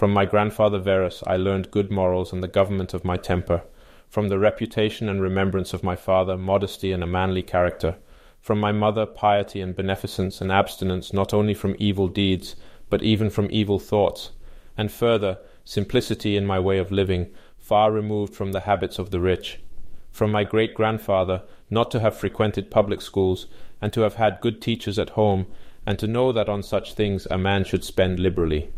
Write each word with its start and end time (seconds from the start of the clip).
From 0.00 0.14
my 0.14 0.24
grandfather 0.24 0.78
Verus 0.78 1.22
I 1.26 1.36
learned 1.36 1.70
good 1.70 1.90
morals 1.90 2.32
and 2.32 2.42
the 2.42 2.48
government 2.48 2.94
of 2.94 3.04
my 3.04 3.18
temper. 3.18 3.64
From 4.08 4.30
the 4.30 4.38
reputation 4.38 5.10
and 5.10 5.20
remembrance 5.20 5.74
of 5.74 5.84
my 5.84 5.94
father, 5.94 6.38
modesty 6.38 6.90
and 6.90 7.02
a 7.02 7.06
manly 7.06 7.42
character. 7.42 7.98
From 8.40 8.58
my 8.58 8.72
mother, 8.72 9.04
piety 9.04 9.60
and 9.60 9.76
beneficence 9.76 10.40
and 10.40 10.50
abstinence 10.50 11.12
not 11.12 11.34
only 11.34 11.52
from 11.52 11.76
evil 11.78 12.08
deeds, 12.08 12.56
but 12.88 13.02
even 13.02 13.28
from 13.28 13.48
evil 13.50 13.78
thoughts. 13.78 14.30
And 14.74 14.90
further, 14.90 15.36
simplicity 15.66 16.34
in 16.34 16.46
my 16.46 16.58
way 16.58 16.78
of 16.78 16.90
living, 16.90 17.26
far 17.58 17.92
removed 17.92 18.34
from 18.34 18.52
the 18.52 18.60
habits 18.60 18.98
of 18.98 19.10
the 19.10 19.20
rich. 19.20 19.60
From 20.10 20.32
my 20.32 20.44
great 20.44 20.72
grandfather, 20.72 21.42
not 21.68 21.90
to 21.90 22.00
have 22.00 22.16
frequented 22.16 22.70
public 22.70 23.02
schools, 23.02 23.48
and 23.82 23.92
to 23.92 24.00
have 24.00 24.14
had 24.14 24.40
good 24.40 24.62
teachers 24.62 24.98
at 24.98 25.10
home, 25.10 25.46
and 25.84 25.98
to 25.98 26.06
know 26.06 26.32
that 26.32 26.48
on 26.48 26.62
such 26.62 26.94
things 26.94 27.26
a 27.30 27.36
man 27.36 27.64
should 27.64 27.84
spend 27.84 28.18
liberally. 28.18 28.70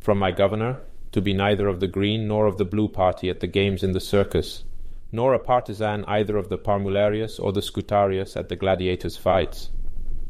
From 0.00 0.18
my 0.18 0.32
governor, 0.32 0.80
to 1.12 1.20
be 1.20 1.34
neither 1.34 1.68
of 1.68 1.80
the 1.80 1.86
green 1.86 2.26
nor 2.26 2.46
of 2.46 2.56
the 2.56 2.64
blue 2.64 2.88
party 2.88 3.28
at 3.28 3.40
the 3.40 3.46
games 3.46 3.82
in 3.82 3.92
the 3.92 4.00
circus, 4.00 4.64
nor 5.12 5.34
a 5.34 5.38
partisan 5.38 6.06
either 6.06 6.38
of 6.38 6.48
the 6.48 6.56
Parmularius 6.56 7.38
or 7.38 7.52
the 7.52 7.60
Scutarius 7.60 8.34
at 8.34 8.48
the 8.48 8.56
gladiators' 8.56 9.18
fights. 9.18 9.68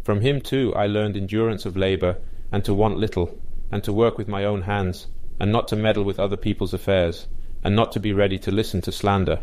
From 0.02 0.22
him, 0.22 0.40
too, 0.40 0.74
I 0.74 0.88
learned 0.88 1.16
endurance 1.16 1.66
of 1.66 1.76
labour, 1.76 2.18
and 2.50 2.64
to 2.64 2.74
want 2.74 2.96
little, 2.96 3.38
and 3.70 3.84
to 3.84 3.92
work 3.92 4.18
with 4.18 4.26
my 4.26 4.44
own 4.44 4.62
hands, 4.62 5.06
and 5.38 5.52
not 5.52 5.68
to 5.68 5.76
meddle 5.76 6.02
with 6.02 6.18
other 6.18 6.36
people's 6.36 6.74
affairs, 6.74 7.28
and 7.62 7.76
not 7.76 7.92
to 7.92 8.00
be 8.00 8.12
ready 8.12 8.40
to 8.40 8.50
listen 8.50 8.80
to 8.80 8.90
slander. 8.90 9.40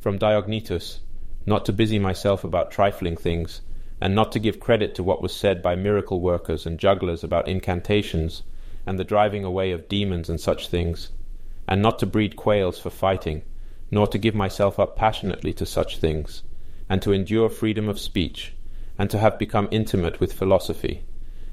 From 0.00 0.18
Diognetus, 0.18 0.98
not 1.46 1.64
to 1.66 1.72
busy 1.72 2.00
myself 2.00 2.42
about 2.42 2.72
trifling 2.72 3.16
things, 3.16 3.60
and 4.00 4.16
not 4.16 4.32
to 4.32 4.40
give 4.40 4.58
credit 4.58 4.96
to 4.96 5.04
what 5.04 5.22
was 5.22 5.32
said 5.32 5.62
by 5.62 5.76
miracle 5.76 6.20
workers 6.20 6.66
and 6.66 6.76
jugglers 6.76 7.22
about 7.22 7.46
incantations, 7.46 8.42
and 8.86 8.98
the 8.98 9.04
driving 9.04 9.44
away 9.44 9.70
of 9.70 9.88
demons 9.88 10.28
and 10.28 10.40
such 10.40 10.68
things, 10.68 11.10
and 11.66 11.80
not 11.80 11.98
to 11.98 12.06
breed 12.06 12.36
quails 12.36 12.78
for 12.78 12.90
fighting, 12.90 13.42
nor 13.90 14.06
to 14.06 14.18
give 14.18 14.34
myself 14.34 14.78
up 14.78 14.96
passionately 14.96 15.52
to 15.52 15.64
such 15.64 15.98
things, 15.98 16.42
and 16.88 17.00
to 17.00 17.12
endure 17.12 17.48
freedom 17.48 17.88
of 17.88 17.98
speech, 17.98 18.54
and 18.98 19.10
to 19.10 19.18
have 19.18 19.38
become 19.38 19.68
intimate 19.70 20.20
with 20.20 20.32
philosophy, 20.32 21.02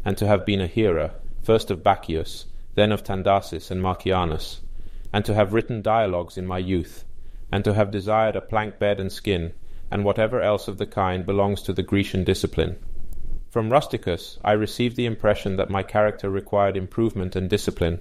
and 0.04 0.18
to 0.18 0.28
have 0.28 0.46
been 0.46 0.62
a 0.62 0.68
hearer, 0.68 1.12
first 1.42 1.72
of 1.72 1.84
Bacchius, 1.84 2.46
then 2.76 2.92
of 2.92 3.04
Tandasis 3.04 3.72
and 3.72 3.82
Marcianus, 3.82 4.62
and 5.14 5.26
to 5.26 5.34
have 5.34 5.54
written 5.54 5.82
dialogues 5.82 6.38
in 6.38 6.46
my 6.46 6.58
youth, 6.58 7.06
and 7.52 7.64
to 7.64 7.74
have 7.74 7.92
desired 7.92 8.36
a 8.36 8.42
plank 8.42 8.80
bed 8.80 9.00
and 9.00 9.12
skin, 9.12 9.54
and 9.90 10.06
whatever 10.06 10.42
else 10.42 10.68
of 10.68 10.78
the 10.78 10.86
kind 10.86 11.26
belongs 11.26 11.62
to 11.62 11.74
the 11.74 11.84
Grecian 11.84 12.24
discipline. 12.24 12.78
From 13.52 13.70
Rusticus 13.70 14.40
I 14.46 14.54
received 14.54 14.96
the 14.96 15.06
impression 15.06 15.58
that 15.58 15.70
my 15.70 15.84
character 15.84 16.30
required 16.30 16.78
improvement 16.78 17.36
and 17.36 17.50
discipline, 17.50 18.00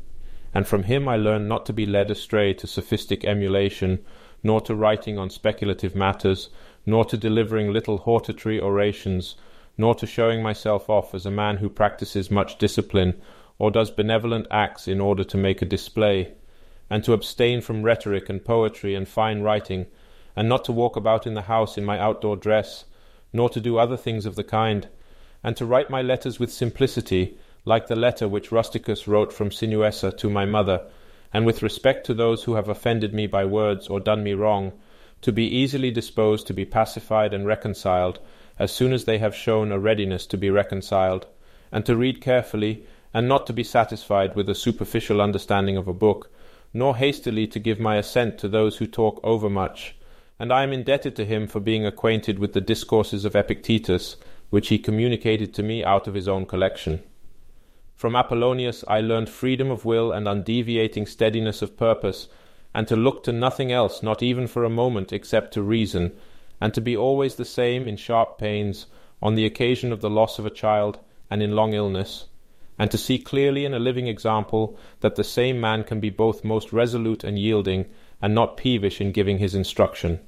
and 0.55 0.65
from 0.65 0.85
him 0.85 1.09
I 1.09 1.17
learned 1.17 1.49
not 1.49 1.67
to 1.67 1.73
be 1.73 1.87
led 1.87 2.09
astray 2.09 2.55
to 2.55 2.69
sophistic 2.69 3.25
emulation, 3.25 4.05
nor 4.45 4.61
to 4.61 4.77
writing 4.77 5.19
on 5.19 5.29
speculative 5.29 5.97
matters, 5.97 6.51
nor 6.87 7.05
to 7.07 7.17
delivering 7.17 7.73
little 7.73 7.99
hortatory 7.99 8.61
orations, 8.61 9.35
nor 9.77 9.97
to 9.97 10.07
showing 10.07 10.41
myself 10.41 10.89
off 10.89 11.17
as 11.17 11.27
a 11.27 11.33
man 11.33 11.57
who 11.57 11.69
practices 11.69 12.31
much 12.31 12.57
discipline, 12.57 13.21
or 13.59 13.73
does 13.73 13.91
benevolent 13.91 14.47
acts 14.53 14.87
in 14.87 15.01
order 15.01 15.25
to 15.25 15.37
make 15.37 15.61
a 15.61 15.67
display, 15.67 16.33
and 16.89 17.03
to 17.03 17.13
abstain 17.13 17.61
from 17.61 17.83
rhetoric 17.83 18.29
and 18.29 18.45
poetry 18.45 18.95
and 18.95 19.09
fine 19.09 19.41
writing, 19.41 19.87
and 20.37 20.49
not 20.49 20.65
to 20.65 20.71
walk 20.71 20.95
about 20.95 21.27
in 21.27 21.35
the 21.35 21.51
house 21.51 21.77
in 21.77 21.85
my 21.85 21.99
outdoor 21.99 22.37
dress, 22.37 22.85
nor 23.33 23.51
to 23.51 23.61
do 23.61 23.79
other 23.79 23.97
things 23.97 24.27
of 24.27 24.37
the 24.37 24.45
kind, 24.45 24.87
and 25.43 25.57
to 25.57 25.65
write 25.65 25.91
my 25.91 26.03
letters 26.03 26.39
with 26.39 26.53
simplicity, 26.53 27.37
like 27.65 27.87
the 27.87 27.97
letter 27.97 28.29
which 28.29 28.53
Rusticus 28.53 29.07
wrote 29.07 29.33
from 29.33 29.51
Sinuessa 29.51 30.13
to 30.13 30.31
my 30.31 30.45
mother, 30.45 30.83
and 31.33 31.47
with 31.47 31.63
respect 31.63 32.07
to 32.07 32.15
those 32.15 32.45
who 32.45 32.55
have 32.55 32.69
offended 32.69 33.15
me 33.15 33.27
by 33.27 33.45
words 33.45 33.89
or 33.89 34.01
done 34.01 34.23
me 34.23 34.33
wrong, 34.33 34.73
to 35.23 35.33
be 35.33 35.45
easily 35.45 35.91
disposed 35.91 36.47
to 36.47 36.55
be 36.55 36.65
pacified 36.65 37.35
and 37.35 37.47
reconciled 37.47 38.19
as 38.59 38.71
soon 38.71 38.93
as 38.93 39.07
they 39.07 39.19
have 39.19 39.35
shown 39.35 39.73
a 39.73 39.79
readiness 39.79 40.27
to 40.27 40.37
be 40.37 40.51
reconciled, 40.51 41.27
and 41.73 41.87
to 41.87 41.97
read 41.97 42.21
carefully, 42.21 42.85
and 43.15 43.27
not 43.27 43.47
to 43.47 43.53
be 43.53 43.65
satisfied 43.65 44.37
with 44.37 44.49
a 44.49 44.55
superficial 44.55 45.21
understanding 45.21 45.77
of 45.77 45.89
a 45.89 45.95
book, 45.95 46.31
nor 46.75 46.97
hastily 46.97 47.47
to 47.47 47.59
give 47.59 47.81
my 47.81 47.97
assent 47.97 48.39
to 48.39 48.49
those 48.49 48.77
who 48.77 48.87
talk 48.87 49.19
overmuch. 49.25 49.95
And 50.39 50.53
I 50.53 50.63
am 50.63 50.73
indebted 50.73 51.17
to 51.17 51.25
him 51.25 51.47
for 51.47 51.59
being 51.59 51.87
acquainted 51.87 52.39
with 52.39 52.53
the 52.53 52.61
discourses 52.61 53.25
of 53.25 53.35
Epictetus, 53.35 54.17
which 54.51 54.69
he 54.69 54.79
communicated 54.79 55.55
to 55.55 55.63
me 55.63 55.83
out 55.85 56.07
of 56.07 56.15
his 56.15 56.29
own 56.29 56.45
collection. 56.45 57.03
From 57.95 58.17
Apollonius 58.17 58.85
I 58.89 59.01
learned 59.01 59.29
freedom 59.29 59.71
of 59.71 59.85
will 59.85 60.13
and 60.13 60.27
undeviating 60.27 61.07
steadiness 61.07 61.63
of 61.63 61.77
purpose, 61.77 62.29
and 62.75 62.87
to 62.89 62.97
look 62.97 63.23
to 63.25 63.33
nothing 63.33 63.73
else, 63.73 64.03
not 64.03 64.23
even 64.23 64.47
for 64.47 64.65
a 64.65 64.71
moment, 64.71 65.13
except 65.13 65.53
to 65.55 65.63
reason, 65.63 66.13
and 66.61 66.75
to 66.75 66.81
be 66.81 66.97
always 66.97 67.37
the 67.37 67.45
same 67.45 67.87
in 67.87 67.97
sharp 67.97 68.39
pains, 68.39 68.87
on 69.23 69.35
the 69.35 69.47
occasion 69.47 69.93
of 69.93 70.01
the 70.01 70.11
loss 70.11 70.39
of 70.39 70.47
a 70.47 70.51
child, 70.51 70.99
and 71.31 71.43
in 71.43 71.55
long 71.55 71.75
illness, 71.75 72.27
and 72.79 72.91
to 72.91 72.99
see 72.99 73.19
clearly 73.19 73.65
in 73.65 73.75
a 73.75 73.79
living 73.79 74.09
example 74.09 74.77
that 75.01 75.17
the 75.17 75.25
same 75.25 75.61
man 75.61 75.85
can 75.85 76.01
be 76.01 76.11
both 76.11 76.43
most 76.43 76.73
resolute 76.73 77.23
and 77.23 77.39
yielding, 77.39 77.87
and 78.23 78.35
not 78.35 78.57
peevish 78.57 79.01
in 79.01 79.13
giving 79.13 79.39
his 79.39 79.55
instruction 79.55 80.21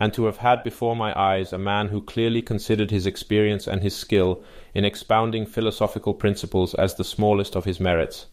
and 0.00 0.12
to 0.12 0.24
have 0.24 0.38
had 0.38 0.62
before 0.64 0.96
my 0.96 1.18
eyes 1.18 1.52
a 1.52 1.58
man 1.58 1.88
who 1.88 2.00
clearly 2.02 2.42
considered 2.42 2.90
his 2.90 3.06
experience 3.06 3.66
and 3.66 3.82
his 3.82 3.94
skill 3.94 4.42
in 4.74 4.84
expounding 4.84 5.46
philosophical 5.46 6.14
principles 6.14 6.74
as 6.74 6.94
the 6.94 7.04
smallest 7.04 7.54
of 7.54 7.64
his 7.64 7.78
merits. 7.78 8.26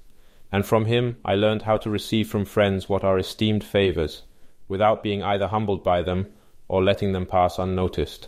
And 0.52 0.66
from 0.66 0.86
him 0.86 1.18
I 1.24 1.36
learned 1.36 1.62
how 1.64 1.78
to 1.78 1.90
receive 1.90 2.28
from 2.28 2.46
friends 2.46 2.90
what 2.90 3.04
are 3.04 3.18
esteemed 3.18 3.64
favours, 3.64 4.24
without 4.68 5.04
being 5.04 5.22
either 5.22 5.48
humbled 5.48 5.84
by 5.84 6.02
them 6.02 6.28
or 6.68 6.84
letting 6.84 7.12
them 7.12 7.26
pass 7.26 7.60
unnoticed. 7.60 8.28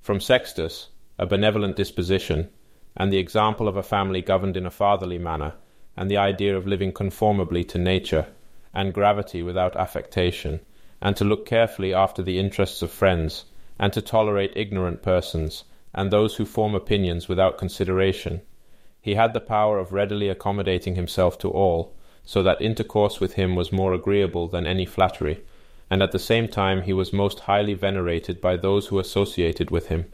From 0.00 0.20
Sextus, 0.20 0.88
a 1.18 1.26
benevolent 1.26 1.76
disposition, 1.76 2.50
and 2.96 3.12
the 3.12 3.18
example 3.18 3.68
of 3.68 3.76
a 3.76 3.82
family 3.82 4.20
governed 4.20 4.56
in 4.56 4.66
a 4.66 4.70
fatherly 4.70 5.18
manner, 5.18 5.54
and 5.96 6.10
the 6.10 6.16
idea 6.16 6.56
of 6.56 6.66
living 6.66 6.92
conformably 6.92 7.64
to 7.64 7.78
nature, 7.78 8.26
and 8.74 8.94
gravity 8.94 9.42
without 9.42 9.76
affectation, 9.76 10.60
and 11.00 11.16
to 11.16 11.24
look 11.24 11.46
carefully 11.46 11.94
after 11.94 12.22
the 12.22 12.38
interests 12.38 12.82
of 12.82 12.90
friends, 12.90 13.44
and 13.78 13.92
to 13.92 14.02
tolerate 14.02 14.52
ignorant 14.56 15.02
persons, 15.02 15.64
and 15.94 16.10
those 16.10 16.36
who 16.36 16.44
form 16.44 16.74
opinions 16.74 17.28
without 17.28 17.58
consideration. 17.58 18.40
He 19.00 19.14
had 19.14 19.32
the 19.32 19.40
power 19.40 19.78
of 19.78 19.92
readily 19.92 20.28
accommodating 20.28 20.96
himself 20.96 21.38
to 21.38 21.48
all, 21.48 21.94
so 22.24 22.42
that 22.42 22.60
intercourse 22.60 23.20
with 23.20 23.34
him 23.34 23.54
was 23.54 23.72
more 23.72 23.94
agreeable 23.94 24.48
than 24.48 24.66
any 24.66 24.84
flattery, 24.84 25.40
and 25.88 26.02
at 26.02 26.12
the 26.12 26.18
same 26.18 26.48
time 26.48 26.82
he 26.82 26.92
was 26.92 27.12
most 27.12 27.40
highly 27.40 27.74
venerated 27.74 28.40
by 28.40 28.56
those 28.56 28.88
who 28.88 28.98
associated 28.98 29.70
with 29.70 29.88
him, 29.88 30.04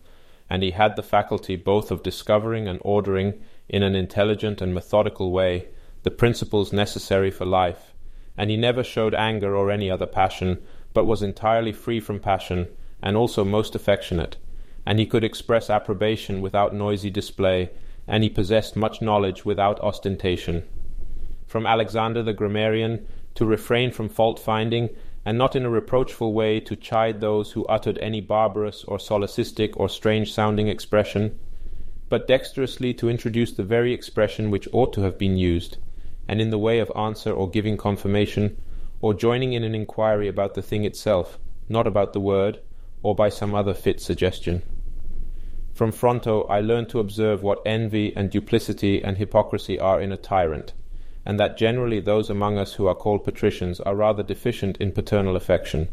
and 0.49 0.63
he 0.63 0.71
had 0.71 0.95
the 0.95 1.03
faculty 1.03 1.57
both 1.57 1.91
of 1.91 2.03
discovering 2.03 2.69
and 2.69 2.79
ordering, 2.83 3.43
in 3.69 3.83
an 3.83 3.97
intelligent 3.97 4.61
and 4.61 4.75
methodical 4.75 5.33
way, 5.33 5.67
the 6.03 6.11
principles 6.11 6.73
necessary 6.73 7.31
for 7.31 7.47
life, 7.47 7.95
and 8.37 8.51
he 8.51 8.57
never 8.57 8.85
showed 8.85 9.15
anger 9.15 9.57
or 9.57 9.71
any 9.71 9.91
other 9.91 10.07
passion, 10.07 10.63
but 10.95 11.05
was 11.05 11.23
entirely 11.23 11.73
free 11.73 12.01
from 12.01 12.19
passion, 12.19 12.69
and 13.03 13.17
also 13.17 13.45
most 13.45 13.75
affectionate, 13.75 14.39
and 14.87 14.99
he 14.99 15.05
could 15.05 15.25
express 15.25 15.69
approbation 15.69 16.41
without 16.41 16.75
noisy 16.75 17.11
display, 17.11 17.71
and 18.07 18.23
he 18.23 18.31
possessed 18.31 18.77
much 18.77 19.03
knowledge 19.03 19.45
without 19.45 19.81
ostentation. 19.81 20.63
From 21.47 21.67
Alexander 21.67 22.23
the 22.23 22.33
grammarian, 22.33 23.07
to 23.35 23.45
refrain 23.45 23.91
from 23.91 24.09
fault 24.09 24.39
finding, 24.39 24.89
and 25.27 25.37
not 25.37 25.57
in 25.57 25.65
a 25.65 25.71
reproachful 25.71 26.33
way 26.33 26.61
to 26.61 26.77
chide 26.77 27.21
those 27.21 27.53
who 27.53 27.67
uttered 27.67 27.99
any 27.99 28.21
barbarous 28.21 28.85
or 28.85 28.99
solecistic 28.99 29.73
or 29.77 29.89
strange 29.89 30.33
sounding 30.33 30.69
expression, 30.69 31.39
but 32.09 32.29
dexterously 32.29 32.95
to 32.95 33.09
introduce 33.09 33.53
the 33.53 33.63
very 33.63 33.93
expression 33.93 34.51
which 34.51 34.69
ought 34.73 34.93
to 34.93 35.01
have 35.01 35.19
been 35.19 35.37
used, 35.37 35.79
and 36.29 36.41
in 36.41 36.51
the 36.51 36.59
way 36.59 36.79
of 36.79 36.93
answer 36.95 37.33
or 37.33 37.51
giving 37.51 37.77
confirmation, 37.77 38.57
or 39.05 39.13
joining 39.13 39.53
in 39.53 39.63
an 39.63 39.75
inquiry 39.75 40.29
about 40.29 40.55
the 40.55 40.63
thing 40.63 40.87
itself, 40.87 41.39
not 41.69 41.87
about 41.87 42.15
the 42.15 42.21
word, 42.21 42.59
or 43.03 43.15
by 43.15 43.29
some 43.29 43.55
other 43.55 43.75
fit 43.75 44.01
suggestion. 44.01 44.63
From 45.75 45.93
Fronto 45.93 46.45
I 46.45 46.61
learned 46.61 46.89
to 46.89 47.01
observe 47.01 47.43
what 47.43 47.61
envy 47.67 48.17
and 48.17 48.31
duplicity 48.31 49.05
and 49.05 49.19
hypocrisy 49.19 49.79
are 49.79 50.01
in 50.01 50.11
a 50.11 50.17
tyrant, 50.17 50.73
and 51.27 51.39
that 51.39 51.59
generally 51.59 52.01
those 52.01 52.31
among 52.31 52.57
us 52.57 52.73
who 52.73 52.87
are 52.87 52.95
called 52.95 53.25
patricians 53.25 53.79
are 53.79 53.95
rather 53.95 54.23
deficient 54.23 54.79
in 54.79 54.91
paternal 54.91 55.37
affection. 55.37 55.91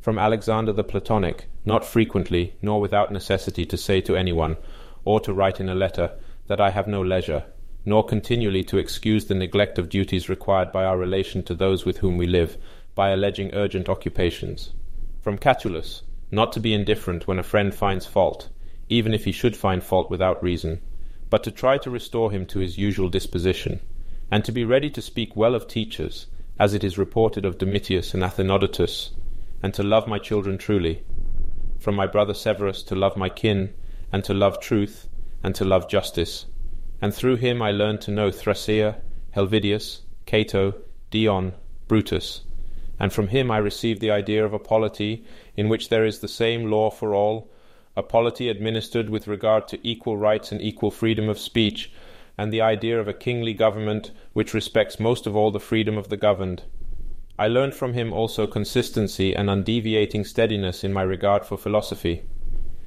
From 0.00 0.18
Alexander 0.18 0.72
the 0.72 0.84
Platonic, 0.84 1.48
not 1.66 1.84
frequently, 1.84 2.54
nor 2.62 2.80
without 2.80 3.12
necessity 3.12 3.66
to 3.66 3.76
say 3.76 4.00
to 4.00 4.16
any 4.16 4.32
one, 4.32 4.56
or 5.04 5.20
to 5.20 5.34
write 5.34 5.60
in 5.60 5.68
a 5.68 5.74
letter, 5.74 6.12
that 6.46 6.62
I 6.62 6.70
have 6.70 6.86
no 6.86 7.02
leisure, 7.02 7.44
nor 7.84 8.04
continually 8.04 8.62
to 8.62 8.78
excuse 8.78 9.26
the 9.26 9.34
neglect 9.34 9.78
of 9.78 9.88
duties 9.88 10.28
required 10.28 10.70
by 10.70 10.84
our 10.84 10.96
relation 10.96 11.42
to 11.42 11.54
those 11.54 11.84
with 11.84 11.98
whom 11.98 12.16
we 12.16 12.26
live, 12.26 12.56
by 12.94 13.10
alleging 13.10 13.52
urgent 13.54 13.88
occupations. 13.88 14.72
From 15.20 15.38
Catulus, 15.38 16.02
not 16.30 16.52
to 16.52 16.60
be 16.60 16.74
indifferent 16.74 17.26
when 17.26 17.38
a 17.38 17.42
friend 17.42 17.74
finds 17.74 18.06
fault, 18.06 18.48
even 18.88 19.14
if 19.14 19.24
he 19.24 19.32
should 19.32 19.56
find 19.56 19.82
fault 19.82 20.10
without 20.10 20.42
reason, 20.42 20.80
but 21.30 21.42
to 21.44 21.50
try 21.50 21.78
to 21.78 21.90
restore 21.90 22.30
him 22.30 22.44
to 22.46 22.58
his 22.58 22.78
usual 22.78 23.08
disposition, 23.08 23.80
and 24.30 24.44
to 24.44 24.52
be 24.52 24.64
ready 24.64 24.90
to 24.90 25.02
speak 25.02 25.34
well 25.34 25.54
of 25.54 25.66
teachers, 25.66 26.26
as 26.58 26.74
it 26.74 26.84
is 26.84 26.98
reported 26.98 27.44
of 27.44 27.58
Domitius 27.58 28.14
and 28.14 28.22
Athenodotus, 28.22 29.10
and 29.62 29.72
to 29.74 29.82
love 29.82 30.06
my 30.06 30.18
children 30.18 30.58
truly. 30.58 31.04
From 31.78 31.94
my 31.94 32.06
brother 32.06 32.34
Severus 32.34 32.82
to 32.84 32.94
love 32.94 33.16
my 33.16 33.28
kin, 33.28 33.74
and 34.12 34.22
to 34.24 34.34
love 34.34 34.60
truth, 34.60 35.08
and 35.42 35.54
to 35.54 35.64
love 35.64 35.88
justice. 35.88 36.46
And 37.02 37.12
through 37.12 37.36
him 37.36 37.60
I 37.60 37.72
learned 37.72 38.00
to 38.02 38.12
know 38.12 38.30
Thrasea, 38.30 39.00
Helvidius, 39.34 40.02
Cato, 40.24 40.74
Dion, 41.10 41.52
Brutus. 41.88 42.42
And 43.00 43.12
from 43.12 43.28
him 43.28 43.50
I 43.50 43.58
received 43.58 44.00
the 44.00 44.12
idea 44.12 44.44
of 44.44 44.52
a 44.52 44.60
polity 44.60 45.24
in 45.56 45.68
which 45.68 45.88
there 45.88 46.06
is 46.06 46.20
the 46.20 46.28
same 46.28 46.70
law 46.70 46.90
for 46.90 47.12
all, 47.12 47.50
a 47.96 48.04
polity 48.04 48.48
administered 48.48 49.10
with 49.10 49.26
regard 49.26 49.66
to 49.68 49.80
equal 49.86 50.16
rights 50.16 50.52
and 50.52 50.62
equal 50.62 50.92
freedom 50.92 51.28
of 51.28 51.40
speech, 51.40 51.92
and 52.38 52.52
the 52.52 52.60
idea 52.60 53.00
of 53.00 53.08
a 53.08 53.12
kingly 53.12 53.52
government 53.52 54.12
which 54.32 54.54
respects 54.54 55.00
most 55.00 55.26
of 55.26 55.34
all 55.34 55.50
the 55.50 55.58
freedom 55.58 55.98
of 55.98 56.08
the 56.08 56.16
governed. 56.16 56.62
I 57.36 57.48
learned 57.48 57.74
from 57.74 57.94
him 57.94 58.12
also 58.12 58.46
consistency 58.46 59.34
and 59.34 59.50
undeviating 59.50 60.24
steadiness 60.24 60.84
in 60.84 60.92
my 60.92 61.02
regard 61.02 61.44
for 61.44 61.56
philosophy, 61.56 62.22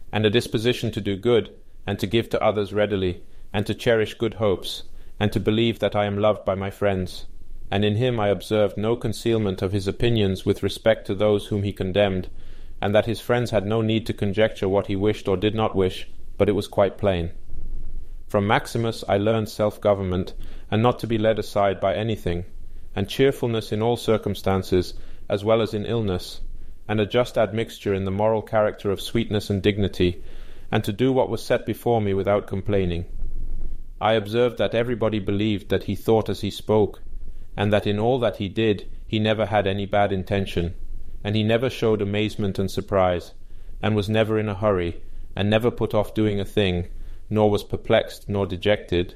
and 0.10 0.26
a 0.26 0.30
disposition 0.30 0.90
to 0.92 1.02
do 1.02 1.18
good, 1.18 1.54
and 1.86 2.00
to 2.00 2.08
give 2.08 2.30
to 2.30 2.42
others 2.42 2.74
readily, 2.74 3.22
and 3.56 3.66
to 3.66 3.74
cherish 3.74 4.16
good 4.16 4.34
hopes, 4.34 4.84
and 5.18 5.32
to 5.32 5.40
believe 5.40 5.80
that 5.80 5.96
I 5.96 6.04
am 6.04 6.18
loved 6.18 6.44
by 6.44 6.56
my 6.56 6.70
friends. 6.70 7.26
And 7.72 7.86
in 7.86 7.96
him 7.96 8.20
I 8.20 8.28
observed 8.28 8.76
no 8.76 8.98
concealment 8.98 9.62
of 9.62 9.72
his 9.72 9.88
opinions 9.88 10.46
with 10.46 10.62
respect 10.62 11.08
to 11.08 11.16
those 11.16 11.46
whom 11.46 11.64
he 11.64 11.72
condemned, 11.72 12.28
and 12.82 12.94
that 12.94 13.06
his 13.06 13.22
friends 13.22 13.52
had 13.52 13.66
no 13.66 13.82
need 13.82 14.06
to 14.08 14.14
conjecture 14.14 14.68
what 14.68 14.88
he 14.88 14.98
wished 14.98 15.30
or 15.30 15.38
did 15.38 15.56
not 15.56 15.74
wish, 15.74 16.10
but 16.38 16.50
it 16.50 16.52
was 16.52 16.68
quite 16.68 16.98
plain. 16.98 17.32
From 18.28 18.46
Maximus 18.46 19.06
I 19.08 19.16
learned 19.16 19.48
self 19.48 19.80
government, 19.80 20.34
and 20.70 20.84
not 20.84 21.00
to 21.00 21.08
be 21.08 21.18
led 21.18 21.40
aside 21.40 21.80
by 21.80 21.96
anything, 21.96 22.44
and 22.94 23.08
cheerfulness 23.08 23.72
in 23.72 23.82
all 23.82 23.96
circumstances, 23.96 24.96
as 25.30 25.46
well 25.46 25.62
as 25.62 25.74
in 25.74 25.86
illness, 25.86 26.42
and 26.90 27.00
a 27.00 27.06
just 27.06 27.38
admixture 27.38 27.94
in 27.94 28.04
the 28.04 28.12
moral 28.12 28.42
character 28.42 28.92
of 28.92 29.00
sweetness 29.00 29.50
and 29.50 29.64
dignity, 29.64 30.22
and 30.74 30.84
to 30.84 30.92
do 30.92 31.14
what 31.14 31.30
was 31.30 31.42
set 31.42 31.66
before 31.66 32.02
me 32.02 32.14
without 32.14 32.48
complaining. 32.48 33.06
I 34.02 34.14
observed 34.14 34.58
that 34.58 34.76
everybody 34.76 35.20
believed 35.20 35.70
that 35.70 35.84
he 35.86 35.96
thought 35.96 36.28
as 36.28 36.42
he 36.42 36.52
spoke, 36.52 37.02
and 37.56 37.72
that 37.72 37.88
in 37.88 37.98
all 37.98 38.20
that 38.20 38.38
he 38.38 38.50
did 38.50 38.88
he 39.08 39.20
never 39.20 39.46
had 39.46 39.66
any 39.66 39.86
bad 39.86 40.12
intention, 40.12 40.74
and 41.24 41.34
he 41.34 41.44
never 41.44 41.70
showed 41.70 42.02
amazement 42.02 42.60
and 42.60 42.70
surprise, 42.70 43.32
and 43.82 43.96
was 43.96 44.10
never 44.10 44.38
in 44.38 44.50
a 44.50 44.54
hurry, 44.54 45.00
and 45.34 45.50
never 45.50 45.72
put 45.72 45.94
off 45.94 46.14
doing 46.14 46.42
a 46.42 46.46
thing, 46.46 46.88
nor 47.30 47.50
was 47.50 47.64
perplexed 47.64 48.28
nor 48.28 48.46
dejected, 48.46 49.16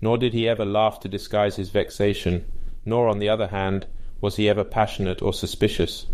nor 0.00 0.16
did 0.16 0.32
he 0.32 0.48
ever 0.48 0.64
laugh 0.64 1.00
to 1.00 1.08
disguise 1.08 1.56
his 1.56 1.70
vexation, 1.70 2.44
nor, 2.84 3.08
on 3.08 3.18
the 3.18 3.28
other 3.28 3.48
hand, 3.48 3.86
was 4.20 4.36
he 4.36 4.48
ever 4.48 4.62
passionate 4.62 5.20
or 5.20 5.32
suspicious. 5.32 6.06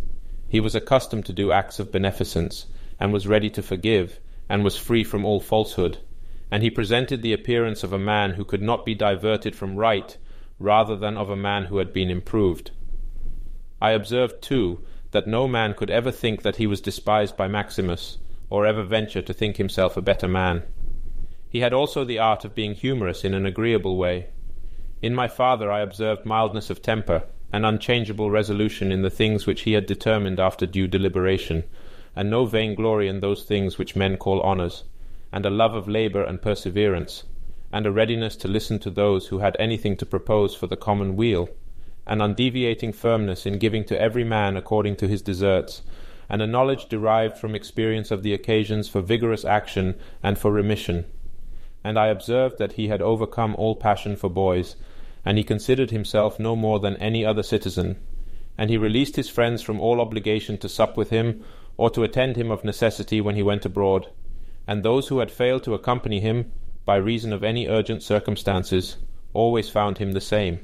He 0.48 0.58
was 0.58 0.74
accustomed 0.74 1.26
to 1.26 1.34
do 1.34 1.52
acts 1.52 1.78
of 1.78 1.92
beneficence, 1.92 2.64
and 2.98 3.12
was 3.12 3.26
ready 3.26 3.50
to 3.50 3.62
forgive, 3.62 4.20
and 4.48 4.64
was 4.64 4.78
free 4.78 5.04
from 5.04 5.26
all 5.26 5.38
falsehood, 5.38 5.98
and 6.50 6.62
he 6.62 6.70
presented 6.70 7.22
the 7.22 7.32
appearance 7.32 7.82
of 7.82 7.92
a 7.92 7.98
man 7.98 8.32
who 8.32 8.44
could 8.44 8.62
not 8.62 8.84
be 8.84 8.94
diverted 8.94 9.54
from 9.56 9.76
right 9.76 10.16
rather 10.58 10.96
than 10.96 11.16
of 11.16 11.28
a 11.28 11.36
man 11.36 11.64
who 11.64 11.78
had 11.78 11.92
been 11.92 12.10
improved. 12.10 12.70
I 13.80 13.90
observed, 13.90 14.42
too, 14.42 14.84
that 15.10 15.26
no 15.26 15.46
man 15.46 15.74
could 15.74 15.90
ever 15.90 16.10
think 16.10 16.42
that 16.42 16.56
he 16.56 16.66
was 16.66 16.80
despised 16.80 17.36
by 17.36 17.48
Maximus, 17.48 18.18
or 18.48 18.64
ever 18.64 18.82
venture 18.82 19.22
to 19.22 19.32
think 19.32 19.56
himself 19.56 19.96
a 19.96 20.02
better 20.02 20.28
man. 20.28 20.62
He 21.48 21.60
had 21.60 21.72
also 21.72 22.04
the 22.04 22.18
art 22.18 22.44
of 22.44 22.54
being 22.54 22.74
humorous 22.74 23.24
in 23.24 23.34
an 23.34 23.46
agreeable 23.46 23.96
way. 23.96 24.28
In 25.02 25.14
my 25.14 25.28
father 25.28 25.70
I 25.70 25.80
observed 25.80 26.24
mildness 26.24 26.70
of 26.70 26.80
temper, 26.80 27.24
and 27.52 27.66
unchangeable 27.66 28.30
resolution 28.30 28.90
in 28.90 29.02
the 29.02 29.10
things 29.10 29.46
which 29.46 29.62
he 29.62 29.72
had 29.72 29.86
determined 29.86 30.40
after 30.40 30.66
due 30.66 30.86
deliberation, 30.86 31.64
and 32.14 32.30
no 32.30 32.44
vainglory 32.44 33.08
in 33.08 33.20
those 33.20 33.44
things 33.44 33.78
which 33.78 33.96
men 33.96 34.16
call 34.16 34.40
honours, 34.42 34.84
and 35.32 35.44
a 35.44 35.50
love 35.50 35.74
of 35.74 35.88
labour 35.88 36.22
and 36.22 36.40
perseverance, 36.40 37.24
and 37.72 37.86
a 37.86 37.90
readiness 37.90 38.36
to 38.36 38.48
listen 38.48 38.78
to 38.78 38.90
those 38.90 39.26
who 39.28 39.38
had 39.38 39.56
anything 39.58 39.96
to 39.96 40.06
propose 40.06 40.54
for 40.54 40.66
the 40.66 40.76
common 40.76 41.16
weal, 41.16 41.48
an 42.06 42.20
undeviating 42.20 42.92
firmness 42.92 43.44
in 43.46 43.58
giving 43.58 43.84
to 43.84 44.00
every 44.00 44.24
man 44.24 44.56
according 44.56 44.94
to 44.96 45.08
his 45.08 45.22
deserts, 45.22 45.82
and 46.28 46.40
a 46.40 46.46
knowledge 46.46 46.88
derived 46.88 47.36
from 47.36 47.54
experience 47.54 48.10
of 48.10 48.22
the 48.22 48.32
occasions 48.32 48.88
for 48.88 49.00
vigorous 49.00 49.44
action 49.44 49.94
and 50.22 50.38
for 50.38 50.52
remission. 50.52 51.04
And 51.84 51.98
I 51.98 52.08
observed 52.08 52.58
that 52.58 52.72
he 52.72 52.88
had 52.88 53.02
overcome 53.02 53.54
all 53.56 53.76
passion 53.76 54.16
for 54.16 54.28
boys, 54.30 54.76
and 55.24 55.38
he 55.38 55.44
considered 55.44 55.90
himself 55.90 56.38
no 56.38 56.56
more 56.56 56.78
than 56.78 56.96
any 56.96 57.24
other 57.24 57.42
citizen, 57.42 57.96
and 58.56 58.70
he 58.70 58.78
released 58.78 59.16
his 59.16 59.28
friends 59.28 59.62
from 59.62 59.80
all 59.80 60.00
obligation 60.00 60.56
to 60.58 60.68
sup 60.68 60.96
with 60.96 61.10
him, 61.10 61.44
or 61.76 61.90
to 61.90 62.04
attend 62.04 62.36
him 62.36 62.50
of 62.50 62.64
necessity 62.64 63.20
when 63.20 63.34
he 63.34 63.42
went 63.42 63.64
abroad, 63.64 64.08
and 64.66 64.82
those 64.82 65.08
who 65.08 65.18
had 65.18 65.30
failed 65.30 65.62
to 65.62 65.74
accompany 65.74 66.20
him 66.20 66.50
by 66.84 66.96
reason 66.96 67.32
of 67.32 67.44
any 67.44 67.68
urgent 67.68 68.02
circumstances, 68.02 68.96
always 69.32 69.68
found 69.68 69.98
him 69.98 70.12
the 70.12 70.20
same. 70.20 70.60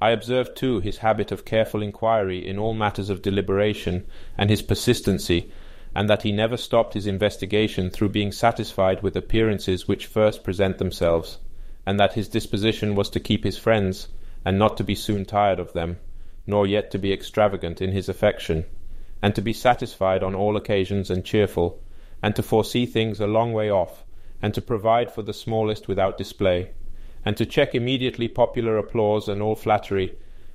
I 0.00 0.10
observed 0.10 0.56
too 0.56 0.80
his 0.80 0.98
habit 0.98 1.30
of 1.30 1.44
careful 1.44 1.82
inquiry 1.82 2.46
in 2.46 2.58
all 2.58 2.74
matters 2.74 3.08
of 3.08 3.22
deliberation, 3.22 4.04
and 4.36 4.50
his 4.50 4.62
persistency, 4.62 5.52
and 5.94 6.08
that 6.08 6.22
he 6.22 6.32
never 6.32 6.56
stopped 6.56 6.94
his 6.94 7.06
investigation 7.06 7.90
through 7.90 8.08
being 8.08 8.32
satisfied 8.32 9.02
with 9.02 9.16
appearances 9.16 9.86
which 9.86 10.06
first 10.06 10.42
present 10.42 10.78
themselves, 10.78 11.38
and 11.86 12.00
that 12.00 12.14
his 12.14 12.28
disposition 12.28 12.94
was 12.94 13.10
to 13.10 13.20
keep 13.20 13.44
his 13.44 13.58
friends, 13.58 14.08
and 14.44 14.58
not 14.58 14.76
to 14.76 14.84
be 14.84 14.94
soon 14.94 15.24
tired 15.24 15.60
of 15.60 15.72
them, 15.72 15.98
nor 16.46 16.66
yet 16.66 16.90
to 16.90 16.98
be 16.98 17.12
extravagant 17.12 17.80
in 17.80 17.92
his 17.92 18.08
affection, 18.08 18.64
and 19.22 19.34
to 19.34 19.42
be 19.42 19.52
satisfied 19.52 20.22
on 20.22 20.34
all 20.34 20.56
occasions 20.56 21.10
and 21.10 21.24
cheerful, 21.24 21.80
and 22.22 22.36
to 22.36 22.42
foresee 22.42 22.86
things 22.86 23.20
a 23.20 23.26
long 23.26 23.52
way 23.52 23.70
off, 23.70 24.04
and 24.40 24.54
to 24.54 24.62
provide 24.62 25.10
for 25.10 25.22
the 25.22 25.32
smallest 25.32 25.88
without 25.88 26.16
display, 26.16 26.70
and 27.24 27.36
to 27.36 27.46
check 27.46 27.74
immediately 27.74 28.28
popular 28.28 28.78
applause 28.78 29.28
and 29.28 29.42
all 29.42 29.56
flattery, 29.56 30.14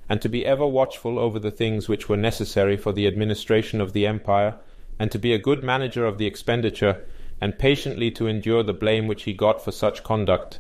and 0.10 0.22
to 0.22 0.30
be 0.30 0.46
ever 0.46 0.66
watchful 0.66 1.19
over 1.19 1.40
the 1.40 1.52
things 1.52 1.90
which 1.90 2.08
were 2.08 2.18
necessary 2.18 2.78
for 2.78 2.94
the 2.94 3.08
administration 3.08 3.81
of 3.81 3.94
the 3.94 4.08
empire, 4.08 4.56
and 5.00 5.12
to 5.12 5.19
be 5.19 5.34
a 5.34 5.38
good 5.38 5.64
manager 5.64 6.06
of 6.06 6.18
the 6.18 6.25
expenditure, 6.25 7.06
and 7.40 7.60
patiently 7.60 8.10
to 8.10 8.28
endure 8.28 8.64
the 8.64 8.74
blame 8.74 9.08
which 9.08 9.24
he 9.24 9.34
got 9.34 9.64
for 9.64 9.72
such 9.72 10.04
conduct. 10.04 10.60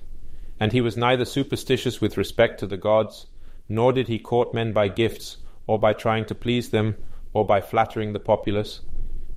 And 0.59 0.71
he 0.71 0.81
was 0.81 0.97
neither 0.97 1.25
superstitious 1.25 2.01
with 2.01 2.17
respect 2.17 2.59
to 2.59 2.67
the 2.67 2.77
gods, 2.77 3.27
nor 3.69 3.93
did 3.93 4.07
he 4.07 4.19
court 4.19 4.53
men 4.53 4.73
by 4.73 4.87
gifts, 4.87 5.37
or 5.65 5.79
by 5.79 5.93
trying 5.93 6.25
to 6.25 6.35
please 6.35 6.69
them, 6.69 6.95
or 7.33 7.45
by 7.45 7.61
flattering 7.61 8.13
the 8.13 8.19
populace, 8.19 8.81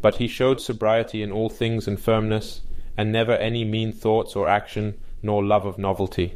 but 0.02 0.16
he 0.16 0.28
showed 0.28 0.60
sobriety 0.60 1.22
in 1.22 1.30
all 1.30 1.48
things 1.48 1.86
and 1.86 2.00
firmness, 2.00 2.62
and 2.96 3.12
never 3.12 3.32
any 3.36 3.64
mean 3.64 3.92
thoughts 3.92 4.34
or 4.34 4.48
action, 4.48 4.94
nor 5.22 5.44
love 5.44 5.66
of 5.66 5.78
novelty. 5.78 6.34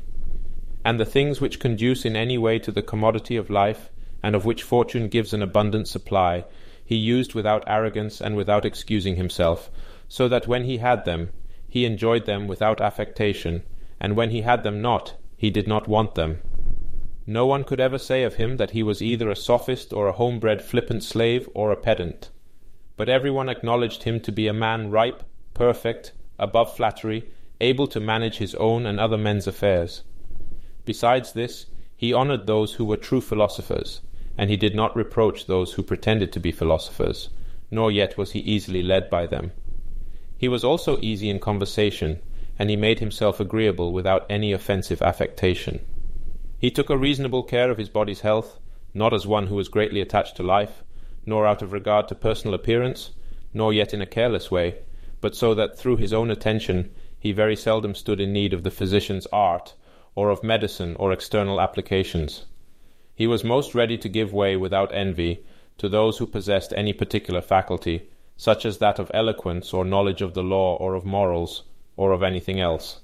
And 0.85 1.01
the 1.01 1.07
things 1.07 1.41
which 1.41 1.61
conduce 1.61 2.05
in 2.05 2.17
any 2.17 2.37
way 2.37 2.59
to 2.59 2.71
the 2.71 2.83
commodity 2.83 3.37
of 3.37 3.51
life, 3.51 3.91
and 4.23 4.35
of 4.35 4.45
which 4.45 4.63
fortune 4.63 5.09
gives 5.09 5.33
an 5.33 5.43
abundant 5.43 5.89
supply, 5.89 6.45
he 6.85 6.97
used 6.97 7.35
without 7.35 7.65
arrogance 7.67 8.21
and 8.21 8.37
without 8.37 8.65
excusing 8.65 9.17
himself, 9.17 9.71
so 10.09 10.29
that 10.29 10.47
when 10.47 10.65
he 10.65 10.79
had 10.79 11.05
them, 11.05 11.31
he 11.69 11.85
enjoyed 11.85 12.27
them 12.27 12.47
without 12.47 12.81
affectation, 12.81 13.63
and 13.99 14.15
when 14.17 14.31
he 14.31 14.43
had 14.43 14.63
them 14.63 14.83
not, 14.83 15.15
he 15.37 15.51
did 15.51 15.67
not 15.67 15.89
want 15.89 16.15
them. 16.15 16.41
No 17.27 17.47
one 17.47 17.65
could 17.65 17.81
ever 17.81 17.99
say 17.99 18.23
of 18.23 18.35
him 18.35 18.59
that 18.59 18.73
he 18.73 18.83
was 18.83 19.01
either 19.01 19.31
a 19.31 19.37
sophist 19.37 19.93
or 19.93 20.07
a 20.07 20.13
homebred 20.13 20.61
flippant 20.61 21.03
slave 21.03 21.49
or 21.55 21.73
a 21.73 21.77
pedant. 21.77 22.29
But 22.97 23.09
every 23.09 23.31
one 23.31 23.49
acknowledged 23.49 24.05
him 24.05 24.21
to 24.21 24.33
be 24.33 24.47
a 24.47 24.53
man 24.53 24.91
ripe, 24.91 25.25
perfect, 25.53 26.13
above 26.39 26.77
flattery, 26.77 27.25
able 27.61 27.87
to 27.89 28.01
manage 28.01 28.39
his 28.39 28.55
own 28.57 28.87
and 28.87 29.01
other 29.01 29.19
men's 29.19 29.47
affairs. 29.47 30.03
Besides 30.85 31.33
this, 31.33 31.67
he 31.97 32.13
honored 32.13 32.47
those 32.47 32.75
who 32.75 32.85
were 32.85 32.97
true 32.97 33.21
philosophers, 33.21 34.01
and 34.37 34.51
he 34.51 34.57
did 34.57 34.75
not 34.75 34.95
reproach 34.95 35.47
those 35.47 35.73
who 35.73 35.83
pretended 35.83 36.33
to 36.33 36.41
be 36.41 36.53
philosophers, 36.53 37.31
nor 37.71 37.91
yet 37.91 38.17
was 38.17 38.33
he 38.33 38.41
easily 38.41 38.83
led 38.83 39.11
by 39.11 39.27
them. 39.27 39.53
He 40.37 40.49
was 40.49 40.63
also 40.63 40.99
easy 41.01 41.31
in 41.31 41.39
conversation, 41.41 42.21
and 42.59 42.71
he 42.71 42.77
made 42.77 43.01
himself 43.01 43.41
agreeable 43.41 43.93
without 43.93 44.27
any 44.29 44.53
offensive 44.53 45.03
affectation. 45.03 45.81
He 46.59 46.71
took 46.71 46.91
a 46.91 46.99
reasonable 46.99 47.43
care 47.43 47.71
of 47.71 47.79
his 47.79 47.89
body's 47.89 48.21
health, 48.21 48.61
not 48.93 49.13
as 49.13 49.27
one 49.27 49.49
who 49.49 49.57
was 49.57 49.69
greatly 49.69 50.01
attached 50.01 50.37
to 50.37 50.43
life, 50.45 50.84
nor 51.27 51.47
out 51.47 51.63
of 51.63 51.73
regard 51.73 52.09
to 52.09 52.15
personal 52.15 52.55
appearance, 52.55 53.11
nor 53.53 53.73
yet 53.73 53.95
in 53.95 54.03
a 54.03 54.07
careless 54.07 54.51
way, 54.51 54.77
but 55.21 55.35
so 55.35 55.55
that 55.55 55.79
through 55.79 55.97
his 55.97 56.13
own 56.13 56.31
attention 56.31 56.91
he 57.19 57.33
very 57.33 57.57
seldom 57.57 57.95
stood 57.95 58.21
in 58.21 58.33
need 58.33 58.53
of 58.53 58.63
the 58.63 58.71
physician's 58.71 59.27
art, 59.33 59.75
or 60.15 60.31
of 60.31 60.43
medicine 60.45 60.95
or 60.99 61.13
external 61.13 61.61
applications. 61.61 62.45
He 63.15 63.27
was 63.27 63.45
most 63.45 63.75
ready 63.75 63.97
to 63.99 64.09
give 64.09 64.33
way 64.33 64.57
without 64.57 64.95
envy 64.95 65.45
to 65.79 65.89
those 65.89 66.19
who 66.19 66.27
possessed 66.27 66.73
any 66.77 66.93
particular 66.93 67.41
faculty, 67.41 68.09
such 68.37 68.65
as 68.65 68.79
that 68.79 68.99
of 68.99 69.11
eloquence 69.15 69.73
or 69.73 69.85
knowledge 69.85 70.21
of 70.21 70.35
the 70.35 70.43
law 70.43 70.77
or 70.77 70.95
of 70.95 71.05
morals, 71.05 71.63
or 71.97 72.13
of 72.13 72.23
anything 72.23 72.61
else, 72.61 73.01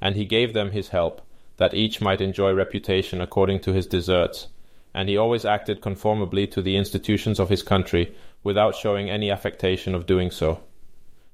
and 0.00 0.16
he 0.16 0.24
gave 0.24 0.52
them 0.52 0.72
his 0.72 0.88
help, 0.88 1.22
that 1.56 1.74
each 1.74 2.00
might 2.00 2.20
enjoy 2.20 2.52
reputation 2.52 3.20
according 3.20 3.60
to 3.60 3.72
his 3.72 3.86
deserts, 3.86 4.48
and 4.94 5.08
he 5.08 5.16
always 5.16 5.44
acted 5.44 5.80
conformably 5.80 6.46
to 6.46 6.62
the 6.62 6.76
institutions 6.76 7.38
of 7.38 7.48
his 7.48 7.62
country, 7.62 8.14
without 8.42 8.74
showing 8.74 9.08
any 9.08 9.30
affectation 9.30 9.94
of 9.94 10.06
doing 10.06 10.30
so. 10.30 10.60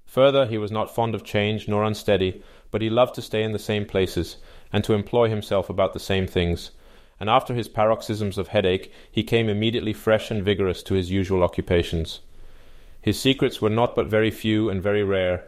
Further, 0.07 0.47
he 0.47 0.59
was 0.59 0.71
not 0.71 0.95
fond 0.95 1.15
of 1.15 1.25
change 1.25 1.69
nor 1.69 1.85
unsteady, 1.85 2.43
but 2.71 2.83
he 2.83 2.91
loved 2.91 3.15
to 3.15 3.23
stay 3.23 3.43
in 3.43 3.53
the 3.53 3.59
same 3.59 3.85
places, 3.85 4.37
and 4.73 4.85
to 4.85 4.95
employ 4.95 5.29
himself 5.29 5.69
about 5.69 5.93
the 5.93 6.01
same 6.01 6.27
things, 6.27 6.71
and 7.21 7.29
after 7.29 7.55
his 7.55 7.69
paroxysms 7.69 8.39
of 8.39 8.49
headache 8.49 8.93
he 9.11 9.23
came 9.23 9.49
immediately 9.49 9.93
fresh 9.93 10.31
and 10.31 10.45
vigorous 10.45 10.83
to 10.83 10.95
his 10.95 11.11
usual 11.11 11.43
occupations. 11.43 12.21
His 13.01 13.19
secrets 13.19 13.61
were 13.61 13.71
not 13.71 13.95
but 13.95 14.07
very 14.07 14.31
few 14.31 14.71
and 14.71 14.83
very 14.83 15.03
rare, 15.03 15.45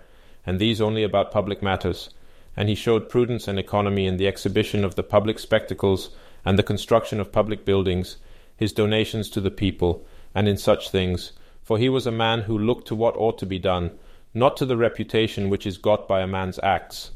and 0.47 0.59
these 0.59 0.81
only 0.81 1.03
about 1.03 1.31
public 1.31 1.63
matters, 1.63 2.11
and 2.57 2.69
he 2.69 2.75
showed 2.75 3.09
prudence 3.09 3.47
and 3.49 3.59
economy 3.59 4.07
in 4.07 4.17
the 4.17 4.27
exhibition 4.27 4.85
of 4.85 4.95
the 4.95 5.03
public 5.03 5.39
spectacles 5.39 6.11
and 6.45 6.59
the 6.59 6.63
construction 6.63 7.21
of 7.21 7.33
public 7.33 7.65
buildings, 7.65 8.17
his 8.57 8.73
donations 8.73 9.29
to 9.31 9.41
the 9.41 9.51
people, 9.51 10.05
and 10.35 10.49
in 10.49 10.57
such 10.57 10.91
things, 10.91 11.33
for 11.63 11.79
he 11.79 11.89
was 11.89 12.07
a 12.07 12.13
man 12.13 12.43
who 12.43 12.59
looked 12.59 12.87
to 12.89 12.95
what 12.95 13.17
ought 13.17 13.39
to 13.39 13.47
be 13.47 13.59
done, 13.59 13.91
not 14.35 14.57
to 14.57 14.67
the 14.67 14.77
reputation 14.77 15.51
which 15.51 15.67
is 15.67 15.79
got 15.79 16.07
by 16.07 16.21
a 16.21 16.27
man's 16.27 16.59
acts. 16.63 17.11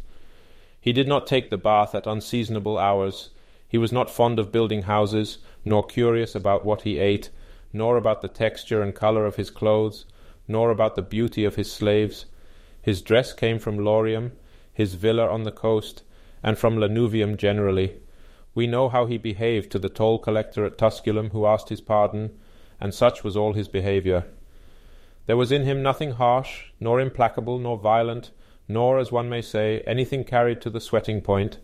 He 0.80 0.92
did 0.92 1.08
not 1.08 1.26
take 1.26 1.50
the 1.50 1.56
bath 1.56 1.94
at 1.94 2.06
unseasonable 2.06 2.78
hours, 2.78 3.30
he 3.74 3.78
was 3.78 3.90
not 3.90 4.08
fond 4.08 4.38
of 4.38 4.52
building 4.52 4.82
houses, 4.82 5.38
nor 5.64 5.84
curious 5.84 6.36
about 6.36 6.64
what 6.64 6.82
he 6.82 6.98
ate, 6.98 7.30
nor 7.72 7.96
about 7.96 8.22
the 8.22 8.28
texture 8.28 8.80
and 8.82 8.94
colour 8.94 9.26
of 9.26 9.34
his 9.34 9.50
clothes, 9.50 10.04
nor 10.46 10.70
about 10.70 10.94
the 10.94 11.02
beauty 11.02 11.44
of 11.44 11.56
his 11.56 11.72
slaves. 11.72 12.26
His 12.80 13.02
dress 13.02 13.32
came 13.32 13.58
from 13.58 13.78
Lorium, 13.78 14.30
his 14.72 14.94
villa 14.94 15.26
on 15.26 15.42
the 15.42 15.50
coast, 15.50 16.04
and 16.40 16.56
from 16.56 16.76
Lanuvium 16.76 17.36
generally. 17.36 17.96
We 18.54 18.68
know 18.68 18.88
how 18.88 19.06
he 19.06 19.18
behaved 19.18 19.72
to 19.72 19.78
the 19.80 19.88
toll 19.88 20.18
collector 20.18 20.64
at 20.64 20.78
Tusculum 20.78 21.30
who 21.30 21.46
asked 21.46 21.70
his 21.70 21.80
pardon, 21.80 22.38
and 22.80 22.94
such 22.94 23.24
was 23.24 23.36
all 23.36 23.54
his 23.54 23.66
behaviour. 23.66 24.26
There 25.26 25.36
was 25.36 25.50
in 25.50 25.64
him 25.64 25.82
nothing 25.82 26.12
harsh, 26.12 26.66
nor 26.78 27.00
implacable, 27.00 27.58
nor 27.58 27.76
violent, 27.76 28.30
nor, 28.68 28.98
as 28.98 29.10
one 29.10 29.28
may 29.28 29.42
say, 29.42 29.82
anything 29.86 30.22
carried 30.22 30.60
to 30.60 30.70
the 30.70 30.80
sweating 30.80 31.20
point, 31.20 31.58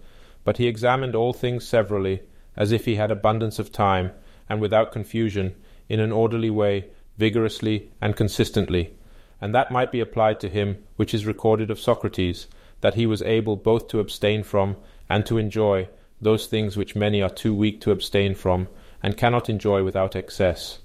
but 0.44 0.56
he 0.56 0.66
examined 0.66 1.14
all 1.14 1.32
things 1.32 1.66
severally, 1.66 2.22
as 2.56 2.72
if 2.72 2.86
he 2.86 2.96
had 2.96 3.10
abundance 3.10 3.58
of 3.58 3.70
time, 3.70 4.10
and 4.48 4.60
without 4.60 4.92
confusion, 4.92 5.54
in 5.88 6.00
an 6.00 6.10
orderly 6.10 6.50
way, 6.50 6.86
vigorously 7.18 7.90
and 8.00 8.16
consistently, 8.16 8.94
and 9.40 9.54
that 9.54 9.70
might 9.70 9.92
be 9.92 10.00
applied 10.00 10.40
to 10.40 10.48
him 10.48 10.82
which 10.96 11.14
is 11.14 11.26
recorded 11.26 11.70
of 11.70 11.78
Socrates, 11.78 12.46
that 12.80 12.94
he 12.94 13.06
was 13.06 13.22
able 13.22 13.56
both 13.56 13.88
to 13.88 14.00
abstain 14.00 14.42
from 14.42 14.76
and 15.08 15.24
to 15.26 15.38
enjoy 15.38 15.86
those 16.20 16.46
things 16.46 16.76
which 16.76 16.96
many 16.96 17.22
are 17.22 17.30
too 17.30 17.54
weak 17.54 17.80
to 17.80 17.90
abstain 17.90 18.34
from, 18.34 18.68
and 19.02 19.16
cannot 19.16 19.48
enjoy 19.48 19.82
without 19.82 20.14
excess. 20.14 20.78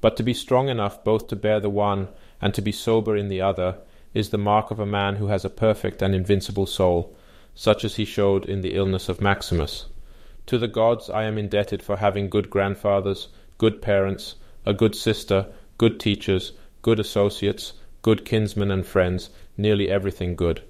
But 0.00 0.16
to 0.16 0.22
be 0.22 0.34
strong 0.34 0.68
enough 0.68 1.04
both 1.04 1.28
to 1.28 1.36
bear 1.36 1.60
the 1.60 1.70
one 1.70 2.08
and 2.40 2.52
to 2.54 2.62
be 2.62 2.72
sober 2.72 3.16
in 3.16 3.28
the 3.28 3.40
other 3.40 3.78
is 4.12 4.30
the 4.30 4.38
mark 4.38 4.70
of 4.70 4.80
a 4.80 4.86
man 4.86 5.16
who 5.16 5.28
has 5.28 5.44
a 5.44 5.50
perfect 5.50 6.02
and 6.02 6.14
invincible 6.14 6.66
soul, 6.66 7.16
such 7.54 7.84
as 7.84 7.96
he 7.96 8.04
showed 8.04 8.44
in 8.46 8.60
the 8.60 8.74
illness 8.74 9.08
of 9.08 9.20
Maximus. 9.20 9.86
To 10.46 10.58
the 10.58 10.68
gods 10.68 11.10
I 11.10 11.24
am 11.24 11.38
indebted 11.38 11.82
for 11.82 11.96
having 11.96 12.30
good 12.30 12.50
grandfathers, 12.50 13.28
good 13.58 13.82
parents, 13.82 14.36
a 14.64 14.74
good 14.74 14.94
sister, 14.94 15.46
good 15.78 15.98
teachers, 15.98 16.52
good 16.82 17.00
associates, 17.00 17.72
good 18.02 18.24
kinsmen 18.24 18.70
and 18.70 18.86
friends, 18.86 19.30
nearly 19.56 19.90
everything 19.90 20.36
good. 20.36 20.62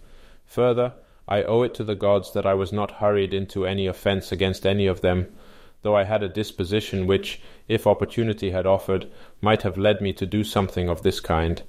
Further, 0.46 0.92
I 1.28 1.42
owe 1.42 1.62
it 1.62 1.74
to 1.74 1.84
the 1.84 1.96
gods 1.96 2.32
that 2.34 2.46
I 2.46 2.54
was 2.54 2.72
not 2.72 2.92
hurried 2.92 3.34
into 3.34 3.66
any 3.66 3.86
offence 3.86 4.30
against 4.30 4.64
any 4.64 4.86
of 4.86 5.00
them, 5.00 5.34
though 5.82 5.96
I 5.96 6.04
had 6.04 6.22
a 6.22 6.28
disposition 6.28 7.06
which, 7.06 7.40
if 7.66 7.86
opportunity 7.86 8.50
had 8.50 8.64
offered, 8.64 9.10
might 9.40 9.62
have 9.62 9.76
led 9.76 10.00
me 10.00 10.12
to 10.14 10.26
do 10.26 10.44
something 10.44 10.88
of 10.88 11.02
this 11.02 11.18
kind. 11.18 11.62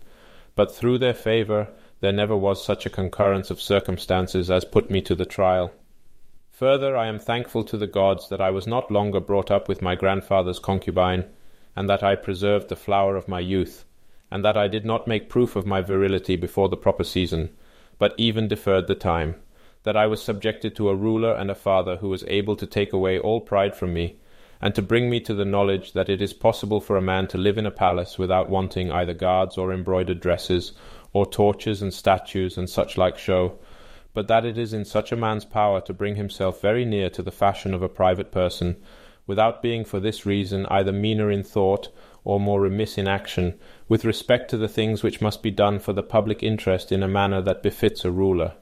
But 0.55 0.71
through 0.71 0.99
their 0.99 1.13
favour 1.13 1.69
there 1.99 2.11
never 2.11 2.37
was 2.37 2.63
such 2.63 2.85
a 2.85 2.91
concurrence 2.91 3.49
of 3.49 3.59
circumstances 3.59 4.51
as 4.51 4.63
put 4.63 4.91
me 4.91 5.01
to 5.01 5.15
the 5.15 5.25
trial. 5.25 5.71
Further, 6.51 6.95
I 6.95 7.07
am 7.07 7.19
thankful 7.19 7.63
to 7.65 7.77
the 7.77 7.87
gods 7.87 8.29
that 8.29 8.41
I 8.41 8.51
was 8.51 8.67
not 8.67 8.91
longer 8.91 9.19
brought 9.19 9.51
up 9.51 9.67
with 9.67 9.81
my 9.81 9.95
grandfather's 9.95 10.59
concubine, 10.59 11.25
and 11.75 11.89
that 11.89 12.03
I 12.03 12.15
preserved 12.15 12.69
the 12.69 12.75
flower 12.75 13.15
of 13.15 13.27
my 13.27 13.39
youth, 13.39 13.85
and 14.29 14.43
that 14.45 14.57
I 14.57 14.67
did 14.67 14.85
not 14.85 15.07
make 15.07 15.29
proof 15.29 15.55
of 15.55 15.65
my 15.65 15.81
virility 15.81 16.35
before 16.35 16.69
the 16.69 16.77
proper 16.77 17.03
season, 17.03 17.49
but 17.99 18.13
even 18.17 18.47
deferred 18.47 18.87
the 18.87 18.95
time, 18.95 19.35
that 19.83 19.97
I 19.97 20.07
was 20.07 20.21
subjected 20.21 20.75
to 20.75 20.89
a 20.89 20.95
ruler 20.95 21.33
and 21.33 21.49
a 21.49 21.55
father 21.55 21.97
who 21.97 22.09
was 22.09 22.23
able 22.27 22.55
to 22.55 22.65
take 22.65 22.93
away 22.93 23.19
all 23.19 23.41
pride 23.41 23.75
from 23.75 23.93
me, 23.93 24.19
and 24.61 24.73
to 24.75 24.81
bring 24.81 25.09
me 25.09 25.19
to 25.21 25.33
the 25.33 25.45
knowledge 25.45 25.93
that 25.93 26.09
it 26.09 26.21
is 26.21 26.33
possible 26.33 26.81
for 26.81 26.97
a 26.97 27.01
man 27.01 27.27
to 27.27 27.37
live 27.37 27.57
in 27.57 27.65
a 27.65 27.71
palace 27.71 28.17
without 28.17 28.49
wanting 28.49 28.91
either 28.91 29.13
guards 29.13 29.57
or 29.57 29.71
embroidered 29.71 30.19
dresses 30.19 30.73
or 31.13 31.25
torches 31.25 31.81
and 31.81 31.93
statues 31.93 32.57
and 32.57 32.69
such 32.69 32.97
like 32.97 33.17
show, 33.17 33.57
but 34.13 34.27
that 34.27 34.45
it 34.45 34.57
is 34.57 34.73
in 34.73 34.83
such 34.83 35.11
a 35.11 35.15
man's 35.15 35.45
power 35.45 35.79
to 35.79 35.93
bring 35.93 36.15
himself 36.15 36.59
very 36.59 36.85
near 36.85 37.09
to 37.09 37.21
the 37.21 37.31
fashion 37.31 37.73
of 37.73 37.83
a 37.83 37.89
private 37.89 38.31
person, 38.31 38.75
without 39.27 39.61
being 39.61 39.85
for 39.85 39.99
this 39.99 40.25
reason 40.25 40.65
either 40.71 40.91
meaner 40.91 41.29
in 41.29 41.43
thought 41.43 41.89
or 42.23 42.39
more 42.39 42.59
remiss 42.59 42.97
in 42.97 43.07
action, 43.07 43.53
with 43.87 44.03
respect 44.03 44.49
to 44.49 44.57
the 44.57 44.67
things 44.67 45.03
which 45.03 45.21
must 45.21 45.43
be 45.43 45.51
done 45.51 45.77
for 45.77 45.93
the 45.93 46.03
public 46.03 46.41
interest 46.41 46.91
in 46.91 47.03
a 47.03 47.07
manner 47.07 47.41
that 47.41 47.61
befits 47.61 48.03
a 48.03 48.11
ruler. 48.11 48.53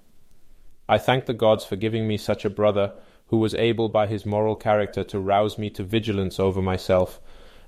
I 0.87 0.97
thank 0.97 1.25
the 1.25 1.33
gods 1.33 1.65
for 1.65 1.75
giving 1.75 2.07
me 2.07 2.17
such 2.17 2.45
a 2.45 2.49
brother 2.49 2.93
who 3.27 3.37
was 3.37 3.55
able 3.55 3.89
by 3.89 4.05
his 4.05 4.25
moral 4.25 4.55
character 4.55 5.03
to 5.05 5.19
rouse 5.19 5.57
me 5.57 5.69
to 5.71 5.83
vigilance 5.83 6.39
over 6.39 6.61
myself, 6.61 7.19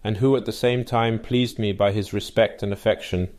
and 0.03 0.17
who 0.17 0.35
at 0.35 0.45
the 0.45 0.51
same 0.51 0.85
time 0.85 1.17
pleased 1.17 1.57
me 1.57 1.71
by 1.71 1.91
his 1.91 2.13
respect 2.13 2.61
and 2.61 2.71
affection, 2.71 3.29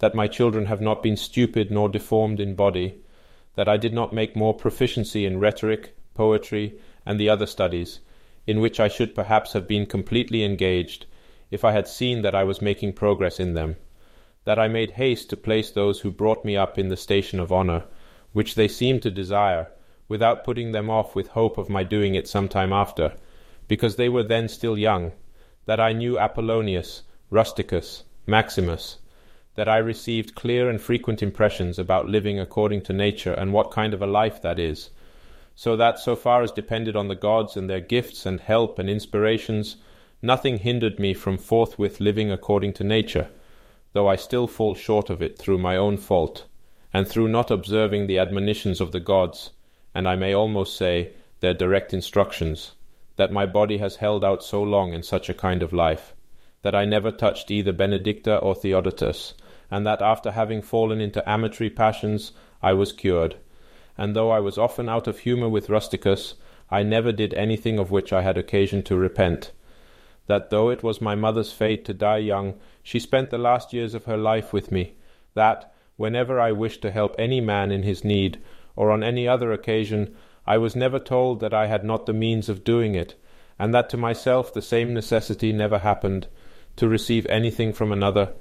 that 0.00 0.14
my 0.14 0.28
children 0.28 0.66
have 0.66 0.82
not 0.82 1.02
been 1.02 1.16
stupid 1.16 1.70
nor 1.70 1.88
deformed 1.88 2.40
in 2.40 2.54
body, 2.54 3.00
that 3.54 3.68
I 3.68 3.78
did 3.78 3.94
not 3.94 4.12
make 4.12 4.36
more 4.36 4.52
proficiency 4.52 5.24
in 5.24 5.40
rhetoric, 5.40 5.96
poetry, 6.14 6.78
and 7.06 7.18
the 7.18 7.30
other 7.30 7.46
studies, 7.46 8.00
in 8.46 8.60
which 8.60 8.78
I 8.78 8.88
should 8.88 9.14
perhaps 9.14 9.54
have 9.54 9.66
been 9.66 9.86
completely 9.86 10.44
engaged, 10.44 11.06
if 11.50 11.64
I 11.64 11.72
had 11.72 11.88
seen 11.88 12.20
that 12.22 12.34
I 12.34 12.44
was 12.44 12.60
making 12.60 12.92
progress 12.92 13.40
in 13.40 13.54
them, 13.54 13.76
that 14.44 14.58
I 14.58 14.68
made 14.68 14.92
haste 14.92 15.30
to 15.30 15.36
place 15.36 15.70
those 15.70 16.00
who 16.00 16.10
brought 16.10 16.44
me 16.44 16.56
up 16.56 16.78
in 16.78 16.88
the 16.88 16.96
station 16.96 17.40
of 17.40 17.52
honour, 17.52 17.84
which 18.32 18.54
they 18.54 18.68
seemed 18.68 19.02
to 19.02 19.10
desire, 19.10 19.68
without 20.08 20.44
putting 20.44 20.72
them 20.72 20.90
off 20.90 21.14
with 21.14 21.28
hope 21.28 21.58
of 21.58 21.68
my 21.68 21.82
doing 21.82 22.14
it 22.14 22.28
some 22.28 22.48
time 22.48 22.72
after, 22.72 23.14
because 23.68 23.96
they 23.96 24.08
were 24.08 24.22
then 24.22 24.48
still 24.48 24.76
young, 24.76 25.12
that 25.66 25.80
I 25.80 25.92
knew 25.92 26.18
Apollonius, 26.18 27.02
Rusticus, 27.30 28.04
Maximus, 28.26 28.98
that 29.54 29.68
I 29.68 29.78
received 29.78 30.34
clear 30.34 30.68
and 30.68 30.80
frequent 30.80 31.22
impressions 31.22 31.78
about 31.78 32.08
living 32.08 32.40
according 32.40 32.82
to 32.82 32.92
nature 32.92 33.34
and 33.34 33.52
what 33.52 33.70
kind 33.70 33.94
of 33.94 34.02
a 34.02 34.06
life 34.06 34.40
that 34.42 34.58
is, 34.58 34.90
so 35.54 35.76
that, 35.76 35.98
so 35.98 36.16
far 36.16 36.42
as 36.42 36.50
depended 36.50 36.96
on 36.96 37.08
the 37.08 37.14
gods 37.14 37.56
and 37.56 37.68
their 37.68 37.80
gifts 37.80 38.24
and 38.24 38.40
help 38.40 38.78
and 38.78 38.88
inspirations, 38.88 39.76
nothing 40.22 40.58
hindered 40.58 40.98
me 40.98 41.12
from 41.12 41.36
forthwith 41.36 42.00
living 42.00 42.30
according 42.30 42.72
to 42.72 42.84
nature, 42.84 43.28
though 43.92 44.08
I 44.08 44.16
still 44.16 44.46
fall 44.46 44.74
short 44.74 45.10
of 45.10 45.20
it 45.20 45.38
through 45.38 45.58
my 45.58 45.76
own 45.76 45.98
fault, 45.98 46.46
and 46.92 47.08
through 47.08 47.28
not 47.28 47.50
observing 47.50 48.06
the 48.06 48.18
admonitions 48.18 48.80
of 48.80 48.92
the 48.92 49.00
gods, 49.00 49.50
and 49.94 50.08
I 50.08 50.16
may 50.16 50.34
almost 50.34 50.76
say 50.76 51.12
their 51.40 51.54
direct 51.54 51.92
instructions, 51.92 52.72
that 53.16 53.32
my 53.32 53.46
body 53.46 53.78
has 53.78 53.96
held 53.96 54.24
out 54.24 54.42
so 54.42 54.62
long 54.62 54.92
in 54.92 55.02
such 55.02 55.28
a 55.28 55.34
kind 55.34 55.62
of 55.62 55.72
life, 55.72 56.14
that 56.62 56.74
I 56.74 56.84
never 56.84 57.10
touched 57.10 57.50
either 57.50 57.72
Benedicta 57.72 58.36
or 58.38 58.54
Theodotus, 58.54 59.34
and 59.70 59.86
that 59.86 60.02
after 60.02 60.32
having 60.32 60.62
fallen 60.62 61.00
into 61.00 61.28
amatory 61.28 61.70
passions 61.70 62.32
I 62.62 62.74
was 62.74 62.92
cured. 62.92 63.36
And 63.98 64.14
though 64.14 64.30
I 64.30 64.40
was 64.40 64.58
often 64.58 64.88
out 64.88 65.06
of 65.06 65.20
humour 65.20 65.48
with 65.48 65.68
Rusticus, 65.68 66.34
I 66.70 66.82
never 66.82 67.12
did 67.12 67.34
anything 67.34 67.78
of 67.78 67.90
which 67.90 68.12
I 68.12 68.22
had 68.22 68.38
occasion 68.38 68.82
to 68.84 68.96
repent. 68.96 69.52
That 70.26 70.50
though 70.50 70.70
it 70.70 70.82
was 70.82 71.00
my 71.00 71.14
mother's 71.14 71.52
fate 71.52 71.84
to 71.86 71.94
die 71.94 72.18
young, 72.18 72.54
she 72.82 72.98
spent 72.98 73.30
the 73.30 73.38
last 73.38 73.72
years 73.72 73.94
of 73.94 74.04
her 74.04 74.16
life 74.16 74.52
with 74.52 74.70
me. 74.70 74.94
That, 75.34 75.71
whenever 75.96 76.40
I 76.40 76.52
wished 76.52 76.82
to 76.82 76.90
help 76.90 77.14
any 77.18 77.40
man 77.40 77.70
in 77.70 77.82
his 77.82 78.04
need, 78.04 78.38
or 78.76 78.90
on 78.90 79.02
any 79.02 79.28
other 79.28 79.52
occasion, 79.52 80.14
I 80.46 80.58
was 80.58 80.74
never 80.74 80.98
told 80.98 81.40
that 81.40 81.54
I 81.54 81.66
had 81.66 81.84
not 81.84 82.06
the 82.06 82.12
means 82.12 82.48
of 82.48 82.64
doing 82.64 82.94
it, 82.94 83.14
and 83.58 83.74
that 83.74 83.90
to 83.90 83.96
myself 83.96 84.52
the 84.52 84.62
same 84.62 84.94
necessity 84.94 85.52
never 85.52 85.78
happened, 85.78 86.26
to 86.76 86.88
receive 86.88 87.26
anything 87.26 87.72
from 87.72 87.92
another 87.92 88.32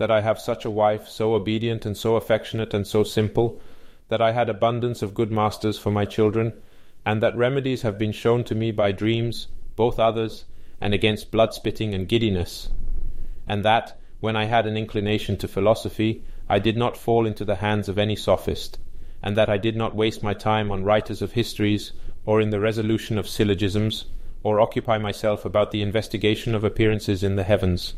that 0.00 0.10
I 0.10 0.22
have 0.22 0.40
such 0.40 0.64
a 0.64 0.70
wife, 0.70 1.06
so 1.08 1.34
obedient 1.34 1.84
and 1.84 1.94
so 1.94 2.16
affectionate 2.16 2.72
and 2.72 2.86
so 2.86 3.04
simple, 3.04 3.60
that 4.08 4.22
I 4.22 4.32
had 4.32 4.48
abundance 4.48 5.02
of 5.02 5.12
good 5.12 5.30
masters 5.30 5.78
for 5.78 5.90
my 5.90 6.06
children, 6.06 6.54
and 7.04 7.22
that 7.22 7.36
remedies 7.36 7.82
have 7.82 7.98
been 7.98 8.12
shown 8.12 8.42
to 8.44 8.54
me 8.54 8.70
by 8.70 8.92
dreams, 8.92 9.48
both 9.76 9.98
others, 9.98 10.46
and 10.80 10.94
against 10.94 11.30
blood 11.30 11.52
spitting 11.52 11.92
and 11.92 12.08
giddiness, 12.08 12.70
and 13.46 13.62
that, 13.62 14.00
when 14.20 14.36
I 14.36 14.46
had 14.46 14.66
an 14.66 14.78
inclination 14.78 15.36
to 15.36 15.48
philosophy, 15.48 16.24
I 16.50 16.58
did 16.58 16.76
not 16.76 16.96
fall 16.96 17.26
into 17.26 17.44
the 17.44 17.62
hands 17.66 17.88
of 17.88 17.96
any 17.96 18.16
sophist, 18.16 18.80
and 19.22 19.36
that 19.36 19.48
I 19.48 19.56
did 19.56 19.76
not 19.76 19.94
waste 19.94 20.20
my 20.20 20.34
time 20.34 20.72
on 20.72 20.82
writers 20.82 21.22
of 21.22 21.32
histories, 21.32 21.92
or 22.26 22.40
in 22.40 22.50
the 22.50 22.58
resolution 22.58 23.18
of 23.18 23.28
syllogisms, 23.28 24.06
or 24.42 24.58
occupy 24.58 24.98
myself 24.98 25.44
about 25.44 25.70
the 25.70 25.80
investigation 25.80 26.52
of 26.56 26.64
appearances 26.64 27.22
in 27.22 27.36
the 27.36 27.44
heavens. 27.44 27.94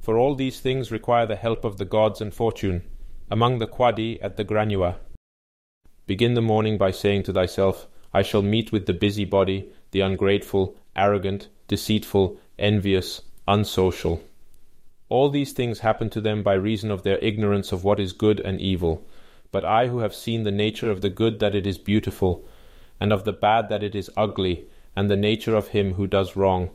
For 0.00 0.16
all 0.16 0.36
these 0.36 0.60
things 0.60 0.92
require 0.92 1.26
the 1.26 1.34
help 1.34 1.64
of 1.64 1.78
the 1.78 1.84
gods 1.84 2.20
and 2.20 2.32
fortune, 2.32 2.84
among 3.32 3.58
the 3.58 3.66
Quadi 3.66 4.22
at 4.22 4.36
the 4.36 4.44
Granua. 4.44 4.98
Begin 6.06 6.34
the 6.34 6.40
morning 6.40 6.78
by 6.78 6.92
saying 6.92 7.24
to 7.24 7.32
thyself, 7.32 7.88
I 8.14 8.22
shall 8.22 8.42
meet 8.42 8.70
with 8.70 8.86
the 8.86 8.94
busybody, 8.94 9.72
the 9.90 10.02
ungrateful, 10.02 10.76
arrogant, 10.94 11.48
deceitful, 11.66 12.38
envious, 12.60 13.22
unsocial. 13.48 14.22
All 15.08 15.30
these 15.30 15.52
things 15.52 15.80
happen 15.80 16.10
to 16.10 16.20
them 16.20 16.42
by 16.42 16.54
reason 16.54 16.90
of 16.90 17.02
their 17.02 17.18
ignorance 17.18 17.72
of 17.72 17.82
what 17.82 17.98
is 17.98 18.12
good 18.12 18.40
and 18.40 18.60
evil. 18.60 19.06
But 19.50 19.64
I 19.64 19.86
who 19.86 20.00
have 20.00 20.14
seen 20.14 20.42
the 20.42 20.50
nature 20.50 20.90
of 20.90 21.00
the 21.00 21.08
good 21.08 21.38
that 21.38 21.54
it 21.54 21.66
is 21.66 21.78
beautiful, 21.78 22.44
and 23.00 23.12
of 23.12 23.24
the 23.24 23.32
bad 23.32 23.68
that 23.70 23.82
it 23.82 23.94
is 23.94 24.10
ugly, 24.16 24.66
and 24.94 25.10
the 25.10 25.16
nature 25.16 25.56
of 25.56 25.68
him 25.68 25.94
who 25.94 26.06
does 26.06 26.36
wrong, 26.36 26.70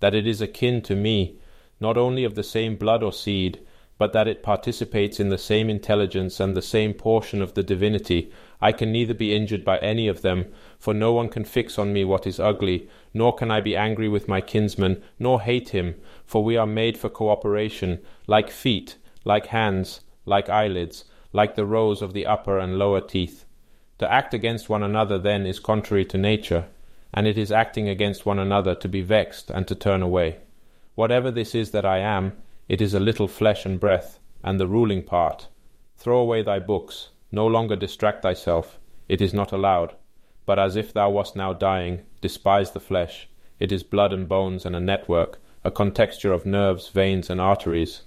that 0.00 0.14
it 0.14 0.26
is 0.26 0.40
akin 0.40 0.82
to 0.82 0.96
me, 0.96 1.36
not 1.78 1.96
only 1.96 2.24
of 2.24 2.34
the 2.34 2.42
same 2.42 2.74
blood 2.74 3.02
or 3.02 3.12
seed, 3.12 3.60
but 3.98 4.12
that 4.12 4.28
it 4.28 4.42
participates 4.42 5.18
in 5.18 5.30
the 5.30 5.38
same 5.38 5.70
intelligence 5.70 6.38
and 6.38 6.54
the 6.54 6.62
same 6.62 6.92
portion 6.92 7.40
of 7.40 7.54
the 7.54 7.62
divinity, 7.62 8.30
I 8.60 8.72
can 8.72 8.92
neither 8.92 9.14
be 9.14 9.34
injured 9.34 9.64
by 9.64 9.78
any 9.78 10.06
of 10.08 10.22
them, 10.22 10.52
for 10.78 10.92
no 10.92 11.12
one 11.12 11.28
can 11.28 11.44
fix 11.44 11.78
on 11.78 11.92
me 11.92 12.04
what 12.04 12.26
is 12.26 12.38
ugly, 12.38 12.88
nor 13.14 13.34
can 13.34 13.50
I 13.50 13.60
be 13.60 13.76
angry 13.76 14.08
with 14.08 14.28
my 14.28 14.40
kinsman, 14.40 15.02
nor 15.18 15.40
hate 15.40 15.70
him, 15.70 15.94
for 16.24 16.44
we 16.44 16.56
are 16.56 16.66
made 16.66 16.98
for 16.98 17.08
cooperation, 17.08 18.00
like 18.26 18.50
feet, 18.50 18.96
like 19.24 19.46
hands, 19.46 20.00
like 20.24 20.48
eyelids, 20.48 21.04
like 21.32 21.54
the 21.54 21.66
rows 21.66 22.02
of 22.02 22.12
the 22.12 22.26
upper 22.26 22.58
and 22.58 22.78
lower 22.78 23.00
teeth. 23.00 23.44
To 23.98 24.12
act 24.12 24.34
against 24.34 24.68
one 24.68 24.82
another 24.82 25.18
then 25.18 25.46
is 25.46 25.58
contrary 25.58 26.04
to 26.06 26.18
nature, 26.18 26.66
and 27.14 27.26
it 27.26 27.38
is 27.38 27.50
acting 27.50 27.88
against 27.88 28.26
one 28.26 28.38
another 28.38 28.74
to 28.74 28.88
be 28.88 29.00
vexed 29.00 29.50
and 29.50 29.66
to 29.68 29.74
turn 29.74 30.02
away. 30.02 30.36
Whatever 30.94 31.30
this 31.30 31.54
is 31.54 31.70
that 31.70 31.86
I 31.86 31.98
am, 31.98 32.32
it 32.68 32.80
is 32.80 32.94
a 32.94 33.00
little 33.00 33.28
flesh 33.28 33.64
and 33.64 33.78
breath, 33.78 34.18
and 34.42 34.58
the 34.58 34.66
ruling 34.66 35.00
part. 35.00 35.46
Throw 35.96 36.18
away 36.18 36.42
thy 36.42 36.58
books, 36.58 37.10
no 37.30 37.46
longer 37.46 37.76
distract 37.76 38.22
thyself, 38.22 38.80
it 39.08 39.20
is 39.20 39.32
not 39.32 39.52
allowed, 39.52 39.94
but 40.44 40.58
as 40.58 40.74
if 40.74 40.92
thou 40.92 41.10
wast 41.10 41.36
now 41.36 41.52
dying, 41.52 42.02
despise 42.20 42.72
the 42.72 42.80
flesh, 42.80 43.28
it 43.60 43.70
is 43.70 43.84
blood 43.84 44.12
and 44.12 44.28
bones 44.28 44.66
and 44.66 44.74
a 44.74 44.80
network, 44.80 45.40
a 45.62 45.70
contexture 45.70 46.32
of 46.32 46.44
nerves, 46.44 46.88
veins, 46.88 47.30
and 47.30 47.40
arteries. 47.40 48.02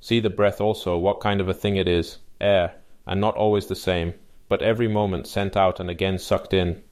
See 0.00 0.20
the 0.20 0.28
breath 0.28 0.60
also, 0.60 0.98
what 0.98 1.20
kind 1.20 1.40
of 1.40 1.48
a 1.48 1.54
thing 1.54 1.76
it 1.76 1.88
is, 1.88 2.18
air, 2.42 2.74
and 3.06 3.20
not 3.22 3.36
always 3.36 3.66
the 3.66 3.74
same, 3.74 4.12
but 4.50 4.60
every 4.60 4.88
moment 4.88 5.26
sent 5.26 5.56
out 5.56 5.80
and 5.80 5.88
again 5.88 6.18
sucked 6.18 6.52
in. 6.52 6.82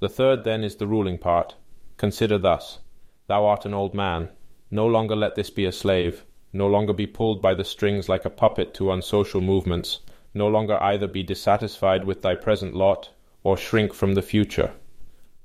The 0.00 0.08
third 0.08 0.42
then 0.42 0.64
is 0.64 0.76
the 0.76 0.88
ruling 0.88 1.18
part. 1.18 1.54
Consider 1.96 2.38
thus 2.38 2.80
Thou 3.28 3.46
art 3.46 3.64
an 3.64 3.74
old 3.74 3.94
man, 3.94 4.30
no 4.68 4.86
longer 4.86 5.14
let 5.14 5.36
this 5.36 5.50
be 5.50 5.64
a 5.64 5.72
slave 5.72 6.24
no 6.56 6.66
longer 6.66 6.92
be 6.92 7.06
pulled 7.06 7.42
by 7.42 7.54
the 7.54 7.64
strings 7.64 8.08
like 8.08 8.24
a 8.24 8.30
puppet 8.30 8.74
to 8.74 8.90
unsocial 8.90 9.40
movements, 9.40 10.00
no 10.34 10.48
longer 10.48 10.82
either 10.82 11.06
be 11.06 11.22
dissatisfied 11.22 12.04
with 12.04 12.22
thy 12.22 12.34
present 12.34 12.74
lot, 12.74 13.10
or 13.42 13.56
shrink 13.56 13.92
from 13.92 14.14
the 14.14 14.22
future. 14.22 14.72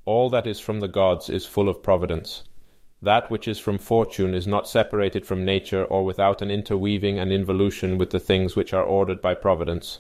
All 0.05 0.29
that 0.31 0.47
is 0.47 0.59
from 0.59 0.79
the 0.79 0.87
gods 0.87 1.29
is 1.29 1.45
full 1.45 1.69
of 1.69 1.83
providence. 1.83 2.43
That 3.01 3.29
which 3.29 3.47
is 3.47 3.59
from 3.59 3.77
fortune 3.77 4.33
is 4.33 4.47
not 4.47 4.67
separated 4.67 5.25
from 5.25 5.45
nature 5.45 5.85
or 5.85 6.03
without 6.05 6.41
an 6.41 6.51
interweaving 6.51 7.19
and 7.19 7.31
involution 7.31 7.97
with 7.97 8.11
the 8.11 8.19
things 8.19 8.55
which 8.55 8.73
are 8.73 8.83
ordered 8.83 9.21
by 9.21 9.33
providence. 9.33 9.99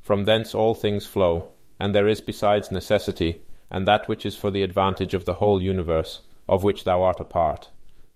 From 0.00 0.24
thence 0.24 0.54
all 0.54 0.74
things 0.74 1.06
flow, 1.06 1.48
and 1.78 1.94
there 1.94 2.08
is 2.08 2.20
besides 2.20 2.70
necessity, 2.70 3.42
and 3.70 3.86
that 3.86 4.08
which 4.08 4.24
is 4.26 4.36
for 4.36 4.50
the 4.50 4.62
advantage 4.62 5.14
of 5.14 5.24
the 5.24 5.34
whole 5.34 5.62
universe, 5.62 6.20
of 6.48 6.62
which 6.62 6.84
thou 6.84 7.02
art 7.02 7.20
a 7.20 7.24
part. 7.24 7.70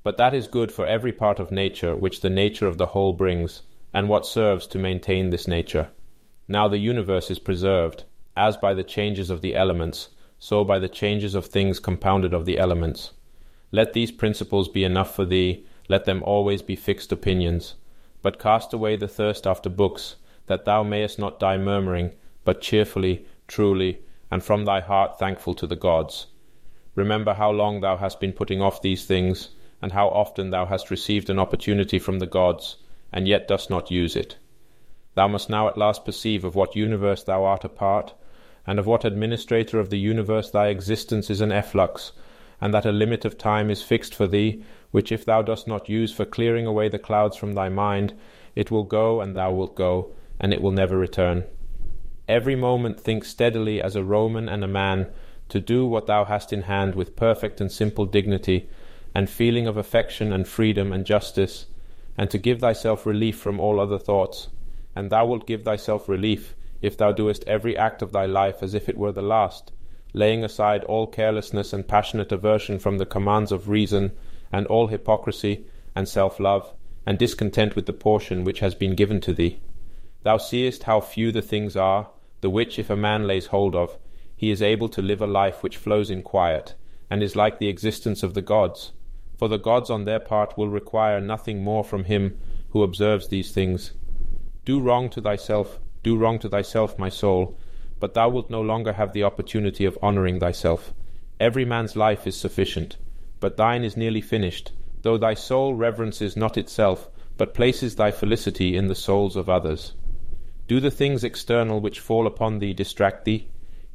But 0.04 0.16
that 0.16 0.32
is 0.32 0.46
good 0.46 0.70
for 0.70 0.86
every 0.86 1.12
part 1.12 1.40
of 1.40 1.50
nature 1.50 1.96
which 1.96 2.20
the 2.20 2.30
nature 2.30 2.66
of 2.66 2.78
the 2.78 2.86
whole 2.86 3.12
brings, 3.12 3.62
and 3.92 4.08
what 4.08 4.26
serves 4.26 4.66
to 4.68 4.78
maintain 4.78 5.30
this 5.30 5.48
nature. 5.48 5.88
Now 6.46 6.68
the 6.68 6.78
universe 6.78 7.30
is 7.30 7.38
preserved, 7.38 8.04
as 8.36 8.56
by 8.56 8.74
the 8.74 8.84
changes 8.84 9.28
of 9.28 9.40
the 9.40 9.56
elements, 9.56 10.10
so 10.38 10.64
by 10.64 10.78
the 10.78 10.88
changes 10.88 11.34
of 11.34 11.46
things 11.46 11.80
compounded 11.80 12.32
of 12.32 12.46
the 12.46 12.58
elements. 12.58 13.12
Let 13.72 13.92
these 13.92 14.12
principles 14.12 14.68
be 14.68 14.84
enough 14.84 15.14
for 15.14 15.24
thee, 15.24 15.66
let 15.88 16.04
them 16.04 16.22
always 16.22 16.62
be 16.62 16.76
fixed 16.76 17.10
opinions. 17.10 17.74
But 18.22 18.38
cast 18.38 18.72
away 18.72 18.96
the 18.96 19.08
thirst 19.08 19.46
after 19.46 19.68
books, 19.68 20.16
that 20.46 20.64
thou 20.64 20.84
mayest 20.84 21.18
not 21.18 21.40
die 21.40 21.58
murmuring, 21.58 22.12
but 22.44 22.60
cheerfully, 22.60 23.26
truly, 23.48 23.98
and 24.30 24.44
from 24.44 24.64
thy 24.64 24.80
heart 24.80 25.18
thankful 25.18 25.54
to 25.54 25.66
the 25.66 25.76
gods. 25.76 26.26
Remember 26.94 27.34
how 27.34 27.50
long 27.50 27.80
thou 27.80 27.96
hast 27.96 28.20
been 28.20 28.32
putting 28.32 28.62
off 28.62 28.80
these 28.80 29.04
things 29.04 29.50
and 29.80 29.92
how 29.92 30.08
often 30.08 30.50
thou 30.50 30.66
hast 30.66 30.90
received 30.90 31.30
an 31.30 31.38
opportunity 31.38 31.98
from 31.98 32.18
the 32.18 32.26
gods, 32.26 32.76
and 33.12 33.28
yet 33.28 33.48
dost 33.48 33.70
not 33.70 33.90
use 33.90 34.16
it. 34.16 34.36
Thou 35.14 35.28
must 35.28 35.50
now 35.50 35.68
at 35.68 35.78
last 35.78 36.04
perceive 36.04 36.44
of 36.44 36.54
what 36.54 36.76
universe 36.76 37.22
thou 37.22 37.44
art 37.44 37.64
a 37.64 37.68
part, 37.68 38.14
and 38.66 38.78
of 38.78 38.86
what 38.86 39.04
administrator 39.04 39.80
of 39.80 39.90
the 39.90 39.98
universe 39.98 40.50
thy 40.50 40.68
existence 40.68 41.30
is 41.30 41.40
an 41.40 41.52
efflux, 41.52 42.12
and 42.60 42.74
that 42.74 42.86
a 42.86 42.92
limit 42.92 43.24
of 43.24 43.38
time 43.38 43.70
is 43.70 43.82
fixed 43.82 44.14
for 44.14 44.26
thee, 44.26 44.62
which 44.90 45.12
if 45.12 45.24
thou 45.24 45.42
dost 45.42 45.66
not 45.66 45.88
use 45.88 46.12
for 46.12 46.24
clearing 46.24 46.66
away 46.66 46.88
the 46.88 46.98
clouds 46.98 47.36
from 47.36 47.54
thy 47.54 47.68
mind, 47.68 48.12
it 48.54 48.70
will 48.70 48.84
go 48.84 49.20
and 49.20 49.36
thou 49.36 49.52
wilt 49.52 49.74
go, 49.74 50.12
and 50.40 50.52
it 50.52 50.60
will 50.60 50.72
never 50.72 50.98
return. 50.98 51.44
Every 52.28 52.56
moment 52.56 53.00
think 53.00 53.24
steadily 53.24 53.80
as 53.80 53.96
a 53.96 54.04
Roman 54.04 54.48
and 54.48 54.62
a 54.62 54.68
man, 54.68 55.06
to 55.48 55.60
do 55.60 55.86
what 55.86 56.06
thou 56.06 56.24
hast 56.24 56.52
in 56.52 56.62
hand 56.62 56.94
with 56.94 57.16
perfect 57.16 57.60
and 57.60 57.72
simple 57.72 58.04
dignity, 58.04 58.68
and 59.14 59.28
feeling 59.28 59.66
of 59.66 59.76
affection 59.76 60.32
and 60.32 60.46
freedom 60.46 60.92
and 60.92 61.04
justice, 61.04 61.66
and 62.16 62.30
to 62.30 62.38
give 62.38 62.60
thyself 62.60 63.06
relief 63.06 63.38
from 63.38 63.60
all 63.60 63.80
other 63.80 63.98
thoughts. 63.98 64.48
And 64.94 65.10
thou 65.10 65.26
wilt 65.26 65.46
give 65.46 65.64
thyself 65.64 66.08
relief 66.08 66.54
if 66.82 66.96
thou 66.96 67.12
doest 67.12 67.44
every 67.46 67.76
act 67.76 68.02
of 68.02 68.12
thy 68.12 68.26
life 68.26 68.62
as 68.62 68.74
if 68.74 68.88
it 68.88 68.98
were 68.98 69.12
the 69.12 69.22
last, 69.22 69.72
laying 70.12 70.44
aside 70.44 70.84
all 70.84 71.06
carelessness 71.06 71.72
and 71.72 71.86
passionate 71.86 72.32
aversion 72.32 72.78
from 72.78 72.98
the 72.98 73.06
commands 73.06 73.52
of 73.52 73.68
reason, 73.68 74.12
and 74.52 74.66
all 74.66 74.88
hypocrisy 74.88 75.64
and 75.94 76.08
self 76.08 76.38
love, 76.38 76.72
and 77.06 77.18
discontent 77.18 77.74
with 77.74 77.86
the 77.86 77.92
portion 77.92 78.44
which 78.44 78.60
has 78.60 78.74
been 78.74 78.94
given 78.94 79.20
to 79.20 79.32
thee. 79.32 79.60
Thou 80.22 80.36
seest 80.36 80.84
how 80.84 81.00
few 81.00 81.32
the 81.32 81.42
things 81.42 81.76
are, 81.76 82.10
the 82.40 82.50
which 82.50 82.78
if 82.78 82.90
a 82.90 82.96
man 82.96 83.26
lays 83.26 83.46
hold 83.46 83.74
of, 83.74 83.98
he 84.36 84.50
is 84.50 84.62
able 84.62 84.88
to 84.90 85.02
live 85.02 85.20
a 85.20 85.26
life 85.26 85.62
which 85.62 85.76
flows 85.76 86.10
in 86.10 86.22
quiet, 86.22 86.74
and 87.10 87.22
is 87.22 87.34
like 87.34 87.58
the 87.58 87.68
existence 87.68 88.22
of 88.22 88.34
the 88.34 88.42
gods 88.42 88.92
for 89.38 89.48
the 89.48 89.56
gods 89.56 89.88
on 89.88 90.04
their 90.04 90.18
part 90.18 90.58
will 90.58 90.68
require 90.68 91.20
nothing 91.20 91.62
more 91.62 91.84
from 91.84 92.04
him 92.04 92.36
who 92.70 92.82
observes 92.82 93.28
these 93.28 93.52
things. 93.52 93.92
Do 94.64 94.80
wrong 94.80 95.08
to 95.10 95.22
thyself, 95.22 95.78
do 96.02 96.16
wrong 96.16 96.40
to 96.40 96.48
thyself, 96.48 96.98
my 96.98 97.08
soul, 97.08 97.56
but 98.00 98.14
thou 98.14 98.28
wilt 98.28 98.50
no 98.50 98.60
longer 98.60 98.92
have 98.92 99.12
the 99.12 99.22
opportunity 99.22 99.84
of 99.84 99.96
honouring 100.02 100.40
thyself. 100.40 100.92
Every 101.38 101.64
man's 101.64 101.94
life 101.94 102.26
is 102.26 102.36
sufficient, 102.36 102.96
but 103.38 103.56
thine 103.56 103.84
is 103.84 103.96
nearly 103.96 104.20
finished, 104.20 104.72
though 105.02 105.16
thy 105.16 105.34
soul 105.34 105.74
reverences 105.74 106.36
not 106.36 106.58
itself, 106.58 107.08
but 107.36 107.54
places 107.54 107.94
thy 107.94 108.10
felicity 108.10 108.76
in 108.76 108.88
the 108.88 108.94
souls 108.96 109.36
of 109.36 109.48
others. 109.48 109.94
Do 110.66 110.80
the 110.80 110.90
things 110.90 111.22
external 111.22 111.80
which 111.80 112.00
fall 112.00 112.26
upon 112.26 112.58
thee 112.58 112.74
distract 112.74 113.24
thee? 113.24 113.46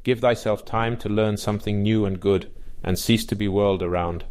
Give 0.03 0.21
thyself 0.21 0.63
time 0.65 0.97
to 0.97 1.10
learn 1.10 1.36
something 1.36 1.84
new 1.84 2.06
and 2.06 2.19
good, 2.19 2.49
and 2.82 2.97
cease 2.97 3.25
to 3.25 3.36
be 3.36 3.47
whirled 3.47 3.84
around. 3.84 4.23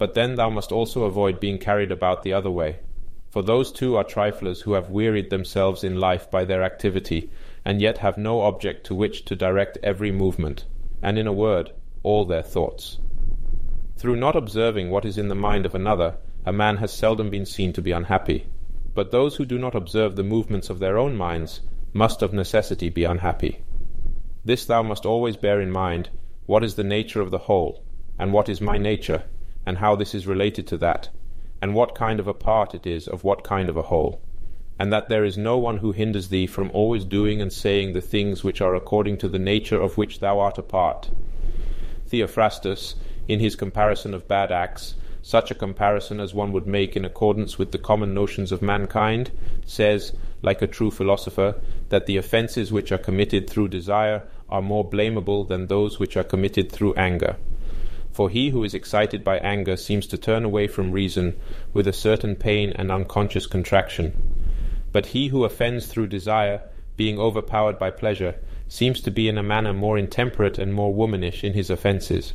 But 0.00 0.14
then 0.14 0.36
thou 0.36 0.48
must 0.48 0.72
also 0.72 1.04
avoid 1.04 1.40
being 1.40 1.58
carried 1.58 1.92
about 1.92 2.22
the 2.22 2.32
other 2.32 2.50
way. 2.50 2.78
For 3.28 3.42
those 3.42 3.70
too 3.70 3.96
are 3.96 4.02
triflers 4.02 4.62
who 4.62 4.72
have 4.72 4.88
wearied 4.88 5.28
themselves 5.28 5.84
in 5.84 6.00
life 6.00 6.30
by 6.30 6.46
their 6.46 6.62
activity, 6.62 7.28
and 7.66 7.82
yet 7.82 7.98
have 7.98 8.16
no 8.16 8.40
object 8.40 8.86
to 8.86 8.94
which 8.94 9.26
to 9.26 9.36
direct 9.36 9.76
every 9.82 10.10
movement, 10.10 10.64
and 11.02 11.18
in 11.18 11.26
a 11.26 11.34
word, 11.34 11.72
all 12.02 12.24
their 12.24 12.42
thoughts. 12.42 12.98
Through 13.98 14.16
not 14.16 14.34
observing 14.34 14.88
what 14.90 15.04
is 15.04 15.18
in 15.18 15.28
the 15.28 15.34
mind 15.34 15.66
of 15.66 15.74
another, 15.74 16.16
a 16.46 16.52
man 16.52 16.78
has 16.78 16.94
seldom 16.94 17.28
been 17.28 17.44
seen 17.44 17.74
to 17.74 17.82
be 17.82 17.92
unhappy. 17.92 18.46
But 18.94 19.10
those 19.10 19.36
who 19.36 19.44
do 19.44 19.58
not 19.58 19.74
observe 19.74 20.16
the 20.16 20.22
movements 20.22 20.70
of 20.70 20.78
their 20.78 20.96
own 20.96 21.14
minds 21.14 21.60
must 21.92 22.22
of 22.22 22.32
necessity 22.32 22.88
be 22.88 23.04
unhappy. 23.04 23.60
This 24.46 24.64
thou 24.64 24.82
must 24.82 25.04
always 25.04 25.36
bear 25.36 25.60
in 25.60 25.70
mind 25.70 26.08
what 26.46 26.64
is 26.64 26.76
the 26.76 26.84
nature 26.84 27.20
of 27.20 27.30
the 27.30 27.44
whole, 27.50 27.84
and 28.18 28.32
what 28.32 28.48
is 28.48 28.62
my 28.62 28.78
nature, 28.78 29.24
and 29.70 29.78
how 29.78 29.94
this 29.94 30.16
is 30.16 30.26
related 30.26 30.66
to 30.66 30.76
that, 30.76 31.08
and 31.62 31.76
what 31.76 31.94
kind 31.94 32.18
of 32.18 32.26
a 32.26 32.34
part 32.34 32.74
it 32.74 32.88
is 32.88 33.06
of 33.06 33.22
what 33.22 33.44
kind 33.44 33.68
of 33.68 33.76
a 33.76 33.82
whole, 33.82 34.20
and 34.80 34.92
that 34.92 35.08
there 35.08 35.24
is 35.24 35.38
no 35.38 35.56
one 35.56 35.76
who 35.78 35.92
hinders 35.92 36.28
thee 36.28 36.44
from 36.44 36.72
always 36.72 37.04
doing 37.04 37.40
and 37.40 37.52
saying 37.52 37.92
the 37.92 38.00
things 38.00 38.42
which 38.42 38.60
are 38.60 38.74
according 38.74 39.16
to 39.16 39.28
the 39.28 39.38
nature 39.38 39.80
of 39.80 39.96
which 39.96 40.18
thou 40.18 40.40
art 40.40 40.58
a 40.58 40.62
part. 40.62 41.08
Theophrastus, 42.08 42.96
in 43.28 43.38
his 43.38 43.54
comparison 43.54 44.12
of 44.12 44.26
bad 44.26 44.50
acts, 44.50 44.96
such 45.22 45.52
a 45.52 45.54
comparison 45.54 46.18
as 46.18 46.34
one 46.34 46.50
would 46.50 46.66
make 46.66 46.96
in 46.96 47.04
accordance 47.04 47.56
with 47.56 47.70
the 47.70 47.78
common 47.78 48.12
notions 48.12 48.50
of 48.50 48.60
mankind, 48.60 49.30
says, 49.64 50.12
like 50.42 50.60
a 50.62 50.66
true 50.66 50.90
philosopher, 50.90 51.54
that 51.90 52.06
the 52.06 52.16
offences 52.16 52.72
which 52.72 52.90
are 52.90 52.98
committed 52.98 53.48
through 53.48 53.68
desire 53.68 54.24
are 54.48 54.62
more 54.62 54.90
blamable 54.90 55.46
than 55.46 55.68
those 55.68 56.00
which 56.00 56.16
are 56.16 56.24
committed 56.24 56.72
through 56.72 56.92
anger. 56.94 57.36
For 58.12 58.28
he 58.28 58.50
who 58.50 58.64
is 58.64 58.74
excited 58.74 59.22
by 59.22 59.38
anger 59.38 59.76
seems 59.76 60.06
to 60.08 60.18
turn 60.18 60.44
away 60.44 60.66
from 60.66 60.92
reason 60.92 61.38
with 61.72 61.86
a 61.86 61.92
certain 61.92 62.34
pain 62.34 62.72
and 62.74 62.90
unconscious 62.90 63.46
contraction. 63.46 64.12
But 64.92 65.06
he 65.06 65.28
who 65.28 65.44
offends 65.44 65.86
through 65.86 66.08
desire, 66.08 66.62
being 66.96 67.18
overpowered 67.18 67.78
by 67.78 67.90
pleasure, 67.90 68.34
seems 68.68 69.00
to 69.02 69.10
be 69.10 69.28
in 69.28 69.38
a 69.38 69.42
manner 69.42 69.72
more 69.72 69.96
intemperate 69.96 70.58
and 70.58 70.74
more 70.74 70.92
womanish 70.92 71.44
in 71.44 71.52
his 71.52 71.70
offences. 71.70 72.34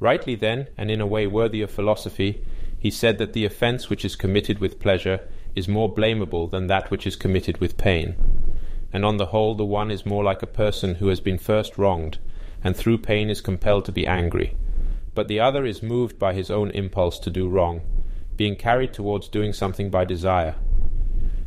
Rightly 0.00 0.34
then, 0.34 0.68
and 0.76 0.90
in 0.90 1.00
a 1.00 1.06
way 1.06 1.26
worthy 1.26 1.62
of 1.62 1.70
philosophy, 1.70 2.42
he 2.78 2.90
said 2.90 3.18
that 3.18 3.32
the 3.32 3.44
offence 3.44 3.88
which 3.88 4.04
is 4.04 4.16
committed 4.16 4.58
with 4.58 4.80
pleasure 4.80 5.20
is 5.54 5.68
more 5.68 5.92
blamable 5.92 6.50
than 6.50 6.66
that 6.66 6.90
which 6.90 7.06
is 7.06 7.16
committed 7.16 7.58
with 7.58 7.78
pain. 7.78 8.14
And 8.92 9.04
on 9.04 9.16
the 9.16 9.26
whole, 9.26 9.54
the 9.54 9.64
one 9.64 9.90
is 9.90 10.06
more 10.06 10.24
like 10.24 10.42
a 10.42 10.46
person 10.46 10.96
who 10.96 11.08
has 11.08 11.20
been 11.20 11.38
first 11.38 11.78
wronged, 11.78 12.18
and 12.62 12.76
through 12.76 12.98
pain 12.98 13.30
is 13.30 13.40
compelled 13.40 13.84
to 13.86 13.92
be 13.92 14.06
angry. 14.06 14.56
But 15.16 15.28
the 15.28 15.40
other 15.40 15.64
is 15.64 15.82
moved 15.82 16.18
by 16.18 16.34
his 16.34 16.50
own 16.50 16.70
impulse 16.72 17.18
to 17.20 17.30
do 17.30 17.48
wrong, 17.48 17.80
being 18.36 18.54
carried 18.54 18.92
towards 18.92 19.28
doing 19.28 19.54
something 19.54 19.88
by 19.88 20.04
desire. 20.04 20.56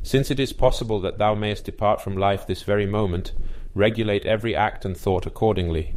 Since 0.01 0.31
it 0.31 0.39
is 0.39 0.53
possible 0.53 0.99
that 1.01 1.19
thou 1.19 1.35
mayest 1.35 1.65
depart 1.65 2.01
from 2.01 2.17
life 2.17 2.47
this 2.47 2.63
very 2.63 2.87
moment, 2.87 3.31
regulate 3.75 4.25
every 4.25 4.55
act 4.55 4.85
and 4.85 4.97
thought 4.97 5.27
accordingly. 5.27 5.93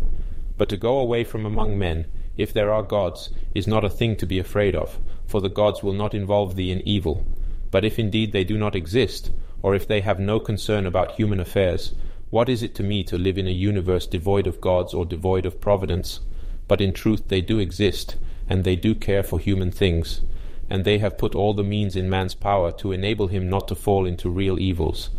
But 0.59 0.69
to 0.69 0.77
go 0.77 0.99
away 0.99 1.25
from 1.25 1.47
among 1.47 1.79
men, 1.79 2.09
if 2.37 2.53
there 2.53 2.71
are 2.71 2.83
gods, 2.83 3.31
is 3.55 3.67
not 3.67 3.85
a 3.85 3.89
thing 3.89 4.17
to 4.17 4.27
be 4.27 4.39
afraid 4.39 4.77
of, 4.77 5.01
for 5.27 5.41
the 5.41 5.49
gods 5.49 5.83
will 5.83 5.95
not 5.95 6.13
involve 6.13 6.57
thee 6.57 6.71
in 6.71 6.87
evil, 6.87 7.27
but 7.71 7.87
if 7.87 7.99
indeed 7.99 8.33
they 8.33 8.45
do 8.45 8.59
not 8.59 8.77
exist, 8.77 9.31
or 9.63 9.75
if 9.75 9.89
they 9.89 10.03
have 10.03 10.21
no 10.21 10.39
concern 10.39 10.85
about 10.85 11.13
human 11.13 11.41
affairs, 11.41 11.95
what 12.29 12.51
is 12.51 12.63
it 12.63 12.75
to 12.75 12.83
me 12.83 13.03
to 13.05 13.17
live 13.17 13.39
in 13.39 13.47
a 13.47 13.51
universe 13.51 14.07
devoid 14.07 14.47
of 14.47 14.61
gods 14.61 14.93
or 14.93 15.07
devoid 15.07 15.47
of 15.47 15.59
providence? 15.59 16.21
But 16.69 16.81
in 16.81 16.93
truth 16.93 17.29
they 17.29 17.41
do 17.41 17.59
exist, 17.59 18.17
and 18.49 18.65
they 18.65 18.77
do 18.77 18.95
care 18.95 19.23
for 19.23 19.39
human 19.39 19.71
things, 19.71 20.21
and 20.69 20.85
they 20.85 20.99
have 20.99 21.19
put 21.19 21.35
all 21.35 21.55
the 21.55 21.63
means 21.63 21.97
in 21.97 22.09
man's 22.09 22.35
power 22.35 22.73
to 22.73 22.93
enable 22.93 23.29
him 23.29 23.49
not 23.49 23.69
to 23.69 23.75
fall 23.75 24.07
into 24.07 24.31
real 24.31 24.59
evils. 24.59 25.11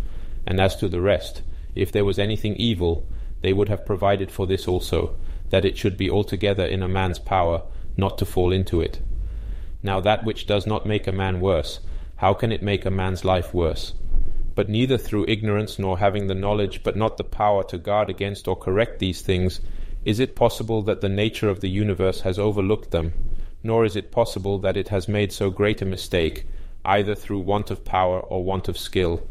And 0.48 0.60
as 0.60 0.76
to 0.78 0.90
the 0.90 1.02
rest, 1.02 1.42
if 1.76 1.92
there 1.92 2.06
was 2.06 2.20
anything 2.20 2.56
evil, 2.56 3.06
they 3.42 3.54
would 3.54 3.70
have 3.70 3.86
provided 3.86 4.32
for 4.32 4.48
this 4.48 4.68
also, 4.68 5.16
that 5.50 5.66
it 5.66 5.78
should 5.78 5.98
be 5.98 6.10
altogether 6.10 6.66
in 6.66 6.82
a 6.82 6.88
man's 6.88 7.20
power 7.20 7.64
not 7.98 8.18
to 8.18 8.26
fall 8.26 8.52
into 8.52 8.82
it. 8.82 9.00
Now 9.84 10.00
that 10.00 10.24
which 10.24 10.48
does 10.48 10.66
not 10.66 10.86
make 10.86 11.08
a 11.08 11.12
man 11.12 11.40
worse, 11.40 11.80
how 12.18 12.34
can 12.34 12.52
it 12.52 12.64
make 12.64 12.86
a 12.86 12.92
man's 12.92 13.26
life 13.26 13.54
worse? 13.54 13.94
But 14.56 14.70
neither 14.70 14.98
through 14.98 15.26
ignorance 15.28 15.78
nor 15.78 16.00
having 16.00 16.28
the 16.28 16.36
knowledge 16.36 16.84
but 16.84 16.96
not 16.96 17.18
the 17.18 17.24
power 17.24 17.64
to 17.66 17.78
guard 17.78 18.10
against 18.10 18.48
or 18.48 18.56
correct 18.56 19.00
these 19.00 19.22
things 19.22 19.60
is 20.06 20.20
it 20.20 20.36
possible 20.36 20.82
that 20.84 21.02
the 21.02 21.10
nature 21.10 21.50
of 21.50 21.60
the 21.62 21.70
universe 21.70 22.22
has 22.22 22.38
overlooked 22.40 22.92
them, 22.92 23.14
nor 23.64 23.86
is 23.86 23.96
it 23.96 24.12
possible 24.12 24.60
that 24.60 24.78
it 24.78 24.90
has 24.90 25.08
made 25.08 25.32
so 25.32 25.50
great 25.50 25.82
a 25.82 25.86
mistake, 25.86 26.46
either 26.86 27.16
through 27.16 27.40
want 27.40 27.72
of 27.72 27.86
power 27.86 28.20
or 28.20 28.44
want 28.44 28.68
of 28.68 28.78
skill, 28.78 29.26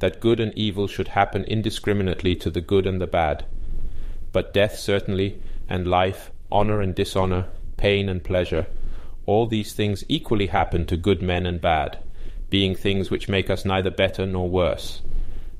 that 0.00 0.20
good 0.20 0.40
and 0.40 0.52
evil 0.56 0.86
should 0.86 1.08
happen 1.08 1.44
indiscriminately 1.44 2.34
to 2.34 2.50
the 2.50 2.60
good 2.60 2.86
and 2.86 3.00
the 3.00 3.06
bad. 3.06 3.44
But 4.32 4.52
death 4.52 4.78
certainly, 4.78 5.40
and 5.68 5.86
life, 5.86 6.30
honour 6.50 6.80
and 6.80 6.94
dishonour, 6.94 7.46
pain 7.76 8.08
and 8.08 8.22
pleasure, 8.22 8.66
all 9.24 9.46
these 9.46 9.72
things 9.72 10.04
equally 10.08 10.48
happen 10.48 10.86
to 10.86 10.96
good 10.96 11.22
men 11.22 11.46
and 11.46 11.60
bad 11.60 11.98
being 12.50 12.74
things 12.74 13.10
which 13.10 13.28
make 13.28 13.50
us 13.50 13.64
neither 13.64 13.90
better 13.90 14.26
nor 14.26 14.48
worse. 14.48 15.00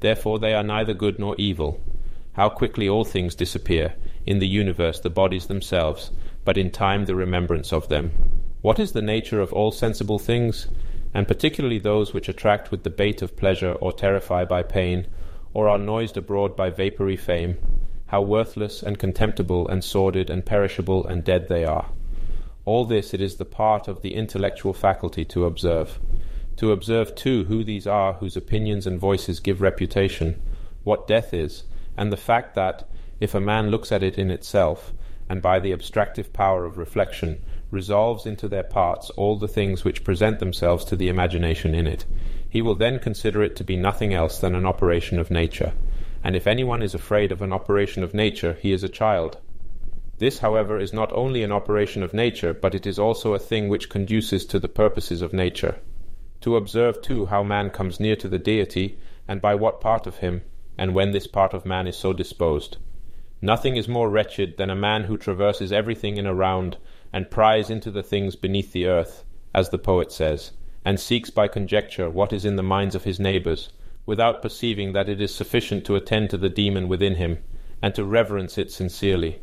Therefore 0.00 0.38
they 0.38 0.54
are 0.54 0.62
neither 0.62 0.94
good 0.94 1.18
nor 1.18 1.34
evil. 1.36 1.80
How 2.34 2.48
quickly 2.48 2.88
all 2.88 3.04
things 3.04 3.34
disappear, 3.34 3.94
in 4.26 4.40
the 4.40 4.48
universe 4.48 5.00
the 5.00 5.10
bodies 5.10 5.46
themselves, 5.46 6.10
but 6.44 6.58
in 6.58 6.70
time 6.70 7.04
the 7.04 7.14
remembrance 7.14 7.72
of 7.72 7.88
them. 7.88 8.10
What 8.60 8.78
is 8.78 8.92
the 8.92 9.02
nature 9.02 9.40
of 9.40 9.52
all 9.52 9.70
sensible 9.70 10.18
things, 10.18 10.66
and 11.14 11.28
particularly 11.28 11.78
those 11.78 12.12
which 12.12 12.28
attract 12.28 12.70
with 12.70 12.82
the 12.82 12.90
bait 12.90 13.22
of 13.22 13.36
pleasure 13.36 13.72
or 13.72 13.92
terrify 13.92 14.44
by 14.44 14.62
pain, 14.62 15.06
or 15.54 15.68
are 15.68 15.78
noised 15.78 16.16
abroad 16.16 16.56
by 16.56 16.70
vapoury 16.70 17.16
fame? 17.16 17.56
How 18.06 18.22
worthless 18.22 18.82
and 18.82 18.98
contemptible 18.98 19.68
and 19.68 19.82
sordid 19.82 20.28
and 20.30 20.44
perishable 20.44 21.06
and 21.06 21.24
dead 21.24 21.48
they 21.48 21.64
are. 21.64 21.90
All 22.64 22.84
this 22.84 23.14
it 23.14 23.20
is 23.20 23.36
the 23.36 23.44
part 23.44 23.86
of 23.88 24.02
the 24.02 24.14
intellectual 24.14 24.72
faculty 24.72 25.24
to 25.26 25.44
observe 25.44 26.00
to 26.56 26.72
observe 26.72 27.14
too 27.14 27.44
who 27.44 27.62
these 27.62 27.86
are 27.86 28.14
whose 28.14 28.36
opinions 28.36 28.86
and 28.86 28.98
voices 28.98 29.40
give 29.40 29.60
reputation, 29.60 30.40
what 30.84 31.06
death 31.06 31.34
is, 31.34 31.64
and 31.96 32.10
the 32.10 32.16
fact 32.16 32.54
that, 32.54 32.88
if 33.20 33.34
a 33.34 33.40
man 33.40 33.70
looks 33.70 33.90
at 33.92 34.02
it 34.02 34.18
in 34.18 34.30
itself, 34.30 34.92
and 35.28 35.42
by 35.42 35.58
the 35.58 35.72
abstractive 35.72 36.32
power 36.32 36.64
of 36.64 36.78
reflection 36.78 37.42
resolves 37.70 38.26
into 38.26 38.48
their 38.48 38.62
parts 38.62 39.10
all 39.10 39.36
the 39.36 39.48
things 39.48 39.84
which 39.84 40.04
present 40.04 40.38
themselves 40.38 40.84
to 40.84 40.96
the 40.96 41.08
imagination 41.08 41.74
in 41.74 41.86
it, 41.86 42.04
he 42.48 42.62
will 42.62 42.74
then 42.74 42.98
consider 42.98 43.42
it 43.42 43.56
to 43.56 43.64
be 43.64 43.76
nothing 43.76 44.14
else 44.14 44.38
than 44.38 44.54
an 44.54 44.66
operation 44.66 45.18
of 45.18 45.30
nature. 45.30 45.72
And 46.22 46.36
if 46.36 46.46
anyone 46.46 46.82
is 46.82 46.94
afraid 46.94 47.32
of 47.32 47.42
an 47.42 47.52
operation 47.52 48.02
of 48.02 48.14
nature, 48.14 48.58
he 48.60 48.72
is 48.72 48.84
a 48.84 48.88
child. 48.88 49.38
This, 50.18 50.38
however, 50.38 50.78
is 50.78 50.92
not 50.92 51.12
only 51.12 51.42
an 51.42 51.52
operation 51.52 52.02
of 52.02 52.14
nature, 52.14 52.54
but 52.54 52.74
it 52.74 52.86
is 52.86 52.98
also 52.98 53.34
a 53.34 53.38
thing 53.38 53.68
which 53.68 53.90
conduces 53.90 54.44
to 54.46 54.58
the 54.58 54.68
purposes 54.68 55.22
of 55.22 55.32
nature 55.32 55.80
to 56.46 56.56
observe 56.56 57.02
too 57.02 57.26
how 57.26 57.42
man 57.42 57.70
comes 57.70 57.98
near 57.98 58.14
to 58.14 58.28
the 58.28 58.38
Deity, 58.38 58.98
and 59.26 59.40
by 59.40 59.54
what 59.54 59.80
part 59.80 60.06
of 60.06 60.18
him, 60.18 60.42
and 60.78 60.94
when 60.94 61.10
this 61.10 61.26
part 61.26 61.52
of 61.52 61.66
man 61.66 61.86
is 61.88 61.96
so 61.96 62.12
disposed. 62.12 62.76
Nothing 63.42 63.76
is 63.76 63.86
more 63.86 64.08
wretched 64.08 64.56
than 64.56 64.70
a 64.70 64.74
man 64.74 65.04
who 65.04 65.18
traverses 65.18 65.70
everything 65.70 66.16
in 66.16 66.26
a 66.26 66.34
round, 66.34 66.78
and 67.12 67.30
pries 67.30 67.68
into 67.68 67.90
the 67.90 68.02
things 68.02 68.34
beneath 68.34 68.72
the 68.72 68.86
earth, 68.86 69.24
as 69.54 69.68
the 69.68 69.78
poet 69.78 70.10
says, 70.10 70.52
and 70.84 70.98
seeks 70.98 71.28
by 71.28 71.46
conjecture 71.46 72.08
what 72.08 72.32
is 72.32 72.44
in 72.44 72.56
the 72.56 72.62
minds 72.62 72.94
of 72.94 73.04
his 73.04 73.20
neighbours, 73.20 73.70
without 74.06 74.40
perceiving 74.40 74.92
that 74.92 75.08
it 75.08 75.20
is 75.20 75.34
sufficient 75.34 75.84
to 75.84 75.96
attend 75.96 76.30
to 76.30 76.38
the 76.38 76.48
demon 76.48 76.88
within 76.88 77.16
him, 77.16 77.38
and 77.82 77.94
to 77.94 78.04
reverence 78.04 78.56
it 78.56 78.70
sincerely. 78.70 79.42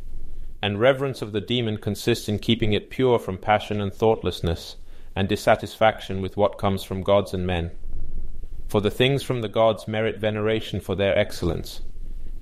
And 0.61 0.79
reverence 0.79 1.21
of 1.21 1.31
the 1.31 1.41
demon 1.41 1.77
consists 1.77 2.27
in 2.27 2.39
keeping 2.39 2.73
it 2.73 2.89
pure 2.89 3.19
from 3.19 3.37
passion 3.37 3.79
and 3.79 3.93
thoughtlessness, 3.93 4.77
and 5.15 5.29
dissatisfaction 5.29 6.19
with 6.19 6.35
what 6.35 6.57
comes 6.57 6.83
from 6.83 7.03
gods 7.03 7.33
and 7.33 7.45
men. 7.45 7.69
For 8.67 8.81
the 8.81 8.89
things 8.89 9.21
from 9.21 9.41
the 9.41 9.49
gods 9.49 9.87
merit 9.87 10.17
veneration 10.17 10.79
for 10.79 10.95
their 10.95 11.15
excellence, 11.15 11.81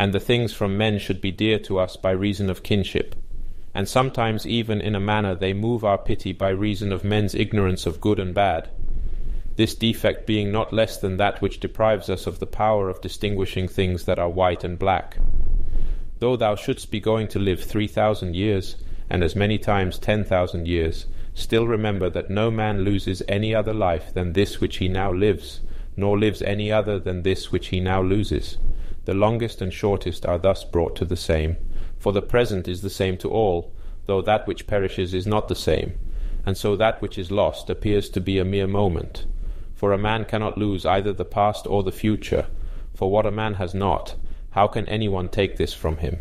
and 0.01 0.13
the 0.15 0.19
things 0.19 0.51
from 0.51 0.75
men 0.75 0.97
should 0.97 1.21
be 1.21 1.31
dear 1.31 1.59
to 1.59 1.77
us 1.77 1.95
by 1.95 2.09
reason 2.09 2.49
of 2.49 2.63
kinship, 2.63 3.13
and 3.71 3.87
sometimes 3.87 4.47
even 4.47 4.81
in 4.81 4.95
a 4.95 4.99
manner 4.99 5.35
they 5.35 5.53
move 5.53 5.85
our 5.85 5.99
pity 5.99 6.33
by 6.33 6.49
reason 6.49 6.91
of 6.91 7.03
men's 7.03 7.35
ignorance 7.35 7.85
of 7.85 8.01
good 8.01 8.17
and 8.17 8.33
bad, 8.33 8.67
this 9.57 9.75
defect 9.75 10.25
being 10.25 10.51
not 10.51 10.73
less 10.73 10.97
than 10.97 11.17
that 11.17 11.39
which 11.39 11.59
deprives 11.59 12.09
us 12.09 12.25
of 12.25 12.39
the 12.39 12.47
power 12.47 12.89
of 12.89 12.99
distinguishing 13.01 13.67
things 13.67 14.05
that 14.05 14.17
are 14.17 14.27
white 14.27 14.63
and 14.63 14.79
black. 14.79 15.17
Though 16.17 16.35
thou 16.35 16.55
shouldst 16.55 16.89
be 16.89 16.99
going 16.99 17.27
to 17.27 17.37
live 17.37 17.63
three 17.63 17.87
thousand 17.87 18.35
years, 18.35 18.77
and 19.07 19.23
as 19.23 19.35
many 19.35 19.59
times 19.59 19.99
ten 19.99 20.23
thousand 20.23 20.67
years, 20.67 21.05
Still 21.33 21.65
remember 21.65 22.09
that 22.09 22.29
no 22.29 22.51
man 22.51 22.83
loses 22.83 23.23
any 23.27 23.55
other 23.55 23.73
life 23.73 24.13
than 24.13 24.33
this 24.33 24.59
which 24.59 24.77
he 24.77 24.89
now 24.89 25.13
lives, 25.13 25.61
nor 25.95 26.19
lives 26.19 26.41
any 26.41 26.71
other 26.71 26.99
than 26.99 27.23
this 27.23 27.51
which 27.51 27.67
he 27.67 27.79
now 27.79 28.01
loses. 28.01 28.57
The 29.05 29.13
longest 29.13 29.61
and 29.61 29.73
shortest 29.73 30.25
are 30.25 30.37
thus 30.37 30.63
brought 30.63 30.95
to 30.97 31.05
the 31.05 31.15
same, 31.15 31.57
for 31.97 32.11
the 32.11 32.21
present 32.21 32.67
is 32.67 32.81
the 32.81 32.89
same 32.89 33.17
to 33.17 33.29
all, 33.29 33.73
though 34.05 34.21
that 34.21 34.47
which 34.47 34.67
perishes 34.67 35.13
is 35.13 35.25
not 35.25 35.47
the 35.47 35.55
same, 35.55 35.93
and 36.45 36.57
so 36.57 36.75
that 36.75 37.01
which 37.01 37.17
is 37.17 37.31
lost 37.31 37.69
appears 37.69 38.09
to 38.09 38.21
be 38.21 38.37
a 38.37 38.45
mere 38.45 38.67
moment. 38.67 39.25
For 39.73 39.93
a 39.93 39.97
man 39.97 40.25
cannot 40.25 40.57
lose 40.57 40.85
either 40.85 41.13
the 41.13 41.25
past 41.25 41.65
or 41.65 41.81
the 41.81 41.91
future, 41.91 42.47
for 42.93 43.09
what 43.09 43.25
a 43.25 43.31
man 43.31 43.55
has 43.55 43.73
not, 43.73 44.15
how 44.51 44.67
can 44.67 44.87
any 44.87 45.07
one 45.07 45.29
take 45.29 45.57
this 45.57 45.73
from 45.73 45.97
him? 45.97 46.19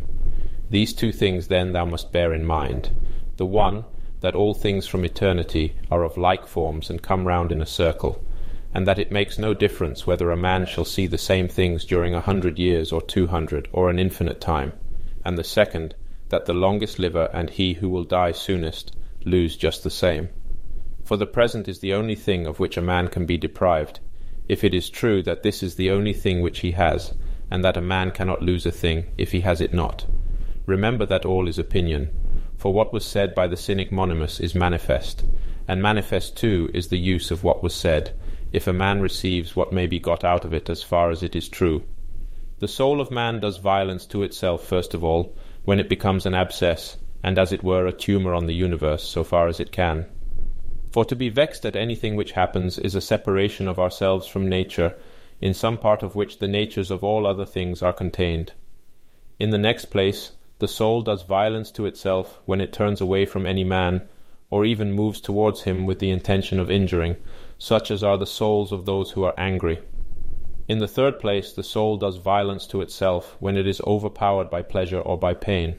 These 0.69 0.93
two 0.93 1.11
things 1.11 1.47
then 1.47 1.73
thou 1.73 1.85
must 1.85 2.11
bear 2.11 2.33
in 2.33 2.45
mind. 2.45 2.89
The 3.37 3.45
one, 3.45 3.85
that 4.21 4.35
all 4.35 4.53
things 4.53 4.87
from 4.87 5.03
eternity 5.03 5.75
are 5.89 6.03
of 6.03 6.17
like 6.17 6.47
forms 6.47 6.89
and 6.89 7.01
come 7.01 7.27
round 7.27 7.51
in 7.51 7.61
a 7.61 7.65
circle, 7.65 8.23
and 8.73 8.87
that 8.87 8.99
it 8.99 9.11
makes 9.11 9.37
no 9.37 9.53
difference 9.53 10.07
whether 10.07 10.31
a 10.31 10.37
man 10.37 10.65
shall 10.65 10.85
see 10.85 11.07
the 11.07 11.17
same 11.17 11.47
things 11.47 11.85
during 11.85 12.13
a 12.13 12.21
hundred 12.21 12.57
years 12.57 12.91
or 12.91 13.01
two 13.01 13.27
hundred 13.27 13.67
or 13.73 13.89
an 13.89 13.99
infinite 13.99 14.39
time, 14.39 14.73
and 15.25 15.37
the 15.37 15.43
second, 15.43 15.93
that 16.29 16.45
the 16.45 16.53
longest 16.53 16.97
liver 16.97 17.29
and 17.33 17.49
he 17.49 17.73
who 17.73 17.89
will 17.89 18.05
die 18.05 18.31
soonest 18.31 18.95
lose 19.25 19.57
just 19.57 19.83
the 19.83 19.89
same. 19.89 20.29
For 21.03 21.17
the 21.17 21.27
present 21.27 21.67
is 21.67 21.79
the 21.79 21.93
only 21.93 22.15
thing 22.15 22.47
of 22.47 22.59
which 22.59 22.77
a 22.77 22.81
man 22.81 23.09
can 23.09 23.25
be 23.25 23.37
deprived, 23.37 23.99
if 24.47 24.63
it 24.63 24.73
is 24.73 24.89
true 24.89 25.21
that 25.23 25.43
this 25.43 25.61
is 25.61 25.75
the 25.75 25.91
only 25.91 26.13
thing 26.13 26.41
which 26.41 26.59
he 26.59 26.71
has, 26.71 27.13
and 27.49 27.65
that 27.65 27.75
a 27.75 27.81
man 27.81 28.11
cannot 28.11 28.41
lose 28.41 28.65
a 28.65 28.71
thing 28.71 29.05
if 29.17 29.33
he 29.33 29.41
has 29.41 29.59
it 29.59 29.73
not. 29.73 30.05
Remember 30.65 31.05
that 31.05 31.25
all 31.25 31.47
is 31.49 31.59
opinion, 31.59 32.09
for 32.55 32.71
what 32.71 32.93
was 32.93 33.05
said 33.05 33.35
by 33.35 33.47
the 33.47 33.57
cynic 33.57 33.91
Monimus 33.91 34.39
is 34.39 34.55
manifest, 34.55 35.25
and 35.67 35.81
manifest 35.81 36.37
too 36.37 36.69
is 36.73 36.87
the 36.87 36.97
use 36.97 37.31
of 37.31 37.43
what 37.43 37.61
was 37.61 37.73
said, 37.73 38.13
if 38.51 38.67
a 38.67 38.73
man 38.73 39.01
receives 39.01 39.55
what 39.55 39.73
may 39.73 39.87
be 39.87 39.99
got 39.99 40.23
out 40.23 40.45
of 40.45 40.53
it 40.53 40.69
as 40.69 40.83
far 40.83 41.09
as 41.09 41.23
it 41.23 41.35
is 41.35 41.47
true. 41.47 41.83
The 42.59 42.67
soul 42.67 43.01
of 43.01 43.09
man 43.09 43.39
does 43.39 43.57
violence 43.57 44.05
to 44.07 44.23
itself, 44.23 44.63
first 44.63 44.93
of 44.93 45.03
all, 45.03 45.35
when 45.63 45.79
it 45.79 45.89
becomes 45.89 46.25
an 46.25 46.35
abscess, 46.35 46.97
and 47.23 47.39
as 47.39 47.51
it 47.51 47.63
were 47.63 47.87
a 47.87 47.93
tumour 47.93 48.33
on 48.33 48.45
the 48.45 48.53
universe, 48.53 49.03
so 49.03 49.23
far 49.23 49.47
as 49.47 49.59
it 49.59 49.71
can. 49.71 50.05
For 50.91 51.05
to 51.05 51.15
be 51.15 51.29
vexed 51.29 51.65
at 51.65 51.75
anything 51.75 52.15
which 52.15 52.33
happens 52.33 52.77
is 52.77 52.95
a 52.95 53.01
separation 53.01 53.67
of 53.67 53.79
ourselves 53.79 54.27
from 54.27 54.49
nature, 54.49 54.95
in 55.39 55.53
some 55.53 55.77
part 55.77 56.03
of 56.03 56.15
which 56.15 56.39
the 56.39 56.47
natures 56.47 56.91
of 56.91 57.03
all 57.03 57.25
other 57.25 57.45
things 57.45 57.81
are 57.81 57.93
contained. 57.93 58.53
In 59.39 59.51
the 59.51 59.57
next 59.57 59.85
place, 59.85 60.33
the 60.59 60.67
soul 60.67 61.01
does 61.01 61.23
violence 61.23 61.71
to 61.71 61.85
itself 61.85 62.39
when 62.45 62.61
it 62.61 62.73
turns 62.73 63.01
away 63.01 63.25
from 63.25 63.45
any 63.45 63.63
man, 63.63 64.07
or 64.51 64.65
even 64.65 64.91
moves 64.91 65.21
towards 65.21 65.63
him 65.63 65.85
with 65.85 65.99
the 65.99 66.11
intention 66.11 66.59
of 66.59 66.69
injuring, 66.69 67.15
such 67.61 67.91
as 67.91 68.03
are 68.03 68.17
the 68.17 68.25
souls 68.25 68.71
of 68.71 68.85
those 68.85 69.11
who 69.11 69.23
are 69.23 69.35
angry. 69.37 69.79
In 70.67 70.79
the 70.79 70.87
third 70.87 71.19
place, 71.19 71.53
the 71.53 71.61
soul 71.61 71.95
does 71.95 72.17
violence 72.17 72.65
to 72.65 72.81
itself 72.81 73.37
when 73.39 73.55
it 73.55 73.67
is 73.67 73.79
overpowered 73.81 74.49
by 74.49 74.63
pleasure 74.63 74.99
or 74.99 75.15
by 75.15 75.35
pain. 75.35 75.75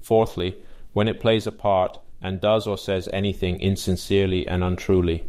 Fourthly, 0.00 0.56
when 0.92 1.06
it 1.06 1.20
plays 1.20 1.46
a 1.46 1.52
part 1.52 2.00
and 2.20 2.40
does 2.40 2.66
or 2.66 2.76
says 2.76 3.08
anything 3.12 3.60
insincerely 3.60 4.44
and 4.48 4.64
untruly. 4.64 5.22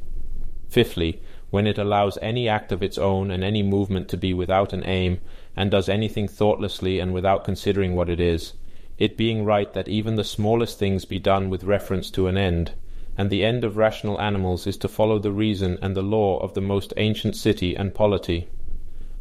Fifthly, 0.69 1.21
when 1.51 1.67
it 1.67 1.77
allows 1.77 2.17
any 2.19 2.49
act 2.49 2.71
of 2.71 2.81
its 2.81 2.97
own 2.97 3.29
and 3.29 3.43
any 3.43 3.61
movement 3.61 4.09
to 4.09 4.17
be 4.17 4.33
without 4.33 4.73
an 4.73 4.83
aim, 4.87 5.19
and 5.55 5.69
does 5.69 5.87
anything 5.87 6.27
thoughtlessly 6.27 6.99
and 6.99 7.13
without 7.13 7.45
considering 7.45 7.93
what 7.93 8.09
it 8.09 8.19
is, 8.19 8.53
it 8.97 9.15
being 9.15 9.45
right 9.45 9.71
that 9.73 9.87
even 9.87 10.15
the 10.15 10.23
smallest 10.23 10.79
things 10.79 11.05
be 11.05 11.19
done 11.19 11.47
with 11.47 11.63
reference 11.63 12.09
to 12.09 12.25
an 12.25 12.39
end, 12.39 12.71
and 13.17 13.29
the 13.29 13.45
end 13.45 13.63
of 13.63 13.77
rational 13.77 14.19
animals 14.19 14.67
is 14.67 14.77
to 14.77 14.87
follow 14.87 15.19
the 15.19 15.31
reason 15.31 15.77
and 15.81 15.95
the 15.95 16.01
law 16.01 16.37
of 16.39 16.53
the 16.53 16.61
most 16.61 16.93
ancient 16.97 17.35
city 17.35 17.75
and 17.75 17.95
polity. 17.95 18.47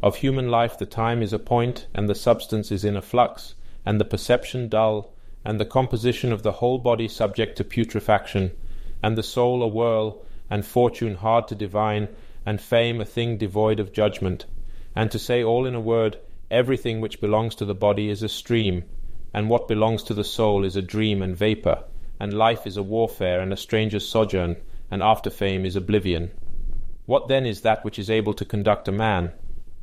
Of 0.03 0.17
human 0.17 0.49
life 0.51 0.77
the 0.77 0.85
time 0.85 1.21
is 1.21 1.33
a 1.33 1.39
point, 1.39 1.87
and 1.93 2.09
the 2.09 2.15
substance 2.15 2.71
is 2.71 2.83
in 2.83 2.95
a 2.95 3.01
flux, 3.01 3.55
and 3.85 3.99
the 3.99 4.05
perception 4.05 4.67
dull, 4.67 5.13
and 5.43 5.59
the 5.59 5.65
composition 5.65 6.31
of 6.31 6.43
the 6.43 6.53
whole 6.53 6.77
body 6.77 7.07
subject 7.07 7.55
to 7.57 7.63
putrefaction, 7.63 8.51
and 9.01 9.17
the 9.17 9.23
soul 9.23 9.63
a 9.63 9.67
whirl, 9.67 10.21
and 10.49 10.65
fortune 10.65 11.15
hard 11.15 11.47
to 11.47 11.55
divine, 11.55 12.09
and 12.45 12.59
fame 12.61 12.99
a 12.99 13.05
thing 13.05 13.37
devoid 13.37 13.79
of 13.79 13.93
judgment. 13.93 14.45
And 14.95 15.09
to 15.11 15.19
say 15.19 15.43
all 15.43 15.65
in 15.65 15.73
a 15.73 15.79
word, 15.79 16.17
everything 16.51 17.01
which 17.01 17.21
belongs 17.21 17.55
to 17.55 17.65
the 17.65 17.73
body 17.73 18.09
is 18.09 18.21
a 18.21 18.29
stream, 18.29 18.83
and 19.33 19.49
what 19.49 19.67
belongs 19.67 20.03
to 20.03 20.13
the 20.13 20.23
soul 20.23 20.63
is 20.63 20.75
a 20.75 20.81
dream 20.81 21.21
and 21.21 21.35
vapour, 21.35 21.83
and 22.19 22.33
life 22.33 22.65
is 22.65 22.77
a 22.77 22.83
warfare 22.83 23.39
and 23.41 23.51
a 23.51 23.57
stranger's 23.57 24.07
sojourn, 24.07 24.57
and 24.89 25.03
after 25.03 25.29
fame 25.29 25.65
is 25.65 25.75
oblivion. 25.75 26.31
What 27.05 27.27
then 27.27 27.45
is 27.45 27.61
that 27.61 27.83
which 27.83 27.99
is 27.99 28.09
able 28.09 28.33
to 28.33 28.45
conduct 28.45 28.87
a 28.87 28.91
man? 28.91 29.31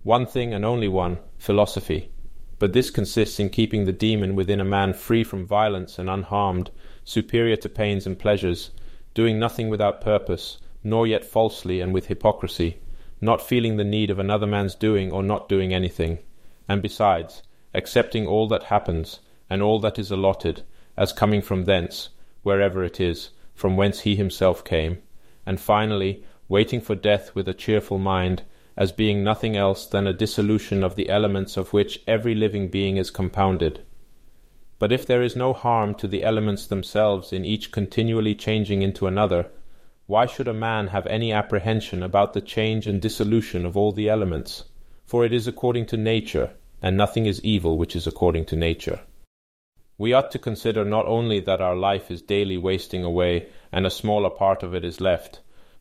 One 0.02 0.26
thing 0.26 0.52
and 0.52 0.64
only 0.64 0.88
one 0.88 1.18
philosophy. 1.38 2.10
But 2.58 2.72
this 2.72 2.90
consists 2.90 3.38
in 3.38 3.50
keeping 3.50 3.84
the 3.84 3.92
demon 3.92 4.34
within 4.34 4.60
a 4.60 4.64
man 4.64 4.94
free 4.94 5.24
from 5.24 5.46
violence 5.46 5.98
and 5.98 6.08
unharmed, 6.08 6.70
superior 7.04 7.56
to 7.56 7.68
pains 7.68 8.06
and 8.06 8.18
pleasures, 8.18 8.70
doing 9.14 9.38
nothing 9.38 9.68
without 9.68 10.00
purpose, 10.00 10.58
nor 10.82 11.06
yet 11.06 11.24
falsely 11.24 11.80
and 11.80 11.92
with 11.92 12.06
hypocrisy, 12.06 12.78
not 13.20 13.42
feeling 13.42 13.76
the 13.76 13.84
need 13.84 14.10
of 14.10 14.18
another 14.18 14.46
man's 14.46 14.74
doing 14.74 15.12
or 15.12 15.22
not 15.22 15.48
doing 15.48 15.72
anything, 15.72 16.18
and 16.68 16.82
besides, 16.82 17.42
accepting 17.74 18.26
all 18.26 18.48
that 18.48 18.64
happens, 18.64 19.20
and 19.48 19.62
all 19.62 19.78
that 19.78 19.98
is 19.98 20.10
allotted, 20.10 20.62
as 20.96 21.12
coming 21.12 21.42
from 21.42 21.64
thence, 21.64 22.08
wherever 22.42 22.82
it 22.82 23.00
is, 23.00 23.30
from 23.54 23.76
whence 23.76 24.00
he 24.00 24.16
himself 24.16 24.64
came, 24.64 24.98
and 25.46 25.60
finally, 25.60 26.24
waiting 26.48 26.80
for 26.80 26.94
death 26.94 27.34
with 27.34 27.48
a 27.48 27.54
cheerful 27.54 27.98
mind, 27.98 28.42
as 28.76 28.92
being 28.92 29.22
nothing 29.22 29.56
else 29.56 29.86
than 29.86 30.06
a 30.06 30.12
dissolution 30.12 30.82
of 30.82 30.96
the 30.96 31.08
elements 31.08 31.56
of 31.56 31.72
which 31.72 32.00
every 32.06 32.34
living 32.34 32.68
being 32.68 32.96
is 32.96 33.10
compounded. 33.10 33.80
But 34.78 34.92
if 34.92 35.06
there 35.06 35.22
is 35.22 35.36
no 35.36 35.52
harm 35.52 35.94
to 35.96 36.08
the 36.08 36.24
elements 36.24 36.66
themselves 36.66 37.32
in 37.32 37.44
each 37.44 37.70
continually 37.70 38.34
changing 38.34 38.82
into 38.82 39.06
another, 39.06 39.46
why 40.06 40.26
should 40.26 40.48
a 40.48 40.52
man 40.52 40.88
have 40.88 41.06
any 41.06 41.32
apprehension 41.32 42.02
about 42.02 42.32
the 42.32 42.40
change 42.40 42.86
and 42.88 43.00
dissolution 43.00 43.64
of 43.64 43.76
all 43.76 43.92
the 43.92 44.08
elements? 44.08 44.64
For 45.06 45.24
it 45.24 45.32
is 45.32 45.46
according 45.46 45.86
to 45.86 45.96
nature, 45.96 46.50
and 46.82 46.96
nothing 46.96 47.26
is 47.26 47.44
evil 47.44 47.78
which 47.78 47.94
is 47.94 48.06
according 48.06 48.46
to 48.46 48.56
nature. 48.56 49.00
We 50.02 50.12
ought 50.14 50.32
to 50.32 50.38
consider 50.40 50.84
not 50.84 51.06
only 51.06 51.38
that 51.38 51.60
our 51.60 51.76
life 51.76 52.10
is 52.10 52.22
daily 52.22 52.58
wasting 52.58 53.04
away, 53.04 53.46
and 53.70 53.86
a 53.86 53.88
smaller 53.88 54.30
part 54.30 54.64
of 54.64 54.74
it 54.74 54.84
is 54.84 55.00
left, 55.00 55.38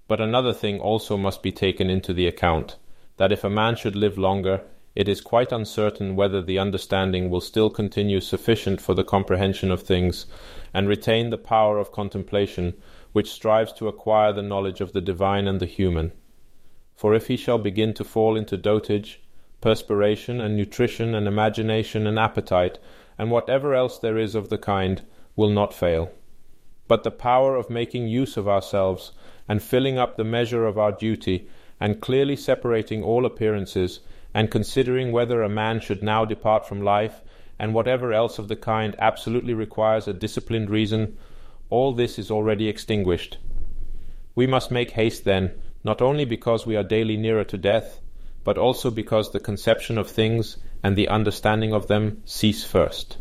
but 0.07 0.21
another 0.21 0.53
thing 0.53 0.79
also 0.79 1.17
must 1.17 1.41
be 1.41 1.51
taken 1.51 1.89
into 1.89 2.13
the 2.13 2.27
account 2.27 2.75
that 3.17 3.31
if 3.31 3.43
a 3.43 3.49
man 3.49 3.75
should 3.75 3.95
live 3.95 4.19
longer, 4.19 4.61
it 4.95 5.09
is 5.09 5.21
quite 5.21 5.51
uncertain 5.51 6.15
whether 6.15 6.39
the 6.39 6.59
understanding 6.59 7.31
will 7.31 7.41
still 7.41 7.71
continue 7.71 8.21
sufficient 8.21 8.79
for 8.79 8.93
the 8.93 9.03
comprehension 9.03 9.71
of 9.71 9.81
things, 9.81 10.27
and 10.71 10.87
retain 10.87 11.31
the 11.31 11.37
power 11.39 11.79
of 11.79 11.91
contemplation 11.91 12.75
which 13.13 13.31
strives 13.31 13.73
to 13.73 13.87
acquire 13.87 14.31
the 14.31 14.43
knowledge 14.43 14.81
of 14.81 14.93
the 14.93 15.01
divine 15.01 15.47
and 15.47 15.59
the 15.59 15.65
human. 15.65 16.11
For 16.93 17.15
if 17.15 17.25
he 17.25 17.37
shall 17.37 17.57
begin 17.57 17.95
to 17.95 18.03
fall 18.03 18.37
into 18.37 18.55
dotage, 18.55 19.17
perspiration, 19.61 20.39
and 20.39 20.55
nutrition, 20.55 21.15
and 21.15 21.27
imagination, 21.27 22.05
and 22.05 22.19
appetite, 22.19 22.77
and 23.21 23.29
whatever 23.29 23.75
else 23.75 23.99
there 23.99 24.17
is 24.17 24.33
of 24.33 24.49
the 24.49 24.57
kind, 24.57 25.03
will 25.35 25.51
not 25.51 25.75
fail. 25.75 26.11
But 26.87 27.03
the 27.03 27.11
power 27.11 27.55
of 27.55 27.69
making 27.69 28.07
use 28.07 28.35
of 28.35 28.47
ourselves 28.47 29.11
and 29.47 29.61
filling 29.61 29.99
up 29.99 30.17
the 30.17 30.23
measure 30.23 30.65
of 30.65 30.79
our 30.79 30.91
duty, 30.91 31.47
and 31.79 32.01
clearly 32.01 32.35
separating 32.35 33.03
all 33.03 33.27
appearances, 33.27 33.99
and 34.33 34.49
considering 34.49 35.11
whether 35.11 35.43
a 35.43 35.49
man 35.49 35.79
should 35.79 36.01
now 36.01 36.25
depart 36.25 36.67
from 36.67 36.81
life, 36.81 37.21
and 37.59 37.75
whatever 37.75 38.11
else 38.11 38.39
of 38.39 38.47
the 38.47 38.55
kind 38.55 38.95
absolutely 38.97 39.53
requires 39.53 40.07
a 40.07 40.13
disciplined 40.13 40.71
reason, 40.71 41.15
all 41.69 41.93
this 41.93 42.17
is 42.17 42.31
already 42.31 42.67
extinguished. 42.67 43.37
We 44.33 44.47
must 44.47 44.71
make 44.71 44.91
haste 44.91 45.25
then, 45.25 45.51
not 45.83 46.01
only 46.01 46.25
because 46.25 46.65
we 46.65 46.75
are 46.75 46.83
daily 46.83 47.17
nearer 47.17 47.43
to 47.43 47.57
death, 47.59 48.01
but 48.43 48.57
also 48.57 48.89
because 48.89 49.29
the 49.29 49.39
conception 49.39 49.99
of 49.99 50.09
things 50.09 50.57
and 50.83 50.95
the 50.95 51.07
understanding 51.07 51.73
of 51.73 51.87
them 51.87 52.21
cease 52.25 52.63
first. 52.63 53.17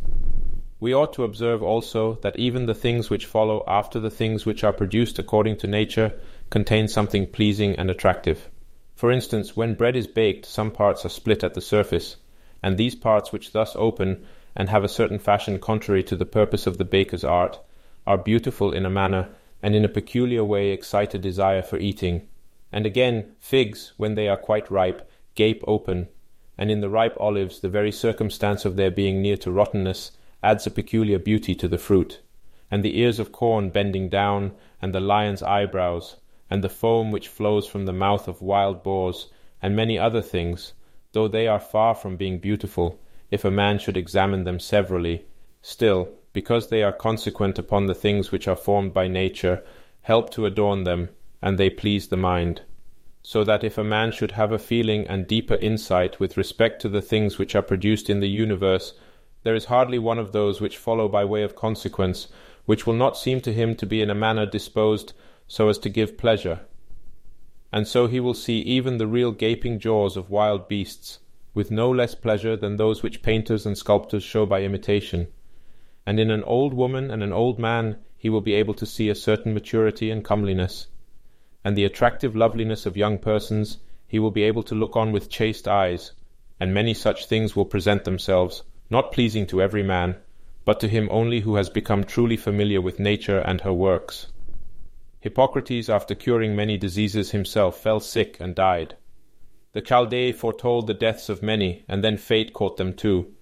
We 0.80 0.94
ought 0.94 1.12
to 1.14 1.24
observe 1.24 1.62
also 1.62 2.14
that 2.22 2.38
even 2.38 2.64
the 2.64 2.74
things 2.74 3.10
which 3.10 3.26
follow 3.26 3.62
after 3.66 4.00
the 4.00 4.10
things 4.10 4.46
which 4.46 4.64
are 4.64 4.72
produced 4.72 5.18
according 5.18 5.58
to 5.58 5.66
nature 5.66 6.18
contain 6.48 6.88
something 6.88 7.26
pleasing 7.26 7.76
and 7.76 7.90
attractive. 7.90 8.48
For 8.96 9.10
instance, 9.10 9.56
when 9.56 9.74
bread 9.74 9.94
is 9.96 10.06
baked, 10.06 10.46
some 10.46 10.70
parts 10.70 11.04
are 11.04 11.10
split 11.10 11.44
at 11.44 11.54
the 11.54 11.60
surface, 11.60 12.16
and 12.62 12.76
these 12.76 12.94
parts 12.94 13.32
which 13.32 13.52
thus 13.52 13.76
open 13.76 14.24
and 14.56 14.68
have 14.68 14.84
a 14.84 14.88
certain 14.88 15.18
fashion 15.18 15.58
contrary 15.58 16.02
to 16.04 16.16
the 16.16 16.26
purpose 16.26 16.66
of 16.66 16.78
the 16.78 16.84
baker's 16.84 17.24
art 17.24 17.60
are 18.06 18.18
beautiful 18.18 18.72
in 18.72 18.86
a 18.86 18.90
manner 18.90 19.28
and 19.62 19.76
in 19.76 19.84
a 19.84 19.88
peculiar 19.88 20.44
way 20.44 20.70
excite 20.70 21.14
a 21.14 21.18
desire 21.18 21.62
for 21.62 21.78
eating. 21.78 22.26
And 22.72 22.86
again, 22.86 23.32
figs, 23.38 23.92
when 23.96 24.14
they 24.14 24.28
are 24.28 24.36
quite 24.36 24.70
ripe, 24.70 25.08
gape 25.34 25.62
open, 25.66 26.08
and 26.60 26.70
in 26.70 26.82
the 26.82 26.90
ripe 26.90 27.16
olives 27.18 27.60
the 27.60 27.70
very 27.70 27.90
circumstance 27.90 28.66
of 28.66 28.76
their 28.76 28.90
being 28.90 29.22
near 29.22 29.36
to 29.38 29.50
rottenness 29.50 30.12
adds 30.42 30.66
a 30.66 30.70
peculiar 30.70 31.18
beauty 31.18 31.54
to 31.54 31.66
the 31.66 31.78
fruit, 31.78 32.20
and 32.70 32.84
the 32.84 32.98
ears 33.00 33.18
of 33.18 33.32
corn 33.32 33.70
bending 33.70 34.10
down, 34.10 34.52
and 34.82 34.94
the 34.94 35.00
lion's 35.00 35.42
eyebrows, 35.42 36.16
and 36.50 36.62
the 36.62 36.68
foam 36.68 37.10
which 37.10 37.28
flows 37.28 37.66
from 37.66 37.86
the 37.86 37.94
mouth 37.94 38.28
of 38.28 38.42
wild 38.42 38.82
boars, 38.82 39.28
and 39.62 39.74
many 39.74 39.98
other 39.98 40.20
things, 40.20 40.74
though 41.12 41.28
they 41.28 41.48
are 41.48 41.58
far 41.58 41.94
from 41.94 42.16
being 42.16 42.38
beautiful, 42.38 43.00
if 43.30 43.42
a 43.42 43.50
man 43.50 43.78
should 43.78 43.96
examine 43.96 44.44
them 44.44 44.60
severally, 44.60 45.24
still, 45.62 46.10
because 46.34 46.68
they 46.68 46.82
are 46.82 46.92
consequent 46.92 47.58
upon 47.58 47.86
the 47.86 47.94
things 47.94 48.30
which 48.30 48.46
are 48.46 48.56
formed 48.56 48.92
by 48.92 49.08
nature, 49.08 49.64
help 50.02 50.28
to 50.28 50.44
adorn 50.44 50.84
them, 50.84 51.08
and 51.40 51.56
they 51.56 51.70
please 51.70 52.08
the 52.08 52.16
mind. 52.18 52.60
So 53.22 53.44
that 53.44 53.62
if 53.62 53.76
a 53.76 53.84
man 53.84 54.12
should 54.12 54.32
have 54.32 54.50
a 54.50 54.58
feeling 54.58 55.06
and 55.06 55.26
deeper 55.26 55.56
insight 55.56 56.18
with 56.18 56.36
respect 56.36 56.80
to 56.82 56.88
the 56.88 57.02
things 57.02 57.38
which 57.38 57.54
are 57.54 57.62
produced 57.62 58.08
in 58.08 58.20
the 58.20 58.28
universe, 58.28 58.94
there 59.42 59.54
is 59.54 59.66
hardly 59.66 59.98
one 59.98 60.18
of 60.18 60.32
those 60.32 60.60
which 60.60 60.78
follow 60.78 61.08
by 61.08 61.24
way 61.24 61.42
of 61.42 61.56
consequence, 61.56 62.28
which 62.66 62.86
will 62.86 62.94
not 62.94 63.16
seem 63.16 63.40
to 63.40 63.52
him 63.52 63.74
to 63.76 63.86
be 63.86 64.02
in 64.02 64.10
a 64.10 64.14
manner 64.14 64.46
disposed 64.46 65.12
so 65.46 65.68
as 65.68 65.78
to 65.78 65.88
give 65.88 66.18
pleasure. 66.18 66.60
And 67.72 67.86
so 67.86 68.06
he 68.06 68.20
will 68.20 68.34
see 68.34 68.60
even 68.60 68.98
the 68.98 69.06
real 69.06 69.32
gaping 69.32 69.78
jaws 69.78 70.16
of 70.16 70.30
wild 70.30 70.68
beasts, 70.68 71.20
with 71.54 71.70
no 71.70 71.90
less 71.90 72.14
pleasure 72.14 72.56
than 72.56 72.76
those 72.76 73.02
which 73.02 73.22
painters 73.22 73.64
and 73.66 73.76
sculptors 73.76 74.22
show 74.22 74.46
by 74.46 74.62
imitation. 74.62 75.28
And 76.06 76.18
in 76.18 76.30
an 76.30 76.42
old 76.44 76.74
woman 76.74 77.10
and 77.10 77.22
an 77.22 77.32
old 77.32 77.58
man 77.58 77.98
he 78.16 78.28
will 78.28 78.40
be 78.40 78.54
able 78.54 78.74
to 78.74 78.86
see 78.86 79.08
a 79.08 79.14
certain 79.14 79.54
maturity 79.54 80.10
and 80.10 80.24
comeliness. 80.24 80.88
And 81.64 81.76
the 81.76 81.84
attractive 81.84 82.34
loveliness 82.34 82.86
of 82.86 82.96
young 82.96 83.18
persons 83.18 83.78
he 84.06 84.18
will 84.18 84.30
be 84.30 84.42
able 84.42 84.62
to 84.64 84.74
look 84.74 84.96
on 84.96 85.12
with 85.12 85.30
chaste 85.30 85.68
eyes, 85.68 86.12
and 86.58 86.74
many 86.74 86.94
such 86.94 87.26
things 87.26 87.54
will 87.54 87.64
present 87.64 88.04
themselves 88.04 88.62
not 88.90 89.12
pleasing 89.12 89.46
to 89.46 89.62
every 89.62 89.84
man, 89.84 90.16
but 90.64 90.80
to 90.80 90.88
him 90.88 91.08
only 91.12 91.40
who 91.40 91.54
has 91.54 91.70
become 91.70 92.02
truly 92.02 92.36
familiar 92.36 92.80
with 92.80 92.98
nature 92.98 93.38
and 93.38 93.60
her 93.60 93.72
works. 93.72 94.26
Hippocrates, 95.20 95.88
after 95.88 96.14
curing 96.14 96.56
many 96.56 96.76
diseases 96.76 97.30
himself, 97.30 97.78
fell 97.80 98.00
sick 98.00 98.40
and 98.40 98.54
died. 98.54 98.96
The 99.72 99.82
Chaldaei 99.82 100.34
foretold 100.34 100.88
the 100.88 100.94
deaths 100.94 101.28
of 101.28 101.42
many, 101.42 101.84
and 101.86 102.02
then 102.02 102.16
fate 102.16 102.52
caught 102.52 102.78
them 102.78 102.92
too. 102.92 103.32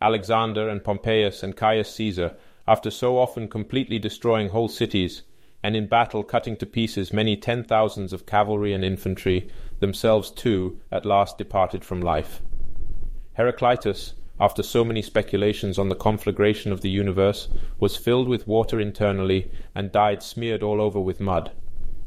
Alexander 0.00 0.70
and 0.70 0.82
Pompeius 0.82 1.42
and 1.42 1.54
Caius 1.54 1.94
Caesar, 1.94 2.34
after 2.66 2.90
so 2.90 3.18
often 3.18 3.46
completely 3.46 3.98
destroying 3.98 4.48
whole 4.48 4.68
cities, 4.68 5.22
and 5.64 5.74
in 5.74 5.86
battle 5.86 6.22
cutting 6.22 6.54
to 6.58 6.66
pieces 6.66 7.10
many 7.10 7.38
ten 7.38 7.64
thousands 7.64 8.12
of 8.12 8.26
cavalry 8.26 8.74
and 8.74 8.84
infantry, 8.84 9.48
themselves 9.80 10.30
too 10.30 10.78
at 10.92 11.06
last 11.06 11.38
departed 11.38 11.82
from 11.82 12.02
life. 12.02 12.42
Heraclitus, 13.32 14.12
after 14.38 14.62
so 14.62 14.84
many 14.84 15.00
speculations 15.00 15.78
on 15.78 15.88
the 15.88 15.94
conflagration 15.94 16.70
of 16.70 16.82
the 16.82 16.90
universe, 16.90 17.48
was 17.80 17.96
filled 17.96 18.28
with 18.28 18.46
water 18.46 18.78
internally, 18.78 19.50
and 19.74 19.90
died 19.90 20.22
smeared 20.22 20.62
all 20.62 20.82
over 20.82 21.00
with 21.00 21.18
mud. 21.18 21.50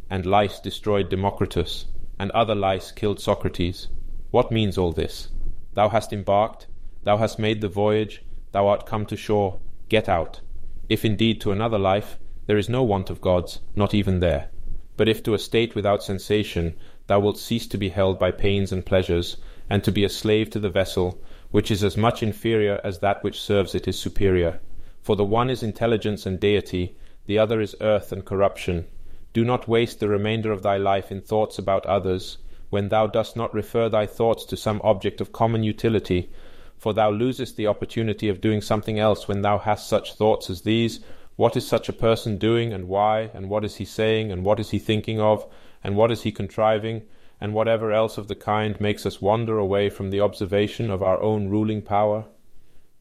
And 0.07 0.23
lice 0.27 0.59
destroyed 0.59 1.09
Democritus, 1.09 1.85
and 2.19 2.29
other 2.31 2.53
lice 2.53 2.91
killed 2.91 3.19
Socrates. 3.19 3.87
What 4.29 4.51
means 4.51 4.77
all 4.77 4.91
this? 4.91 5.29
Thou 5.73 5.89
hast 5.89 6.13
embarked, 6.13 6.67
thou 7.03 7.17
hast 7.17 7.39
made 7.39 7.61
the 7.61 7.69
voyage, 7.69 8.23
thou 8.51 8.67
art 8.67 8.85
come 8.85 9.07
to 9.07 9.17
shore, 9.17 9.59
get 9.89 10.07
out. 10.07 10.41
If 10.89 11.03
indeed 11.03 11.41
to 11.41 11.51
another 11.51 11.79
life, 11.79 12.19
there 12.47 12.57
is 12.57 12.69
no 12.69 12.81
want 12.81 13.09
of 13.09 13.21
gods, 13.21 13.59
not 13.75 13.93
even 13.93 14.19
there. 14.19 14.49
But 14.95 15.07
if 15.07 15.21
to 15.23 15.33
a 15.33 15.39
state 15.39 15.75
without 15.75 16.01
sensation 16.01 16.75
thou 17.05 17.19
wilt 17.19 17.37
cease 17.37 17.67
to 17.67 17.77
be 17.77 17.89
held 17.89 18.17
by 18.17 18.31
pains 18.31 18.71
and 18.71 18.85
pleasures, 18.85 19.37
and 19.69 19.83
to 19.83 19.91
be 19.91 20.03
a 20.03 20.09
slave 20.09 20.49
to 20.51 20.59
the 20.59 20.69
vessel, 20.69 21.21
which 21.51 21.69
is 21.69 21.83
as 21.83 21.95
much 21.95 22.23
inferior 22.23 22.81
as 22.83 22.99
that 22.99 23.23
which 23.23 23.39
serves 23.39 23.75
it 23.75 23.87
is 23.87 23.99
superior. 23.99 24.59
For 25.01 25.15
the 25.15 25.23
one 25.23 25.49
is 25.49 25.61
intelligence 25.61 26.25
and 26.25 26.39
deity, 26.39 26.95
the 27.25 27.37
other 27.37 27.61
is 27.61 27.75
earth 27.81 28.11
and 28.11 28.25
corruption. 28.25 28.87
Do 29.33 29.43
not 29.43 29.67
waste 29.67 29.99
the 29.99 30.07
remainder 30.07 30.51
of 30.51 30.63
thy 30.63 30.77
life 30.77 31.11
in 31.11 31.21
thoughts 31.21 31.59
about 31.59 31.85
others, 31.85 32.37
when 32.69 32.89
thou 32.89 33.07
dost 33.07 33.35
not 33.35 33.53
refer 33.53 33.87
thy 33.89 34.05
thoughts 34.05 34.45
to 34.45 34.57
some 34.57 34.81
object 34.83 35.21
of 35.21 35.31
common 35.31 35.63
utility, 35.63 36.29
for 36.77 36.93
thou 36.93 37.09
losest 37.09 37.57
the 37.57 37.67
opportunity 37.67 38.29
of 38.29 38.41
doing 38.41 38.61
something 38.61 38.99
else 38.99 39.27
when 39.27 39.41
thou 39.41 39.57
hast 39.57 39.87
such 39.87 40.13
thoughts 40.13 40.49
as 40.49 40.61
these, 40.61 41.01
what 41.37 41.55
is 41.55 41.67
such 41.67 41.87
a 41.87 41.93
person 41.93 42.37
doing, 42.37 42.73
and 42.73 42.87
why, 42.87 43.29
and 43.33 43.47
what 43.47 43.63
is 43.63 43.75
he 43.75 43.85
saying, 43.85 44.31
and 44.31 44.43
what 44.43 44.59
is 44.59 44.71
he 44.71 44.79
thinking 44.79 45.21
of, 45.21 45.45
and 45.83 45.95
what 45.95 46.11
is 46.11 46.23
he 46.23 46.31
contriving, 46.31 47.03
and 47.39 47.53
whatever 47.53 47.91
else 47.91 48.17
of 48.17 48.27
the 48.27 48.35
kind 48.35 48.81
makes 48.81 49.05
us 49.05 49.21
wander 49.21 49.59
away 49.59 49.87
from 49.87 50.09
the 50.09 50.19
observation 50.19 50.89
of 50.89 51.03
our 51.03 51.21
own 51.21 51.47
ruling 51.47 51.79
power? 51.81 52.25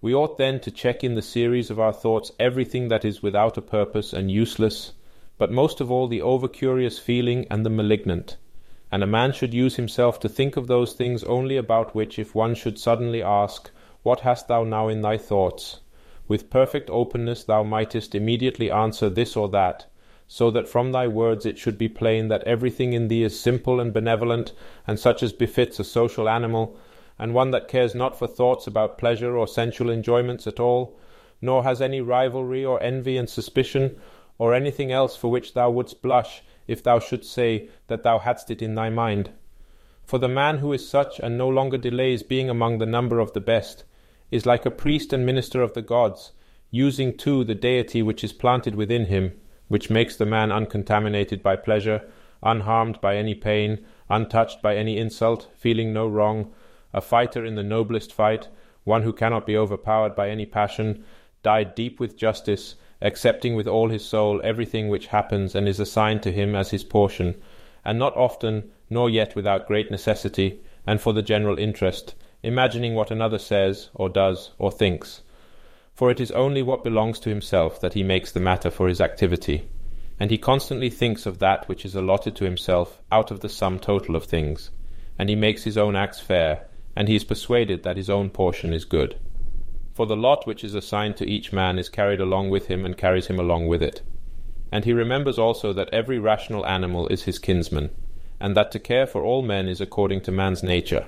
We 0.02 0.14
ought 0.14 0.36
then 0.36 0.60
to 0.60 0.70
check 0.70 1.02
in 1.02 1.14
the 1.14 1.22
series 1.22 1.70
of 1.70 1.80
our 1.80 1.94
thoughts 1.94 2.30
everything 2.38 2.88
that 2.88 3.06
is 3.06 3.22
without 3.22 3.56
a 3.56 3.62
purpose 3.62 4.12
and 4.12 4.30
useless, 4.30 4.92
but 5.38 5.50
most 5.50 5.80
of 5.80 5.90
all 5.90 6.06
the 6.06 6.20
over 6.20 6.46
curious 6.46 6.98
feeling 6.98 7.46
and 7.50 7.64
the 7.64 7.70
malignant. 7.70 8.36
And 8.92 9.02
a 9.02 9.06
man 9.06 9.32
should 9.32 9.54
use 9.54 9.76
himself 9.76 10.20
to 10.20 10.28
think 10.28 10.58
of 10.58 10.66
those 10.66 10.92
things 10.92 11.24
only 11.24 11.56
about 11.56 11.94
which, 11.94 12.18
if 12.18 12.34
one 12.34 12.54
should 12.54 12.78
suddenly 12.78 13.22
ask, 13.22 13.70
What 14.02 14.20
hast 14.20 14.48
thou 14.48 14.62
now 14.62 14.88
in 14.88 15.00
thy 15.00 15.16
thoughts? 15.16 15.80
With 16.28 16.50
perfect 16.50 16.90
openness 16.90 17.44
thou 17.44 17.62
mightest 17.62 18.14
immediately 18.14 18.70
answer 18.70 19.08
this 19.08 19.36
or 19.36 19.48
that, 19.48 19.86
so 20.26 20.50
that 20.50 20.68
from 20.68 20.92
thy 20.92 21.06
words 21.06 21.46
it 21.46 21.58
should 21.58 21.78
be 21.78 21.88
plain 21.88 22.28
that 22.28 22.42
everything 22.44 22.92
in 22.92 23.08
thee 23.08 23.22
is 23.22 23.38
simple 23.38 23.78
and 23.78 23.92
benevolent, 23.92 24.52
and 24.86 24.98
such 24.98 25.22
as 25.22 25.32
befits 25.32 25.78
a 25.78 25.84
social 25.84 26.28
animal, 26.28 26.76
and 27.18 27.32
one 27.32 27.50
that 27.50 27.68
cares 27.68 27.94
not 27.94 28.18
for 28.18 28.26
thoughts 28.26 28.66
about 28.66 28.98
pleasure 28.98 29.36
or 29.36 29.46
sensual 29.46 29.90
enjoyments 29.90 30.46
at 30.46 30.60
all, 30.60 30.98
nor 31.40 31.62
has 31.62 31.80
any 31.80 32.00
rivalry 32.00 32.64
or 32.64 32.82
envy 32.82 33.16
and 33.16 33.30
suspicion, 33.30 33.96
or 34.38 34.52
anything 34.52 34.90
else 34.90 35.16
for 35.16 35.30
which 35.30 35.54
thou 35.54 35.70
wouldst 35.70 36.02
blush 36.02 36.42
if 36.66 36.82
thou 36.82 36.98
shouldst 36.98 37.32
say 37.32 37.68
that 37.86 38.02
thou 38.02 38.18
hadst 38.18 38.50
it 38.50 38.60
in 38.60 38.74
thy 38.74 38.90
mind. 38.90 39.30
For 40.04 40.18
the 40.18 40.28
man 40.28 40.58
who 40.58 40.72
is 40.72 40.88
such 40.88 41.18
and 41.20 41.38
no 41.38 41.48
longer 41.48 41.78
delays 41.78 42.22
being 42.22 42.50
among 42.50 42.78
the 42.78 42.86
number 42.86 43.18
of 43.18 43.32
the 43.32 43.40
best, 43.40 43.84
is 44.30 44.46
like 44.46 44.66
a 44.66 44.70
priest 44.70 45.12
and 45.12 45.24
minister 45.24 45.62
of 45.62 45.74
the 45.74 45.82
gods, 45.82 46.32
using 46.70 47.16
too 47.16 47.44
the 47.44 47.54
deity 47.54 48.02
which 48.02 48.24
is 48.24 48.32
planted 48.32 48.74
within 48.74 49.06
him, 49.06 49.32
which 49.68 49.90
makes 49.90 50.16
the 50.16 50.26
man 50.26 50.50
uncontaminated 50.50 51.42
by 51.42 51.56
pleasure, 51.56 52.02
unharmed 52.42 53.00
by 53.00 53.16
any 53.16 53.34
pain, 53.34 53.84
untouched 54.10 54.60
by 54.62 54.76
any 54.76 54.98
insult, 54.98 55.48
feeling 55.56 55.92
no 55.92 56.06
wrong, 56.06 56.52
a 56.92 57.00
fighter 57.00 57.44
in 57.44 57.54
the 57.54 57.62
noblest 57.62 58.12
fight, 58.12 58.48
one 58.84 59.02
who 59.02 59.12
cannot 59.12 59.46
be 59.46 59.56
overpowered 59.56 60.14
by 60.14 60.28
any 60.28 60.46
passion, 60.46 61.04
dyed 61.42 61.74
deep 61.74 61.98
with 61.98 62.16
justice, 62.16 62.76
accepting 63.02 63.54
with 63.54 63.66
all 63.66 63.88
his 63.88 64.04
soul 64.04 64.40
everything 64.42 64.88
which 64.88 65.08
happens 65.08 65.54
and 65.54 65.68
is 65.68 65.80
assigned 65.80 66.22
to 66.22 66.32
him 66.32 66.54
as 66.54 66.70
his 66.70 66.84
portion, 66.84 67.34
and 67.84 67.98
not 67.98 68.16
often, 68.16 68.70
nor 68.88 69.10
yet 69.10 69.34
without 69.34 69.66
great 69.66 69.90
necessity, 69.90 70.60
and 70.86 71.00
for 71.00 71.12
the 71.12 71.22
general 71.22 71.58
interest, 71.58 72.14
imagining 72.42 72.94
what 72.94 73.10
another 73.10 73.38
says, 73.38 73.88
or 73.94 74.08
does, 74.08 74.50
or 74.58 74.70
thinks. 74.70 75.22
For 75.94 76.10
it 76.10 76.20
is 76.20 76.30
only 76.32 76.62
what 76.62 76.84
belongs 76.84 77.18
to 77.20 77.30
himself 77.30 77.80
that 77.80 77.94
he 77.94 78.02
makes 78.02 78.30
the 78.30 78.40
matter 78.40 78.70
for 78.70 78.88
his 78.88 79.00
activity, 79.00 79.68
and 80.20 80.30
he 80.30 80.38
constantly 80.38 80.90
thinks 80.90 81.26
of 81.26 81.38
that 81.38 81.68
which 81.68 81.84
is 81.84 81.94
allotted 81.94 82.36
to 82.36 82.44
himself 82.44 83.00
out 83.10 83.30
of 83.30 83.40
the 83.40 83.48
sum 83.48 83.78
total 83.78 84.14
of 84.14 84.24
things, 84.24 84.70
and 85.18 85.28
he 85.28 85.34
makes 85.34 85.64
his 85.64 85.78
own 85.78 85.96
acts 85.96 86.20
fair, 86.20 86.66
and 86.94 87.08
he 87.08 87.16
is 87.16 87.24
persuaded 87.24 87.82
that 87.82 87.96
his 87.96 88.10
own 88.10 88.30
portion 88.30 88.72
is 88.72 88.84
good. 88.84 89.18
For 89.94 90.06
the 90.06 90.16
lot 90.16 90.46
which 90.46 90.62
is 90.62 90.74
assigned 90.74 91.16
to 91.16 91.28
each 91.28 91.52
man 91.52 91.78
is 91.78 91.88
carried 91.88 92.20
along 92.20 92.50
with 92.50 92.66
him 92.66 92.84
and 92.84 92.96
carries 92.96 93.28
him 93.28 93.40
along 93.40 93.66
with 93.66 93.82
it. 93.82 94.02
And 94.70 94.84
he 94.84 94.92
remembers 94.92 95.38
also 95.38 95.72
that 95.72 95.88
every 95.92 96.18
rational 96.18 96.66
animal 96.66 97.08
is 97.08 97.22
his 97.22 97.38
kinsman, 97.38 97.90
and 98.38 98.54
that 98.54 98.70
to 98.72 98.78
care 98.78 99.06
for 99.06 99.22
all 99.22 99.40
men 99.40 99.68
is 99.68 99.80
according 99.80 100.20
to 100.22 100.32
man's 100.32 100.62
nature 100.62 101.06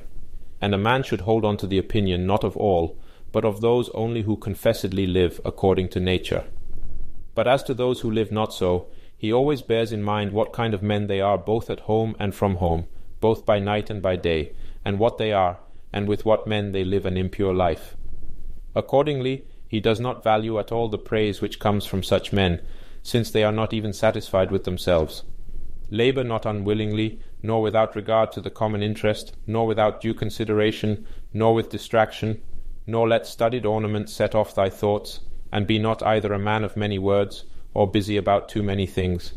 and 0.60 0.74
a 0.74 0.78
man 0.78 1.02
should 1.02 1.22
hold 1.22 1.44
on 1.44 1.56
to 1.56 1.66
the 1.66 1.78
opinion 1.78 2.26
not 2.26 2.44
of 2.44 2.56
all, 2.56 2.96
but 3.32 3.44
of 3.44 3.60
those 3.60 3.88
only 3.90 4.22
who 4.22 4.36
confessedly 4.36 5.06
live 5.06 5.40
according 5.44 5.88
to 5.88 6.00
nature. 6.00 6.44
But 7.34 7.46
as 7.46 7.62
to 7.64 7.74
those 7.74 8.00
who 8.00 8.10
live 8.10 8.32
not 8.32 8.52
so, 8.52 8.88
he 9.16 9.32
always 9.32 9.62
bears 9.62 9.92
in 9.92 10.02
mind 10.02 10.32
what 10.32 10.52
kind 10.52 10.74
of 10.74 10.82
men 10.82 11.06
they 11.06 11.20
are 11.20 11.38
both 11.38 11.70
at 11.70 11.80
home 11.80 12.16
and 12.18 12.34
from 12.34 12.56
home, 12.56 12.86
both 13.20 13.44
by 13.44 13.58
night 13.58 13.90
and 13.90 14.00
by 14.00 14.16
day, 14.16 14.52
and 14.84 14.98
what 14.98 15.18
they 15.18 15.32
are, 15.32 15.58
and 15.92 16.08
with 16.08 16.24
what 16.24 16.46
men 16.46 16.72
they 16.72 16.84
live 16.84 17.04
an 17.04 17.16
impure 17.16 17.54
life. 17.54 17.96
Accordingly, 18.74 19.44
he 19.66 19.80
does 19.80 20.00
not 20.00 20.24
value 20.24 20.58
at 20.58 20.72
all 20.72 20.88
the 20.88 20.98
praise 20.98 21.40
which 21.40 21.58
comes 21.58 21.84
from 21.84 22.02
such 22.02 22.32
men, 22.32 22.60
since 23.02 23.30
they 23.30 23.44
are 23.44 23.52
not 23.52 23.72
even 23.72 23.92
satisfied 23.92 24.50
with 24.50 24.64
themselves. 24.64 25.24
Labour 25.90 26.24
not 26.24 26.44
unwillingly, 26.44 27.20
nor 27.42 27.62
without 27.62 27.96
regard 27.96 28.32
to 28.32 28.40
the 28.40 28.50
common 28.50 28.82
interest, 28.82 29.34
nor 29.46 29.66
without 29.66 30.00
due 30.00 30.14
consideration, 30.14 31.06
nor 31.32 31.54
with 31.54 31.70
distraction, 31.70 32.42
nor 32.86 33.08
let 33.08 33.26
studied 33.26 33.64
ornaments 33.64 34.12
set 34.12 34.34
off 34.34 34.54
thy 34.54 34.68
thoughts, 34.68 35.20
and 35.52 35.66
be 35.66 35.78
not 35.78 36.02
either 36.02 36.32
a 36.32 36.38
man 36.38 36.64
of 36.64 36.76
many 36.76 36.98
words, 36.98 37.44
or 37.74 37.90
busy 37.90 38.16
about 38.16 38.48
too 38.48 38.62
many 38.62 38.86
things. 38.86 39.34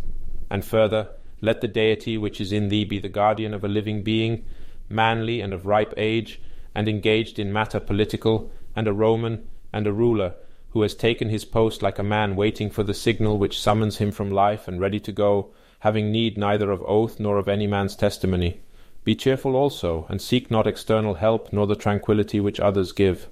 And 0.49 0.65
further, 0.65 1.09
let 1.39 1.61
the 1.61 1.67
deity 1.67 2.17
which 2.17 2.41
is 2.41 2.51
in 2.51 2.69
thee 2.69 2.85
be 2.85 2.99
the 2.99 3.09
guardian 3.09 3.53
of 3.53 3.63
a 3.63 3.69
living 3.69 4.03
being, 4.03 4.43
manly 4.89 5.41
and 5.41 5.53
of 5.53 5.65
ripe 5.65 5.93
age, 5.95 6.41
and 6.75 6.87
engaged 6.87 7.39
in 7.39 7.53
matter 7.53 7.79
political, 7.79 8.51
and 8.75 8.87
a 8.87 8.93
Roman, 8.93 9.47
and 9.71 9.87
a 9.87 9.93
ruler, 9.93 10.35
who 10.71 10.81
has 10.81 10.95
taken 10.95 11.29
his 11.29 11.45
post 11.45 11.81
like 11.81 11.99
a 11.99 12.03
man 12.03 12.35
waiting 12.35 12.69
for 12.69 12.83
the 12.83 12.93
signal 12.93 13.37
which 13.37 13.59
summons 13.59 13.97
him 13.97 14.11
from 14.11 14.31
life 14.31 14.67
and 14.67 14.79
ready 14.79 14.99
to 14.99 15.11
go, 15.11 15.51
having 15.81 16.11
need 16.11 16.37
neither 16.37 16.69
of 16.69 16.83
oath 16.83 17.19
nor 17.19 17.37
of 17.37 17.47
any 17.47 17.65
man's 17.65 17.95
testimony. 17.95 18.59
Be 19.03 19.15
cheerful 19.15 19.55
also, 19.55 20.05
and 20.09 20.21
seek 20.21 20.51
not 20.51 20.67
external 20.67 21.15
help 21.15 21.51
nor 21.51 21.65
the 21.65 21.75
tranquillity 21.75 22.39
which 22.39 22.59
others 22.59 22.91
give. 22.91 23.27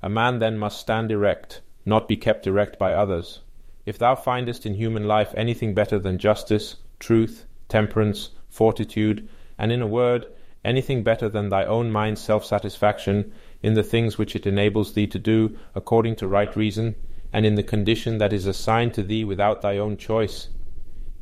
A 0.00 0.08
man 0.08 0.38
then 0.38 0.56
must 0.58 0.78
stand 0.78 1.10
erect, 1.10 1.60
not 1.84 2.06
be 2.06 2.16
kept 2.16 2.46
erect 2.46 2.78
by 2.78 2.92
others. 2.92 3.40
If 3.84 3.98
thou 3.98 4.14
findest 4.14 4.64
in 4.64 4.74
human 4.74 5.08
life 5.08 5.34
anything 5.36 5.74
better 5.74 5.98
than 5.98 6.18
justice, 6.18 6.76
truth, 7.00 7.46
temperance, 7.68 8.30
fortitude, 8.48 9.28
and 9.58 9.72
in 9.72 9.82
a 9.82 9.86
word, 9.88 10.26
anything 10.64 11.02
better 11.02 11.28
than 11.28 11.48
thy 11.48 11.64
own 11.64 11.90
mind's 11.90 12.20
self 12.20 12.44
satisfaction 12.44 13.32
in 13.60 13.74
the 13.74 13.82
things 13.82 14.18
which 14.18 14.36
it 14.36 14.46
enables 14.46 14.92
thee 14.92 15.08
to 15.08 15.18
do 15.18 15.58
according 15.74 16.14
to 16.14 16.28
right 16.28 16.54
reason, 16.54 16.94
and 17.32 17.44
in 17.44 17.56
the 17.56 17.62
condition 17.64 18.18
that 18.18 18.32
is 18.32 18.46
assigned 18.46 18.94
to 18.94 19.02
thee 19.02 19.24
without 19.24 19.62
thy 19.62 19.78
own 19.78 19.96
choice, 19.96 20.48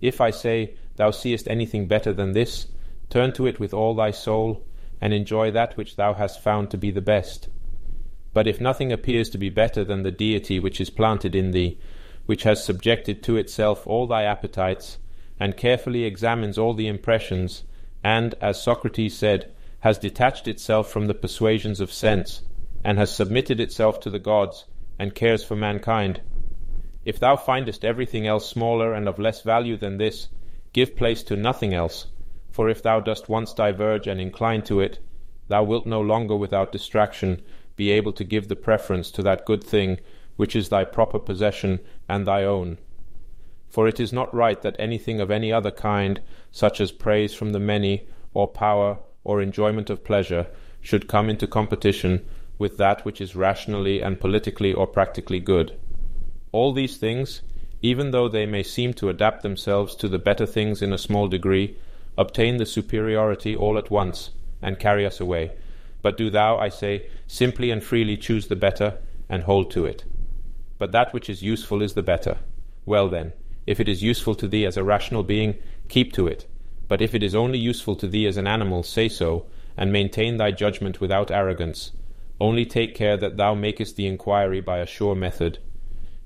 if 0.01 0.21
I 0.21 0.31
say, 0.31 0.75
Thou 0.97 1.11
seest 1.11 1.49
anything 1.49 1.87
better 1.87 2.13
than 2.13 2.33
this, 2.33 2.69
turn 3.11 3.33
to 3.33 3.47
it 3.47 3.61
with 3.61 3.75
all 3.75 3.95
thy 3.95 4.11
soul, 4.11 4.65
and 5.01 5.13
enjoy 5.13 5.51
that 5.51 5.77
which 5.77 5.97
thou 5.97 6.15
hast 6.15 6.43
found 6.43 6.71
to 6.71 6.79
be 6.79 6.91
the 6.91 7.01
best. 7.01 7.49
But 8.33 8.47
if 8.47 8.61
nothing 8.61 8.93
appears 8.93 9.31
to 9.31 9.39
be 9.39 9.51
better 9.51 9.85
than 9.85 10.03
the 10.03 10.11
deity 10.11 10.59
which 10.59 10.81
is 10.81 10.91
planted 10.91 11.35
in 11.35 11.53
thee, 11.53 11.79
which 12.27 12.43
has 12.43 12.65
subjected 12.65 13.23
to 13.23 13.37
itself 13.37 13.87
all 13.87 14.07
thy 14.07 14.25
appetites, 14.25 14.99
and 15.39 15.57
carefully 15.57 16.05
examines 16.05 16.59
all 16.59 16.75
the 16.75 16.89
impressions, 16.89 17.65
and, 18.03 18.35
as 18.41 18.63
Socrates 18.63 19.17
said, 19.17 19.53
has 19.81 19.99
detached 19.99 20.49
itself 20.49 20.91
from 20.91 21.07
the 21.07 21.15
persuasions 21.15 21.81
of 21.81 21.93
sense, 21.93 22.43
and 22.85 22.99
has 22.99 23.11
submitted 23.11 23.61
itself 23.61 24.01
to 24.01 24.11
the 24.11 24.19
gods, 24.19 24.65
and 24.99 25.15
cares 25.15 25.45
for 25.45 25.57
mankind, 25.57 26.21
if 27.07 27.21
thou 27.21 27.37
findest 27.37 27.85
everything 27.85 28.27
else 28.27 28.49
smaller 28.49 28.93
and 28.93 29.09
of 29.09 29.21
less 29.21 29.41
value 29.43 29.77
than 29.77 29.97
this, 29.97 30.27
give 30.73 30.97
place 30.97 31.23
to 31.23 31.37
nothing 31.37 31.73
else, 31.73 32.07
for 32.51 32.69
if 32.69 32.83
thou 32.83 32.99
dost 32.99 33.29
once 33.29 33.55
diverge 33.55 34.09
and 34.09 34.21
incline 34.21 34.61
to 34.61 34.81
it, 34.81 34.99
thou 35.47 35.63
wilt 35.63 35.87
no 35.87 36.01
longer 36.01 36.35
without 36.35 36.73
distraction 36.73 37.41
be 37.77 37.93
able 37.93 38.13
to 38.13 38.25
give 38.25 38.49
the 38.49 38.57
preference 38.57 39.13
to 39.13 39.23
that 39.23 39.47
good 39.47 39.63
thing 39.63 40.01
which 40.35 40.57
is 40.57 40.69
thy 40.69 40.85
proper 40.85 41.21
possession 41.21 41.79
and 42.09 42.27
thy 42.27 42.43
own. 42.43 42.77
For 43.69 43.87
it 43.87 44.01
is 44.01 44.13
not 44.13 44.35
right 44.35 44.61
that 44.63 44.77
anything 44.77 45.21
of 45.21 45.31
any 45.31 45.53
other 45.53 45.71
kind, 45.71 46.21
such 46.51 46.81
as 46.81 46.91
praise 46.91 47.33
from 47.33 47.53
the 47.53 47.61
many, 47.61 48.09
or 48.35 48.49
power, 48.49 48.99
or 49.23 49.41
enjoyment 49.41 49.91
of 49.91 50.03
pleasure, 50.03 50.49
should 50.81 51.07
come 51.07 51.31
into 51.31 51.47
competition 51.47 52.27
with 52.59 52.79
that 52.79 53.05
which 53.05 53.21
is 53.21 53.37
rationally 53.37 54.01
and 54.01 54.19
politically 54.19 54.73
or 54.73 54.89
practically 54.89 55.39
good. 55.39 55.79
All 56.53 56.73
these 56.73 56.97
things, 56.97 57.43
even 57.83 58.11
though 58.11 58.29
they 58.29 58.47
may 58.47 58.63
seem 58.63 58.95
to 58.95 59.09
adapt 59.09 59.43
themselves 59.43 59.95
to 59.97 60.09
the 60.09 60.19
better 60.19 60.47
things 60.47 60.83
in 60.83 60.93
a 60.93 60.99
small 60.99 61.29
degree, 61.29 61.77
obtain 62.17 62.57
the 62.57 62.67
superiority 62.67 63.55
all 63.55 63.77
at 63.79 63.91
once, 63.91 64.31
and 64.63 64.79
carry 64.79 65.05
us 65.05 65.21
away. 65.21 65.53
But 66.03 66.17
do 66.17 66.31
thou, 66.31 66.57
I 66.57 66.69
say, 66.69 67.07
simply 67.27 67.71
and 67.71 67.83
freely 67.83 68.17
choose 68.17 68.47
the 68.47 68.57
better, 68.57 68.99
and 69.29 69.43
hold 69.43 69.71
to 69.73 69.85
it. 69.85 70.05
But 70.79 70.93
that 70.93 71.13
which 71.13 71.29
is 71.29 71.43
useful 71.43 71.83
is 71.83 71.95
the 71.95 72.03
better. 72.03 72.39
Well 72.85 73.09
then, 73.09 73.33
if 73.67 73.81
it 73.81 73.89
is 73.89 74.03
useful 74.03 74.35
to 74.37 74.47
thee 74.47 74.65
as 74.65 74.77
a 74.77 74.85
rational 74.85 75.25
being, 75.25 75.57
keep 75.89 76.13
to 76.13 76.27
it. 76.27 76.47
But 76.89 77.03
if 77.03 77.15
it 77.15 77.23
is 77.23 77.35
only 77.35 77.59
useful 77.59 77.97
to 77.97 78.07
thee 78.07 78.27
as 78.27 78.37
an 78.37 78.47
animal, 78.47 78.83
say 78.83 79.09
so, 79.09 79.47
and 79.77 79.93
maintain 79.93 80.37
thy 80.37 80.53
judgment 80.53 81.01
without 81.01 81.31
arrogance. 81.31 81.93
Only 82.41 82.65
take 82.65 82.95
care 82.95 83.17
that 83.17 83.37
thou 83.37 83.55
makest 83.55 83.97
the 83.97 84.07
inquiry 84.07 84.61
by 84.61 84.79
a 84.79 84.87
sure 84.87 85.15
method. 85.15 85.59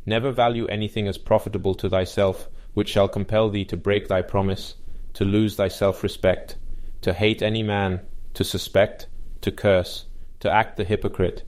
Never 0.07 0.33
value 0.33 0.67
anything 0.67 1.07
as 1.07 1.19
profitable 1.19 1.75
to 1.75 1.89
thyself 1.89 2.49
which 2.75 2.89
shall 2.89 3.09
compel 3.09 3.51
thee 3.51 3.65
to 3.67 3.77
break 3.77 4.09
thy 4.09 4.23
promise, 4.23 4.77
to 5.15 5.25
lose 5.25 5.57
thy 5.57 5.69
self 5.69 6.03
respect, 6.03 6.57
to 7.03 7.13
hate 7.13 7.43
any 7.43 7.63
man, 7.63 8.01
to 8.35 8.45
suspect, 8.45 9.09
to 9.41 9.51
curse, 9.51 10.07
to 10.41 10.51
act 10.51 10.77
the 10.77 10.85
hypocrite, 10.85 11.43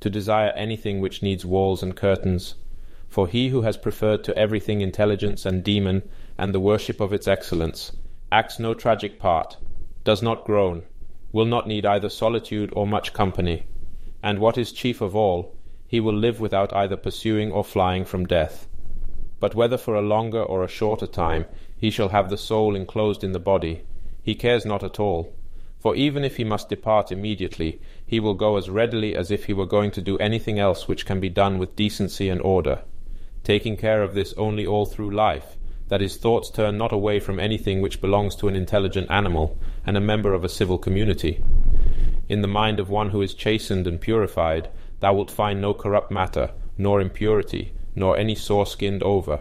to 0.00 0.08
desire 0.08 0.50
anything 0.50 1.00
which 1.00 1.22
needs 1.22 1.44
walls 1.44 1.82
and 1.82 1.96
curtains. 1.96 2.54
For 3.08 3.26
he 3.26 3.48
who 3.48 3.62
has 3.62 3.76
preferred 3.76 4.22
to 4.24 4.36
everything 4.38 4.80
intelligence 4.80 5.44
and 5.44 5.64
demon, 5.64 6.08
and 6.36 6.54
the 6.54 6.60
worship 6.60 7.00
of 7.00 7.12
its 7.12 7.26
excellence, 7.26 7.92
acts 8.30 8.58
no 8.58 8.74
tragic 8.74 9.18
part, 9.18 9.56
does 10.04 10.22
not 10.22 10.44
groan, 10.44 10.82
will 11.32 11.46
not 11.46 11.66
need 11.66 11.84
either 11.84 12.08
solitude 12.08 12.70
or 12.74 12.86
much 12.86 13.12
company, 13.12 13.66
and 14.22 14.38
what 14.38 14.56
is 14.56 14.72
chief 14.72 15.00
of 15.00 15.16
all, 15.16 15.54
he 15.88 15.98
will 15.98 16.14
live 16.14 16.38
without 16.38 16.72
either 16.74 16.96
pursuing 16.96 17.50
or 17.50 17.64
flying 17.64 18.04
from 18.04 18.26
death. 18.26 18.68
But 19.40 19.54
whether 19.54 19.78
for 19.78 19.94
a 19.94 20.02
longer 20.02 20.42
or 20.42 20.62
a 20.62 20.68
shorter 20.68 21.06
time 21.06 21.46
he 21.76 21.90
shall 21.90 22.10
have 22.10 22.28
the 22.28 22.36
soul 22.36 22.76
enclosed 22.76 23.24
in 23.24 23.32
the 23.32 23.40
body, 23.40 23.82
he 24.22 24.34
cares 24.34 24.66
not 24.66 24.84
at 24.84 25.00
all, 25.00 25.32
for 25.78 25.96
even 25.96 26.24
if 26.24 26.36
he 26.36 26.44
must 26.44 26.68
depart 26.68 27.10
immediately, 27.10 27.80
he 28.04 28.20
will 28.20 28.34
go 28.34 28.56
as 28.56 28.68
readily 28.68 29.16
as 29.16 29.30
if 29.30 29.46
he 29.46 29.52
were 29.52 29.66
going 29.66 29.90
to 29.92 30.02
do 30.02 30.18
anything 30.18 30.58
else 30.58 30.86
which 30.86 31.06
can 31.06 31.20
be 31.20 31.28
done 31.30 31.58
with 31.58 31.76
decency 31.76 32.28
and 32.28 32.40
order, 32.42 32.82
taking 33.44 33.76
care 33.76 34.02
of 34.02 34.14
this 34.14 34.34
only 34.36 34.66
all 34.66 34.84
through 34.84 35.10
life, 35.10 35.56
that 35.86 36.00
his 36.00 36.16
thoughts 36.16 36.50
turn 36.50 36.76
not 36.76 36.92
away 36.92 37.20
from 37.20 37.40
anything 37.40 37.80
which 37.80 38.00
belongs 38.00 38.34
to 38.34 38.48
an 38.48 38.56
intelligent 38.56 39.08
animal 39.10 39.56
and 39.86 39.96
a 39.96 40.00
member 40.00 40.34
of 40.34 40.44
a 40.44 40.48
civil 40.48 40.76
community. 40.76 41.42
In 42.28 42.42
the 42.42 42.48
mind 42.48 42.78
of 42.78 42.90
one 42.90 43.10
who 43.10 43.22
is 43.22 43.32
chastened 43.32 43.86
and 43.86 44.00
purified, 44.00 44.68
thou 45.00 45.14
wilt 45.14 45.30
find 45.30 45.60
no 45.60 45.74
corrupt 45.74 46.10
matter, 46.10 46.50
nor 46.76 47.00
impurity, 47.00 47.72
nor 47.94 48.16
any 48.16 48.34
sore 48.34 48.66
skinned 48.66 49.02
over. 49.02 49.40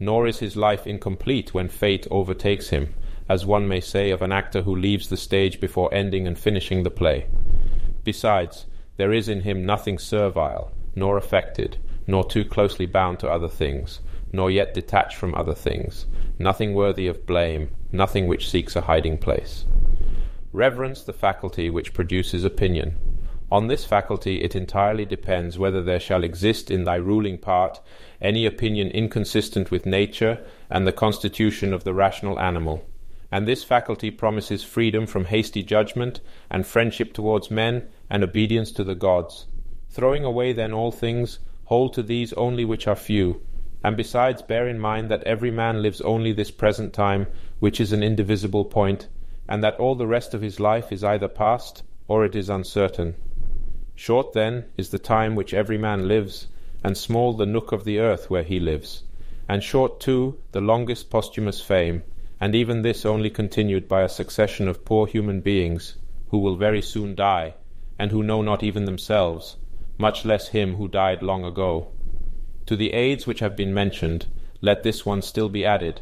Nor 0.00 0.26
is 0.26 0.40
his 0.40 0.56
life 0.56 0.86
incomplete 0.86 1.54
when 1.54 1.68
fate 1.68 2.06
overtakes 2.10 2.70
him, 2.70 2.94
as 3.28 3.46
one 3.46 3.66
may 3.68 3.80
say 3.80 4.10
of 4.10 4.22
an 4.22 4.32
actor 4.32 4.62
who 4.62 4.74
leaves 4.74 5.08
the 5.08 5.16
stage 5.16 5.60
before 5.60 5.92
ending 5.94 6.26
and 6.26 6.38
finishing 6.38 6.82
the 6.82 6.90
play. 6.90 7.26
Besides, 8.02 8.66
there 8.96 9.12
is 9.12 9.28
in 9.28 9.42
him 9.42 9.64
nothing 9.64 9.98
servile, 9.98 10.72
nor 10.94 11.16
affected, 11.16 11.78
nor 12.06 12.24
too 12.24 12.44
closely 12.44 12.86
bound 12.86 13.18
to 13.20 13.30
other 13.30 13.48
things, 13.48 14.00
nor 14.32 14.50
yet 14.50 14.74
detached 14.74 15.16
from 15.16 15.34
other 15.34 15.54
things, 15.54 16.06
nothing 16.38 16.74
worthy 16.74 17.06
of 17.06 17.26
blame, 17.26 17.70
nothing 17.92 18.26
which 18.26 18.48
seeks 18.48 18.76
a 18.76 18.82
hiding 18.82 19.16
place. 19.16 19.64
Reverence 20.52 21.02
the 21.02 21.12
faculty 21.12 21.70
which 21.70 21.94
produces 21.94 22.44
opinion. 22.44 22.96
On 23.54 23.68
this 23.68 23.84
faculty 23.84 24.42
it 24.42 24.56
entirely 24.56 25.04
depends 25.04 25.60
whether 25.60 25.80
there 25.80 26.00
shall 26.00 26.24
exist 26.24 26.72
in 26.72 26.82
thy 26.82 26.96
ruling 26.96 27.38
part 27.38 27.80
any 28.20 28.46
opinion 28.46 28.88
inconsistent 28.88 29.70
with 29.70 29.86
nature 29.86 30.44
and 30.68 30.84
the 30.84 30.92
constitution 30.92 31.72
of 31.72 31.84
the 31.84 31.94
rational 31.94 32.40
animal 32.40 32.84
and 33.34 33.48
this 33.48 33.64
faculty 33.64 34.10
promises 34.12 34.62
freedom 34.62 35.06
from 35.06 35.24
hasty 35.24 35.60
judgment, 35.60 36.20
and 36.48 36.64
friendship 36.64 37.12
towards 37.12 37.50
men, 37.50 37.82
and 38.08 38.22
obedience 38.22 38.70
to 38.70 38.84
the 38.84 38.94
gods. 38.94 39.46
Throwing 39.90 40.24
away 40.24 40.52
then 40.52 40.72
all 40.72 40.92
things, 40.92 41.40
hold 41.64 41.94
to 41.94 42.02
these 42.04 42.32
only 42.34 42.64
which 42.64 42.86
are 42.86 42.94
few, 42.94 43.40
and 43.82 43.96
besides 43.96 44.40
bear 44.40 44.68
in 44.68 44.78
mind 44.78 45.10
that 45.10 45.24
every 45.24 45.50
man 45.50 45.82
lives 45.82 46.00
only 46.02 46.32
this 46.32 46.52
present 46.52 46.92
time, 46.92 47.26
which 47.58 47.80
is 47.80 47.92
an 47.92 48.04
indivisible 48.04 48.64
point, 48.64 49.08
and 49.48 49.64
that 49.64 49.80
all 49.80 49.96
the 49.96 50.06
rest 50.06 50.32
of 50.32 50.40
his 50.42 50.60
life 50.60 50.92
is 50.92 51.02
either 51.02 51.26
past 51.26 51.82
or 52.06 52.24
it 52.24 52.36
is 52.36 52.48
uncertain. 52.48 53.16
Short 53.94 54.32
then 54.32 54.64
is 54.76 54.90
the 54.90 54.98
time 54.98 55.34
which 55.34 55.54
every 55.54 55.78
man 55.78 56.08
lives, 56.08 56.48
and 56.82 56.96
small 56.96 57.32
the 57.32 57.46
nook 57.46 57.72
of 57.72 57.84
the 57.84 57.98
earth 57.98 58.30
where 58.30 58.42
he 58.42 58.58
lives, 58.60 59.04
and 59.48 59.62
short 59.62 60.00
too 60.00 60.38
the 60.52 60.60
longest 60.60 61.10
posthumous 61.10 61.60
fame 61.60 62.02
and 62.40 62.54
even 62.54 62.82
this 62.82 63.06
only 63.06 63.30
continued 63.30 63.88
by 63.88 64.02
a 64.02 64.08
succession 64.08 64.68
of 64.68 64.84
poor 64.84 65.06
human 65.06 65.40
beings 65.40 65.96
who 66.28 66.38
will 66.38 66.56
very 66.56 66.82
soon 66.82 67.14
die, 67.14 67.54
and 67.98 68.10
who 68.10 68.22
know 68.22 68.42
not 68.42 68.62
even 68.62 68.84
themselves, 68.84 69.56
much 69.96 70.24
less 70.24 70.48
him 70.48 70.74
who 70.74 70.86
died 70.88 71.22
long 71.22 71.44
ago. 71.44 71.88
To 72.66 72.76
the 72.76 72.92
aids 72.92 73.26
which 73.26 73.40
have 73.40 73.56
been 73.56 73.72
mentioned, 73.72 74.26
let 74.60 74.82
this 74.82 75.06
one 75.06 75.22
still 75.22 75.48
be 75.48 75.64
added. 75.64 76.00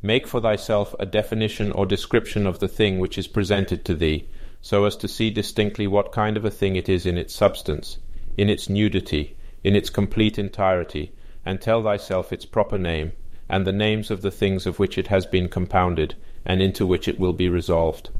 Make 0.00 0.26
for 0.26 0.40
thyself 0.40 0.94
a 1.00 1.04
definition 1.04 1.72
or 1.72 1.84
description 1.84 2.46
of 2.46 2.60
the 2.60 2.68
thing 2.68 2.98
which 2.98 3.18
is 3.18 3.26
presented 3.26 3.84
to 3.84 3.94
thee, 3.94 4.28
so 4.66 4.84
as 4.84 4.96
to 4.96 5.06
see 5.06 5.30
distinctly 5.30 5.86
what 5.86 6.10
kind 6.10 6.36
of 6.36 6.44
a 6.44 6.50
thing 6.50 6.74
it 6.74 6.88
is 6.88 7.06
in 7.06 7.16
its 7.16 7.32
substance, 7.32 7.98
in 8.36 8.50
its 8.50 8.68
nudity, 8.68 9.36
in 9.62 9.76
its 9.76 9.88
complete 9.88 10.40
entirety, 10.40 11.12
and 11.44 11.60
tell 11.60 11.84
thyself 11.84 12.32
its 12.32 12.44
proper 12.44 12.76
name 12.76 13.12
and 13.48 13.64
the 13.64 13.72
names 13.72 14.10
of 14.10 14.22
the 14.22 14.30
things 14.32 14.66
of 14.66 14.80
which 14.80 14.98
it 14.98 15.06
has 15.06 15.24
been 15.24 15.48
compounded, 15.48 16.16
and 16.44 16.60
into 16.60 16.84
which 16.84 17.06
it 17.06 17.16
will 17.16 17.32
be 17.32 17.48
resolved. 17.48 18.10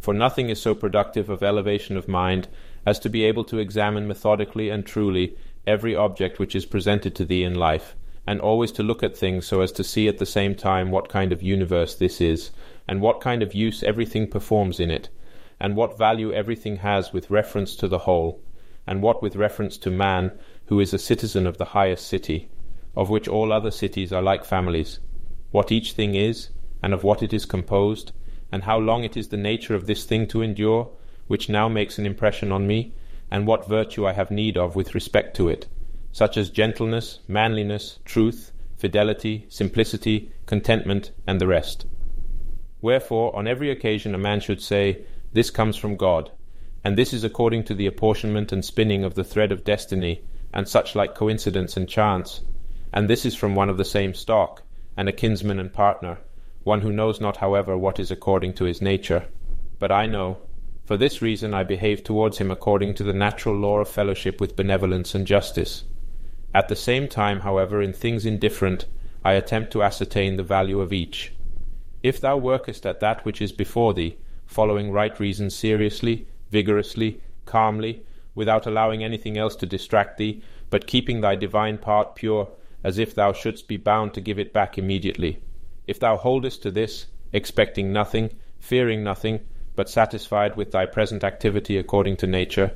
For 0.00 0.12
nothing 0.12 0.50
is 0.50 0.60
so 0.60 0.74
productive 0.74 1.30
of 1.30 1.44
elevation 1.44 1.96
of 1.96 2.08
mind 2.08 2.48
as 2.84 2.98
to 2.98 3.08
be 3.08 3.22
able 3.22 3.44
to 3.44 3.58
examine 3.58 4.08
methodically 4.08 4.68
and 4.70 4.84
truly 4.84 5.36
every 5.68 5.94
object 5.94 6.40
which 6.40 6.56
is 6.56 6.66
presented 6.66 7.14
to 7.14 7.24
thee 7.24 7.44
in 7.44 7.54
life, 7.54 7.94
and 8.26 8.40
always 8.40 8.72
to 8.72 8.82
look 8.82 9.04
at 9.04 9.16
things 9.16 9.46
so 9.46 9.60
as 9.60 9.70
to 9.70 9.84
see 9.84 10.08
at 10.08 10.18
the 10.18 10.26
same 10.26 10.56
time 10.56 10.90
what 10.90 11.08
kind 11.08 11.32
of 11.32 11.44
universe 11.44 11.94
this 11.94 12.20
is, 12.20 12.50
and 12.88 13.00
what 13.00 13.20
kind 13.20 13.40
of 13.40 13.54
use 13.54 13.84
everything 13.84 14.26
performs 14.26 14.80
in 14.80 14.90
it, 14.90 15.08
and 15.60 15.76
what 15.76 15.98
value 15.98 16.32
everything 16.32 16.76
has 16.76 17.12
with 17.12 17.30
reference 17.30 17.76
to 17.76 17.88
the 17.88 17.98
whole, 17.98 18.42
and 18.86 19.02
what 19.02 19.22
with 19.22 19.36
reference 19.36 19.76
to 19.78 19.90
man, 19.90 20.32
who 20.66 20.80
is 20.80 20.92
a 20.92 20.98
citizen 20.98 21.46
of 21.46 21.58
the 21.58 21.66
highest 21.66 22.06
city 22.06 22.48
of 22.96 23.10
which 23.10 23.28
all 23.28 23.52
other 23.52 23.70
cities 23.70 24.12
are 24.12 24.22
like 24.22 24.44
families, 24.44 24.98
what 25.50 25.70
each 25.70 25.92
thing 25.92 26.14
is, 26.14 26.48
and 26.82 26.94
of 26.94 27.04
what 27.04 27.22
it 27.22 27.32
is 27.32 27.44
composed, 27.44 28.10
and 28.50 28.64
how 28.64 28.78
long 28.78 29.04
it 29.04 29.16
is 29.16 29.28
the 29.28 29.36
nature 29.36 29.74
of 29.74 29.86
this 29.86 30.04
thing 30.04 30.26
to 30.26 30.40
endure, 30.40 30.90
which 31.26 31.48
now 31.48 31.68
makes 31.68 31.98
an 31.98 32.06
impression 32.06 32.50
on 32.50 32.66
me, 32.66 32.94
and 33.30 33.46
what 33.46 33.68
virtue 33.68 34.06
I 34.06 34.14
have 34.14 34.30
need 34.30 34.56
of 34.56 34.74
with 34.74 34.94
respect 34.94 35.36
to 35.36 35.48
it, 35.48 35.66
such 36.10 36.38
as 36.38 36.48
gentleness, 36.48 37.18
manliness, 37.28 37.98
truth, 38.04 38.52
fidelity, 38.78 39.44
simplicity, 39.48 40.32
contentment, 40.46 41.10
and 41.26 41.40
the 41.40 41.46
rest. 41.46 41.84
Wherefore, 42.80 43.34
on 43.36 43.46
every 43.46 43.70
occasion 43.70 44.14
a 44.14 44.18
man 44.18 44.40
should 44.40 44.62
say, 44.62 45.04
This 45.36 45.50
comes 45.50 45.76
from 45.76 45.96
God, 45.96 46.30
and 46.82 46.96
this 46.96 47.12
is 47.12 47.22
according 47.22 47.64
to 47.64 47.74
the 47.74 47.86
apportionment 47.86 48.52
and 48.52 48.64
spinning 48.64 49.04
of 49.04 49.16
the 49.16 49.22
thread 49.22 49.52
of 49.52 49.64
destiny, 49.64 50.22
and 50.50 50.66
such 50.66 50.94
like 50.94 51.14
coincidence 51.14 51.76
and 51.76 51.86
chance, 51.86 52.40
and 52.90 53.06
this 53.06 53.26
is 53.26 53.34
from 53.34 53.54
one 53.54 53.68
of 53.68 53.76
the 53.76 53.84
same 53.84 54.14
stock, 54.14 54.62
and 54.96 55.10
a 55.10 55.12
kinsman 55.12 55.60
and 55.60 55.74
partner, 55.74 56.16
one 56.64 56.80
who 56.80 56.90
knows 56.90 57.20
not, 57.20 57.36
however, 57.36 57.76
what 57.76 58.00
is 58.00 58.10
according 58.10 58.54
to 58.54 58.64
his 58.64 58.80
nature. 58.80 59.26
But 59.78 59.92
I 59.92 60.06
know. 60.06 60.38
For 60.86 60.96
this 60.96 61.20
reason 61.20 61.52
I 61.52 61.64
behave 61.64 62.02
towards 62.02 62.38
him 62.38 62.50
according 62.50 62.94
to 62.94 63.04
the 63.04 63.12
natural 63.12 63.56
law 63.56 63.80
of 63.80 63.90
fellowship 63.90 64.40
with 64.40 64.56
benevolence 64.56 65.14
and 65.14 65.26
justice. 65.26 65.84
At 66.54 66.68
the 66.68 66.76
same 66.76 67.08
time, 67.08 67.40
however, 67.40 67.82
in 67.82 67.92
things 67.92 68.24
indifferent, 68.24 68.86
I 69.22 69.34
attempt 69.34 69.70
to 69.72 69.82
ascertain 69.82 70.36
the 70.36 70.42
value 70.42 70.80
of 70.80 70.94
each. 70.94 71.34
If 72.02 72.22
thou 72.22 72.38
workest 72.38 72.86
at 72.86 73.00
that 73.00 73.26
which 73.26 73.42
is 73.42 73.52
before 73.52 73.92
thee, 73.92 74.16
following 74.46 74.90
right 74.90 75.18
reason 75.20 75.50
seriously, 75.50 76.26
vigorously, 76.50 77.20
calmly, 77.44 78.02
without 78.34 78.66
allowing 78.66 79.02
anything 79.02 79.36
else 79.36 79.56
to 79.56 79.66
distract 79.66 80.18
thee, 80.18 80.42
but 80.70 80.86
keeping 80.86 81.20
thy 81.20 81.34
divine 81.34 81.78
part 81.78 82.14
pure, 82.14 82.48
as 82.84 82.98
if 82.98 83.14
thou 83.14 83.32
shouldst 83.32 83.66
be 83.66 83.76
bound 83.76 84.14
to 84.14 84.20
give 84.20 84.38
it 84.38 84.52
back 84.52 84.78
immediately. 84.78 85.38
If 85.86 85.98
thou 85.98 86.16
holdest 86.16 86.62
to 86.62 86.70
this, 86.70 87.06
expecting 87.32 87.92
nothing, 87.92 88.30
fearing 88.58 89.02
nothing, 89.02 89.40
but 89.74 89.88
satisfied 89.88 90.56
with 90.56 90.70
thy 90.72 90.86
present 90.86 91.24
activity 91.24 91.76
according 91.76 92.16
to 92.16 92.26
nature, 92.26 92.72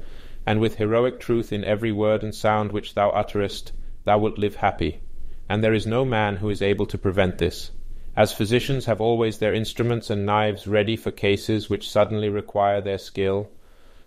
and 0.47 0.61
with 0.61 0.77
heroic 0.77 1.21
truth 1.21 1.53
in 1.53 1.65
every 1.65 1.93
word 1.93 2.23
and 2.23 2.35
sound 2.35 2.73
which 2.73 2.95
thou 2.95 3.11
utterest, 3.11 3.73
thou 4.05 4.19
wilt 4.19 4.39
live 4.39 4.57
happy. 4.57 5.01
And 5.49 5.63
there 5.63 5.75
is 5.75 5.87
no 5.87 6.05
man 6.05 6.37
who 6.37 6.51
is 6.51 6.63
able 6.63 6.87
to 6.87 6.99
prevent 6.99 7.39
this. 7.39 7.71
As 8.17 8.33
physicians 8.33 8.87
have 8.87 9.01
always 9.01 9.39
their 9.39 9.55
instruments 9.55 10.11
and 10.11 10.27
knives 10.27 10.67
ready 10.67 10.97
for 10.97 11.11
cases 11.11 11.71
which 11.71 11.89
suddenly 11.89 12.29
require 12.29 12.81
their 12.81 12.99
skill, 12.99 13.49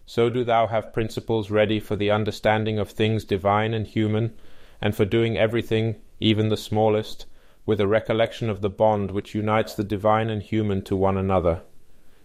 so 0.06 0.30
do 0.30 0.43
thou 0.43 0.68
have 0.68 0.91
principles 0.91 1.49
ready 1.49 1.80
for 1.80 1.95
the 1.95 2.12
understanding 2.12 2.78
of 2.78 2.89
things 2.89 3.24
divine 3.24 3.74
and 3.74 3.88
human, 3.88 4.34
and 4.82 4.93
for 4.93 5.06
doing 5.06 5.38
everything, 5.38 5.95
even 6.20 6.49
the 6.49 6.58
smallest, 6.58 7.26
with 7.66 7.80
a 7.80 7.88
recollection 7.88 8.49
of 8.49 8.60
the 8.60 8.70
bond 8.70 9.12
which 9.12 9.34
unites 9.34 9.74
the 9.74 9.84
divine 9.84 10.30
and 10.30 10.43
human 10.43 10.82
to 10.82 10.97
one 10.97 11.18
another. 11.18 11.62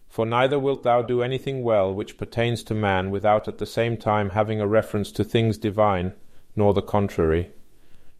For 0.09 0.26
neither 0.26 0.59
wilt 0.59 0.83
thou 0.83 1.03
do 1.03 1.22
anything 1.22 1.62
well 1.62 1.95
which 1.95 2.18
pertains 2.18 2.64
to 2.64 2.74
man 2.74 3.12
without 3.12 3.47
at 3.47 3.59
the 3.59 3.66
same 3.66 3.97
time 3.97 4.31
having 4.31 4.61
a 4.61 4.66
reference 4.66 5.12
to 5.12 5.22
things 5.22 5.57
divine, 5.57 6.14
nor 6.57 6.74
the 6.74 6.83
contrary. 6.83 7.53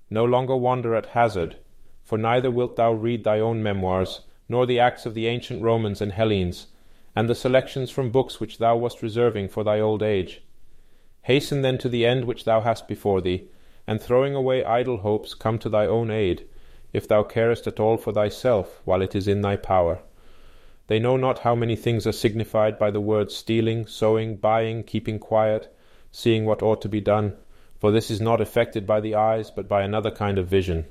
No 0.09 0.25
longer 0.25 0.57
wander 0.57 0.95
at 0.95 1.07
hazard, 1.07 1.57
for 2.09 2.17
neither 2.17 2.51
wilt 2.51 2.77
thou 2.77 2.91
read 2.91 3.23
thy 3.23 3.39
own 3.39 3.63
memoirs, 3.63 4.23
nor 4.49 4.65
the 4.65 4.81
acts 4.81 5.05
of 5.05 5.13
the 5.13 5.27
ancient 5.27 5.63
Romans 5.63 6.01
and 6.01 6.13
Hellenes, 6.13 6.69
and 7.15 7.29
the 7.29 7.35
selections 7.35 7.91
from 7.91 8.11
books 8.11 8.41
which 8.41 8.57
thou 8.57 8.75
wast 8.79 9.03
reserving 9.03 9.47
for 9.47 9.63
thy 9.63 9.79
old 9.79 10.03
age. 10.03 10.41
Hasten 11.25 11.61
then 11.61 11.77
to 11.77 11.87
the 11.87 12.07
end 12.07 12.25
which 12.25 12.45
thou 12.45 12.63
hast 12.63 12.89
before 12.89 13.21
thee, 13.21 13.51
and 13.87 14.01
throwing 14.01 14.35
away 14.35 14.65
idle 14.65 14.97
hopes, 14.97 15.35
come 15.35 15.59
to 15.59 15.69
thy 15.69 15.85
own 15.85 16.11
aid, 16.11 16.47
if 16.95 17.07
thou 17.07 17.23
carest 17.23 17.67
at 17.67 17.79
all 17.79 17.99
for 17.99 18.15
thyself 18.15 18.81
while 18.87 19.03
it 19.03 19.15
is 19.15 19.29
in 19.29 19.43
thy 19.43 19.57
power. 19.57 19.99
They 20.87 20.99
know 20.99 21.19
not 21.19 21.41
how 21.41 21.55
many 21.55 21.77
things 21.77 22.07
are 22.07 22.13
signified 22.13 22.79
by 22.79 22.91
the 22.91 23.03
words 23.03 23.37
stealing, 23.37 23.87
sowing, 23.87 24.37
buying, 24.37 24.83
keeping 24.83 25.19
quiet, 25.19 25.71
seeing 26.11 26.47
what 26.47 26.63
ought 26.63 26.81
to 26.81 26.89
be 26.89 27.03
done, 27.03 27.37
for 27.79 27.91
this 27.91 28.11
is 28.11 28.19
not 28.19 28.41
effected 28.41 28.87
by 28.87 28.99
the 28.99 29.15
eyes, 29.15 29.51
but 29.51 29.69
by 29.69 29.83
another 29.83 30.11
kind 30.11 30.39
of 30.39 30.49
vision. 30.49 30.87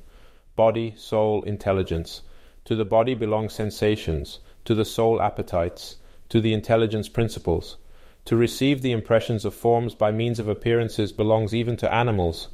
Body, 0.58 0.96
soul, 0.98 1.44
intelligence. 1.44 2.24
To 2.66 2.76
the 2.76 2.84
body 2.84 3.14
belong 3.14 3.48
sensations, 3.48 4.40
to 4.66 4.74
the 4.74 4.86
soul 4.86 5.22
appetites, 5.22 5.98
to 6.30 6.42
the 6.42 6.52
intelligence 6.52 7.08
principles. 7.08 7.78
To 8.26 8.36
receive 8.36 8.82
the 8.82 8.92
impressions 8.92 9.46
of 9.46 9.54
forms 9.54 9.94
by 9.94 10.12
means 10.12 10.40
of 10.40 10.48
appearances 10.48 11.12
belongs 11.12 11.54
even 11.54 11.78
to 11.78 11.94
animals. 11.94 12.48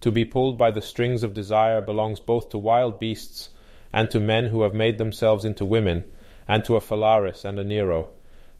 To 0.00 0.10
be 0.10 0.24
pulled 0.24 0.56
by 0.56 0.70
the 0.70 0.80
strings 0.80 1.22
of 1.22 1.34
desire 1.34 1.82
belongs 1.82 2.20
both 2.20 2.48
to 2.48 2.58
wild 2.58 2.98
beasts 2.98 3.50
and 3.92 4.10
to 4.12 4.18
men 4.18 4.46
who 4.46 4.62
have 4.62 4.72
made 4.72 4.96
themselves 4.96 5.44
into 5.44 5.66
women 5.66 6.04
and 6.48 6.64
to 6.64 6.76
a 6.76 6.80
Phalaris 6.80 7.44
and 7.44 7.58
a 7.58 7.64
Nero. 7.64 8.08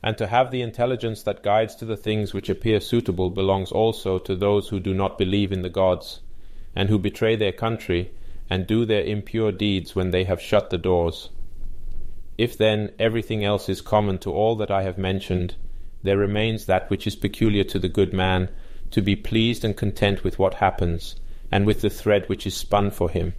And 0.03 0.19
to 0.19 0.27
have 0.27 0.51
the 0.51 0.61
intelligence 0.61 1.23
that 1.23 1.43
guides 1.43 1.75
to 1.77 1.87
the 1.87 1.97
things 1.97 2.35
which 2.35 2.51
appear 2.51 2.79
suitable 2.79 3.31
belongs 3.31 3.73
also 3.73 4.19
to 4.19 4.37
those 4.37 4.69
who 4.69 4.79
do 4.79 4.93
not 4.93 5.17
believe 5.17 5.51
in 5.51 5.63
the 5.63 5.71
gods, 5.71 6.21
and 6.77 6.91
who 6.91 6.99
betray 6.99 7.37
their 7.37 7.53
country, 7.53 8.11
and 8.53 8.67
do 8.67 8.85
their 8.85 9.03
impure 9.03 9.51
deeds 9.51 9.97
when 9.97 10.11
they 10.11 10.25
have 10.25 10.39
shut 10.39 10.69
the 10.69 10.77
doors. 10.77 11.31
If 12.37 12.59
then 12.59 12.91
everything 12.99 13.43
else 13.43 13.67
is 13.71 13.81
common 13.81 14.19
to 14.19 14.31
all 14.31 14.57
that 14.57 14.71
I 14.71 14.83
have 14.83 14.99
mentioned, 14.99 15.55
there 16.03 16.19
remains 16.19 16.67
that 16.67 16.91
which 16.91 17.07
is 17.07 17.17
peculiar 17.17 17.65
to 17.65 17.79
the 17.79 17.89
good 17.89 18.13
man, 18.13 18.51
to 18.91 19.01
be 19.01 19.17
pleased 19.17 19.65
and 19.65 19.75
content 19.75 20.23
with 20.23 20.39
what 20.39 20.61
happens, 20.67 21.17
and 21.51 21.65
with 21.65 21.81
the 21.81 21.89
thread 21.89 22.29
which 22.29 22.47
is 22.47 22.55
spun 22.55 22.91
for 22.91 23.09
him, 23.09 23.33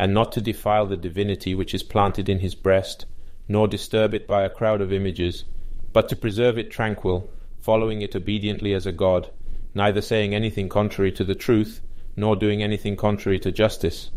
and 0.00 0.12
not 0.12 0.32
to 0.32 0.40
defile 0.40 0.86
the 0.86 0.96
divinity 0.96 1.54
which 1.54 1.72
is 1.72 1.84
planted 1.84 2.28
in 2.28 2.40
his 2.40 2.56
breast, 2.56 3.06
nor 3.46 3.68
disturb 3.68 4.14
it 4.14 4.26
by 4.26 4.42
a 4.42 4.50
crowd 4.50 4.80
of 4.80 4.92
images, 4.92 5.44
but 5.92 6.08
to 6.08 6.16
preserve 6.16 6.58
it 6.58 6.72
tranquil, 6.72 7.30
following 7.60 8.02
it 8.02 8.16
obediently 8.16 8.74
as 8.74 8.84
a 8.84 8.90
god, 8.90 9.30
neither 9.76 10.00
saying 10.00 10.34
anything 10.34 10.68
contrary 10.68 11.12
to 11.12 11.22
the 11.22 11.36
truth, 11.36 11.80
nor 12.16 12.34
doing 12.34 12.64
anything 12.64 12.96
contrary 12.96 13.38
to 13.38 13.52
justice. 13.52 14.10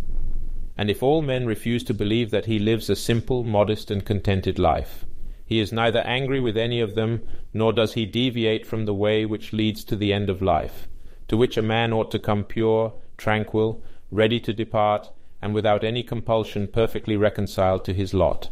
And 0.79 0.89
if 0.89 1.03
all 1.03 1.21
men 1.21 1.45
refuse 1.45 1.83
to 1.83 1.93
believe 1.93 2.31
that 2.31 2.45
he 2.45 2.57
lives 2.57 2.89
a 2.89 2.95
simple, 2.95 3.43
modest, 3.43 3.91
and 3.91 4.05
contented 4.05 4.57
life, 4.57 5.03
he 5.45 5.59
is 5.59 5.73
neither 5.73 5.99
angry 6.05 6.39
with 6.39 6.55
any 6.55 6.79
of 6.79 6.95
them, 6.95 7.21
nor 7.53 7.73
does 7.73 7.95
he 7.95 8.05
deviate 8.05 8.65
from 8.65 8.85
the 8.85 8.93
way 8.93 9.25
which 9.25 9.51
leads 9.51 9.83
to 9.83 9.97
the 9.97 10.13
end 10.13 10.29
of 10.29 10.41
life, 10.41 10.87
to 11.27 11.35
which 11.35 11.57
a 11.57 11.61
man 11.61 11.91
ought 11.91 12.09
to 12.11 12.17
come 12.17 12.45
pure, 12.45 12.93
tranquil, 13.17 13.83
ready 14.09 14.39
to 14.39 14.53
depart, 14.53 15.11
and 15.41 15.53
without 15.53 15.83
any 15.83 16.01
compulsion 16.01 16.65
perfectly 16.65 17.17
reconciled 17.17 17.83
to 17.83 17.93
his 17.93 18.13
lot. 18.13 18.49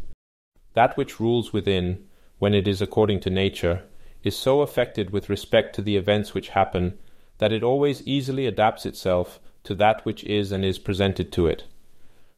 That 0.73 0.97
which 0.97 1.21
rules 1.21 1.53
within, 1.53 2.09
when 2.39 2.53
it 2.53 2.67
is 2.67 2.81
according 2.81 3.21
to 3.21 3.29
nature, 3.29 3.83
is 4.21 4.35
so 4.35 4.59
affected 4.59 5.11
with 5.11 5.29
respect 5.29 5.73
to 5.75 5.81
the 5.81 5.95
events 5.95 6.33
which 6.33 6.49
happen, 6.49 6.97
that 7.37 7.53
it 7.53 7.63
always 7.63 8.05
easily 8.05 8.45
adapts 8.47 8.85
itself 8.85 9.39
to 9.63 9.73
that 9.75 10.03
which 10.03 10.25
is 10.25 10.51
and 10.51 10.65
is 10.65 10.77
presented 10.77 11.31
to 11.31 11.47
it. 11.47 11.63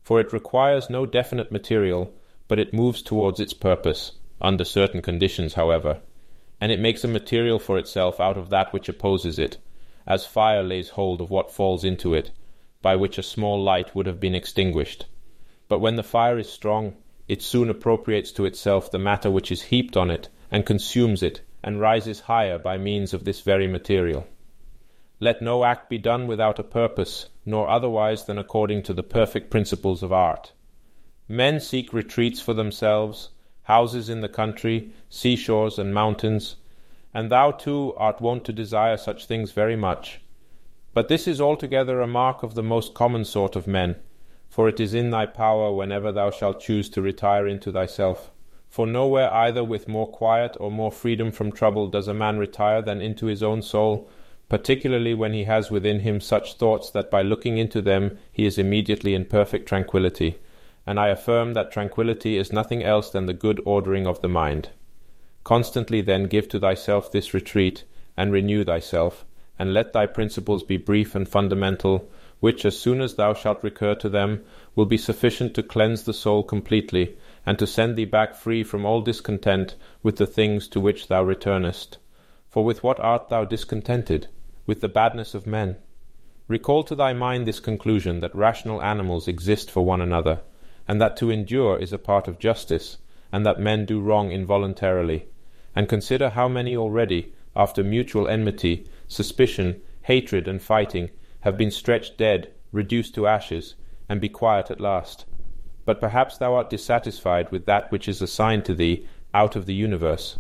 For 0.10 0.20
it 0.20 0.34
requires 0.34 0.90
no 0.90 1.06
definite 1.06 1.52
material, 1.52 2.12
but 2.48 2.58
it 2.58 2.74
moves 2.74 3.04
towards 3.04 3.40
its 3.40 3.54
purpose, 3.54 4.14
under 4.42 4.64
certain 4.64 5.04
conditions, 5.04 5.54
however, 5.54 6.00
and 6.60 6.72
it 6.72 6.80
makes 6.80 7.04
a 7.04 7.08
material 7.08 7.60
for 7.60 7.78
itself 7.78 8.20
out 8.20 8.36
of 8.36 8.50
that 8.50 8.74
which 8.74 8.90
opposes 8.90 9.38
it, 9.38 9.58
as 10.08 10.26
fire 10.26 10.64
lays 10.64 10.90
hold 10.90 11.22
of 11.22 11.30
what 11.30 11.52
falls 11.52 11.84
into 11.84 12.16
it, 12.16 12.32
by 12.82 12.96
which 12.96 13.20
a 13.20 13.22
small 13.22 13.62
light 13.62 13.94
would 13.94 14.08
have 14.08 14.20
been 14.20 14.34
extinguished. 14.34 15.06
But 15.68 15.78
when 15.78 15.96
the 15.96 16.02
fire 16.02 16.40
is 16.40 16.50
strong, 16.50 16.96
it 17.28 17.44
soon 17.44 17.70
appropriates 17.70 18.32
to 18.32 18.46
itself 18.46 18.90
the 18.90 18.98
matter 18.98 19.30
which 19.30 19.52
is 19.52 19.62
heaped 19.70 19.96
on 19.96 20.10
it, 20.10 20.28
and 20.50 20.66
consumes 20.66 21.22
it, 21.22 21.42
and 21.64 21.80
rises 21.80 22.22
higher 22.22 22.58
by 22.58 22.80
means 22.80 23.14
of 23.14 23.26
this 23.26 23.42
very 23.42 23.68
material. 23.68 24.26
Let 25.20 25.42
no 25.42 25.64
act 25.66 25.90
be 25.90 25.98
done 25.98 26.28
without 26.28 26.60
a 26.60 26.64
purpose, 26.64 27.30
nor 27.46 27.70
otherwise 27.70 28.26
than 28.26 28.38
according 28.38 28.84
to 28.84 28.94
the 28.94 29.04
perfect 29.04 29.50
principles 29.50 30.02
of 30.02 30.14
art. 30.14 30.54
Men 31.28 31.60
seek 31.60 31.94
retreats 31.94 32.40
for 32.42 32.54
themselves, 32.54 33.30
houses 33.64 34.10
in 34.10 34.22
the 34.22 34.30
country, 34.30 34.92
seashores, 35.10 35.78
and 35.78 35.94
mountains, 35.94 36.56
and 37.14 37.30
thou 37.30 37.52
too 37.52 37.94
art 37.98 38.22
wont 38.22 38.46
to 38.46 38.54
desire 38.54 38.98
such 38.98 39.26
things 39.26 39.52
very 39.52 39.76
much. 39.76 40.22
But 40.94 41.08
this 41.08 41.28
is 41.28 41.42
altogether 41.42 42.02
a 42.02 42.08
mark 42.08 42.44
of 42.44 42.56
the 42.56 42.64
most 42.64 42.94
common 42.94 43.26
sort 43.26 43.56
of 43.56 43.68
men 43.68 43.98
for 44.50 44.68
it 44.68 44.80
is 44.80 44.96
in 44.96 45.12
thy 45.12 45.28
power 45.28 45.72
whenever 45.72 46.12
thou 46.12 46.32
shalt 46.32 46.60
choose 46.60 46.90
to 46.90 47.02
retire 47.02 47.48
into 47.48 47.72
thyself. 47.72 48.32
For 48.68 48.88
nowhere 48.88 49.32
either 49.32 49.64
with 49.64 49.88
more 49.88 50.08
quiet 50.08 50.58
or 50.60 50.72
more 50.72 50.92
freedom 50.92 51.32
from 51.32 51.52
trouble 51.52 51.88
does 51.88 52.08
a 52.08 52.14
man 52.14 52.38
retire 52.40 52.82
than 52.82 53.00
into 53.00 53.28
his 53.28 53.44
own 53.44 53.62
soul, 53.62 54.10
particularly 54.50 55.14
when 55.14 55.32
he 55.32 55.44
has 55.44 55.72
within 55.72 56.00
him 56.00 56.20
such 56.20 56.56
thoughts 56.56 56.90
that 56.90 57.12
by 57.12 57.22
looking 57.22 57.58
into 57.58 57.82
them 57.82 58.18
he 58.32 58.46
is 58.46 58.58
immediately 58.58 59.14
in 59.14 59.24
perfect 59.24 59.68
tranquillity. 59.68 60.38
And 60.86 61.00
I 61.00 61.10
affirm 61.10 61.54
that 61.54 61.72
tranquillity 61.72 62.38
is 62.38 62.52
nothing 62.52 62.84
else 62.84 63.12
than 63.12 63.28
the 63.28 63.34
good 63.34 63.62
ordering 63.64 64.08
of 64.08 64.22
the 64.22 64.28
mind. 64.28 64.70
Constantly 65.44 66.02
then 66.02 66.24
give 66.24 66.50
to 66.50 66.60
thyself 66.60 67.12
this 67.12 67.34
retreat, 67.34 67.84
and 68.18 68.32
renew 68.32 68.64
thyself, 68.64 69.24
and 69.58 69.74
let 69.74 69.94
thy 69.94 70.08
principles 70.08 70.64
be 70.64 70.78
brief 70.78 71.16
and 71.16 71.30
fundamental 71.30 72.10
which, 72.40 72.64
as 72.66 72.78
soon 72.78 73.02
as 73.02 73.16
thou 73.16 73.34
shalt 73.34 73.64
recur 73.64 73.94
to 73.96 74.10
them, 74.10 74.42
will 74.76 74.86
be 74.86 74.98
sufficient 74.98 75.54
to 75.54 75.64
cleanse 75.64 76.04
the 76.04 76.14
soul 76.14 76.42
completely, 76.42 77.18
and 77.46 77.60
to 77.60 77.68
send 77.68 77.96
thee 77.96 78.06
back 78.06 78.34
free 78.34 78.64
from 78.64 78.86
all 78.86 79.02
discontent 79.02 79.76
with 80.02 80.16
the 80.16 80.26
things 80.26 80.68
to 80.68 80.80
which 80.80 81.08
thou 81.08 81.22
returnest. 81.24 81.98
For 82.48 82.64
with 82.64 82.82
what 82.82 83.00
art 83.00 83.30
thou 83.30 83.44
discontented? 83.46 84.28
With 84.70 84.82
the 84.82 84.88
badness 84.88 85.34
of 85.34 85.48
men. 85.48 85.78
Recall 86.48 86.84
to 86.84 86.94
thy 86.94 87.12
mind 87.12 87.48
this 87.48 87.60
conclusion 87.60 88.20
that 88.20 88.36
rational 88.36 88.84
animals 88.84 89.28
exist 89.28 89.72
for 89.72 89.84
one 89.84 90.00
another, 90.00 90.42
and 90.88 91.02
that 91.02 91.18
to 91.18 91.32
endure 91.32 91.80
is 91.80 91.92
a 91.92 91.98
part 91.98 92.28
of 92.28 92.38
justice, 92.38 93.00
and 93.32 93.44
that 93.48 93.60
men 93.60 93.88
do 93.88 94.00
wrong 94.00 94.32
involuntarily. 94.32 95.26
And 95.76 95.90
consider 95.90 96.30
how 96.30 96.48
many 96.48 96.78
already, 96.78 97.34
after 97.56 97.84
mutual 97.84 98.28
enmity, 98.28 98.88
suspicion, 99.08 99.82
hatred, 100.04 100.48
and 100.48 100.62
fighting, 100.62 101.10
have 101.40 101.58
been 101.58 101.72
stretched 101.72 102.20
dead, 102.20 102.52
reduced 102.72 103.16
to 103.16 103.26
ashes, 103.26 103.74
and 104.08 104.22
be 104.22 104.30
quiet 104.30 104.70
at 104.70 104.80
last. 104.80 105.26
But 105.84 106.00
perhaps 106.00 106.38
thou 106.38 106.54
art 106.54 106.70
dissatisfied 106.70 107.52
with 107.52 107.66
that 107.66 107.92
which 107.92 108.08
is 108.08 108.22
assigned 108.22 108.66
to 108.66 108.76
thee 108.76 109.08
out 109.34 109.56
of 109.56 109.66
the 109.66 109.74
universe. 109.74 110.38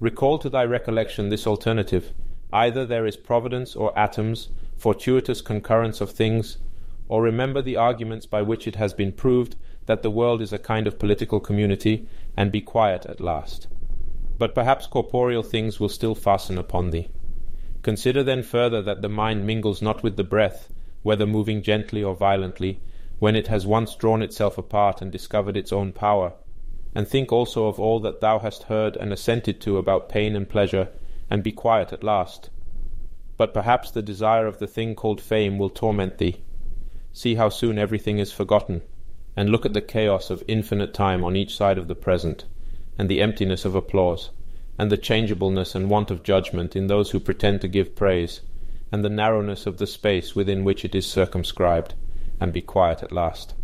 Recall 0.00 0.40
to 0.40 0.50
thy 0.50 0.64
recollection 0.64 1.28
this 1.28 1.46
alternative 1.46 2.12
either 2.52 2.84
there 2.84 3.06
is 3.06 3.16
providence 3.16 3.74
or 3.74 3.98
atoms, 3.98 4.50
fortuitous 4.76 5.40
concurrence 5.40 6.00
of 6.00 6.10
things, 6.10 6.58
or 7.08 7.22
remember 7.22 7.62
the 7.62 7.76
arguments 7.76 8.26
by 8.26 8.42
which 8.42 8.66
it 8.66 8.76
has 8.76 8.94
been 8.94 9.12
proved 9.12 9.56
that 9.86 10.02
the 10.02 10.10
world 10.10 10.40
is 10.40 10.52
a 10.52 10.58
kind 10.58 10.86
of 10.86 10.98
political 10.98 11.40
community, 11.40 12.06
and 12.36 12.52
be 12.52 12.60
quiet 12.60 13.04
at 13.06 13.20
last. 13.20 13.66
But 14.38 14.54
perhaps 14.54 14.86
corporeal 14.86 15.42
things 15.42 15.78
will 15.78 15.88
still 15.88 16.14
fasten 16.14 16.58
upon 16.58 16.90
thee. 16.90 17.08
Consider 17.82 18.22
then 18.22 18.42
further 18.42 18.80
that 18.82 19.02
the 19.02 19.08
mind 19.08 19.46
mingles 19.46 19.82
not 19.82 20.02
with 20.02 20.16
the 20.16 20.24
breath, 20.24 20.72
whether 21.02 21.26
moving 21.26 21.62
gently 21.62 22.02
or 22.02 22.14
violently, 22.14 22.80
when 23.18 23.36
it 23.36 23.48
has 23.48 23.66
once 23.66 23.94
drawn 23.96 24.22
itself 24.22 24.56
apart 24.56 25.02
and 25.02 25.10
discovered 25.12 25.56
its 25.56 25.72
own 25.72 25.92
power. 25.92 26.32
and 26.94 27.08
think 27.08 27.32
also 27.32 27.66
of 27.66 27.80
all 27.80 28.00
that 28.00 28.20
thou 28.20 28.38
hast 28.38 28.64
heard 28.64 28.96
and 28.96 29.12
assented 29.12 29.60
to 29.60 29.78
about 29.78 30.08
pain 30.08 30.36
and 30.36 30.48
pleasure, 30.48 30.88
and 31.32 31.42
be 31.42 31.50
quiet 31.50 31.94
at 31.94 32.04
last. 32.04 32.50
But 33.38 33.54
perhaps 33.54 33.90
the 33.90 34.02
desire 34.02 34.46
of 34.46 34.58
the 34.58 34.66
thing 34.66 34.94
called 34.94 35.18
fame 35.18 35.56
will 35.58 35.70
torment 35.70 36.18
thee. 36.18 36.42
See 37.14 37.36
how 37.36 37.48
soon 37.48 37.78
everything 37.78 38.18
is 38.18 38.30
forgotten, 38.30 38.82
and 39.34 39.48
look 39.48 39.64
at 39.64 39.72
the 39.72 39.80
chaos 39.80 40.28
of 40.28 40.44
infinite 40.46 40.92
time 40.92 41.24
on 41.24 41.34
each 41.34 41.56
side 41.56 41.78
of 41.78 41.88
the 41.88 41.94
present, 41.94 42.44
and 42.98 43.08
the 43.08 43.22
emptiness 43.22 43.64
of 43.64 43.74
applause, 43.74 44.28
and 44.78 44.92
the 44.92 44.98
changeableness 44.98 45.74
and 45.74 45.88
want 45.88 46.10
of 46.10 46.22
judgment 46.22 46.76
in 46.76 46.88
those 46.88 47.12
who 47.12 47.18
pretend 47.18 47.62
to 47.62 47.66
give 47.66 47.96
praise, 47.96 48.42
and 48.92 49.02
the 49.02 49.08
narrowness 49.08 49.64
of 49.64 49.78
the 49.78 49.86
space 49.86 50.36
within 50.36 50.64
which 50.64 50.84
it 50.84 50.94
is 50.94 51.06
circumscribed, 51.06 51.94
and 52.40 52.52
be 52.52 52.60
quiet 52.60 53.02
at 53.02 53.10
last. 53.10 53.54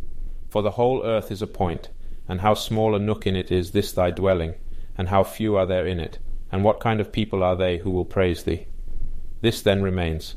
For 0.48 0.62
the 0.62 0.78
whole 0.80 1.04
earth 1.04 1.30
is 1.30 1.42
a 1.42 1.46
point, 1.46 1.90
and 2.26 2.40
how 2.40 2.54
small 2.54 2.94
a 2.94 2.98
nook 2.98 3.26
in 3.26 3.36
it 3.36 3.52
is 3.52 3.72
this 3.72 3.92
thy 3.92 4.10
dwelling, 4.10 4.54
and 4.96 5.10
how 5.10 5.22
few 5.22 5.54
are 5.54 5.66
there 5.66 5.86
in 5.86 6.00
it, 6.00 6.18
and 6.50 6.64
what 6.64 6.80
kind 6.80 7.00
of 7.00 7.12
people 7.12 7.42
are 7.42 7.56
they 7.56 7.78
who 7.78 7.90
will 7.90 8.04
praise 8.04 8.44
thee? 8.44 8.66
This 9.40 9.62
then 9.62 9.82
remains. 9.82 10.36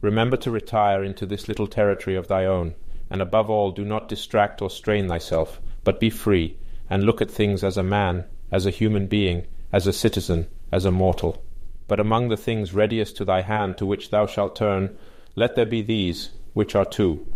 Remember 0.00 0.36
to 0.36 0.50
retire 0.50 1.02
into 1.02 1.26
this 1.26 1.48
little 1.48 1.66
territory 1.66 2.16
of 2.16 2.28
thy 2.28 2.44
own, 2.44 2.74
and 3.10 3.22
above 3.22 3.48
all 3.48 3.70
do 3.70 3.84
not 3.84 4.08
distract 4.08 4.60
or 4.60 4.70
strain 4.70 5.08
thyself, 5.08 5.60
but 5.84 6.00
be 6.00 6.10
free, 6.10 6.56
and 6.90 7.04
look 7.04 7.20
at 7.20 7.30
things 7.30 7.64
as 7.64 7.76
a 7.76 7.82
man, 7.82 8.24
as 8.52 8.66
a 8.66 8.70
human 8.70 9.06
being, 9.06 9.46
as 9.72 9.86
a 9.86 9.92
citizen, 9.92 10.46
as 10.70 10.84
a 10.84 10.90
mortal. 10.90 11.42
But 11.88 12.00
among 12.00 12.28
the 12.28 12.36
things 12.36 12.74
readiest 12.74 13.16
to 13.16 13.24
thy 13.24 13.42
hand 13.42 13.78
to 13.78 13.86
which 13.86 14.10
thou 14.10 14.26
shalt 14.26 14.56
turn, 14.56 14.96
let 15.34 15.54
there 15.54 15.66
be 15.66 15.82
these, 15.82 16.30
which 16.52 16.74
are 16.74 16.84
two. 16.84 17.26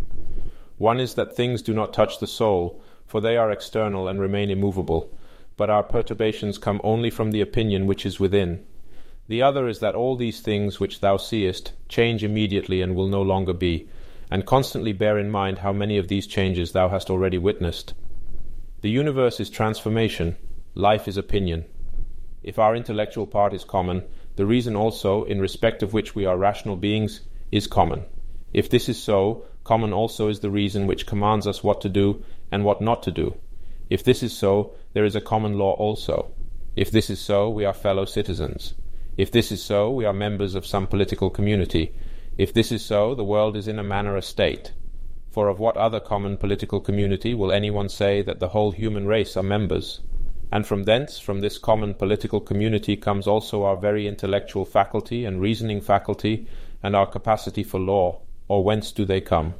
One 0.78 1.00
is 1.00 1.14
that 1.14 1.36
things 1.36 1.62
do 1.62 1.74
not 1.74 1.92
touch 1.92 2.18
the 2.18 2.26
soul, 2.26 2.80
for 3.06 3.20
they 3.20 3.36
are 3.36 3.50
external 3.50 4.08
and 4.08 4.20
remain 4.20 4.50
immovable, 4.50 5.12
but 5.60 5.68
our 5.68 5.82
perturbations 5.82 6.56
come 6.56 6.80
only 6.82 7.10
from 7.10 7.32
the 7.32 7.42
opinion 7.42 7.86
which 7.86 8.06
is 8.06 8.18
within. 8.18 8.64
The 9.28 9.42
other 9.42 9.68
is 9.68 9.80
that 9.80 9.94
all 9.94 10.16
these 10.16 10.40
things 10.40 10.80
which 10.80 11.00
thou 11.00 11.18
seest 11.18 11.74
change 11.86 12.24
immediately 12.24 12.80
and 12.80 12.96
will 12.96 13.08
no 13.08 13.20
longer 13.20 13.52
be, 13.52 13.86
and 14.30 14.46
constantly 14.46 14.94
bear 14.94 15.18
in 15.18 15.30
mind 15.30 15.58
how 15.58 15.74
many 15.74 15.98
of 15.98 16.08
these 16.08 16.26
changes 16.26 16.72
thou 16.72 16.88
hast 16.88 17.10
already 17.10 17.36
witnessed. 17.36 17.92
The 18.80 18.88
universe 18.88 19.38
is 19.38 19.50
transformation, 19.50 20.36
life 20.74 21.06
is 21.06 21.18
opinion. 21.18 21.66
If 22.42 22.58
our 22.58 22.74
intellectual 22.74 23.26
part 23.26 23.52
is 23.52 23.62
common, 23.62 24.04
the 24.36 24.46
reason 24.46 24.74
also, 24.74 25.24
in 25.24 25.42
respect 25.42 25.82
of 25.82 25.92
which 25.92 26.14
we 26.14 26.24
are 26.24 26.38
rational 26.38 26.76
beings, 26.76 27.20
is 27.52 27.66
common. 27.66 28.06
If 28.54 28.70
this 28.70 28.88
is 28.88 28.98
so, 28.98 29.44
common 29.62 29.92
also 29.92 30.28
is 30.28 30.40
the 30.40 30.48
reason 30.48 30.86
which 30.86 31.06
commands 31.06 31.46
us 31.46 31.62
what 31.62 31.82
to 31.82 31.90
do 31.90 32.24
and 32.50 32.64
what 32.64 32.80
not 32.80 33.02
to 33.02 33.10
do. 33.10 33.34
If 33.90 34.04
this 34.04 34.22
is 34.22 34.32
so, 34.32 34.72
there 34.92 35.04
is 35.04 35.14
a 35.14 35.20
common 35.20 35.58
law 35.58 35.72
also. 35.72 36.32
If 36.76 36.90
this 36.90 37.10
is 37.10 37.20
so, 37.20 37.48
we 37.48 37.64
are 37.64 37.74
fellow 37.74 38.04
citizens. 38.04 38.74
If 39.16 39.30
this 39.30 39.52
is 39.52 39.62
so, 39.62 39.90
we 39.90 40.04
are 40.04 40.12
members 40.12 40.54
of 40.54 40.66
some 40.66 40.86
political 40.86 41.30
community. 41.30 41.94
If 42.38 42.54
this 42.54 42.72
is 42.72 42.84
so, 42.84 43.14
the 43.14 43.24
world 43.24 43.56
is 43.56 43.68
in 43.68 43.78
a 43.78 43.84
manner 43.84 44.16
a 44.16 44.22
state. 44.22 44.72
For 45.30 45.48
of 45.48 45.60
what 45.60 45.76
other 45.76 46.00
common 46.00 46.36
political 46.36 46.80
community 46.80 47.34
will 47.34 47.52
anyone 47.52 47.88
say 47.88 48.22
that 48.22 48.40
the 48.40 48.48
whole 48.48 48.72
human 48.72 49.06
race 49.06 49.36
are 49.36 49.42
members? 49.42 50.00
And 50.50 50.66
from 50.66 50.84
thence, 50.84 51.18
from 51.18 51.40
this 51.40 51.58
common 51.58 51.94
political 51.94 52.40
community, 52.40 52.96
comes 52.96 53.28
also 53.28 53.62
our 53.62 53.76
very 53.76 54.08
intellectual 54.08 54.64
faculty 54.64 55.24
and 55.24 55.40
reasoning 55.40 55.80
faculty, 55.80 56.46
and 56.82 56.96
our 56.96 57.06
capacity 57.06 57.62
for 57.62 57.78
law, 57.78 58.20
or 58.48 58.64
whence 58.64 58.90
do 58.90 59.04
they 59.04 59.20
come? 59.20 59.54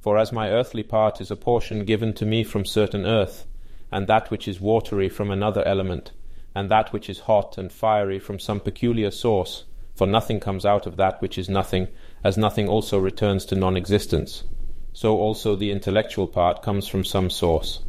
For 0.00 0.18
as 0.18 0.32
my 0.32 0.50
earthly 0.50 0.82
part 0.82 1.20
is 1.20 1.30
a 1.30 1.36
portion 1.36 1.84
given 1.84 2.12
to 2.14 2.26
me 2.26 2.44
from 2.44 2.64
certain 2.64 3.06
earth, 3.06 3.46
and 3.92 4.06
that 4.06 4.30
which 4.30 4.46
is 4.46 4.60
watery 4.60 5.08
from 5.08 5.30
another 5.30 5.66
element, 5.66 6.12
and 6.54 6.70
that 6.70 6.92
which 6.92 7.08
is 7.08 7.20
hot 7.20 7.58
and 7.58 7.72
fiery 7.72 8.18
from 8.18 8.38
some 8.38 8.60
peculiar 8.60 9.10
source, 9.10 9.64
for 9.94 10.06
nothing 10.06 10.40
comes 10.40 10.64
out 10.64 10.86
of 10.86 10.96
that 10.96 11.20
which 11.20 11.36
is 11.36 11.48
nothing, 11.48 11.88
as 12.24 12.38
nothing 12.38 12.68
also 12.68 12.98
returns 12.98 13.44
to 13.44 13.54
non 13.54 13.76
existence. 13.76 14.44
So 14.92 15.18
also 15.18 15.56
the 15.56 15.70
intellectual 15.70 16.26
part 16.26 16.62
comes 16.62 16.88
from 16.88 17.04
some 17.04 17.30
source. 17.30 17.80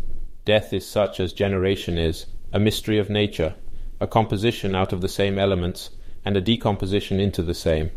Death 0.46 0.74
is 0.74 0.88
such 0.88 1.20
as 1.20 1.34
generation 1.34 1.98
is, 1.98 2.26
a 2.54 2.60
mystery 2.60 2.98
of 2.98 3.10
nature, 3.10 3.56
a 4.00 4.08
composition 4.08 4.76
out 4.76 4.92
of 4.92 5.02
the 5.02 5.08
same 5.08 5.38
elements, 5.38 5.92
and 6.26 6.36
a 6.36 6.42
decomposition 6.42 7.20
into 7.20 7.42
the 7.42 7.54
same, 7.54 7.92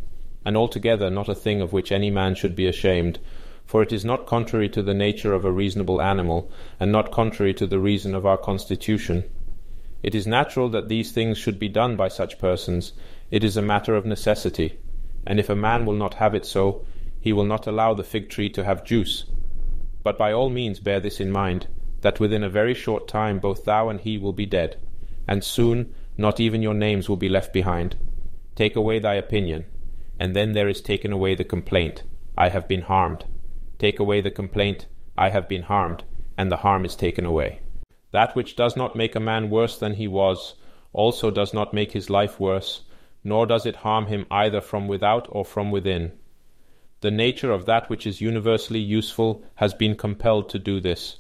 and 0.45 0.57
altogether 0.57 1.11
not 1.11 1.29
a 1.29 1.35
thing 1.35 1.61
of 1.61 1.73
which 1.73 1.91
any 1.91 2.11
man 2.11 2.35
should 2.35 2.55
be 2.55 2.67
ashamed, 2.67 3.19
for 3.67 3.83
it 3.83 3.93
is 3.93 4.05
not 4.05 4.27
contrary 4.27 4.69
to 4.69 4.83
the 4.83 4.95
nature 4.95 5.33
of 5.33 5.45
a 5.45 5.53
reasonable 5.53 6.01
animal, 6.01 6.51
and 6.79 6.93
not 6.93 7.11
contrary 7.11 7.55
to 7.55 7.67
the 7.67 7.79
reason 7.79 8.15
of 8.15 8.27
our 8.27 8.37
constitution. 8.37 9.25
It 10.03 10.15
is 10.15 10.27
natural 10.27 10.69
that 10.69 10.89
these 10.89 11.13
things 11.13 11.39
should 11.39 11.59
be 11.59 11.69
done 11.69 11.97
by 11.97 12.09
such 12.09 12.39
persons, 12.39 12.93
it 13.31 13.43
is 13.43 13.57
a 13.57 13.63
matter 13.63 13.97
of 13.97 14.05
necessity, 14.05 14.79
and 15.27 15.41
if 15.41 15.49
a 15.49 15.57
man 15.57 15.87
will 15.87 15.95
not 15.95 16.15
have 16.15 16.35
it 16.35 16.45
so, 16.45 16.85
he 17.21 17.33
will 17.33 17.47
not 17.47 17.67
allow 17.67 17.95
the 17.95 18.05
fig 18.05 18.29
tree 18.29 18.51
to 18.51 18.65
have 18.65 18.85
juice. 18.85 19.25
But 20.03 20.19
by 20.19 20.33
all 20.33 20.51
means 20.51 20.79
bear 20.79 21.01
this 21.01 21.21
in 21.21 21.33
mind 21.33 21.67
that 22.03 22.21
within 22.21 22.45
a 22.45 22.51
very 22.51 22.75
short 22.75 23.09
time 23.09 23.39
both 23.39 23.65
thou 23.65 23.89
and 23.89 23.99
he 23.99 24.19
will 24.19 24.35
be 24.35 24.45
dead, 24.45 24.77
and 25.27 25.43
soon 25.43 25.95
not 26.19 26.39
even 26.39 26.61
your 26.61 26.75
names 26.75 27.09
will 27.09 27.17
be 27.17 27.31
left 27.31 27.53
behind. 27.55 27.97
Take 28.55 28.77
away 28.77 28.99
thy 28.99 29.15
opinion, 29.15 29.65
and 30.21 30.37
then 30.37 30.53
there 30.53 30.69
is 30.69 30.83
taken 30.83 31.13
away 31.13 31.35
the 31.35 31.45
complaint, 31.45 32.03
I 32.37 32.51
have 32.51 32.69
been 32.69 32.83
harmed. 32.83 33.25
Take 33.79 33.99
away 33.99 34.21
the 34.21 34.31
complaint, 34.31 34.87
I 35.17 35.31
have 35.31 35.49
been 35.49 35.63
harmed, 35.63 36.05
and 36.37 36.51
the 36.51 36.59
harm 36.59 36.85
is 36.85 36.97
taken 36.97 37.25
away. 37.25 37.61
That 38.13 38.37
which 38.37 38.57
does 38.57 38.77
not 38.77 38.97
make 38.97 39.15
a 39.15 39.21
man 39.21 39.51
worse 39.51 39.79
than 39.79 39.95
he 39.95 40.09
was, 40.09 40.55
also 40.93 41.31
does 41.31 41.53
not 41.53 41.75
make 41.75 41.93
his 41.93 42.11
life 42.11 42.39
worse, 42.39 42.83
nor 43.23 43.47
does 43.47 43.67
it 43.67 43.77
harm 43.77 44.07
him 44.07 44.27
either 44.31 44.61
from 44.61 44.87
without 44.87 45.27
or 45.31 45.45
from 45.45 45.71
within. 45.71 46.13
The 47.01 47.11
nature 47.11 47.51
of 47.51 47.67
that 47.67 47.91
which 47.91 48.07
is 48.07 48.21
universally 48.21 48.81
useful 48.81 49.45
has 49.57 49.75
been 49.75 49.97
compelled 49.97 50.49
to 50.51 50.59
do 50.59 50.81
this 50.81 51.19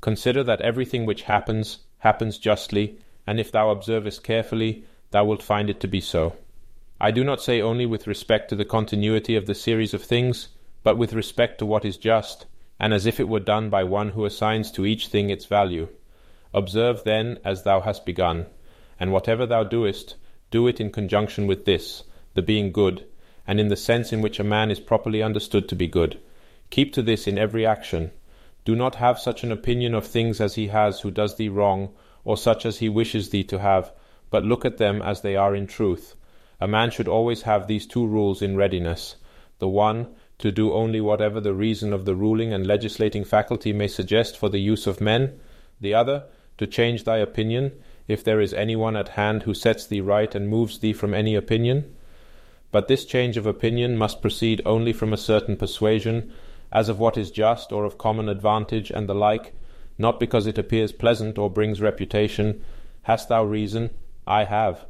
Consider 0.00 0.44
that 0.44 0.60
everything 0.60 1.04
which 1.06 1.22
happens, 1.22 1.80
happens 1.98 2.38
justly, 2.38 2.98
and 3.26 3.40
if 3.40 3.50
thou 3.50 3.70
observest 3.70 4.22
carefully, 4.22 4.84
thou 5.10 5.24
wilt 5.24 5.42
find 5.42 5.68
it 5.68 5.80
to 5.80 5.88
be 5.88 6.00
so. 6.00 6.36
I 7.00 7.10
do 7.10 7.24
not 7.24 7.42
say 7.42 7.60
only 7.60 7.86
with 7.86 8.06
respect 8.06 8.48
to 8.50 8.56
the 8.56 8.64
continuity 8.64 9.34
of 9.34 9.46
the 9.46 9.54
series 9.54 9.94
of 9.94 10.04
things, 10.04 10.48
but 10.86 10.96
with 10.96 11.14
respect 11.14 11.58
to 11.58 11.66
what 11.66 11.84
is 11.84 11.96
just, 11.96 12.46
and 12.78 12.94
as 12.94 13.06
if 13.06 13.18
it 13.18 13.28
were 13.28 13.40
done 13.40 13.68
by 13.68 13.82
one 13.82 14.10
who 14.10 14.24
assigns 14.24 14.70
to 14.70 14.86
each 14.86 15.08
thing 15.08 15.30
its 15.30 15.44
value. 15.44 15.88
Observe 16.54 17.02
then 17.02 17.40
as 17.44 17.64
thou 17.64 17.80
hast 17.80 18.06
begun, 18.06 18.46
and 19.00 19.10
whatever 19.10 19.44
thou 19.46 19.64
doest, 19.64 20.14
do 20.52 20.68
it 20.68 20.80
in 20.80 20.92
conjunction 20.92 21.48
with 21.48 21.64
this, 21.64 22.04
the 22.34 22.40
being 22.40 22.70
good, 22.70 23.04
and 23.48 23.58
in 23.58 23.66
the 23.66 23.74
sense 23.74 24.12
in 24.12 24.22
which 24.22 24.38
a 24.38 24.44
man 24.44 24.70
is 24.70 24.78
properly 24.78 25.24
understood 25.24 25.68
to 25.68 25.74
be 25.74 25.88
good. 25.88 26.20
Keep 26.70 26.92
to 26.92 27.02
this 27.02 27.26
in 27.26 27.36
every 27.36 27.66
action, 27.66 28.12
do 28.64 28.76
not 28.76 28.94
have 28.94 29.18
such 29.18 29.42
an 29.42 29.50
opinion 29.50 29.92
of 29.92 30.06
things 30.06 30.40
as 30.40 30.54
he 30.54 30.68
has 30.68 31.00
who 31.00 31.10
does 31.10 31.34
thee 31.34 31.48
wrong, 31.48 31.92
or 32.24 32.36
such 32.36 32.64
as 32.64 32.78
he 32.78 32.88
wishes 32.88 33.30
thee 33.30 33.42
to 33.42 33.58
have, 33.58 33.90
but 34.30 34.44
look 34.44 34.64
at 34.64 34.78
them 34.78 35.02
as 35.02 35.22
they 35.22 35.34
are 35.34 35.56
in 35.56 35.66
truth. 35.66 36.14
A 36.60 36.68
man 36.68 36.92
should 36.92 37.08
always 37.08 37.42
have 37.42 37.66
these 37.66 37.88
two 37.88 38.06
rules 38.06 38.40
in 38.40 38.56
readiness 38.56 39.16
the 39.58 39.68
one, 39.68 40.06
to 40.38 40.52
do 40.52 40.72
only 40.72 41.00
whatever 41.00 41.40
the 41.40 41.54
reason 41.54 41.92
of 41.92 42.04
the 42.04 42.14
ruling 42.14 42.52
and 42.52 42.66
legislating 42.66 43.24
faculty 43.24 43.72
may 43.72 43.88
suggest 43.88 44.36
for 44.36 44.48
the 44.48 44.58
use 44.58 44.86
of 44.86 45.00
men, 45.00 45.38
the 45.80 45.94
other, 45.94 46.24
to 46.58 46.66
change 46.66 47.04
thy 47.04 47.18
opinion, 47.18 47.72
if 48.08 48.22
there 48.22 48.40
is 48.40 48.54
any 48.54 48.76
one 48.76 48.96
at 48.96 49.10
hand 49.10 49.42
who 49.42 49.54
sets 49.54 49.86
thee 49.86 50.00
right 50.00 50.34
and 50.34 50.48
moves 50.48 50.78
thee 50.78 50.92
from 50.92 51.14
any 51.14 51.34
opinion. 51.34 51.94
But 52.70 52.88
this 52.88 53.04
change 53.04 53.36
of 53.36 53.46
opinion 53.46 53.96
must 53.96 54.22
proceed 54.22 54.60
only 54.64 54.92
from 54.92 55.12
a 55.12 55.18
certain 55.18 55.56
persuasion 55.56 56.32
as 56.72 56.88
of 56.88 56.98
what 56.98 57.16
is 57.16 57.30
just 57.30 57.72
or 57.72 57.84
of 57.84 57.98
common 57.98 58.28
advantage 58.28 58.90
and 58.90 59.08
the 59.08 59.14
like, 59.14 59.54
not 59.98 60.20
because 60.20 60.46
it 60.46 60.58
appears 60.58 60.92
pleasant 60.92 61.38
or 61.38 61.48
brings 61.50 61.80
reputation. 61.80 62.62
Hast 63.02 63.28
thou 63.28 63.44
reason? 63.44 63.90
I 64.26 64.44
have. 64.44 64.84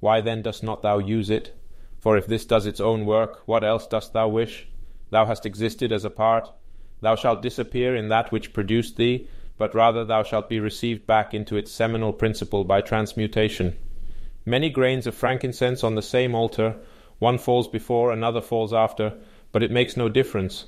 Why 0.00 0.20
then 0.20 0.42
dost 0.42 0.62
not 0.62 0.82
thou 0.82 0.98
use 0.98 1.30
it? 1.30 1.54
For 1.98 2.16
if 2.16 2.26
this 2.26 2.44
does 2.44 2.66
its 2.66 2.80
own 2.80 3.04
work, 3.04 3.42
what 3.46 3.64
else 3.64 3.86
dost 3.86 4.12
thou 4.12 4.28
wish? 4.28 4.68
Thou 5.10 5.26
hast 5.26 5.46
existed 5.46 5.92
as 5.92 6.04
a 6.04 6.10
part. 6.10 6.50
Thou 7.00 7.14
shalt 7.16 7.42
disappear 7.42 7.94
in 7.94 8.08
that 8.08 8.32
which 8.32 8.52
produced 8.52 8.96
thee, 8.96 9.28
but 9.58 9.74
rather 9.74 10.04
thou 10.04 10.22
shalt 10.22 10.48
be 10.48 10.60
received 10.60 11.06
back 11.06 11.34
into 11.34 11.56
its 11.56 11.70
seminal 11.70 12.12
principle 12.12 12.64
by 12.64 12.80
transmutation. 12.80 13.76
Many 14.44 14.70
grains 14.70 15.06
of 15.06 15.14
frankincense 15.14 15.82
on 15.84 15.94
the 15.94 16.02
same 16.02 16.34
altar, 16.34 16.76
one 17.18 17.38
falls 17.38 17.68
before, 17.68 18.12
another 18.12 18.40
falls 18.40 18.72
after, 18.72 19.14
but 19.52 19.62
it 19.62 19.70
makes 19.70 19.96
no 19.96 20.08
difference 20.08 20.66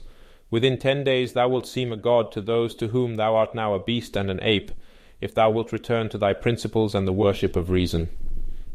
Within 0.51 0.79
ten 0.79 1.05
days 1.05 1.35
thou 1.35 1.47
wilt 1.49 1.67
seem 1.67 1.93
a 1.93 1.97
god 1.97 2.33
to 2.33 2.41
those 2.41 2.75
to 2.77 2.89
whom 2.89 3.17
thou 3.17 3.37
art 3.37 3.55
now 3.55 3.75
a 3.75 3.79
beast 3.79 4.17
and 4.17 4.31
an 4.31 4.41
ape, 4.43 4.71
if 5.21 5.35
thou 5.35 5.51
wilt 5.51 5.73
return 5.73 6.09
to 6.09 6.17
thy 6.17 6.33
principles 6.33 6.95
and 6.95 7.07
the 7.07 7.13
worship 7.13 7.55
of 7.55 7.69
reason. 7.69 8.09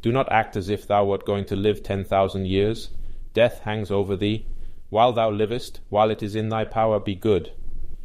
Do 0.04 0.12
not 0.12 0.32
act 0.32 0.56
as 0.56 0.70
if 0.70 0.86
thou 0.86 1.06
wert 1.06 1.26
going 1.26 1.46
to 1.46 1.56
live 1.56 1.82
ten 1.82 2.04
thousand 2.04 2.46
years. 2.46 2.90
Death 3.34 3.62
hangs 3.62 3.90
over 3.90 4.16
thee. 4.16 4.46
While 4.94 5.14
thou 5.14 5.32
livest, 5.32 5.80
while 5.90 6.12
it 6.12 6.22
is 6.22 6.36
in 6.36 6.50
thy 6.50 6.66
power, 6.66 7.00
be 7.00 7.16
good. 7.16 7.50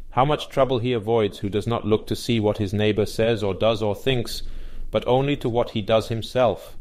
How 0.09 0.25
much 0.25 0.49
trouble 0.49 0.79
he 0.79 0.91
avoids 0.91 1.37
who 1.37 1.47
does 1.47 1.67
not 1.67 1.85
look 1.85 2.07
to 2.07 2.15
see 2.15 2.39
what 2.39 2.57
his 2.57 2.73
neighbor 2.73 3.05
says 3.05 3.43
or 3.43 3.53
does 3.53 3.83
or 3.83 3.93
thinks, 3.93 4.41
but 4.89 5.07
only 5.07 5.37
to 5.37 5.47
what 5.47 5.69
he 5.69 5.83
does 5.83 6.07
himself, 6.07 6.75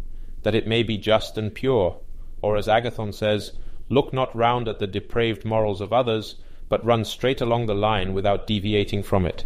that 0.44 0.54
it 0.54 0.66
may 0.66 0.82
be 0.82 0.96
just 0.96 1.36
and 1.36 1.54
pure. 1.54 1.98
Or 2.40 2.56
as 2.56 2.68
Agathon 2.68 3.12
says, 3.12 3.52
Look 3.90 4.14
not 4.14 4.34
round 4.34 4.66
at 4.66 4.78
the 4.78 4.86
depraved 4.86 5.44
morals 5.44 5.82
of 5.82 5.92
others, 5.92 6.36
but 6.70 6.82
run 6.82 7.04
straight 7.04 7.42
along 7.42 7.66
the 7.66 7.74
line 7.74 8.14
without 8.14 8.46
deviating 8.46 9.02
from 9.02 9.26
it. 9.26 9.44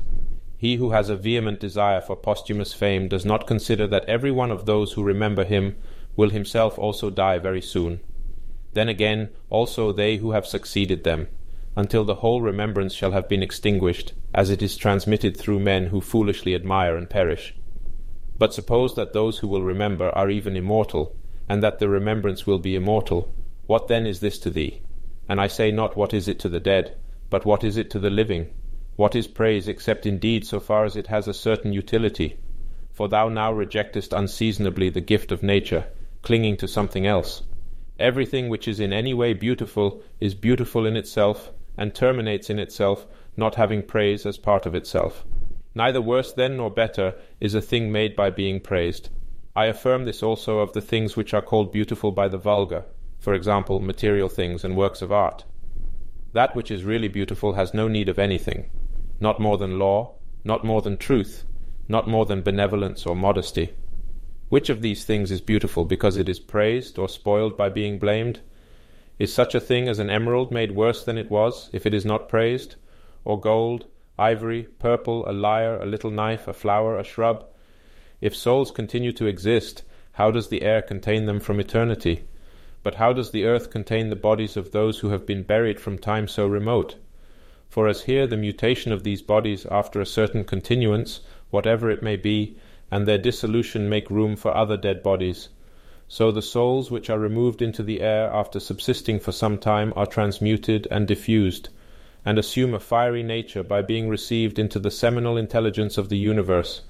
He 0.57 0.77
who 0.77 0.93
has 0.93 1.09
a 1.09 1.17
vehement 1.17 1.59
desire 1.59 2.01
for 2.01 2.15
posthumous 2.15 2.73
fame 2.73 3.09
does 3.09 3.25
not 3.25 3.49
consider 3.49 3.89
that 3.89 4.05
every 4.05 4.31
one 4.31 4.53
of 4.53 4.67
those 4.67 4.93
who 4.93 5.03
remember 5.03 5.43
him 5.43 5.75
will 6.15 6.31
himself 6.31 6.79
also 6.79 7.11
die 7.11 7.39
very 7.39 7.61
soon. 7.61 7.99
Then 8.75 8.89
again, 8.89 9.31
also 9.51 9.93
they 9.93 10.17
who 10.17 10.33
have 10.33 10.47
succeeded 10.47 11.05
them 11.05 11.29
until 11.75 12.05
the 12.05 12.17
whole 12.17 12.43
remembrance 12.43 12.93
shall 12.93 13.13
have 13.13 13.29
been 13.29 13.43
extinguished, 13.43 14.13
as 14.35 14.51
it 14.51 14.63
is 14.63 14.77
transmitted 14.77 15.37
through 15.37 15.59
men 15.59 15.87
who 15.87 16.01
foolishly 16.01 16.55
admire 16.55 16.97
and 16.97 17.09
perish. 17.09 17.55
But 18.39 18.53
suppose 18.53 18.95
that 18.95 19.13
those 19.13 19.39
who 19.39 19.49
will 19.49 19.63
remember 19.63 20.11
are 20.11 20.29
even 20.29 20.57
immortal, 20.57 21.17
and 21.49 21.63
that 21.63 21.79
the 21.79 21.89
remembrance 21.89 22.47
will 22.47 22.59
be 22.59 22.75
immortal, 22.75 23.35
what 23.67 23.89
then 23.89 24.07
is 24.07 24.21
this 24.21 24.39
to 24.41 24.51
thee? 24.51 24.83
And 25.29 25.41
I 25.41 25.47
say 25.47 25.71
not 25.71 25.97
what 25.97 26.13
is 26.13 26.29
it 26.29 26.39
to 26.41 26.49
the 26.49 26.61
dead, 26.61 26.97
but 27.31 27.47
what 27.47 27.65
is 27.65 27.79
it 27.79 27.89
to 27.91 27.99
the 27.99 28.11
living? 28.11 28.51
What 28.97 29.15
is 29.15 29.27
praise 29.27 29.69
except 29.69 30.05
indeed 30.05 30.47
so 30.47 30.61
far 30.61 30.85
as 30.85 30.97
it 30.97 31.07
has 31.07 31.27
a 31.27 31.33
certain 31.33 31.73
utility? 31.73 32.37
For 32.93 33.09
thou 33.09 33.31
now 33.31 33.51
rejectest 33.51 34.13
unseasonably 34.13 34.91
the 34.91 35.01
gift 35.01 35.33
of 35.33 35.43
nature, 35.43 35.87
clinging 36.21 36.59
to 36.59 36.69
something 36.69 37.07
else. 37.07 37.43
Everything 38.03 38.49
which 38.49 38.67
is 38.67 38.81
in 38.81 38.93
any 38.93 39.15
way 39.15 39.33
beautiful 39.33 40.03
is 40.19 40.35
beautiful 40.35 40.87
in 40.87 40.97
itself, 40.97 41.53
and 41.79 41.95
terminates 41.95 42.51
in 42.51 42.59
itself, 42.59 43.07
not 43.37 43.55
having 43.55 43.81
praise 43.81 44.27
as 44.27 44.39
part 44.39 44.67
of 44.67 44.75
itself. 44.75 45.25
Neither 45.73 46.03
worse 46.03 46.33
then 46.33 46.57
nor 46.57 46.69
better 46.69 47.15
is 47.39 47.55
a 47.55 47.61
thing 47.61 47.93
made 47.93 48.17
by 48.17 48.29
being 48.29 48.59
praised. 48.59 49.11
I 49.55 49.67
affirm 49.67 50.05
this 50.05 50.21
also 50.21 50.59
of 50.59 50.73
the 50.73 50.81
things 50.81 51.17
which 51.17 51.33
are 51.33 51.41
called 51.41 51.71
beautiful 51.71 52.11
by 52.11 52.27
the 52.27 52.39
vulgar, 52.39 52.87
for 53.21 53.35
example, 53.35 53.79
material 53.79 54.29
things 54.29 54.65
and 54.65 54.77
works 54.77 55.01
of 55.01 55.13
art. 55.13 55.45
That 56.33 56.57
which 56.57 56.73
is 56.73 56.83
really 56.83 57.07
beautiful 57.07 57.53
has 57.53 57.73
no 57.73 57.87
need 57.87 58.09
of 58.09 58.19
anything, 58.19 58.69
not 59.21 59.39
more 59.39 59.59
than 59.59 59.79
law, 59.79 60.17
not 60.43 60.65
more 60.65 60.83
than 60.83 60.97
truth, 60.97 61.45
not 61.87 62.09
more 62.09 62.27
than 62.27 62.43
benevolence 62.43 63.07
or 63.07 63.15
modesty. 63.15 63.75
Which 64.53 64.69
of 64.69 64.83
these 64.83 65.07
things 65.07 65.31
is 65.31 65.41
beautiful 65.41 65.87
because 65.87 66.19
it 66.19 66.29
is 66.29 66.39
praised 66.39 66.99
or 66.99 67.09
spoiled 67.09 67.57
by 67.57 67.71
being 67.71 67.99
blamed? 67.99 68.41
Is 69.19 69.33
such 69.33 69.55
a 69.55 69.61
thing 69.61 69.89
as 69.89 69.99
an 69.99 70.11
emerald 70.11 70.53
made 70.53 70.73
worse 70.73 71.03
than 71.03 71.17
it 71.17 71.31
was, 71.31 71.71
if 71.73 71.87
it 71.87 71.95
is 71.95 72.05
not 72.05 72.29
praised? 72.29 72.77
Or 73.25 73.41
gold, 73.41 73.87
ivory, 74.19 74.65
purple, 74.79 75.27
a 75.27 75.33
lyre, 75.33 75.81
a 75.81 75.87
little 75.87 76.11
knife, 76.11 76.47
a 76.47 76.53
flower, 76.53 76.99
a 76.99 77.03
shrub? 77.03 77.47
If 78.21 78.37
souls 78.37 78.71
continue 78.71 79.11
to 79.13 79.25
exist, 79.25 79.85
how 80.13 80.31
does 80.31 80.49
the 80.49 80.61
air 80.61 80.83
contain 80.83 81.25
them 81.25 81.41
from 81.41 81.59
eternity? 81.59 82.25
But 82.83 82.97
how 82.97 83.15
does 83.15 83.31
the 83.31 83.47
earth 83.47 83.71
contain 83.71 84.11
the 84.11 84.17
bodies 84.17 84.59
of 84.59 84.73
those 84.73 84.99
who 84.99 85.09
have 85.09 85.25
been 85.25 85.45
buried 85.45 85.81
from 85.81 85.97
time 85.97 86.29
so 86.29 86.47
remote? 86.47 86.97
For 87.71 87.89
as 87.89 88.03
here 88.03 88.27
the 88.27 88.37
mutation 88.37 88.93
of 88.93 89.03
these 89.03 89.23
bodies 89.23 89.65
after 89.71 89.99
a 89.99 90.05
certain 90.05 90.45
continuance, 90.45 91.21
whatever 91.49 91.91
it 91.91 92.03
may 92.03 92.17
be, 92.17 92.59
and 92.93 93.09
their 93.09 93.17
dissolution 93.17 93.89
make 93.89 94.11
room 94.11 94.37
for 94.37 94.55
other 94.55 94.77
dead 94.77 95.03
bodies, 95.03 95.49
so 96.09 96.31
the 96.31 96.43
souls 96.43 96.91
which 96.91 97.09
are 97.09 97.19
removed 97.19 97.63
into 97.63 97.83
the 97.83 98.03
air 98.03 98.31
after 98.31 98.61
subsisting 98.61 99.19
for 99.19 99.33
some 99.33 99.57
time 99.57 99.95
are 99.97 100.05
transmuted 100.05 100.87
and 100.91 101.09
diffused, 101.09 101.71
and 102.23 102.39
assume 102.39 102.75
a 102.75 102.79
fiery 102.79 103.23
nature 103.23 103.63
by 103.63 103.81
being 103.81 104.11
received 104.11 104.59
into 104.59 104.79
the 104.79 104.91
seminal 104.91 105.39
intelligence 105.39 105.97
of 105.97 106.11
the 106.11 106.19
universe, 106.19 106.83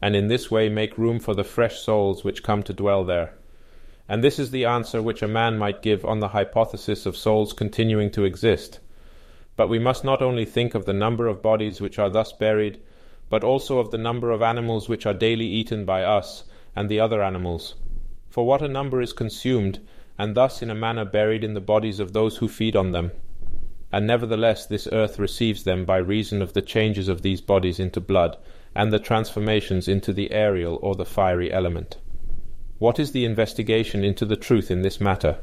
and 0.00 0.16
in 0.16 0.28
this 0.28 0.50
way 0.50 0.70
make 0.70 0.96
room 0.96 1.20
for 1.20 1.34
the 1.34 1.44
fresh 1.44 1.80
souls 1.80 2.24
which 2.24 2.42
come 2.42 2.62
to 2.62 2.72
dwell 2.72 3.04
there. 3.04 3.34
And 4.08 4.24
this 4.24 4.38
is 4.38 4.52
the 4.52 4.64
answer 4.64 5.02
which 5.02 5.20
a 5.20 5.28
man 5.28 5.58
might 5.58 5.82
give 5.82 6.02
on 6.02 6.20
the 6.20 6.28
hypothesis 6.28 7.04
of 7.04 7.14
souls 7.14 7.52
continuing 7.52 8.10
to 8.12 8.24
exist. 8.24 8.80
But 9.54 9.68
we 9.68 9.78
must 9.78 10.02
not 10.02 10.22
only 10.22 10.46
think 10.46 10.74
of 10.74 10.86
the 10.86 10.94
number 10.94 11.26
of 11.26 11.42
bodies 11.42 11.78
which 11.78 11.98
are 11.98 12.08
thus 12.08 12.32
buried, 12.32 12.80
but 13.32 13.42
also 13.42 13.78
of 13.78 13.90
the 13.90 14.04
number 14.08 14.30
of 14.30 14.42
animals 14.42 14.88
which 14.88 15.06
are 15.06 15.14
daily 15.26 15.46
eaten 15.46 15.86
by 15.86 16.02
us 16.04 16.44
and 16.76 16.88
the 16.88 17.00
other 17.00 17.22
animals 17.22 17.74
for 18.32 18.46
what 18.46 18.62
a 18.62 18.68
number 18.68 19.02
is 19.02 19.12
consumed, 19.12 19.78
and 20.18 20.34
thus 20.34 20.62
in 20.62 20.70
a 20.70 20.74
manner 20.74 21.04
buried 21.04 21.44
in 21.44 21.52
the 21.52 21.60
bodies 21.60 22.00
of 22.00 22.14
those 22.14 22.38
who 22.38 22.48
feed 22.48 22.74
on 22.74 22.90
them. 22.90 23.12
And 23.92 24.06
nevertheless 24.06 24.64
this 24.64 24.88
earth 24.90 25.18
receives 25.18 25.64
them 25.64 25.84
by 25.84 25.98
reason 25.98 26.40
of 26.40 26.54
the 26.54 26.62
changes 26.62 27.08
of 27.08 27.20
these 27.20 27.42
bodies 27.42 27.78
into 27.78 28.00
blood, 28.00 28.38
and 28.74 28.90
the 28.90 28.98
transformations 28.98 29.86
into 29.86 30.14
the 30.14 30.30
aerial 30.30 30.78
or 30.80 30.94
the 30.94 31.04
fiery 31.04 31.52
element. 31.52 31.98
What 32.78 32.98
is 32.98 33.12
the 33.12 33.26
investigation 33.26 34.02
into 34.02 34.24
the 34.24 34.36
truth 34.36 34.70
in 34.70 34.80
this 34.80 34.98
matter? 34.98 35.38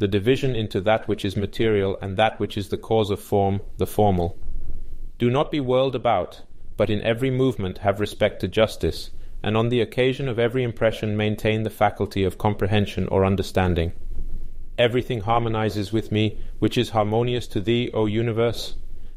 The 0.00 0.08
division 0.08 0.54
into 0.54 0.82
that 0.82 1.08
which 1.08 1.24
is 1.24 1.38
material 1.38 1.96
and 2.02 2.18
that 2.18 2.38
which 2.38 2.58
is 2.58 2.68
the 2.68 2.76
cause 2.76 3.08
of 3.08 3.20
form, 3.20 3.62
the 3.78 3.86
formal. 3.86 4.38
Do 5.16 5.30
not 5.30 5.50
be 5.50 5.60
whirled 5.60 5.94
about, 5.94 6.42
but 6.76 6.90
in 6.90 7.00
every 7.02 7.30
movement 7.30 7.78
have 7.78 8.00
respect 8.00 8.40
to 8.40 8.48
justice, 8.48 9.10
and 9.42 9.56
on 9.56 9.68
the 9.68 9.80
occasion 9.80 10.28
of 10.28 10.38
every 10.38 10.62
impression 10.62 11.16
maintain 11.16 11.62
the 11.62 11.70
faculty 11.70 12.24
of 12.24 12.38
comprehension 12.38 13.06
or 13.08 13.24
understanding. 13.24 13.92
Everything 14.76 15.20
harmonizes 15.20 15.92
with 15.92 16.10
me, 16.10 16.38
which 16.58 16.76
is 16.76 16.90
harmonious 16.90 17.46
to 17.46 17.60
thee, 17.60 17.90
O 17.94 18.06
universe. 18.06 18.74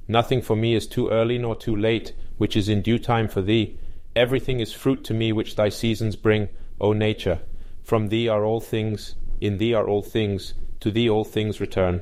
Nothing 0.08 0.42
for 0.42 0.56
me 0.56 0.76
is 0.76 0.86
too 0.86 1.10
early 1.10 1.38
nor 1.38 1.56
too 1.56 1.76
late, 1.76 2.14
which 2.38 2.56
is 2.56 2.70
in 2.70 2.82
due 2.82 3.00
time 3.00 3.28
for 3.28 3.42
thee. 3.42 3.80
Everything 4.16 4.60
is 4.60 4.72
fruit 4.72 5.04
to 5.06 5.14
me 5.14 5.32
which 5.32 5.56
thy 5.56 5.70
seasons 5.70 6.16
bring, 6.16 6.50
O 6.80 6.94
nature. 6.94 7.40
From 7.84 8.10
thee 8.10 8.28
are 8.28 8.46
all 8.46 8.60
things, 8.60 9.16
in 9.42 9.58
thee 9.58 9.74
are 9.74 9.88
all 9.88 10.02
things, 10.02 10.54
to 10.80 10.92
thee 10.92 11.10
all 11.10 11.24
things 11.24 11.60
return. 11.60 12.02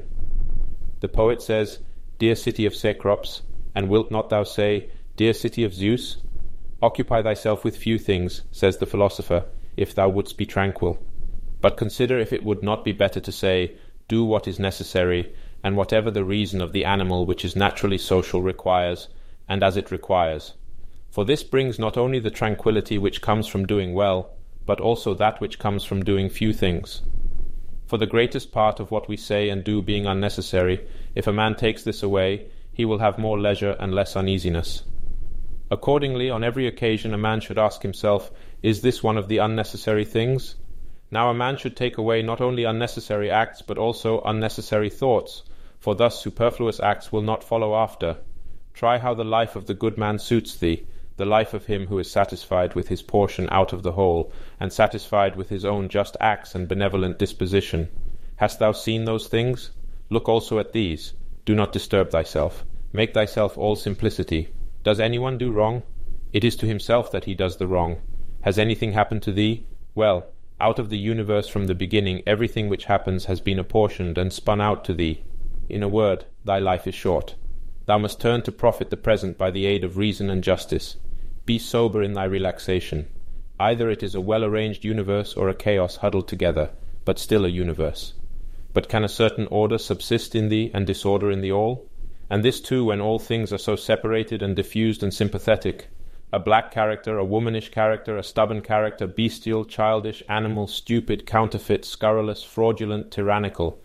The 1.00 1.08
poet 1.08 1.42
says, 1.42 1.80
Dear 2.18 2.36
city 2.36 2.66
of 2.66 2.74
Cecrops, 2.74 3.42
and 3.74 3.90
wilt 3.90 4.12
not 4.12 4.30
thou 4.30 4.44
say, 4.44 4.90
Dear 5.18 5.32
city 5.32 5.64
of 5.64 5.74
Zeus? 5.74 6.18
Occupy 6.82 7.22
thyself 7.22 7.64
with 7.64 7.78
few 7.78 7.98
things, 7.98 8.42
says 8.52 8.80
the 8.80 8.86
philosopher, 8.86 9.46
if 9.78 9.96
thou 9.96 10.10
wouldst 10.10 10.38
be 10.38 10.46
tranquil. 10.46 11.02
But 11.62 11.78
consider 11.78 12.20
if 12.20 12.34
it 12.34 12.44
would 12.44 12.62
not 12.62 12.84
be 12.84 12.92
better 12.92 13.22
to 13.22 13.32
say, 13.32 13.78
Do 14.10 14.26
what 14.26 14.46
is 14.46 14.60
necessary, 14.60 15.34
and 15.64 15.78
whatever 15.78 16.12
the 16.12 16.26
reason 16.26 16.62
of 16.62 16.74
the 16.74 16.84
animal 16.84 17.26
which 17.26 17.46
is 17.46 17.56
naturally 17.56 17.98
social 17.98 18.42
requires, 18.42 19.08
and 19.48 19.64
as 19.64 19.78
it 19.78 19.90
requires. 19.90 20.56
For 21.10 21.24
this 21.24 21.44
brings 21.44 21.80
not 21.80 21.96
only 21.96 22.20
the 22.20 22.30
tranquillity 22.30 22.98
which 22.98 23.22
comes 23.22 23.48
from 23.48 23.66
doing 23.66 23.94
well, 23.94 24.32
but 24.66 24.82
also 24.82 25.14
that 25.14 25.40
which 25.40 25.60
comes 25.60 25.86
from 25.86 26.04
doing 26.04 26.28
few 26.28 26.52
things. 26.52 27.04
For 27.88 27.98
the 27.98 28.06
greatest 28.06 28.52
part 28.52 28.82
of 28.82 28.92
what 28.92 29.08
we 29.08 29.16
say 29.16 29.48
and 29.48 29.64
do 29.64 29.82
being 29.82 30.08
unnecessary, 30.08 30.86
if 31.16 31.26
a 31.26 31.32
man 31.32 31.56
takes 31.56 31.84
this 31.84 32.04
away, 32.04 32.48
he 32.74 32.84
will 32.84 33.00
have 33.00 33.18
more 33.18 33.40
leisure 33.40 33.78
and 33.80 33.96
less 33.96 34.18
uneasiness. 34.18 34.84
Accordingly, 35.72 36.30
on 36.30 36.44
every 36.44 36.68
occasion 36.68 37.14
a 37.14 37.18
man 37.18 37.40
should 37.40 37.58
ask 37.58 37.82
himself, 37.82 38.32
Is 38.62 38.82
this 38.82 39.02
one 39.02 39.18
of 39.18 39.28
the 39.28 39.40
unnecessary 39.40 40.06
things? 40.06 40.58
Now 41.10 41.30
a 41.30 41.34
man 41.34 41.58
should 41.58 41.76
take 41.76 41.98
away 41.98 42.22
not 42.22 42.40
only 42.40 42.66
unnecessary 42.66 43.32
acts, 43.32 43.64
but 43.64 43.80
also 43.80 44.22
unnecessary 44.22 44.92
thoughts, 44.92 45.44
for 45.80 45.96
thus 45.96 46.22
superfluous 46.22 46.80
acts 46.80 47.12
will 47.12 47.24
not 47.24 47.44
follow 47.44 47.76
after. 47.76 48.18
Try 48.76 49.00
how 49.00 49.16
the 49.16 49.24
life 49.24 49.56
of 49.56 49.66
the 49.66 49.74
good 49.74 49.98
man 49.98 50.20
suits 50.20 50.56
thee, 50.56 50.86
the 51.18 51.26
life 51.26 51.54
of 51.54 51.66
him 51.66 51.88
who 51.88 51.98
is 51.98 52.12
satisfied 52.12 52.76
with 52.76 52.90
his 52.90 53.02
portion 53.02 53.48
out 53.52 53.74
of 53.74 53.82
the 53.82 53.94
whole, 53.94 54.32
and 54.60 54.72
satisfied 54.72 55.36
with 55.36 55.50
his 55.50 55.66
own 55.66 55.90
just 55.90 56.18
acts 56.20 56.54
and 56.54 56.68
benevolent 56.68 57.18
disposition. 57.18 57.90
Hast 58.36 58.60
thou 58.60 58.72
seen 58.72 59.06
those 59.06 59.28
things? 59.28 59.72
Look 60.10 60.28
also 60.28 60.60
at 60.60 60.74
these. 60.74 61.14
Do 61.46 61.56
not 61.56 61.72
disturb 61.72 62.12
thyself. 62.12 62.66
Make 62.92 63.14
thyself 63.14 63.58
all 63.58 63.76
simplicity. 63.76 64.50
Does 64.86 65.00
anyone 65.00 65.40
do 65.40 65.52
wrong? 65.52 65.82
It 66.32 66.44
is 66.44 66.56
to 66.58 66.68
himself 66.68 67.12
that 67.12 67.26
he 67.26 67.34
does 67.34 67.58
the 67.58 67.66
wrong. 67.66 68.02
Has 68.42 68.60
anything 68.60 68.92
happened 68.92 69.24
to 69.24 69.32
thee? 69.32 69.66
Well, 69.96 70.28
out 70.62 70.78
of 70.78 70.92
the 70.92 70.98
universe 71.00 71.48
from 71.48 71.66
the 71.66 71.74
beginning, 71.74 72.22
everything 72.28 72.70
which 72.70 72.86
happens 72.86 73.26
has 73.26 73.42
been 73.42 73.58
apportioned 73.58 74.20
and 74.20 74.32
spun 74.32 74.62
out 74.62 74.86
to 74.86 74.94
thee. 74.94 75.24
In 75.70 75.82
a 75.82 75.88
word, 75.88 76.26
thy 76.44 76.60
life 76.60 76.86
is 76.86 76.94
short. 76.94 77.34
Thou 77.88 77.98
must 77.98 78.22
turn 78.22 78.44
to 78.44 78.52
profit 78.52 78.92
the 78.92 78.96
present 78.96 79.40
by 79.40 79.50
the 79.50 79.66
aid 79.66 79.84
of 79.84 79.98
reason 79.98 80.30
and 80.30 80.44
justice. 80.44 80.98
Be 81.48 81.58
sober 81.58 82.04
in 82.04 82.14
thy 82.14 82.26
relaxation. 82.26 83.08
Either 83.60 83.90
it 83.90 84.04
is 84.04 84.14
a 84.14 84.22
well 84.22 84.44
arranged 84.44 84.86
universe 84.86 85.34
or 85.34 85.50
a 85.50 85.56
chaos 85.56 85.96
huddled 85.96 86.28
together, 86.28 86.70
but 87.06 87.18
still 87.18 87.44
a 87.44 87.50
universe. 87.50 88.14
But 88.72 88.88
can 88.88 89.04
a 89.04 89.10
certain 89.10 89.48
order 89.48 89.80
subsist 89.80 90.36
in 90.36 90.50
thee 90.50 90.70
and 90.76 90.86
disorder 90.86 91.32
in 91.32 91.42
the 91.42 91.52
all? 91.52 91.90
And 92.30 92.44
this 92.44 92.60
too 92.62 92.86
when 92.86 93.02
all 93.02 93.20
things 93.20 93.54
are 93.54 93.58
so 93.58 93.76
separated 93.76 94.42
and 94.42 94.56
diffused 94.56 95.04
and 95.04 95.14
sympathetic 95.14 95.88
a 96.34 96.40
black 96.40 96.70
character, 96.70 97.18
a 97.18 97.24
womanish 97.24 97.70
character, 97.70 98.18
a 98.18 98.24
stubborn 98.24 98.60
character, 98.60 99.08
bestial, 99.08 99.64
childish, 99.64 100.22
animal, 100.28 100.68
stupid, 100.68 101.26
counterfeit, 101.26 101.86
scurrilous, 101.86 102.44
fraudulent, 102.44 103.10
tyrannical. 103.10 103.82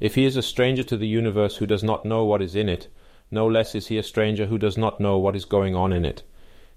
If 0.00 0.14
he 0.14 0.24
is 0.24 0.36
a 0.36 0.42
stranger 0.42 0.82
to 0.84 0.96
the 0.96 1.06
universe 1.06 1.56
who 1.56 1.66
does 1.66 1.82
not 1.82 2.06
know 2.06 2.24
what 2.24 2.40
is 2.40 2.54
in 2.54 2.70
it, 2.70 2.88
no 3.30 3.46
less 3.46 3.74
is 3.74 3.88
he 3.88 3.98
a 3.98 4.02
stranger 4.02 4.46
who 4.46 4.56
does 4.56 4.78
not 4.78 4.98
know 4.98 5.18
what 5.18 5.36
is 5.36 5.44
going 5.44 5.74
on 5.74 5.92
in 5.92 6.06
it. 6.06 6.22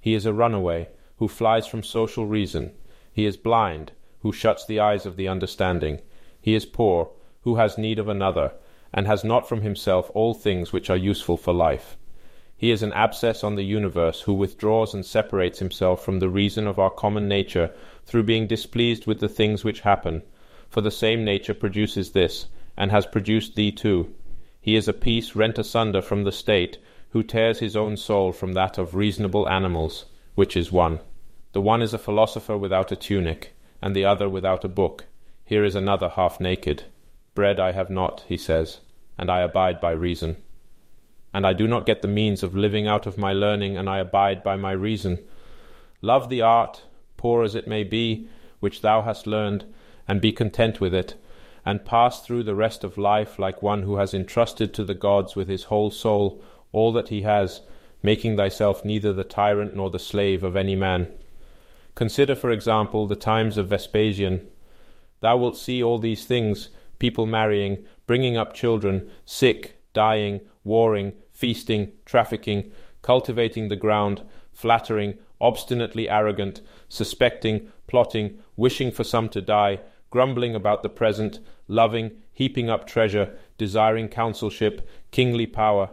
He 0.02 0.14
is 0.14 0.26
a 0.26 0.34
runaway, 0.34 0.90
who 1.20 1.28
flies 1.28 1.68
from 1.68 1.84
social 1.84 2.26
reason. 2.26 2.74
He 3.14 3.26
is 3.26 3.38
blind, 3.38 3.94
who 4.22 4.34
shuts 4.34 4.66
the 4.66 4.80
eyes 4.80 5.06
of 5.06 5.16
the 5.16 5.28
understanding. 5.28 6.02
He 6.42 6.54
is 6.54 6.66
poor, 6.66 7.12
who 7.44 7.56
has 7.56 7.78
need 7.78 7.98
of 7.98 8.10
another, 8.10 8.52
and 8.98 9.06
has 9.06 9.24
not 9.24 9.48
from 9.48 9.62
himself 9.62 10.10
all 10.16 10.34
things 10.34 10.74
which 10.74 10.90
are 10.90 10.98
useful 10.98 11.38
for 11.38 11.54
life. 11.54 11.96
He 12.58 12.72
is 12.72 12.82
an 12.82 12.94
abscess 12.94 13.44
on 13.44 13.54
the 13.54 13.62
universe, 13.62 14.22
who 14.22 14.34
withdraws 14.34 14.96
and 14.96 15.06
separates 15.06 15.60
himself 15.60 16.04
from 16.04 16.18
the 16.18 16.30
reason 16.30 16.66
of 16.66 16.80
our 16.80 16.90
common 16.90 17.28
nature 17.28 17.72
through 18.08 18.24
being 18.24 18.48
displeased 18.48 19.06
with 19.06 19.20
the 19.20 19.30
things 19.30 19.64
which 19.64 19.82
happen. 19.82 20.24
For 20.68 20.82
the 20.82 20.90
same 20.90 21.24
nature 21.24 21.54
produces 21.54 22.14
this, 22.14 22.48
and 22.76 22.90
has 22.90 23.06
produced 23.06 23.54
thee 23.54 23.72
too. 23.72 24.16
He 24.60 24.76
is 24.76 24.88
a 24.88 24.94
piece 24.94 25.36
rent 25.36 25.60
asunder 25.60 26.02
from 26.02 26.24
the 26.24 26.32
state, 26.32 26.80
who 27.12 27.22
tears 27.22 27.60
his 27.60 27.76
own 27.76 27.98
soul 27.98 28.32
from 28.32 28.54
that 28.54 28.80
of 28.80 28.96
reasonable 28.96 29.48
animals, 29.48 30.06
which 30.34 30.58
is 30.58 30.72
one. 30.72 31.02
The 31.54 31.62
one 31.62 31.84
is 31.84 31.94
a 31.94 32.00
philosopher 32.00 32.58
without 32.58 32.92
a 32.92 32.96
tunic, 32.96 33.54
and 33.80 33.96
the 33.96 34.06
other 34.06 34.28
without 34.28 34.66
a 34.66 34.68
book. 34.68 35.06
Here 35.46 35.64
is 35.64 35.76
another 35.76 36.10
half 36.10 36.40
naked. 36.40 36.86
Bread 37.36 37.60
I 37.60 37.74
have 37.74 37.92
not, 37.92 38.26
he 38.28 38.38
says, 38.38 38.80
and 39.18 39.30
I 39.32 39.42
abide 39.42 39.82
by 39.82 39.92
reason 39.92 40.38
and 41.38 41.46
I 41.46 41.54
do 41.54 41.68
not 41.68 41.86
get 41.86 42.02
the 42.02 42.08
means 42.08 42.42
of 42.42 42.56
living 42.56 42.88
out 42.88 43.06
of 43.06 43.18
my 43.18 43.32
learning, 43.32 43.78
and 43.78 43.88
I 43.88 44.00
abide 44.00 44.44
by 44.44 44.56
my 44.56 44.72
reason. 44.72 45.20
Love 46.02 46.30
the 46.30 46.42
art, 46.42 46.84
poor 47.16 47.44
as 47.44 47.54
it 47.54 47.68
may 47.68 47.84
be, 47.84 48.28
which 48.60 48.82
thou 48.82 49.04
hast 49.04 49.28
learned, 49.28 49.66
and 50.08 50.20
be 50.20 50.32
content 50.32 50.82
with 50.82 50.96
it, 50.96 51.14
and 51.64 51.86
pass 51.86 52.22
through 52.22 52.42
the 52.42 52.56
rest 52.56 52.84
of 52.84 52.98
life 52.98 53.38
like 53.38 53.62
one 53.62 53.84
who 53.84 53.98
has 53.98 54.16
entrusted 54.16 54.74
to 54.74 54.84
the 54.84 54.96
gods 54.96 55.36
with 55.36 55.48
his 55.48 55.66
whole 55.66 55.92
soul 55.92 56.42
all 56.72 56.92
that 56.92 57.10
he 57.10 57.22
has, 57.22 57.62
making 58.02 58.36
thyself 58.36 58.84
neither 58.84 59.14
the 59.14 59.24
tyrant 59.24 59.76
nor 59.76 59.92
the 59.92 60.00
slave 60.00 60.44
of 60.44 60.56
any 60.56 60.76
man. 60.76 61.08
Consider, 61.94 62.36
for 62.36 62.50
example, 62.50 63.06
the 63.06 63.16
times 63.16 63.58
of 63.58 63.68
Vespasian. 63.68 64.48
Thou 65.20 65.38
wilt 65.38 65.56
see 65.56 65.84
all 65.84 66.00
these 66.00 66.26
things 66.26 66.70
people 67.00 67.28
marrying, 67.28 67.86
bringing 68.08 68.36
up 68.36 68.54
children, 68.54 69.10
sick, 69.26 69.80
dying, 69.94 70.42
warring, 70.64 71.14
feasting, 71.32 71.92
trafficking, 72.06 72.72
cultivating 73.04 73.68
the 73.68 73.76
ground, 73.76 74.24
flattering, 74.52 75.14
obstinately 75.40 76.10
arrogant, 76.10 76.62
suspecting, 76.90 77.72
plotting, 77.86 78.40
wishing 78.56 78.90
for 78.90 79.04
some 79.04 79.30
to 79.30 79.42
die, 79.42 79.80
grumbling 80.10 80.56
about 80.56 80.82
the 80.82 80.90
present, 80.90 81.40
loving, 81.68 82.12
heaping 82.34 82.70
up 82.70 82.88
treasure, 82.88 83.38
desiring 83.58 84.10
consulship, 84.10 84.88
kingly 85.12 85.46
power. 85.46 85.90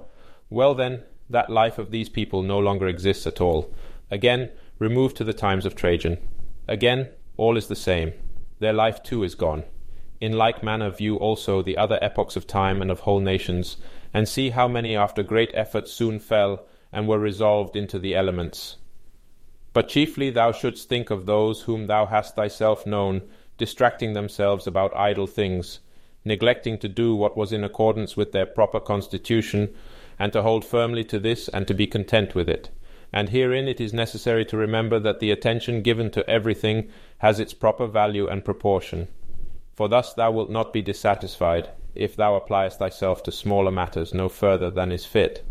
Well, 0.48 0.74
then, 0.74 1.02
that 1.28 1.50
life 1.50 1.78
of 1.78 1.90
these 1.90 2.08
people 2.08 2.42
no 2.42 2.58
longer 2.58 2.86
exists 2.86 3.26
at 3.26 3.40
all. 3.40 3.72
Again, 4.10 4.50
remove 4.78 5.14
to 5.14 5.24
the 5.24 5.32
times 5.32 5.66
of 5.66 5.74
Trajan. 5.74 6.18
Again, 6.68 7.08
all 7.36 7.56
is 7.56 7.66
the 7.66 7.76
same. 7.76 8.12
Their 8.60 8.72
life 8.72 9.02
too 9.02 9.24
is 9.24 9.34
gone. 9.34 9.64
In 10.24 10.32
like 10.32 10.62
manner, 10.62 10.88
view 10.88 11.16
also 11.16 11.60
the 11.60 11.76
other 11.76 11.98
epochs 12.00 12.34
of 12.34 12.46
time 12.46 12.80
and 12.80 12.90
of 12.90 13.00
whole 13.00 13.20
nations, 13.20 13.76
and 14.14 14.26
see 14.26 14.48
how 14.48 14.66
many 14.66 14.96
after 14.96 15.22
great 15.22 15.50
effort 15.52 15.86
soon 15.86 16.18
fell 16.18 16.64
and 16.90 17.06
were 17.06 17.18
resolved 17.18 17.76
into 17.76 17.98
the 17.98 18.14
elements. 18.14 18.78
But 19.74 19.88
chiefly 19.88 20.30
thou 20.30 20.50
shouldst 20.50 20.88
think 20.88 21.10
of 21.10 21.26
those 21.26 21.64
whom 21.64 21.88
thou 21.88 22.06
hast 22.06 22.36
thyself 22.36 22.86
known, 22.86 23.20
distracting 23.58 24.14
themselves 24.14 24.66
about 24.66 24.96
idle 24.96 25.26
things, 25.26 25.80
neglecting 26.24 26.78
to 26.78 26.88
do 26.88 27.14
what 27.14 27.36
was 27.36 27.52
in 27.52 27.62
accordance 27.62 28.16
with 28.16 28.32
their 28.32 28.46
proper 28.46 28.80
constitution, 28.80 29.74
and 30.18 30.32
to 30.32 30.40
hold 30.40 30.64
firmly 30.64 31.04
to 31.04 31.18
this 31.18 31.48
and 31.48 31.68
to 31.68 31.74
be 31.74 31.86
content 31.86 32.34
with 32.34 32.48
it. 32.48 32.70
And 33.12 33.28
herein 33.28 33.68
it 33.68 33.78
is 33.78 33.92
necessary 33.92 34.46
to 34.46 34.56
remember 34.56 34.98
that 35.00 35.20
the 35.20 35.30
attention 35.30 35.82
given 35.82 36.10
to 36.12 36.26
everything 36.26 36.88
has 37.18 37.38
its 37.38 37.52
proper 37.52 37.86
value 37.86 38.26
and 38.26 38.42
proportion. 38.42 39.08
For 39.74 39.88
thus 39.88 40.14
thou 40.14 40.30
wilt 40.30 40.50
not 40.50 40.72
be 40.72 40.82
dissatisfied, 40.82 41.70
if 41.94 42.14
thou 42.14 42.38
appliest 42.38 42.78
thyself 42.78 43.22
to 43.24 43.32
smaller 43.32 43.70
matters 43.70 44.14
no 44.14 44.28
further 44.28 44.70
than 44.70 44.92
is 44.92 45.04
fit. 45.04 45.44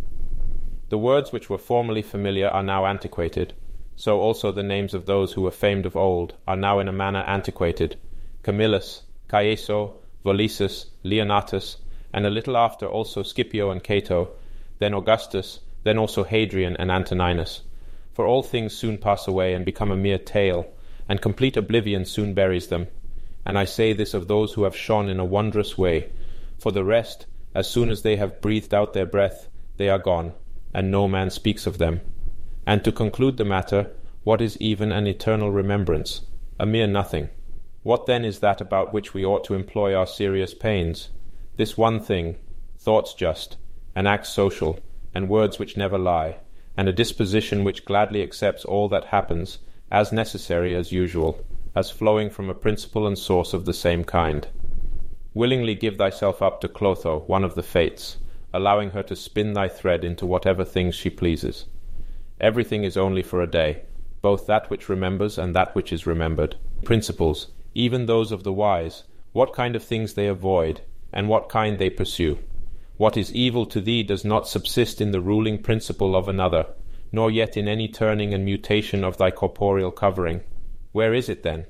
The 0.90 0.98
words 0.98 1.32
which 1.32 1.50
were 1.50 1.58
formerly 1.58 2.02
familiar 2.02 2.48
are 2.48 2.64
now 2.64 2.86
antiquated, 2.86 3.54
so 3.96 4.20
also 4.20 4.52
the 4.52 4.64
names 4.64 4.94
of 4.94 5.06
those 5.06 5.34
who 5.34 5.42
were 5.42 5.52
famed 5.52 5.86
of 5.86 5.96
old 5.96 6.36
are 6.48 6.56
now 6.56 6.80
in 6.80 6.88
a 6.88 6.94
manner 6.94 7.24
antiquated 7.28 7.98
Camillus, 8.44 9.04
Caeso, 9.28 9.96
Volusus, 10.24 10.88
Leonnatus, 11.04 11.78
and 12.14 12.26
a 12.26 12.30
little 12.30 12.56
after 12.56 12.88
also 12.88 13.24
Scipio 13.24 13.72
and 13.72 13.84
Cato, 13.84 14.32
then 14.80 14.94
Augustus, 14.94 15.60
then 15.84 15.98
also 15.98 16.24
Hadrian 16.24 16.78
and 16.78 16.92
Antoninus. 16.92 17.64
For 18.14 18.26
all 18.26 18.44
things 18.44 18.74
soon 18.74 18.98
pass 18.98 19.28
away 19.28 19.54
and 19.54 19.66
become 19.66 19.92
a 19.92 19.98
mere 19.98 20.18
tale, 20.18 20.72
and 21.10 21.22
complete 21.22 21.58
oblivion 21.58 22.06
soon 22.06 22.34
buries 22.34 22.68
them. 22.68 22.88
And 23.46 23.58
I 23.58 23.66
say 23.66 23.94
this 23.94 24.14
of 24.14 24.28
those 24.28 24.54
who 24.54 24.64
have 24.64 24.76
shone 24.76 25.10
in 25.10 25.20
a 25.20 25.26
wondrous 25.26 25.78
way, 25.78 26.12
for 26.58 26.72
the 26.72 26.84
rest, 26.84 27.26
as 27.54 27.70
soon 27.70 27.90
as 27.90 28.02
they 28.02 28.16
have 28.16 28.42
breathed 28.42 28.74
out 28.74 28.94
their 28.94 29.06
breath, 29.06 29.50
they 29.78 29.90
are 29.90 30.00
gone, 30.00 30.34
and 30.74 30.90
no 30.90 31.08
man 31.08 31.30
speaks 31.30 31.68
of 31.68 31.78
them. 31.78 32.02
And 32.66 32.84
to 32.84 32.92
conclude 32.92 33.38
the 33.38 33.46
matter, 33.46 33.92
what 34.24 34.42
is 34.42 34.58
even 34.62 34.92
an 34.92 35.08
eternal 35.08 35.52
remembrance? 35.52 36.22
A 36.60 36.66
mere 36.66 36.88
nothing. 36.88 37.30
What 37.84 38.06
then 38.06 38.24
is 38.24 38.40
that 38.40 38.62
about 38.62 38.94
which 38.94 39.14
we 39.14 39.26
ought 39.26 39.44
to 39.46 39.56
employ 39.56 39.94
our 39.94 40.08
serious 40.08 40.54
pains? 40.54 41.10
This 41.58 41.78
one 41.78 42.00
thing, 42.00 42.38
thoughts 42.80 43.14
just, 43.14 43.58
and 43.94 44.08
acts 44.08 44.30
social, 44.30 44.80
and 45.14 45.28
words 45.28 45.60
which 45.60 45.76
never 45.76 45.98
lie, 45.98 46.38
and 46.78 46.88
a 46.88 46.94
disposition 46.94 47.64
which 47.64 47.86
gladly 47.86 48.24
accepts 48.24 48.64
all 48.64 48.88
that 48.90 49.06
happens, 49.06 49.60
as 49.92 50.12
necessary 50.12 50.74
as 50.74 50.92
usual, 50.92 51.46
as 51.76 51.90
flowing 51.90 52.30
from 52.30 52.50
a 52.50 52.56
principle 52.56 53.08
and 53.08 53.18
source 53.18 53.54
of 53.54 53.66
the 53.66 53.74
same 53.74 54.04
kind. 54.04 54.48
Willingly 55.34 55.74
give 55.74 55.98
thyself 55.98 56.42
up 56.42 56.62
to 56.62 56.68
Clotho, 56.68 57.24
one 57.28 57.44
of 57.44 57.56
the 57.56 57.64
Fates, 57.64 58.18
allowing 58.54 58.92
her 58.92 59.02
to 59.04 59.16
spin 59.16 59.54
thy 59.54 59.68
thread 59.68 60.04
into 60.04 60.26
whatever 60.26 60.64
things 60.64 60.94
she 60.94 61.10
pleases. 61.10 61.66
Everything 62.40 62.84
is 62.84 62.98
only 62.98 63.24
for 63.24 63.42
a 63.42 63.50
day, 63.50 63.82
both 64.22 64.46
that 64.46 64.70
which 64.70 64.90
remembers 64.90 65.38
and 65.38 65.56
that 65.56 65.74
which 65.74 65.92
is 65.92 66.06
remembered. 66.06 66.56
Principles, 66.84 67.48
even 67.74 68.06
those 68.06 68.32
of 68.32 68.44
the 68.44 68.54
wise, 68.54 69.04
what 69.32 69.54
kind 69.54 69.76
of 69.76 69.84
things 69.84 70.14
they 70.14 70.28
avoid, 70.28 70.82
and 71.12 71.28
what 71.28 71.50
kind 71.50 71.80
they 71.80 71.90
pursue. 71.90 72.38
What 72.98 73.18
is 73.18 73.34
evil 73.34 73.66
to 73.68 73.82
thee 73.82 74.04
does 74.04 74.24
not 74.24 74.48
subsist 74.48 75.02
in 75.02 75.12
the 75.12 75.22
ruling 75.22 75.58
principle 75.62 76.16
of 76.16 76.28
another, 76.28 76.68
nor 77.12 77.32
yet 77.32 77.58
in 77.58 77.68
any 77.68 77.88
turning 77.88 78.34
and 78.34 78.46
mutation 78.46 79.04
of 79.04 79.18
thy 79.18 79.32
corporeal 79.32 79.92
covering. 79.92 80.42
Where 80.94 81.14
is 81.14 81.28
it 81.28 81.44
then? 81.44 81.66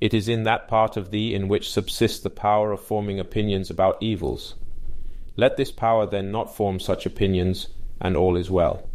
It 0.00 0.12
is 0.12 0.28
in 0.28 0.42
that 0.42 0.66
part 0.66 0.96
of 0.96 1.10
thee 1.10 1.32
in 1.32 1.46
which 1.46 1.70
subsists 1.70 2.18
the 2.18 2.30
power 2.30 2.72
of 2.72 2.80
forming 2.80 3.20
opinions 3.20 3.70
about 3.70 4.02
evils. 4.02 4.56
Let 5.36 5.56
this 5.56 5.70
power 5.70 6.06
then 6.06 6.32
not 6.32 6.56
form 6.56 6.80
such 6.80 7.06
opinions, 7.06 7.68
and 8.00 8.16
all 8.16 8.36
is 8.36 8.50
well. 8.50 8.88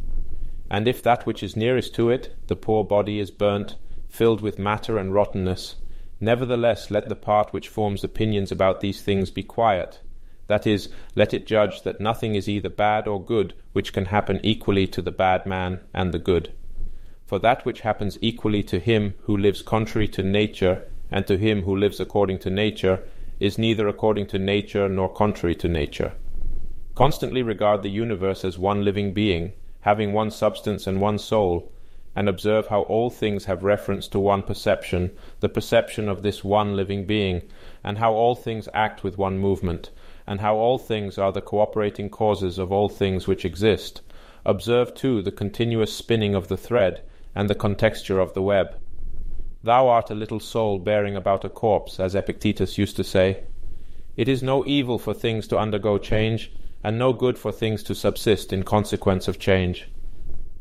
And 0.70 0.88
if 0.88 1.02
that 1.04 1.26
which 1.26 1.42
is 1.42 1.56
nearest 1.56 1.96
to 1.96 2.10
it, 2.10 2.36
the 2.48 2.56
poor 2.56 2.84
body, 2.84 3.20
is 3.20 3.32
burnt, 3.32 3.76
filled 4.10 4.42
with 4.42 4.60
matter 4.60 4.98
and 4.98 5.14
rottenness, 5.14 5.76
nevertheless 6.20 6.92
let 6.92 7.08
the 7.08 7.16
part 7.16 7.54
which 7.54 7.70
forms 7.70 8.04
opinions 8.04 8.52
about 8.52 8.82
these 8.82 9.02
things 9.02 9.30
be 9.32 9.44
quiet. 9.44 10.02
That 10.48 10.66
is, 10.66 10.90
let 11.16 11.34
it 11.34 11.46
judge 11.46 11.84
that 11.84 12.02
nothing 12.02 12.36
is 12.36 12.50
either 12.50 12.70
bad 12.70 13.08
or 13.08 13.24
good 13.24 13.54
which 13.74 13.94
can 13.94 14.06
happen 14.06 14.40
equally 14.44 14.88
to 14.88 15.02
the 15.02 15.12
bad 15.12 15.46
man 15.46 15.82
and 15.94 16.12
the 16.14 16.20
good. 16.20 16.52
For 17.28 17.40
that 17.40 17.66
which 17.66 17.82
happens 17.82 18.18
equally 18.22 18.64
to 18.64 18.80
him 18.80 19.14
who 19.24 19.36
lives 19.36 19.62
contrary 19.62 20.08
to 20.10 20.24
nature 20.24 20.88
and 21.12 21.28
to 21.28 21.38
him 21.38 21.64
who 21.64 21.76
lives 21.76 22.00
according 22.00 22.40
to 22.40 22.50
nature 22.50 23.04
is 23.38 23.58
neither 23.58 23.90
according 23.90 24.28
to 24.28 24.40
nature 24.40 24.88
nor 24.88 25.10
contrary 25.10 25.54
to 25.56 25.68
nature. 25.68 26.14
Constantly 26.96 27.44
regard 27.44 27.84
the 27.84 27.90
universe 27.90 28.46
as 28.46 28.58
one 28.58 28.86
living 28.86 29.14
being, 29.14 29.52
having 29.82 30.14
one 30.14 30.32
substance 30.32 30.88
and 30.88 31.02
one 31.02 31.18
soul, 31.20 31.70
and 32.16 32.30
observe 32.30 32.68
how 32.68 32.84
all 32.84 33.10
things 33.10 33.44
have 33.44 33.62
reference 33.62 34.08
to 34.08 34.20
one 34.20 34.42
perception, 34.42 35.12
the 35.42 35.50
perception 35.50 36.08
of 36.08 36.24
this 36.24 36.46
one 36.46 36.78
living 36.78 37.06
being, 37.06 37.42
and 37.84 37.98
how 37.98 38.14
all 38.14 38.36
things 38.36 38.70
act 38.74 39.04
with 39.04 39.18
one 39.18 39.38
movement, 39.38 39.92
and 40.26 40.40
how 40.40 40.56
all 40.56 40.78
things 40.78 41.18
are 41.18 41.34
the 41.34 41.42
cooperating 41.42 42.10
causes 42.10 42.58
of 42.58 42.72
all 42.72 42.88
things 42.88 43.28
which 43.28 43.44
exist. 43.44 44.02
Observe, 44.46 44.96
too, 44.96 45.22
the 45.22 45.32
continuous 45.32 45.94
spinning 45.94 46.34
of 46.34 46.48
the 46.48 46.58
thread, 46.58 47.02
and 47.38 47.48
the 47.48 47.56
contexture 47.56 48.20
of 48.20 48.34
the 48.34 48.42
web. 48.42 48.76
Thou 49.62 49.88
art 49.90 50.10
a 50.10 50.16
little 50.16 50.40
soul 50.40 50.80
bearing 50.80 51.16
about 51.16 51.46
a 51.46 51.50
corpse, 51.50 52.00
as 52.00 52.16
Epictetus 52.16 52.80
used 52.80 52.96
to 52.96 53.04
say. 53.04 53.44
It 54.16 54.28
is 54.28 54.42
no 54.42 54.66
evil 54.66 54.98
for 54.98 55.14
things 55.14 55.48
to 55.50 55.60
undergo 55.60 56.00
change, 56.00 56.52
and 56.84 56.98
no 56.98 57.14
good 57.14 57.38
for 57.38 57.52
things 57.52 57.84
to 57.84 57.94
subsist 57.94 58.52
in 58.52 58.64
consequence 58.64 59.28
of 59.28 59.38
change. 59.38 59.88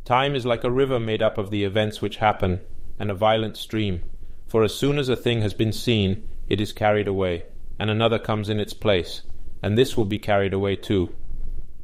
Time 0.04 0.34
is 0.34 0.44
like 0.44 0.64
a 0.64 0.70
river 0.70 1.00
made 1.00 1.22
up 1.22 1.38
of 1.38 1.48
the 1.48 1.64
events 1.64 2.02
which 2.02 2.18
happen, 2.18 2.60
and 2.98 3.10
a 3.10 3.14
violent 3.14 3.56
stream, 3.56 4.02
for 4.46 4.62
as 4.62 4.74
soon 4.74 4.98
as 4.98 5.08
a 5.08 5.16
thing 5.16 5.40
has 5.40 5.54
been 5.54 5.72
seen, 5.72 6.28
it 6.46 6.60
is 6.60 6.74
carried 6.74 7.08
away, 7.08 7.44
and 7.78 7.88
another 7.88 8.18
comes 8.18 8.50
in 8.50 8.60
its 8.60 8.74
place, 8.74 9.22
and 9.62 9.78
this 9.78 9.96
will 9.96 10.04
be 10.04 10.18
carried 10.18 10.52
away 10.52 10.76
too. 10.76 11.14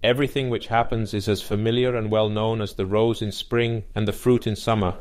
Everything 0.02 0.50
which 0.50 0.66
happens 0.66 1.14
is 1.14 1.28
as 1.28 1.42
familiar 1.42 1.94
and 1.94 2.10
well 2.10 2.28
known 2.28 2.60
as 2.60 2.74
the 2.74 2.86
rose 2.86 3.22
in 3.22 3.30
spring 3.30 3.84
and 3.94 4.08
the 4.08 4.12
fruit 4.12 4.48
in 4.48 4.56
summer, 4.56 4.96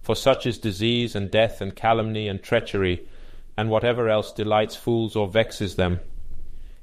for 0.00 0.14
such 0.14 0.46
is 0.46 0.56
disease 0.56 1.16
and 1.16 1.32
death 1.32 1.60
and 1.60 1.74
calumny 1.74 2.28
and 2.28 2.40
treachery, 2.40 3.08
and 3.56 3.70
whatever 3.70 4.08
else 4.08 4.30
delights 4.30 4.76
fools 4.76 5.16
or 5.16 5.26
vexes 5.26 5.74
them. 5.74 5.98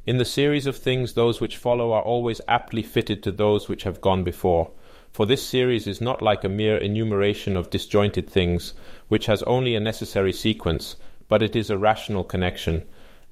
In 0.05 0.17
the 0.17 0.25
series 0.25 0.67
of 0.67 0.75
things, 0.75 1.13
those 1.13 1.39
which 1.39 1.55
follow 1.55 1.93
are 1.93 2.01
always 2.01 2.41
aptly 2.49 2.83
fitted 2.83 3.23
to 3.23 3.31
those 3.31 3.69
which 3.69 3.83
have 3.83 4.01
gone 4.01 4.25
before. 4.25 4.71
For 5.13 5.25
this 5.25 5.41
series 5.41 5.87
is 5.87 6.01
not 6.01 6.21
like 6.21 6.43
a 6.43 6.49
mere 6.49 6.75
enumeration 6.75 7.55
of 7.55 7.69
disjointed 7.69 8.29
things, 8.29 8.73
which 9.07 9.27
has 9.27 9.41
only 9.43 9.73
a 9.73 9.79
necessary 9.79 10.33
sequence, 10.33 10.97
but 11.29 11.41
it 11.41 11.55
is 11.55 11.69
a 11.69 11.77
rational 11.77 12.25
connection. 12.25 12.83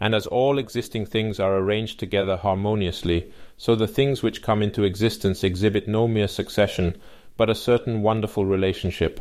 And 0.01 0.15
as 0.15 0.25
all 0.25 0.57
existing 0.57 1.05
things 1.05 1.39
are 1.39 1.55
arranged 1.55 1.99
together 1.99 2.35
harmoniously, 2.35 3.31
so 3.55 3.75
the 3.75 3.87
things 3.87 4.23
which 4.23 4.41
come 4.41 4.63
into 4.63 4.83
existence 4.83 5.43
exhibit 5.43 5.87
no 5.87 6.07
mere 6.07 6.27
succession, 6.27 6.97
but 7.37 7.51
a 7.51 7.55
certain 7.55 8.01
wonderful 8.01 8.43
relationship. 8.43 9.19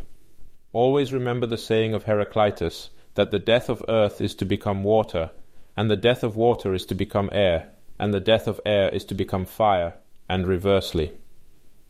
Always 0.73 1.13
remember 1.13 1.47
the 1.47 1.59
saying 1.59 1.93
of 1.93 2.05
Heraclitus 2.05 2.89
that 3.15 3.31
the 3.31 3.39
death 3.39 3.69
of 3.69 3.85
earth 3.91 4.23
is 4.23 4.35
to 4.37 4.47
become 4.47 4.83
water, 4.83 5.31
and 5.77 5.91
the 5.91 5.97
death 5.97 6.23
of 6.23 6.35
water 6.35 6.73
is 6.73 6.87
to 6.87 6.95
become 6.95 7.29
air, 7.31 7.69
and 7.99 8.15
the 8.15 8.19
death 8.19 8.49
of 8.49 8.59
air 8.65 8.89
is 8.89 9.05
to 9.05 9.15
become 9.15 9.45
fire, 9.45 9.97
and 10.31 10.47
reversely. 10.47 11.13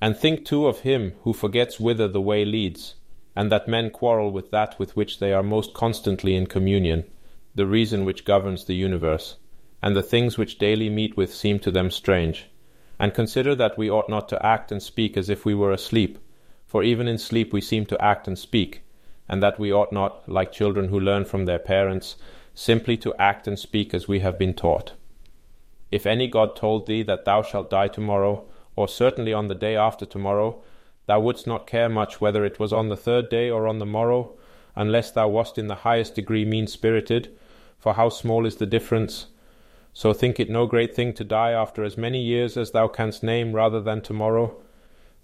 And 0.01 0.16
think 0.16 0.45
too 0.45 0.66
of 0.66 0.80
him 0.80 1.12
who 1.22 1.32
forgets 1.32 1.78
whither 1.78 2.09
the 2.09 2.20
way 2.20 2.45
leads, 2.45 2.97
and 3.36 3.53
that 3.53 3.68
men 3.68 3.91
quarrel 3.91 4.32
with 4.32 4.51
that 4.51 4.76
with 4.80 4.97
which 4.97 5.20
they 5.20 5.32
are 5.32 5.45
most 5.45 5.74
constantly 5.74 6.34
in 6.34 6.47
communion, 6.47 7.05
the 7.55 7.66
reason 7.66 8.05
which 8.05 8.24
governs 8.24 8.64
the 8.64 8.74
universe, 8.74 9.36
and 9.82 9.96
the 9.96 10.03
things 10.03 10.38
which 10.38 10.59
daily 10.59 10.88
meet 10.88 11.16
with 11.16 11.34
seem 11.34 11.59
to 11.59 11.70
them 11.70 11.90
strange. 11.90 12.48
And 12.98 13.14
consider 13.14 13.55
that 13.55 13.78
we 13.78 13.90
ought 13.90 14.09
not 14.09 14.28
to 14.28 14.46
act 14.46 14.70
and 14.70 14.82
speak 14.82 15.16
as 15.16 15.28
if 15.28 15.44
we 15.44 15.55
were 15.55 15.72
asleep, 15.72 16.18
for 16.66 16.82
even 16.82 17.09
in 17.09 17.18
sleep 17.18 17.53
we 17.53 17.61
seem 17.61 17.86
to 17.86 18.01
act 18.01 18.28
and 18.28 18.38
speak, 18.38 18.82
and 19.28 19.42
that 19.42 19.59
we 19.59 19.72
ought 19.72 19.92
not, 19.92 20.28
like 20.28 20.53
children 20.53 20.88
who 20.88 21.01
learn 21.01 21.24
from 21.24 21.46
their 21.46 21.59
parents, 21.59 22.16
simply 22.55 22.96
to 22.98 23.14
act 23.14 23.48
and 23.48 23.59
speak 23.59 23.94
as 23.94 24.07
we 24.07 24.20
have 24.20 24.38
been 24.38 24.55
taught. 24.55 24.92
If 25.90 26.07
any 26.07 26.28
god 26.28 26.55
told 26.55 26.86
thee 26.86 27.03
that 27.05 27.24
thou 27.24 27.42
shalt 27.42 27.70
die 27.70 27.88
tomorrow, 27.88 28.44
or 28.76 28.86
certainly 28.86 29.32
on 29.32 29.48
the 29.48 29.55
day 29.55 29.76
after 29.76 30.07
tomorrow, 30.07 30.62
thou 31.07 31.20
wouldst 31.20 31.46
not 31.46 31.66
care 31.66 31.88
much 31.88 32.20
whether 32.20 32.44
it 32.44 32.61
was 32.61 32.72
on 32.72 32.88
the 32.88 32.96
third 32.96 33.28
day 33.28 33.51
or 33.51 33.66
on 33.66 33.78
the 33.78 33.86
morrow, 33.86 34.36
unless 34.76 35.11
thou 35.11 35.26
wast 35.26 35.59
in 35.59 35.66
the 35.66 35.82
highest 35.86 36.14
degree 36.14 36.44
mean 36.44 36.66
spirited, 36.66 37.36
for 37.81 37.95
how 37.95 38.09
small 38.09 38.47
is 38.47 38.57
the 38.57 38.66
difference? 38.66 39.26
So 39.93 40.12
think 40.12 40.39
it 40.39 40.49
no 40.49 40.66
great 40.66 40.95
thing 40.95 41.12
to 41.14 41.24
die 41.24 41.51
after 41.51 41.83
as 41.83 41.97
many 41.97 42.22
years 42.22 42.57
as 42.57 42.70
thou 42.70 42.87
canst 42.87 43.24
name 43.24 43.53
rather 43.53 43.81
than 43.81 44.03
tomorrow. 44.03 44.55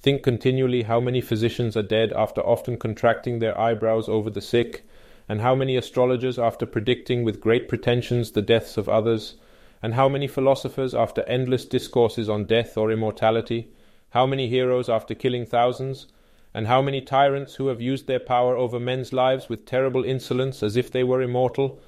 Think 0.01 0.23
continually 0.23 0.83
how 0.83 0.99
many 0.99 1.21
physicians 1.21 1.77
are 1.77 1.83
dead 1.83 2.13
after 2.13 2.41
often 2.41 2.77
contracting 2.77 3.39
their 3.39 3.59
eyebrows 3.59 4.09
over 4.09 4.31
the 4.31 4.41
sick, 4.41 4.85
and 5.29 5.41
how 5.41 5.55
many 5.55 5.77
astrologers 5.77 6.39
after 6.39 6.67
predicting 6.67 7.25
with 7.25 7.41
great 7.41 7.69
pretensions 7.69 8.33
the 8.33 8.43
deaths 8.43 8.77
of 8.77 8.89
others, 8.89 9.37
and 9.83 9.95
how 9.95 10.09
many 10.09 10.27
philosophers 10.27 10.95
after 10.95 11.23
endless 11.23 11.65
discourses 11.65 12.29
on 12.29 12.45
death 12.45 12.77
or 12.77 12.91
immortality, 12.91 13.69
how 14.11 14.27
many 14.27 14.49
heroes 14.49 14.89
after 14.89 15.15
killing 15.15 15.45
thousands, 15.45 16.07
and 16.55 16.67
how 16.67 16.81
many 16.81 17.01
tyrants 17.01 17.57
who 17.57 17.67
have 17.67 17.81
used 17.81 18.07
their 18.07 18.21
power 18.21 18.57
over 18.57 18.81
men's 18.81 19.13
lives 19.13 19.49
with 19.49 19.67
terrible 19.67 20.05
insolence 20.05 20.63
as 20.63 20.77
if 20.77 20.91
they 20.91 21.05
were 21.05 21.21
immortal, 21.21 21.79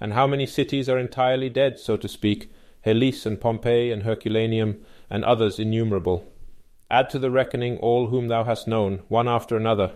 and 0.00 0.12
how 0.12 0.26
many 0.26 0.46
cities 0.46 0.88
are 0.88 0.98
entirely 0.98 1.48
dead, 1.48 1.78
so 1.78 1.96
to 1.96 2.08
speak, 2.08 2.50
Helice 2.84 3.26
and 3.26 3.40
Pompeii 3.40 3.90
and 3.90 4.02
Herculaneum, 4.02 4.80
and 5.10 5.24
others 5.24 5.58
innumerable. 5.58 6.30
Add 6.90 7.10
to 7.10 7.18
the 7.18 7.30
reckoning 7.30 7.76
all 7.78 8.06
whom 8.06 8.28
thou 8.28 8.44
hast 8.44 8.66
known, 8.66 9.02
one 9.08 9.28
after 9.28 9.56
another. 9.56 9.92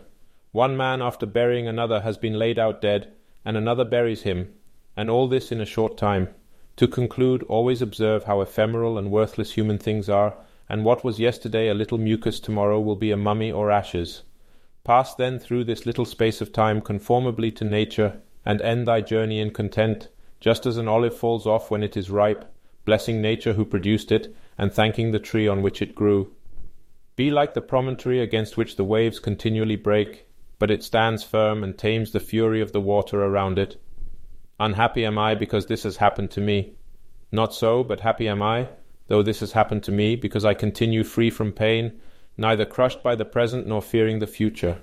One 0.51 0.77
man 0.77 1.01
after 1.01 1.25
burying 1.25 1.67
another 1.67 2.01
has 2.01 2.19
been 2.19 2.39
laid 2.39 2.59
out 2.59 2.83
dead, 2.83 3.13
and 3.45 3.57
another 3.57 3.85
buries 3.85 4.23
him, 4.23 4.53
and 4.97 5.09
all 5.09 5.29
this 5.29 5.51
in 5.51 5.61
a 5.61 5.67
short 5.67 5.97
time. 5.97 6.29
To 6.77 6.89
conclude, 6.89 7.43
always 7.45 7.81
observe 7.81 8.25
how 8.25 8.41
ephemeral 8.41 8.99
and 8.99 9.11
worthless 9.11 9.53
human 9.53 9.79
things 9.79 10.09
are, 10.09 10.35
and 10.69 10.85
what 10.85 11.05
was 11.05 11.21
yesterday 11.21 11.69
a 11.69 11.75
little 11.75 11.99
mucus 11.99 12.41
tomorrow 12.41 12.81
will 12.81 12.97
be 12.97 13.11
a 13.11 13.17
mummy 13.17 13.53
or 13.53 13.71
ashes. 13.71 14.23
Pass 14.85 15.15
then 15.15 15.39
through 15.39 15.65
this 15.65 15.87
little 15.87 16.05
space 16.05 16.41
of 16.41 16.53
time 16.53 16.81
conformably 16.81 17.51
to 17.53 17.65
nature, 17.65 18.21
and 18.45 18.61
end 18.61 18.87
thy 18.87 19.01
journey 19.01 19.41
in 19.41 19.51
content, 19.51 20.09
just 20.41 20.67
as 20.67 20.77
an 20.77 20.89
olive 20.89 21.17
falls 21.17 21.47
off 21.47 21.71
when 21.71 21.83
it 21.83 21.97
is 21.97 22.11
ripe, 22.11 22.45
blessing 22.85 23.21
nature 23.21 23.53
who 23.53 23.65
produced 23.65 24.11
it, 24.11 24.35
and 24.59 24.73
thanking 24.73 25.13
the 25.13 25.19
tree 25.19 25.47
on 25.47 25.63
which 25.63 25.81
it 25.81 25.95
grew. 25.95 26.35
Be 27.15 27.31
like 27.31 27.55
the 27.55 27.61
promontory 27.61 28.21
against 28.21 28.57
which 28.57 28.77
the 28.77 28.85
waves 28.85 29.19
continually 29.19 29.77
break, 29.77 30.27
but 30.59 30.71
it 30.71 30.83
stands 30.83 31.23
firm 31.23 31.63
and 31.63 31.77
tames 31.77 32.13
the 32.13 32.21
fury 32.21 32.61
of 32.61 32.73
the 32.73 32.81
water 32.81 33.23
around 33.23 33.59
it. 33.59 33.81
Unhappy 34.59 35.05
am 35.05 35.19
I 35.19 35.35
because 35.35 35.67
this 35.67 35.83
has 35.83 35.97
happened 35.97 36.31
to 36.33 36.41
me. 36.41 36.75
Not 37.31 37.55
so, 37.55 37.83
but 37.83 38.01
happy 38.01 38.29
am 38.29 38.43
I, 38.43 38.69
though 39.09 39.23
this 39.23 39.41
has 39.41 39.53
happened 39.53 39.83
to 39.85 39.93
me, 39.93 40.17
because 40.17 40.45
I 40.45 40.55
continue 40.55 41.05
free 41.05 41.31
from 41.31 41.53
pain, 41.53 42.01
neither 42.37 42.65
crushed 42.65 43.03
by 43.03 43.15
the 43.15 43.25
present 43.25 43.67
nor 43.67 43.83
fearing 43.83 44.19
the 44.19 44.27
future. 44.27 44.79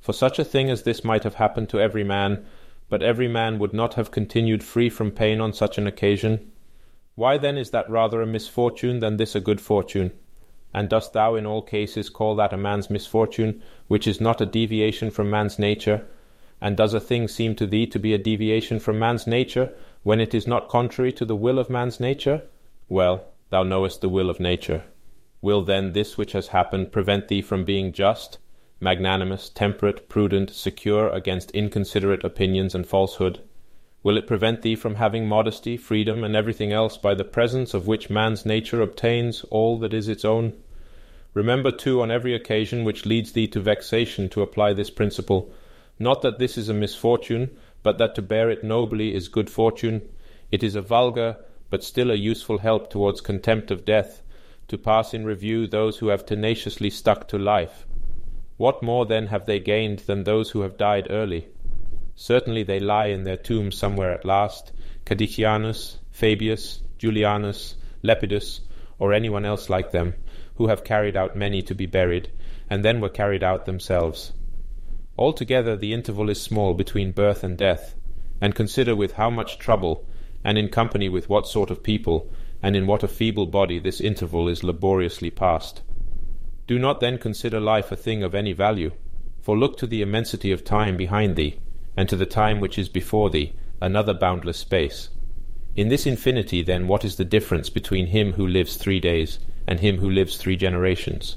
For 0.00 0.12
such 0.12 0.38
a 0.38 0.44
thing 0.44 0.70
as 0.70 0.82
this 0.82 1.04
might 1.04 1.24
have 1.24 1.34
happened 1.34 1.68
to 1.70 1.80
every 1.80 2.04
man, 2.04 2.46
but 2.88 3.02
every 3.02 3.28
man 3.28 3.58
would 3.58 3.72
not 3.72 3.94
have 3.94 4.10
continued 4.10 4.62
free 4.62 4.88
from 4.88 5.10
pain 5.10 5.40
on 5.40 5.52
such 5.52 5.78
an 5.78 5.86
occasion. 5.86 6.50
Why 7.14 7.38
then 7.38 7.56
is 7.56 7.70
that 7.70 7.88
rather 7.90 8.22
a 8.22 8.26
misfortune 8.26 9.00
than 9.00 9.16
this 9.16 9.34
a 9.34 9.40
good 9.40 9.60
fortune? 9.60 10.12
And 10.74 10.88
dost 10.88 11.14
thou 11.14 11.34
in 11.34 11.46
all 11.46 11.62
cases 11.62 12.10
call 12.10 12.36
that 12.36 12.52
a 12.52 12.56
man's 12.56 12.90
misfortune, 12.90 13.62
which 13.88 14.06
is 14.06 14.20
not 14.20 14.40
a 14.40 14.46
deviation 14.46 15.10
from 15.10 15.30
man's 15.30 15.58
nature? 15.58 16.04
And 16.60 16.76
does 16.76 16.94
a 16.94 17.00
thing 17.00 17.28
seem 17.28 17.54
to 17.56 17.66
thee 17.66 17.86
to 17.86 17.98
be 17.98 18.12
a 18.12 18.18
deviation 18.18 18.78
from 18.78 18.98
man's 18.98 19.26
nature, 19.26 19.72
when 20.02 20.20
it 20.20 20.34
is 20.34 20.46
not 20.46 20.68
contrary 20.68 21.12
to 21.12 21.24
the 21.24 21.36
will 21.36 21.58
of 21.58 21.70
man's 21.70 21.98
nature? 21.98 22.42
Well, 22.88 23.24
thou 23.50 23.62
knowest 23.62 24.00
the 24.00 24.08
will 24.08 24.30
of 24.30 24.38
nature. 24.40 24.84
Will 25.40 25.62
then 25.62 25.92
this 25.92 26.16
which 26.18 26.32
has 26.32 26.48
happened 26.48 26.92
prevent 26.92 27.28
thee 27.28 27.42
from 27.42 27.64
being 27.64 27.92
just, 27.92 28.38
magnanimous, 28.80 29.48
temperate, 29.48 30.08
prudent, 30.08 30.50
secure 30.50 31.08
against 31.10 31.50
inconsiderate 31.52 32.24
opinions 32.24 32.74
and 32.74 32.86
falsehood? 32.86 33.40
Will 34.02 34.16
it 34.16 34.26
prevent 34.26 34.62
thee 34.62 34.76
from 34.76 34.96
having 34.96 35.26
modesty, 35.26 35.76
freedom, 35.76 36.22
and 36.22 36.36
everything 36.36 36.72
else 36.72 36.96
by 36.96 37.14
the 37.14 37.24
presence 37.24 37.74
of 37.74 37.86
which 37.86 38.10
man's 38.10 38.46
nature 38.46 38.82
obtains 38.82 39.44
all 39.50 39.78
that 39.78 39.94
is 39.94 40.08
its 40.08 40.24
own? 40.24 40.52
Remember, 41.34 41.70
too, 41.70 42.00
on 42.00 42.10
every 42.10 42.34
occasion 42.34 42.84
which 42.84 43.04
leads 43.04 43.32
thee 43.32 43.48
to 43.48 43.60
vexation 43.60 44.28
to 44.28 44.42
apply 44.42 44.72
this 44.72 44.90
principle, 44.90 45.52
not 45.98 46.22
that 46.22 46.38
this 46.38 46.56
is 46.56 46.68
a 46.68 46.74
misfortune, 46.74 47.56
but 47.82 47.98
that 47.98 48.14
to 48.14 48.22
bear 48.22 48.50
it 48.50 48.62
nobly 48.62 49.14
is 49.14 49.28
good 49.28 49.50
fortune. 49.50 50.02
It 50.52 50.62
is 50.62 50.74
a 50.74 50.82
vulgar, 50.82 51.36
but 51.70 51.82
still 51.82 52.10
a 52.10 52.14
useful 52.14 52.58
help 52.58 52.90
towards 52.90 53.20
contempt 53.20 53.70
of 53.70 53.84
death, 53.84 54.22
to 54.68 54.78
pass 54.78 55.14
in 55.14 55.24
review 55.24 55.66
those 55.66 55.98
who 55.98 56.08
have 56.08 56.26
tenaciously 56.26 56.90
stuck 56.90 57.26
to 57.28 57.38
life. 57.38 57.86
What 58.56 58.82
more 58.82 59.06
then 59.06 59.26
have 59.26 59.46
they 59.46 59.60
gained 59.60 60.00
than 60.00 60.24
those 60.24 60.50
who 60.50 60.62
have 60.62 60.76
died 60.76 61.08
early? 61.10 61.48
Certainly 62.14 62.62
they 62.62 62.80
lie 62.80 63.06
in 63.06 63.24
their 63.24 63.36
tombs 63.36 63.76
somewhere 63.76 64.12
at 64.12 64.24
last, 64.24 64.72
Cadicianus, 65.04 65.98
Fabius, 66.10 66.80
Julianus, 66.98 67.74
Lepidus, 68.02 68.60
or 68.98 69.12
anyone 69.12 69.44
else 69.44 69.68
like 69.68 69.90
them 69.90 70.14
who 70.56 70.68
have 70.68 70.84
carried 70.84 71.16
out 71.16 71.36
many 71.36 71.62
to 71.62 71.74
be 71.74 71.86
buried, 71.86 72.30
and 72.68 72.84
then 72.84 73.00
were 73.00 73.08
carried 73.08 73.42
out 73.42 73.66
themselves. 73.66 74.32
Altogether 75.18 75.76
the 75.76 75.92
interval 75.92 76.30
is 76.30 76.40
small 76.40 76.74
between 76.74 77.12
birth 77.12 77.44
and 77.44 77.58
death, 77.58 77.94
and 78.40 78.54
consider 78.54 78.96
with 78.96 79.12
how 79.12 79.30
much 79.30 79.58
trouble, 79.58 80.06
and 80.42 80.56
in 80.56 80.68
company 80.68 81.08
with 81.08 81.28
what 81.28 81.46
sort 81.46 81.70
of 81.70 81.82
people, 81.82 82.30
and 82.62 82.74
in 82.74 82.86
what 82.86 83.02
a 83.02 83.08
feeble 83.08 83.46
body 83.46 83.78
this 83.78 84.00
interval 84.00 84.48
is 84.48 84.64
laboriously 84.64 85.30
passed. 85.30 85.82
Do 86.66 86.78
not 86.78 87.00
then 87.00 87.18
consider 87.18 87.60
life 87.60 87.92
a 87.92 87.96
thing 87.96 88.22
of 88.22 88.34
any 88.34 88.52
value, 88.52 88.92
for 89.40 89.56
look 89.56 89.76
to 89.78 89.86
the 89.86 90.02
immensity 90.02 90.50
of 90.50 90.64
time 90.64 90.96
behind 90.96 91.36
thee, 91.36 91.60
and 91.96 92.08
to 92.08 92.16
the 92.16 92.26
time 92.26 92.60
which 92.60 92.78
is 92.78 92.88
before 92.88 93.30
thee, 93.30 93.54
another 93.80 94.14
boundless 94.14 94.58
space. 94.58 95.10
In 95.76 95.88
this 95.88 96.06
infinity, 96.06 96.62
then, 96.62 96.88
what 96.88 97.04
is 97.04 97.16
the 97.16 97.24
difference 97.24 97.70
between 97.70 98.06
him 98.06 98.32
who 98.32 98.46
lives 98.46 98.76
three 98.76 98.98
days 98.98 99.38
and 99.66 99.80
him 99.80 99.98
who 99.98 100.08
lives 100.08 100.36
three 100.36 100.56
generations. 100.56 101.36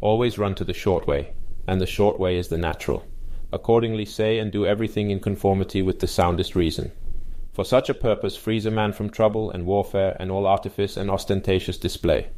Always 0.00 0.38
run 0.38 0.54
to 0.56 0.64
the 0.64 0.74
short 0.74 1.06
way, 1.06 1.32
and 1.66 1.80
the 1.80 1.86
short 1.86 2.18
way 2.18 2.36
is 2.36 2.48
the 2.48 2.58
natural. 2.58 3.06
Accordingly, 3.52 4.04
say 4.04 4.38
and 4.38 4.50
do 4.50 4.66
everything 4.66 5.10
in 5.10 5.20
conformity 5.20 5.82
with 5.82 6.00
the 6.00 6.06
soundest 6.06 6.56
reason. 6.56 6.90
For 7.52 7.64
such 7.64 7.88
a 7.88 7.94
purpose 7.94 8.36
frees 8.36 8.66
a 8.66 8.70
man 8.70 8.92
from 8.92 9.10
trouble 9.10 9.50
and 9.50 9.66
warfare 9.66 10.16
and 10.18 10.30
all 10.30 10.46
artifice 10.46 10.96
and 10.96 11.10
ostentatious 11.10 11.76
display. 11.76 12.28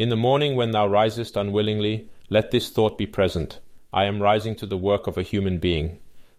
In 0.00 0.08
the 0.08 0.16
morning, 0.16 0.56
when 0.56 0.70
thou 0.70 0.86
risest 0.86 1.36
unwillingly, 1.36 2.08
let 2.30 2.52
this 2.52 2.70
thought 2.70 2.96
be 2.96 3.04
present 3.04 3.60
I 3.92 4.06
am 4.06 4.22
rising 4.22 4.56
to 4.56 4.64
the 4.64 4.78
work 4.78 5.06
of 5.06 5.18
a 5.18 5.22
human 5.22 5.58
being. 5.58 5.98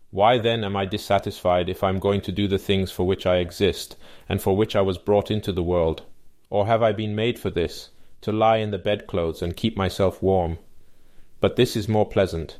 Why 0.09 0.39
then 0.39 0.63
am 0.63 0.75
I 0.75 0.87
dissatisfied 0.87 1.69
if 1.69 1.83
I 1.83 1.89
am 1.89 1.99
going 1.99 2.21
to 2.21 2.31
do 2.31 2.47
the 2.47 2.57
things 2.57 2.89
for 2.89 3.05
which 3.05 3.27
I 3.27 3.35
exist, 3.35 3.97
and 4.27 4.41
for 4.41 4.57
which 4.57 4.75
I 4.75 4.81
was 4.81 4.97
brought 4.97 5.29
into 5.29 5.51
the 5.51 5.61
world? 5.61 6.01
Or 6.49 6.65
have 6.65 6.81
I 6.81 6.91
been 6.91 7.13
made 7.13 7.37
for 7.37 7.51
this, 7.51 7.91
to 8.21 8.31
lie 8.31 8.57
in 8.57 8.71
the 8.71 8.79
bedclothes 8.79 9.43
and 9.43 9.55
keep 9.55 9.77
myself 9.77 10.23
warm. 10.23 10.57
But 11.39 11.55
this 11.55 11.75
is 11.75 11.87
more 11.87 12.09
pleasant. 12.09 12.57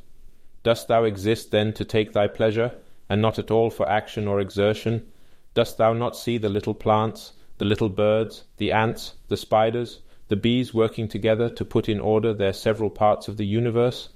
Dost 0.62 0.86
thou 0.86 1.02
exist 1.02 1.50
then 1.50 1.72
to 1.72 1.84
take 1.84 2.12
thy 2.12 2.28
pleasure, 2.28 2.76
and 3.08 3.20
not 3.20 3.40
at 3.40 3.50
all 3.50 3.70
for 3.70 3.88
action 3.88 4.28
or 4.28 4.38
exertion? 4.38 5.10
Dost 5.54 5.78
thou 5.78 5.94
not 5.94 6.16
see 6.16 6.38
the 6.38 6.48
little 6.48 6.74
plants, 6.74 7.32
the 7.58 7.64
little 7.64 7.88
birds, 7.88 8.44
the 8.58 8.70
ants, 8.70 9.14
the 9.26 9.36
spiders, 9.36 9.98
the 10.32 10.36
bees 10.36 10.72
working 10.72 11.08
together 11.08 11.50
to 11.50 11.62
put 11.62 11.90
in 11.90 12.00
order 12.00 12.32
their 12.32 12.54
several 12.54 12.88
parts 12.88 13.28
of 13.28 13.36
the 13.36 13.44
universe? 13.44 14.08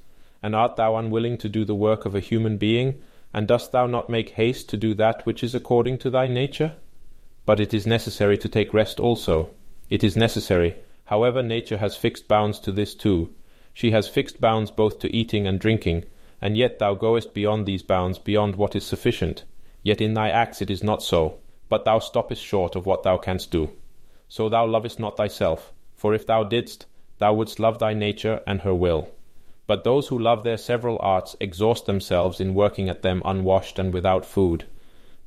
And 0.42 0.56
art 0.56 0.76
thou 0.76 0.96
unwilling 0.96 1.36
to 1.36 1.48
do 1.50 1.62
the 1.62 1.74
work 1.74 2.06
of 2.06 2.14
a 2.14 2.20
human 2.20 2.56
being, 2.56 3.02
and 3.34 3.46
dost 3.46 3.70
thou 3.70 3.86
not 3.86 4.08
make 4.08 4.30
haste 4.30 4.70
to 4.70 4.78
do 4.78 4.94
that 4.94 5.26
which 5.26 5.44
is 5.44 5.54
according 5.54 5.98
to 5.98 6.08
thy 6.08 6.26
nature? 6.26 6.72
But 7.44 7.60
it 7.60 7.74
is 7.74 7.86
necessary 7.86 8.38
to 8.38 8.48
take 8.48 8.72
rest 8.72 8.98
also. 8.98 9.50
It 9.90 10.02
is 10.02 10.16
necessary, 10.16 10.76
however, 11.04 11.42
nature 11.42 11.76
has 11.76 11.98
fixed 11.98 12.28
bounds 12.28 12.58
to 12.60 12.72
this 12.72 12.94
too. 12.94 13.34
She 13.74 13.90
has 13.90 14.08
fixed 14.08 14.40
bounds 14.40 14.70
both 14.70 14.98
to 15.00 15.14
eating 15.14 15.46
and 15.46 15.60
drinking, 15.60 16.06
and 16.40 16.56
yet 16.56 16.78
thou 16.78 16.94
goest 16.94 17.34
beyond 17.34 17.66
these 17.66 17.82
bounds, 17.82 18.18
beyond 18.18 18.56
what 18.56 18.74
is 18.74 18.86
sufficient. 18.86 19.44
Yet 19.82 20.00
in 20.00 20.14
thy 20.14 20.30
acts 20.30 20.62
it 20.62 20.70
is 20.70 20.82
not 20.82 21.02
so, 21.02 21.40
but 21.68 21.84
thou 21.84 21.98
stoppest 21.98 22.42
short 22.42 22.74
of 22.74 22.86
what 22.86 23.02
thou 23.02 23.18
canst 23.18 23.50
do. 23.50 23.68
So 24.28 24.48
thou 24.48 24.66
lovest 24.66 24.98
not 24.98 25.18
thyself, 25.18 25.74
for 25.96 26.14
if 26.14 26.26
thou 26.26 26.44
didst, 26.44 26.86
thou 27.18 27.32
wouldst 27.32 27.58
love 27.58 27.78
thy 27.78 27.94
nature 27.94 28.42
and 28.46 28.60
her 28.60 28.74
will. 28.74 29.08
But 29.66 29.82
those 29.82 30.08
who 30.08 30.18
love 30.18 30.44
their 30.44 30.58
several 30.58 30.98
arts 31.00 31.34
exhaust 31.40 31.86
themselves 31.86 32.40
in 32.40 32.54
working 32.54 32.88
at 32.88 33.02
them 33.02 33.22
unwashed 33.24 33.78
and 33.78 33.92
without 33.92 34.24
food. 34.24 34.64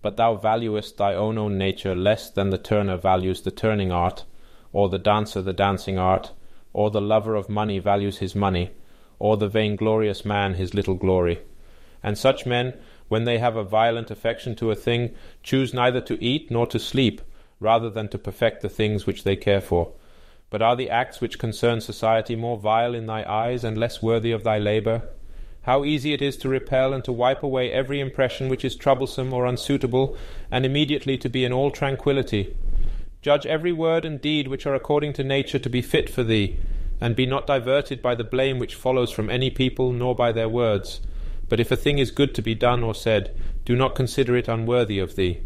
But 0.02 0.16
thou 0.16 0.36
valuest 0.36 0.98
thy 0.98 1.14
own 1.14 1.38
own 1.38 1.58
nature 1.58 1.96
less 1.96 2.30
than 2.30 2.50
the 2.50 2.58
turner 2.58 2.96
values 2.96 3.42
the 3.42 3.52
turning 3.52 3.92
art, 3.92 4.24
or 4.72 4.88
the 4.88 5.00
dancer 5.00 5.42
the 5.42 5.52
dancing 5.52 5.98
art, 5.98 6.32
or 6.72 6.90
the 6.90 7.02
lover 7.02 7.36
of 7.36 7.50
money 7.50 7.80
values 7.80 8.20
his 8.20 8.36
money, 8.36 8.70
or 9.18 9.36
the 9.36 9.50
vainglorious 9.50 10.24
man 10.24 10.54
his 10.54 10.74
little 10.74 10.94
glory. 10.94 11.40
And 12.02 12.18
such 12.18 12.46
men, 12.46 12.76
when 13.10 13.26
they 13.26 13.40
have 13.40 13.58
a 13.58 13.64
violent 13.64 14.10
affection 14.10 14.56
to 14.56 14.72
a 14.72 14.76
thing, 14.76 15.14
choose 15.44 15.74
neither 15.74 16.00
to 16.02 16.24
eat 16.24 16.50
nor 16.50 16.66
to 16.68 16.80
sleep, 16.80 17.22
rather 17.60 17.90
than 17.90 18.08
to 18.10 18.18
perfect 18.18 18.62
the 18.62 18.70
things 18.70 19.06
which 19.06 19.26
they 19.26 19.36
care 19.36 19.60
for. 19.60 19.92
But 20.50 20.62
are 20.62 20.76
the 20.76 20.90
acts 20.90 21.22
which 21.22 21.38
concern 21.38 21.82
society 21.82 22.36
more 22.36 22.58
vile 22.58 22.96
in 22.96 23.06
thy 23.06 23.24
eyes 23.24 23.64
and 23.64 23.78
less 23.78 24.02
worthy 24.02 24.32
of 24.32 24.44
thy 24.44 24.58
labour? 24.58 25.04
How 25.64 25.84
easy 25.84 26.14
it 26.14 26.22
is 26.22 26.38
to 26.38 26.50
repel 26.50 26.94
and 26.94 27.04
to 27.04 27.12
wipe 27.12 27.44
away 27.44 27.72
every 27.72 28.00
impression 28.00 28.50
which 28.50 28.66
is 28.66 28.76
troublesome 28.76 29.34
or 29.34 29.46
unsuitable, 29.46 30.18
and 30.50 30.66
immediately 30.66 31.18
to 31.18 31.30
be 31.30 31.46
in 31.46 31.54
all 31.54 31.70
tranquillity. 31.70 32.56
Judge 33.22 33.46
every 33.46 33.74
word 33.74 34.06
and 34.06 34.22
deed 34.22 34.48
which 34.48 34.66
are 34.66 34.74
according 34.74 35.14
to 35.14 35.24
nature 35.24 35.60
to 35.60 35.70
be 35.70 35.82
fit 35.82 36.10
for 36.10 36.24
thee, 36.24 36.58
and 37.00 37.16
be 37.16 37.26
not 37.26 37.46
diverted 37.46 38.02
by 38.02 38.16
the 38.16 38.24
blame 38.24 38.58
which 38.58 38.76
follows 38.76 39.12
from 39.12 39.30
any 39.30 39.50
people, 39.50 39.92
nor 39.92 40.16
by 40.16 40.32
their 40.32 40.50
words. 40.50 41.02
But 41.50 41.60
if 41.60 41.72
a 41.72 41.76
thing 41.76 42.00
is 42.00 42.12
good 42.12 42.34
to 42.36 42.42
be 42.42 42.56
done 42.56 42.84
or 42.84 42.96
said, 42.96 43.36
do 43.66 43.76
not 43.76 43.96
consider 43.96 44.36
it 44.36 44.48
unworthy 44.48 44.98
of 45.00 45.16
thee. 45.16 45.42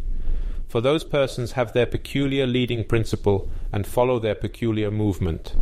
For 0.67 0.81
those 0.81 1.03
persons 1.03 1.51
have 1.51 1.73
their 1.73 1.85
peculiar 1.85 2.47
leading 2.47 2.83
principle, 2.83 3.49
and 3.71 3.85
follow 3.85 4.19
their 4.19 4.35
peculiar 4.35 4.89
movement. 4.89 5.55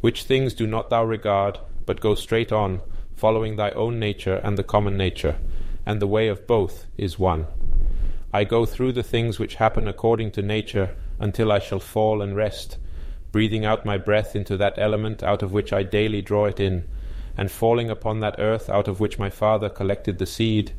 Which 0.00 0.24
things 0.24 0.54
do 0.54 0.66
not 0.66 0.90
thou 0.90 1.04
regard, 1.04 1.58
but 1.86 2.00
go 2.00 2.14
straight 2.14 2.52
on, 2.52 2.80
following 3.14 3.56
thy 3.56 3.70
own 3.70 3.98
nature 3.98 4.40
and 4.42 4.56
the 4.58 4.64
common 4.64 4.96
nature, 4.96 5.38
and 5.86 6.00
the 6.00 6.06
way 6.06 6.28
of 6.28 6.46
both 6.46 6.86
is 6.96 7.18
one. 7.18 7.46
I 8.32 8.44
go 8.44 8.66
through 8.66 8.92
the 8.92 9.02
things 9.02 9.38
which 9.38 9.56
happen 9.56 9.86
according 9.86 10.32
to 10.32 10.42
nature 10.42 10.96
until 11.18 11.52
I 11.52 11.58
shall 11.58 11.80
fall 11.80 12.22
and 12.22 12.34
rest, 12.34 12.78
breathing 13.30 13.64
out 13.64 13.84
my 13.84 13.98
breath 13.98 14.34
into 14.34 14.56
that 14.56 14.78
element 14.78 15.22
out 15.22 15.42
of 15.42 15.52
which 15.52 15.72
I 15.72 15.82
daily 15.82 16.22
draw 16.22 16.46
it 16.46 16.58
in, 16.58 16.88
and 17.36 17.50
falling 17.50 17.90
upon 17.90 18.20
that 18.20 18.36
earth 18.38 18.68
out 18.68 18.88
of 18.88 19.00
which 19.00 19.18
my 19.18 19.30
father 19.30 19.68
collected 19.68 20.18
the 20.18 20.26
seed, 20.26 20.72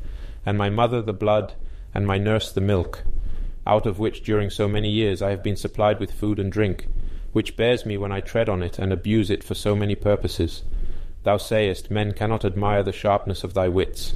and 0.44 0.58
my 0.58 0.70
mother 0.70 1.00
the 1.00 1.12
blood, 1.12 1.54
and 1.94 2.06
my 2.06 2.18
nurse 2.18 2.52
the 2.52 2.60
milk 2.60 3.04
out 3.66 3.86
of 3.86 3.98
which 3.98 4.22
during 4.22 4.50
so 4.50 4.68
many 4.68 4.90
years 4.90 5.22
I 5.22 5.30
have 5.30 5.42
been 5.42 5.56
supplied 5.56 6.00
with 6.00 6.12
food 6.12 6.38
and 6.38 6.52
drink, 6.52 6.86
which 7.32 7.56
bears 7.56 7.86
me 7.86 7.96
when 7.96 8.12
I 8.12 8.20
tread 8.20 8.48
on 8.48 8.62
it 8.62 8.78
and 8.78 8.92
abuse 8.92 9.30
it 9.30 9.42
for 9.42 9.54
so 9.54 9.74
many 9.74 9.94
purposes. 9.94 10.62
Thou 11.22 11.38
sayest, 11.38 11.90
Men 11.90 12.12
cannot 12.12 12.44
admire 12.44 12.82
the 12.82 12.92
sharpness 12.92 13.42
of 13.42 13.54
thy 13.54 13.68
wits. 13.68 14.14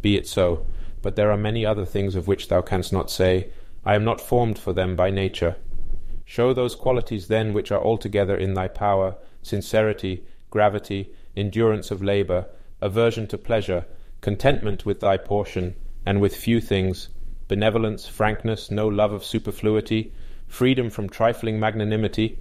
Be 0.00 0.16
it 0.16 0.26
so, 0.26 0.66
but 1.02 1.16
there 1.16 1.30
are 1.30 1.36
many 1.36 1.64
other 1.64 1.84
things 1.84 2.14
of 2.14 2.26
which 2.26 2.48
thou 2.48 2.62
canst 2.62 2.92
not 2.92 3.10
say, 3.10 3.50
I 3.84 3.94
am 3.94 4.04
not 4.04 4.20
formed 4.20 4.58
for 4.58 4.72
them 4.72 4.96
by 4.96 5.10
nature. 5.10 5.56
Show 6.24 6.52
those 6.52 6.74
qualities 6.74 7.28
then 7.28 7.52
which 7.52 7.70
are 7.70 7.82
altogether 7.82 8.36
in 8.36 8.54
thy 8.54 8.68
power, 8.68 9.16
sincerity, 9.42 10.24
gravity, 10.50 11.10
endurance 11.36 11.90
of 11.90 12.02
labour, 12.02 12.46
aversion 12.80 13.26
to 13.28 13.38
pleasure, 13.38 13.86
contentment 14.20 14.84
with 14.84 15.00
thy 15.00 15.16
portion, 15.16 15.74
and 16.04 16.20
with 16.20 16.34
few 16.36 16.60
things, 16.60 17.08
benevolence, 17.48 18.06
frankness, 18.06 18.70
no 18.70 18.86
love 18.86 19.12
of 19.12 19.24
superfluity, 19.24 20.12
freedom 20.46 20.90
from 20.90 21.08
trifling 21.08 21.58
magnanimity, 21.58 22.38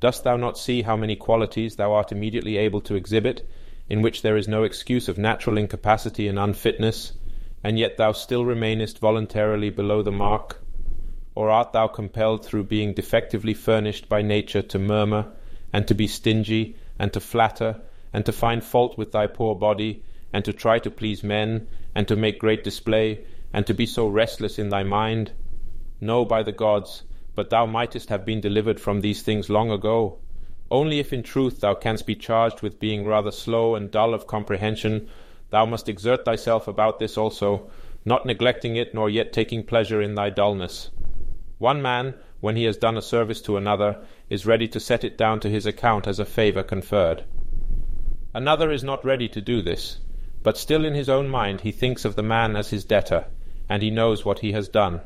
dost 0.00 0.24
thou 0.24 0.36
not 0.36 0.58
see 0.58 0.82
how 0.82 0.96
many 0.96 1.14
qualities 1.14 1.76
thou 1.76 1.92
art 1.92 2.12
immediately 2.12 2.56
able 2.56 2.80
to 2.80 2.94
exhibit, 2.94 3.46
in 3.88 4.02
which 4.02 4.22
there 4.22 4.36
is 4.36 4.48
no 4.48 4.62
excuse 4.62 5.08
of 5.08 5.18
natural 5.18 5.58
incapacity 5.58 6.28
and 6.28 6.38
unfitness, 6.38 7.12
and 7.64 7.78
yet 7.78 7.96
thou 7.96 8.12
still 8.12 8.44
remainest 8.44 8.98
voluntarily 8.98 9.70
below 9.70 10.02
the 10.02 10.12
mark? 10.12 10.62
Or 11.34 11.50
art 11.50 11.72
thou 11.72 11.86
compelled 11.86 12.44
through 12.44 12.64
being 12.64 12.94
defectively 12.94 13.54
furnished 13.54 14.08
by 14.08 14.22
nature 14.22 14.62
to 14.62 14.78
murmur, 14.78 15.26
and 15.72 15.86
to 15.88 15.94
be 15.94 16.06
stingy, 16.06 16.76
and 16.98 17.12
to 17.12 17.20
flatter, 17.20 17.80
and 18.12 18.24
to 18.26 18.32
find 18.32 18.62
fault 18.62 18.96
with 18.96 19.12
thy 19.12 19.26
poor 19.26 19.54
body, 19.54 20.02
and 20.32 20.44
to 20.44 20.52
try 20.52 20.78
to 20.78 20.90
please 20.90 21.22
men, 21.22 21.66
and 21.94 22.06
to 22.08 22.16
make 22.16 22.38
great 22.38 22.62
display, 22.62 23.20
and 23.52 23.66
to 23.66 23.74
be 23.74 23.86
so 23.86 24.06
restless 24.06 24.58
in 24.58 24.68
thy 24.68 24.82
mind? 24.82 25.32
No, 26.00 26.24
by 26.24 26.42
the 26.42 26.52
gods, 26.52 27.02
but 27.34 27.50
thou 27.50 27.66
mightest 27.66 28.08
have 28.08 28.24
been 28.24 28.40
delivered 28.40 28.80
from 28.80 29.00
these 29.00 29.22
things 29.22 29.48
long 29.48 29.70
ago. 29.70 30.18
Only 30.70 30.98
if 30.98 31.12
in 31.12 31.22
truth 31.22 31.60
thou 31.60 31.74
canst 31.74 32.06
be 32.06 32.14
charged 32.14 32.62
with 32.62 32.78
being 32.78 33.06
rather 33.06 33.30
slow 33.30 33.74
and 33.74 33.90
dull 33.90 34.12
of 34.12 34.26
comprehension, 34.26 35.08
thou 35.50 35.64
must 35.64 35.88
exert 35.88 36.24
thyself 36.24 36.68
about 36.68 36.98
this 36.98 37.16
also, 37.16 37.70
not 38.04 38.26
neglecting 38.26 38.76
it 38.76 38.92
nor 38.94 39.08
yet 39.08 39.32
taking 39.32 39.62
pleasure 39.62 40.02
in 40.02 40.14
thy 40.14 40.30
dullness. 40.30 40.90
One 41.58 41.80
man, 41.80 42.14
when 42.40 42.54
he 42.54 42.64
has 42.64 42.76
done 42.76 42.96
a 42.96 43.02
service 43.02 43.40
to 43.42 43.56
another, 43.56 43.98
is 44.28 44.46
ready 44.46 44.68
to 44.68 44.78
set 44.78 45.04
it 45.04 45.16
down 45.16 45.40
to 45.40 45.50
his 45.50 45.66
account 45.66 46.06
as 46.06 46.18
a 46.18 46.24
favour 46.24 46.62
conferred. 46.62 47.24
Another 48.34 48.70
is 48.70 48.84
not 48.84 49.04
ready 49.04 49.28
to 49.28 49.40
do 49.40 49.62
this, 49.62 50.00
but 50.42 50.56
still 50.56 50.84
in 50.84 50.94
his 50.94 51.08
own 51.08 51.28
mind 51.28 51.62
he 51.62 51.72
thinks 51.72 52.04
of 52.04 52.14
the 52.14 52.22
man 52.22 52.54
as 52.56 52.70
his 52.70 52.84
debtor, 52.84 53.24
and 53.68 53.82
he 53.82 53.90
knows 53.90 54.24
what 54.24 54.40
he 54.40 54.52
has 54.52 54.68
done. 54.68 55.00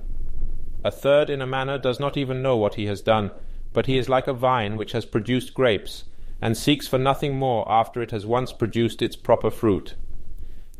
A 0.85 0.91
third, 0.91 1.31
in 1.31 1.41
a 1.41 1.47
manner, 1.47 1.79
does 1.79 2.01
not 2.01 2.17
even 2.17 2.43
know 2.43 2.57
what 2.57 2.75
he 2.75 2.87
has 2.87 3.01
done, 3.01 3.31
but 3.73 3.87
he 3.87 3.99
is 3.99 4.09
like 4.09 4.27
a 4.27 4.33
vine 4.33 4.77
which 4.77 4.93
has 4.93 5.05
produced 5.05 5.55
grapes, 5.55 6.05
and 6.41 6.57
seeks 6.57 6.89
for 6.89 6.99
nothing 6.99 7.37
more 7.37 7.71
after 7.71 8.03
it 8.03 8.11
has 8.11 8.27
once 8.27 8.53
produced 8.53 9.01
its 9.01 9.17
proper 9.17 9.51
fruit. 9.51 9.95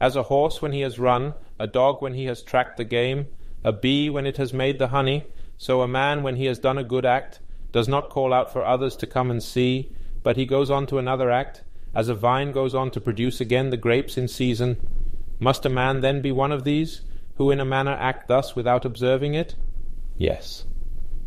As 0.01 0.17
a 0.17 0.25
horse 0.25 0.61
when 0.61 0.73
he 0.73 0.81
has 0.81 0.99
run, 0.99 1.35
a 1.59 1.67
dog 1.69 2.03
when 2.03 2.15
he 2.15 2.25
has 2.25 2.43
tracked 2.43 2.77
the 2.77 2.85
game, 2.85 3.29
a 3.63 3.73
bee 3.73 4.11
when 4.11 4.27
it 4.27 4.37
has 4.37 4.53
made 4.53 4.81
the 4.81 4.89
honey, 4.89 5.25
so 5.57 5.81
a 5.81 5.89
man 5.89 6.25
when 6.25 6.35
he 6.35 6.47
has 6.47 6.59
done 6.59 6.79
a 6.79 6.85
good 6.85 7.07
act 7.07 7.39
does 7.71 7.87
not 7.87 8.11
call 8.11 8.33
out 8.33 8.53
for 8.53 8.65
others 8.65 8.97
to 8.97 9.07
come 9.07 9.31
and 9.31 9.43
see, 9.43 9.93
but 10.25 10.37
he 10.37 10.45
goes 10.45 10.71
on 10.71 10.87
to 10.87 10.99
another 10.99 11.31
act, 11.31 11.63
as 11.95 12.09
a 12.09 12.15
vine 12.15 12.51
goes 12.51 12.75
on 12.75 12.91
to 12.91 13.01
produce 13.01 13.41
again 13.41 13.71
the 13.71 13.77
grapes 13.77 14.19
in 14.19 14.27
season. 14.27 14.77
Must 15.39 15.65
a 15.65 15.69
man 15.69 16.01
then 16.01 16.21
be 16.21 16.33
one 16.33 16.51
of 16.51 16.65
these? 16.65 17.03
Who 17.43 17.51
in 17.51 17.59
a 17.59 17.65
manner 17.65 17.97
act 17.99 18.29
thus 18.29 18.55
without 18.55 18.85
observing 18.85 19.35
it? 19.35 19.57
Yes. 20.17 20.65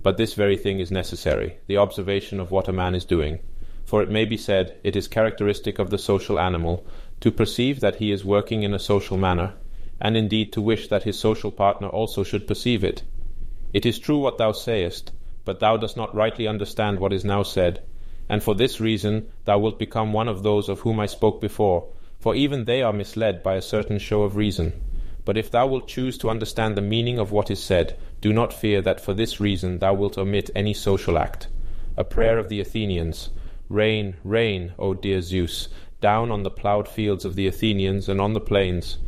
But 0.02 0.16
this 0.16 0.34
very 0.34 0.56
thing 0.56 0.80
is 0.80 0.90
necessary, 0.90 1.58
the 1.68 1.76
observation 1.76 2.40
of 2.40 2.52
what 2.52 2.70
a 2.70 2.72
man 2.72 2.96
is 2.96 3.04
doing. 3.04 3.40
For 3.84 4.02
it 4.02 4.10
may 4.10 4.24
be 4.24 4.38
said, 4.38 4.78
it 4.82 4.96
is 4.96 5.10
characteristic 5.10 5.78
of 5.78 5.90
the 5.90 5.98
social 5.98 6.40
animal 6.40 6.88
to 7.20 7.34
perceive 7.34 7.82
that 7.82 7.98
he 7.98 8.14
is 8.14 8.24
working 8.24 8.64
in 8.64 8.74
a 8.74 8.80
social 8.80 9.18
manner, 9.18 9.56
and 10.00 10.16
indeed 10.16 10.54
to 10.54 10.62
wish 10.62 10.88
that 10.88 11.04
his 11.04 11.20
social 11.20 11.52
partner 11.52 11.90
also 11.90 12.24
should 12.24 12.48
perceive 12.48 12.86
it. 12.86 13.04
It 13.74 13.86
is 13.86 14.00
true 14.00 14.20
what 14.20 14.38
thou 14.38 14.54
sayest, 14.54 15.12
but 15.44 15.60
thou 15.60 15.76
dost 15.76 15.98
not 15.98 16.16
rightly 16.16 16.48
understand 16.48 16.98
what 16.98 17.12
is 17.12 17.26
now 17.26 17.44
said, 17.44 17.84
and 18.30 18.42
for 18.42 18.56
this 18.56 18.80
reason 18.80 19.28
thou 19.44 19.60
wilt 19.60 19.78
become 19.78 20.14
one 20.14 20.30
of 20.30 20.44
those 20.44 20.70
of 20.70 20.80
whom 20.80 20.98
I 20.98 21.08
spoke 21.08 21.42
before, 21.42 21.90
for 22.22 22.36
even 22.36 22.64
they 22.64 22.82
are 22.82 22.94
misled 22.94 23.44
by 23.44 23.56
a 23.56 23.62
certain 23.62 24.00
show 24.00 24.22
of 24.22 24.38
reason. 24.38 24.82
But 25.26 25.38
if 25.38 25.50
thou 25.52 25.68
wilt 25.68 25.88
choose 25.88 26.18
to 26.20 26.30
understand 26.30 26.78
the 26.78 26.82
meaning 26.82 27.20
of 27.20 27.32
what 27.32 27.52
is 27.52 27.62
said, 27.62 27.98
do 28.22 28.32
not 28.32 28.54
fear 28.54 28.82
that 28.84 29.02
for 29.02 29.14
this 29.14 29.40
reason 29.40 29.80
thou 29.80 29.94
wilt 29.96 30.18
omit 30.18 30.52
any 30.56 30.74
social 30.74 31.18
act. 31.18 31.48
A 31.98 32.04
prayer 32.04 32.38
of 32.38 32.48
the 32.48 32.60
Athenians 32.60 33.30
Rain, 33.68 34.16
rain, 34.24 34.74
O 34.78 34.94
dear 34.94 35.22
Zeus, 35.22 35.70
down 36.00 36.30
on 36.30 36.44
the 36.44 36.52
ploughed 36.52 36.88
fields 36.88 37.26
of 37.26 37.36
the 37.36 37.48
Athenians 37.48 38.08
and 38.08 38.22
on 38.22 38.34
the 38.34 38.40
plains. 38.40 39.00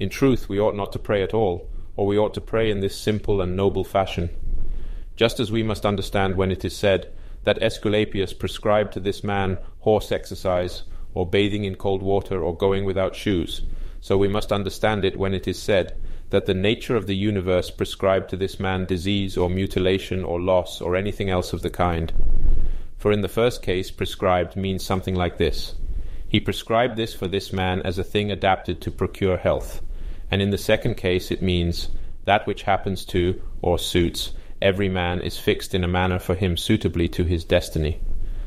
In 0.00 0.08
truth, 0.08 0.48
we 0.48 0.58
ought 0.58 0.74
not 0.74 0.92
to 0.92 0.98
pray 0.98 1.22
at 1.22 1.34
all, 1.34 1.68
or 1.94 2.06
we 2.06 2.16
ought 2.16 2.32
to 2.34 2.40
pray 2.40 2.70
in 2.70 2.80
this 2.80 2.96
simple 2.96 3.42
and 3.42 3.54
noble 3.54 3.84
fashion. 3.84 4.30
Just 5.14 5.38
as 5.38 5.52
we 5.52 5.62
must 5.62 5.84
understand 5.84 6.36
when 6.36 6.50
it 6.50 6.64
is 6.64 6.74
said, 6.74 7.12
that 7.44 7.60
Aesculapius 7.60 8.32
prescribed 8.38 8.94
to 8.94 9.00
this 9.00 9.22
man 9.22 9.58
horse 9.80 10.10
exercise, 10.10 10.84
or 11.12 11.26
bathing 11.26 11.64
in 11.64 11.74
cold 11.74 12.02
water, 12.02 12.42
or 12.42 12.56
going 12.56 12.86
without 12.86 13.14
shoes. 13.14 13.60
So 14.02 14.18
we 14.18 14.26
must 14.26 14.52
understand 14.52 15.04
it 15.04 15.16
when 15.16 15.32
it 15.32 15.46
is 15.46 15.62
said 15.62 15.96
that 16.30 16.46
the 16.46 16.54
nature 16.54 16.96
of 16.96 17.06
the 17.06 17.14
universe 17.14 17.70
prescribed 17.70 18.30
to 18.30 18.36
this 18.36 18.58
man 18.58 18.84
disease, 18.84 19.36
or 19.36 19.48
mutilation, 19.48 20.24
or 20.24 20.40
loss, 20.40 20.80
or 20.80 20.96
anything 20.96 21.30
else 21.30 21.52
of 21.52 21.62
the 21.62 21.70
kind. 21.70 22.12
For 22.98 23.12
in 23.12 23.20
the 23.20 23.28
first 23.28 23.62
case, 23.62 23.92
prescribed 23.92 24.56
means 24.56 24.84
something 24.84 25.14
like 25.14 25.38
this 25.38 25.76
He 26.26 26.40
prescribed 26.40 26.96
this 26.96 27.14
for 27.14 27.28
this 27.28 27.52
man 27.52 27.80
as 27.82 27.96
a 27.96 28.02
thing 28.02 28.32
adapted 28.32 28.80
to 28.80 28.90
procure 28.90 29.36
health. 29.36 29.80
And 30.32 30.42
in 30.42 30.50
the 30.50 30.58
second 30.58 30.96
case, 30.96 31.30
it 31.30 31.40
means 31.40 31.88
that 32.24 32.44
which 32.44 32.62
happens 32.62 33.04
to, 33.04 33.40
or 33.60 33.78
suits, 33.78 34.32
every 34.60 34.88
man 34.88 35.20
is 35.20 35.38
fixed 35.38 35.76
in 35.76 35.84
a 35.84 35.88
manner 35.88 36.18
for 36.18 36.34
him 36.34 36.56
suitably 36.56 37.06
to 37.10 37.22
his 37.22 37.44
destiny. 37.44 38.00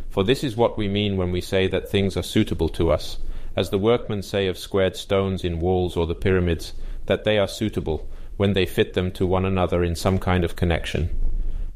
For 0.09 0.25
this 0.25 0.43
is 0.43 0.57
what 0.57 0.77
we 0.77 0.89
mean 0.89 1.15
when 1.15 1.31
we 1.31 1.39
say 1.39 1.67
that 1.67 1.87
things 1.87 2.17
are 2.17 2.23
suitable 2.23 2.69
to 2.69 2.91
us, 2.91 3.19
as 3.55 3.69
the 3.69 3.77
workmen 3.77 4.21
say 4.21 4.47
of 4.47 4.57
squared 4.57 4.95
stones 4.95 5.43
in 5.43 5.59
walls 5.59 5.95
or 5.95 6.05
the 6.05 6.15
pyramids, 6.15 6.73
that 7.05 7.23
they 7.23 7.37
are 7.37 7.47
suitable 7.47 8.07
when 8.37 8.53
they 8.53 8.65
fit 8.65 8.93
them 8.93 9.11
to 9.11 9.25
one 9.25 9.45
another 9.45 9.83
in 9.83 9.95
some 9.95 10.17
kind 10.17 10.43
of 10.43 10.55
connection. 10.55 11.09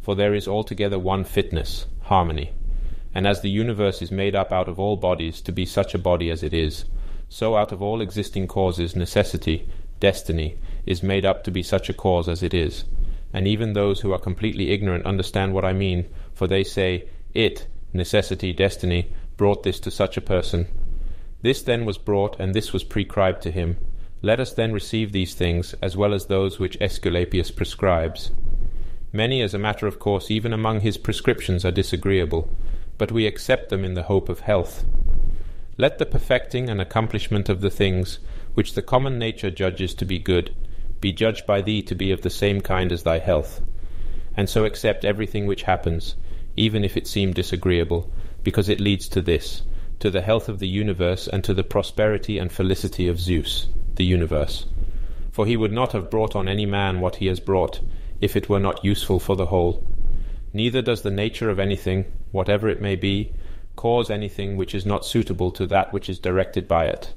For 0.01 0.15
there 0.15 0.33
is 0.33 0.47
altogether 0.47 0.99
one 0.99 1.23
fitness, 1.23 1.85
harmony. 2.03 2.51
And 3.13 3.25
as 3.25 3.41
the 3.41 3.49
universe 3.49 4.01
is 4.01 4.11
made 4.11 4.35
up 4.35 4.51
out 4.51 4.67
of 4.67 4.79
all 4.79 4.97
bodies 4.97 5.41
to 5.41 5.51
be 5.51 5.65
such 5.65 5.93
a 5.93 5.99
body 5.99 6.29
as 6.29 6.43
it 6.43 6.53
is, 6.53 6.85
so 7.29 7.55
out 7.55 7.71
of 7.71 7.81
all 7.81 8.01
existing 8.01 8.47
causes 8.47 8.95
necessity, 8.95 9.67
destiny, 9.99 10.57
is 10.85 11.03
made 11.03 11.25
up 11.25 11.43
to 11.43 11.51
be 11.51 11.63
such 11.63 11.89
a 11.89 11.93
cause 11.93 12.27
as 12.27 12.43
it 12.43 12.53
is 12.53 12.85
and 13.33 13.47
even 13.47 13.73
those 13.73 14.01
who 14.01 14.11
are 14.11 14.19
completely 14.19 14.71
ignorant 14.71 15.05
understand 15.05 15.53
what 15.53 15.65
I 15.65 15.73
mean, 15.73 16.05
for 16.33 16.47
they 16.47 16.63
say, 16.63 17.07
It, 17.33 17.67
necessity, 17.93 18.53
destiny, 18.53 19.11
brought 19.37 19.63
this 19.63 19.79
to 19.81 19.91
such 19.91 20.17
a 20.17 20.21
person. 20.21 20.67
This 21.41 21.61
then 21.61 21.85
was 21.85 21.97
brought, 21.97 22.39
and 22.39 22.53
this 22.53 22.73
was 22.73 22.83
prescribed 22.83 23.41
to 23.43 23.51
him. 23.51 23.77
Let 24.21 24.39
us 24.39 24.53
then 24.53 24.73
receive 24.73 25.11
these 25.11 25.33
things, 25.33 25.73
as 25.81 25.95
well 25.95 26.13
as 26.13 26.25
those 26.25 26.59
which 26.59 26.77
Aesculapius 26.79 27.55
prescribes. 27.55 28.31
Many, 29.13 29.41
as 29.41 29.53
a 29.53 29.59
matter 29.59 29.87
of 29.87 29.99
course, 29.99 30.29
even 30.29 30.51
among 30.51 30.81
his 30.81 30.97
prescriptions, 30.97 31.63
are 31.63 31.71
disagreeable, 31.71 32.49
but 32.97 33.11
we 33.11 33.25
accept 33.25 33.69
them 33.69 33.85
in 33.85 33.93
the 33.93 34.03
hope 34.03 34.27
of 34.27 34.41
health. 34.41 34.85
Let 35.77 35.97
the 35.97 36.05
perfecting 36.05 36.69
and 36.69 36.81
accomplishment 36.81 37.47
of 37.47 37.61
the 37.61 37.69
things 37.69 38.19
which 38.53 38.73
the 38.73 38.81
common 38.81 39.17
nature 39.17 39.49
judges 39.49 39.93
to 39.95 40.05
be 40.05 40.19
good 40.19 40.53
be 41.01 41.13
judged 41.13 41.45
by 41.45 41.61
thee 41.61 41.81
to 41.83 41.95
be 41.95 42.11
of 42.11 42.21
the 42.21 42.29
same 42.29 42.59
kind 42.61 42.91
as 42.91 43.03
thy 43.03 43.19
health, 43.19 43.61
and 44.35 44.49
so 44.49 44.65
accept 44.65 45.05
everything 45.05 45.47
which 45.47 45.63
happens, 45.63 46.15
even 46.57 46.83
if 46.83 46.97
it 46.97 47.07
seem 47.07 47.31
disagreeable, 47.31 48.11
because 48.43 48.67
it 48.67 48.81
leads 48.81 49.07
to 49.07 49.21
this, 49.21 49.61
to 49.99 50.09
the 50.09 50.21
health 50.21 50.47
of 50.47 50.59
the 50.59 50.67
universe 50.67 51.27
and 51.27 51.43
to 51.43 51.53
the 51.53 51.63
prosperity 51.63 52.37
and 52.37 52.51
felicity 52.51 53.07
of 53.07 53.19
Zeus, 53.19 53.67
the 53.95 54.05
universe. 54.05 54.65
For 55.31 55.45
he 55.45 55.57
would 55.57 55.71
not 55.71 55.91
have 55.91 56.09
brought 56.09 56.35
on 56.35 56.47
any 56.47 56.65
man 56.65 56.99
what 57.01 57.17
he 57.17 57.27
has 57.27 57.39
brought, 57.39 57.81
if 58.21 58.35
it 58.35 58.49
were 58.49 58.59
not 58.59 58.83
useful 58.83 59.19
for 59.19 59.35
the 59.35 59.47
whole. 59.47 59.85
Neither 60.53 60.81
does 60.81 61.01
the 61.01 61.11
nature 61.11 61.49
of 61.49 61.59
anything, 61.59 62.05
whatever 62.31 62.67
it 62.69 62.81
may 62.81 62.95
be, 62.95 63.33
cause 63.75 64.09
anything 64.09 64.57
which 64.57 64.73
is 64.73 64.85
not 64.85 65.05
suitable 65.05 65.51
to 65.51 65.67
that 65.67 65.93
which 65.93 66.09
is 66.09 66.19
directed 66.19 66.67
by 66.67 66.85
it. 66.85 67.13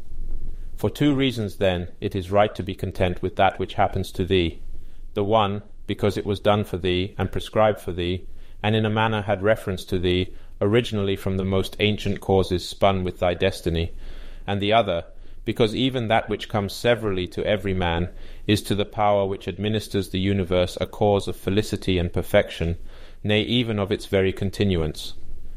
For 0.77 0.91
two 0.91 1.15
reasons, 1.15 1.57
then, 1.57 1.89
it 2.01 2.15
is 2.15 2.31
right 2.31 2.55
to 2.55 2.63
be 2.63 2.75
content 2.75 3.23
with 3.23 3.37
that 3.37 3.59
which 3.59 3.75
happens 3.75 4.11
to 4.13 4.25
thee. 4.25 4.61
The 5.15 5.25
one, 5.25 5.63
because 5.87 6.17
it 6.17 6.27
was 6.27 6.41
done 6.41 6.65
for 6.65 6.77
thee, 6.77 7.15
and 7.17 7.33
prescribed 7.33 7.81
for 7.81 7.93
thee, 7.93 8.27
and 8.63 8.77
in 8.77 8.85
a 8.85 8.91
manner 8.91 9.23
had 9.23 9.43
reference 9.43 9.85
to 9.87 9.99
thee, 9.99 10.33
originally 10.63 11.17
from 11.17 11.37
the 11.37 11.45
most 11.45 11.77
ancient 11.81 12.21
causes 12.21 12.67
spun 12.67 13.03
with 13.03 13.19
thy 13.19 13.35
destiny, 13.35 13.93
and 14.47 14.63
the 14.63 14.73
other, 14.73 15.05
because 15.45 15.75
even 15.75 16.07
that 16.07 16.29
which 16.29 16.49
comes 16.49 16.73
severally 16.73 17.27
to 17.27 17.45
every 17.45 17.75
man 17.75 18.09
is 18.47 18.63
to 18.63 18.75
the 18.77 18.85
power 18.85 19.27
which 19.27 19.49
administers 19.49 20.11
the 20.11 20.21
universe 20.21 20.79
a 20.81 20.87
cause 20.87 21.27
of 21.27 21.35
felicity 21.35 21.99
and 21.99 22.13
perfection, 22.13 22.79
nay, 23.25 23.43
even 23.43 23.79
of 23.81 23.91
its 23.91 24.07
very 24.07 24.33
continuance. 24.33 25.15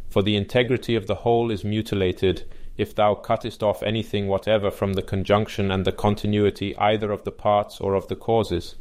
For 0.09 0.23
the 0.23 0.35
integrity 0.35 0.95
of 0.95 1.05
the 1.05 1.15
whole 1.15 1.51
is 1.51 1.63
mutilated 1.63 2.43
if 2.75 2.95
thou 2.95 3.13
cuttest 3.13 3.61
off 3.61 3.83
anything 3.83 4.27
whatever 4.27 4.71
from 4.71 4.93
the 4.93 5.03
conjunction 5.03 5.69
and 5.69 5.85
the 5.85 5.91
continuity 5.91 6.75
either 6.77 7.11
of 7.11 7.23
the 7.23 7.31
parts 7.31 7.79
or 7.79 7.93
of 7.93 8.07
the 8.07 8.15
causes, 8.15 8.75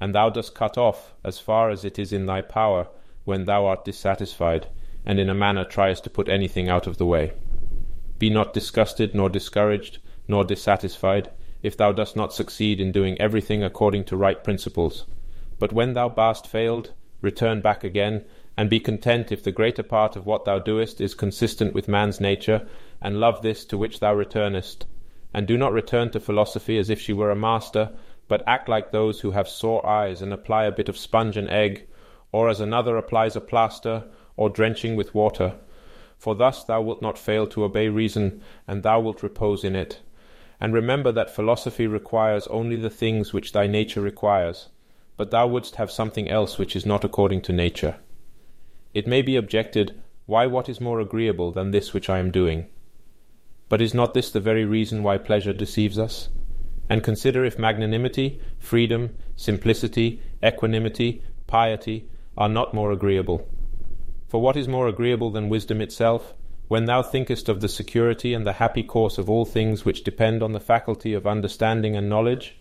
and 0.00 0.14
thou 0.14 0.30
dost 0.30 0.54
cut 0.54 0.76
off 0.76 1.14
as 1.22 1.38
far 1.38 1.70
as 1.70 1.84
it 1.84 1.96
is 1.96 2.12
in 2.12 2.26
thy 2.26 2.40
power 2.40 2.88
when 3.24 3.44
thou 3.44 3.66
art 3.66 3.84
dissatisfied, 3.84 4.66
and 5.04 5.18
in 5.18 5.30
a 5.30 5.34
manner 5.34 5.64
tries 5.64 6.00
to 6.00 6.10
put 6.10 6.28
anything 6.28 6.68
out 6.68 6.86
of 6.86 6.98
the 6.98 7.06
way. 7.06 7.32
Be 8.18 8.30
not 8.30 8.52
disgusted, 8.52 9.14
nor 9.14 9.28
discouraged, 9.28 9.98
nor 10.28 10.44
dissatisfied, 10.44 11.30
if 11.62 11.76
thou 11.76 11.92
dost 11.92 12.16
not 12.16 12.32
succeed 12.32 12.80
in 12.80 12.92
doing 12.92 13.20
everything 13.20 13.62
according 13.62 14.04
to 14.04 14.16
right 14.16 14.42
principles. 14.44 15.06
But 15.58 15.72
when 15.72 15.94
thou 15.94 16.08
bast 16.08 16.46
failed, 16.46 16.92
return 17.20 17.60
back 17.60 17.84
again, 17.84 18.24
and 18.56 18.68
be 18.68 18.80
content 18.80 19.32
if 19.32 19.42
the 19.42 19.52
greater 19.52 19.82
part 19.82 20.16
of 20.16 20.26
what 20.26 20.44
thou 20.44 20.58
doest 20.58 21.00
is 21.00 21.14
consistent 21.14 21.74
with 21.74 21.88
man's 21.88 22.20
nature, 22.20 22.66
and 23.00 23.20
love 23.20 23.42
this 23.42 23.64
to 23.66 23.78
which 23.78 24.00
thou 24.00 24.14
returnest. 24.14 24.86
And 25.32 25.46
do 25.46 25.56
not 25.56 25.72
return 25.72 26.10
to 26.10 26.20
philosophy 26.20 26.76
as 26.78 26.90
if 26.90 27.00
she 27.00 27.12
were 27.12 27.30
a 27.30 27.36
master, 27.36 27.90
but 28.28 28.42
act 28.46 28.68
like 28.68 28.90
those 28.90 29.20
who 29.20 29.30
have 29.30 29.48
sore 29.48 29.86
eyes 29.86 30.22
and 30.22 30.32
apply 30.32 30.64
a 30.64 30.72
bit 30.72 30.88
of 30.88 30.98
sponge 30.98 31.36
and 31.36 31.48
egg, 31.48 31.86
or 32.32 32.48
as 32.48 32.60
another 32.60 32.96
applies 32.96 33.36
a 33.36 33.40
plaster, 33.40 34.04
or 34.40 34.48
drenching 34.48 34.96
with 34.96 35.14
water. 35.14 35.52
For 36.16 36.34
thus 36.34 36.64
thou 36.64 36.80
wilt 36.80 37.02
not 37.02 37.18
fail 37.18 37.46
to 37.48 37.62
obey 37.62 37.90
reason, 37.90 38.40
and 38.66 38.82
thou 38.82 38.98
wilt 38.98 39.22
repose 39.22 39.64
in 39.64 39.76
it. 39.76 40.00
And 40.58 40.72
remember 40.72 41.12
that 41.12 41.34
philosophy 41.34 41.86
requires 41.86 42.46
only 42.46 42.76
the 42.76 42.88
things 42.88 43.34
which 43.34 43.52
thy 43.52 43.66
nature 43.66 44.00
requires, 44.00 44.70
but 45.18 45.30
thou 45.30 45.46
wouldst 45.46 45.76
have 45.76 45.90
something 45.90 46.30
else 46.30 46.56
which 46.56 46.74
is 46.74 46.86
not 46.86 47.04
according 47.04 47.42
to 47.42 47.52
nature. 47.52 47.96
It 48.94 49.06
may 49.06 49.20
be 49.20 49.36
objected, 49.36 50.00
Why 50.24 50.46
what 50.46 50.70
is 50.70 50.80
more 50.80 51.00
agreeable 51.00 51.52
than 51.52 51.70
this 51.70 51.92
which 51.92 52.08
I 52.08 52.18
am 52.18 52.30
doing? 52.30 52.64
But 53.68 53.82
is 53.82 53.92
not 53.92 54.14
this 54.14 54.30
the 54.30 54.40
very 54.40 54.64
reason 54.64 55.02
why 55.02 55.18
pleasure 55.18 55.52
deceives 55.52 55.98
us? 55.98 56.30
And 56.88 57.04
consider 57.04 57.44
if 57.44 57.58
magnanimity, 57.58 58.40
freedom, 58.58 59.14
simplicity, 59.36 60.22
equanimity, 60.42 61.22
piety 61.46 62.08
are 62.38 62.48
not 62.48 62.72
more 62.72 62.90
agreeable. 62.90 63.46
For 64.30 64.40
what 64.40 64.56
is 64.56 64.68
more 64.68 64.88
agreeable 64.88 65.30
than 65.30 65.48
wisdom 65.48 65.80
itself, 65.80 66.34
when 66.68 66.84
thou 66.84 67.02
thinkest 67.02 67.48
of 67.48 67.60
the 67.60 67.68
security 67.68 68.32
and 68.32 68.46
the 68.46 68.54
happy 68.54 68.84
course 68.84 69.18
of 69.18 69.28
all 69.28 69.44
things 69.44 69.84
which 69.84 70.04
depend 70.04 70.42
on 70.42 70.52
the 70.52 70.60
faculty 70.60 71.12
of 71.14 71.26
understanding 71.26 71.96
and 71.96 72.08
knowledge? 72.08 72.56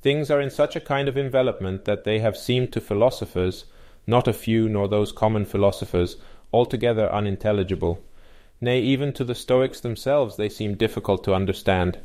Things 0.00 0.30
are 0.30 0.40
in 0.40 0.48
such 0.48 0.74
a 0.74 0.80
kind 0.80 1.06
of 1.06 1.18
envelopment 1.18 1.84
that 1.84 2.04
they 2.04 2.20
have 2.20 2.36
seemed 2.36 2.72
to 2.72 2.80
philosophers, 2.80 3.66
not 4.06 4.26
a 4.26 4.32
few 4.32 4.66
nor 4.66 4.88
those 4.88 5.12
common 5.12 5.44
philosophers, 5.44 6.16
altogether 6.52 7.12
unintelligible 7.12 8.02
Nay, 8.62 8.80
even 8.80 9.12
to 9.12 9.24
the 9.24 9.34
Stoics 9.34 9.80
themselves 9.80 10.36
they 10.36 10.48
seem 10.48 10.74
difficult 10.74 11.22
to 11.24 11.34
understand. 11.34 11.98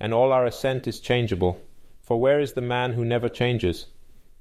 And 0.00 0.12
all 0.12 0.32
our 0.32 0.44
assent 0.44 0.88
is 0.88 0.98
changeable. 0.98 1.60
For 2.00 2.18
where 2.18 2.40
is 2.40 2.54
the 2.54 2.60
man 2.60 2.94
who 2.94 3.04
never 3.04 3.28
changes? 3.28 3.86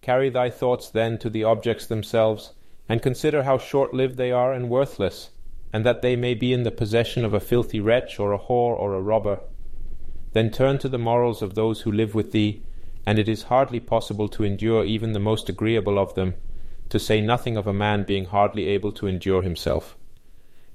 Carry 0.02 0.32
thy 0.32 0.50
thoughts 0.50 0.90
then 0.90 1.20
to 1.20 1.30
the 1.30 1.44
objects 1.44 1.86
themselves, 1.86 2.54
and 2.90 3.02
consider 3.02 3.44
how 3.44 3.58
short 3.58 3.94
lived 3.94 4.18
they 4.18 4.32
are 4.32 4.54
and 4.54 4.70
worthless, 4.70 5.32
and 5.74 5.86
that 5.86 6.02
they 6.02 6.16
may 6.16 6.34
be 6.34 6.54
in 6.54 6.64
the 6.64 6.72
possession 6.72 7.26
of 7.26 7.34
a 7.34 7.40
filthy 7.40 7.80
wretch, 7.80 8.20
or 8.20 8.32
a 8.32 8.40
whore, 8.40 8.78
or 8.78 8.94
a 8.94 9.02
robber. 9.02 9.40
Then 10.34 10.52
turn 10.52 10.78
to 10.80 10.90
the 10.90 10.98
morals 10.98 11.42
of 11.42 11.56
those 11.56 11.82
who 11.82 11.92
live 11.92 12.16
with 12.16 12.32
thee, 12.32 12.64
and 13.06 13.20
it 13.20 13.28
is 13.28 13.44
hardly 13.44 13.80
possible 13.80 14.28
to 14.30 14.44
endure 14.44 14.86
even 14.86 15.14
the 15.14 15.20
most 15.20 15.50
agreeable 15.50 15.98
of 15.98 16.16
them, 16.16 16.36
to 16.90 17.00
say 17.00 17.20
nothing 17.22 17.58
of 17.58 17.68
a 17.68 17.74
man 17.74 18.04
being 18.04 18.26
hardly 18.26 18.68
able 18.68 18.92
to 18.94 19.08
endure 19.08 19.42
himself. 19.42 19.98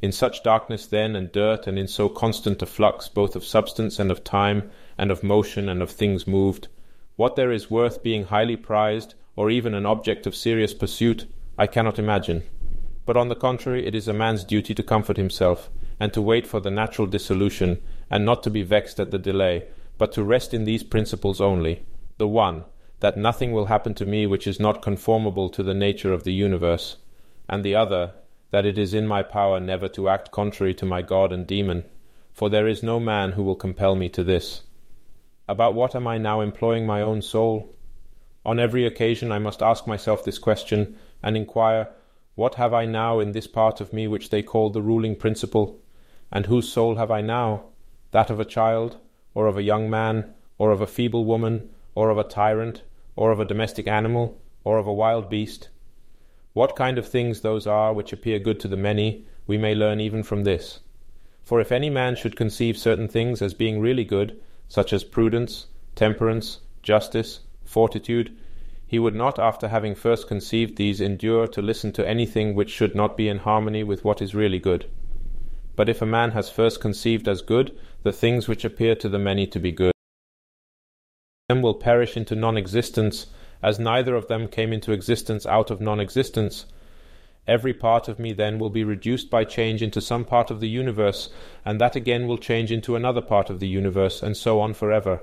In 0.02 0.12
such 0.12 0.43
darkness 0.43 0.86
then 0.86 1.14
and 1.14 1.30
dirt, 1.30 1.66
and 1.66 1.78
in 1.78 1.86
so 1.86 2.09
constant 2.09 2.60
a 2.60 2.66
flux 2.66 3.09
both 3.09 3.36
of 3.36 3.44
substance 3.44 3.98
and 3.98 4.10
of 4.10 4.24
time, 4.24 4.70
and 4.98 5.10
of 5.10 5.22
motion 5.22 5.68
and 5.68 5.80
of 5.80 5.90
things 5.90 6.26
moved, 6.26 6.68
what 7.16 7.36
there 7.36 7.52
is 7.52 7.70
worth 7.70 8.02
being 8.02 8.24
highly 8.24 8.56
prized, 8.56 9.14
or 9.36 9.48
even 9.51 9.74
an 9.74 9.86
object 9.86 10.26
of 10.26 10.34
serious 10.34 10.74
pursuit, 10.74 11.26
I 11.59 11.66
cannot 11.66 11.99
imagine. 11.99 12.43
But 13.05 13.16
on 13.16 13.29
the 13.29 13.35
contrary, 13.35 13.87
it 13.87 13.95
is 13.95 14.09
a 14.09 14.12
man's 14.12 14.45
duty 14.45 14.74
to 14.74 14.83
comfort 14.83 15.16
himself, 15.16 15.70
and 15.99 16.12
to 16.12 16.23
wait 16.23 16.47
for 16.47 16.61
the 16.61 16.70
natural 16.70 17.07
dissolution, 17.07 17.83
and 18.11 18.24
not 18.24 18.43
to 18.43 18.51
be 18.51 18.62
vexed 18.62 18.99
at 19.01 19.11
the 19.11 19.19
delay, 19.19 19.66
but 19.99 20.12
to 20.12 20.24
rest 20.24 20.55
in 20.55 20.65
these 20.65 20.83
principles 20.83 21.41
only 21.41 21.85
the 22.19 22.29
one, 22.29 22.65
that 23.01 23.16
nothing 23.16 23.53
will 23.53 23.66
happen 23.66 23.95
to 23.95 24.07
me 24.07 24.27
which 24.27 24.47
is 24.47 24.61
not 24.61 24.83
conformable 24.83 25.49
to 25.49 25.62
the 25.62 25.74
nature 25.74 26.12
of 26.12 26.23
the 26.23 26.33
universe, 26.33 26.97
and 27.49 27.65
the 27.65 27.74
other, 27.74 28.12
that 28.51 28.65
it 28.65 28.79
is 28.79 28.95
in 28.95 29.07
my 29.07 29.23
power 29.23 29.59
never 29.59 29.89
to 29.89 30.09
act 30.09 30.31
contrary 30.31 30.74
to 30.74 30.87
my 30.87 31.03
God 31.03 31.33
and 31.33 31.47
demon, 31.47 31.85
for 32.33 32.49
there 32.49 32.69
is 32.69 32.83
no 32.83 33.01
man 33.01 33.33
who 33.33 33.43
will 33.43 33.57
compel 33.57 33.97
me 33.97 34.09
to 34.11 34.23
this. 34.23 34.62
About 35.49 35.74
what 35.74 35.97
am 35.97 36.07
I 36.07 36.19
now 36.19 36.41
employing 36.41 36.87
my 36.87 37.03
own 37.03 37.23
soul? 37.23 37.74
On 38.45 38.61
every 38.61 38.87
occasion 38.87 39.33
I 39.33 39.39
must 39.39 39.62
ask 39.62 39.87
myself 39.87 40.24
this 40.24 40.39
question, 40.39 40.97
and 41.23 41.36
inquire, 41.36 41.89
What 42.35 42.55
have 42.57 42.74
I 42.74 42.85
now 42.86 43.20
in 43.20 43.32
this 43.32 43.47
part 43.47 43.81
of 43.81 43.93
me 43.93 44.09
which 44.09 44.31
they 44.31 44.43
call 44.43 44.70
the 44.70 44.82
ruling 44.82 45.16
principle? 45.16 45.81
And 46.31 46.47
whose 46.47 46.73
soul 46.73 46.97
have 46.97 47.11
I 47.11 47.20
now? 47.20 47.65
That 48.11 48.31
of 48.31 48.40
a 48.40 48.44
child, 48.44 48.97
or 49.35 49.47
of 49.47 49.57
a 49.57 49.62
young 49.62 49.89
man, 49.89 50.35
or 50.59 50.70
of 50.70 50.81
a 50.81 50.86
feeble 50.86 51.24
woman, 51.24 51.70
or 51.94 52.11
of 52.11 52.19
a 52.19 52.24
tyrant, 52.24 52.82
or 53.16 53.31
of 53.31 53.40
a 53.40 53.44
domestic 53.44 53.86
animal, 53.86 54.40
or 54.65 54.78
of 54.78 54.86
a 54.86 54.93
wild 54.93 55.28
beast? 55.28 55.69
What 56.53 56.77
kind 56.77 56.99
of 56.99 57.07
things 57.07 57.40
those 57.40 57.66
are 57.66 57.93
which 57.93 58.12
appear 58.12 58.39
good 58.39 58.61
to 58.61 58.69
the 58.69 58.77
many, 58.77 59.24
we 59.47 59.59
may 59.59 59.74
learn 59.74 60.01
even 60.01 60.23
from 60.23 60.44
this. 60.44 60.81
For 61.43 61.61
if 61.61 61.73
any 61.73 61.90
man 61.90 62.15
should 62.15 62.36
conceive 62.36 62.77
certain 62.78 63.09
things 63.09 63.43
as 63.43 63.55
being 63.55 63.81
really 63.81 64.05
good, 64.05 64.40
such 64.69 64.93
as 64.93 65.05
prudence, 65.05 65.66
temperance, 65.94 66.61
justice, 66.82 67.40
fortitude, 67.65 68.36
he 68.93 68.98
would 68.98 69.14
not, 69.14 69.39
after 69.39 69.69
having 69.69 69.94
first 69.94 70.28
conceived 70.28 70.77
these, 70.77 71.01
endure 71.01 71.47
to 71.47 71.62
listen 71.62 71.93
to 71.93 72.06
anything 72.06 72.55
which 72.55 72.69
should 72.69 72.94
not 72.94 73.16
be 73.16 73.27
in 73.27 73.39
harmony 73.39 73.82
with 73.82 74.05
what 74.05 74.20
is 74.20 74.35
really 74.35 74.59
good. 74.59 74.85
But 75.77 75.89
if 75.89 76.02
a 76.02 76.06
man 76.06 76.32
has 76.32 76.51
first 76.51 76.78
conceived 76.78 77.27
as 77.27 77.40
good 77.40 77.74
the 78.02 78.12
things 78.12 78.48
which 78.48 78.66
appear 78.66 78.94
to 78.97 79.09
the 79.09 79.19
many 79.19 79.47
to 79.47 79.59
be 79.59 79.73
good, 79.73 79.93
them 81.48 81.62
will 81.62 81.73
perish 81.73 82.19
into 82.19 82.36
non 82.36 82.59
existence, 82.59 83.28
as 83.62 83.78
neither 83.78 84.14
of 84.14 84.28
them 84.28 84.47
came 84.47 84.74
into 84.74 84.93
existence 84.93 85.47
out 85.47 85.70
of 85.70 85.81
non 85.81 85.98
existence. 85.98 86.66
Every 87.47 87.73
part 87.73 88.09
of 88.09 88.19
me 88.19 88.35
then 88.35 88.59
will 88.59 88.69
be 88.69 88.85
reduced 88.85 89.31
by 89.31 89.44
change 89.44 89.81
into 89.81 90.02
some 90.02 90.27
part 90.27 90.51
of 90.51 90.60
the 90.60 90.69
universe, 90.69 91.31
and 91.64 91.81
that 91.81 91.97
again 91.97 92.27
will 92.27 92.36
change 92.36 92.70
into 92.70 92.94
another 92.94 93.23
part 93.23 93.48
of 93.48 93.59
the 93.59 93.69
universe, 93.69 94.23
and 94.23 94.36
so 94.36 94.60
on 94.60 94.74
for 94.74 94.93
ever 94.93 95.23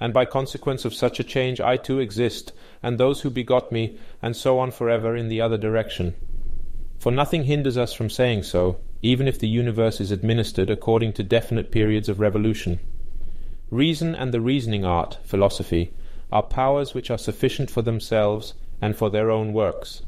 and 0.00 0.14
by 0.14 0.24
consequence 0.24 0.86
of 0.86 0.94
such 0.94 1.20
a 1.20 1.24
change 1.24 1.60
I 1.60 1.76
too 1.76 2.00
exist, 2.00 2.52
and 2.82 2.96
those 2.96 3.20
who 3.20 3.30
begot 3.30 3.70
me, 3.70 3.98
and 4.22 4.34
so 4.34 4.58
on 4.58 4.70
for 4.70 4.88
ever 4.88 5.14
in 5.14 5.28
the 5.28 5.42
other 5.42 5.58
direction. 5.58 6.14
For 6.98 7.12
nothing 7.12 7.44
hinders 7.44 7.76
us 7.76 7.92
from 7.92 8.08
saying 8.08 8.44
so, 8.44 8.78
even 9.02 9.28
if 9.28 9.38
the 9.38 9.48
universe 9.48 10.00
is 10.00 10.10
administered 10.10 10.70
according 10.70 11.12
to 11.14 11.22
definite 11.22 11.70
periods 11.70 12.08
of 12.08 12.18
revolution. 12.18 12.80
Reason 13.70 14.14
and 14.14 14.32
the 14.32 14.40
reasoning 14.40 14.84
art, 14.84 15.18
philosophy, 15.22 15.92
are 16.32 16.42
powers 16.42 16.94
which 16.94 17.10
are 17.10 17.18
sufficient 17.18 17.70
for 17.70 17.82
themselves 17.82 18.54
and 18.80 18.96
for 18.96 19.10
their 19.10 19.30
own 19.30 19.52
works. 19.52 20.02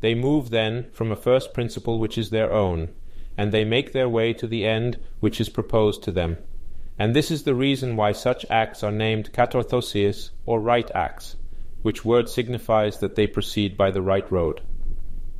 They 0.00 0.14
move 0.14 0.50
then 0.50 0.86
from 0.92 1.10
a 1.10 1.16
first 1.16 1.54
principle 1.54 1.98
which 1.98 2.18
is 2.18 2.30
their 2.30 2.52
own, 2.52 2.90
and 3.36 3.52
they 3.52 3.64
make 3.64 3.92
their 3.92 4.08
way 4.08 4.32
to 4.34 4.46
the 4.46 4.66
end 4.66 4.98
which 5.20 5.40
is 5.40 5.48
proposed 5.48 6.02
to 6.02 6.10
them 6.10 6.38
and 7.00 7.16
this 7.16 7.30
is 7.30 7.44
the 7.44 7.54
reason 7.54 7.96
why 7.96 8.12
such 8.12 8.44
acts 8.50 8.82
are 8.82 8.92
named 8.92 9.32
katorthoseis 9.32 10.32
or 10.44 10.60
right 10.60 10.90
acts, 10.94 11.34
which 11.80 12.04
word 12.04 12.28
signifies 12.28 12.98
that 12.98 13.14
they 13.14 13.26
proceed 13.26 13.74
by 13.74 13.90
the 13.90 14.02
right 14.02 14.30
road. 14.30 14.60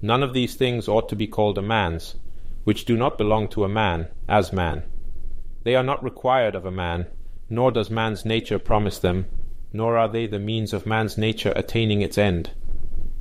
None 0.01 0.23
of 0.23 0.33
these 0.33 0.55
things 0.55 0.89
ought 0.89 1.07
to 1.11 1.15
be 1.17 1.27
called 1.27 1.59
a 1.59 1.63
man's, 1.63 2.15
which 2.65 2.87
do 2.87 2.97
not 2.97 3.19
belong 3.19 3.47
to 3.47 3.65
a 3.65 3.69
man, 3.69 4.09
as 4.27 4.55
man. 4.55 4.85
They 5.65 5.75
are 5.75 5.83
not 5.83 6.03
required 6.03 6.55
of 6.55 6.65
a 6.65 6.71
man, 6.71 7.09
nor 7.51 7.71
does 7.71 7.91
man's 7.91 8.25
nature 8.25 8.59
promise 8.59 8.99
them, 8.99 9.27
nor 9.71 9.99
are 9.99 10.09
they 10.09 10.27
the 10.27 10.39
means 10.39 10.73
of 10.73 10.87
man's 10.87 11.19
nature 11.19 11.53
attaining 11.55 12.01
its 12.01 12.17
end. 12.17 12.53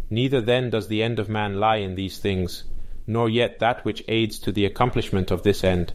Neither 0.10 0.40
then 0.40 0.70
does 0.70 0.88
the 0.88 1.03
end 1.03 1.20
of 1.20 1.28
man 1.28 1.60
lie 1.60 1.82
in 1.84 1.95
these 1.95 2.20
things, 2.20 2.64
nor 3.06 3.28
yet 3.28 3.60
that 3.60 3.84
which 3.84 4.02
aids 4.07 4.40
to 4.40 4.53
the 4.53 4.64
accomplishment 4.64 5.30
of 5.30 5.44
this 5.44 5.61
end 5.61 5.91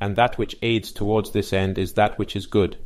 and 0.00 0.16
that 0.16 0.38
which 0.38 0.56
aids 0.62 0.92
towards 0.92 1.30
this 1.30 1.52
end 1.52 1.78
is 1.78 1.94
that 1.94 2.18
which 2.18 2.36
is 2.36 2.46
good. 2.46 2.76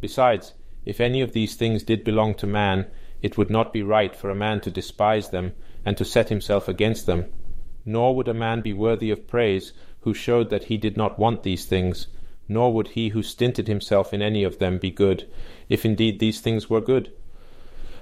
Besides, 0.00 0.54
if 0.84 1.00
any 1.00 1.20
of 1.20 1.32
these 1.32 1.54
things 1.54 1.82
did 1.82 2.04
belong 2.04 2.34
to 2.34 2.46
man, 2.46 2.86
it 3.22 3.36
would 3.36 3.50
not 3.50 3.72
be 3.72 3.82
right 3.82 4.16
for 4.16 4.30
a 4.30 4.34
man 4.34 4.60
to 4.62 4.70
despise 4.70 5.30
them 5.30 5.52
and 5.84 5.96
to 5.96 6.04
set 6.04 6.28
himself 6.28 6.68
against 6.68 7.06
them, 7.06 7.26
nor 7.84 8.14
would 8.14 8.28
a 8.28 8.34
man 8.34 8.60
be 8.60 8.72
worthy 8.72 9.10
of 9.10 9.28
praise 9.28 9.72
who 10.00 10.14
showed 10.14 10.50
that 10.50 10.64
he 10.64 10.76
did 10.76 10.96
not 10.96 11.18
want 11.18 11.42
these 11.42 11.66
things, 11.66 12.06
nor 12.48 12.72
would 12.72 12.88
he 12.88 13.10
who 13.10 13.22
stinted 13.22 13.68
himself 13.68 14.12
in 14.12 14.22
any 14.22 14.42
of 14.42 14.58
them 14.58 14.78
be 14.78 14.90
good, 14.90 15.28
if 15.68 15.84
indeed 15.84 16.18
these 16.18 16.40
things 16.40 16.68
were 16.68 16.80
good. 16.80 17.12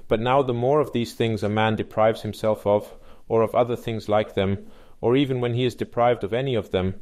But 0.06 0.20
now 0.20 0.42
the 0.42 0.54
more 0.54 0.80
of 0.80 0.92
these 0.92 1.12
things 1.12 1.42
a 1.42 1.48
man 1.48 1.76
deprives 1.76 2.22
himself 2.22 2.66
of, 2.66 2.94
or 3.28 3.42
of 3.42 3.54
other 3.54 3.76
things 3.76 4.08
like 4.08 4.34
them, 4.34 4.66
or 5.00 5.16
even 5.16 5.40
when 5.40 5.54
he 5.54 5.64
is 5.64 5.74
deprived 5.74 6.24
of 6.24 6.32
any 6.32 6.54
of 6.54 6.70
them, 6.70 6.94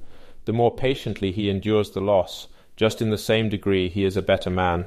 the 0.46 0.52
more 0.52 0.74
patiently 0.74 1.30
he 1.30 1.50
endures 1.50 1.90
the 1.90 2.00
loss, 2.00 2.48
just 2.76 3.02
in 3.02 3.10
the 3.10 3.18
same 3.18 3.48
degree 3.48 3.88
he 3.88 4.04
is 4.04 4.16
a 4.16 4.22
better 4.22 4.50
man. 4.50 4.86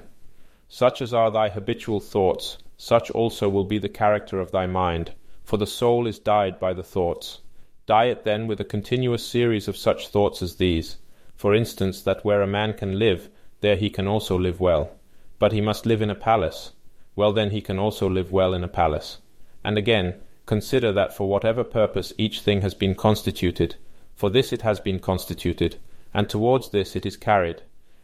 Such 0.68 1.02
as 1.02 1.14
are 1.14 1.30
thy 1.30 1.49
habitual 1.49 1.99
thoughts, 1.99 2.57
such 2.77 3.11
also 3.11 3.49
will 3.49 3.65
be 3.65 3.77
the 3.77 3.90
character 3.90 4.40
of 4.40 4.52
thy 4.52 4.65
mind, 4.65 5.14
for 5.44 5.57
the 5.57 5.68
soul 5.68 6.07
is 6.07 6.18
dyed 6.18 6.60
by 6.60 6.73
the 6.73 6.84
thoughts. 6.84 7.41
Dye 7.86 8.06
it 8.06 8.23
then 8.23 8.48
with 8.48 8.60
a 8.60 8.65
continuous 8.65 9.26
series 9.26 9.68
of 9.68 9.76
such 9.76 10.07
thoughts 10.07 10.41
as 10.41 10.56
these. 10.56 10.98
For 11.36 11.53
instance, 11.53 12.02
that 12.03 12.23
where 12.23 12.41
a 12.41 12.48
man 12.48 12.73
can 12.73 12.99
live, 12.99 13.30
there 13.61 13.76
he 13.76 13.90
can 13.90 14.07
also 14.07 14.38
live 14.38 14.60
well. 14.60 14.91
But 15.40 15.52
he 15.52 15.60
must 15.60 15.86
live 15.86 16.02
in 16.02 16.10
a 16.10 16.15
palace. 16.15 16.72
Well, 17.15 17.34
then 17.34 17.49
he 17.49 17.61
can 17.61 17.80
also 17.80 18.10
live 18.10 18.31
well 18.31 18.53
in 18.53 18.64
a 18.64 18.68
palace. 18.68 19.18
And 19.64 19.77
again, 19.77 20.22
consider 20.45 20.91
that 20.94 21.14
for 21.14 21.27
whatever 21.27 21.64
purpose 21.64 22.14
each 22.18 22.41
thing 22.41 22.61
has 22.61 22.73
been 22.73 22.95
constituted, 22.95 23.76
for 24.20 24.30
this 24.30 24.52
it 24.52 24.64
has 24.64 24.82
been 24.82 25.00
constituted, 25.00 25.78
and 26.14 26.28
towards 26.28 26.72
this 26.72 26.94
it 26.94 27.06
is 27.06 27.16
carried, 27.16 27.62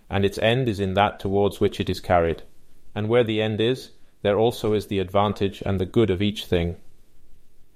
and 0.09 0.23
its 0.23 0.37
end 0.37 0.69
is 0.69 0.79
in 0.79 0.93
that 0.93 1.19
towards 1.19 1.59
which 1.59 1.77
it 1.77 1.89
is 1.89 1.99
carried. 1.99 2.41
And 2.95 3.09
where 3.09 3.25
the 3.25 3.41
end 3.41 3.59
is, 3.59 3.91
there 4.21 4.39
also 4.39 4.71
is 4.71 4.87
the 4.87 4.99
advantage 4.99 5.61
and 5.65 5.77
the 5.77 5.85
good 5.85 6.09
of 6.09 6.21
each 6.21 6.45
thing. 6.45 6.77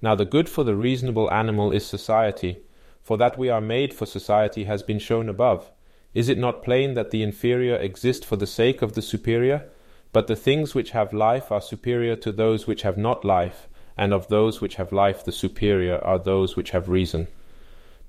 Now 0.02 0.16
the 0.16 0.24
good 0.24 0.48
for 0.48 0.64
the 0.64 0.74
reasonable 0.74 1.30
animal 1.34 1.74
is 1.74 1.86
society, 1.86 2.60
for 3.02 3.18
that 3.18 3.38
we 3.38 3.50
are 3.50 3.60
made 3.60 3.94
for 3.94 4.06
society 4.06 4.64
has 4.64 4.84
been 4.84 5.00
shown 5.00 5.28
above. 5.28 5.70
Is 6.14 6.30
it 6.30 6.38
not 6.38 6.64
plain 6.64 6.94
that 6.94 7.12
the 7.12 7.24
inferior 7.24 7.76
exist 7.76 8.24
for 8.24 8.38
the 8.38 8.48
sake 8.48 8.82
of 8.82 8.94
the 8.94 9.02
superior? 9.02 9.66
But 10.14 10.28
the 10.28 10.38
things 10.38 10.74
which 10.74 10.92
have 10.92 11.12
life 11.12 11.52
are 11.52 11.60
superior 11.60 12.16
to 12.16 12.32
those 12.32 12.68
which 12.68 12.84
have 12.84 12.98
not 12.98 13.26
life, 13.26 13.68
and 13.98 14.14
of 14.14 14.30
those 14.30 14.62
which 14.62 14.76
have 14.76 14.94
life 14.94 15.26
the 15.26 15.34
superior 15.34 16.00
are 16.06 16.18
those 16.18 16.56
which 16.56 16.70
have 16.70 16.88
reason. 16.88 17.28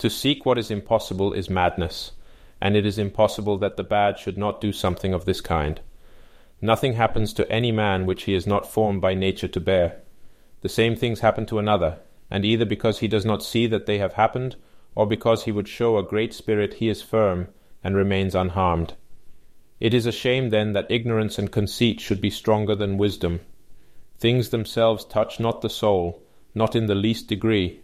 To 0.00 0.08
seek 0.08 0.46
what 0.46 0.56
is 0.56 0.70
impossible 0.70 1.34
is 1.34 1.50
madness, 1.50 2.12
and 2.58 2.74
it 2.74 2.86
is 2.86 2.96
impossible 2.96 3.58
that 3.58 3.76
the 3.76 3.84
bad 3.84 4.18
should 4.18 4.38
not 4.38 4.58
do 4.58 4.72
something 4.72 5.12
of 5.12 5.26
this 5.26 5.42
kind. 5.42 5.78
Nothing 6.62 6.94
happens 6.94 7.34
to 7.34 7.52
any 7.52 7.70
man 7.70 8.06
which 8.06 8.22
he 8.22 8.32
is 8.32 8.46
not 8.46 8.66
formed 8.66 9.02
by 9.02 9.12
nature 9.12 9.48
to 9.48 9.60
bear. 9.60 10.00
The 10.62 10.70
same 10.70 10.96
things 10.96 11.20
happen 11.20 11.44
to 11.46 11.58
another, 11.58 11.98
and 12.30 12.46
either 12.46 12.64
because 12.64 13.00
he 13.00 13.08
does 13.08 13.26
not 13.26 13.42
see 13.42 13.66
that 13.66 13.84
they 13.84 13.98
have 13.98 14.14
happened, 14.14 14.56
or 14.94 15.04
because 15.04 15.44
he 15.44 15.52
would 15.52 15.68
show 15.68 15.98
a 15.98 16.02
great 16.02 16.32
spirit, 16.32 16.74
he 16.74 16.88
is 16.88 17.02
firm 17.02 17.48
and 17.84 17.94
remains 17.94 18.34
unharmed. 18.34 18.94
It 19.80 19.92
is 19.92 20.06
a 20.06 20.12
shame 20.12 20.48
then 20.48 20.72
that 20.72 20.90
ignorance 20.90 21.38
and 21.38 21.52
conceit 21.52 22.00
should 22.00 22.22
be 22.22 22.30
stronger 22.30 22.74
than 22.74 22.96
wisdom. 22.96 23.40
Things 24.18 24.48
themselves 24.48 25.04
touch 25.04 25.38
not 25.38 25.60
the 25.60 25.68
soul, 25.68 26.22
not 26.54 26.74
in 26.74 26.86
the 26.86 26.94
least 26.94 27.28
degree, 27.28 27.80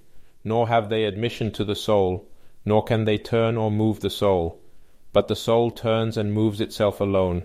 nor 0.47 0.69
have 0.69 0.89
they 0.89 1.03
admission 1.03 1.51
to 1.51 1.65
the 1.65 1.75
soul, 1.75 2.25
nor 2.65 2.85
can 2.85 3.05
they 3.05 3.19
turn 3.19 3.57
or 3.57 3.69
move 3.69 3.99
the 3.99 4.09
soul. 4.09 4.61
But 5.13 5.27
the 5.27 5.35
soul 5.35 5.73
turns 5.73 6.17
and 6.17 6.33
moves 6.33 6.61
itself 6.61 7.01
alone, 7.01 7.43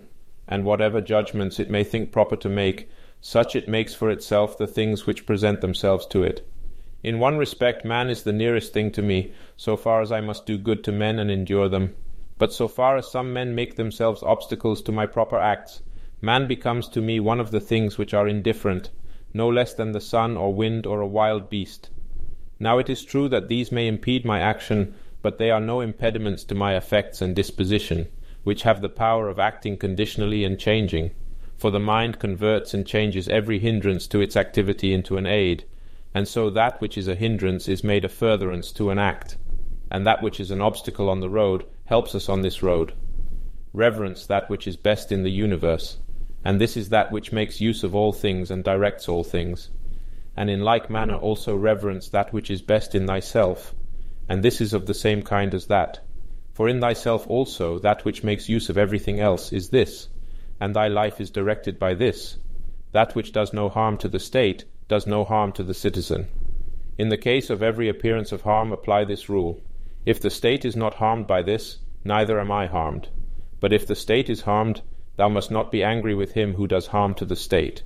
and 0.48 0.66
whatever 0.66 1.02
judgments 1.02 1.60
it 1.60 1.68
may 1.68 1.84
think 1.84 2.12
proper 2.12 2.36
to 2.36 2.48
make, 2.48 2.88
such 3.20 3.56
it 3.56 3.68
makes 3.68 3.96
for 3.96 4.12
itself 4.12 4.56
the 4.56 4.68
things 4.68 5.08
which 5.08 5.26
present 5.26 5.62
themselves 5.62 6.06
to 6.06 6.22
it. 6.22 6.48
In 7.02 7.18
one 7.18 7.38
respect, 7.38 7.84
man 7.84 8.08
is 8.08 8.22
the 8.22 8.32
nearest 8.32 8.72
thing 8.72 8.92
to 8.92 9.02
me, 9.02 9.32
so 9.58 9.76
far 9.76 10.04
as 10.04 10.12
I 10.12 10.22
must 10.22 10.46
do 10.46 10.60
good 10.60 10.84
to 10.84 10.92
men 10.92 11.18
and 11.18 11.32
endure 11.32 11.70
them. 11.70 11.96
But 12.38 12.54
so 12.54 12.68
far 12.68 12.98
as 12.98 13.10
some 13.10 13.34
men 13.34 13.56
make 13.56 13.78
themselves 13.78 14.22
obstacles 14.22 14.80
to 14.84 14.92
my 14.92 15.08
proper 15.08 15.40
acts, 15.40 15.82
man 16.22 16.48
becomes 16.48 16.88
to 16.90 17.02
me 17.02 17.20
one 17.20 17.40
of 17.40 17.50
the 17.50 17.60
things 17.60 17.98
which 17.98 18.14
are 18.14 18.28
indifferent, 18.28 18.92
no 19.34 19.50
less 19.50 19.74
than 19.74 19.92
the 19.92 20.02
sun 20.02 20.38
or 20.38 20.54
wind 20.54 20.86
or 20.86 21.02
a 21.02 21.08
wild 21.08 21.50
beast. 21.50 21.90
Now 22.62 22.78
it 22.78 22.92
is 22.92 23.04
true 23.04 23.28
that 23.30 23.48
these 23.48 23.72
may 23.72 23.88
impede 23.88 24.24
my 24.24 24.40
action, 24.40 24.94
but 25.24 25.40
they 25.40 25.50
are 25.50 25.60
no 25.60 25.82
impediments 25.82 26.44
to 26.44 26.54
my 26.54 26.74
affects 26.74 27.20
and 27.20 27.36
disposition, 27.36 28.08
which 28.44 28.62
have 28.62 28.82
the 28.82 28.88
power 28.88 29.30
of 29.30 29.40
acting 29.40 29.78
conditionally 29.78 30.44
and 30.44 30.60
changing. 30.60 31.10
For 31.58 31.72
the 31.72 31.80
mind 31.80 32.20
converts 32.20 32.76
and 32.76 32.86
changes 32.86 33.28
every 33.28 33.58
hindrance 33.58 34.06
to 34.10 34.22
its 34.22 34.38
activity 34.38 34.94
into 34.94 35.18
an 35.18 35.26
aid, 35.26 35.64
and 36.14 36.28
so 36.28 36.52
that 36.52 36.80
which 36.80 37.00
is 37.00 37.08
a 37.08 37.16
hindrance 37.16 37.68
is 37.68 37.84
made 37.84 38.06
a 38.06 38.10
furtherance 38.10 38.72
to 38.74 38.92
an 38.92 39.00
act, 39.00 39.38
and 39.90 40.06
that 40.06 40.22
which 40.22 40.40
is 40.40 40.52
an 40.52 40.62
obstacle 40.62 41.10
on 41.10 41.20
the 41.20 41.32
road 41.32 41.66
helps 41.86 42.14
us 42.14 42.30
on 42.30 42.42
this 42.42 42.62
road. 42.62 42.94
Reverence 43.74 44.28
that 44.28 44.52
which 44.52 44.68
is 44.68 44.78
best 44.78 45.12
in 45.12 45.24
the 45.24 45.32
universe, 45.32 45.98
and 46.46 46.62
this 46.62 46.78
is 46.78 46.90
that 46.90 47.12
which 47.12 47.32
makes 47.32 47.60
use 47.60 47.84
of 47.84 47.96
all 47.96 48.14
things 48.14 48.52
and 48.52 48.64
directs 48.64 49.10
all 49.10 49.24
things 49.24 49.72
and 50.36 50.50
in 50.50 50.62
like 50.62 50.90
manner 50.90 51.16
also 51.16 51.56
reverence 51.56 52.10
that 52.10 52.32
which 52.32 52.50
is 52.50 52.62
best 52.62 52.96
in 52.96 53.06
thyself, 53.08 53.76
and 54.30 54.44
this 54.44 54.62
is 54.62 54.74
of 54.74 54.86
the 54.86 54.94
same 54.94 55.22
kind 55.22 55.54
as 55.54 55.68
that. 55.68 56.00
For 56.54 56.70
in 56.70 56.80
thyself 56.80 57.28
also 57.30 57.80
that 57.80 58.06
which 58.06 58.24
makes 58.24 58.50
use 58.50 58.70
of 58.70 58.78
everything 58.78 59.20
else 59.20 59.52
is 59.52 59.70
this, 59.70 60.10
and 60.60 60.76
thy 60.76 60.88
life 60.88 61.20
is 61.20 61.30
directed 61.30 61.80
by 61.80 61.94
this. 61.96 62.38
That 62.92 63.16
which 63.16 63.32
does 63.32 63.52
no 63.52 63.68
harm 63.68 63.98
to 63.98 64.08
the 64.08 64.20
state 64.20 64.66
does 64.88 65.08
no 65.08 65.24
harm 65.24 65.52
to 65.54 65.64
the 65.64 65.74
citizen. 65.74 66.28
In 66.98 67.10
the 67.10 67.18
case 67.18 67.50
of 67.50 67.64
every 67.64 67.90
appearance 67.90 68.32
of 68.32 68.42
harm, 68.42 68.72
apply 68.72 69.06
this 69.06 69.30
rule 69.30 69.62
If 70.06 70.20
the 70.20 70.30
state 70.30 70.66
is 70.66 70.76
not 70.76 70.96
harmed 70.96 71.26
by 71.26 71.42
this, 71.42 71.80
neither 72.04 72.40
am 72.40 72.52
I 72.52 72.68
harmed. 72.68 73.10
But 73.60 73.74
if 73.74 73.88
the 73.88 73.96
state 73.96 74.30
is 74.30 74.42
harmed, 74.42 74.82
thou 75.16 75.30
must 75.30 75.52
not 75.52 75.72
be 75.72 75.84
angry 75.84 76.14
with 76.14 76.34
him 76.34 76.56
who 76.56 76.68
does 76.68 76.88
harm 76.88 77.14
to 77.16 77.26
the 77.26 77.36
state. 77.36 77.84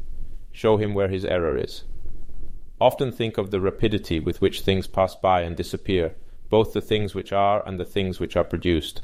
Show 0.51 0.77
him 0.77 0.93
where 0.93 1.07
his 1.07 1.25
error 1.25 1.57
is. 1.57 1.83
Often 2.81 3.13
think 3.13 3.37
of 3.37 3.51
the 3.51 3.61
rapidity 3.61 4.19
with 4.19 4.41
which 4.41 4.61
things 4.61 4.85
pass 4.85 5.15
by 5.15 5.41
and 5.41 5.55
disappear, 5.55 6.15
both 6.49 6.73
the 6.73 6.81
things 6.81 7.15
which 7.15 7.31
are 7.31 7.65
and 7.65 7.79
the 7.79 7.85
things 7.85 8.19
which 8.19 8.35
are 8.35 8.43
produced. 8.43 9.01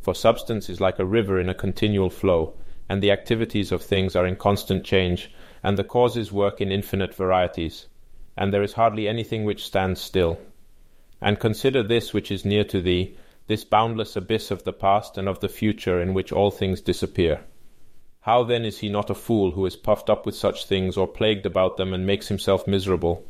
For 0.00 0.14
substance 0.14 0.68
is 0.68 0.82
like 0.82 0.98
a 0.98 1.06
river 1.06 1.40
in 1.40 1.48
a 1.48 1.54
continual 1.54 2.10
flow, 2.10 2.54
and 2.90 3.02
the 3.02 3.10
activities 3.10 3.72
of 3.72 3.82
things 3.82 4.14
are 4.14 4.26
in 4.26 4.36
constant 4.36 4.84
change, 4.84 5.32
and 5.62 5.78
the 5.78 5.84
causes 5.84 6.30
work 6.30 6.60
in 6.60 6.70
infinite 6.70 7.14
varieties, 7.14 7.86
and 8.36 8.52
there 8.52 8.62
is 8.62 8.74
hardly 8.74 9.08
anything 9.08 9.44
which 9.44 9.64
stands 9.64 10.00
still. 10.00 10.38
And 11.20 11.40
consider 11.40 11.82
this 11.82 12.12
which 12.12 12.30
is 12.30 12.44
near 12.44 12.64
to 12.64 12.82
thee, 12.82 13.16
this 13.46 13.64
boundless 13.64 14.14
abyss 14.14 14.50
of 14.50 14.64
the 14.64 14.74
past 14.74 15.16
and 15.16 15.26
of 15.26 15.40
the 15.40 15.48
future 15.48 16.02
in 16.02 16.12
which 16.12 16.32
all 16.32 16.50
things 16.50 16.82
disappear. 16.82 17.40
How 18.26 18.42
then 18.42 18.64
is 18.64 18.78
he 18.78 18.88
not 18.88 19.08
a 19.08 19.14
fool 19.14 19.52
who 19.52 19.64
is 19.66 19.76
puffed 19.76 20.10
up 20.10 20.26
with 20.26 20.34
such 20.34 20.66
things, 20.66 20.96
or 20.96 21.06
plagued 21.06 21.46
about 21.46 21.76
them, 21.76 21.94
and 21.94 22.04
makes 22.04 22.26
himself 22.26 22.66
miserable? 22.66 23.24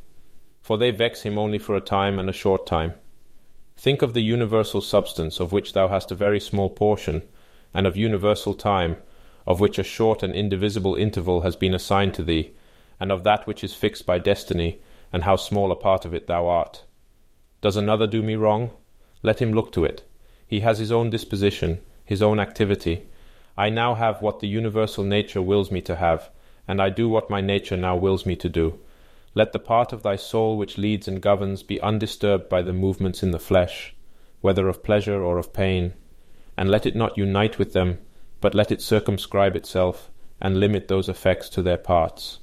For 0.63 0.79
they 0.79 0.91
vex 0.91 1.21
him 1.21 1.37
only 1.37 1.59
for 1.59 1.77
a 1.77 1.83
time 1.83 2.19
and 2.19 2.31
a 2.31 2.33
short 2.33 2.67
time. 2.67 2.95
Think 3.77 4.01
of 4.01 4.15
the 4.15 4.23
universal 4.23 4.81
substance, 4.81 5.39
of 5.39 5.53
which 5.53 5.75
thou 5.75 5.89
hast 5.89 6.11
a 6.11 6.15
very 6.15 6.41
small 6.41 6.71
portion, 6.71 7.25
and 7.75 7.87
of 7.87 7.99
universal 7.99 8.55
time, 8.55 8.97
of 9.47 9.61
which 9.61 9.79
a 9.79 9.83
short 9.83 10.23
and 10.23 10.33
indivisible 10.33 10.95
interval 10.95 11.43
has 11.43 11.57
been 11.57 11.75
assigned 11.75 12.15
to 12.15 12.23
thee, 12.23 12.53
and 12.99 13.13
of 13.13 13.23
that 13.23 13.47
which 13.47 13.63
is 13.63 13.75
fixed 13.75 14.07
by 14.07 14.19
destiny, 14.19 14.81
and 15.13 15.25
how 15.25 15.37
small 15.37 15.71
a 15.71 15.77
part 15.77 16.07
of 16.07 16.15
it 16.15 16.27
thou 16.27 16.47
art. 16.47 16.85
Does 17.61 17.77
another 17.77 18.07
do 18.07 18.23
me 18.23 18.35
wrong? 18.35 18.71
Let 19.23 19.43
him 19.43 19.53
look 19.53 19.73
to 19.73 19.85
it. 19.85 20.05
He 20.47 20.61
has 20.61 20.79
his 20.79 20.91
own 20.91 21.11
disposition, 21.11 21.83
his 22.03 22.23
own 22.23 22.41
activity. 22.41 23.09
I 23.59 23.71
now 23.71 23.95
have 23.95 24.21
what 24.21 24.41
the 24.41 24.49
universal 24.49 25.03
nature 25.03 25.41
wills 25.41 25.71
me 25.71 25.81
to 25.83 25.97
have, 25.97 26.31
and 26.69 26.81
I 26.81 26.91
do 26.91 27.09
what 27.09 27.31
my 27.31 27.41
nature 27.41 27.77
now 27.77 27.97
wills 27.97 28.27
me 28.27 28.37
to 28.37 28.49
do. 28.49 28.79
Let 29.35 29.53
the 29.53 29.59
part 29.59 29.93
of 29.93 30.03
thy 30.03 30.17
soul 30.17 30.59
which 30.59 30.79
leads 30.79 31.09
and 31.09 31.21
governs 31.21 31.63
be 31.63 31.81
undisturbed 31.81 32.49
by 32.49 32.63
the 32.63 32.73
movements 32.73 33.23
in 33.23 33.31
the 33.31 33.39
flesh, 33.39 33.95
whether 34.41 34.69
of 34.69 34.83
pleasure 34.83 35.23
or 35.23 35.39
of 35.39 35.53
pain, 35.53 35.95
and 36.57 36.71
let 36.71 36.87
it 36.87 36.97
not 36.97 37.17
unite 37.17 37.59
with 37.59 37.73
them, 37.73 37.99
but 38.41 38.55
let 38.55 38.71
it 38.71 38.83
circumscribe 38.83 39.57
itself, 39.57 40.11
and 40.41 40.61
limit 40.61 40.89
those 40.89 41.09
effects 41.09 41.49
to 41.49 41.63
their 41.63 41.79
parts. 41.79 42.41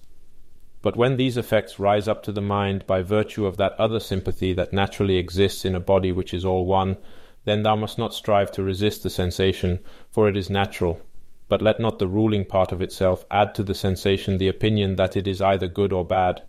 But 0.81 0.97
when 0.97 1.17
these 1.17 1.37
effects 1.37 1.79
rise 1.79 2.07
up 2.07 2.23
to 2.23 2.31
the 2.31 2.41
mind 2.41 2.85
by 2.87 3.03
virtue 3.03 3.45
of 3.45 3.57
that 3.57 3.73
other 3.79 3.99
sympathy 3.99 4.51
that 4.53 4.73
naturally 4.73 5.17
exists 5.17 5.63
in 5.63 5.75
a 5.75 5.79
body 5.79 6.11
which 6.11 6.33
is 6.33 6.43
all 6.43 6.65
one, 6.65 6.97
then 7.45 7.63
thou 7.63 7.75
must 7.75 7.97
not 7.97 8.13
strive 8.13 8.51
to 8.51 8.63
resist 8.63 9.03
the 9.03 9.09
sensation, 9.09 9.79
for 10.09 10.29
it 10.29 10.37
is 10.37 10.49
natural. 10.49 11.01
But 11.49 11.61
let 11.61 11.79
not 11.79 11.99
the 11.99 12.07
ruling 12.07 12.45
part 12.45 12.71
of 12.71 12.81
itself 12.81 13.25
add 13.29 13.53
to 13.55 13.63
the 13.63 13.75
sensation 13.75 14.37
the 14.37 14.47
opinion 14.47 14.95
that 14.95 15.17
it 15.17 15.27
is 15.27 15.41
either 15.41 15.67
good 15.67 15.91
or 15.91 16.05
bad. 16.05 16.41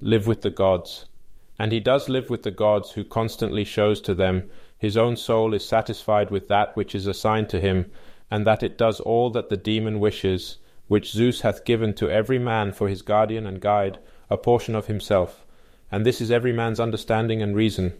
Live 0.00 0.26
with 0.26 0.42
the 0.42 0.50
gods. 0.50 1.06
And 1.58 1.72
he 1.72 1.80
does 1.80 2.08
live 2.08 2.30
with 2.30 2.44
the 2.44 2.50
gods 2.50 2.92
who 2.92 3.04
constantly 3.04 3.64
shows 3.64 4.00
to 4.02 4.14
them 4.14 4.48
his 4.78 4.96
own 4.96 5.16
soul 5.16 5.54
is 5.54 5.64
satisfied 5.66 6.30
with 6.30 6.46
that 6.48 6.76
which 6.76 6.94
is 6.94 7.08
assigned 7.08 7.48
to 7.48 7.60
him, 7.60 7.90
and 8.30 8.46
that 8.46 8.62
it 8.62 8.78
does 8.78 9.00
all 9.00 9.28
that 9.30 9.48
the 9.48 9.56
demon 9.56 9.98
wishes, 9.98 10.58
which 10.86 11.10
Zeus 11.10 11.40
hath 11.40 11.64
given 11.64 11.94
to 11.94 12.08
every 12.08 12.38
man 12.38 12.72
for 12.72 12.88
his 12.88 13.02
guardian 13.02 13.44
and 13.44 13.60
guide, 13.60 13.98
a 14.30 14.36
portion 14.36 14.76
of 14.76 14.86
himself. 14.86 15.44
And 15.90 16.06
this 16.06 16.20
is 16.20 16.30
every 16.30 16.52
man's 16.52 16.78
understanding 16.78 17.42
and 17.42 17.56
reason. 17.56 17.94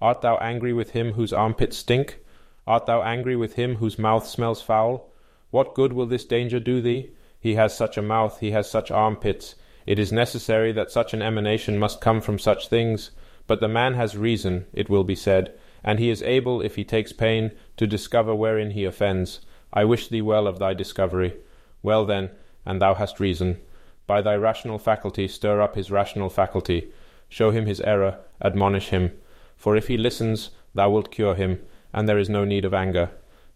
Art 0.00 0.20
thou 0.20 0.36
angry 0.38 0.72
with 0.72 0.90
him 0.90 1.12
whose 1.12 1.32
armpits 1.32 1.76
stink? 1.76 2.18
Art 2.66 2.86
thou 2.86 3.02
angry 3.02 3.36
with 3.36 3.54
him 3.54 3.76
whose 3.76 3.98
mouth 3.98 4.26
smells 4.26 4.62
foul? 4.62 5.10
What 5.50 5.74
good 5.74 5.92
will 5.92 6.06
this 6.06 6.24
danger 6.24 6.58
do 6.58 6.80
thee? 6.80 7.10
He 7.38 7.54
has 7.54 7.76
such 7.76 7.96
a 7.96 8.02
mouth, 8.02 8.40
he 8.40 8.50
has 8.52 8.70
such 8.70 8.90
armpits. 8.90 9.54
It 9.86 9.98
is 9.98 10.12
necessary 10.12 10.72
that 10.72 10.90
such 10.90 11.12
an 11.12 11.22
emanation 11.22 11.78
must 11.78 12.00
come 12.00 12.20
from 12.20 12.38
such 12.38 12.68
things. 12.68 13.10
But 13.46 13.60
the 13.60 13.68
man 13.68 13.94
has 13.94 14.16
reason, 14.16 14.66
it 14.72 14.88
will 14.88 15.04
be 15.04 15.14
said, 15.14 15.54
and 15.84 15.98
he 15.98 16.08
is 16.08 16.22
able, 16.22 16.62
if 16.62 16.76
he 16.76 16.84
takes 16.84 17.12
pain, 17.12 17.52
to 17.76 17.86
discover 17.86 18.34
wherein 18.34 18.70
he 18.70 18.84
offends 18.84 19.40
I 19.76 19.84
wish 19.84 20.08
thee 20.08 20.22
well 20.22 20.46
of 20.46 20.60
thy 20.60 20.72
discovery. 20.72 21.34
Well 21.82 22.06
then, 22.06 22.30
and 22.64 22.80
thou 22.80 22.94
hast 22.94 23.18
reason. 23.18 23.60
By 24.06 24.22
thy 24.22 24.36
rational 24.36 24.78
faculty 24.78 25.26
stir 25.26 25.60
up 25.60 25.74
his 25.74 25.90
rational 25.90 26.30
faculty. 26.30 26.92
Show 27.28 27.50
him 27.50 27.66
his 27.66 27.80
error, 27.80 28.20
admonish 28.40 28.90
him. 28.90 29.10
For 29.56 29.76
if 29.76 29.88
he 29.88 29.96
listens, 29.96 30.50
thou 30.74 30.90
wilt 30.90 31.10
cure 31.10 31.34
him, 31.34 31.60
and 31.92 32.08
there 32.08 32.18
is 32.18 32.28
no 32.28 32.44
need 32.44 32.64
of 32.64 32.74
anger. 32.74 33.10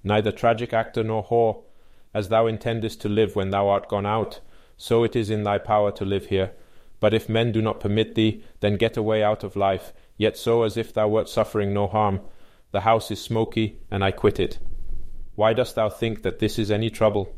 Neither 0.05 0.33
tragic 0.33 0.73
actor 0.73 1.03
nor 1.03 1.25
whore. 1.25 1.62
As 2.15 2.29
thou 2.29 2.47
intendest 2.47 3.01
to 3.03 3.09
live 3.09 3.37
when 3.37 3.51
thou 3.51 3.69
art 3.69 3.89
gone 3.89 4.07
out, 4.07 4.41
so 4.77 5.05
it 5.05 5.15
is 5.15 5.29
in 5.29 5.43
thy 5.43 5.59
power 5.59 5.91
to 5.93 6.05
live 6.05 6.27
here. 6.27 6.53
But 7.01 7.15
if 7.15 7.29
men 7.29 7.53
do 7.53 7.61
not 7.61 7.81
permit 7.81 8.15
thee, 8.15 8.43
then 8.61 8.77
get 8.77 8.97
away 8.97 9.23
out 9.23 9.45
of 9.45 9.57
life, 9.57 9.93
yet 10.16 10.37
so 10.37 10.62
as 10.62 10.77
if 10.77 10.93
thou 10.93 11.09
wert 11.09 11.29
suffering 11.29 11.73
no 11.73 11.87
harm. 11.87 12.20
The 12.70 12.81
house 12.81 13.11
is 13.11 13.20
smoky, 13.20 13.79
and 13.91 14.05
I 14.05 14.11
quit 14.11 14.41
it. 14.41 14.59
Why 15.35 15.53
dost 15.53 15.75
thou 15.75 15.89
think 15.89 16.23
that 16.23 16.39
this 16.39 16.59
is 16.59 16.70
any 16.70 16.91
trouble? 16.91 17.35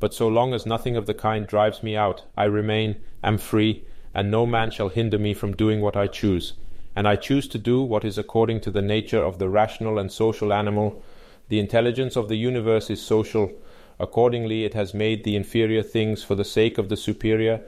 But 0.00 0.14
so 0.14 0.28
long 0.28 0.54
as 0.54 0.66
nothing 0.66 0.96
of 0.96 1.06
the 1.06 1.14
kind 1.14 1.46
drives 1.46 1.82
me 1.82 1.96
out, 1.96 2.24
I 2.36 2.44
remain, 2.44 3.00
am 3.22 3.38
free, 3.38 3.84
and 4.14 4.30
no 4.30 4.46
man 4.46 4.70
shall 4.70 4.88
hinder 4.88 5.18
me 5.18 5.34
from 5.34 5.54
doing 5.54 5.80
what 5.80 5.96
I 5.96 6.06
choose. 6.06 6.54
And 6.94 7.08
I 7.08 7.16
choose 7.16 7.48
to 7.48 7.58
do 7.58 7.82
what 7.82 8.04
is 8.04 8.18
according 8.18 8.60
to 8.62 8.70
the 8.70 8.82
nature 8.82 9.22
of 9.22 9.38
the 9.38 9.48
rational 9.48 9.98
and 9.98 10.12
social 10.12 10.52
animal. 10.52 11.02
The 11.48 11.58
intelligence 11.58 12.16
of 12.16 12.28
the 12.28 12.36
universe 12.36 12.90
is 12.90 13.00
social. 13.00 13.52
Accordingly, 13.98 14.64
it 14.64 14.74
has 14.74 14.92
made 14.94 15.24
the 15.24 15.36
inferior 15.36 15.82
things 15.82 16.22
for 16.22 16.34
the 16.34 16.44
sake 16.44 16.78
of 16.78 16.88
the 16.88 16.96
superior, 16.96 17.60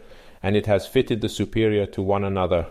and 0.43 0.57
it 0.57 0.67
has 0.67 0.87
fitted 0.87 1.21
the 1.21 1.29
superior 1.29 1.87
to 1.87 2.03
one 2.03 2.25
another. 2.25 2.67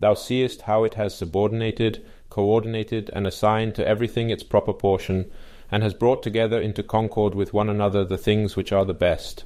Thou 0.00 0.14
seest 0.14 0.62
how 0.62 0.84
it 0.84 0.94
has 0.94 1.14
subordinated, 1.14 2.04
coordinated, 2.28 3.10
and 3.12 3.26
assigned 3.26 3.74
to 3.76 3.86
everything 3.86 4.30
its 4.30 4.42
proper 4.42 4.72
portion 4.72 5.30
and 5.70 5.82
has 5.82 5.94
brought 5.94 6.22
together 6.22 6.60
into 6.60 6.82
concord 6.82 7.34
with 7.34 7.52
one 7.52 7.68
another 7.68 8.04
the 8.04 8.18
things 8.18 8.56
which 8.56 8.72
are 8.72 8.84
the 8.84 8.94
best. 8.94 9.44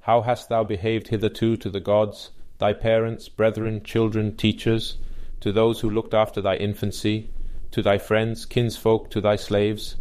How 0.00 0.22
hast 0.22 0.48
thou 0.48 0.64
behaved 0.64 1.08
hitherto 1.08 1.56
to 1.58 1.68
the 1.68 1.80
gods, 1.80 2.30
thy 2.58 2.72
parents, 2.72 3.28
brethren, 3.28 3.82
children, 3.82 4.36
teachers, 4.36 4.96
to 5.40 5.52
those 5.52 5.80
who 5.80 5.90
looked 5.90 6.14
after 6.14 6.40
thy 6.40 6.56
infancy, 6.56 7.30
to 7.70 7.82
thy 7.82 7.98
friends, 7.98 8.44
kinsfolk, 8.44 9.10
to 9.10 9.20
thy 9.20 9.36
slaves? 9.36 9.96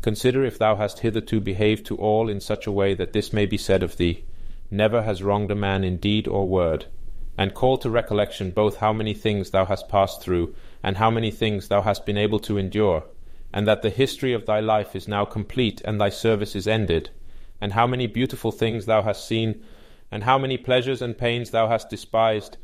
Consider 0.00 0.44
if 0.44 0.58
thou 0.58 0.76
hast 0.76 1.00
hitherto 1.00 1.40
behaved 1.40 1.84
to 1.86 1.96
all 1.96 2.28
in 2.28 2.40
such 2.40 2.66
a 2.66 2.72
way 2.72 2.94
that 2.94 3.12
this 3.12 3.32
may 3.32 3.46
be 3.46 3.58
said 3.58 3.82
of 3.82 3.96
thee, 3.96 4.24
Never 4.70 5.02
has 5.02 5.22
wronged 5.22 5.50
a 5.50 5.54
man 5.54 5.82
in 5.82 5.96
deed 5.96 6.28
or 6.28 6.46
word. 6.46 6.86
And 7.36 7.54
call 7.54 7.78
to 7.78 7.88
recollection 7.88 8.50
both 8.50 8.78
how 8.78 8.92
many 8.92 9.14
things 9.14 9.50
thou 9.50 9.64
hast 9.64 9.88
passed 9.88 10.20
through, 10.20 10.54
and 10.82 10.98
how 10.98 11.10
many 11.10 11.30
things 11.30 11.68
thou 11.68 11.82
hast 11.82 12.04
been 12.04 12.18
able 12.18 12.38
to 12.40 12.58
endure, 12.58 13.04
and 13.52 13.66
that 13.66 13.82
the 13.82 13.90
history 13.90 14.32
of 14.32 14.44
thy 14.44 14.60
life 14.60 14.94
is 14.94 15.08
now 15.08 15.24
complete 15.24 15.80
and 15.84 16.00
thy 16.00 16.10
service 16.10 16.54
is 16.54 16.68
ended, 16.68 17.10
and 17.60 17.72
how 17.72 17.86
many 17.86 18.06
beautiful 18.06 18.52
things 18.52 18.86
thou 18.86 19.02
hast 19.02 19.26
seen, 19.26 19.62
and 20.10 20.24
how 20.24 20.36
many 20.38 20.56
pleasures 20.58 21.00
and 21.00 21.16
pains 21.16 21.50
thou 21.50 21.68
hast 21.68 21.88
despised, 21.88 22.56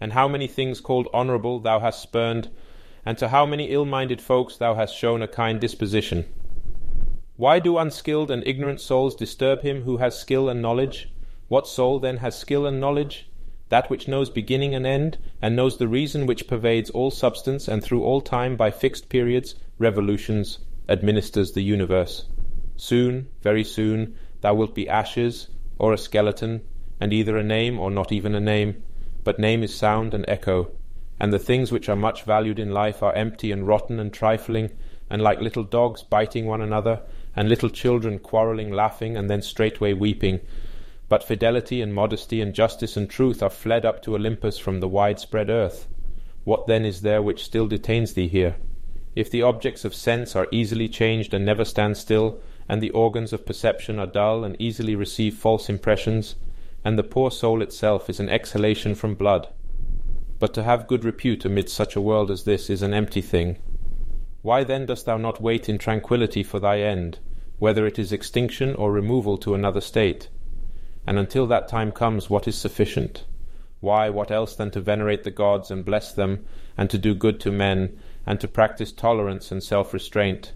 and 0.00 0.12
how 0.12 0.26
many 0.26 0.46
things 0.46 0.80
called 0.80 1.08
honourable 1.12 1.60
thou 1.60 1.80
hast 1.80 2.02
spurned, 2.02 2.50
and 3.04 3.18
to 3.18 3.28
how 3.28 3.44
many 3.44 3.70
ill 3.70 3.84
minded 3.84 4.20
folks 4.20 4.56
thou 4.56 4.74
hast 4.74 4.96
shown 4.96 5.22
a 5.22 5.28
kind 5.28 5.60
disposition. 5.60 6.24
Why 7.36 7.58
do 7.58 7.78
unskilled 7.78 8.30
and 8.30 8.46
ignorant 8.46 8.80
souls 8.80 9.14
disturb 9.14 9.62
him 9.62 9.82
who 9.82 9.98
has 9.98 10.18
skill 10.18 10.48
and 10.48 10.60
knowledge? 10.60 11.12
What 11.48 11.66
soul 11.66 11.98
then 11.98 12.18
has 12.18 12.38
skill 12.38 12.66
and 12.66 12.80
knowledge? 12.80 13.30
that 13.70 13.88
which 13.88 14.08
knows 14.08 14.28
beginning 14.28 14.74
and 14.74 14.84
end, 14.84 15.16
and 15.40 15.56
knows 15.56 15.78
the 15.78 15.88
reason 15.88 16.26
which 16.26 16.48
pervades 16.48 16.90
all 16.90 17.10
substance 17.10 17.68
and 17.68 17.82
through 17.82 18.02
all 18.02 18.20
time 18.20 18.56
by 18.56 18.70
fixed 18.70 19.08
periods, 19.08 19.54
revolutions, 19.78 20.58
administers 20.88 21.52
the 21.52 21.62
universe. 21.62 22.26
Soon, 22.76 23.28
very 23.42 23.62
soon, 23.62 24.16
thou 24.40 24.54
wilt 24.54 24.74
be 24.74 24.88
ashes, 24.88 25.48
or 25.78 25.92
a 25.92 25.98
skeleton, 25.98 26.60
and 27.00 27.12
either 27.12 27.38
a 27.38 27.44
name 27.44 27.78
or 27.78 27.92
not 27.92 28.10
even 28.10 28.34
a 28.34 28.40
name, 28.40 28.82
but 29.24 29.38
name 29.38 29.62
is 29.62 29.74
sound 29.74 30.14
and 30.14 30.24
echo, 30.28 30.70
and 31.18 31.32
the 31.32 31.38
things 31.38 31.70
which 31.70 31.88
are 31.88 31.96
much 31.96 32.22
valued 32.22 32.58
in 32.58 32.72
life 32.72 33.02
are 33.02 33.14
empty 33.14 33.52
and 33.52 33.66
rotten 33.66 34.00
and 34.00 34.12
trifling, 34.12 34.70
and 35.10 35.20
like 35.20 35.40
little 35.40 35.64
dogs 35.64 36.02
biting 36.02 36.46
one 36.46 36.60
another, 36.60 37.00
and 37.36 37.48
little 37.48 37.70
children 37.70 38.18
quarrelling, 38.18 38.72
laughing, 38.72 39.16
and 39.16 39.28
then 39.28 39.42
straightway 39.42 39.92
weeping, 39.92 40.40
but 41.08 41.24
fidelity 41.24 41.82
and 41.82 41.92
modesty 41.92 42.40
and 42.40 42.54
justice 42.54 42.96
and 42.96 43.10
truth 43.10 43.42
are 43.42 43.50
fled 43.50 43.84
up 43.84 44.00
to 44.00 44.14
Olympus 44.14 44.58
from 44.58 44.78
the 44.78 44.88
widespread 44.88 45.50
earth. 45.50 45.88
What 46.44 46.66
then 46.66 46.84
is 46.84 47.02
there 47.02 47.20
which 47.20 47.44
still 47.44 47.66
detains 47.66 48.14
thee 48.14 48.28
here? 48.28 48.56
If 49.16 49.30
the 49.30 49.42
objects 49.42 49.84
of 49.84 49.94
sense 49.94 50.36
are 50.36 50.46
easily 50.52 50.88
changed 50.88 51.34
and 51.34 51.44
never 51.44 51.64
stand 51.64 51.96
still, 51.96 52.40
and 52.68 52.80
the 52.80 52.90
organs 52.90 53.32
of 53.32 53.44
perception 53.44 53.98
are 53.98 54.06
dull 54.06 54.44
and 54.44 54.54
easily 54.60 54.94
receive 54.94 55.34
false 55.34 55.68
impressions, 55.68 56.36
and 56.84 56.98
the 56.98 57.02
poor 57.02 57.30
soul 57.30 57.62
itself 57.62 58.08
is 58.08 58.20
an 58.20 58.28
exhalation 58.28 58.94
from 58.94 59.14
blood, 59.14 59.48
But 60.38 60.54
to 60.54 60.62
have 60.62 60.86
good 60.86 61.04
repute 61.04 61.44
amidst 61.44 61.74
such 61.74 61.94
a 61.94 62.00
world 62.00 62.30
as 62.30 62.44
this 62.44 62.70
is 62.70 62.80
an 62.80 62.94
empty 62.94 63.20
thing. 63.20 63.58
Why 64.42 64.64
then 64.64 64.86
dost 64.86 65.04
thou 65.04 65.18
not 65.18 65.42
wait 65.42 65.68
in 65.68 65.76
tranquillity 65.76 66.42
for 66.42 66.58
thy 66.58 66.80
end, 66.80 67.18
whether 67.58 67.86
it 67.86 67.98
is 67.98 68.10
extinction 68.10 68.74
or 68.74 68.90
removal 68.90 69.36
to 69.38 69.54
another 69.54 69.82
state? 69.82 70.30
And 71.06 71.18
until 71.18 71.46
that 71.48 71.68
time 71.68 71.92
comes, 71.92 72.30
what 72.30 72.48
is 72.48 72.56
sufficient? 72.56 73.24
Why, 73.80 74.08
what 74.08 74.30
else 74.30 74.54
than 74.56 74.70
to 74.70 74.80
venerate 74.80 75.24
the 75.24 75.30
gods 75.30 75.70
and 75.70 75.84
bless 75.84 76.12
them, 76.12 76.46
and 76.76 76.88
to 76.88 76.96
do 76.96 77.14
good 77.14 77.40
to 77.40 77.52
men, 77.52 77.98
and 78.26 78.40
to 78.40 78.48
practice 78.48 78.92
tolerance 78.92 79.52
and 79.52 79.62
self 79.62 79.92
restraint? 79.92 80.54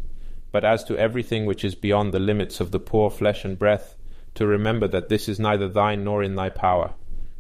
But 0.53 0.65
as 0.65 0.85
to 0.85 0.97
everything 0.97 1.45
which 1.45 1.65
is 1.65 1.75
beyond 1.75 2.13
the 2.15 2.19
limits 2.19 2.61
of 2.61 2.71
the 2.71 2.81
poor 2.81 3.11
flesh 3.11 3.45
and 3.45 3.59
breath, 3.59 3.97
to 4.35 4.47
remember 4.47 4.89
that 4.89 5.09
this 5.09 5.28
is 5.28 5.39
neither 5.39 5.69
thine 5.69 6.05
nor 6.05 6.23
in 6.23 6.35
thy 6.35 6.48
power. 6.48 6.94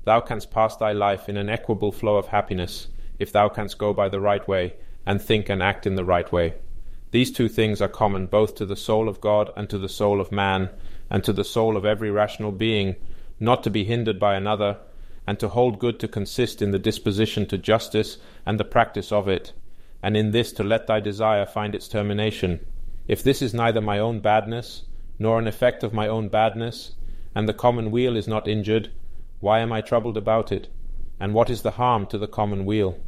Thou 0.04 0.20
canst 0.20 0.50
pass 0.50 0.76
thy 0.76 0.92
life 0.92 1.28
in 1.28 1.36
an 1.36 1.48
equable 1.48 1.92
flow 1.92 2.16
of 2.16 2.28
happiness, 2.28 2.88
if 3.18 3.32
thou 3.32 3.48
canst 3.48 3.78
go 3.78 3.92
by 3.92 4.08
the 4.08 4.20
right 4.20 4.46
way, 4.46 4.74
and 5.06 5.20
think 5.20 5.48
and 5.48 5.62
act 5.62 5.86
in 5.86 5.94
the 5.94 6.04
right 6.04 6.30
way. 6.30 6.54
These 7.10 7.32
two 7.32 7.48
things 7.48 7.80
are 7.80 7.88
common 7.88 8.26
both 8.26 8.54
to 8.56 8.66
the 8.66 8.76
soul 8.76 9.08
of 9.08 9.20
God 9.20 9.50
and 9.56 9.70
to 9.70 9.78
the 9.78 9.88
soul 9.88 10.20
of 10.20 10.32
man, 10.32 10.70
and 11.10 11.22
to 11.24 11.32
the 11.32 11.44
soul 11.44 11.76
of 11.76 11.84
every 11.84 12.10
rational 12.10 12.52
being, 12.52 12.96
not 13.38 13.62
to 13.62 13.70
be 13.70 13.84
hindered 13.84 14.18
by 14.18 14.34
another, 14.34 14.78
and 15.26 15.38
to 15.40 15.48
hold 15.48 15.78
good 15.78 15.98
to 16.00 16.08
consist 16.08 16.60
in 16.60 16.70
the 16.70 16.78
disposition 16.78 17.46
to 17.46 17.58
justice 17.58 18.18
and 18.44 18.58
the 18.58 18.64
practice 18.64 19.10
of 19.10 19.28
it, 19.28 19.52
and 20.02 20.16
in 20.16 20.32
this 20.32 20.52
to 20.52 20.62
let 20.62 20.86
thy 20.86 21.00
desire 21.00 21.46
find 21.46 21.74
its 21.74 21.88
termination. 21.88 22.60
If 23.08 23.22
this 23.22 23.40
is 23.40 23.54
neither 23.54 23.80
my 23.80 23.98
own 23.98 24.20
badness, 24.20 24.82
nor 25.18 25.38
an 25.38 25.46
effect 25.46 25.82
of 25.82 25.92
my 25.92 26.08
own 26.08 26.28
badness, 26.28 26.94
and 27.34 27.48
the 27.48 27.54
common 27.54 27.90
weal 27.90 28.16
is 28.16 28.28
not 28.28 28.48
injured, 28.48 28.90
why 29.40 29.58
am 29.60 29.72
I 29.72 29.80
troubled 29.80 30.16
about 30.16 30.50
it? 30.52 30.68
And 31.20 31.34
what 31.34 31.50
is 31.50 31.62
the 31.62 31.72
harm 31.72 32.06
to 32.06 32.18
the 32.18 32.26
common 32.26 32.64
weal? 32.64 32.98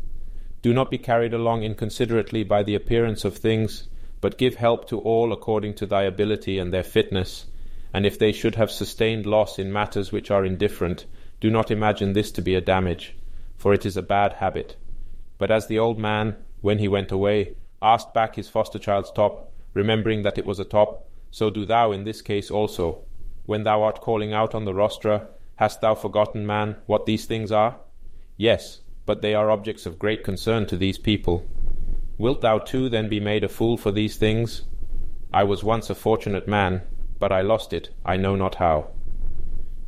Do 0.63 0.73
not 0.73 0.91
be 0.91 0.99
carried 0.99 1.33
along 1.33 1.63
inconsiderately 1.63 2.45
by 2.45 2.63
the 2.63 2.75
appearance 2.75 3.25
of 3.25 3.37
things, 3.37 3.89
but 4.21 4.39
give 4.39 4.57
help 4.57 4.89
to 4.89 4.99
all 4.99 5.33
according 5.33 5.75
to 5.75 5.87
thy 5.87 6.03
ability 6.03 6.59
and 6.59 6.73
their 6.73 6.83
fitness. 6.83 7.47
And 7.93 8.05
if 8.05 8.19
they 8.19 8.33
should 8.33 8.57
have 8.57 8.71
sustained 8.71 9.27
loss 9.27 9.59
in 9.59 9.73
matters 9.73 10.13
which 10.13 10.31
are 10.31 10.45
indifferent, 10.45 11.07
do 11.41 11.51
not 11.51 11.71
imagine 11.71 12.13
this 12.13 12.33
to 12.33 12.43
be 12.43 12.55
a 12.55 12.61
damage, 12.61 13.17
for 13.57 13.73
it 13.73 13.87
is 13.87 13.97
a 13.97 14.03
bad 14.03 14.35
habit. 14.35 14.77
But 15.39 15.51
as 15.51 15.67
the 15.67 15.79
old 15.79 15.99
man, 15.99 16.37
when 16.61 16.79
he 16.79 16.89
went 16.89 17.13
away, 17.13 17.55
asked 17.81 18.13
back 18.13 18.37
his 18.37 18.49
foster 18.49 18.79
child's 18.79 19.11
top, 19.11 19.53
remembering 19.75 20.23
that 20.23 20.39
it 20.39 20.47
was 20.47 20.59
a 20.59 20.65
top, 20.65 21.09
so 21.37 21.51
do 21.51 21.67
thou 21.67 21.93
in 21.93 22.05
this 22.05 22.23
case 22.23 22.51
also. 22.51 23.05
When 23.45 23.63
thou 23.63 23.83
art 23.83 24.01
calling 24.01 24.33
out 24.33 24.55
on 24.55 24.65
the 24.65 24.73
rostra, 24.73 25.27
hast 25.57 25.83
thou 25.83 25.95
forgotten, 25.95 26.47
man, 26.47 26.77
what 26.87 27.05
these 27.05 27.27
things 27.27 27.53
are? 27.53 27.77
Yes, 28.39 28.81
but 29.05 29.21
they 29.21 29.35
are 29.35 29.51
objects 29.51 29.85
of 29.85 29.99
great 29.99 30.25
concern 30.25 30.65
to 30.65 30.79
these 30.79 30.97
people. 30.97 31.47
Wilt 32.17 32.41
thou 32.41 32.57
too 32.57 32.89
then 32.89 33.11
be 33.11 33.21
made 33.21 33.45
a 33.45 33.51
fool 33.51 33.77
for 33.77 33.93
these 33.93 34.17
things? 34.17 34.63
I 35.31 35.45
was 35.45 35.63
once 35.63 35.91
a 35.91 35.95
fortunate 35.95 36.49
man, 36.49 36.81
but 37.19 37.33
I 37.33 37.43
lost 37.43 37.75
it, 37.75 37.91
I 38.03 38.17
know 38.17 38.35
not 38.35 38.55
how. 38.55 38.93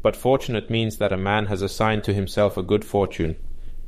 But 0.02 0.16
fortunate 0.16 0.68
means 0.68 0.98
that 0.98 1.14
a 1.14 1.16
man 1.16 1.46
has 1.46 1.62
assigned 1.62 2.04
to 2.04 2.12
himself 2.12 2.58
a 2.58 2.62
good 2.62 2.84
fortune, 2.84 3.36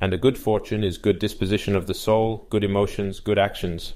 and 0.00 0.14
a 0.14 0.22
good 0.24 0.38
fortune 0.38 0.82
is 0.82 0.96
good 0.96 1.18
disposition 1.18 1.76
of 1.76 1.86
the 1.86 1.92
soul, 1.92 2.46
good 2.48 2.64
emotions, 2.64 3.20
good 3.20 3.38
actions. 3.38 3.92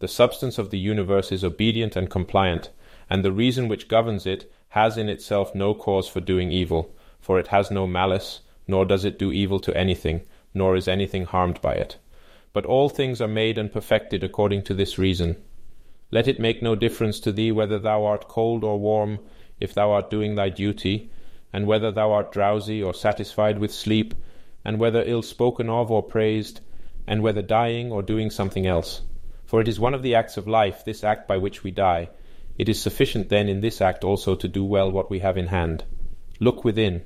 The 0.00 0.08
substance 0.08 0.56
of 0.56 0.70
the 0.70 0.78
universe 0.78 1.30
is 1.30 1.44
obedient 1.44 1.94
and 1.94 2.08
compliant, 2.08 2.70
and 3.10 3.22
the 3.22 3.32
reason 3.32 3.68
which 3.68 3.86
governs 3.86 4.24
it 4.24 4.50
has 4.70 4.96
in 4.96 5.10
itself 5.10 5.54
no 5.54 5.74
cause 5.74 6.08
for 6.08 6.20
doing 6.20 6.50
evil, 6.50 6.94
for 7.20 7.38
it 7.38 7.48
has 7.48 7.70
no 7.70 7.86
malice, 7.86 8.40
nor 8.66 8.86
does 8.86 9.04
it 9.04 9.18
do 9.18 9.30
evil 9.30 9.60
to 9.60 9.76
anything, 9.76 10.22
nor 10.54 10.74
is 10.74 10.88
anything 10.88 11.26
harmed 11.26 11.60
by 11.60 11.74
it. 11.74 11.98
But 12.54 12.64
all 12.64 12.88
things 12.88 13.20
are 13.20 13.28
made 13.28 13.58
and 13.58 13.70
perfected 13.70 14.24
according 14.24 14.62
to 14.62 14.74
this 14.74 14.96
reason. 14.96 15.36
Let 16.10 16.26
it 16.26 16.40
make 16.40 16.62
no 16.62 16.74
difference 16.74 17.20
to 17.20 17.30
thee 17.30 17.52
whether 17.52 17.78
thou 17.78 18.06
art 18.06 18.26
cold 18.26 18.64
or 18.64 18.78
warm, 18.78 19.18
if 19.60 19.74
thou 19.74 19.90
art 19.90 20.08
doing 20.08 20.34
thy 20.34 20.48
duty, 20.48 21.10
and 21.52 21.66
whether 21.66 21.92
thou 21.92 22.10
art 22.10 22.32
drowsy 22.32 22.82
or 22.82 22.94
satisfied 22.94 23.58
with 23.58 23.70
sleep, 23.70 24.14
and 24.64 24.78
whether 24.78 25.02
ill 25.04 25.20
spoken 25.20 25.68
of 25.68 25.90
or 25.90 26.02
praised, 26.02 26.62
and 27.06 27.22
whether 27.22 27.42
dying 27.42 27.92
or 27.92 28.02
doing 28.02 28.30
something 28.30 28.66
else. 28.66 29.02
For 29.50 29.60
it 29.60 29.66
is 29.66 29.80
one 29.80 29.94
of 29.94 30.04
the 30.04 30.14
acts 30.14 30.36
of 30.36 30.46
life, 30.46 30.84
this 30.84 31.02
act 31.02 31.26
by 31.26 31.36
which 31.36 31.64
we 31.64 31.72
die. 31.72 32.10
It 32.56 32.68
is 32.68 32.80
sufficient 32.80 33.30
then 33.30 33.48
in 33.48 33.62
this 33.62 33.80
act 33.80 34.04
also 34.04 34.36
to 34.36 34.46
do 34.46 34.64
well 34.64 34.92
what 34.92 35.10
we 35.10 35.18
have 35.18 35.36
in 35.36 35.48
hand. 35.48 35.82
Look 36.38 36.62
within, 36.64 37.02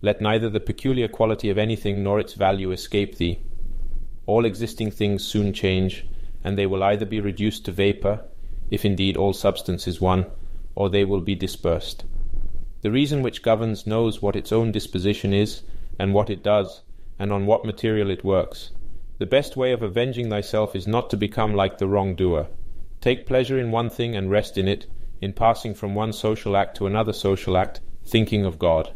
let 0.00 0.22
neither 0.22 0.48
the 0.48 0.58
peculiar 0.58 1.06
quality 1.06 1.50
of 1.50 1.58
anything 1.58 2.02
nor 2.02 2.18
its 2.18 2.32
value 2.32 2.72
escape 2.72 3.16
thee. 3.16 3.40
All 4.24 4.46
existing 4.46 4.90
things 4.90 5.22
soon 5.22 5.52
change, 5.52 6.06
and 6.42 6.56
they 6.56 6.64
will 6.64 6.82
either 6.82 7.04
be 7.04 7.20
reduced 7.20 7.66
to 7.66 7.72
vapour, 7.72 8.24
if 8.70 8.86
indeed 8.86 9.18
all 9.18 9.34
substance 9.34 9.86
is 9.86 10.00
one, 10.00 10.24
or 10.74 10.88
they 10.88 11.04
will 11.04 11.20
be 11.20 11.34
dispersed. 11.34 12.06
The 12.80 12.90
reason 12.90 13.20
which 13.20 13.42
governs 13.42 13.86
knows 13.86 14.22
what 14.22 14.34
its 14.34 14.50
own 14.50 14.72
disposition 14.72 15.34
is, 15.34 15.62
and 15.98 16.14
what 16.14 16.30
it 16.30 16.42
does, 16.42 16.80
and 17.18 17.30
on 17.30 17.44
what 17.44 17.66
material 17.66 18.08
it 18.08 18.24
works. 18.24 18.70
The 19.18 19.26
best 19.26 19.56
way 19.56 19.72
of 19.72 19.82
avenging 19.82 20.30
thyself 20.30 20.74
is 20.74 20.86
not 20.86 21.08
to 21.10 21.16
become 21.16 21.54
like 21.54 21.78
the 21.78 21.86
wrongdoer. 21.86 22.48
Take 23.00 23.26
pleasure 23.26 23.58
in 23.58 23.70
one 23.70 23.88
thing 23.88 24.16
and 24.16 24.30
rest 24.30 24.58
in 24.58 24.66
it, 24.66 24.86
in 25.20 25.32
passing 25.32 25.74
from 25.74 25.94
one 25.94 26.12
social 26.12 26.56
act 26.56 26.76
to 26.78 26.86
another 26.86 27.12
social 27.12 27.56
act, 27.56 27.80
thinking 28.04 28.44
of 28.44 28.58
God. 28.58 28.90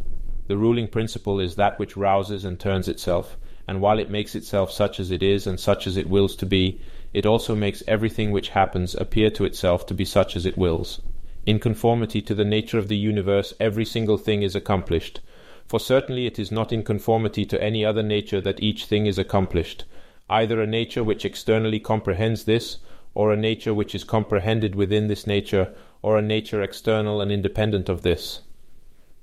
The 0.48 0.56
ruling 0.56 0.88
principle 0.88 1.38
is 1.38 1.55
that 1.56 1.78
which 1.78 1.97
rouses 1.97 2.44
and 2.44 2.59
turns 2.59 2.88
itself, 2.88 3.36
and 3.68 3.80
while 3.80 3.98
it 3.98 4.10
makes 4.10 4.34
itself 4.34 4.72
such 4.72 4.98
as 4.98 5.10
it 5.10 5.22
is 5.22 5.47
and 5.47 5.60
such 5.60 5.86
as 5.86 5.97
it 5.97 6.09
wills 6.09 6.34
to 6.36 6.47
be, 6.47 6.80
it 7.12 7.26
also 7.26 7.55
makes 7.55 7.84
everything 7.86 8.30
which 8.32 8.51
happens 8.51 8.94
appear 8.94 9.30
to 9.30 9.44
itself 9.44 9.86
to 9.86 9.94
be 9.94 10.05
such 10.05 10.34
as 10.34 10.44
it 10.44 10.59
wills. 10.59 11.01
In 11.44 11.60
conformity 11.60 12.20
to 12.22 12.34
the 12.34 12.44
nature 12.44 12.78
of 12.78 12.88
the 12.88 12.97
universe, 12.97 13.55
every 13.60 13.84
single 13.84 14.18
thing 14.18 14.43
is 14.43 14.56
accomplished. 14.56 15.20
For 15.66 15.78
certainly 15.78 16.26
it 16.26 16.38
is 16.38 16.51
not 16.51 16.72
in 16.72 16.82
conformity 16.82 17.44
to 17.47 17.62
any 17.62 17.84
other 17.84 18.02
nature 18.02 18.40
that 18.40 18.62
each 18.62 18.86
thing 18.86 19.06
is 19.06 19.18
accomplished, 19.18 19.84
either 20.28 20.61
a 20.61 20.66
nature 20.66 21.05
which 21.05 21.24
externally 21.24 21.81
comprehends 21.81 22.44
this, 22.44 22.78
or 23.15 23.32
a 23.32 23.36
nature 23.36 23.73
which 23.73 23.94
is 23.94 24.05
comprehended 24.05 24.74
within 24.74 25.07
this 25.07 25.27
nature, 25.27 25.74
or 26.03 26.19
a 26.19 26.23
nature 26.23 26.62
external 26.62 27.20
and 27.20 27.32
independent 27.32 27.89
of 27.89 28.03
this. 28.03 28.43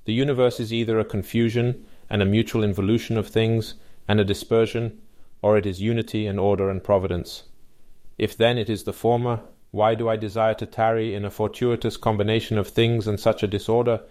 The 0.05 0.13
universe 0.13 0.59
is 0.59 0.73
either 0.73 0.99
a 0.99 1.05
confusion 1.05 1.85
and 2.09 2.21
a 2.21 2.25
mutual 2.25 2.63
involution 2.63 3.17
of 3.17 3.27
things, 3.27 3.75
and 4.07 4.19
a 4.19 4.25
dispersion, 4.25 5.01
or 5.41 5.57
it 5.57 5.65
is 5.65 5.81
unity 5.81 6.27
and 6.27 6.39
order 6.39 6.69
and 6.69 6.83
providence. 6.83 7.43
If 8.17 8.37
then 8.37 8.57
it 8.57 8.69
is 8.69 8.83
the 8.83 8.93
former, 8.93 9.41
why 9.71 9.95
do 9.95 10.07
I 10.07 10.17
desire 10.17 10.53
to 10.55 10.65
tarry 10.65 11.15
in 11.15 11.25
a 11.25 11.31
fortuitous 11.31 11.97
combination 11.97 12.57
of 12.57 12.67
things 12.67 13.07
and 13.07 13.19
such 13.19 13.41
a 13.41 13.47
disorder? 13.47 14.01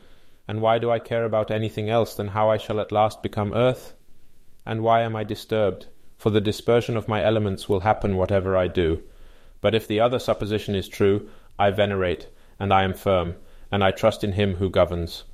And 0.49 0.61
why 0.61 0.79
do 0.79 0.91
I 0.91 0.99
care 0.99 1.25
about 1.25 1.51
anything 1.51 1.89
else 1.89 2.15
than 2.15 2.29
how 2.29 2.51
I 2.51 2.57
shall 2.57 2.81
at 2.81 2.91
last 2.91 3.23
become 3.23 3.55
earth? 3.55 3.95
And 4.67 4.83
why 4.83 5.03
am 5.03 5.15
I 5.15 5.23
disturbed? 5.23 5.87
For 6.23 6.31
the 6.31 6.41
dispersion 6.41 6.97
of 6.97 7.09
my 7.09 7.21
elements 7.21 7.69
will 7.69 7.81
happen 7.81 8.17
whatever 8.17 8.57
I 8.57 8.69
do. 8.69 9.03
But 9.61 9.75
if 9.75 9.89
the 9.89 9.99
other 9.99 10.21
supposition 10.21 10.77
is 10.77 10.87
true, 10.87 11.29
I 11.59 11.73
venerate, 11.73 12.29
and 12.61 12.73
I 12.73 12.85
am 12.85 12.95
firm, 12.95 13.35
and 13.73 13.83
I 13.83 13.91
trust 13.91 14.23
in 14.23 14.35
him 14.35 14.55
who 14.55 14.71
governs. 14.71 15.25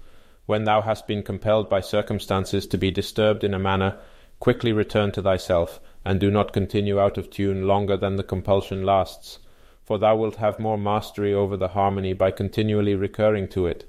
When 0.47 0.65
thou 0.65 0.81
hast 0.81 1.07
been 1.07 1.23
compelled 1.23 1.69
by 1.69 1.81
circumstances 1.81 2.67
to 2.69 2.79
be 2.79 2.91
disturbed 2.91 3.45
in 3.45 3.53
a 3.53 3.59
manner, 3.59 3.99
quickly 4.41 4.73
return 4.73 5.13
to 5.13 5.21
thyself, 5.21 5.79
and 6.07 6.19
do 6.19 6.31
not 6.31 6.55
continue 6.55 6.99
out 6.99 7.19
of 7.19 7.29
tune 7.29 7.67
longer 7.67 7.99
than 7.99 8.17
the 8.17 8.23
compulsion 8.23 8.83
lasts, 8.83 9.41
for 9.83 9.99
thou 9.99 10.17
wilt 10.17 10.37
have 10.37 10.59
more 10.59 10.79
mastery 10.79 11.35
over 11.35 11.59
the 11.59 11.69
harmony 11.69 12.15
by 12.15 12.31
continually 12.31 12.95
recurring 12.95 13.47
to 13.49 13.67
it. 13.67 13.85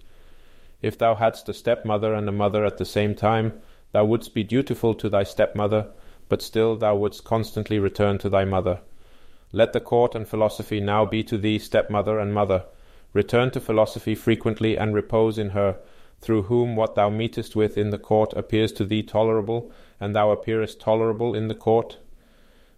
If 0.82 0.98
thou 0.98 1.16
hadst 1.16 1.48
a 1.48 1.54
stepmother 1.54 2.14
and 2.14 2.28
a 2.28 2.34
mother 2.34 2.66
at 2.66 2.78
the 2.78 2.84
same 2.84 3.16
time, 3.16 3.54
thou 3.94 4.04
wouldst 4.04 4.34
be 4.34 4.44
dutiful 4.44 4.94
to 4.96 5.08
thy 5.08 5.24
stepmother, 5.24 5.88
but 6.30 6.42
still 6.42 6.78
thou 6.78 6.96
wouldst 6.96 7.26
constantly 7.26 7.80
return 7.80 8.18
to 8.20 8.30
thy 8.30 8.46
mother. 8.46 8.80
Let 9.52 9.74
the 9.74 9.80
court 9.80 10.16
and 10.16 10.28
philosophy 10.28 10.80
now 10.80 11.06
be 11.06 11.24
to 11.24 11.38
thee 11.38 11.60
stepmother 11.60 12.20
and 12.20 12.34
mother. 12.34 12.66
Return 13.14 13.50
to 13.52 13.60
philosophy 13.60 14.14
frequently 14.16 14.78
and 14.78 14.94
repose 14.94 15.38
in 15.38 15.50
her, 15.50 15.78
through 16.22 16.44
whom 16.44 16.76
what 16.76 16.96
thou 16.96 17.10
meetest 17.10 17.56
with 17.56 17.78
in 17.78 17.90
the 17.90 17.98
court 17.98 18.32
appears 18.34 18.72
to 18.74 18.86
thee 18.86 19.02
tolerable, 19.02 19.72
and 20.00 20.16
thou 20.16 20.32
appearest 20.32 20.80
tolerable 20.80 21.34
in 21.34 21.48
the 21.48 21.56
court? 21.56 21.98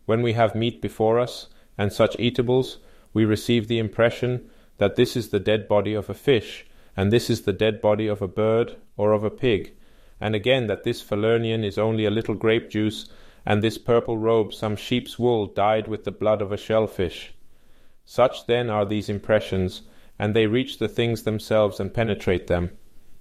When 0.06 0.22
we 0.22 0.34
have 0.34 0.56
meat 0.56 0.82
before 0.82 1.20
us, 1.20 1.48
and 1.78 1.92
such 1.92 2.16
eatables, 2.20 2.78
we 3.14 3.26
receive 3.26 3.68
the 3.68 3.80
impression 3.80 4.50
that 4.78 4.96
this 4.96 5.16
is 5.18 5.30
the 5.30 5.40
dead 5.40 5.68
body 5.68 5.94
of 5.94 6.10
a 6.10 6.14
fish, 6.14 6.66
and 6.96 7.12
this 7.12 7.30
is 7.30 7.42
the 7.42 7.54
dead 7.54 7.82
body 7.82 8.08
of 8.08 8.22
a 8.22 8.28
bird 8.28 8.76
or 8.96 9.12
of 9.12 9.24
a 9.24 9.30
pig, 9.30 9.74
and 10.20 10.36
again 10.36 10.68
that 10.68 10.84
this 10.84 11.04
Falernian 11.04 11.64
is 11.64 11.78
only 11.78 12.06
a 12.06 12.12
little 12.12 12.36
grape 12.36 12.70
juice, 12.70 13.10
and 13.46 13.62
this 13.62 13.78
purple 13.78 14.18
robe 14.18 14.54
some 14.54 14.76
sheep's 14.76 15.18
wool 15.18 15.48
dyed 15.48 15.88
with 15.88 16.04
the 16.04 16.12
blood 16.12 16.42
of 16.42 16.52
a 16.52 16.58
shellfish. 16.58 17.34
Such 18.06 18.46
then 18.48 18.70
are 18.70 18.86
these 18.86 19.10
impressions, 19.10 19.82
and 20.18 20.36
they 20.36 20.48
reach 20.48 20.80
the 20.80 20.88
things 20.88 21.24
themselves 21.24 21.80
and 21.80 21.94
penetrate 21.94 22.48
them 22.48 22.72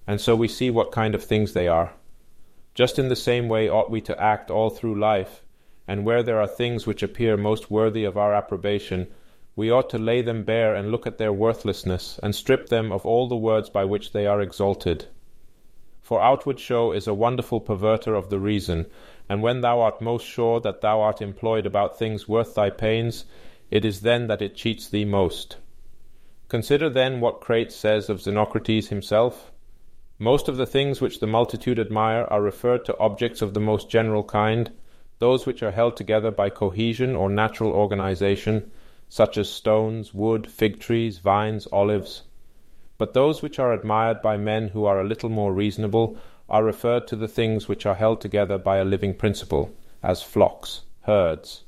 and 0.07 0.19
so 0.19 0.35
we 0.35 0.47
see 0.47 0.69
what 0.69 0.91
kind 0.91 1.15
of 1.15 1.23
things 1.23 1.53
they 1.53 1.67
are. 1.67 1.93
Just 2.73 2.97
in 2.97 3.09
the 3.09 3.15
same 3.15 3.47
way 3.47 3.69
ought 3.69 3.91
we 3.91 4.01
to 4.01 4.21
act 4.21 4.49
all 4.49 4.69
through 4.69 4.99
life, 4.99 5.43
and 5.87 6.05
where 6.05 6.23
there 6.23 6.39
are 6.39 6.47
things 6.47 6.87
which 6.87 7.03
appear 7.03 7.37
most 7.37 7.69
worthy 7.69 8.03
of 8.03 8.17
our 8.17 8.33
approbation, 8.33 9.07
we 9.55 9.69
ought 9.69 9.89
to 9.89 9.97
lay 9.97 10.21
them 10.21 10.43
bare 10.43 10.73
and 10.73 10.91
look 10.91 11.05
at 11.05 11.17
their 11.17 11.33
worthlessness, 11.33 12.19
and 12.23 12.33
strip 12.33 12.69
them 12.69 12.91
of 12.91 13.05
all 13.05 13.27
the 13.27 13.35
words 13.35 13.69
by 13.69 13.85
which 13.85 14.11
they 14.11 14.25
are 14.25 14.41
exalted. 14.41 15.05
For 16.01 16.21
outward 16.21 16.59
show 16.59 16.91
is 16.91 17.07
a 17.07 17.13
wonderful 17.13 17.61
perverter 17.61 18.15
of 18.17 18.29
the 18.29 18.39
reason, 18.39 18.87
and 19.31 19.41
when 19.41 19.61
thou 19.61 19.79
art 19.79 20.01
most 20.01 20.25
sure 20.25 20.59
that 20.59 20.81
thou 20.81 20.99
art 20.99 21.21
employed 21.21 21.65
about 21.65 21.97
things 21.97 22.27
worth 22.27 22.53
thy 22.53 22.69
pains, 22.69 23.23
it 23.69 23.85
is 23.85 24.01
then 24.01 24.27
that 24.27 24.41
it 24.41 24.57
cheats 24.57 24.89
thee 24.89 25.05
most. 25.05 25.55
Consider 26.49 26.89
then 26.89 27.21
what 27.21 27.39
Crates 27.39 27.73
says 27.73 28.09
of 28.09 28.19
Xenocrates 28.19 28.89
himself. 28.89 29.53
Most 30.19 30.49
of 30.49 30.57
the 30.57 30.65
things 30.65 30.99
which 30.99 31.21
the 31.21 31.27
multitude 31.27 31.79
admire 31.79 32.25
are 32.25 32.41
referred 32.41 32.83
to 32.83 32.97
objects 32.97 33.41
of 33.41 33.53
the 33.53 33.61
most 33.61 33.89
general 33.89 34.25
kind, 34.25 34.69
those 35.19 35.45
which 35.45 35.63
are 35.63 35.71
held 35.71 35.95
together 35.95 36.29
by 36.29 36.49
cohesion 36.49 37.15
or 37.15 37.29
natural 37.29 37.71
organization, 37.71 38.69
such 39.07 39.37
as 39.37 39.49
stones, 39.49 40.13
wood, 40.13 40.45
fig 40.51 40.77
trees, 40.77 41.19
vines, 41.19 41.69
olives. 41.71 42.23
But 42.97 43.13
those 43.13 43.41
which 43.41 43.59
are 43.59 43.71
admired 43.71 44.21
by 44.21 44.35
men 44.35 44.67
who 44.67 44.83
are 44.83 44.99
a 44.99 45.07
little 45.07 45.29
more 45.29 45.53
reasonable 45.53 46.17
are 46.51 46.65
referred 46.65 47.07
to 47.07 47.15
the 47.15 47.29
things 47.29 47.69
which 47.69 47.85
are 47.85 47.95
held 47.95 48.19
together 48.19 48.57
by 48.57 48.75
a 48.75 48.83
living 48.83 49.13
principle, 49.13 49.73
as 50.03 50.21
flocks, 50.21 50.81
herds. 51.03 51.63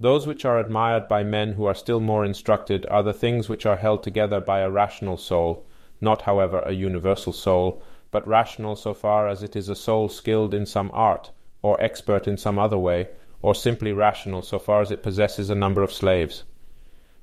Those 0.00 0.26
which 0.26 0.44
are 0.44 0.58
admired 0.58 1.06
by 1.06 1.22
men 1.22 1.52
who 1.52 1.66
are 1.66 1.74
still 1.74 2.00
more 2.00 2.24
instructed 2.24 2.84
are 2.90 3.04
the 3.04 3.12
things 3.12 3.48
which 3.48 3.64
are 3.64 3.76
held 3.76 4.02
together 4.02 4.40
by 4.40 4.58
a 4.58 4.70
rational 4.70 5.16
soul, 5.16 5.64
not, 6.00 6.22
however, 6.22 6.58
a 6.66 6.72
universal 6.72 7.32
soul, 7.32 7.80
but 8.10 8.26
rational 8.26 8.74
so 8.74 8.92
far 8.92 9.28
as 9.28 9.44
it 9.44 9.54
is 9.54 9.68
a 9.68 9.76
soul 9.76 10.08
skilled 10.08 10.52
in 10.52 10.66
some 10.66 10.90
art, 10.92 11.30
or 11.62 11.80
expert 11.80 12.26
in 12.26 12.36
some 12.36 12.58
other 12.58 12.78
way, 12.78 13.08
or 13.40 13.54
simply 13.54 13.92
rational 13.92 14.42
so 14.42 14.58
far 14.58 14.82
as 14.82 14.90
it 14.90 15.04
possesses 15.04 15.48
a 15.48 15.54
number 15.54 15.80
of 15.80 15.92
slaves. 15.92 16.42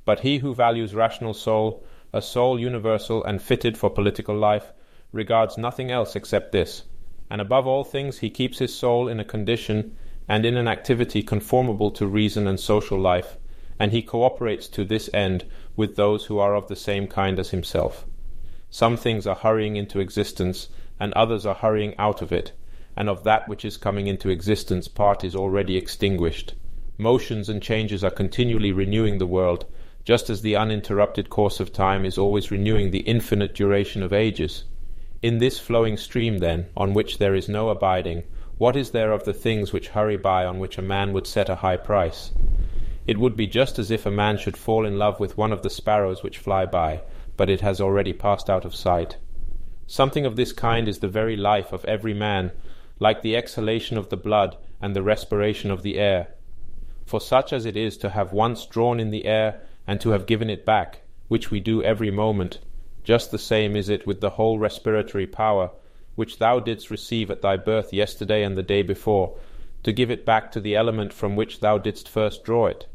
But 0.05 0.21
he 0.21 0.37
who 0.37 0.55
values 0.55 0.95
rational 0.95 1.33
soul, 1.33 1.83
a 2.13 2.21
soul 2.21 2.57
universal 2.57 3.21
and 3.25 3.41
fitted 3.41 3.77
for 3.77 3.89
political 3.89 4.37
life, 4.37 4.71
regards 5.11 5.57
nothing 5.57 5.89
else 5.89 6.15
except 6.15 6.51
this, 6.51 6.83
and 7.29 7.41
above 7.41 7.65
all 7.65 7.83
things 7.83 8.19
he 8.19 8.29
keeps 8.29 8.59
his 8.59 8.73
soul 8.73 9.07
in 9.07 9.19
a 9.19 9.25
condition 9.25 9.95
and 10.27 10.45
in 10.45 10.55
an 10.55 10.67
activity 10.67 11.23
conformable 11.23 11.89
to 11.89 12.05
reason 12.05 12.47
and 12.47 12.59
social 12.59 12.99
life, 12.99 13.37
and 13.79 13.91
he 13.91 14.01
cooperates 14.01 14.67
to 14.67 14.85
this 14.85 15.09
end 15.13 15.45
with 15.75 15.95
those 15.95 16.25
who 16.25 16.37
are 16.37 16.53
of 16.53 16.67
the 16.67 16.75
same 16.75 17.07
kind 17.07 17.39
as 17.39 17.49
himself. 17.49 18.05
Some 18.69 18.97
things 18.97 19.25
are 19.25 19.35
hurrying 19.35 19.77
into 19.77 19.99
existence, 19.99 20.69
and 20.99 21.11
others 21.13 21.45
are 21.45 21.55
hurrying 21.55 21.95
out 21.97 22.21
of 22.21 22.31
it, 22.31 22.51
and 22.95 23.09
of 23.09 23.23
that 23.23 23.47
which 23.47 23.65
is 23.65 23.77
coming 23.77 24.05
into 24.05 24.29
existence 24.29 24.87
part 24.87 25.23
is 25.23 25.35
already 25.35 25.77
extinguished. 25.77 26.53
Motions 26.97 27.49
and 27.49 27.63
changes 27.63 28.03
are 28.03 28.11
continually 28.11 28.71
renewing 28.71 29.17
the 29.17 29.25
world, 29.25 29.65
just 30.03 30.29
as 30.29 30.41
the 30.41 30.55
uninterrupted 30.55 31.29
course 31.29 31.59
of 31.59 31.73
time 31.73 32.05
is 32.05 32.17
always 32.17 32.51
renewing 32.51 32.91
the 32.91 32.99
infinite 32.99 33.55
duration 33.55 34.03
of 34.03 34.13
ages. 34.13 34.65
In 35.21 35.39
this 35.39 35.59
flowing 35.59 35.97
stream, 35.97 36.37
then, 36.37 36.67
on 36.77 36.93
which 36.93 37.17
there 37.17 37.35
is 37.35 37.49
no 37.49 37.67
abiding, 37.67 38.23
what 38.57 38.77
is 38.77 38.91
there 38.91 39.11
of 39.11 39.25
the 39.25 39.33
things 39.33 39.73
which 39.73 39.89
hurry 39.89 40.15
by 40.15 40.45
on 40.45 40.59
which 40.59 40.77
a 40.77 40.81
man 40.81 41.11
would 41.11 41.27
set 41.27 41.49
a 41.49 41.55
high 41.55 41.75
price? 41.75 42.31
It 43.05 43.17
would 43.17 43.35
be 43.35 43.45
just 43.45 43.77
as 43.77 43.91
if 43.91 44.05
a 44.05 44.11
man 44.11 44.37
should 44.37 44.55
fall 44.55 44.85
in 44.85 44.97
love 44.97 45.19
with 45.19 45.37
one 45.37 45.51
of 45.51 45.61
the 45.61 45.69
sparrows 45.69 46.23
which 46.23 46.37
fly 46.37 46.65
by, 46.65 47.01
but 47.35 47.49
it 47.49 47.59
has 47.59 47.81
already 47.81 48.13
passed 48.13 48.49
out 48.49 48.63
of 48.63 48.73
sight. 48.73 49.17
Something 49.87 50.25
of 50.25 50.37
this 50.37 50.53
kind 50.53 50.87
is 50.87 50.99
the 50.99 51.09
very 51.09 51.35
life 51.35 51.73
of 51.73 51.83
every 51.83 52.13
man, 52.13 52.53
like 52.97 53.21
the 53.21 53.35
exhalation 53.35 53.97
of 53.97 54.07
the 54.07 54.15
blood 54.15 54.55
and 54.81 54.95
the 54.95 55.03
respiration 55.03 55.69
of 55.69 55.83
the 55.83 55.99
air. 55.99 56.35
For 57.05 57.19
such 57.19 57.51
as 57.51 57.65
it 57.65 57.75
is 57.75 57.97
to 57.97 58.11
have 58.11 58.31
once 58.31 58.65
drawn 58.65 59.01
in 59.01 59.09
the 59.09 59.25
air 59.25 59.59
and 59.85 59.99
to 59.99 60.11
have 60.11 60.27
given 60.27 60.49
it 60.49 60.65
back, 60.65 61.01
which 61.27 61.51
we 61.51 61.59
do 61.59 61.83
every 61.83 62.11
moment, 62.11 62.59
just 63.09 63.31
the 63.31 63.39
same 63.39 63.75
is 63.75 63.89
it 63.89 64.05
with 64.05 64.21
the 64.21 64.29
whole 64.29 64.59
respiratory 64.59 65.25
power, 65.25 65.71
which 66.13 66.37
thou 66.37 66.59
didst 66.59 66.91
receive 66.91 67.31
at 67.31 67.41
thy 67.41 67.57
birth 67.57 67.91
yesterday 67.91 68.43
and 68.43 68.55
the 68.55 68.61
day 68.61 68.83
before, 68.83 69.35
to 69.81 69.91
give 69.91 70.11
it 70.11 70.27
back 70.27 70.51
to 70.51 70.59
the 70.59 70.75
element 70.75 71.11
from 71.11 71.35
which 71.35 71.59
thou 71.59 71.75
didst 71.79 72.07
first 72.07 72.43
draw 72.43 72.67
it. 72.67 72.85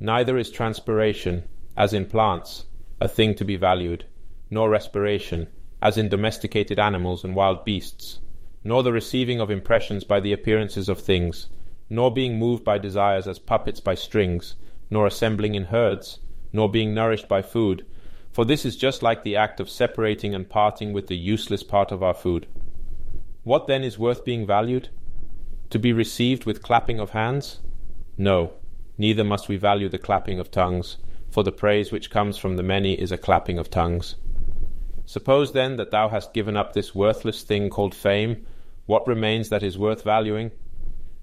Neither 0.00 0.38
is 0.38 0.50
transpiration, 0.50 1.44
as 1.76 1.92
in 1.92 2.06
plants, 2.06 2.64
a 3.02 3.06
thing 3.06 3.34
to 3.34 3.44
be 3.44 3.54
valued, 3.56 4.06
nor 4.48 4.70
respiration, 4.70 5.48
as 5.82 5.98
in 5.98 6.08
domesticated 6.08 6.78
animals 6.78 7.22
and 7.22 7.36
wild 7.36 7.66
beasts, 7.66 8.20
nor 8.64 8.82
the 8.82 8.94
receiving 8.94 9.42
of 9.42 9.50
impressions 9.50 10.04
by 10.04 10.20
the 10.20 10.32
appearances 10.32 10.88
of 10.88 10.98
things, 10.98 11.50
nor 11.90 12.10
being 12.10 12.38
moved 12.38 12.64
by 12.64 12.78
desires 12.78 13.28
as 13.28 13.38
puppets 13.38 13.80
by 13.80 13.94
strings, 13.94 14.54
nor 14.88 15.06
assembling 15.06 15.54
in 15.54 15.64
herds, 15.64 16.20
nor 16.50 16.70
being 16.70 16.94
nourished 16.94 17.28
by 17.28 17.42
food, 17.42 17.84
for 18.34 18.44
this 18.44 18.64
is 18.64 18.74
just 18.74 19.00
like 19.00 19.22
the 19.22 19.36
act 19.36 19.60
of 19.60 19.70
separating 19.70 20.34
and 20.34 20.50
parting 20.50 20.92
with 20.92 21.06
the 21.06 21.16
useless 21.16 21.62
part 21.62 21.92
of 21.92 22.02
our 22.02 22.12
food. 22.12 22.48
What 23.44 23.68
then 23.68 23.84
is 23.84 23.96
worth 23.96 24.24
being 24.24 24.44
valued? 24.44 24.88
To 25.70 25.78
be 25.78 25.92
received 25.92 26.44
with 26.44 26.60
clapping 26.60 26.98
of 26.98 27.10
hands? 27.10 27.60
No, 28.18 28.54
neither 28.98 29.22
must 29.22 29.48
we 29.48 29.56
value 29.56 29.88
the 29.88 29.98
clapping 29.98 30.40
of 30.40 30.50
tongues, 30.50 30.96
for 31.30 31.44
the 31.44 31.52
praise 31.52 31.92
which 31.92 32.10
comes 32.10 32.36
from 32.36 32.56
the 32.56 32.64
many 32.64 32.94
is 32.94 33.12
a 33.12 33.18
clapping 33.18 33.56
of 33.56 33.70
tongues. 33.70 34.16
Suppose 35.06 35.52
then 35.52 35.76
that 35.76 35.92
thou 35.92 36.08
hast 36.08 36.34
given 36.34 36.56
up 36.56 36.72
this 36.72 36.92
worthless 36.92 37.44
thing 37.44 37.70
called 37.70 37.94
fame, 37.94 38.44
what 38.86 39.06
remains 39.06 39.48
that 39.48 39.62
is 39.62 39.78
worth 39.78 40.02
valuing? 40.02 40.50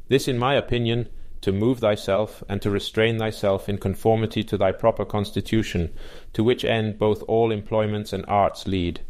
This, 0.07 0.29
in 0.29 0.37
my 0.37 0.53
opinion, 0.55 1.09
to 1.41 1.51
move 1.51 1.79
thyself 1.79 2.43
and 2.47 2.61
to 2.61 2.69
restrain 2.69 3.17
thyself 3.17 3.67
in 3.67 3.77
conformity 3.77 4.43
to 4.43 4.57
thy 4.57 4.71
proper 4.71 5.03
constitution, 5.03 5.91
to 6.33 6.43
which 6.43 6.63
end 6.63 6.99
both 6.99 7.23
all 7.23 7.51
employments 7.51 8.13
and 8.13 8.23
arts 8.27 8.67
lead. 8.67 9.01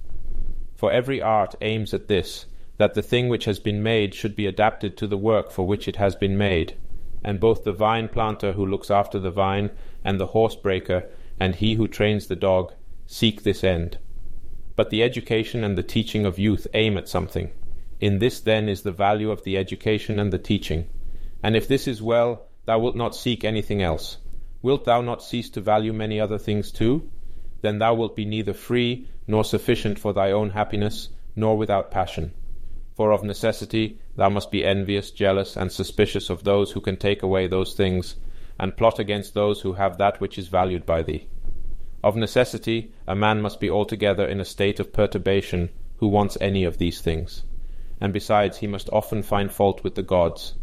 For 0.75 0.91
every 0.91 1.21
art 1.21 1.55
aims 1.61 1.93
at 1.93 2.07
this, 2.07 2.45
that 2.77 2.93
the 2.93 3.01
thing 3.01 3.29
which 3.29 3.45
has 3.45 3.59
been 3.59 3.83
made 3.83 4.15
should 4.15 4.35
be 4.35 4.47
adapted 4.47 4.97
to 4.97 5.07
the 5.07 5.17
work 5.17 5.51
for 5.51 5.67
which 5.67 5.87
it 5.87 5.97
has 5.97 6.15
been 6.15 6.37
made, 6.37 6.73
and 7.23 7.39
both 7.39 7.63
the 7.63 7.73
vine 7.73 8.07
planter 8.07 8.53
who 8.53 8.65
looks 8.65 8.89
after 8.89 9.19
the 9.19 9.29
vine, 9.29 9.69
and 10.03 10.19
the 10.19 10.27
horse 10.27 10.55
breaker, 10.55 11.07
and 11.39 11.55
he 11.55 11.75
who 11.75 11.87
trains 11.87 12.27
the 12.27 12.35
dog, 12.35 12.73
seek 13.05 13.43
this 13.43 13.63
end. 13.63 13.97
But 14.75 14.89
the 14.89 15.03
education 15.03 15.63
and 15.63 15.77
the 15.77 15.83
teaching 15.83 16.25
of 16.25 16.39
youth 16.39 16.65
aim 16.73 16.97
at 16.97 17.09
something. 17.09 17.51
In 17.99 18.17
this 18.17 18.39
then 18.39 18.67
is 18.67 18.81
the 18.81 18.91
value 18.91 19.29
of 19.29 19.43
the 19.43 19.57
education 19.57 20.17
and 20.17 20.33
the 20.33 20.39
teaching. 20.39 20.87
And 21.43 21.55
if 21.55 21.67
this 21.67 21.87
is 21.87 22.01
well, 22.01 22.47
thou 22.65 22.79
wilt 22.79 22.95
not 22.95 23.15
seek 23.15 23.43
anything 23.43 23.81
else. 23.81 24.17
Wilt 24.61 24.85
thou 24.85 25.01
not 25.01 25.23
cease 25.23 25.49
to 25.51 25.61
value 25.61 25.91
many 25.91 26.19
other 26.19 26.37
things 26.37 26.71
too? 26.71 27.09
Then 27.61 27.79
thou 27.79 27.95
wilt 27.95 28.15
be 28.15 28.25
neither 28.25 28.53
free, 28.53 29.07
nor 29.27 29.43
sufficient 29.43 29.97
for 29.97 30.13
thy 30.13 30.31
own 30.31 30.51
happiness, 30.51 31.09
nor 31.35 31.57
without 31.57 31.91
passion. 31.91 32.33
For 32.93 33.11
of 33.11 33.23
necessity 33.23 33.99
thou 34.15 34.29
must 34.29 34.51
be 34.51 34.63
envious, 34.63 35.09
jealous, 35.09 35.55
and 35.57 35.71
suspicious 35.71 36.29
of 36.29 36.43
those 36.43 36.71
who 36.71 36.81
can 36.81 36.97
take 36.97 37.23
away 37.23 37.47
those 37.47 37.73
things, 37.73 38.17
and 38.59 38.77
plot 38.77 38.99
against 38.99 39.33
those 39.33 39.61
who 39.61 39.73
have 39.73 39.97
that 39.97 40.21
which 40.21 40.37
is 40.37 40.47
valued 40.47 40.85
by 40.85 41.01
thee. 41.01 41.27
Of 42.03 42.15
necessity 42.15 42.91
a 43.07 43.15
man 43.15 43.41
must 43.41 43.59
be 43.59 43.69
altogether 43.69 44.27
in 44.27 44.39
a 44.39 44.45
state 44.45 44.79
of 44.79 44.93
perturbation 44.93 45.69
who 45.97 46.07
wants 46.07 46.37
any 46.41 46.63
of 46.63 46.77
these 46.77 47.01
things. 47.01 47.43
And 47.99 48.11
besides 48.11 48.57
he 48.57 48.67
must 48.67 48.89
often 48.91 49.23
find 49.23 49.51
fault 49.51 49.83
with 49.83 49.95
the 49.95 50.03
gods, 50.03 50.55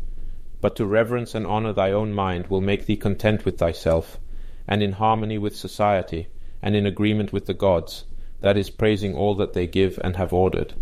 but 0.61 0.75
to 0.75 0.85
reverence 0.85 1.35
and 1.35 1.47
honor 1.47 1.73
thy 1.73 1.93
own 1.93 2.13
mind 2.13 2.47
will 2.49 2.61
make 2.61 2.87
thee 2.87 2.97
content 2.97 3.45
with 3.45 3.59
thyself, 3.59 4.19
and 4.67 4.83
in 4.83 4.93
harmony 4.93 5.39
with 5.39 5.55
society, 5.55 6.27
and 6.61 6.75
in 6.75 6.87
agreement 6.87 7.33
with 7.33 7.47
the 7.47 7.55
gods, 7.55 8.05
that 8.41 8.57
is, 8.57 8.71
praising 8.71 9.15
all 9.15 9.35
that 9.35 9.53
they 9.53 9.67
give 9.67 9.99
and 10.03 10.17
have 10.17 10.33
ordered. 10.33 10.75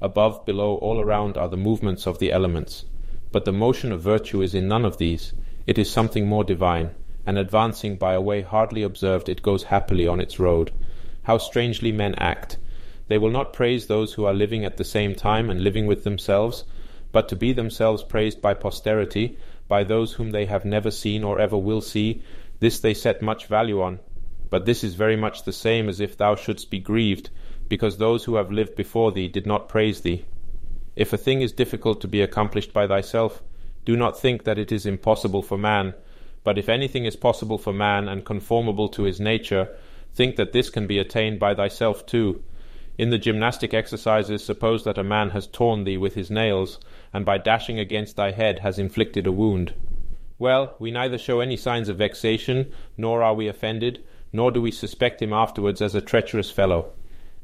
Above, 0.00 0.44
below, 0.44 0.76
all 0.76 1.00
around 1.00 1.36
are 1.36 1.48
the 1.48 1.56
movements 1.56 2.06
of 2.06 2.18
the 2.18 2.32
elements, 2.32 2.84
but 3.32 3.44
the 3.44 3.52
motion 3.52 3.92
of 3.92 4.00
virtue 4.00 4.42
is 4.42 4.54
in 4.54 4.66
none 4.66 4.84
of 4.84 4.98
these, 4.98 5.32
it 5.66 5.78
is 5.78 5.88
something 5.88 6.26
more 6.26 6.42
divine, 6.42 6.90
and 7.24 7.38
advancing 7.38 7.96
by 7.96 8.14
a 8.14 8.20
way 8.20 8.42
hardly 8.42 8.82
observed, 8.82 9.28
it 9.28 9.42
goes 9.42 9.64
happily 9.64 10.08
on 10.08 10.20
its 10.20 10.40
road. 10.40 10.72
How 11.22 11.38
strangely 11.38 11.92
men 11.92 12.14
act! 12.16 12.56
They 13.06 13.18
will 13.18 13.30
not 13.30 13.52
praise 13.52 13.86
those 13.86 14.14
who 14.14 14.24
are 14.24 14.34
living 14.34 14.64
at 14.64 14.76
the 14.76 14.84
same 14.84 15.14
time 15.14 15.50
and 15.50 15.62
living 15.62 15.86
with 15.86 16.02
themselves, 16.02 16.64
but 17.12 17.28
to 17.28 17.36
be 17.36 17.52
themselves 17.52 18.02
praised 18.02 18.40
by 18.40 18.54
posterity, 18.54 19.36
by 19.68 19.84
those 19.84 20.14
whom 20.14 20.30
they 20.30 20.46
have 20.46 20.64
never 20.64 20.90
seen 20.90 21.24
or 21.24 21.40
ever 21.40 21.56
will 21.56 21.80
see, 21.80 22.22
this 22.60 22.80
they 22.80 22.94
set 22.94 23.22
much 23.22 23.46
value 23.46 23.80
on. 23.80 23.98
But 24.50 24.66
this 24.66 24.82
is 24.82 24.94
very 24.94 25.16
much 25.16 25.44
the 25.44 25.52
same 25.52 25.88
as 25.88 26.00
if 26.00 26.16
thou 26.16 26.34
shouldst 26.34 26.70
be 26.70 26.78
grieved, 26.78 27.30
because 27.68 27.96
those 27.98 28.24
who 28.24 28.34
have 28.34 28.50
lived 28.50 28.74
before 28.74 29.12
thee 29.12 29.28
did 29.28 29.46
not 29.46 29.68
praise 29.68 30.00
thee. 30.00 30.24
If 30.96 31.12
a 31.12 31.16
thing 31.16 31.40
is 31.40 31.52
difficult 31.52 32.00
to 32.00 32.08
be 32.08 32.20
accomplished 32.20 32.72
by 32.72 32.86
thyself, 32.86 33.42
do 33.84 33.96
not 33.96 34.18
think 34.18 34.44
that 34.44 34.58
it 34.58 34.72
is 34.72 34.86
impossible 34.86 35.42
for 35.42 35.56
man, 35.56 35.94
but 36.42 36.58
if 36.58 36.68
anything 36.68 37.04
is 37.04 37.16
possible 37.16 37.58
for 37.58 37.72
man 37.72 38.08
and 38.08 38.24
conformable 38.24 38.88
to 38.88 39.04
his 39.04 39.20
nature, 39.20 39.68
think 40.12 40.36
that 40.36 40.52
this 40.52 40.68
can 40.68 40.86
be 40.86 40.98
attained 40.98 41.38
by 41.38 41.54
thyself 41.54 42.04
too. 42.06 42.42
In 43.00 43.08
the 43.08 43.16
gymnastic 43.16 43.72
exercises, 43.72 44.44
suppose 44.44 44.84
that 44.84 44.98
a 44.98 45.02
man 45.02 45.30
has 45.30 45.46
torn 45.46 45.84
thee 45.84 45.96
with 45.96 46.16
his 46.16 46.30
nails, 46.30 46.78
and 47.14 47.24
by 47.24 47.38
dashing 47.38 47.78
against 47.78 48.16
thy 48.16 48.32
head 48.32 48.58
has 48.58 48.78
inflicted 48.78 49.26
a 49.26 49.32
wound. 49.32 49.72
Well, 50.38 50.74
we 50.78 50.90
neither 50.90 51.16
show 51.16 51.40
any 51.40 51.56
signs 51.56 51.88
of 51.88 51.96
vexation, 51.96 52.70
nor 52.98 53.22
are 53.22 53.32
we 53.32 53.48
offended, 53.48 54.04
nor 54.34 54.50
do 54.50 54.60
we 54.60 54.70
suspect 54.70 55.22
him 55.22 55.32
afterwards 55.32 55.80
as 55.80 55.94
a 55.94 56.02
treacherous 56.02 56.50
fellow. 56.50 56.92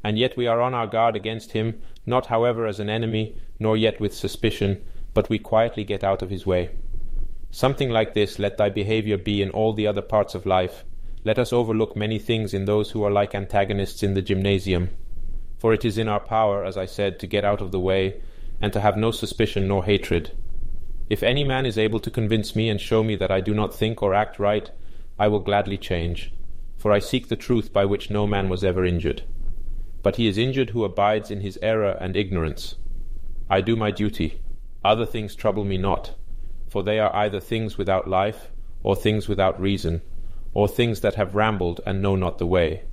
And 0.03 0.19
yet 0.19 0.37
we 0.37 0.45
are 0.45 0.61
on 0.61 0.75
our 0.75 0.85
guard 0.85 1.15
against 1.15 1.53
him, 1.53 1.81
not 2.05 2.27
however 2.27 2.67
as 2.67 2.79
an 2.79 2.91
enemy, 2.91 3.35
nor 3.57 3.75
yet 3.75 3.99
with 3.99 4.13
suspicion, 4.13 4.85
but 5.15 5.27
we 5.27 5.39
quietly 5.39 5.83
get 5.83 6.03
out 6.03 6.21
of 6.21 6.29
his 6.29 6.45
way. 6.45 6.69
Something 7.49 7.89
like 7.89 8.13
this 8.13 8.37
let 8.37 8.59
thy 8.59 8.69
behaviour 8.69 9.17
be 9.17 9.41
in 9.41 9.49
all 9.49 9.73
the 9.73 9.87
other 9.87 10.03
parts 10.03 10.35
of 10.35 10.45
life. 10.45 10.85
Let 11.23 11.39
us 11.39 11.51
overlook 11.51 11.95
many 11.95 12.19
things 12.19 12.53
in 12.53 12.65
those 12.65 12.91
who 12.91 13.03
are 13.03 13.09
like 13.09 13.33
antagonists 13.33 14.03
in 14.03 14.13
the 14.13 14.21
gymnasium. 14.21 14.91
For 15.57 15.73
it 15.73 15.83
is 15.83 15.97
in 15.97 16.07
our 16.07 16.19
power, 16.19 16.63
as 16.63 16.77
I 16.77 16.85
said, 16.85 17.19
to 17.19 17.27
get 17.27 17.43
out 17.43 17.61
of 17.61 17.71
the 17.71 17.79
way, 17.79 18.21
and 18.61 18.71
to 18.73 18.79
have 18.79 18.97
no 18.97 19.11
suspicion 19.11 19.67
nor 19.67 19.85
hatred. 19.85 20.31
If 21.09 21.23
any 21.23 21.43
man 21.43 21.65
is 21.65 21.77
able 21.77 21.99
to 22.01 22.11
convince 22.11 22.55
me 22.55 22.69
and 22.69 22.81
show 22.81 23.03
me 23.03 23.15
that 23.15 23.31
I 23.31 23.41
do 23.41 23.53
not 23.53 23.73
think 23.73 24.03
or 24.03 24.13
act 24.13 24.39
right, 24.39 24.69
I 25.17 25.27
will 25.29 25.39
gladly 25.39 25.77
change, 25.77 26.33
for 26.77 26.91
I 26.91 26.99
seek 26.99 27.27
the 27.27 27.35
truth 27.35 27.73
by 27.73 27.85
which 27.85 28.09
no 28.09 28.27
man 28.27 28.49
was 28.49 28.63
ever 28.63 28.85
injured. 28.85 29.23
But 30.03 30.17
he 30.17 30.27
is 30.27 30.37
injured 30.37 30.71
who 30.71 30.83
abides 30.83 31.31
in 31.31 31.41
his 31.41 31.57
error 31.61 31.97
and 31.99 32.15
ignorance. 32.15 32.75
I 33.49 33.61
do 33.61 33.75
my 33.75 33.89
duty. 33.91 34.41
Other 34.83 35.05
things 35.05 35.33
trouble 35.33 35.63
me 35.63 35.77
not, 35.77 36.15
for 36.69 36.83
they 36.83 36.99
are 36.99 37.15
either 37.15 37.39
things 37.39 37.77
without 37.77 38.07
life, 38.07 38.51
or 38.83 38.95
things 38.95 39.27
without 39.27 39.59
reason, 39.59 40.01
or 40.53 40.67
things 40.67 41.01
that 41.01 41.15
have 41.15 41.35
rambled 41.35 41.81
and 41.85 42.01
know 42.01 42.15
not 42.15 42.37
the 42.37 42.45
way. 42.45 42.83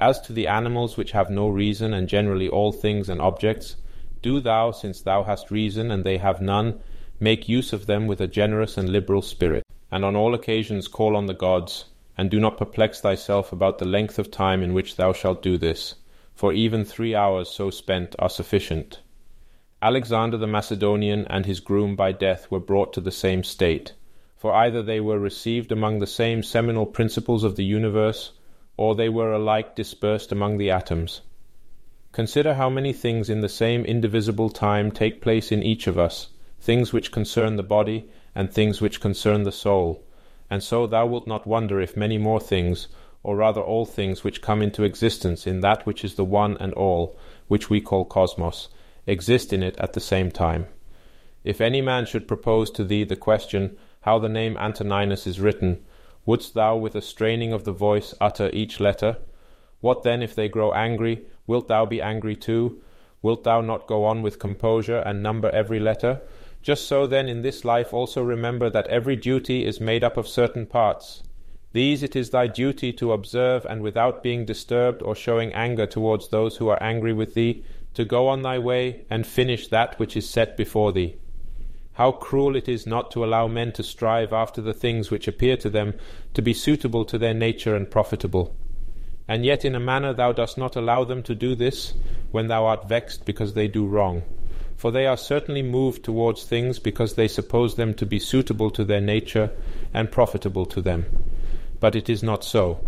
As 0.00 0.18
to 0.22 0.32
the 0.32 0.46
animals 0.46 0.96
which 0.96 1.12
have 1.12 1.28
no 1.28 1.46
reason, 1.50 1.92
and 1.92 2.08
generally 2.08 2.48
all 2.48 2.72
things 2.72 3.10
and 3.10 3.20
objects, 3.20 3.76
do 4.22 4.40
thou, 4.40 4.70
since 4.70 5.02
thou 5.02 5.24
hast 5.24 5.50
reason 5.50 5.90
and 5.90 6.04
they 6.04 6.16
have 6.16 6.40
none, 6.40 6.80
make 7.20 7.50
use 7.50 7.74
of 7.74 7.84
them 7.84 8.06
with 8.06 8.18
a 8.18 8.26
generous 8.26 8.78
and 8.78 8.88
liberal 8.88 9.20
spirit, 9.20 9.62
and 9.90 10.02
on 10.02 10.16
all 10.16 10.32
occasions 10.32 10.88
call 10.88 11.14
on 11.14 11.26
the 11.26 11.34
gods, 11.34 11.84
and 12.16 12.30
do 12.30 12.40
not 12.40 12.56
perplex 12.56 13.02
thyself 13.02 13.52
about 13.52 13.76
the 13.76 13.84
length 13.84 14.18
of 14.18 14.30
time 14.30 14.62
in 14.62 14.72
which 14.72 14.96
thou 14.96 15.12
shalt 15.12 15.42
do 15.42 15.58
this, 15.58 15.96
for 16.34 16.54
even 16.54 16.82
three 16.82 17.14
hours 17.14 17.50
so 17.50 17.68
spent 17.68 18.16
are 18.18 18.30
sufficient. 18.30 19.00
Alexander 19.82 20.38
the 20.38 20.46
Macedonian 20.46 21.26
and 21.28 21.44
his 21.44 21.60
groom 21.60 21.94
by 21.94 22.10
death 22.10 22.50
were 22.50 22.58
brought 22.58 22.94
to 22.94 23.02
the 23.02 23.12
same 23.12 23.44
state, 23.44 23.92
for 24.34 24.54
either 24.54 24.82
they 24.82 25.00
were 25.00 25.18
received 25.18 25.70
among 25.70 25.98
the 25.98 26.06
same 26.06 26.42
seminal 26.42 26.86
principles 26.86 27.44
of 27.44 27.56
the 27.56 27.64
universe, 27.64 28.32
or 28.80 28.94
they 28.94 29.10
were 29.10 29.30
alike 29.30 29.76
dispersed 29.76 30.32
among 30.32 30.56
the 30.56 30.70
atoms. 30.70 31.20
Consider 32.12 32.54
how 32.54 32.70
many 32.70 32.94
things 32.94 33.28
in 33.28 33.42
the 33.42 33.48
same 33.62 33.84
indivisible 33.84 34.48
time 34.48 34.90
take 34.90 35.20
place 35.20 35.52
in 35.52 35.62
each 35.62 35.86
of 35.86 35.98
us, 35.98 36.28
things 36.58 36.90
which 36.90 37.12
concern 37.12 37.56
the 37.56 37.62
body, 37.62 38.08
and 38.34 38.50
things 38.50 38.80
which 38.80 38.98
concern 38.98 39.42
the 39.42 39.52
soul, 39.52 40.02
and 40.48 40.62
so 40.62 40.86
thou 40.86 41.04
wilt 41.04 41.26
not 41.26 41.46
wonder 41.46 41.78
if 41.78 41.94
many 41.94 42.16
more 42.16 42.40
things, 42.40 42.88
or 43.22 43.36
rather 43.36 43.60
all 43.60 43.84
things 43.84 44.24
which 44.24 44.40
come 44.40 44.62
into 44.62 44.82
existence 44.82 45.46
in 45.46 45.60
that 45.60 45.84
which 45.84 46.02
is 46.02 46.14
the 46.14 46.24
one 46.24 46.56
and 46.56 46.72
all, 46.72 47.18
which 47.48 47.68
we 47.68 47.82
call 47.82 48.06
cosmos, 48.06 48.70
exist 49.06 49.52
in 49.52 49.62
it 49.62 49.76
at 49.76 49.92
the 49.92 50.00
same 50.00 50.30
time. 50.30 50.64
If 51.44 51.60
any 51.60 51.82
man 51.82 52.06
should 52.06 52.26
propose 52.26 52.70
to 52.70 52.84
thee 52.84 53.04
the 53.04 53.14
question 53.14 53.76
how 54.00 54.18
the 54.18 54.30
name 54.30 54.56
Antoninus 54.56 55.26
is 55.26 55.38
written, 55.38 55.84
Wouldst 56.26 56.54
thou 56.54 56.76
with 56.76 56.94
a 56.94 57.02
straining 57.02 57.52
of 57.52 57.64
the 57.64 57.72
voice 57.72 58.14
utter 58.20 58.50
each 58.52 58.78
letter? 58.78 59.16
What 59.80 60.02
then 60.02 60.22
if 60.22 60.34
they 60.34 60.48
grow 60.48 60.72
angry? 60.72 61.22
Wilt 61.46 61.68
thou 61.68 61.86
be 61.86 62.02
angry 62.02 62.36
too? 62.36 62.82
Wilt 63.22 63.44
thou 63.44 63.60
not 63.60 63.86
go 63.86 64.04
on 64.04 64.22
with 64.22 64.38
composure 64.38 64.98
and 64.98 65.22
number 65.22 65.50
every 65.50 65.80
letter? 65.80 66.20
Just 66.62 66.86
so 66.86 67.06
then 67.06 67.28
in 67.28 67.40
this 67.42 67.64
life 67.64 67.94
also 67.94 68.22
remember 68.22 68.68
that 68.68 68.86
every 68.88 69.16
duty 69.16 69.64
is 69.64 69.80
made 69.80 70.04
up 70.04 70.16
of 70.16 70.28
certain 70.28 70.66
parts. 70.66 71.22
These 71.72 72.02
it 72.02 72.16
is 72.16 72.30
thy 72.30 72.48
duty 72.48 72.92
to 72.94 73.12
observe, 73.12 73.64
and 73.64 73.80
without 73.80 74.22
being 74.22 74.44
disturbed 74.44 75.02
or 75.02 75.14
showing 75.14 75.52
anger 75.52 75.86
towards 75.86 76.28
those 76.28 76.56
who 76.56 76.68
are 76.68 76.82
angry 76.82 77.12
with 77.12 77.34
thee, 77.34 77.64
to 77.94 78.04
go 78.04 78.28
on 78.28 78.42
thy 78.42 78.58
way 78.58 79.04
and 79.08 79.26
finish 79.26 79.68
that 79.68 79.98
which 79.98 80.16
is 80.16 80.28
set 80.28 80.56
before 80.56 80.92
thee. 80.92 81.16
How 82.00 82.12
cruel 82.12 82.56
it 82.56 82.66
is 82.66 82.86
not 82.86 83.10
to 83.10 83.22
allow 83.22 83.46
men 83.46 83.72
to 83.72 83.82
strive 83.82 84.32
after 84.32 84.62
the 84.62 84.72
things 84.72 85.10
which 85.10 85.28
appear 85.28 85.58
to 85.58 85.68
them 85.68 85.92
to 86.32 86.40
be 86.40 86.54
suitable 86.54 87.04
to 87.04 87.18
their 87.18 87.34
nature 87.34 87.76
and 87.76 87.90
profitable. 87.90 88.56
And 89.28 89.44
yet 89.44 89.66
in 89.66 89.74
a 89.74 89.80
manner 89.80 90.14
thou 90.14 90.32
dost 90.32 90.56
not 90.56 90.76
allow 90.76 91.04
them 91.04 91.22
to 91.24 91.34
do 91.34 91.54
this, 91.54 91.92
when 92.30 92.46
thou 92.46 92.64
art 92.64 92.88
vexed 92.88 93.26
because 93.26 93.52
they 93.52 93.68
do 93.68 93.86
wrong. 93.86 94.22
For 94.76 94.90
they 94.90 95.06
are 95.06 95.18
certainly 95.18 95.60
moved 95.60 96.02
towards 96.02 96.44
things 96.44 96.78
because 96.78 97.16
they 97.16 97.28
suppose 97.28 97.74
them 97.74 97.92
to 97.92 98.06
be 98.06 98.18
suitable 98.18 98.70
to 98.70 98.84
their 98.86 99.02
nature 99.02 99.50
and 99.92 100.10
profitable 100.10 100.64
to 100.64 100.80
them. 100.80 101.04
But 101.80 101.94
it 101.94 102.08
is 102.08 102.22
not 102.22 102.44
so. 102.44 102.82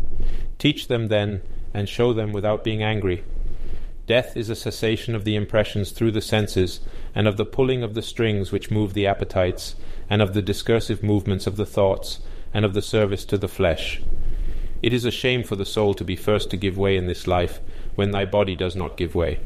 Teach 0.57 0.89
them 0.89 1.09
then, 1.09 1.43
and 1.75 1.87
show 1.87 2.15
them 2.15 2.33
without 2.33 2.65
being 2.65 2.83
angry. 2.83 3.25
Death 4.13 4.37
is 4.37 4.51
a 4.51 4.55
cessation 4.55 5.15
of 5.15 5.25
the 5.25 5.35
impressions 5.35 5.91
through 5.91 6.11
the 6.11 6.21
senses, 6.21 6.81
and 7.15 7.27
of 7.27 7.39
the 7.39 7.47
pulling 7.47 7.83
of 7.83 7.95
the 7.95 8.03
strings 8.03 8.53
which 8.53 8.71
move 8.71 8.93
the 8.93 9.07
appetites, 9.07 9.75
and 10.11 10.21
of 10.21 10.35
the 10.35 10.43
discursive 10.43 11.03
movements 11.03 11.47
of 11.47 11.57
the 11.57 11.65
thoughts, 11.65 12.21
and 12.53 12.67
of 12.67 12.75
the 12.75 12.83
service 12.83 13.25
to 13.25 13.39
the 13.39 13.49
flesh. 13.49 14.03
It 14.83 14.93
is 14.93 15.07
a 15.07 15.11
shame 15.11 15.43
for 15.43 15.57
the 15.57 15.65
soul 15.65 15.95
to 15.95 16.05
be 16.05 16.15
first 16.15 16.51
to 16.51 16.59
give 16.59 16.77
way 16.77 16.99
in 16.99 17.07
this 17.07 17.27
life, 17.27 17.61
when 17.95 18.11
thy 18.11 18.27
body 18.27 18.55
does 18.55 18.77
not 18.77 18.99
give 18.99 19.15
way. 19.15 19.41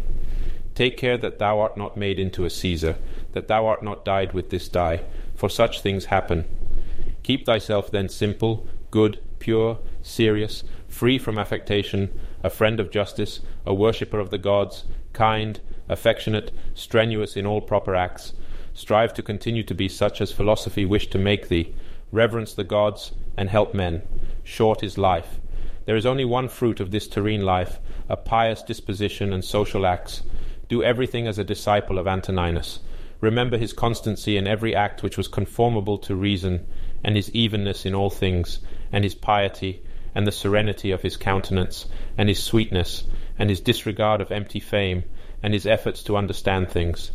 Take 0.74 0.97
care 0.97 1.16
that 1.16 1.38
thou 1.38 1.60
art 1.60 1.76
not 1.76 1.97
made 1.97 2.18
into 2.18 2.44
a 2.44 2.51
Caesar, 2.51 2.97
that 3.34 3.47
thou 3.47 3.66
art 3.66 3.84
not 3.84 4.05
dyed 4.05 4.32
with 4.32 4.51
this 4.51 4.68
dye, 4.68 5.05
for 5.36 5.48
such 5.48 5.80
things 5.80 6.06
happen. 6.06 6.44
Keep 7.22 7.47
thyself 7.47 7.88
then 7.88 8.09
simple, 8.09 8.66
good, 8.90 9.20
pure, 9.38 9.78
serious, 10.02 10.64
free 10.88 11.20
from 11.20 11.38
affectation, 11.38 12.10
a 12.47 12.51
friend 12.51 12.78
of 12.78 12.93
justice, 12.93 13.40
a 13.66 13.74
worshipper 13.74 14.20
of 14.20 14.31
the 14.31 14.39
gods, 14.39 14.85
kind, 15.12 15.59
affectionate, 15.89 16.52
strenuous 16.74 17.36
in 17.36 17.44
all 17.44 17.60
proper 17.60 17.97
acts. 17.97 18.35
Strive 18.73 19.12
to 19.14 19.23
continue 19.23 19.64
to 19.64 19.74
be 19.74 19.89
such 19.89 20.20
as 20.20 20.31
philosophy 20.31 20.85
wished 20.85 21.10
to 21.10 21.18
make 21.18 21.48
thee. 21.48 21.74
Reverence 22.12 22.55
the 22.55 22.62
gods 22.62 23.10
and 23.36 23.51
help 23.51 23.74
men. 23.74 24.02
Short 24.44 24.85
is 24.85 24.97
life. 24.97 25.40
There 25.86 25.97
is 25.97 26.06
only 26.06 26.24
one 26.24 26.48
fruit 26.48 26.78
of 26.78 26.93
this 26.93 27.09
terrene 27.09 27.43
life, 27.43 27.81
a 28.09 28.16
pious 28.16 28.62
disposition 28.62 29.32
and 29.32 29.44
social 29.44 29.85
acts. 29.85 30.23
Do 30.68 30.85
everything 30.85 31.27
as 31.27 31.40
a 31.40 31.44
disciple 31.44 31.98
of 31.98 32.06
Antoninus. 32.06 32.78
Remember 33.20 33.59
his 33.59 33.73
constancy 33.73 34.36
in 34.36 34.47
every 34.47 34.73
act 34.73 35.02
which 35.02 35.16
was 35.16 35.27
conformable 35.27 35.98
to 35.98 36.14
reason, 36.14 36.64
and 37.02 37.16
his 37.16 37.31
evenness 37.31 37.85
in 37.85 37.94
all 37.94 38.10
things, 38.10 38.60
and 38.93 39.02
his 39.02 39.16
piety, 39.16 39.82
and 40.16 40.26
the 40.26 40.32
serenity 40.32 40.90
of 40.90 41.02
his 41.02 41.18
countenance, 41.18 41.84
and 42.16 42.30
his 42.30 42.43
sweetness, 42.43 43.05
and 43.38 43.51
his 43.51 43.60
disregard 43.60 44.18
of 44.18 44.32
empty 44.32 44.59
fame, 44.59 45.05
and 45.43 45.52
his 45.52 45.66
efforts 45.66 46.02
to 46.02 46.16
understand 46.16 46.70
things, 46.70 47.12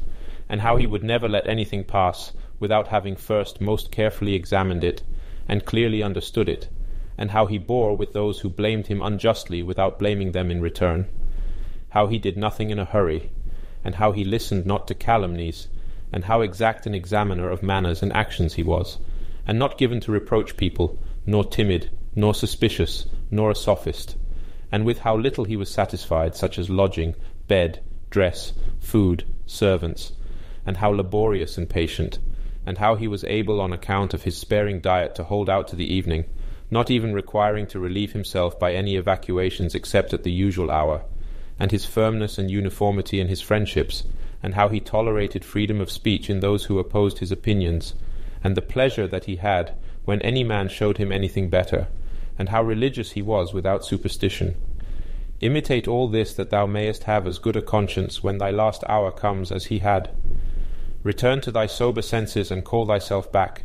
and 0.47 0.61
how 0.61 0.77
he 0.77 0.85
would 0.85 1.03
never 1.03 1.27
let 1.27 1.47
anything 1.47 1.83
pass 1.83 2.31
without 2.59 2.89
having 2.89 3.15
first 3.15 3.59
most 3.59 3.91
carefully 3.91 4.35
examined 4.35 4.83
it, 4.83 5.01
and 5.49 5.65
clearly 5.65 6.03
understood 6.03 6.47
it, 6.47 6.69
and 7.17 7.31
how 7.31 7.47
he 7.47 7.57
bore 7.57 7.97
with 7.97 8.13
those 8.13 8.41
who 8.41 8.49
blamed 8.49 8.85
him 8.85 9.01
unjustly 9.01 9.63
without 9.63 9.97
blaming 9.97 10.31
them 10.31 10.51
in 10.51 10.61
return, 10.61 11.07
how 11.89 12.05
he 12.05 12.19
did 12.19 12.37
nothing 12.37 12.69
in 12.69 12.77
a 12.77 12.85
hurry, 12.85 13.31
and 13.83 13.95
how 13.95 14.11
he 14.11 14.23
listened 14.23 14.63
not 14.63 14.87
to 14.87 14.93
calumnies, 14.93 15.69
and 16.13 16.25
how 16.25 16.41
exact 16.41 16.85
an 16.85 16.93
examiner 16.93 17.49
of 17.49 17.63
manners 17.63 18.03
and 18.03 18.13
actions 18.13 18.53
he 18.53 18.63
was, 18.63 18.99
and 19.47 19.57
not 19.57 19.79
given 19.79 19.99
to 19.99 20.11
reproach 20.11 20.55
people, 20.55 20.99
nor 21.25 21.43
timid, 21.43 21.89
nor 22.15 22.33
suspicious, 22.33 23.05
nor 23.29 23.51
a 23.51 23.55
sophist, 23.55 24.17
and 24.71 24.85
with 24.85 24.99
how 24.99 25.15
little 25.15 25.45
he 25.45 25.55
was 25.55 25.69
satisfied, 25.69 26.35
such 26.35 26.59
as 26.59 26.69
lodging, 26.69 27.15
bed, 27.47 27.79
dress, 28.09 28.53
food, 28.79 29.23
servants, 29.45 30.13
and 30.65 30.77
how 30.77 30.89
laborious 30.89 31.57
and 31.57 31.69
patient, 31.69 32.19
and 32.65 32.77
how 32.77 32.95
he 32.95 33.07
was 33.07 33.23
able 33.23 33.59
on 33.59 33.73
account 33.73 34.13
of 34.13 34.23
his 34.23 34.37
sparing 34.37 34.79
diet 34.79 35.15
to 35.15 35.23
hold 35.23 35.49
out 35.49 35.67
to 35.67 35.75
the 35.75 35.93
evening, 35.93 36.25
not 36.69 36.91
even 36.91 37.13
requiring 37.13 37.65
to 37.65 37.79
relieve 37.79 38.13
himself 38.13 38.59
by 38.59 38.73
any 38.73 38.95
evacuations 38.95 39.73
except 39.73 40.13
at 40.13 40.23
the 40.23 40.31
usual 40.31 40.69
hour, 40.69 41.03
and 41.59 41.71
his 41.71 41.85
firmness 41.85 42.37
and 42.37 42.51
uniformity 42.51 43.19
in 43.19 43.27
his 43.27 43.41
friendships, 43.41 44.03
and 44.43 44.55
how 44.55 44.69
he 44.69 44.79
tolerated 44.79 45.45
freedom 45.45 45.79
of 45.79 45.91
speech 45.91 46.29
in 46.29 46.39
those 46.39 46.65
who 46.65 46.79
opposed 46.79 47.19
his 47.19 47.31
opinions, 47.31 47.93
and 48.43 48.55
the 48.55 48.61
pleasure 48.61 49.07
that 49.07 49.25
he 49.25 49.37
had 49.37 49.73
when 50.05 50.21
any 50.21 50.43
man 50.43 50.67
showed 50.67 50.97
him 50.97 51.11
anything 51.11 51.49
better, 51.49 51.87
and 52.41 52.49
how 52.49 52.63
religious 52.63 53.11
he 53.11 53.21
was 53.21 53.53
without 53.53 53.85
superstition. 53.85 54.55
Imitate 55.41 55.87
all 55.87 56.07
this 56.07 56.33
that 56.33 56.49
thou 56.49 56.65
mayest 56.65 57.03
have 57.03 57.27
as 57.27 57.37
good 57.37 57.55
a 57.55 57.61
conscience 57.61 58.23
when 58.23 58.39
thy 58.39 58.49
last 58.49 58.83
hour 58.89 59.11
comes 59.11 59.51
as 59.51 59.65
he 59.65 59.77
had. 59.77 60.09
Return 61.03 61.39
to 61.41 61.51
thy 61.51 61.67
sober 61.67 62.01
senses 62.01 62.49
and 62.49 62.65
call 62.65 62.87
thyself 62.87 63.31
back, 63.31 63.61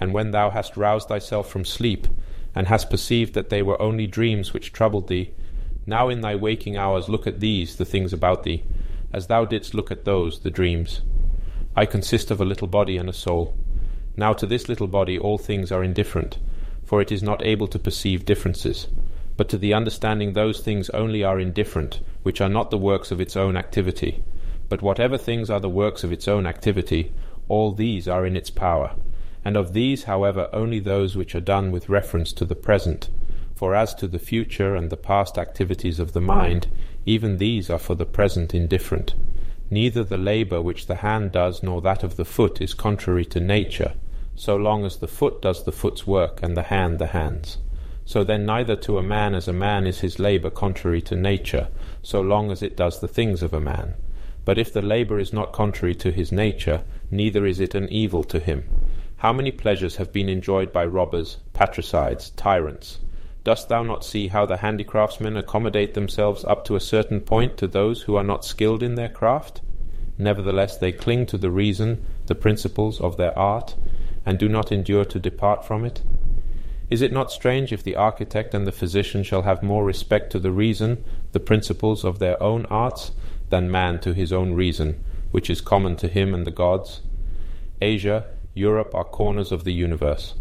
and 0.00 0.12
when 0.12 0.32
thou 0.32 0.50
hast 0.50 0.76
roused 0.76 1.06
thyself 1.06 1.48
from 1.48 1.64
sleep, 1.64 2.08
and 2.56 2.66
hast 2.66 2.90
perceived 2.90 3.34
that 3.34 3.50
they 3.50 3.62
were 3.62 3.80
only 3.80 4.08
dreams 4.08 4.52
which 4.52 4.72
troubled 4.72 5.06
thee, 5.06 5.30
now 5.86 6.08
in 6.08 6.20
thy 6.20 6.34
waking 6.34 6.76
hours 6.76 7.08
look 7.08 7.24
at 7.24 7.38
these, 7.38 7.76
the 7.76 7.84
things 7.84 8.12
about 8.12 8.42
thee, 8.42 8.64
as 9.12 9.28
thou 9.28 9.44
didst 9.44 9.74
look 9.74 9.92
at 9.92 10.04
those, 10.04 10.40
the 10.40 10.50
dreams. 10.50 11.02
I 11.76 11.86
consist 11.86 12.32
of 12.32 12.40
a 12.40 12.44
little 12.44 12.66
body 12.66 12.96
and 12.96 13.08
a 13.08 13.12
soul. 13.12 13.56
Now 14.16 14.32
to 14.32 14.44
this 14.44 14.68
little 14.68 14.88
body 14.88 15.16
all 15.16 15.38
things 15.38 15.70
are 15.70 15.84
indifferent, 15.84 16.38
for 16.88 17.02
it 17.02 17.12
is 17.12 17.22
not 17.22 17.44
able 17.44 17.68
to 17.68 17.78
perceive 17.78 18.24
differences. 18.24 18.86
But 19.36 19.50
to 19.50 19.58
the 19.58 19.74
understanding 19.74 20.32
those 20.32 20.60
things 20.60 20.88
only 20.90 21.22
are 21.22 21.38
indifferent, 21.38 22.00
which 22.22 22.40
are 22.40 22.48
not 22.48 22.70
the 22.70 22.78
works 22.78 23.10
of 23.10 23.20
its 23.20 23.36
own 23.36 23.58
activity. 23.58 24.22
But 24.70 24.80
whatever 24.80 25.18
things 25.18 25.50
are 25.50 25.60
the 25.60 25.68
works 25.68 26.02
of 26.02 26.12
its 26.12 26.26
own 26.26 26.46
activity, 26.46 27.12
all 27.46 27.72
these 27.72 28.08
are 28.08 28.24
in 28.24 28.36
its 28.36 28.48
power. 28.48 28.94
And 29.44 29.54
of 29.54 29.74
these, 29.74 30.04
however, 30.04 30.48
only 30.50 30.80
those 30.80 31.14
which 31.14 31.34
are 31.34 31.40
done 31.40 31.70
with 31.72 31.90
reference 31.90 32.32
to 32.32 32.46
the 32.46 32.56
present. 32.56 33.10
For 33.54 33.74
as 33.74 33.94
to 33.96 34.08
the 34.08 34.18
future 34.18 34.74
and 34.74 34.88
the 34.88 34.96
past 34.96 35.36
activities 35.36 36.00
of 36.00 36.14
the 36.14 36.22
mind, 36.22 36.68
even 37.04 37.36
these 37.36 37.68
are 37.68 37.78
for 37.78 37.96
the 37.96 38.06
present 38.06 38.54
indifferent. 38.54 39.14
Neither 39.70 40.04
the 40.04 40.16
labour 40.16 40.62
which 40.62 40.86
the 40.86 40.96
hand 40.96 41.32
does 41.32 41.62
nor 41.62 41.82
that 41.82 42.02
of 42.02 42.16
the 42.16 42.24
foot 42.24 42.62
is 42.62 42.72
contrary 42.72 43.26
to 43.26 43.40
nature, 43.40 43.92
so 44.38 44.54
long 44.54 44.84
as 44.84 44.98
the 44.98 45.08
foot 45.08 45.42
does 45.42 45.64
the 45.64 45.72
foot's 45.72 46.06
work 46.06 46.40
and 46.44 46.56
the 46.56 46.62
hand 46.62 47.00
the 47.00 47.08
hand's. 47.08 47.58
So 48.04 48.22
then 48.22 48.46
neither 48.46 48.76
to 48.76 48.96
a 48.96 49.02
man 49.02 49.34
as 49.34 49.48
a 49.48 49.52
man 49.52 49.84
is 49.84 49.98
his 49.98 50.20
labour 50.20 50.48
contrary 50.48 51.02
to 51.02 51.16
nature, 51.16 51.68
so 52.02 52.20
long 52.20 52.52
as 52.52 52.62
it 52.62 52.76
does 52.76 53.00
the 53.00 53.08
things 53.08 53.42
of 53.42 53.52
a 53.52 53.60
man. 53.60 53.94
But 54.44 54.56
if 54.56 54.72
the 54.72 54.80
labour 54.80 55.18
is 55.18 55.32
not 55.32 55.52
contrary 55.52 55.96
to 55.96 56.12
his 56.12 56.30
nature, 56.30 56.84
neither 57.10 57.44
is 57.46 57.58
it 57.58 57.74
an 57.74 57.88
evil 57.90 58.22
to 58.24 58.38
him. 58.38 58.62
How 59.16 59.32
many 59.32 59.50
pleasures 59.50 59.96
have 59.96 60.12
been 60.12 60.28
enjoyed 60.28 60.72
by 60.72 60.86
robbers, 60.86 61.38
patricides, 61.52 62.30
tyrants? 62.30 63.00
Dost 63.42 63.68
thou 63.68 63.82
not 63.82 64.04
see 64.04 64.28
how 64.28 64.46
the 64.46 64.58
handicraftsmen 64.58 65.36
accommodate 65.36 65.94
themselves 65.94 66.44
up 66.44 66.64
to 66.66 66.76
a 66.76 66.80
certain 66.80 67.20
point 67.20 67.56
to 67.56 67.66
those 67.66 68.02
who 68.02 68.14
are 68.14 68.22
not 68.22 68.44
skilled 68.44 68.84
in 68.84 68.94
their 68.94 69.08
craft? 69.08 69.62
Nevertheless, 70.16 70.76
they 70.76 70.92
cling 70.92 71.26
to 71.26 71.38
the 71.38 71.50
reason, 71.50 72.04
the 72.26 72.34
principles 72.34 73.00
of 73.00 73.16
their 73.16 73.36
art, 73.36 73.74
and 74.24 74.38
do 74.38 74.48
not 74.48 74.72
endure 74.72 75.04
to 75.04 75.18
depart 75.18 75.64
from 75.64 75.84
it? 75.84 76.02
Is 76.90 77.02
it 77.02 77.12
not 77.12 77.30
strange 77.30 77.72
if 77.72 77.82
the 77.82 77.96
architect 77.96 78.54
and 78.54 78.66
the 78.66 78.72
physician 78.72 79.22
shall 79.22 79.42
have 79.42 79.62
more 79.62 79.84
respect 79.84 80.30
to 80.32 80.38
the 80.38 80.52
reason, 80.52 81.04
the 81.32 81.40
principles 81.40 82.04
of 82.04 82.18
their 82.18 82.42
own 82.42 82.66
arts, 82.66 83.12
than 83.50 83.70
man 83.70 83.98
to 84.00 84.14
his 84.14 84.32
own 84.32 84.54
reason, 84.54 85.02
which 85.30 85.50
is 85.50 85.60
common 85.60 85.96
to 85.96 86.08
him 86.08 86.34
and 86.34 86.46
the 86.46 86.50
gods? 86.50 87.02
Asia, 87.80 88.26
Europe 88.54 88.94
are 88.94 89.04
corners 89.04 89.52
of 89.52 89.64
the 89.64 89.72
universe, 89.72 90.34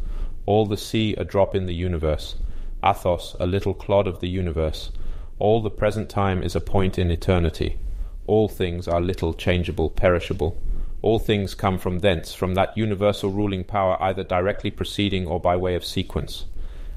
all 0.45 0.65
the 0.65 0.77
sea 0.77 1.13
a 1.15 1.23
drop 1.23 1.53
in 1.53 1.65
the 1.65 1.75
universe 1.75 2.35
Athos 2.83 3.35
a 3.39 3.47
little 3.47 3.73
clod 3.73 4.07
of 4.07 4.19
the 4.19 4.29
universe. 4.29 4.91
All 5.39 5.61
the 5.61 5.69
present 5.69 6.09
time 6.09 6.43
is 6.43 6.55
a 6.55 6.61
point 6.61 6.99
in 6.99 7.11
eternity. 7.11 7.79
All 8.27 8.47
things 8.47 8.87
are 8.87 9.01
little, 9.01 9.33
changeable, 9.33 9.89
perishable. 9.89 10.57
All 11.01 11.19
things 11.19 11.53
come 11.53 11.77
from 11.77 11.99
thence, 11.99 12.33
from 12.33 12.55
that 12.55 12.75
universal 12.75 13.29
ruling 13.29 13.63
power 13.63 14.01
either 14.01 14.23
directly 14.23 14.71
proceeding 14.71 15.27
or 15.27 15.39
by 15.39 15.55
way 15.55 15.75
of 15.75 15.85
sequence. 15.85 16.45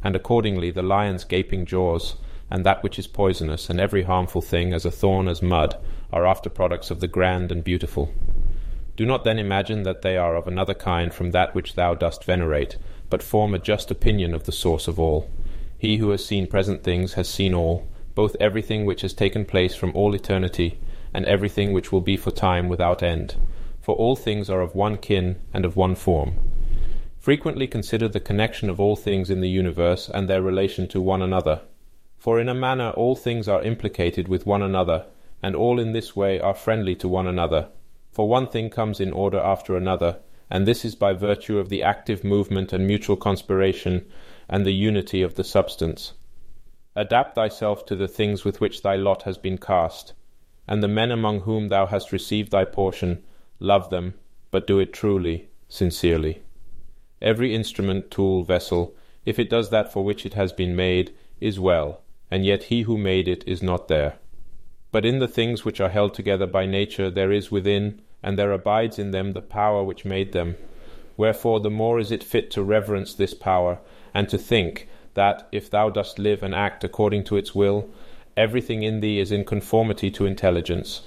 And 0.03 0.17
accordingly 0.17 0.71
the 0.71 0.83
lion's 0.83 1.25
gaping 1.25 1.67
jaws, 1.67 2.17
and 2.51 2.65
that 2.65 2.83
which 2.83 2.99
is 2.99 3.07
poisonous, 3.07 3.69
and 3.69 3.79
every 3.79 4.03
harmful 4.05 4.41
thing, 4.41 4.73
as 4.73 4.85
a 4.85 4.91
thorn 4.91 5.29
as 5.29 5.43
mud, 5.43 5.77
are 6.13 6.27
after 6.27 6.49
products 6.49 6.91
of 6.91 7.01
the 7.01 7.09
grand 7.09 7.53
and 7.53 7.63
beautiful. 7.63 8.13
Do 8.97 9.07
not 9.07 9.25
then 9.25 9.39
imagine 9.39 9.83
that 9.85 10.03
they 10.03 10.17
are 10.17 10.35
of 10.35 10.49
another 10.49 10.75
kind 10.75 11.13
from 11.13 11.31
that 11.31 11.55
which 11.55 11.75
thou 11.75 11.95
dost 11.95 12.25
venerate, 12.25 12.77
but 13.09 13.23
form 13.23 13.55
a 13.55 13.59
just 13.59 13.91
opinion 13.91 14.35
of 14.35 14.45
the 14.45 14.53
source 14.53 14.89
of 14.89 14.99
all. 14.99 15.31
He 15.79 15.99
who 15.99 16.11
has 16.11 16.25
seen 16.25 16.47
present 16.47 16.83
things 16.83 17.15
has 17.15 17.29
seen 17.29 17.55
all, 17.55 17.87
both 18.15 18.37
everything 18.41 18.85
which 18.85 19.03
has 19.03 19.13
taken 19.13 19.45
place 19.45 19.75
from 19.75 19.93
all 19.95 20.15
eternity, 20.15 20.79
and 21.15 21.25
everything 21.27 21.73
which 21.73 21.93
will 21.93 22.01
be 22.01 22.17
for 22.17 22.31
time 22.31 22.69
without 22.69 23.03
end. 23.03 23.37
For 23.81 23.95
all 23.95 24.17
things 24.17 24.51
are 24.51 24.61
of 24.61 24.75
one 24.75 24.99
kin 24.99 25.41
and 25.53 25.65
of 25.65 25.77
one 25.77 25.95
form. 25.95 26.35
Frequently 27.19 27.67
consider 27.67 28.09
the 28.09 28.21
connection 28.21 28.71
of 28.71 28.81
all 28.81 28.97
things 28.97 29.31
in 29.31 29.41
the 29.41 29.49
universe 29.49 30.09
and 30.09 30.29
their 30.29 30.43
relation 30.43 30.89
to 30.89 31.01
one 31.01 31.23
another. 31.23 31.63
For 32.17 32.39
in 32.39 32.49
a 32.49 32.55
manner 32.55 32.91
all 32.91 33.17
things 33.17 33.49
are 33.49 33.63
implicated 33.63 34.29
with 34.29 34.47
one 34.47 34.63
another, 34.63 35.07
and 35.43 35.57
all 35.57 35.81
in 35.81 35.93
this 35.93 36.15
way 36.15 36.39
are 36.39 36.55
friendly 36.55 36.95
to 36.97 37.09
one 37.09 37.27
another. 37.27 37.69
For 38.13 38.29
one 38.29 38.49
thing 38.49 38.69
comes 38.69 39.01
in 39.01 39.13
order 39.13 39.39
after 39.39 39.77
another, 39.77 40.19
and 40.51 40.67
this 40.67 40.85
is 40.85 40.95
by 40.95 41.13
virtue 41.13 41.59
of 41.59 41.69
the 41.69 41.83
active 41.83 42.25
movement 42.25 42.73
and 42.73 42.87
mutual 42.87 43.17
conspiration 43.17 44.07
and 44.49 44.67
the 44.67 44.75
unity 44.75 45.23
of 45.23 45.37
the 45.37 45.45
substance. 45.45 46.13
Adapt 46.97 47.35
thyself 47.35 47.87
to 47.87 47.97
the 47.97 48.09
things 48.09 48.45
with 48.45 48.61
which 48.61 48.83
thy 48.83 48.97
lot 48.97 49.23
has 49.23 49.39
been 49.39 49.57
cast, 49.57 50.13
and 50.67 50.83
the 50.83 50.89
men 50.89 51.11
among 51.11 51.41
whom 51.41 51.69
thou 51.69 51.87
hast 51.87 52.13
received 52.13 52.51
thy 52.51 52.65
portion, 52.65 53.23
love 53.61 53.91
them, 53.91 54.15
but 54.51 54.67
do 54.67 54.79
it 54.79 54.93
truly, 54.93 55.49
sincerely. 55.69 56.43
Every 57.23 57.55
instrument, 57.55 58.11
tool, 58.11 58.43
vessel, 58.43 58.95
if 59.25 59.39
it 59.39 59.51
does 59.51 59.71
that 59.71 59.93
for 59.93 60.03
which 60.03 60.25
it 60.25 60.35
has 60.35 60.53
been 60.53 60.75
made, 60.75 61.13
is 61.41 61.61
well, 61.61 62.01
and 62.31 62.45
yet 62.45 62.65
he 62.65 62.83
who 62.83 62.97
made 62.97 63.29
it 63.29 63.45
is 63.47 63.63
not 63.63 63.89
there. 63.89 64.15
But 64.91 65.05
in 65.05 65.19
the 65.19 65.29
things 65.29 65.65
which 65.65 65.81
are 65.81 65.91
held 65.91 66.15
together 66.15 66.47
by 66.47 66.67
nature 66.67 67.11
there 67.11 67.31
is 67.31 67.51
within, 67.51 68.01
and 68.23 68.39
there 68.39 68.53
abides 68.53 68.99
in 68.99 69.11
them 69.11 69.33
the 69.33 69.43
power 69.43 69.85
which 69.85 70.05
made 70.05 70.33
them. 70.33 70.57
Wherefore 71.17 71.61
the 71.61 71.71
more 71.71 72.01
is 72.01 72.11
it 72.11 72.25
fit 72.25 72.51
to 72.53 72.63
reverence 72.63 73.15
this 73.15 73.35
power, 73.35 73.79
and 74.15 74.29
to 74.31 74.39
think 74.39 74.89
that 75.15 75.49
if 75.53 75.71
thou 75.71 75.91
dost 75.91 76.19
live 76.19 76.43
and 76.43 76.55
act 76.55 76.83
according 76.83 77.25
to 77.25 77.37
its 77.37 77.55
will, 77.55 77.89
everything 78.37 78.83
in 78.83 79.01
thee 79.01 79.21
is 79.21 79.31
in 79.31 79.45
conformity 79.45 80.11
to 80.13 80.27
intelligence, 80.27 81.03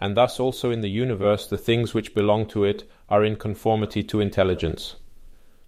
and 0.00 0.16
thus 0.16 0.40
also 0.40 0.70
in 0.70 0.80
the 0.80 0.88
universe 0.88 1.46
the 1.46 1.58
things 1.58 1.92
which 1.92 2.14
belong 2.14 2.46
to 2.46 2.64
it 2.64 2.88
are 3.08 3.24
in 3.24 3.36
conformity 3.36 4.02
to 4.02 4.20
intelligence. 4.20 4.96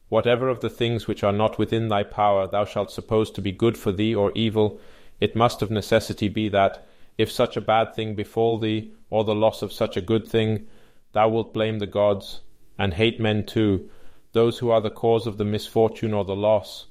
Whatever 0.08 0.48
of 0.48 0.60
the 0.60 0.70
things 0.70 1.06
which 1.06 1.22
are 1.22 1.32
not 1.32 1.58
within 1.58 1.88
thy 1.88 2.02
power 2.02 2.46
thou 2.46 2.64
shalt 2.64 2.90
suppose 2.90 3.30
to 3.30 3.42
be 3.42 3.52
good 3.52 3.76
for 3.76 3.92
thee 3.92 4.14
or 4.14 4.32
evil, 4.34 4.80
it 5.20 5.36
must 5.36 5.62
of 5.62 5.70
necessity 5.70 6.28
be 6.28 6.48
that, 6.48 6.86
if 7.18 7.30
such 7.30 7.56
a 7.56 7.60
bad 7.60 7.94
thing 7.94 8.14
befall 8.14 8.58
thee, 8.58 8.92
or 9.10 9.24
the 9.24 9.34
loss 9.34 9.62
of 9.62 9.72
such 9.72 9.96
a 9.96 10.02
good 10.02 10.26
thing, 10.26 10.66
thou 11.12 11.28
wilt 11.28 11.52
blame 11.52 11.78
the 11.78 11.86
gods, 11.86 12.40
and 12.78 12.94
hate 12.94 13.20
men 13.20 13.44
too, 13.44 13.88
those 14.32 14.58
who 14.58 14.70
are 14.70 14.80
the 14.80 14.90
cause 14.90 15.26
of 15.26 15.36
the 15.36 15.44
misfortune 15.44 16.14
or 16.14 16.24
the 16.24 16.36
loss, 16.36 16.86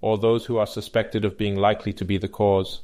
or 0.00 0.16
those 0.16 0.46
who 0.46 0.56
are 0.56 0.66
suspected 0.66 1.24
of 1.24 1.38
being 1.38 1.56
likely 1.56 1.92
to 1.92 2.04
be 2.04 2.16
the 2.18 2.28
cause. 2.28 2.80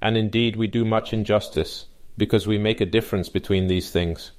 And 0.00 0.16
indeed 0.16 0.56
we 0.56 0.66
do 0.66 0.84
much 0.84 1.12
injustice, 1.12 1.86
because 2.16 2.46
we 2.46 2.58
make 2.58 2.80
a 2.80 2.86
difference 2.86 3.28
between 3.28 3.66
these 3.66 3.90
things. 3.90 4.32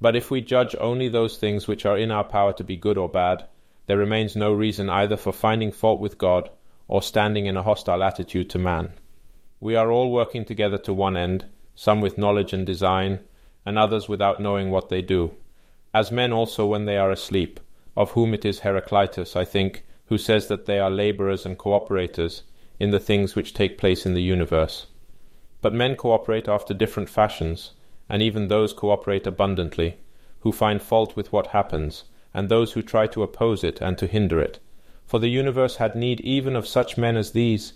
But 0.00 0.16
if 0.16 0.30
we 0.30 0.40
judge 0.40 0.74
only 0.80 1.08
those 1.08 1.36
things 1.36 1.68
which 1.68 1.86
are 1.86 1.96
in 1.96 2.10
our 2.10 2.24
power 2.24 2.52
to 2.54 2.64
be 2.64 2.76
good 2.76 2.98
or 2.98 3.08
bad, 3.08 3.46
there 3.86 3.98
remains 3.98 4.36
no 4.36 4.52
reason 4.52 4.90
either 4.90 5.16
for 5.16 5.32
finding 5.32 5.72
fault 5.72 6.00
with 6.00 6.18
God 6.18 6.50
or 6.88 7.02
standing 7.02 7.46
in 7.46 7.56
a 7.56 7.62
hostile 7.62 8.02
attitude 8.02 8.50
to 8.50 8.58
man. 8.58 8.92
We 9.60 9.76
are 9.76 9.90
all 9.90 10.10
working 10.10 10.44
together 10.44 10.78
to 10.78 10.92
one 10.92 11.16
end, 11.16 11.46
some 11.74 12.00
with 12.00 12.18
knowledge 12.18 12.52
and 12.52 12.66
design, 12.66 13.20
and 13.64 13.78
others 13.78 14.08
without 14.08 14.40
knowing 14.40 14.70
what 14.70 14.88
they 14.88 15.02
do, 15.02 15.32
as 15.94 16.10
men 16.10 16.32
also 16.32 16.66
when 16.66 16.84
they 16.84 16.96
are 16.96 17.10
asleep 17.10 17.60
of 17.96 18.12
whom 18.12 18.34
it 18.34 18.44
is 18.44 18.60
Heraclitus, 18.60 19.36
I 19.36 19.44
think, 19.44 19.84
who 20.06 20.18
says 20.18 20.48
that 20.48 20.66
they 20.66 20.78
are 20.78 20.90
labourers 20.90 21.44
and 21.44 21.58
cooperators 21.58 22.42
in 22.80 22.90
the 22.90 23.00
things 23.00 23.34
which 23.34 23.54
take 23.54 23.78
place 23.78 24.06
in 24.06 24.14
the 24.14 24.22
universe. 24.22 24.86
But 25.62 25.72
men 25.72 25.96
cooperate 25.96 26.48
after 26.48 26.74
different 26.74 27.08
fashions, 27.08 27.70
and 28.08 28.20
even 28.20 28.48
those 28.48 28.74
cooperate 28.74 29.26
abundantly, 29.26 29.96
who 30.40 30.52
find 30.52 30.82
fault 30.82 31.16
with 31.16 31.32
what 31.32 31.46
happens, 31.48 32.04
and 32.34 32.48
those 32.48 32.72
who 32.72 32.82
try 32.82 33.06
to 33.06 33.22
oppose 33.22 33.64
it 33.64 33.80
and 33.80 33.96
to 33.96 34.06
hinder 34.06 34.38
it. 34.38 34.58
For 35.06 35.18
the 35.18 35.28
universe 35.28 35.76
had 35.76 35.94
need 35.94 36.20
even 36.20 36.54
of 36.54 36.68
such 36.68 36.98
men 36.98 37.16
as 37.16 37.30
these. 37.30 37.72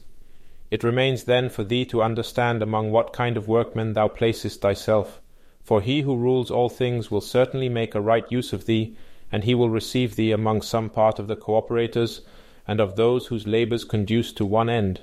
It 0.71 0.85
remains 0.85 1.25
then 1.25 1.49
for 1.49 1.65
thee 1.65 1.87
to 1.87 2.03
understand 2.03 2.63
among 2.63 2.91
what 2.91 3.15
kind 3.15 3.39
of 3.39 3.49
workmen 3.49 3.95
thou 3.95 4.09
placest 4.09 4.61
thyself, 4.61 5.23
for 5.63 5.81
he 5.81 6.03
who 6.03 6.15
rules 6.15 6.51
all 6.51 6.69
things 6.69 7.11
will 7.11 7.23
certainly 7.23 7.71
make 7.71 7.95
a 7.95 8.01
right 8.03 8.31
use 8.31 8.53
of 8.53 8.67
thee 8.67 8.95
and 9.33 9.45
he 9.45 9.55
will 9.55 9.71
receive 9.71 10.17
thee 10.17 10.33
among 10.33 10.63
some 10.63 10.89
part 10.89 11.19
of 11.19 11.27
the 11.27 11.37
cooperators, 11.37 12.21
and 12.67 12.81
of 12.81 12.97
those 12.97 13.27
whose 13.27 13.47
labours 13.47 13.85
conduce 13.85 14.33
to 14.33 14.45
one 14.45 14.69
end. 14.69 15.01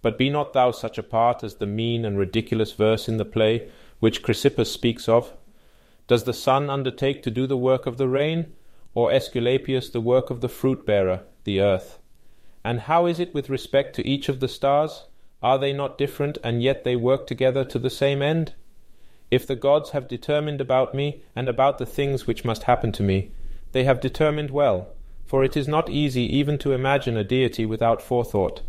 But 0.00 0.18
be 0.18 0.30
not 0.30 0.52
thou 0.52 0.70
such 0.70 0.98
a 0.98 1.02
part 1.02 1.42
as 1.42 1.56
the 1.56 1.66
mean 1.66 2.04
and 2.04 2.18
ridiculous 2.18 2.72
verse 2.72 3.08
in 3.08 3.16
the 3.16 3.24
play 3.24 3.68
which 4.00 4.22
Chrysippus 4.22 4.72
speaks 4.72 5.08
of. 5.08 5.32
Does 6.06 6.24
the 6.24 6.32
sun 6.32 6.70
undertake 6.70 7.22
to 7.24 7.30
do 7.30 7.46
the 7.46 7.56
work 7.56 7.86
of 7.86 7.98
the 7.98 8.08
rain, 8.08 8.52
or 8.94 9.10
Aesculapius 9.10 9.90
the 9.90 10.00
work 10.00 10.30
of 10.30 10.40
the 10.40 10.48
fruit 10.48 10.86
bearer, 10.86 11.24
the 11.44 11.60
earth? 11.60 11.98
And 12.64 12.80
how 12.80 13.06
is 13.06 13.20
it 13.20 13.34
with 13.34 13.50
respect 13.50 13.94
to 13.96 14.06
each 14.06 14.28
of 14.28 14.40
the 14.40 14.48
stars? 14.48 15.04
Are 15.42 15.58
they 15.58 15.72
not 15.72 15.98
different, 15.98 16.38
and 16.42 16.62
yet 16.62 16.84
they 16.84 16.96
work 16.96 17.26
together 17.26 17.64
to 17.64 17.78
the 17.78 17.90
same 17.90 18.22
end? 18.22 18.54
If 19.30 19.46
the 19.46 19.56
gods 19.56 19.90
have 19.90 20.08
determined 20.08 20.60
about 20.60 20.94
me, 20.94 21.22
and 21.36 21.48
about 21.48 21.78
the 21.78 21.86
things 21.86 22.26
which 22.26 22.44
must 22.44 22.62
happen 22.64 22.92
to 22.92 23.02
me, 23.02 23.30
they 23.72 23.84
have 23.84 24.00
determined 24.00 24.50
well, 24.50 24.88
for 25.26 25.44
it 25.44 25.56
is 25.56 25.68
not 25.68 25.90
easy 25.90 26.22
even 26.22 26.56
to 26.58 26.72
imagine 26.72 27.16
a 27.16 27.24
deity 27.24 27.66
without 27.66 28.00
forethought. 28.00 28.62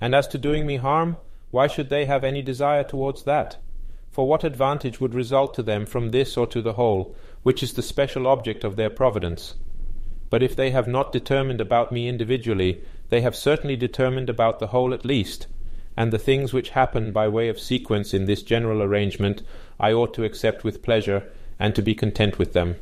And 0.00 0.14
as 0.14 0.28
to 0.28 0.38
doing 0.38 0.66
me 0.66 0.76
harm, 0.76 1.16
why 1.50 1.66
should 1.66 1.88
they 1.88 2.04
have 2.04 2.24
any 2.24 2.42
desire 2.42 2.84
towards 2.84 3.24
that? 3.24 3.56
For 4.10 4.26
what 4.26 4.44
advantage 4.44 5.00
would 5.00 5.14
result 5.14 5.54
to 5.54 5.62
them 5.62 5.86
from 5.86 6.10
this 6.10 6.36
or 6.36 6.46
to 6.48 6.62
the 6.62 6.74
whole, 6.74 7.14
which 7.42 7.62
is 7.62 7.72
the 7.72 7.82
special 7.82 8.26
object 8.26 8.64
of 8.64 8.76
their 8.76 8.90
providence? 8.90 9.54
But 10.30 10.42
if 10.42 10.54
they 10.54 10.70
have 10.70 10.86
not 10.86 11.12
determined 11.12 11.60
about 11.60 11.90
me 11.92 12.08
individually, 12.08 12.82
they 13.08 13.22
have 13.22 13.34
certainly 13.34 13.76
determined 13.76 14.28
about 14.28 14.58
the 14.58 14.68
whole 14.68 14.92
at 14.92 15.04
least, 15.04 15.46
and 15.96 16.12
the 16.12 16.18
things 16.18 16.52
which 16.52 16.70
happen 16.70 17.12
by 17.12 17.28
way 17.28 17.48
of 17.48 17.58
sequence 17.58 18.12
in 18.12 18.26
this 18.26 18.42
general 18.42 18.82
arrangement 18.82 19.42
I 19.80 19.92
ought 19.92 20.12
to 20.14 20.24
accept 20.24 20.64
with 20.64 20.82
pleasure, 20.82 21.30
and 21.58 21.74
to 21.74 21.82
be 21.82 21.94
content 21.94 22.38
with 22.38 22.52
them. 22.52 22.76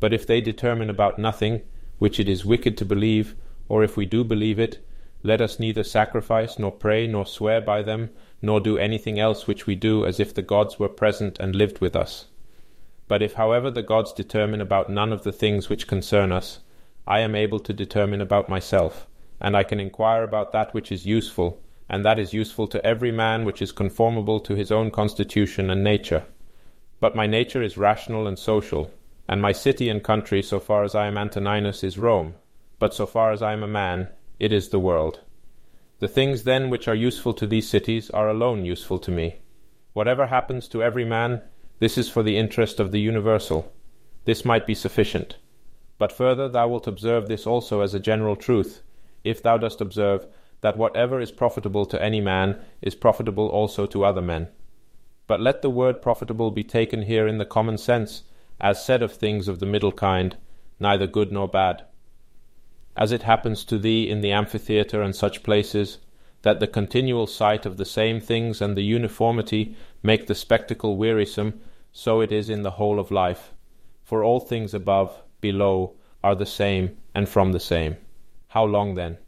But 0.00 0.12
if 0.12 0.26
they 0.26 0.40
determine 0.40 0.90
about 0.90 1.18
nothing, 1.18 1.62
which 1.98 2.20
it 2.20 2.28
is 2.28 2.44
wicked 2.44 2.76
to 2.78 2.84
believe, 2.84 3.34
or 3.68 3.84
if 3.84 3.96
we 3.96 4.04
do 4.04 4.24
believe 4.24 4.58
it, 4.58 4.84
let 5.26 5.40
us 5.40 5.58
neither 5.58 5.82
sacrifice, 5.82 6.58
nor 6.58 6.70
pray, 6.70 7.06
nor 7.06 7.24
swear 7.24 7.58
by 7.62 7.80
them, 7.80 8.10
nor 8.42 8.60
do 8.60 8.76
anything 8.76 9.18
else 9.18 9.46
which 9.46 9.66
we 9.66 9.74
do 9.74 10.04
as 10.04 10.20
if 10.20 10.34
the 10.34 10.42
gods 10.42 10.78
were 10.78 10.88
present 10.88 11.38
and 11.40 11.56
lived 11.56 11.80
with 11.80 11.96
us. 11.96 12.26
But 13.08 13.22
if, 13.22 13.32
however, 13.32 13.70
the 13.70 13.82
gods 13.82 14.12
determine 14.12 14.60
about 14.60 14.90
none 14.90 15.14
of 15.14 15.24
the 15.24 15.32
things 15.32 15.70
which 15.70 15.86
concern 15.86 16.30
us, 16.30 16.60
I 17.06 17.20
am 17.20 17.34
able 17.34 17.58
to 17.60 17.72
determine 17.72 18.20
about 18.20 18.50
myself, 18.50 19.06
and 19.40 19.56
I 19.56 19.62
can 19.62 19.80
inquire 19.80 20.22
about 20.22 20.52
that 20.52 20.74
which 20.74 20.92
is 20.92 21.06
useful, 21.06 21.58
and 21.88 22.04
that 22.04 22.18
is 22.18 22.34
useful 22.34 22.66
to 22.68 22.84
every 22.84 23.10
man 23.10 23.46
which 23.46 23.62
is 23.62 23.72
conformable 23.72 24.40
to 24.40 24.54
his 24.54 24.70
own 24.70 24.90
constitution 24.90 25.70
and 25.70 25.82
nature. 25.82 26.24
But 27.00 27.16
my 27.16 27.26
nature 27.26 27.62
is 27.62 27.78
rational 27.78 28.26
and 28.26 28.38
social, 28.38 28.90
and 29.26 29.40
my 29.40 29.52
city 29.52 29.88
and 29.88 30.04
country, 30.04 30.42
so 30.42 30.60
far 30.60 30.84
as 30.84 30.94
I 30.94 31.06
am 31.06 31.16
Antoninus, 31.16 31.82
is 31.82 31.98
Rome, 31.98 32.34
but 32.78 32.92
so 32.92 33.06
far 33.06 33.32
as 33.32 33.40
I 33.40 33.54
am 33.54 33.62
a 33.62 33.66
man, 33.66 34.08
it 34.38 34.52
is 34.52 34.68
the 34.68 34.78
world. 34.78 35.20
The 36.00 36.08
things 36.08 36.42
then 36.42 36.70
which 36.70 36.88
are 36.88 36.94
useful 36.94 37.34
to 37.34 37.46
these 37.46 37.68
cities 37.68 38.10
are 38.10 38.28
alone 38.28 38.64
useful 38.64 38.98
to 38.98 39.10
me. 39.10 39.36
Whatever 39.92 40.26
happens 40.26 40.68
to 40.68 40.82
every 40.82 41.04
man, 41.04 41.42
this 41.78 41.96
is 41.96 42.08
for 42.08 42.22
the 42.22 42.36
interest 42.36 42.80
of 42.80 42.92
the 42.92 43.00
universal. 43.00 43.72
This 44.24 44.44
might 44.44 44.66
be 44.66 44.74
sufficient. 44.74 45.36
But 45.98 46.12
further, 46.12 46.48
thou 46.48 46.68
wilt 46.68 46.86
observe 46.86 47.28
this 47.28 47.46
also 47.46 47.80
as 47.80 47.94
a 47.94 48.00
general 48.00 48.36
truth, 48.36 48.82
if 49.22 49.42
thou 49.42 49.56
dost 49.56 49.80
observe 49.80 50.26
that 50.62 50.76
whatever 50.76 51.20
is 51.20 51.30
profitable 51.30 51.86
to 51.86 52.02
any 52.02 52.20
man 52.20 52.58
is 52.82 52.94
profitable 52.94 53.48
also 53.48 53.86
to 53.86 54.04
other 54.04 54.22
men. 54.22 54.48
But 55.26 55.40
let 55.40 55.62
the 55.62 55.70
word 55.70 56.02
profitable 56.02 56.50
be 56.50 56.64
taken 56.64 57.02
here 57.02 57.26
in 57.26 57.38
the 57.38 57.46
common 57.46 57.78
sense, 57.78 58.24
as 58.60 58.84
said 58.84 59.02
of 59.02 59.12
things 59.12 59.46
of 59.46 59.58
the 59.58 59.66
middle 59.66 59.92
kind, 59.92 60.36
neither 60.80 61.06
good 61.06 61.30
nor 61.30 61.48
bad. 61.48 61.84
As 62.96 63.10
it 63.10 63.22
happens 63.22 63.64
to 63.64 63.78
thee 63.78 64.08
in 64.08 64.20
the 64.20 64.32
amphitheatre 64.32 65.02
and 65.02 65.14
such 65.14 65.42
places, 65.42 65.98
that 66.42 66.60
the 66.60 66.66
continual 66.66 67.26
sight 67.26 67.66
of 67.66 67.76
the 67.76 67.84
same 67.84 68.20
things 68.20 68.60
and 68.60 68.76
the 68.76 68.82
uniformity 68.82 69.74
make 70.02 70.26
the 70.26 70.34
spectacle 70.34 70.96
wearisome, 70.96 71.60
so 71.92 72.20
it 72.20 72.30
is 72.30 72.50
in 72.50 72.62
the 72.62 72.72
whole 72.72 73.00
of 73.00 73.10
life. 73.10 73.52
For 74.02 74.22
all 74.22 74.40
things 74.40 74.74
above, 74.74 75.22
below, 75.40 75.94
are 76.22 76.34
the 76.34 76.46
same, 76.46 76.96
and 77.14 77.28
from 77.28 77.52
the 77.52 77.60
same. 77.60 77.96
How 78.48 78.64
long 78.64 78.94
then? 78.94 79.18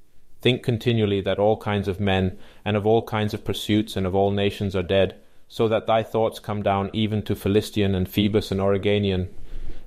Think 0.40 0.62
continually 0.62 1.20
that 1.22 1.38
all 1.38 1.56
kinds 1.56 1.88
of 1.88 1.98
men, 1.98 2.38
and 2.64 2.76
of 2.76 2.86
all 2.86 3.02
kinds 3.02 3.34
of 3.34 3.44
pursuits, 3.44 3.96
and 3.96 4.06
of 4.06 4.14
all 4.14 4.30
nations 4.30 4.76
are 4.76 4.82
dead, 4.82 5.16
so 5.48 5.66
that 5.68 5.86
thy 5.86 6.02
thoughts 6.02 6.38
come 6.38 6.62
down 6.62 6.90
even 6.92 7.22
to 7.22 7.34
Philistion 7.34 7.94
and 7.94 8.08
Phoebus 8.08 8.52
and 8.52 8.60
Origanion. 8.60 9.28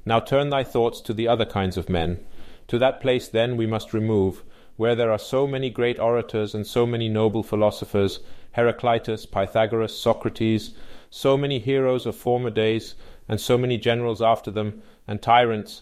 Now 0.06 0.20
turn 0.20 0.50
thy 0.50 0.64
thoughts 0.64 1.00
to 1.02 1.14
the 1.14 1.28
other 1.28 1.46
kinds 1.46 1.78
of 1.78 1.90
men. 1.90 2.26
To 2.70 2.80
that 2.80 3.02
place 3.02 3.28
then 3.28 3.58
we 3.58 3.68
must 3.68 3.94
remove, 3.94 4.44
where 4.78 4.96
there 4.96 5.12
are 5.12 5.20
so 5.20 5.46
many 5.46 5.70
great 5.70 6.00
orators 6.00 6.56
and 6.56 6.66
so 6.66 6.86
many 6.86 7.10
noble 7.10 7.44
philosophers, 7.44 8.22
Heraclitus, 8.54 9.26
Pythagoras, 9.26 9.96
Socrates, 9.96 10.74
so 11.10 11.38
many 11.38 11.60
heroes 11.60 12.06
of 12.06 12.16
former 12.16 12.50
days, 12.50 12.96
and 13.28 13.42
so 13.42 13.58
many 13.58 13.78
generals 13.78 14.22
after 14.22 14.50
them, 14.50 14.82
and 15.08 15.22
tyrants, 15.22 15.82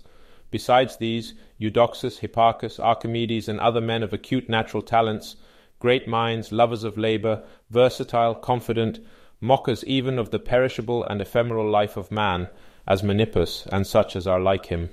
Besides 0.50 0.96
these, 0.96 1.34
Eudoxus, 1.60 2.20
Hipparchus, 2.20 2.80
Archimedes, 2.80 3.50
and 3.50 3.60
other 3.60 3.82
men 3.82 4.02
of 4.02 4.14
acute 4.14 4.48
natural 4.48 4.82
talents, 4.82 5.36
great 5.80 6.08
minds, 6.08 6.54
lovers 6.54 6.86
of 6.86 6.98
labour, 6.98 7.44
versatile, 7.70 8.34
confident, 8.34 9.00
mockers 9.42 9.84
even 9.84 10.18
of 10.18 10.32
the 10.32 10.40
perishable 10.40 11.04
and 11.04 11.22
ephemeral 11.22 11.70
life 11.70 11.98
of 11.98 12.12
man, 12.12 12.48
as 12.88 13.04
Menippus, 13.04 13.68
and 13.74 13.86
such 13.86 14.16
as 14.16 14.26
are 14.26 14.40
like 14.40 14.68
him. 14.68 14.90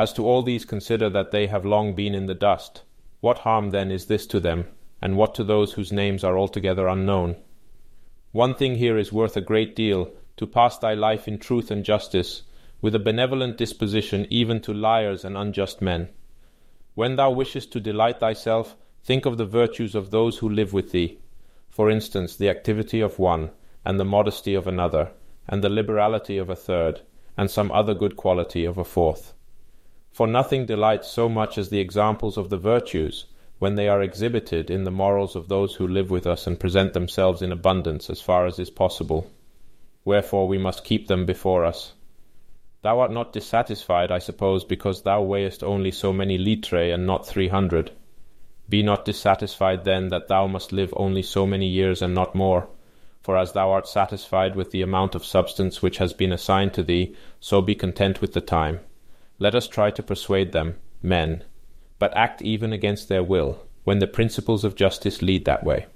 As 0.00 0.14
to 0.14 0.26
all 0.26 0.40
these 0.42 0.64
consider 0.64 1.10
that 1.10 1.30
they 1.30 1.46
have 1.48 1.66
long 1.66 1.94
been 1.94 2.14
in 2.14 2.24
the 2.24 2.34
dust. 2.34 2.84
What 3.20 3.40
harm 3.40 3.68
then 3.68 3.90
is 3.90 4.06
this 4.06 4.26
to 4.28 4.40
them, 4.40 4.66
and 5.02 5.14
what 5.14 5.34
to 5.34 5.44
those 5.44 5.74
whose 5.74 5.92
names 5.92 6.24
are 6.24 6.38
altogether 6.38 6.88
unknown? 6.88 7.36
One 8.32 8.54
thing 8.54 8.76
here 8.76 8.96
is 8.96 9.12
worth 9.12 9.36
a 9.36 9.42
great 9.42 9.76
deal, 9.76 10.10
to 10.38 10.46
pass 10.46 10.78
thy 10.78 10.94
life 10.94 11.28
in 11.28 11.36
truth 11.36 11.70
and 11.70 11.84
justice, 11.84 12.44
with 12.80 12.94
a 12.94 12.98
benevolent 12.98 13.58
disposition 13.58 14.26
even 14.30 14.62
to 14.62 14.72
liars 14.72 15.22
and 15.22 15.36
unjust 15.36 15.82
men. 15.82 16.08
When 16.94 17.16
thou 17.16 17.30
wishest 17.32 17.70
to 17.72 17.78
delight 17.78 18.20
thyself, 18.20 18.76
think 19.04 19.26
of 19.26 19.36
the 19.36 19.44
virtues 19.44 19.94
of 19.94 20.10
those 20.10 20.38
who 20.38 20.48
live 20.48 20.72
with 20.72 20.92
thee, 20.92 21.18
for 21.68 21.90
instance, 21.90 22.36
the 22.36 22.48
activity 22.48 23.02
of 23.02 23.18
one, 23.18 23.50
and 23.84 24.00
the 24.00 24.06
modesty 24.06 24.54
of 24.54 24.66
another, 24.66 25.10
and 25.46 25.62
the 25.62 25.68
liberality 25.68 26.38
of 26.38 26.48
a 26.48 26.56
third, 26.56 27.02
and 27.36 27.50
some 27.50 27.70
other 27.70 27.92
good 27.92 28.16
quality 28.16 28.64
of 28.64 28.78
a 28.78 28.84
fourth. 28.84 29.34
For 30.12 30.26
nothing 30.26 30.66
delights 30.66 31.08
so 31.08 31.28
much 31.28 31.56
as 31.56 31.70
the 31.70 31.80
examples 31.80 32.36
of 32.36 32.50
the 32.50 32.58
virtues, 32.58 33.26
when 33.58 33.74
they 33.74 33.88
are 33.88 34.02
exhibited 34.02 34.70
in 34.70 34.84
the 34.84 34.90
morals 34.90 35.36
of 35.36 35.48
those 35.48 35.74
who 35.74 35.86
live 35.86 36.10
with 36.10 36.26
us 36.26 36.46
and 36.46 36.58
present 36.58 36.94
themselves 36.94 37.42
in 37.42 37.52
abundance 37.52 38.10
as 38.10 38.20
far 38.20 38.46
as 38.46 38.58
is 38.58 38.70
possible. 38.70 39.30
Wherefore 40.04 40.48
we 40.48 40.58
must 40.58 40.84
keep 40.84 41.08
them 41.08 41.26
before 41.26 41.64
us. 41.64 41.92
Thou 42.82 43.00
art 43.00 43.12
not 43.12 43.34
dissatisfied, 43.34 44.10
I 44.10 44.18
suppose, 44.18 44.64
because 44.64 45.02
thou 45.02 45.22
weighest 45.22 45.62
only 45.62 45.90
so 45.90 46.12
many 46.12 46.38
litrae 46.38 46.92
and 46.94 47.06
not 47.06 47.26
three 47.26 47.48
hundred. 47.48 47.90
Be 48.68 48.82
not 48.82 49.04
dissatisfied 49.04 49.84
then 49.84 50.08
that 50.08 50.28
thou 50.28 50.46
must 50.46 50.72
live 50.72 50.94
only 50.96 51.22
so 51.22 51.46
many 51.46 51.66
years 51.66 52.00
and 52.00 52.14
not 52.14 52.34
more. 52.34 52.68
For 53.22 53.36
as 53.36 53.52
thou 53.52 53.70
art 53.70 53.86
satisfied 53.86 54.56
with 54.56 54.70
the 54.70 54.80
amount 54.80 55.14
of 55.14 55.26
substance 55.26 55.82
which 55.82 55.98
has 55.98 56.14
been 56.14 56.32
assigned 56.32 56.72
to 56.74 56.82
thee, 56.82 57.14
so 57.38 57.60
be 57.60 57.74
content 57.74 58.22
with 58.22 58.32
the 58.32 58.40
time. 58.40 58.80
Let 59.42 59.54
us 59.54 59.66
try 59.66 59.90
to 59.92 60.02
persuade 60.02 60.52
them, 60.52 60.76
men, 61.02 61.44
but 61.98 62.14
act 62.14 62.42
even 62.42 62.74
against 62.74 63.08
their 63.08 63.24
will, 63.24 63.66
when 63.84 63.98
the 63.98 64.06
principles 64.06 64.64
of 64.64 64.74
justice 64.74 65.22
lead 65.22 65.46
that 65.46 65.64
way. 65.64 65.86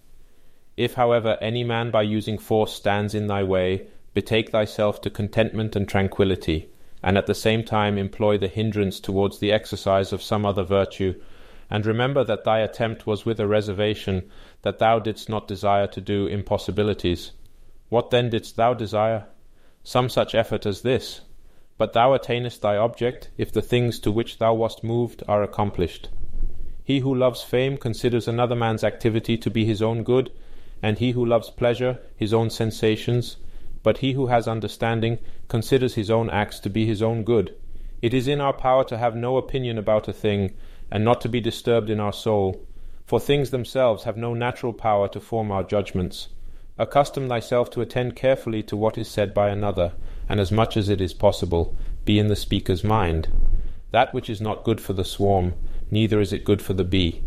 If, 0.79 0.95
however, 0.95 1.37
any 1.43 1.62
man 1.62 1.91
by 1.91 2.03
using 2.03 2.39
force 2.39 2.73
stands 2.73 3.15
in 3.15 3.27
thy 3.27 3.43
way, 3.43 3.87
betake 4.15 4.51
thyself 4.51 5.03
to 5.03 5.11
contentment 5.11 5.77
and 5.77 5.87
tranquillity, 5.87 6.71
and 7.03 7.19
at 7.19 7.27
the 7.27 7.35
same 7.35 7.62
time 7.62 7.99
employ 7.99 8.39
the 8.39 8.49
hindrance 8.49 8.99
towards 8.99 9.39
the 9.39 9.53
exercise 9.53 10.11
of 10.11 10.23
some 10.23 10.47
other 10.47 10.65
virtue, 10.65 11.21
and 11.69 11.85
remember 11.85 12.25
that 12.25 12.45
thy 12.45 12.61
attempt 12.61 13.07
was 13.07 13.27
with 13.27 13.39
a 13.39 13.47
reservation, 13.47 14.31
that 14.62 14.79
thou 14.79 14.99
didst 14.99 15.29
not 15.29 15.47
desire 15.47 15.87
to 15.89 16.01
do 16.01 16.27
impossibilities. 16.27 17.33
What 17.91 18.09
then 18.09 18.31
didst 18.31 18.57
thou 18.57 18.73
desire? 18.73 19.27
Some 19.83 20.09
such 20.09 20.35
effort 20.35 20.65
as 20.65 20.81
this. 20.81 21.21
But 21.77 21.93
thou 21.93 22.13
attainest 22.13 22.63
thy 22.63 22.77
object 22.77 23.31
if 23.37 23.53
the 23.53 23.63
things 23.63 23.99
to 24.01 24.13
which 24.13 24.39
thou 24.39 24.55
wast 24.55 24.85
moved 24.85 25.23
are 25.27 25.43
accomplished. 25.43 26.09
He 26.85 27.01
who 27.01 27.15
loves 27.15 27.43
fame 27.43 27.79
considers 27.79 28.29
another 28.29 28.55
man's 28.55 28.85
activity 28.85 29.37
to 29.39 29.51
be 29.51 29.65
his 29.65 29.83
own 29.83 30.03
good, 30.03 30.31
and 30.83 30.99
he 30.99 31.13
who 31.13 31.25
loves 31.25 31.51
pleasure 31.51 31.99
his 32.15 32.35
own 32.35 32.51
sensations, 32.51 33.39
but 33.83 33.99
he 33.99 34.13
who 34.13 34.27
has 34.27 34.47
understanding 34.47 35.19
considers 35.49 35.95
his 35.95 36.11
own 36.11 36.31
acts 36.31 36.61
to 36.61 36.71
be 36.71 36.87
his 36.87 37.03
own 37.03 37.25
good. 37.25 37.55
It 38.03 38.13
is 38.15 38.29
in 38.29 38.41
our 38.41 38.53
power 38.53 38.85
to 38.85 38.99
have 38.99 39.17
no 39.17 39.37
opinion 39.37 39.79
about 39.79 40.09
a 40.09 40.13
thing, 40.13 40.53
and 40.91 41.05
not 41.05 41.23
to 41.23 41.29
be 41.29 41.41
disturbed 41.41 41.91
in 41.91 42.01
our 42.01 42.13
soul, 42.13 42.65
for 43.07 43.19
things 43.19 43.51
themselves 43.51 44.05
have 44.05 44.17
no 44.17 44.35
natural 44.35 44.73
power 44.73 45.09
to 45.09 45.21
form 45.21 45.51
our 45.51 45.65
judgments. 45.65 46.29
Accustom 46.79 47.29
thyself 47.29 47.71
to 47.71 47.81
attend 47.81 48.15
carefully 48.15 48.63
to 48.65 48.77
what 48.77 48.99
is 48.99 49.09
said 49.09 49.33
by 49.33 49.49
another, 49.49 49.93
and 50.29 50.41
as 50.41 50.53
much 50.53 50.77
as 50.77 50.89
it 50.89 51.01
is 51.01 51.13
possible, 51.13 51.75
be 52.05 52.19
in 52.19 52.29
the 52.29 52.37
speaker's 52.37 52.85
mind. 52.85 53.29
That 53.91 54.13
which 54.13 54.29
is 54.29 54.41
not 54.41 54.65
good 54.65 54.81
for 54.81 54.93
the 54.93 55.05
swarm, 55.05 55.55
neither 55.91 56.21
is 56.21 56.33
it 56.33 56.45
good 56.45 56.61
for 56.61 56.73
the 56.73 56.85
bee. 56.85 57.23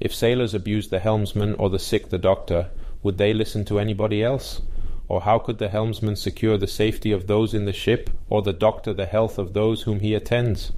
If 0.00 0.14
sailors 0.14 0.54
abused 0.54 0.90
the 0.90 0.98
helmsman 0.98 1.54
or 1.54 1.70
the 1.70 1.78
sick 1.78 2.08
the 2.10 2.18
doctor, 2.18 2.70
would 3.02 3.18
they 3.18 3.32
listen 3.32 3.64
to 3.66 3.78
anybody 3.78 4.22
else? 4.22 4.62
Or 5.08 5.22
how 5.22 5.38
could 5.38 5.58
the 5.58 5.68
helmsman 5.68 6.16
secure 6.16 6.58
the 6.58 6.66
safety 6.66 7.12
of 7.12 7.26
those 7.26 7.54
in 7.54 7.64
the 7.64 7.72
ship, 7.72 8.10
or 8.28 8.42
the 8.42 8.52
doctor 8.52 8.92
the 8.92 9.06
health 9.06 9.38
of 9.38 9.52
those 9.52 9.82
whom 9.82 10.00
he 10.00 10.14
attends? 10.14 10.72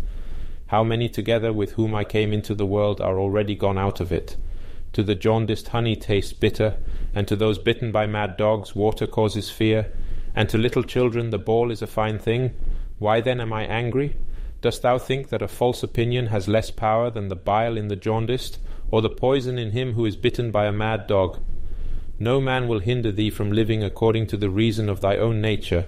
How 0.66 0.84
many 0.84 1.08
together 1.08 1.52
with 1.52 1.72
whom 1.72 1.94
I 1.94 2.04
came 2.04 2.32
into 2.32 2.54
the 2.54 2.66
world 2.66 3.00
are 3.00 3.18
already 3.18 3.54
gone 3.54 3.78
out 3.78 4.00
of 4.00 4.12
it? 4.12 4.36
To 4.92 5.02
the 5.02 5.14
jaundiced 5.14 5.68
honey 5.68 5.96
tastes 5.96 6.32
bitter, 6.32 6.76
and 7.14 7.26
to 7.26 7.36
those 7.36 7.58
bitten 7.58 7.90
by 7.90 8.06
mad 8.06 8.36
dogs 8.36 8.76
water 8.76 9.06
causes 9.06 9.50
fear, 9.50 9.90
and 10.38 10.48
to 10.48 10.56
little 10.56 10.84
children 10.84 11.30
the 11.30 11.36
ball 11.38 11.72
is 11.72 11.82
a 11.82 11.86
fine 11.88 12.16
thing. 12.16 12.54
Why 13.00 13.20
then 13.20 13.40
am 13.40 13.52
I 13.52 13.64
angry? 13.64 14.14
Dost 14.60 14.82
thou 14.82 14.96
think 14.96 15.30
that 15.30 15.42
a 15.42 15.48
false 15.48 15.82
opinion 15.82 16.26
has 16.26 16.46
less 16.46 16.70
power 16.70 17.10
than 17.10 17.26
the 17.26 17.34
bile 17.34 17.76
in 17.76 17.88
the 17.88 17.96
jaundiced, 17.96 18.60
or 18.92 19.02
the 19.02 19.10
poison 19.10 19.58
in 19.58 19.72
him 19.72 19.94
who 19.94 20.06
is 20.06 20.14
bitten 20.14 20.52
by 20.52 20.66
a 20.66 20.72
mad 20.72 21.08
dog? 21.08 21.40
No 22.20 22.40
man 22.40 22.68
will 22.68 22.78
hinder 22.78 23.10
thee 23.10 23.30
from 23.30 23.50
living 23.50 23.82
according 23.82 24.28
to 24.28 24.36
the 24.36 24.48
reason 24.48 24.88
of 24.88 25.00
thy 25.00 25.16
own 25.16 25.40
nature. 25.40 25.86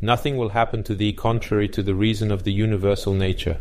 Nothing 0.00 0.38
will 0.38 0.56
happen 0.60 0.82
to 0.84 0.94
thee 0.94 1.12
contrary 1.12 1.68
to 1.68 1.82
the 1.82 1.94
reason 1.94 2.30
of 2.30 2.44
the 2.44 2.54
universal 2.54 3.12
nature. 3.12 3.58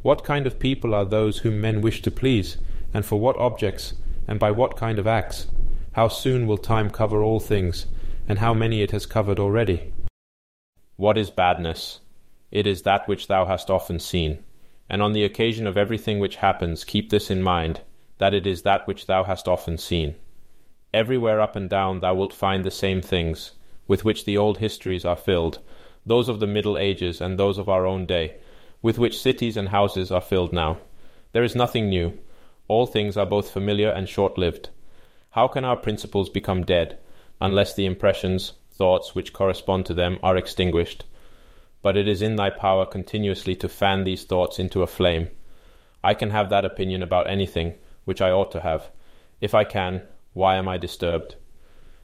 What 0.00 0.24
kind 0.24 0.46
of 0.46 0.58
people 0.58 0.94
are 0.94 1.04
those 1.04 1.40
whom 1.40 1.60
men 1.60 1.82
wish 1.82 2.00
to 2.02 2.10
please, 2.10 2.56
and 2.94 3.04
for 3.04 3.20
what 3.20 3.36
objects, 3.36 3.92
and 4.26 4.40
by 4.40 4.50
what 4.50 4.78
kind 4.78 4.98
of 4.98 5.06
acts? 5.06 5.46
How 5.92 6.08
soon 6.08 6.46
will 6.46 6.56
time 6.56 6.88
cover 6.88 7.22
all 7.22 7.38
things, 7.38 7.84
and 8.28 8.40
how 8.40 8.52
many 8.52 8.82
it 8.82 8.90
has 8.90 9.06
covered 9.06 9.38
already? 9.38 9.94
What 10.96 11.16
is 11.16 11.30
badness? 11.30 12.00
It 12.50 12.66
is 12.66 12.82
that 12.82 13.08
which 13.08 13.26
thou 13.26 13.46
hast 13.46 13.70
often 13.70 13.98
seen. 13.98 14.44
And 14.90 15.00
on 15.00 15.14
the 15.14 15.24
occasion 15.24 15.66
of 15.66 15.78
everything 15.78 16.18
which 16.18 16.36
happens, 16.36 16.84
keep 16.84 17.08
this 17.08 17.30
in 17.30 17.42
mind, 17.42 17.80
that 18.18 18.34
it 18.34 18.46
is 18.46 18.62
that 18.62 18.86
which 18.86 19.06
thou 19.06 19.24
hast 19.24 19.48
often 19.48 19.78
seen. 19.78 20.14
Everywhere 20.92 21.40
up 21.40 21.56
and 21.56 21.70
down 21.70 22.00
thou 22.00 22.14
wilt 22.14 22.34
find 22.34 22.64
the 22.64 22.70
same 22.70 23.00
things, 23.00 23.52
with 23.86 24.04
which 24.04 24.26
the 24.26 24.36
old 24.36 24.58
histories 24.58 25.06
are 25.06 25.16
filled, 25.16 25.60
those 26.04 26.28
of 26.28 26.38
the 26.38 26.46
Middle 26.46 26.76
Ages 26.76 27.22
and 27.22 27.38
those 27.38 27.56
of 27.56 27.68
our 27.68 27.86
own 27.86 28.04
day, 28.04 28.36
with 28.82 28.98
which 28.98 29.20
cities 29.20 29.56
and 29.56 29.70
houses 29.70 30.10
are 30.10 30.20
filled 30.20 30.52
now. 30.52 30.78
There 31.32 31.44
is 31.44 31.56
nothing 31.56 31.88
new. 31.88 32.18
All 32.66 32.86
things 32.86 33.16
are 33.16 33.26
both 33.26 33.50
familiar 33.50 33.90
and 33.90 34.06
short 34.06 34.36
lived. 34.36 34.68
How 35.30 35.48
can 35.48 35.64
our 35.64 35.76
principles 35.76 36.28
become 36.28 36.64
dead, 36.64 36.98
unless 37.40 37.74
the 37.74 37.86
impressions, 37.86 38.52
thoughts 38.70 39.14
which 39.14 39.32
correspond 39.32 39.86
to 39.86 39.94
them 39.94 40.18
are 40.22 40.36
extinguished? 40.36 41.04
But 41.82 41.96
it 41.96 42.08
is 42.08 42.22
in 42.22 42.36
thy 42.36 42.50
power 42.50 42.86
continuously 42.86 43.54
to 43.56 43.68
fan 43.68 44.04
these 44.04 44.24
thoughts 44.24 44.58
into 44.58 44.82
a 44.82 44.86
flame. 44.86 45.28
I 46.02 46.14
can 46.14 46.30
have 46.30 46.50
that 46.50 46.64
opinion 46.64 47.02
about 47.02 47.28
anything, 47.28 47.74
which 48.04 48.20
I 48.20 48.30
ought 48.30 48.50
to 48.52 48.60
have. 48.60 48.90
If 49.40 49.54
I 49.54 49.64
can, 49.64 50.02
why 50.32 50.56
am 50.56 50.68
I 50.68 50.78
disturbed? 50.78 51.36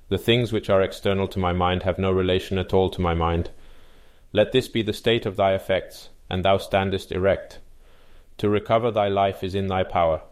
The 0.09 0.19
things 0.19 0.53
which 0.53 0.69
are 0.69 0.83
external 0.83 1.29
to 1.29 1.39
my 1.39 1.53
mind 1.53 1.83
have 1.85 1.99
no 1.99 2.13
relation 2.13 2.59
at 2.59 2.75
all 2.75 2.91
to 2.91 3.01
my 3.01 3.15
mind. 3.15 3.51
Let 4.33 4.53
this 4.53 4.69
be 4.69 4.83
the 4.83 4.93
state 4.93 5.27
of 5.27 5.37
thy 5.37 5.55
effects, 5.55 6.11
and 6.29 6.45
thou 6.45 6.59
standest 6.59 7.13
erect. 7.13 7.59
To 8.39 8.49
recover 8.49 8.91
thy 8.91 9.09
life 9.09 9.43
is 9.43 9.55
in 9.55 9.69
thy 9.69 9.85
power. 9.85 10.23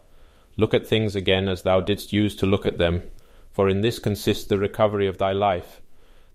Look 0.57 0.73
at 0.73 0.85
things 0.85 1.15
again 1.15 1.47
as 1.47 1.63
thou 1.63 1.81
didst 1.81 2.13
use 2.13 2.35
to 2.35 2.45
look 2.45 2.65
at 2.65 2.77
them, 2.77 3.03
for 3.53 3.69
in 3.69 3.81
this 3.81 3.99
consists 3.99 4.45
the 4.45 4.57
recovery 4.57 5.07
of 5.07 5.19
thy 5.19 5.31
life. 5.31 5.81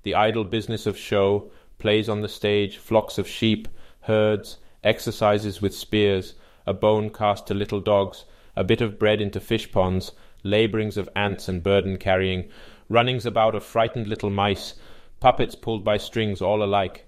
The 0.04 0.14
idle 0.14 0.44
business 0.44 0.86
of 0.86 0.96
show, 0.96 1.50
plays 1.78 2.08
on 2.08 2.20
the 2.22 2.28
stage, 2.28 2.78
flocks 2.78 3.18
of 3.18 3.28
sheep, 3.28 3.68
herds, 4.02 4.58
exercises 4.84 5.60
with 5.60 5.74
spears, 5.74 6.34
a 6.64 6.72
bone 6.72 7.10
cast 7.10 7.46
to 7.48 7.54
little 7.54 7.80
dogs, 7.80 8.24
a 8.56 8.64
bit 8.64 8.80
of 8.80 8.98
bread 8.98 9.20
into 9.20 9.40
fish 9.40 9.70
ponds, 9.70 10.12
labourings 10.44 10.96
of 10.96 11.08
ants 11.16 11.48
and 11.48 11.62
burden 11.62 11.96
carrying, 11.96 12.48
runnings 12.88 13.26
about 13.26 13.54
of 13.54 13.64
frightened 13.64 14.06
little 14.06 14.30
mice, 14.30 14.74
puppets 15.20 15.56
pulled 15.56 15.84
by 15.84 15.96
strings 15.96 16.40
all 16.40 16.62
alike. 16.62 17.04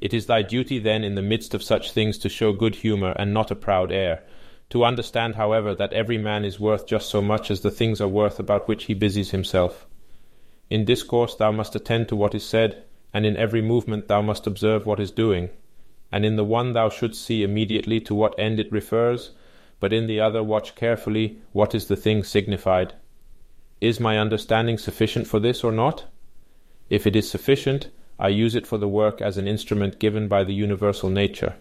It 0.00 0.14
is 0.14 0.26
thy 0.26 0.40
duty 0.42 0.78
then 0.78 1.04
in 1.04 1.14
the 1.14 1.22
midst 1.22 1.52
of 1.52 1.62
such 1.62 1.92
things 1.92 2.16
to 2.18 2.30
show 2.30 2.52
good 2.54 2.76
humour 2.76 3.12
and 3.18 3.34
not 3.34 3.50
a 3.50 3.54
proud 3.54 3.92
air, 3.92 4.22
to 4.70 4.84
understand, 4.84 5.34
however, 5.34 5.74
that 5.74 5.92
every 5.92 6.18
man 6.18 6.44
is 6.44 6.60
worth 6.60 6.86
just 6.86 7.10
so 7.10 7.20
much 7.20 7.50
as 7.50 7.60
the 7.60 7.70
things 7.70 8.00
are 8.00 8.08
worth 8.08 8.38
about 8.38 8.68
which 8.68 8.84
he 8.84 8.94
busies 8.94 9.30
himself. 9.32 9.86
In 10.70 10.84
discourse 10.84 11.34
thou 11.34 11.50
must 11.50 11.74
attend 11.74 12.08
to 12.08 12.16
what 12.16 12.34
is 12.34 12.46
said, 12.46 12.84
and 13.12 13.26
in 13.26 13.36
every 13.36 13.60
movement 13.60 14.06
thou 14.06 14.22
must 14.22 14.46
observe 14.46 14.86
what 14.86 15.00
is 15.00 15.10
doing, 15.10 15.50
and 16.12 16.24
in 16.24 16.36
the 16.36 16.44
one 16.44 16.72
thou 16.72 16.88
shouldst 16.88 17.24
see 17.24 17.42
immediately 17.42 18.00
to 18.00 18.14
what 18.14 18.38
end 18.38 18.60
it 18.60 18.70
refers, 18.70 19.32
but 19.80 19.92
in 19.92 20.06
the 20.06 20.20
other 20.20 20.42
watch 20.42 20.76
carefully 20.76 21.38
what 21.52 21.74
is 21.74 21.88
the 21.88 21.96
thing 21.96 22.22
signified. 22.22 22.94
Is 23.80 23.98
my 23.98 24.18
understanding 24.18 24.78
sufficient 24.78 25.26
for 25.26 25.40
this 25.40 25.64
or 25.64 25.72
not? 25.72 26.04
If 26.88 27.06
it 27.06 27.16
is 27.16 27.28
sufficient, 27.28 27.88
I 28.18 28.28
use 28.28 28.54
it 28.54 28.66
for 28.66 28.78
the 28.78 28.88
work 28.88 29.20
as 29.20 29.38
an 29.38 29.48
instrument 29.48 29.98
given 29.98 30.28
by 30.28 30.44
the 30.44 30.54
universal 30.54 31.08
nature. 31.08 31.54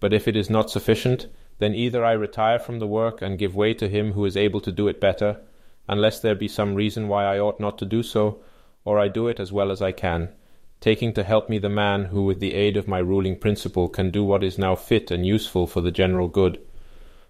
But 0.00 0.12
if 0.12 0.26
it 0.26 0.34
is 0.34 0.48
not 0.48 0.70
sufficient, 0.70 1.26
then 1.58 1.74
either 1.74 2.04
I 2.04 2.12
retire 2.12 2.58
from 2.58 2.78
the 2.78 2.86
work 2.86 3.22
and 3.22 3.38
give 3.38 3.56
way 3.56 3.72
to 3.74 3.88
him 3.88 4.12
who 4.12 4.24
is 4.24 4.36
able 4.36 4.60
to 4.60 4.72
do 4.72 4.88
it 4.88 5.00
better, 5.00 5.40
unless 5.88 6.20
there 6.20 6.34
be 6.34 6.48
some 6.48 6.74
reason 6.74 7.08
why 7.08 7.24
I 7.24 7.38
ought 7.38 7.60
not 7.60 7.78
to 7.78 7.84
do 7.86 8.02
so, 8.02 8.40
or 8.84 8.98
I 8.98 9.08
do 9.08 9.28
it 9.28 9.40
as 9.40 9.52
well 9.52 9.70
as 9.70 9.80
I 9.80 9.92
can, 9.92 10.30
taking 10.80 11.12
to 11.14 11.24
help 11.24 11.48
me 11.48 11.58
the 11.58 11.68
man 11.68 12.06
who, 12.06 12.24
with 12.24 12.40
the 12.40 12.54
aid 12.54 12.76
of 12.76 12.86
my 12.86 12.98
ruling 12.98 13.38
principle, 13.38 13.88
can 13.88 14.10
do 14.10 14.22
what 14.22 14.44
is 14.44 14.58
now 14.58 14.74
fit 14.74 15.10
and 15.10 15.26
useful 15.26 15.66
for 15.66 15.80
the 15.80 15.90
general 15.90 16.28
good. 16.28 16.60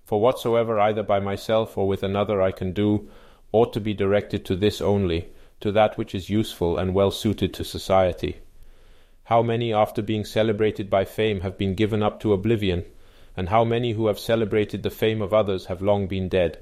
For 0.05 0.21
whatsoever 0.21 0.79
either 0.79 1.03
by 1.03 1.21
myself 1.21 1.77
or 1.79 1.87
with 1.87 2.03
another 2.03 2.43
I 2.43 2.53
can 2.53 2.73
do, 2.73 3.09
ought 3.53 3.73
to 3.73 3.81
be 3.81 3.95
directed 3.95 4.45
to 4.47 4.57
this 4.57 4.81
only, 4.81 5.29
to 5.61 5.73
that 5.73 5.97
which 5.97 6.15
is 6.15 6.31
useful 6.31 6.77
and 6.77 6.95
well 6.95 7.11
suited 7.11 7.55
to 7.55 7.65
society. 7.65 8.37
How 9.25 9.43
many, 9.43 9.73
after 9.73 10.03
being 10.03 10.25
celebrated 10.25 10.91
by 10.91 11.05
fame, 11.05 11.41
have 11.41 11.57
been 11.59 11.75
given 11.75 12.03
up 12.03 12.21
to 12.21 12.33
oblivion, 12.33 12.85
and 13.37 13.51
how 13.51 13.65
many 13.65 13.93
who 13.93 14.07
have 14.07 14.19
celebrated 14.19 14.83
the 14.83 14.91
fame 14.91 15.21
of 15.21 15.35
others 15.35 15.67
have 15.67 15.83
long 15.83 16.07
been 16.07 16.29
dead? 16.29 16.59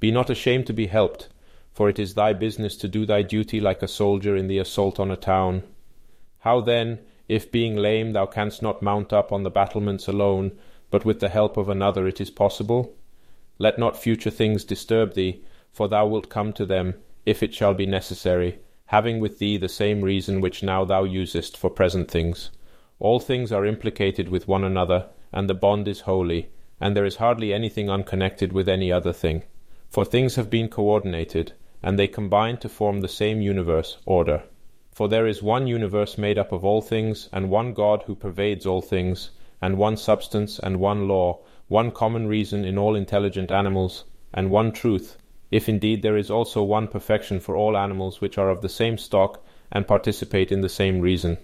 Be 0.00 0.10
not 0.10 0.30
ashamed 0.30 0.66
to 0.66 0.72
be 0.72 0.86
helped, 0.86 1.28
for 1.72 1.88
it 1.88 1.98
is 1.98 2.14
thy 2.14 2.32
business 2.32 2.76
to 2.76 2.88
do 2.88 3.04
thy 3.04 3.22
duty 3.22 3.60
like 3.60 3.82
a 3.82 3.88
soldier 3.88 4.34
in 4.34 4.48
the 4.48 4.58
assault 4.58 4.98
on 4.98 5.10
a 5.10 5.16
town. 5.16 5.62
How 6.40 6.60
then, 6.60 7.00
if 7.28 7.52
being 7.52 7.76
lame 7.76 8.12
thou 8.12 8.26
canst 8.26 8.62
not 8.62 8.82
mount 8.82 9.12
up 9.12 9.30
on 9.30 9.42
the 9.42 9.50
battlements 9.50 10.08
alone, 10.08 10.52
but 10.90 11.04
with 11.04 11.20
the 11.20 11.28
help 11.28 11.56
of 11.56 11.68
another 11.68 12.06
it 12.08 12.20
is 12.20 12.30
possible? 12.30 12.94
Let 13.58 13.78
not 13.78 13.96
future 13.96 14.30
things 14.30 14.64
disturb 14.64 15.14
thee, 15.14 15.44
for 15.70 15.86
thou 15.86 16.06
wilt 16.06 16.30
come 16.30 16.52
to 16.54 16.64
them, 16.64 16.94
if 17.26 17.42
it 17.42 17.54
shall 17.54 17.74
be 17.74 17.86
necessary, 17.86 18.58
having 18.86 19.20
with 19.20 19.38
thee 19.38 19.58
the 19.58 19.68
same 19.68 20.00
reason 20.00 20.40
which 20.40 20.62
now 20.62 20.84
thou 20.84 21.04
usest 21.04 21.56
for 21.56 21.70
present 21.70 22.10
things. 22.10 22.50
All 22.98 23.20
things 23.20 23.52
are 23.52 23.66
implicated 23.66 24.28
with 24.28 24.48
one 24.48 24.64
another, 24.64 25.06
and 25.32 25.48
the 25.48 25.54
bond 25.54 25.86
is 25.88 26.00
holy, 26.00 26.48
and 26.80 26.96
there 26.96 27.04
is 27.04 27.16
hardly 27.16 27.52
anything 27.52 27.90
unconnected 27.90 28.52
with 28.52 28.68
any 28.68 28.90
other 28.90 29.12
thing. 29.12 29.42
For 29.88 30.04
things 30.04 30.36
have 30.36 30.50
been 30.50 30.68
coordinated, 30.68 31.52
and 31.82 31.98
they 31.98 32.08
combine 32.08 32.56
to 32.58 32.68
form 32.68 33.00
the 33.00 33.08
same 33.08 33.40
universe, 33.40 33.98
order. 34.06 34.44
For 34.92 35.08
there 35.08 35.26
is 35.26 35.42
one 35.42 35.66
universe 35.66 36.18
made 36.18 36.38
up 36.38 36.52
of 36.52 36.64
all 36.64 36.80
things, 36.80 37.28
and 37.32 37.50
one 37.50 37.72
God 37.74 38.02
who 38.06 38.14
pervades 38.14 38.66
all 38.66 38.82
things, 38.82 39.30
and 39.62 39.78
one 39.78 39.96
substance, 39.96 40.58
and 40.58 40.80
one 40.80 41.08
law, 41.08 41.40
one 41.68 41.90
common 41.90 42.26
reason 42.26 42.64
in 42.64 42.76
all 42.76 42.94
intelligent 42.94 43.50
animals, 43.50 44.04
and 44.34 44.50
one 44.50 44.72
truth, 44.72 45.16
if 45.50 45.68
indeed 45.68 46.02
there 46.02 46.16
is 46.16 46.30
also 46.30 46.62
one 46.62 46.88
perfection 46.88 47.40
for 47.40 47.56
all 47.56 47.76
animals 47.76 48.20
which 48.20 48.38
are 48.38 48.50
of 48.50 48.62
the 48.62 48.68
same 48.68 48.96
stock 48.96 49.44
and 49.72 49.86
participate 49.86 50.52
in 50.52 50.60
the 50.60 50.68
same 50.68 51.00
reason. 51.00 51.38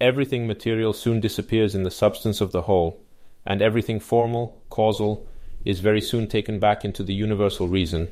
Everything 0.00 0.46
material 0.46 0.92
soon 0.92 1.20
disappears 1.20 1.74
in 1.74 1.82
the 1.82 1.90
substance 1.90 2.42
of 2.42 2.52
the 2.52 2.62
whole, 2.62 3.02
and 3.46 3.62
everything 3.62 3.98
formal, 3.98 4.62
causal, 4.68 5.26
is 5.64 5.80
very 5.80 6.02
soon 6.02 6.26
taken 6.26 6.58
back 6.58 6.84
into 6.84 7.02
the 7.02 7.14
universal 7.14 7.66
reason, 7.66 8.08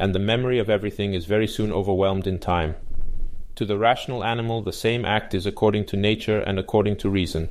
and 0.00 0.12
the 0.12 0.18
memory 0.18 0.58
of 0.58 0.68
everything 0.68 1.14
is 1.14 1.26
very 1.26 1.46
soon 1.46 1.72
overwhelmed 1.72 2.26
in 2.26 2.40
time. 2.40 2.74
To 3.54 3.64
the 3.64 3.78
rational 3.78 4.24
animal 4.24 4.62
the 4.62 4.72
same 4.72 5.04
act 5.04 5.32
is 5.32 5.46
according 5.46 5.86
to 5.86 5.96
nature 5.96 6.40
and 6.40 6.58
according 6.58 6.96
to 6.98 7.08
reason. 7.08 7.50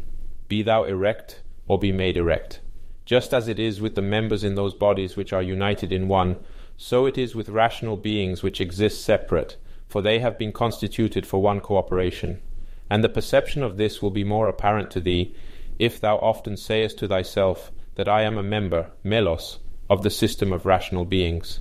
Be 0.50 0.62
thou 0.64 0.84
erect, 0.84 1.42
or 1.66 1.80
be 1.80 1.94
made 1.94 2.18
erect. 2.18 2.60
Just 3.06 3.34
as 3.34 3.48
it 3.48 3.58
is 3.58 3.80
with 3.80 3.96
the 3.96 4.02
members 4.02 4.44
in 4.44 4.56
those 4.56 4.74
bodies 4.74 5.16
which 5.16 5.32
are 5.32 5.42
united 5.42 5.94
in 5.94 6.10
one, 6.10 6.36
so 6.76 7.06
it 7.06 7.18
is 7.18 7.36
with 7.36 7.48
rational 7.48 7.96
beings 7.96 8.44
which 8.44 8.60
exist 8.60 9.06
separate, 9.06 9.56
for 9.88 10.02
they 10.02 10.20
have 10.20 10.38
been 10.38 10.52
constituted 10.52 11.26
for 11.26 11.42
one 11.42 11.62
cooperation. 11.62 12.42
And 12.90 13.04
the 13.04 13.10
perception 13.10 13.64
of 13.64 13.78
this 13.78 14.02
will 14.02 14.12
be 14.12 14.24
more 14.24 14.48
apparent 14.48 14.92
to 14.92 15.02
thee 15.02 15.36
if 15.80 16.00
thou 16.00 16.18
often 16.18 16.58
sayest 16.58 16.98
to 17.00 17.08
thyself 17.08 17.72
that 17.96 18.08
I 18.08 18.22
am 18.24 18.38
a 18.38 18.44
member, 18.44 18.92
melos, 19.04 19.60
of 19.90 20.04
the 20.04 20.10
system 20.10 20.54
of 20.54 20.66
rational 20.66 21.06
beings. 21.06 21.60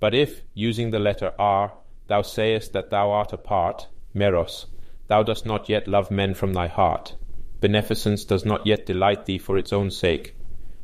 But 0.00 0.14
if, 0.14 0.42
using 0.54 0.90
the 0.90 0.98
letter 0.98 1.32
R, 1.38 1.72
thou 2.06 2.22
sayest 2.22 2.72
that 2.72 2.90
thou 2.90 3.10
art 3.10 3.32
a 3.32 3.36
part, 3.36 3.88
meros, 4.14 4.66
thou 5.08 5.22
dost 5.22 5.44
not 5.44 5.68
yet 5.68 5.88
love 5.88 6.10
men 6.10 6.34
from 6.34 6.52
thy 6.52 6.68
heart. 6.68 7.16
Beneficence 7.60 8.24
does 8.24 8.44
not 8.44 8.66
yet 8.66 8.86
delight 8.86 9.26
thee 9.26 9.38
for 9.38 9.58
its 9.58 9.72
own 9.72 9.90
sake. 9.90 10.36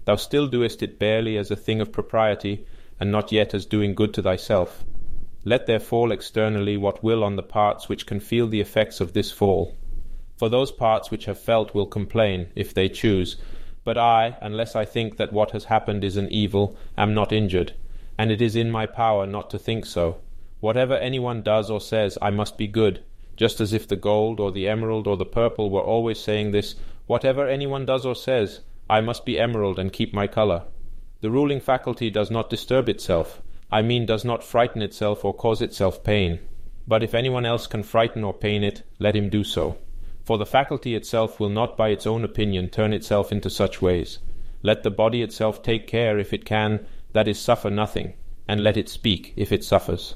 Thou 0.05 0.17
still 0.17 0.49
doest 0.49 0.83
it 0.83 0.99
barely 0.99 1.37
as 1.39 1.51
a 1.51 1.57
thing 1.57 1.81
of 1.81 1.93
propriety, 1.93 2.67
and 2.99 3.11
not 3.11 3.33
yet 3.33 3.55
as 3.55 3.67
doing 3.67 3.95
good 3.95 4.13
to 4.15 4.23
thyself. 4.23 4.85
Let 5.47 5.67
there 5.67 5.81
fall 5.81 6.11
externally 6.11 6.79
what 6.79 7.05
will 7.05 7.23
on 7.23 7.37
the 7.37 7.43
parts 7.43 7.89
which 7.89 8.07
can 8.07 8.19
feel 8.19 8.49
the 8.49 8.63
effects 8.63 9.01
of 9.01 9.13
this 9.13 9.31
fall. 9.31 9.77
For 10.37 10.49
those 10.49 10.73
parts 10.73 11.11
which 11.11 11.27
have 11.27 11.39
felt 11.39 11.75
will 11.75 11.87
complain, 11.87 12.49
if 12.55 12.73
they 12.73 12.89
choose, 12.89 13.37
but 13.85 13.99
I, 13.99 14.39
unless 14.41 14.75
I 14.75 14.87
think 14.87 15.19
that 15.19 15.35
what 15.35 15.51
has 15.51 15.65
happened 15.65 16.03
is 16.03 16.17
an 16.17 16.33
evil, 16.33 16.77
am 16.97 17.13
not 17.13 17.31
injured, 17.31 17.75
and 18.17 18.33
it 18.33 18.41
is 18.41 18.57
in 18.57 18.71
my 18.71 18.87
power 18.87 19.27
not 19.27 19.51
to 19.51 19.59
think 19.59 19.85
so. 19.85 20.17
Whatever 20.61 20.97
any 20.97 21.19
one 21.19 21.43
does 21.43 21.71
or 21.71 21.81
says, 21.81 22.17
I 22.23 22.31
must 22.31 22.57
be 22.57 22.67
good, 22.67 23.05
just 23.37 23.61
as 23.61 23.75
if 23.75 23.87
the 23.87 23.97
gold 23.97 24.41
or 24.41 24.51
the 24.51 24.67
emerald 24.67 25.07
or 25.07 25.19
the 25.19 25.27
purple 25.27 25.69
were 25.69 25.83
always 25.83 26.19
saying 26.19 26.53
this, 26.53 26.75
whatever 27.07 27.47
any 27.47 27.67
one 27.67 27.85
does 27.85 28.07
or 28.07 28.15
says, 28.15 28.61
I 28.89 29.03
must 29.03 29.27
be 29.27 29.39
emerald 29.39 29.79
and 29.79 29.93
keep 29.93 30.15
my 30.15 30.27
colour. 30.27 30.63
The 31.21 31.31
ruling 31.31 31.61
faculty 31.61 32.09
does 32.09 32.31
not 32.31 32.49
disturb 32.49 32.89
itself, 32.89 33.43
I 33.71 33.83
mean 33.83 34.07
does 34.07 34.25
not 34.25 34.45
frighten 34.45 34.83
itself 34.83 35.25
or 35.25 35.35
cause 35.35 35.63
itself 35.63 36.05
pain. 36.05 36.41
But 36.87 37.03
if 37.03 37.15
anyone 37.15 37.47
else 37.47 37.67
can 37.67 37.83
frighten 37.83 38.23
or 38.23 38.35
pain 38.35 38.63
it, 38.63 38.83
let 38.99 39.17
him 39.17 39.29
do 39.29 39.43
so. 39.43 39.79
For 40.23 40.39
the 40.39 40.47
faculty 40.47 40.95
itself 40.95 41.41
will 41.41 41.49
not 41.49 41.77
by 41.77 41.89
its 41.89 42.07
own 42.07 42.25
opinion 42.25 42.69
turn 42.69 42.93
itself 42.93 43.33
into 43.33 43.51
such 43.51 43.83
ways. 43.83 44.19
Let 44.63 44.83
the 44.83 44.91
body 44.91 45.23
itself 45.23 45.63
take 45.63 45.87
care, 45.87 46.19
if 46.19 46.33
it 46.33 46.45
can, 46.45 46.87
that 47.13 47.29
is, 47.29 47.39
suffer 47.39 47.71
nothing, 47.71 48.15
and 48.49 48.63
let 48.63 48.77
it 48.77 48.89
speak, 48.89 49.33
if 49.37 49.53
it 49.53 49.65
suffers. 49.65 50.15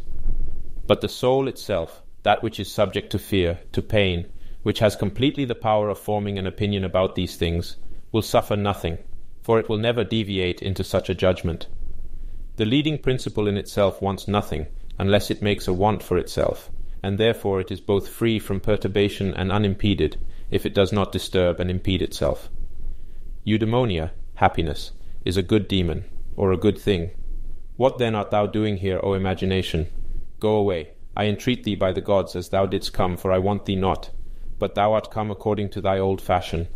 But 0.86 1.00
the 1.02 1.08
soul 1.08 1.48
itself, 1.48 2.02
that 2.22 2.42
which 2.42 2.58
is 2.58 2.72
subject 2.72 3.10
to 3.10 3.18
fear, 3.18 3.60
to 3.72 3.82
pain, 3.82 4.26
which 4.62 4.78
has 4.78 4.96
completely 4.96 5.44
the 5.44 5.54
power 5.54 5.88
of 5.88 5.98
forming 5.98 6.38
an 6.38 6.46
opinion 6.46 6.84
about 6.84 7.14
these 7.14 7.36
things, 7.36 7.76
will 8.10 8.22
suffer 8.22 8.56
nothing, 8.56 8.98
for 9.42 9.58
it 9.58 9.68
will 9.68 9.78
never 9.78 10.04
deviate 10.04 10.62
into 10.62 10.82
such 10.82 11.10
a 11.10 11.14
judgment. 11.14 11.66
The 12.58 12.64
leading 12.64 12.98
principle 12.98 13.46
in 13.46 13.56
itself 13.56 14.02
wants 14.02 14.26
nothing, 14.26 14.66
unless 14.98 15.30
it 15.30 15.40
makes 15.40 15.68
a 15.68 15.72
want 15.72 16.02
for 16.02 16.18
itself, 16.18 16.72
and 17.04 17.16
therefore 17.16 17.60
it 17.60 17.70
is 17.70 17.80
both 17.80 18.08
free 18.08 18.40
from 18.40 18.58
perturbation 18.58 19.32
and 19.32 19.52
unimpeded, 19.52 20.16
if 20.50 20.66
it 20.66 20.74
does 20.74 20.92
not 20.92 21.12
disturb 21.12 21.60
and 21.60 21.70
impede 21.70 22.02
itself. 22.02 22.50
Eudaimonia, 23.46 24.10
happiness, 24.34 24.90
is 25.24 25.36
a 25.36 25.42
good 25.42 25.68
demon, 25.68 26.04
or 26.34 26.50
a 26.50 26.56
good 26.56 26.76
thing. 26.76 27.12
What 27.76 27.98
then 27.98 28.16
art 28.16 28.32
thou 28.32 28.48
doing 28.48 28.78
here, 28.78 28.98
O 29.04 29.14
imagination? 29.14 29.86
Go 30.40 30.56
away. 30.56 30.94
I 31.16 31.26
entreat 31.26 31.62
thee 31.62 31.76
by 31.76 31.92
the 31.92 32.00
gods 32.00 32.34
as 32.34 32.48
thou 32.48 32.66
didst 32.66 32.92
come, 32.92 33.16
for 33.16 33.30
I 33.30 33.38
want 33.38 33.66
thee 33.66 33.76
not. 33.76 34.10
But 34.58 34.74
thou 34.74 34.94
art 34.94 35.12
come 35.12 35.30
according 35.30 35.68
to 35.70 35.80
thy 35.80 36.00
old 36.00 36.20
fashion. 36.20 36.66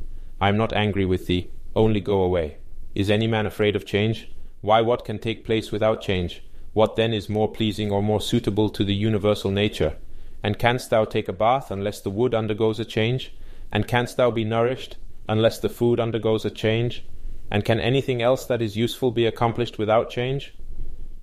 I 0.40 0.48
am 0.48 0.56
not 0.56 0.72
angry 0.72 1.04
with 1.04 1.26
thee, 1.26 1.50
only 1.74 1.98
go 1.98 2.22
away. 2.22 2.58
Is 2.94 3.10
any 3.10 3.26
man 3.26 3.46
afraid 3.46 3.74
of 3.74 3.84
change? 3.84 4.31
Why, 4.62 4.80
what 4.80 5.04
can 5.04 5.18
take 5.18 5.44
place 5.44 5.72
without 5.72 6.00
change? 6.00 6.44
What 6.72 6.94
then 6.94 7.12
is 7.12 7.28
more 7.28 7.50
pleasing 7.50 7.90
or 7.90 8.00
more 8.00 8.20
suitable 8.20 8.70
to 8.70 8.84
the 8.84 8.94
universal 8.94 9.50
nature? 9.50 9.96
And 10.40 10.56
canst 10.56 10.88
thou 10.88 11.04
take 11.04 11.28
a 11.28 11.32
bath 11.32 11.72
unless 11.72 12.00
the 12.00 12.10
wood 12.10 12.32
undergoes 12.32 12.78
a 12.78 12.84
change? 12.84 13.34
And 13.72 13.88
canst 13.88 14.16
thou 14.16 14.30
be 14.30 14.44
nourished 14.44 14.98
unless 15.28 15.58
the 15.58 15.68
food 15.68 15.98
undergoes 15.98 16.44
a 16.44 16.50
change? 16.50 17.04
And 17.50 17.64
can 17.64 17.80
anything 17.80 18.22
else 18.22 18.46
that 18.46 18.62
is 18.62 18.76
useful 18.76 19.10
be 19.10 19.26
accomplished 19.26 19.78
without 19.78 20.10
change? 20.10 20.54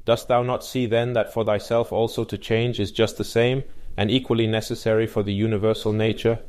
Dost 0.03 0.27
thou 0.27 0.43
not 0.43 0.65
see 0.65 0.85
then 0.85 1.13
that 1.13 1.31
for 1.33 1.45
thyself 1.45 1.93
also 1.93 2.25
to 2.25 2.37
change 2.37 2.77
is 2.77 2.91
just 2.91 3.17
the 3.17 3.23
same, 3.23 3.63
and 3.95 4.11
equally 4.11 4.47
necessary 4.47 5.07
for 5.07 5.23
the 5.23 5.33
universal 5.33 5.93
nature? 5.93 6.39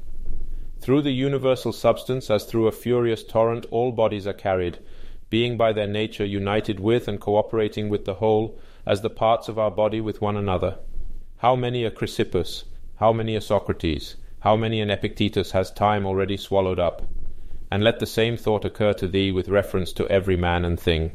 Through 0.80 1.02
the 1.02 1.12
universal 1.12 1.72
substance, 1.72 2.30
as 2.30 2.44
through 2.44 2.66
a 2.66 2.72
furious 2.72 3.22
torrent, 3.22 3.66
all 3.70 3.92
bodies 3.92 4.26
are 4.26 4.32
carried, 4.32 4.78
being 5.30 5.56
by 5.56 5.72
their 5.72 5.86
nature 5.86 6.24
united 6.24 6.80
with 6.80 7.08
and 7.08 7.20
cooperating 7.20 7.88
with 7.88 8.04
the 8.04 8.14
whole, 8.14 8.58
as 8.84 9.00
the 9.00 9.08
parts 9.08 9.48
of 9.48 9.58
our 9.58 9.70
body 9.70 10.00
with 10.00 10.20
one 10.20 10.36
another. 10.36 10.76
How 11.38 11.56
many 11.56 11.84
a 11.84 11.90
Chrysippus, 11.90 12.64
how 12.96 13.12
many 13.12 13.36
a 13.36 13.40
Socrates, 13.40 14.16
how 14.40 14.56
many 14.56 14.80
an 14.80 14.90
Epictetus 14.90 15.52
has 15.52 15.70
time 15.70 16.04
already 16.04 16.36
swallowed 16.36 16.80
up? 16.80 17.02
And 17.70 17.84
let 17.84 18.00
the 18.00 18.06
same 18.06 18.36
thought 18.36 18.64
occur 18.64 18.92
to 18.94 19.06
thee 19.06 19.30
with 19.30 19.48
reference 19.48 19.92
to 19.92 20.08
every 20.08 20.36
man 20.36 20.64
and 20.64 20.78
thing. 20.78 21.12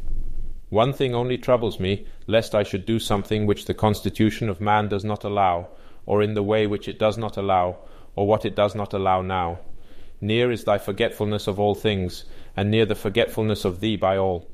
One 0.70 0.94
thing 0.94 1.14
only 1.14 1.38
troubles 1.38 1.80
me, 1.80 2.08
lest 2.28 2.56
I 2.56 2.64
should 2.64 2.86
do 2.86 2.98
something 2.98 3.46
which 3.46 3.66
the 3.66 3.74
constitution 3.74 4.50
of 4.50 4.62
man 4.62 4.88
does 4.88 5.04
not 5.04 5.24
allow, 5.24 5.68
or 6.06 6.24
in 6.24 6.34
the 6.34 6.44
way 6.44 6.66
which 6.66 6.88
it 6.88 6.98
does 6.98 7.18
not 7.18 7.38
allow, 7.38 7.78
or 8.16 8.26
what 8.26 8.46
it 8.46 8.56
does 8.56 8.74
not 8.74 8.94
allow 8.94 9.22
now. 9.22 9.60
Near 10.22 10.50
is 10.52 10.64
thy 10.64 10.78
forgetfulness 10.78 11.48
of 11.48 11.60
all 11.60 11.76
things, 11.76 12.24
and 12.56 12.72
near 12.72 12.86
the 12.86 12.96
forgetfulness 12.96 13.66
of 13.66 13.80
thee 13.80 13.96
by 13.96 14.18
all. 14.18 14.48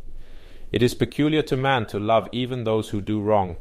It 0.71 0.81
is 0.81 0.93
peculiar 0.93 1.41
to 1.43 1.57
man 1.57 1.85
to 1.87 1.99
love 1.99 2.29
even 2.31 2.63
those 2.63 2.89
who 2.89 3.01
do 3.01 3.21
wrong, 3.21 3.57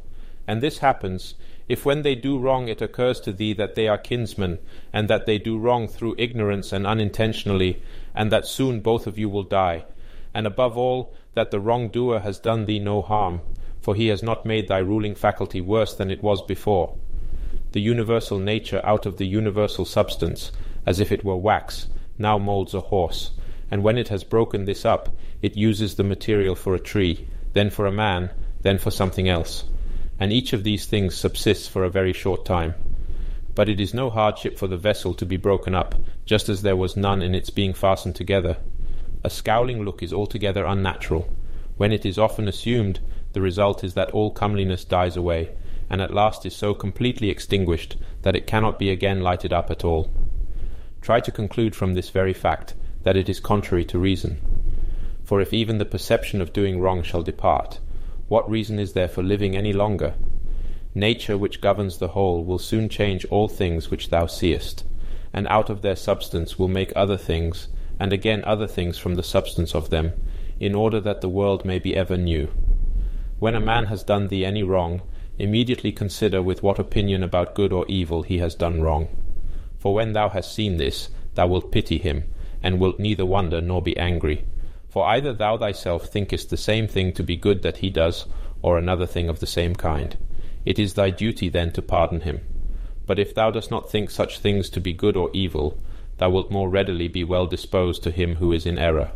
and 0.47 0.61
this 0.61 0.79
happens 0.79 1.35
if 1.71 1.85
when 1.85 2.01
they 2.01 2.15
do 2.15 2.37
wrong 2.37 2.67
it 2.67 2.81
occurs 2.81 3.21
to 3.21 3.31
thee 3.31 3.53
that 3.53 3.75
they 3.75 3.87
are 3.87 3.97
kinsmen, 3.97 4.59
and 4.91 5.07
that 5.07 5.25
they 5.25 5.37
do 5.37 5.57
wrong 5.57 5.87
through 5.87 6.15
ignorance 6.17 6.73
and 6.73 6.85
unintentionally, 6.85 7.81
and 8.13 8.29
that 8.29 8.45
soon 8.45 8.81
both 8.81 9.07
of 9.07 9.17
you 9.17 9.29
will 9.29 9.43
die, 9.43 9.85
and 10.33 10.45
above 10.45 10.77
all, 10.77 11.13
that 11.33 11.49
the 11.49 11.59
wrongdoer 11.61 12.19
has 12.19 12.39
done 12.39 12.65
thee 12.65 12.79
no 12.79 13.01
harm, 13.01 13.39
for 13.79 13.95
he 13.95 14.07
has 14.07 14.21
not 14.21 14.45
made 14.45 14.67
thy 14.67 14.79
ruling 14.79 15.15
faculty 15.15 15.61
worse 15.61 15.93
than 15.93 16.11
it 16.11 16.21
was 16.21 16.41
before. 16.41 16.97
The 17.71 17.79
universal 17.79 18.37
nature 18.37 18.81
out 18.83 19.05
of 19.05 19.15
the 19.15 19.27
universal 19.27 19.85
substance, 19.85 20.51
as 20.85 20.99
if 20.99 21.09
it 21.09 21.23
were 21.23 21.37
wax, 21.37 21.87
now 22.17 22.37
moulds 22.37 22.73
a 22.73 22.81
horse, 22.81 23.31
and 23.71 23.81
when 23.81 23.97
it 23.97 24.09
has 24.09 24.23
broken 24.23 24.65
this 24.65 24.85
up, 24.85 25.09
it 25.41 25.57
uses 25.57 25.95
the 25.95 26.03
material 26.03 26.53
for 26.53 26.75
a 26.75 26.79
tree, 26.79 27.27
then 27.53 27.71
for 27.71 27.87
a 27.87 27.91
man, 27.91 28.29
then 28.61 28.77
for 28.77 28.91
something 28.91 29.27
else 29.27 29.63
and 30.21 30.31
each 30.31 30.53
of 30.53 30.63
these 30.63 30.85
things 30.85 31.15
subsists 31.15 31.67
for 31.67 31.83
a 31.83 31.89
very 31.89 32.13
short 32.13 32.45
time. 32.45 32.75
But 33.55 33.67
it 33.67 33.81
is 33.81 33.91
no 33.91 34.11
hardship 34.11 34.55
for 34.55 34.67
the 34.67 34.77
vessel 34.77 35.15
to 35.15 35.25
be 35.25 35.35
broken 35.35 35.73
up, 35.73 35.95
just 36.25 36.47
as 36.47 36.61
there 36.61 36.75
was 36.75 36.95
none 36.95 37.23
in 37.23 37.33
its 37.33 37.49
being 37.49 37.73
fastened 37.73 38.15
together. 38.15 38.57
A 39.23 39.31
scowling 39.31 39.83
look 39.83 40.03
is 40.03 40.13
altogether 40.13 40.63
unnatural. 40.63 41.27
When 41.77 41.91
it 41.91 42.05
is 42.05 42.19
often 42.19 42.47
assumed, 42.47 42.99
the 43.33 43.41
result 43.41 43.83
is 43.83 43.95
that 43.95 44.11
all 44.11 44.29
comeliness 44.29 44.85
dies 44.85 45.17
away, 45.17 45.55
and 45.89 46.01
at 46.01 46.13
last 46.13 46.45
is 46.45 46.55
so 46.55 46.75
completely 46.75 47.31
extinguished 47.31 47.97
that 48.21 48.35
it 48.35 48.45
cannot 48.45 48.77
be 48.77 48.91
again 48.91 49.21
lighted 49.21 49.51
up 49.51 49.71
at 49.71 49.83
all. 49.83 50.11
Try 51.01 51.19
to 51.19 51.31
conclude 51.31 51.75
from 51.75 51.95
this 51.95 52.11
very 52.11 52.33
fact 52.33 52.75
that 53.03 53.17
it 53.17 53.29
is 53.29 53.39
contrary 53.39 53.85
to 53.85 53.99
reason. 53.99 54.39
For 55.23 55.41
if 55.41 55.53
even 55.53 55.77
the 55.77 55.85
perception 55.85 56.41
of 56.41 56.53
doing 56.53 56.79
wrong 56.79 57.03
shall 57.03 57.23
depart, 57.23 57.79
what 58.27 58.49
reason 58.49 58.79
is 58.79 58.93
there 58.93 59.07
for 59.07 59.23
living 59.23 59.55
any 59.55 59.73
longer? 59.73 60.13
Nature, 60.93 61.37
which 61.37 61.61
governs 61.61 61.97
the 61.97 62.09
whole, 62.09 62.43
will 62.43 62.59
soon 62.59 62.89
change 62.89 63.25
all 63.25 63.47
things 63.47 63.89
which 63.89 64.09
thou 64.09 64.25
seest, 64.25 64.83
and 65.33 65.47
out 65.47 65.69
of 65.69 65.81
their 65.81 65.95
substance 65.95 66.59
will 66.59 66.67
make 66.67 66.91
other 66.95 67.17
things, 67.17 67.69
and 67.99 68.11
again 68.11 68.43
other 68.45 68.67
things 68.67 68.97
from 68.97 69.15
the 69.15 69.23
substance 69.23 69.73
of 69.73 69.89
them, 69.89 70.11
in 70.59 70.75
order 70.75 70.99
that 70.99 71.21
the 71.21 71.29
world 71.29 71.63
may 71.63 71.79
be 71.79 71.95
ever 71.95 72.17
new. 72.17 72.49
When 73.39 73.55
a 73.55 73.61
man 73.61 73.85
has 73.85 74.03
done 74.03 74.27
thee 74.27 74.45
any 74.45 74.63
wrong, 74.63 75.01
immediately 75.39 75.91
consider 75.91 76.41
with 76.41 76.61
what 76.61 76.77
opinion 76.77 77.23
about 77.23 77.55
good 77.55 77.71
or 77.71 77.85
evil 77.87 78.23
he 78.23 78.37
has 78.39 78.53
done 78.53 78.81
wrong. 78.81 79.07
For 79.79 79.93
when 79.93 80.13
thou 80.13 80.29
hast 80.29 80.53
seen 80.53 80.77
this, 80.77 81.09
thou 81.35 81.47
wilt 81.47 81.71
pity 81.71 81.97
him, 81.97 82.25
and 82.63 82.79
wilt 82.79 82.99
neither 82.99 83.25
wonder 83.25 83.61
nor 83.61 83.81
be 83.81 83.97
angry, 83.97 84.45
for 84.89 85.05
either 85.07 85.33
thou 85.33 85.57
thyself 85.57 86.07
thinkest 86.07 86.49
the 86.49 86.57
same 86.57 86.87
thing 86.87 87.13
to 87.13 87.23
be 87.23 87.35
good 87.35 87.61
that 87.61 87.77
he 87.77 87.89
does, 87.89 88.25
or 88.61 88.77
another 88.77 89.05
thing 89.05 89.29
of 89.29 89.39
the 89.39 89.47
same 89.47 89.75
kind. 89.75 90.17
It 90.65 90.77
is 90.77 90.93
thy 90.93 91.09
duty 91.09 91.49
then 91.49 91.71
to 91.73 91.81
pardon 91.81 92.21
him. 92.21 92.41
But 93.07 93.19
if 93.19 93.33
thou 93.33 93.51
dost 93.51 93.71
not 93.71 93.89
think 93.89 94.09
such 94.09 94.39
things 94.39 94.69
to 94.69 94.79
be 94.79 94.93
good 94.93 95.17
or 95.17 95.29
evil, 95.33 95.77
thou 96.17 96.29
wilt 96.29 96.51
more 96.51 96.69
readily 96.69 97.07
be 97.07 97.23
well 97.23 97.47
disposed 97.47 98.03
to 98.03 98.11
him 98.11 98.35
who 98.35 98.51
is 98.51 98.65
in 98.65 98.77
error. 98.77 99.11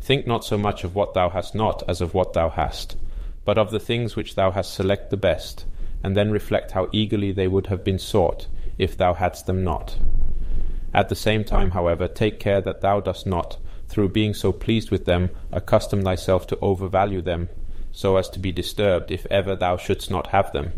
Think 0.00 0.26
not 0.26 0.44
so 0.44 0.58
much 0.58 0.82
of 0.82 0.94
what 0.94 1.14
thou 1.14 1.28
hast 1.28 1.54
not 1.54 1.82
as 1.88 2.00
of 2.00 2.14
what 2.14 2.32
thou 2.32 2.48
hast, 2.48 2.96
but 3.44 3.58
of 3.58 3.70
the 3.70 3.78
things 3.78 4.16
which 4.16 4.34
thou 4.34 4.50
hast 4.50 4.74
select 4.74 5.10
the 5.10 5.16
best, 5.16 5.64
and 6.02 6.16
then 6.16 6.30
reflect 6.30 6.72
how 6.72 6.88
eagerly 6.92 7.30
they 7.30 7.46
would 7.46 7.66
have 7.66 7.84
been 7.84 7.98
sought 7.98 8.46
if 8.78 8.96
thou 8.96 9.14
hadst 9.14 9.46
them 9.46 9.62
not. 9.62 9.98
At 10.92 11.08
the 11.08 11.14
same 11.14 11.44
time, 11.44 11.70
however, 11.70 12.08
take 12.08 12.40
care 12.40 12.60
that 12.60 12.80
thou 12.80 13.00
dost 13.00 13.24
not, 13.24 13.58
through 13.88 14.08
being 14.08 14.34
so 14.34 14.50
pleased 14.50 14.90
with 14.90 15.04
them, 15.04 15.30
accustom 15.52 16.02
thyself 16.02 16.48
to 16.48 16.58
overvalue 16.60 17.22
them, 17.22 17.48
so 17.92 18.16
as 18.16 18.28
to 18.30 18.40
be 18.40 18.50
disturbed 18.50 19.12
if 19.12 19.24
ever 19.26 19.54
thou 19.54 19.76
shouldst 19.76 20.10
not 20.10 20.28
have 20.28 20.52
them. 20.52 20.72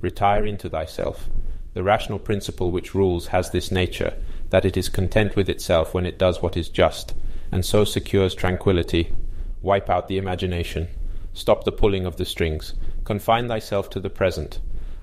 Retire 0.00 0.46
into 0.46 0.70
thyself. 0.70 1.28
The 1.74 1.82
rational 1.82 2.18
principle 2.18 2.70
which 2.70 2.94
rules 2.94 3.26
has 3.28 3.50
this 3.50 3.70
nature, 3.70 4.14
that 4.48 4.64
it 4.64 4.76
is 4.76 4.88
content 4.88 5.36
with 5.36 5.50
itself 5.50 5.92
when 5.92 6.06
it 6.06 6.18
does 6.18 6.40
what 6.40 6.56
is 6.56 6.70
just, 6.70 7.14
and 7.52 7.64
so 7.64 7.84
secures 7.84 8.34
tranquillity. 8.34 9.14
Wipe 9.60 9.90
out 9.90 10.08
the 10.08 10.16
imagination. 10.16 10.88
Stop 11.34 11.64
the 11.64 11.72
pulling 11.72 12.06
of 12.06 12.16
the 12.16 12.24
strings. 12.24 12.72
Confine 13.04 13.48
thyself 13.48 13.90
to 13.90 14.00
the 14.00 14.08
present. 14.08 14.60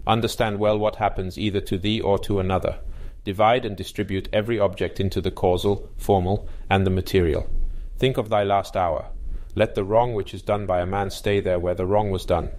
Understand 0.08 0.58
well 0.58 0.78
what 0.80 0.96
happens 0.96 1.38
either 1.38 1.62
to 1.62 1.78
thee 1.78 2.02
or 2.02 2.18
to 2.20 2.40
another 2.40 2.80
Divide 3.24 3.64
and 3.64 3.78
distribute 3.78 4.28
every 4.34 4.60
object 4.60 5.00
into 5.00 5.22
the 5.22 5.32
causal, 5.32 5.90
formal, 5.96 6.48
and 6.70 6.86
the 6.86 6.92
material. 6.92 7.50
Think 7.98 8.18
of 8.18 8.30
thy 8.30 8.44
last 8.44 8.76
hour. 8.76 9.08
Let 9.56 9.76
the 9.76 9.84
wrong 9.84 10.14
which 10.14 10.34
is 10.34 10.42
done 10.42 10.66
by 10.66 10.82
a 10.82 10.86
man 10.86 11.10
stay 11.10 11.40
there 11.40 11.60
where 11.60 11.76
the 11.76 11.86
wrong 11.86 12.12
was 12.12 12.26
done. 12.26 12.50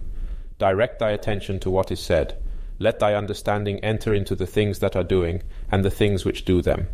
Direct 0.57 0.97
thy 0.97 1.11
attention 1.11 1.59
to 1.59 1.69
what 1.69 1.91
is 1.91 1.99
said. 1.99 2.37
Let 2.79 2.99
thy 2.99 3.13
understanding 3.13 3.79
enter 3.81 4.13
into 4.13 4.35
the 4.35 4.47
things 4.47 4.79
that 4.79 4.95
are 4.95 5.03
doing, 5.03 5.43
and 5.71 5.85
the 5.85 5.91
things 5.91 6.25
which 6.25 6.45
do 6.45 6.61
them. 6.61 6.87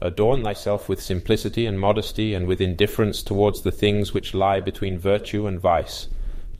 Adorn 0.00 0.44
thyself 0.44 0.88
with 0.88 1.02
simplicity 1.02 1.66
and 1.66 1.80
modesty, 1.80 2.34
and 2.34 2.46
with 2.46 2.60
indifference 2.60 3.22
towards 3.22 3.62
the 3.62 3.72
things 3.72 4.14
which 4.14 4.32
lie 4.32 4.60
between 4.60 4.96
virtue 4.96 5.48
and 5.48 5.58
vice. 5.58 6.06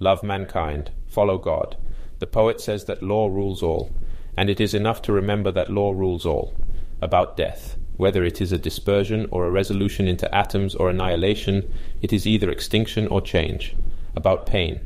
Love 0.00 0.24
mankind. 0.24 0.90
Follow 1.06 1.38
God. 1.38 1.76
The 2.18 2.26
poet 2.26 2.60
says 2.60 2.86
that 2.86 3.02
law 3.02 3.28
rules 3.28 3.62
all 3.62 3.92
and 4.38 4.48
it 4.48 4.60
is 4.60 4.72
enough 4.72 5.02
to 5.02 5.12
remember 5.12 5.50
that 5.50 5.68
law 5.68 5.90
rules 5.90 6.24
all. 6.24 6.54
About 7.02 7.36
death, 7.36 7.76
whether 7.96 8.22
it 8.22 8.40
is 8.40 8.52
a 8.52 8.64
dispersion 8.66 9.26
or 9.32 9.44
a 9.44 9.50
resolution 9.50 10.06
into 10.06 10.32
atoms 10.32 10.76
or 10.76 10.88
annihilation, 10.88 11.68
it 12.02 12.12
is 12.12 12.24
either 12.24 12.48
extinction 12.48 13.08
or 13.08 13.20
change. 13.20 13.74
About 14.14 14.46
pain, 14.46 14.80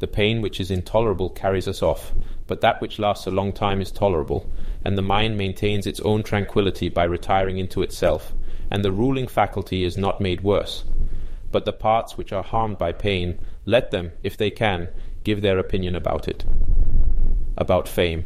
the 0.00 0.08
pain 0.08 0.42
which 0.42 0.58
is 0.58 0.72
intolerable 0.72 1.30
carries 1.30 1.68
us 1.68 1.82
off, 1.84 2.12
but 2.48 2.60
that 2.62 2.80
which 2.80 2.98
lasts 2.98 3.28
a 3.28 3.30
long 3.30 3.52
time 3.52 3.80
is 3.80 3.92
tolerable, 3.92 4.50
and 4.84 4.98
the 4.98 5.02
mind 5.02 5.38
maintains 5.38 5.86
its 5.86 6.00
own 6.00 6.24
tranquillity 6.24 6.88
by 6.88 7.04
retiring 7.04 7.58
into 7.58 7.82
itself, 7.82 8.34
and 8.72 8.84
the 8.84 8.90
ruling 8.90 9.28
faculty 9.28 9.84
is 9.84 9.96
not 9.96 10.20
made 10.20 10.40
worse. 10.40 10.84
but 11.52 11.64
the 11.64 11.72
parts 11.72 12.18
which 12.18 12.32
are 12.32 12.42
harmed 12.42 12.76
by 12.76 12.92
pain, 12.92 13.38
let 13.64 13.90
them, 13.90 14.12
if 14.22 14.36
they 14.36 14.50
can, 14.50 14.88
give 15.24 15.40
their 15.40 15.58
opinion 15.58 15.94
about 15.94 16.28
it. 16.28 16.44
About 17.56 17.88
fame. 17.88 18.24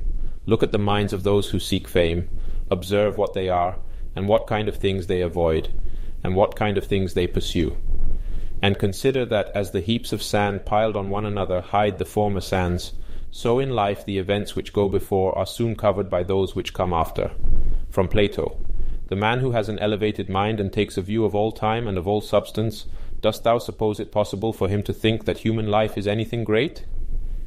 Look 0.51 0.65
at 0.65 0.73
the 0.73 0.79
minds 0.79 1.13
of 1.13 1.23
those 1.23 1.51
who 1.51 1.61
seek 1.61 1.87
fame, 1.87 2.29
observe 2.73 3.17
what 3.17 3.35
they 3.35 3.49
are, 3.49 3.79
and 4.17 4.27
what 4.27 4.49
kind 4.49 4.69
of 4.69 4.75
things 4.75 5.07
they 5.07 5.21
avoid, 5.21 5.73
and 6.25 6.35
what 6.35 6.57
kind 6.57 6.77
of 6.77 6.85
things 6.85 7.15
they 7.15 7.29
pursue. 7.29 7.77
And 8.61 8.77
consider 8.77 9.25
that 9.27 9.53
as 9.55 9.71
the 9.71 9.81
heaps 9.81 10.13
of 10.13 10.25
sand 10.25 10.67
piled 10.67 10.97
on 10.97 11.09
one 11.09 11.25
another 11.25 11.61
hide 11.61 11.99
the 11.99 12.05
former 12.05 12.41
sands, 12.41 12.95
so 13.31 13.61
in 13.61 13.71
life 13.71 14.05
the 14.05 14.19
events 14.19 14.57
which 14.57 14.73
go 14.73 14.89
before 14.89 15.39
are 15.39 15.47
soon 15.47 15.77
covered 15.77 16.11
by 16.11 16.25
those 16.25 16.57
which 16.57 16.75
come 16.75 16.93
after. 16.93 17.31
From 17.89 18.09
Plato. 18.09 18.59
The 19.07 19.15
man 19.15 19.39
who 19.39 19.53
has 19.53 19.69
an 19.69 19.79
elevated 19.79 20.29
mind 20.29 20.59
and 20.59 20.73
takes 20.73 20.97
a 20.97 21.03
view 21.03 21.25
of 21.25 21.33
all 21.33 21.53
time 21.53 21.87
and 21.87 21.97
of 21.97 22.09
all 22.09 22.21
substance, 22.21 22.87
dost 23.21 23.45
thou 23.45 23.59
suppose 23.59 24.01
it 24.01 24.11
possible 24.11 24.53
for 24.53 24.69
him 24.69 24.83
to 24.83 24.93
think 24.93 25.27
that 25.27 25.39
human 25.39 25.69
life 25.69 25.97
is 25.97 26.09
anything 26.09 26.43
great? 26.43 26.87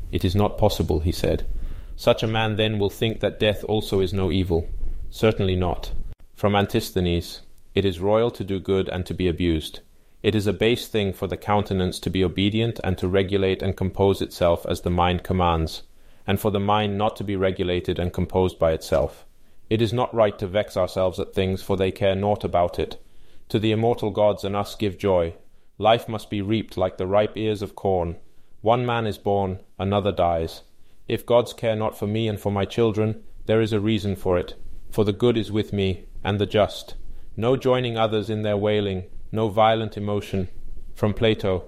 It 0.10 0.24
is 0.24 0.36
not 0.36 0.58
possible, 0.58 1.02
he 1.02 1.12
said. 1.12 1.46
Such 1.96 2.24
a 2.24 2.28
man 2.28 2.56
then 2.56 2.80
will 2.80 2.90
think 2.90 3.20
that 3.20 3.40
death 3.40 3.64
also 3.66 4.00
is 4.00 4.14
no 4.14 4.32
evil. 4.32 4.68
Certainly 5.10 5.56
not. 5.56 5.94
From 6.36 6.56
Antisthenes, 6.56 7.42
it 7.76 7.86
is 7.86 8.00
royal 8.00 8.32
to 8.32 8.44
do 8.44 8.60
good 8.60 8.90
and 8.90 9.06
to 9.06 9.14
be 9.14 9.28
abused. 9.28 9.80
It 10.22 10.36
is 10.36 10.48
a 10.48 10.54
base 10.54 10.88
thing 10.88 11.14
for 11.14 11.28
the 11.28 11.38
countenance 11.38 12.00
to 12.00 12.10
be 12.10 12.24
obedient 12.24 12.80
and 12.84 12.98
to 12.98 13.08
regulate 13.08 13.62
and 13.62 13.76
compose 13.76 14.22
itself 14.22 14.66
as 14.68 14.82
the 14.82 14.90
mind 14.90 15.24
commands, 15.24 15.84
and 16.26 16.40
for 16.40 16.50
the 16.50 16.60
mind 16.60 16.98
not 16.98 17.16
to 17.18 17.24
be 17.24 17.36
regulated 17.36 18.00
and 18.00 18.14
composed 18.14 18.58
by 18.58 18.72
itself. 18.72 19.26
It 19.70 19.82
is 19.82 19.92
not 19.92 20.14
right 20.14 20.38
to 20.40 20.48
vex 20.48 20.78
ourselves 20.78 21.20
at 21.20 21.34
things, 21.34 21.62
for 21.62 21.76
they 21.76 21.92
care 21.92 22.16
naught 22.16 22.44
about 22.44 22.80
it. 22.80 23.02
To 23.50 23.60
the 23.60 23.72
immortal 23.72 24.12
gods 24.12 24.44
and 24.44 24.56
us 24.56 24.76
give 24.76 24.98
joy. 24.98 25.36
Life 25.78 26.08
must 26.08 26.30
be 26.30 26.42
reaped 26.42 26.78
like 26.78 26.98
the 26.98 27.08
ripe 27.08 27.36
ears 27.36 27.62
of 27.62 27.76
corn. 27.76 28.16
One 28.62 28.86
man 28.86 29.06
is 29.06 29.18
born, 29.18 29.60
another 29.78 30.12
dies. 30.12 30.62
If 31.08 31.26
gods 31.26 31.54
care 31.54 31.76
not 31.76 31.98
for 31.98 32.08
me 32.08 32.28
and 32.28 32.40
for 32.40 32.52
my 32.52 32.64
children, 32.66 33.24
there 33.46 33.62
is 33.62 33.74
a 33.74 33.80
reason 33.80 34.16
for 34.16 34.38
it. 34.38 34.56
For 34.90 35.04
the 35.04 35.12
good 35.12 35.38
is 35.38 35.52
with 35.52 35.74
me, 35.74 36.06
and 36.24 36.40
the 36.40 36.46
just. 36.46 36.96
No 37.36 37.58
joining 37.58 37.98
others 37.98 38.30
in 38.30 38.44
their 38.44 38.56
wailing, 38.56 39.06
no 39.32 39.50
violent 39.50 39.98
emotion. 39.98 40.48
From 40.96 41.14
Plato. 41.14 41.66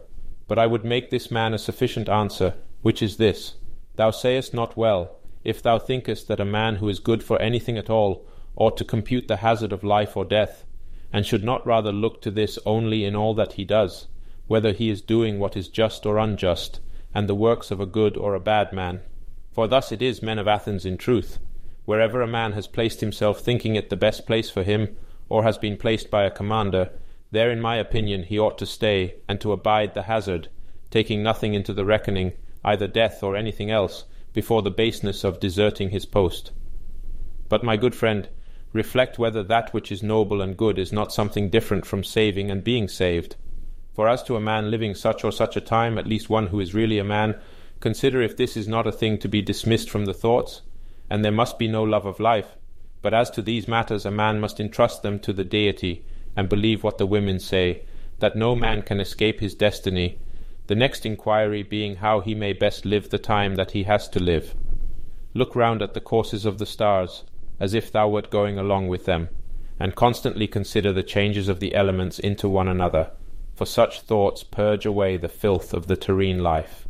But 0.48 0.58
I 0.58 0.68
would 0.68 0.86
make 0.86 1.10
this 1.10 1.30
man 1.30 1.54
a 1.54 1.58
sufficient 1.58 2.08
answer, 2.08 2.54
which 2.82 3.02
is 3.02 3.18
this 3.18 3.56
Thou 3.96 4.12
sayest 4.12 4.54
not 4.54 4.78
well, 4.78 5.18
if 5.44 5.62
thou 5.62 5.80
thinkest 5.80 6.28
that 6.28 6.40
a 6.40 6.46
man 6.46 6.76
who 6.78 6.88
is 6.88 7.00
good 7.00 7.24
for 7.24 7.42
anything 7.42 7.78
at 7.78 7.90
all 7.90 8.26
ought 8.56 8.78
to 8.78 8.86
compute 8.86 9.28
the 9.28 9.38
hazard 9.38 9.74
of 9.74 9.84
life 9.84 10.16
or 10.16 10.24
death, 10.24 10.66
and 11.12 11.26
should 11.26 11.44
not 11.44 11.66
rather 11.68 11.92
look 11.92 12.22
to 12.22 12.32
this 12.32 12.58
only 12.66 13.04
in 13.04 13.16
all 13.16 13.34
that 13.34 13.54
he 13.54 13.66
does, 13.66 14.08
whether 14.48 14.72
he 14.72 14.90
is 14.90 15.02
doing 15.02 15.40
what 15.40 15.58
is 15.58 15.68
just 15.68 16.06
or 16.06 16.18
unjust, 16.18 16.80
and 17.14 17.28
the 17.28 17.36
works 17.36 17.70
of 17.70 17.82
a 17.82 17.86
good 17.86 18.16
or 18.16 18.34
a 18.34 18.40
bad 18.40 18.72
man. 18.72 19.02
For 19.56 19.70
thus 19.70 19.94
it 19.94 20.02
is, 20.02 20.22
men 20.22 20.38
of 20.38 20.50
Athens, 20.50 20.86
in 20.86 20.98
truth. 20.98 21.40
Wherever 21.86 22.22
a 22.22 22.28
man 22.28 22.52
has 22.52 22.68
placed 22.68 23.00
himself 23.00 23.40
thinking 23.40 23.78
it 23.78 23.90
the 23.90 23.96
best 23.96 24.28
place 24.28 24.50
for 24.50 24.64
him, 24.64 24.98
or 25.30 25.44
has 25.44 25.58
been 25.58 25.78
placed 25.78 26.12
by 26.12 26.26
a 26.26 26.30
commander, 26.30 26.90
there, 27.32 27.50
in 27.50 27.62
my 27.62 27.78
opinion, 27.78 28.24
he 28.24 28.38
ought 28.38 28.58
to 28.58 28.66
stay, 28.66 29.16
and 29.30 29.40
to 29.40 29.54
abide 29.54 29.94
the 29.94 30.02
hazard, 30.02 30.50
taking 30.92 31.24
nothing 31.24 31.54
into 31.54 31.72
the 31.72 31.86
reckoning, 31.86 32.34
either 32.66 32.86
death 32.86 33.24
or 33.24 33.38
anything 33.38 33.72
else, 33.72 34.04
before 34.34 34.62
the 34.62 34.70
baseness 34.70 35.24
of 35.24 35.40
deserting 35.40 35.90
his 35.90 36.06
post. 36.06 36.52
But, 37.48 37.64
my 37.64 37.78
good 37.78 37.96
friend, 37.96 38.28
reflect 38.74 39.18
whether 39.18 39.42
that 39.42 39.74
which 39.74 39.90
is 39.90 40.04
noble 40.04 40.42
and 40.42 40.58
good 40.58 40.78
is 40.78 40.92
not 40.92 41.14
something 41.14 41.50
different 41.50 41.86
from 41.86 42.04
saving 42.04 42.52
and 42.52 42.62
being 42.62 42.90
saved. 42.90 43.38
For 43.94 44.10
as 44.10 44.22
to 44.24 44.36
a 44.36 44.42
man 44.42 44.70
living 44.70 44.96
such 44.96 45.24
or 45.24 45.32
such 45.32 45.56
a 45.56 45.62
time, 45.62 45.98
at 45.98 46.08
least 46.08 46.30
one 46.30 46.48
who 46.48 46.60
is 46.60 46.74
really 46.74 47.00
a 47.00 47.06
man, 47.06 47.40
consider 47.80 48.22
if 48.22 48.38
this 48.38 48.56
is 48.56 48.68
not 48.68 48.88
a 48.88 48.92
thing 48.92 49.18
to 49.20 49.28
be 49.28 49.42
dismissed 49.42 49.90
from 49.90 50.06
the 50.06 50.14
thoughts, 50.14 50.62
and 51.10 51.24
there 51.24 51.32
must 51.32 51.60
be 51.60 51.68
no 51.68 51.84
love 51.84 52.06
of 52.06 52.20
life. 52.20 52.58
But 53.02 53.14
as 53.14 53.30
to 53.32 53.42
these 53.42 53.68
matters, 53.68 54.06
a 54.06 54.12
man 54.12 54.40
must 54.40 54.60
entrust 54.60 55.04
them 55.04 55.20
to 55.20 55.34
the 55.34 55.44
deity, 55.44 56.06
and 56.36 56.50
believe 56.50 56.84
what 56.84 56.98
the 56.98 57.06
women 57.06 57.40
say, 57.40 57.84
that 58.20 58.36
no 58.36 58.56
man 58.56 58.82
can 58.82 59.00
escape 59.00 59.40
his 59.40 59.54
destiny, 59.54 60.18
the 60.68 60.76
next 60.76 61.06
inquiry 61.06 61.62
being 61.62 61.98
how 61.98 62.22
he 62.22 62.34
may 62.34 62.54
best 62.54 62.86
live 62.86 63.10
the 63.10 63.20
time 63.20 63.56
that 63.56 63.72
he 63.72 63.84
has 63.84 64.10
to 64.10 64.20
live. 64.20 64.56
Look 65.34 65.56
round 65.56 65.82
at 65.82 65.94
the 65.94 66.02
courses 66.02 66.46
of 66.46 66.58
the 66.58 66.66
stars, 66.66 67.24
as 67.60 67.74
if 67.74 67.92
thou 67.92 68.08
wert 68.10 68.32
going 68.32 68.58
along 68.58 68.88
with 68.88 69.06
them, 69.06 69.30
and 69.80 69.96
constantly 69.96 70.48
consider 70.48 70.92
the 70.92 71.04
changes 71.04 71.50
of 71.50 71.60
the 71.60 71.76
elements 71.76 72.18
into 72.18 72.50
one 72.50 72.68
another, 72.68 73.12
for 73.54 73.66
such 73.66 74.02
thoughts 74.02 74.44
purge 74.44 74.86
away 74.86 75.18
the 75.18 75.30
filth 75.30 75.74
of 75.74 75.88
the 75.88 75.98
terrene 75.98 76.42
life. 76.42 76.85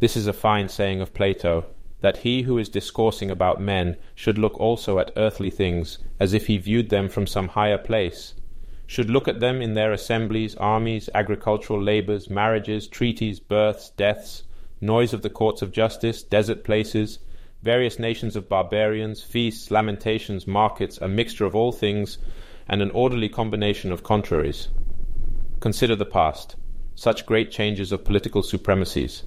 This 0.00 0.16
is 0.16 0.28
a 0.28 0.32
fine 0.32 0.68
saying 0.68 1.00
of 1.00 1.12
Plato, 1.12 1.66
that 2.02 2.18
he 2.18 2.42
who 2.42 2.56
is 2.56 2.68
discoursing 2.68 3.32
about 3.32 3.60
men 3.60 3.96
should 4.14 4.38
look 4.38 4.58
also 4.60 5.00
at 5.00 5.10
earthly 5.16 5.50
things, 5.50 5.98
as 6.20 6.32
if 6.32 6.46
he 6.46 6.56
viewed 6.56 6.88
them 6.88 7.08
from 7.08 7.26
some 7.26 7.48
higher 7.48 7.78
place, 7.78 8.34
should 8.86 9.10
look 9.10 9.26
at 9.26 9.40
them 9.40 9.60
in 9.60 9.74
their 9.74 9.92
assemblies, 9.92 10.54
armies, 10.54 11.10
agricultural 11.14 11.82
labours, 11.82 12.30
marriages, 12.30 12.86
treaties, 12.86 13.40
births, 13.40 13.90
deaths, 13.90 14.44
noise 14.80 15.12
of 15.12 15.22
the 15.22 15.30
courts 15.30 15.62
of 15.62 15.72
justice, 15.72 16.22
desert 16.22 16.62
places, 16.62 17.18
various 17.64 17.98
nations 17.98 18.36
of 18.36 18.48
barbarians, 18.48 19.20
feasts, 19.20 19.70
lamentations, 19.72 20.46
markets, 20.46 20.98
a 20.98 21.08
mixture 21.08 21.44
of 21.44 21.56
all 21.56 21.72
things, 21.72 22.18
and 22.68 22.80
an 22.80 22.90
orderly 22.92 23.28
combination 23.28 23.90
of 23.90 24.04
contraries. 24.04 24.68
Consider 25.58 25.96
the 25.96 26.06
past, 26.06 26.54
such 26.94 27.26
great 27.26 27.50
changes 27.50 27.90
of 27.90 28.04
political 28.04 28.44
supremacies. 28.44 29.24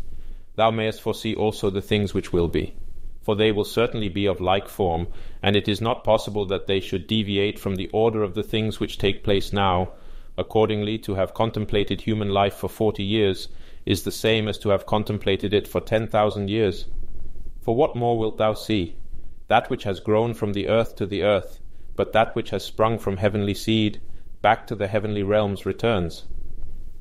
Thou 0.56 0.72
mayest 0.72 1.02
foresee 1.02 1.36
also 1.36 1.70
the 1.70 1.82
things 1.82 2.14
which 2.14 2.34
will 2.34 2.48
be 2.48 2.74
for 3.22 3.36
they 3.36 3.52
will 3.52 3.64
certainly 3.64 4.10
be 4.10 4.26
of 4.26 4.42
like 4.42 4.68
form, 4.68 5.08
and 5.44 5.56
it 5.56 5.68
is 5.68 5.80
not 5.80 6.04
possible 6.04 6.44
that 6.48 6.66
they 6.66 6.80
should 6.80 7.06
deviate 7.06 7.60
from 7.60 7.76
the 7.76 7.88
order 7.90 8.24
of 8.24 8.34
the 8.34 8.42
things 8.42 8.80
which 8.80 8.98
take 8.98 9.24
place 9.24 9.54
now. 9.54 9.92
Accordingly, 10.40 10.98
to 10.98 11.14
have 11.14 11.36
contemplated 11.36 12.02
human 12.02 12.30
life 12.30 12.56
for 12.56 12.68
forty 12.68 13.04
years 13.04 13.48
is 13.86 14.02
the 14.02 14.12
same 14.12 14.48
as 14.48 14.58
to 14.58 14.70
have 14.70 14.88
contemplated 14.88 15.54
it 15.54 15.68
for 15.68 15.80
ten 15.80 16.08
thousand 16.08 16.50
years. 16.50 16.88
For 17.62 17.76
what 17.76 17.96
more 17.96 18.18
wilt 18.18 18.40
thou 18.40 18.56
see? 18.56 18.96
That 19.50 19.70
which 19.70 19.84
has 19.84 20.00
grown 20.00 20.34
from 20.34 20.54
the 20.54 20.68
earth 20.68 20.96
to 20.96 21.06
the 21.06 21.22
earth, 21.22 21.60
but 21.96 22.14
that 22.14 22.36
which 22.36 22.50
has 22.50 22.64
sprung 22.64 22.98
from 22.98 23.18
heavenly 23.18 23.54
seed, 23.54 24.02
back 24.42 24.66
to 24.66 24.76
the 24.76 24.88
heavenly 24.88 25.22
realms 25.22 25.64
returns. 25.64 26.26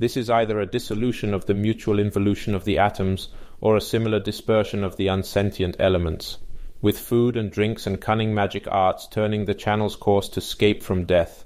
This 0.01 0.17
is 0.17 0.31
either 0.31 0.59
a 0.59 0.65
dissolution 0.65 1.35
of 1.35 1.45
the 1.45 1.53
mutual 1.53 1.99
involution 1.99 2.55
of 2.55 2.65
the 2.65 2.79
atoms, 2.79 3.29
or 3.61 3.77
a 3.77 3.83
similar 3.83 4.19
dispersion 4.19 4.83
of 4.83 4.97
the 4.97 5.09
unsentient 5.09 5.77
elements, 5.79 6.39
with 6.81 6.99
food 6.99 7.37
and 7.37 7.51
drinks 7.51 7.87
and 7.87 8.01
cunning 8.01 8.35
magic 8.35 8.67
arts 8.71 9.07
turning 9.07 9.45
the 9.45 9.53
channel's 9.53 9.97
course 9.97 10.31
to 10.31 10.41
scape 10.41 10.83
from 10.83 11.05
death, 11.05 11.45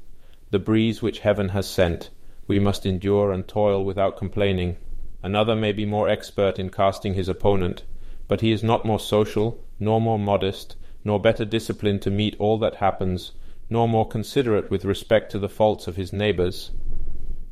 the 0.53 0.61
breeze 0.61 1.03
which 1.03 1.19
heaven 1.19 1.49
has 1.49 1.67
sent, 1.67 2.11
we 2.47 2.61
must 2.61 2.87
endure 2.87 3.33
and 3.33 3.49
toil 3.49 3.85
without 3.85 4.17
complaining. 4.17 4.77
Another 5.21 5.57
may 5.57 5.73
be 5.73 5.85
more 5.85 6.09
expert 6.09 6.57
in 6.57 6.71
casting 6.71 7.15
his 7.15 7.29
opponent, 7.29 7.83
but 8.29 8.41
he 8.41 8.53
is 8.53 8.63
not 8.63 8.85
more 8.85 9.01
social, 9.01 9.65
nor 9.81 10.01
more 10.01 10.21
modest, 10.21 10.77
nor 11.03 11.19
better 11.19 11.45
disciplined 11.45 12.03
to 12.03 12.09
meet 12.09 12.37
all 12.39 12.57
that 12.59 12.77
happens, 12.77 13.33
nor 13.69 13.89
more 13.89 14.07
considerate 14.07 14.71
with 14.71 14.85
respect 14.85 15.33
to 15.33 15.41
the 15.41 15.49
faults 15.49 15.89
of 15.89 15.97
his 15.97 16.13
neighbours. 16.13 16.71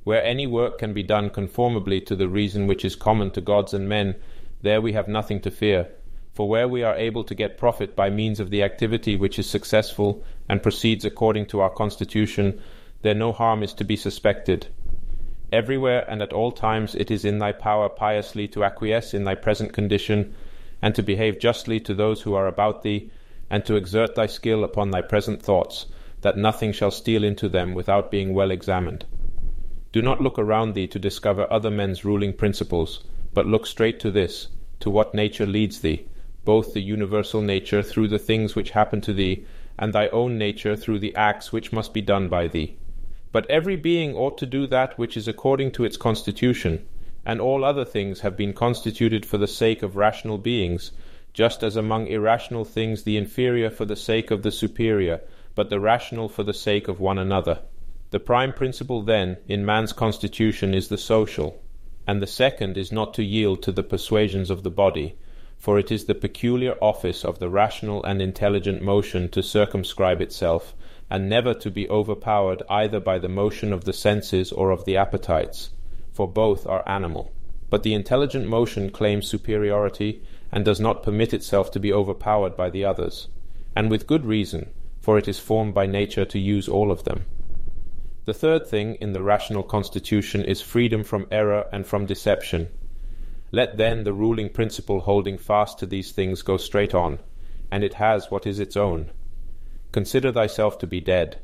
Where 0.05 0.25
any 0.25 0.49
work 0.49 0.79
can 0.79 0.93
be 0.93 1.05
done 1.05 1.31
conformably 1.31 2.01
to 2.03 2.17
the 2.17 2.29
reason 2.29 2.67
which 2.67 2.85
is 2.85 2.97
common 2.97 3.31
to 3.33 3.41
gods 3.41 3.73
and 3.73 3.89
men, 3.89 4.17
there 4.61 4.81
we 4.81 4.95
have 4.95 5.07
nothing 5.07 5.41
to 5.43 5.51
fear. 5.51 5.89
For 6.35 6.49
where 6.49 6.67
we 6.67 6.83
are 6.83 6.97
able 6.97 7.23
to 7.25 7.35
get 7.35 7.57
profit 7.59 7.95
by 7.95 8.11
means 8.11 8.41
of 8.41 8.51
the 8.51 8.63
activity 8.63 9.17
which 9.17 9.39
is 9.39 9.49
successful 9.49 10.25
and 10.49 10.63
proceeds 10.63 11.05
according 11.05 11.47
to 11.47 11.61
our 11.61 11.71
constitution, 11.71 12.61
there 13.03 13.15
no 13.15 13.33
harm 13.33 13.63
is 13.63 13.73
to 13.75 13.85
be 13.85 13.97
suspected. 13.97 14.67
Everywhere 15.53 16.05
and 16.11 16.23
at 16.23 16.33
all 16.33 16.51
times 16.51 16.95
it 16.95 17.11
is 17.11 17.25
in 17.25 17.39
thy 17.39 17.53
power 17.53 17.89
piously 17.89 18.49
to 18.49 18.65
acquiesce 18.65 19.15
in 19.15 19.25
thy 19.25 19.35
present 19.35 19.73
condition, 19.73 20.35
and 20.81 20.95
to 20.97 21.03
behave 21.03 21.39
justly 21.39 21.79
to 21.79 21.95
those 21.95 22.23
who 22.23 22.35
are 22.35 22.49
about 22.49 22.83
thee, 22.83 23.11
and 23.51 23.65
to 23.67 23.77
exert 23.77 24.15
thy 24.15 24.27
skill 24.27 24.65
upon 24.65 24.91
thy 24.91 25.03
present 25.03 25.43
thoughts, 25.43 25.87
that 26.23 26.37
nothing 26.37 26.73
shall 26.73 26.91
steal 26.91 27.23
into 27.23 27.49
them 27.49 27.75
without 27.75 28.11
being 28.11 28.33
well 28.33 28.51
examined. 28.51 29.05
Do 29.93 30.03
not 30.03 30.21
look 30.21 30.39
around 30.39 30.75
thee 30.75 30.87
to 30.89 30.99
discover 30.99 31.47
other 31.53 31.71
men's 31.71 32.05
ruling 32.05 32.33
principles 32.33 33.05
but 33.35 33.47
look 33.47 33.67
straight 33.67 33.99
to 34.01 34.11
this, 34.11 34.49
to 34.81 34.91
what 34.91 35.15
nature 35.15 35.47
leads 35.47 35.81
thee, 35.81 36.05
both 36.45 36.75
the 36.75 36.83
universal 36.83 37.41
nature 37.41 37.83
through 37.83 38.09
the 38.09 38.19
things 38.19 38.55
which 38.55 38.71
happen 38.73 39.01
to 39.01 39.13
thee, 39.15 39.45
and 39.79 39.93
thy 39.93 40.09
own 40.09 40.37
nature 40.37 40.77
through 40.77 40.99
the 40.99 41.15
acts 41.17 41.51
which 41.51 41.73
must 41.73 41.95
be 41.95 42.03
done 42.03 42.29
by 42.29 42.47
thee. 42.47 42.77
But 43.33 43.49
every 43.51 43.77
being 43.77 44.15
ought 44.15 44.37
to 44.39 44.47
do 44.47 44.67
that 44.67 44.99
which 44.99 45.17
is 45.17 45.29
according 45.29 45.71
to 45.73 45.85
its 45.85 45.97
constitution, 45.97 46.85
and 47.25 47.41
all 47.41 47.65
other 47.65 47.87
things 47.87 48.21
have 48.21 48.37
been 48.37 48.53
constituted 48.53 49.25
for 49.25 49.39
the 49.39 49.47
sake 49.47 49.83
of 49.83 49.97
rational 49.97 50.37
beings, 50.37 50.93
just 51.33 51.63
as 51.63 51.77
among 51.77 52.07
irrational 52.09 52.67
things 52.67 53.05
the 53.05 53.17
inferior 53.17 53.71
for 53.71 53.87
the 53.87 53.97
sake 53.97 54.31
of 54.31 54.43
the 54.43 54.53
superior, 54.53 55.23
but 55.55 55.71
the 55.71 55.81
rational 55.81 56.29
for 56.29 56.43
the 56.43 56.53
sake 56.53 56.89
of 56.89 57.01
one 57.01 57.19
another. 57.19 57.61
The 58.13 58.21
prime 58.21 58.53
principle, 58.53 59.01
then, 59.01 59.39
in 59.49 59.65
man's 59.65 59.95
constitution 59.95 60.75
is 60.75 60.89
the 60.89 60.99
social, 60.99 61.63
and 62.07 62.21
the 62.21 62.27
second 62.27 62.77
is 62.77 62.93
not 62.93 63.15
to 63.15 63.25
yield 63.25 63.63
to 63.63 63.73
the 63.73 63.83
persuasions 63.83 64.51
of 64.51 64.63
the 64.63 64.71
body, 64.71 65.17
for 65.57 65.79
it 65.79 65.91
is 65.91 66.05
the 66.05 66.15
peculiar 66.15 66.77
office 66.83 67.25
of 67.25 67.39
the 67.39 67.49
rational 67.49 68.05
and 68.05 68.21
intelligent 68.21 68.83
motion 68.83 69.31
to 69.31 69.43
circumscribe 69.43 70.21
itself, 70.21 70.75
and 71.09 71.27
never 71.27 71.55
to 71.55 71.71
be 71.71 71.89
overpowered 71.89 72.63
either 72.69 73.01
by 73.01 73.19
the 73.19 73.31
motion 73.31 73.73
of 73.73 73.85
the 73.85 73.95
senses 73.95 74.53
or 74.53 74.71
of 74.71 74.85
the 74.85 74.95
appetites, 74.95 75.71
for 76.13 76.29
both 76.29 76.67
are 76.67 76.87
animal. 76.87 77.33
But 77.71 77.83
the 77.83 77.95
intelligent 77.95 78.47
motion 78.47 78.91
claims 78.91 79.27
superiority 79.27 80.23
and 80.53 80.67
does 80.67 80.81
not 80.81 81.03
permit 81.03 81.33
itself 81.33 81.71
to 81.71 81.81
be 81.81 81.95
overpowered 81.95 82.59
by 82.59 82.69
the 82.69 82.85
others, 82.85 83.29
and 83.75 83.91
with 83.91 84.07
good 84.07 84.27
reason, 84.27 84.69
for 85.01 85.17
it 85.17 85.29
is 85.29 85.39
formed 85.39 85.73
by 85.73 85.87
nature 85.87 86.27
to 86.27 86.39
use 86.39 86.69
all 86.69 86.93
of 86.93 87.05
them. 87.05 87.25
The 88.25 88.35
third 88.35 88.69
thing 88.69 88.95
in 89.01 89.15
the 89.15 89.23
rational 89.23 89.65
constitution 89.65 90.45
is 90.45 90.61
freedom 90.61 91.03
from 91.03 91.27
error 91.33 91.67
and 91.73 91.85
from 91.85 92.07
deception. 92.07 92.69
Let 93.51 93.79
then 93.79 94.05
the 94.05 94.13
ruling 94.13 94.49
principle 94.49 95.01
holding 95.01 95.37
fast 95.37 95.81
to 95.81 95.87
these 95.87 96.13
things 96.13 96.43
go 96.43 96.57
straight 96.57 96.95
on, 96.95 97.19
and 97.71 97.83
it 97.83 97.95
has 97.95 98.31
what 98.31 98.47
is 98.47 98.61
its 98.61 98.77
own. 98.77 99.11
Consider 99.91 100.31
thyself 100.31 100.79
to 100.79 100.87
be 100.87 101.01
dead, 101.01 101.41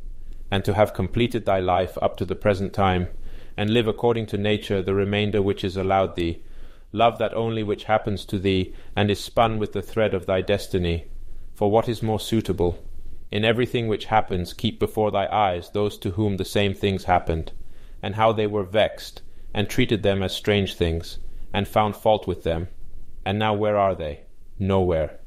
and 0.53 0.65
to 0.65 0.75
have 0.75 0.95
completed 0.95 1.45
thy 1.45 1.59
life 1.59 1.99
up 2.01 2.17
to 2.19 2.25
the 2.25 2.37
present 2.37 2.73
time, 2.73 3.09
and 3.57 3.71
live 3.71 3.89
according 3.89 4.27
to 4.27 4.39
nature 4.39 4.81
the 4.81 4.95
remainder 4.95 5.43
which 5.43 5.65
is 5.65 5.77
allowed 5.77 6.15
thee. 6.15 6.45
Love 6.93 7.19
that 7.19 7.35
only 7.35 7.65
which 7.65 7.85
happens 7.85 8.25
to 8.25 8.39
thee, 8.39 8.73
and 8.95 9.11
is 9.11 9.19
spun 9.19 9.59
with 9.59 9.73
the 9.73 9.83
thread 9.83 10.15
of 10.15 10.27
thy 10.27 10.41
destiny. 10.41 11.07
For 11.55 11.71
what 11.73 11.89
is 11.89 12.05
more 12.05 12.21
suitable? 12.21 12.79
In 13.31 13.45
everything 13.45 13.89
which 13.89 14.07
happens, 14.07 14.55
keep 14.55 14.79
before 14.79 15.11
thy 15.11 15.27
eyes 15.27 15.71
those 15.71 15.99
to 15.99 16.13
whom 16.13 16.37
the 16.39 16.45
same 16.45 16.73
things 16.73 17.05
happened, 17.05 17.53
and 18.03 18.15
how 18.15 18.33
they 18.33 18.47
were 18.47 18.65
vexed, 18.65 19.21
and 19.53 19.69
treated 19.69 20.03
them 20.03 20.23
as 20.23 20.33
strange 20.33 20.75
things, 20.75 21.19
and 21.53 21.69
found 21.69 21.95
fault 21.95 22.27
with 22.27 22.43
them. 22.43 22.69
And 23.27 23.39
now 23.39 23.53
where 23.53 23.77
are 23.77 23.95
they? 23.95 24.21
Nowhere. 24.59 25.19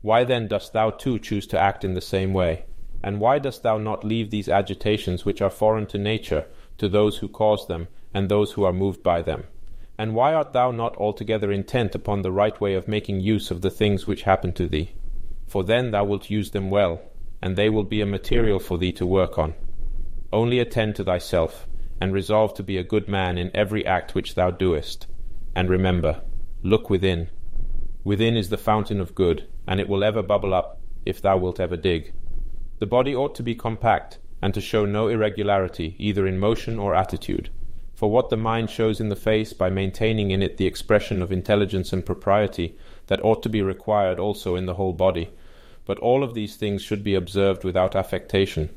Why 0.00 0.24
then 0.24 0.48
dost 0.48 0.72
thou 0.72 0.88
too 0.88 1.18
choose 1.18 1.46
to 1.48 1.58
act 1.58 1.84
in 1.84 1.92
the 1.92 2.00
same 2.00 2.32
way? 2.32 2.64
And 3.02 3.20
why 3.20 3.38
dost 3.38 3.62
thou 3.62 3.76
not 3.76 4.04
leave 4.04 4.30
these 4.30 4.48
agitations 4.48 5.26
which 5.26 5.42
are 5.42 5.50
foreign 5.50 5.86
to 5.88 5.98
nature 5.98 6.46
to 6.78 6.88
those 6.88 7.18
who 7.18 7.28
cause 7.28 7.66
them, 7.66 7.88
and 8.14 8.28
those 8.28 8.52
who 8.52 8.64
are 8.64 8.72
moved 8.72 9.02
by 9.02 9.20
them? 9.20 9.44
And 9.98 10.14
why 10.14 10.32
art 10.32 10.54
thou 10.54 10.70
not 10.70 10.96
altogether 10.96 11.52
intent 11.52 11.94
upon 11.94 12.22
the 12.22 12.32
right 12.32 12.58
way 12.58 12.72
of 12.72 12.88
making 12.88 13.20
use 13.20 13.50
of 13.50 13.60
the 13.60 13.70
things 13.70 14.06
which 14.06 14.22
happen 14.22 14.52
to 14.54 14.66
thee? 14.66 14.92
For 15.46 15.62
then 15.62 15.90
thou 15.90 16.04
wilt 16.04 16.30
use 16.30 16.52
them 16.52 16.70
well, 16.70 17.02
and 17.42 17.56
they 17.56 17.70
will 17.70 17.84
be 17.84 18.00
a 18.00 18.06
material 18.06 18.58
for 18.58 18.78
thee 18.78 18.92
to 18.92 19.06
work 19.06 19.38
on. 19.38 19.54
Only 20.32 20.58
attend 20.58 20.94
to 20.96 21.04
thyself, 21.04 21.66
and 22.00 22.12
resolve 22.12 22.54
to 22.54 22.62
be 22.62 22.76
a 22.76 22.84
good 22.84 23.08
man 23.08 23.38
in 23.38 23.50
every 23.54 23.84
act 23.84 24.14
which 24.14 24.34
thou 24.34 24.50
doest. 24.50 25.06
And 25.54 25.68
remember, 25.68 26.22
look 26.62 26.90
within. 26.90 27.28
Within 28.04 28.36
is 28.36 28.48
the 28.48 28.58
fountain 28.58 29.00
of 29.00 29.14
good, 29.14 29.46
and 29.66 29.80
it 29.80 29.88
will 29.88 30.04
ever 30.04 30.22
bubble 30.22 30.54
up, 30.54 30.80
if 31.04 31.20
thou 31.20 31.36
wilt 31.38 31.60
ever 31.60 31.76
dig. 31.76 32.12
The 32.78 32.86
body 32.86 33.14
ought 33.14 33.34
to 33.36 33.42
be 33.42 33.54
compact, 33.54 34.18
and 34.42 34.54
to 34.54 34.60
show 34.60 34.86
no 34.86 35.08
irregularity, 35.08 35.96
either 35.98 36.26
in 36.26 36.38
motion 36.38 36.78
or 36.78 36.94
attitude. 36.94 37.50
For 37.94 38.10
what 38.10 38.30
the 38.30 38.36
mind 38.36 38.70
shows 38.70 39.00
in 39.00 39.10
the 39.10 39.16
face 39.16 39.52
by 39.52 39.68
maintaining 39.68 40.30
in 40.30 40.42
it 40.42 40.56
the 40.56 40.66
expression 40.66 41.20
of 41.20 41.32
intelligence 41.32 41.92
and 41.92 42.06
propriety, 42.06 42.76
that 43.08 43.22
ought 43.22 43.42
to 43.42 43.50
be 43.50 43.60
required 43.60 44.18
also 44.18 44.56
in 44.56 44.66
the 44.66 44.74
whole 44.74 44.94
body 44.94 45.30
but 45.90 45.98
all 45.98 46.22
of 46.22 46.34
these 46.34 46.54
things 46.54 46.80
should 46.80 47.02
be 47.02 47.16
observed 47.16 47.64
without 47.64 47.96
affectation. 47.96 48.70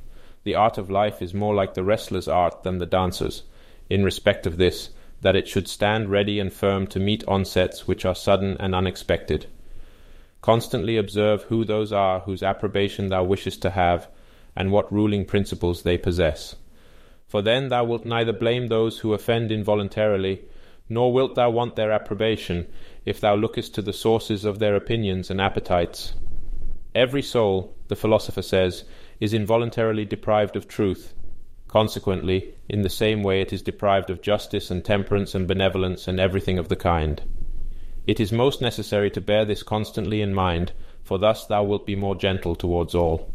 The 0.46 0.56
art 0.56 0.80
of 0.80 0.90
life 0.90 1.22
is 1.22 1.32
more 1.32 1.54
like 1.54 1.76
the 1.76 1.84
wrestler's 1.84 2.28
art 2.28 2.64
than 2.64 2.80
the 2.80 2.88
dancer's, 2.88 3.44
in 3.88 4.04
respect 4.04 4.48
of 4.48 4.58
this, 4.58 4.90
that 5.22 5.36
it 5.36 5.48
should 5.48 5.68
stand 5.68 6.10
ready 6.10 6.40
and 6.40 6.52
firm 6.52 6.88
to 6.88 7.00
meet 7.00 7.24
onsets 7.28 7.88
which 7.88 8.04
are 8.04 8.16
sudden 8.16 8.58
and 8.60 8.74
unexpected. 8.74 9.46
Constantly 10.42 10.98
observe 10.98 11.44
who 11.44 11.64
those 11.64 11.94
are 11.94 12.22
whose 12.22 12.42
approbation 12.42 13.10
thou 13.10 13.24
wishest 13.24 13.62
to 13.62 13.70
have, 13.70 14.08
and 14.56 14.72
what 14.72 14.92
ruling 14.92 15.24
principles 15.24 15.84
they 15.84 16.00
possess. 16.00 16.56
For 17.28 17.44
then 17.44 17.68
thou 17.68 17.84
wilt 17.84 18.06
neither 18.06 18.34
blame 18.34 18.70
those 18.70 18.98
who 18.98 19.14
offend 19.14 19.52
involuntarily, 19.52 20.42
nor 20.90 21.14
wilt 21.14 21.36
thou 21.36 21.52
want 21.52 21.76
their 21.76 21.92
approbation, 21.92 22.66
if 23.06 23.22
thou 23.22 23.36
lookest 23.36 23.76
to 23.76 23.84
the 23.84 23.94
sources 23.94 24.46
of 24.46 24.58
their 24.58 24.76
opinions 24.76 25.30
and 25.30 25.40
appetites. 25.40 26.16
Every 26.96 27.24
soul, 27.24 27.76
the 27.88 27.96
philosopher 27.96 28.44
says, 28.44 28.84
is 29.20 29.34
involuntarily 29.34 30.06
deprived 30.06 30.56
of 30.56 30.68
truth. 30.68 31.14
Consequently, 31.68 32.54
in 32.70 32.84
the 32.84 32.90
same 32.90 33.24
way 33.24 33.42
it 33.42 33.52
is 33.52 33.64
deprived 33.64 34.12
of 34.12 34.22
justice 34.22 34.70
and 34.70 34.86
temperance 34.86 35.34
and 35.34 35.48
benevolence 35.48 36.08
and 36.08 36.20
everything 36.20 36.60
of 36.60 36.70
the 36.70 36.76
kind. 36.76 37.24
It 38.06 38.20
is 38.20 38.32
most 38.32 38.62
necessary 38.62 39.10
to 39.12 39.22
bear 39.22 39.44
this 39.44 39.64
constantly 39.64 40.22
in 40.22 40.36
mind, 40.36 40.74
for 41.02 41.18
thus 41.18 41.48
thou 41.48 41.64
wilt 41.64 41.86
be 41.86 41.96
more 41.96 42.16
gentle 42.16 42.56
towards 42.56 42.94
all. 42.94 43.34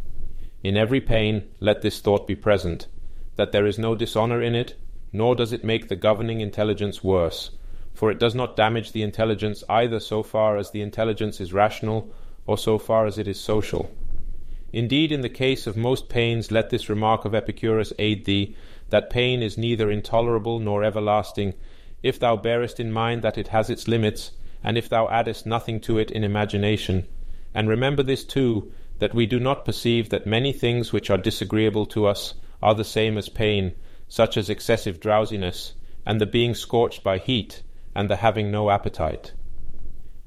In 0.62 0.76
every 0.76 1.00
pain 1.00 1.48
let 1.58 1.82
this 1.82 2.00
thought 2.00 2.28
be 2.28 2.36
present, 2.36 2.86
that 3.34 3.50
there 3.50 3.66
is 3.66 3.78
no 3.78 3.96
dishonour 3.96 4.40
in 4.40 4.54
it, 4.54 4.74
nor 5.12 5.34
does 5.34 5.52
it 5.52 5.64
make 5.64 5.88
the 5.88 5.96
governing 5.96 6.40
intelligence 6.40 7.02
worse, 7.02 7.50
for 7.92 8.10
it 8.10 8.20
does 8.20 8.34
not 8.34 8.56
damage 8.56 8.92
the 8.92 9.02
intelligence 9.02 9.64
either 9.68 9.98
so 9.98 10.22
far 10.22 10.56
as 10.56 10.70
the 10.70 10.82
intelligence 10.82 11.40
is 11.40 11.52
rational 11.52 12.12
or 12.48 12.56
so 12.56 12.78
far 12.78 13.04
as 13.04 13.18
it 13.18 13.28
is 13.28 13.38
social. 13.38 13.90
Indeed, 14.72 15.12
in 15.12 15.20
the 15.20 15.28
case 15.28 15.66
of 15.66 15.76
most 15.76 16.08
pains, 16.08 16.50
let 16.50 16.70
this 16.70 16.88
remark 16.88 17.26
of 17.26 17.34
Epicurus 17.34 17.92
aid 17.98 18.24
thee, 18.24 18.56
that 18.88 19.10
pain 19.10 19.42
is 19.42 19.58
neither 19.58 19.90
intolerable 19.90 20.58
nor 20.58 20.82
everlasting, 20.82 21.52
if 22.02 22.18
thou 22.18 22.36
bearest 22.36 22.80
in 22.80 22.90
mind 22.90 23.20
that 23.20 23.36
it 23.36 23.48
has 23.48 23.68
its 23.68 23.86
limits, 23.86 24.30
and 24.64 24.78
if 24.78 24.88
thou 24.88 25.06
addest 25.08 25.44
nothing 25.44 25.78
to 25.78 25.98
it 25.98 26.10
in 26.10 26.24
imagination. 26.24 27.06
And 27.52 27.68
remember 27.68 28.02
this 28.02 28.24
too, 28.24 28.72
that 28.98 29.14
we 29.14 29.26
do 29.26 29.38
not 29.38 29.66
perceive 29.66 30.08
that 30.08 30.26
many 30.26 30.54
things 30.54 30.90
which 30.90 31.10
are 31.10 31.18
disagreeable 31.18 31.84
to 31.86 32.06
us 32.06 32.32
are 32.62 32.74
the 32.74 32.82
same 32.82 33.18
as 33.18 33.28
pain, 33.28 33.74
such 34.08 34.38
as 34.38 34.48
excessive 34.48 35.00
drowsiness, 35.00 35.74
and 36.06 36.18
the 36.18 36.24
being 36.24 36.54
scorched 36.54 37.04
by 37.04 37.18
heat, 37.18 37.62
and 37.94 38.08
the 38.08 38.16
having 38.16 38.50
no 38.50 38.70
appetite. 38.70 39.32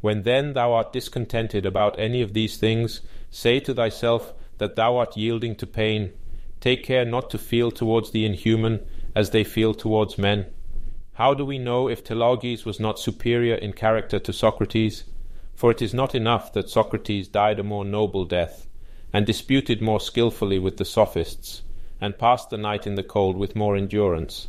When 0.02 0.24
then 0.24 0.54
thou 0.54 0.74
art 0.74 0.92
discontented 0.92 1.66
about 1.66 2.00
any 2.00 2.22
of 2.22 2.34
these 2.34 2.58
things, 2.58 3.02
say 3.30 3.60
to 3.62 3.74
thyself 3.74 4.34
that 4.58 4.76
thou 4.76 4.98
art 4.98 5.16
yielding 5.16 5.56
to 5.56 5.68
pain. 5.68 6.12
Take 6.60 6.84
care 6.84 7.06
not 7.06 7.30
to 7.30 7.38
feel 7.38 7.72
towards 7.72 8.12
the 8.12 8.26
inhuman 8.26 8.82
as 9.16 9.30
they 9.30 9.44
feel 9.44 9.74
towards 9.74 10.18
men. 10.18 10.48
How 11.14 11.34
do 11.34 11.46
we 11.46 11.60
know 11.60 11.88
if 11.88 12.04
Telauges 12.04 12.66
was 12.66 12.80
not 12.80 13.00
superior 13.00 13.56
in 13.56 13.74
character 13.74 14.18
to 14.20 14.34
Socrates? 14.34 15.04
For 15.54 15.70
it 15.70 15.82
is 15.82 15.94
not 15.94 16.16
enough 16.16 16.52
that 16.54 16.70
Socrates 16.70 17.28
died 17.28 17.60
a 17.60 17.64
more 17.64 17.86
noble 17.86 18.26
death, 18.26 18.68
and 19.14 19.26
disputed 19.26 19.82
more 19.82 20.00
skilfully 20.00 20.58
with 20.58 20.78
the 20.78 20.86
sophists, 20.86 21.62
and 22.00 22.18
passed 22.18 22.50
the 22.50 22.58
night 22.58 22.88
in 22.88 22.96
the 22.96 23.04
cold 23.04 23.38
with 23.38 23.56
more 23.56 23.76
endurance, 23.76 24.48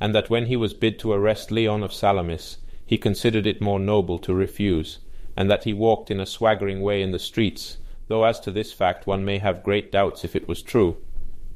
and 0.00 0.14
that 0.14 0.30
when 0.30 0.46
he 0.46 0.56
was 0.56 0.72
bid 0.72 0.98
to 1.00 1.12
arrest 1.12 1.50
Leon 1.50 1.82
of 1.82 1.92
Salamis, 1.92 2.58
he 2.86 2.98
considered 2.98 3.46
it 3.46 3.62
more 3.62 3.78
noble 3.78 4.18
to 4.18 4.34
refuse, 4.34 4.98
and 5.36 5.50
that 5.50 5.64
he 5.64 5.72
walked 5.72 6.10
in 6.10 6.20
a 6.20 6.26
swaggering 6.26 6.82
way 6.82 7.00
in 7.00 7.12
the 7.12 7.18
streets, 7.18 7.78
though 8.08 8.24
as 8.24 8.38
to 8.38 8.50
this 8.50 8.74
fact 8.74 9.06
one 9.06 9.24
may 9.24 9.38
have 9.38 9.62
great 9.62 9.90
doubts 9.90 10.22
if 10.22 10.36
it 10.36 10.46
was 10.46 10.60
true. 10.60 10.98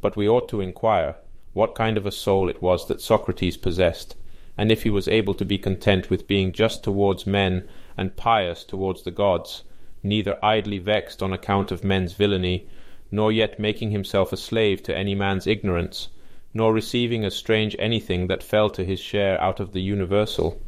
But 0.01 0.17
we 0.17 0.27
ought 0.27 0.49
to 0.49 0.63
inquire 0.63 1.17
what 1.53 1.75
kind 1.75 1.99
of 1.99 2.07
a 2.07 2.11
soul 2.11 2.49
it 2.49 2.63
was 2.63 2.89
that 2.89 3.03
Socrates 3.03 3.59
possessed, 3.59 4.17
and 4.57 4.73
if 4.73 4.85
he 4.85 4.91
was 4.91 5.07
able 5.07 5.35
to 5.35 5.45
be 5.45 5.59
content 5.59 6.09
with 6.09 6.27
being 6.27 6.51
just 6.51 6.83
towards 6.83 7.27
men 7.27 7.69
and 7.95 8.17
pious 8.17 8.65
towards 8.65 9.03
the 9.03 9.11
gods, 9.11 9.65
neither 10.03 10.43
idly 10.43 10.79
vexed 10.79 11.23
on 11.23 11.35
account 11.35 11.71
of 11.71 11.85
men's 11.85 12.15
villainy, 12.15 12.67
nor 13.11 13.31
yet 13.31 13.59
making 13.59 13.91
himself 13.91 14.33
a 14.33 14.37
slave 14.39 14.83
to 14.83 14.97
any 14.97 15.15
man's 15.15 15.47
ignorance, 15.47 16.09
nor 16.55 16.73
receiving 16.73 17.23
as 17.23 17.35
strange 17.37 17.77
anything 17.79 18.29
that 18.29 18.43
fell 18.43 18.71
to 18.71 18.83
his 18.83 18.99
share 18.99 19.39
out 19.43 19.61
of 19.61 19.73
the 19.73 19.83
universal 19.83 20.59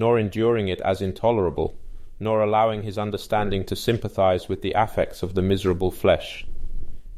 nor 0.00 0.18
enduring 0.18 0.66
it 0.68 0.80
as 0.80 1.02
intolerable, 1.02 1.74
nor 2.18 2.42
allowing 2.42 2.82
his 2.82 2.96
understanding 2.96 3.62
to 3.62 3.76
sympathize 3.76 4.48
with 4.48 4.62
the 4.62 4.72
affects 4.72 5.22
of 5.22 5.34
the 5.34 5.42
miserable 5.42 5.90
flesh. 5.90 6.46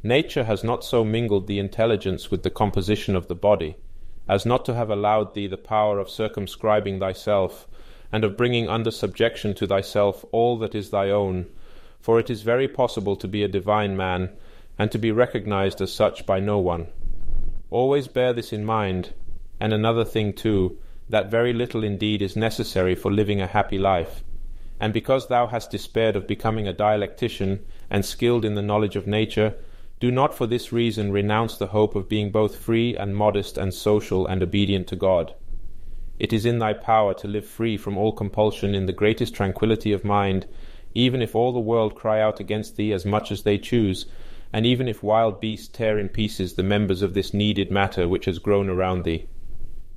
Nature 0.02 0.42
has 0.42 0.64
not 0.64 0.84
so 0.84 1.04
mingled 1.04 1.46
the 1.46 1.60
intelligence 1.60 2.28
with 2.28 2.42
the 2.42 2.50
composition 2.50 3.14
of 3.14 3.28
the 3.28 3.36
body, 3.36 3.76
as 4.28 4.44
not 4.44 4.64
to 4.64 4.74
have 4.74 4.90
allowed 4.90 5.32
thee 5.32 5.46
the 5.46 5.56
power 5.56 6.00
of 6.00 6.10
circumscribing 6.10 6.98
thyself, 6.98 7.68
and 8.10 8.24
of 8.24 8.36
bringing 8.36 8.68
under 8.68 8.90
subjection 8.90 9.54
to 9.54 9.64
thyself 9.64 10.24
all 10.32 10.58
that 10.58 10.74
is 10.74 10.90
thy 10.90 11.08
own, 11.08 11.46
for 12.00 12.18
it 12.18 12.28
is 12.28 12.42
very 12.42 12.66
possible 12.66 13.14
to 13.14 13.28
be 13.28 13.44
a 13.44 13.56
divine 13.58 13.96
man, 13.96 14.28
and 14.76 14.90
to 14.90 14.98
be 14.98 15.12
recognized 15.12 15.80
as 15.80 15.92
such 15.92 16.26
by 16.26 16.40
no 16.40 16.58
one. 16.58 16.88
Always 17.70 18.08
bear 18.08 18.32
this 18.32 18.52
in 18.52 18.64
mind, 18.64 19.14
and 19.60 19.72
another 19.72 20.04
thing 20.04 20.32
too, 20.32 20.78
that 21.08 21.30
very 21.30 21.52
little 21.52 21.84
indeed 21.84 22.22
is 22.22 22.36
necessary 22.36 22.94
for 22.94 23.12
living 23.12 23.40
a 23.40 23.46
happy 23.46 23.78
life. 23.78 24.22
And 24.80 24.92
because 24.92 25.28
thou 25.28 25.46
hast 25.46 25.70
despaired 25.70 26.16
of 26.16 26.26
becoming 26.26 26.66
a 26.66 26.72
dialectician 26.72 27.60
and 27.88 28.04
skilled 28.04 28.44
in 28.44 28.54
the 28.54 28.62
knowledge 28.62 28.96
of 28.96 29.06
nature, 29.06 29.54
Do 30.00 30.10
not 30.10 30.34
for 30.34 30.46
this 30.46 30.72
reason 30.72 31.12
renounce 31.12 31.56
the 31.56 31.68
hope 31.68 31.94
of 31.94 32.08
being 32.08 32.32
both 32.32 32.56
free 32.56 32.96
and 32.96 33.14
modest 33.14 33.56
and 33.56 33.72
social 33.72 34.26
and 34.26 34.42
obedient 34.42 34.88
to 34.88 34.96
God. 34.96 35.34
It 36.18 36.32
is 36.32 36.44
in 36.44 36.58
thy 36.58 36.72
power 36.72 37.14
to 37.14 37.28
live 37.28 37.46
free 37.46 37.76
from 37.76 37.96
all 37.96 38.12
compulsion 38.12 38.74
in 38.74 38.86
the 38.86 38.92
greatest 38.92 39.34
tranquillity 39.34 39.92
of 39.92 40.04
mind, 40.04 40.46
even 40.94 41.22
if 41.22 41.34
all 41.34 41.52
the 41.52 41.60
world 41.60 41.94
cry 41.94 42.20
out 42.20 42.40
against 42.40 42.76
thee 42.76 42.92
as 42.92 43.06
much 43.06 43.32
as 43.32 43.42
they 43.42 43.58
choose, 43.58 44.06
and 44.52 44.66
even 44.66 44.88
if 44.88 45.02
wild 45.02 45.40
beasts 45.40 45.68
tear 45.68 45.98
in 45.98 46.08
pieces 46.08 46.54
the 46.54 46.62
members 46.62 47.02
of 47.02 47.14
this 47.14 47.32
kneaded 47.32 47.70
matter 47.70 48.08
which 48.08 48.26
has 48.26 48.38
grown 48.38 48.68
around 48.68 49.04
thee. 49.04 49.26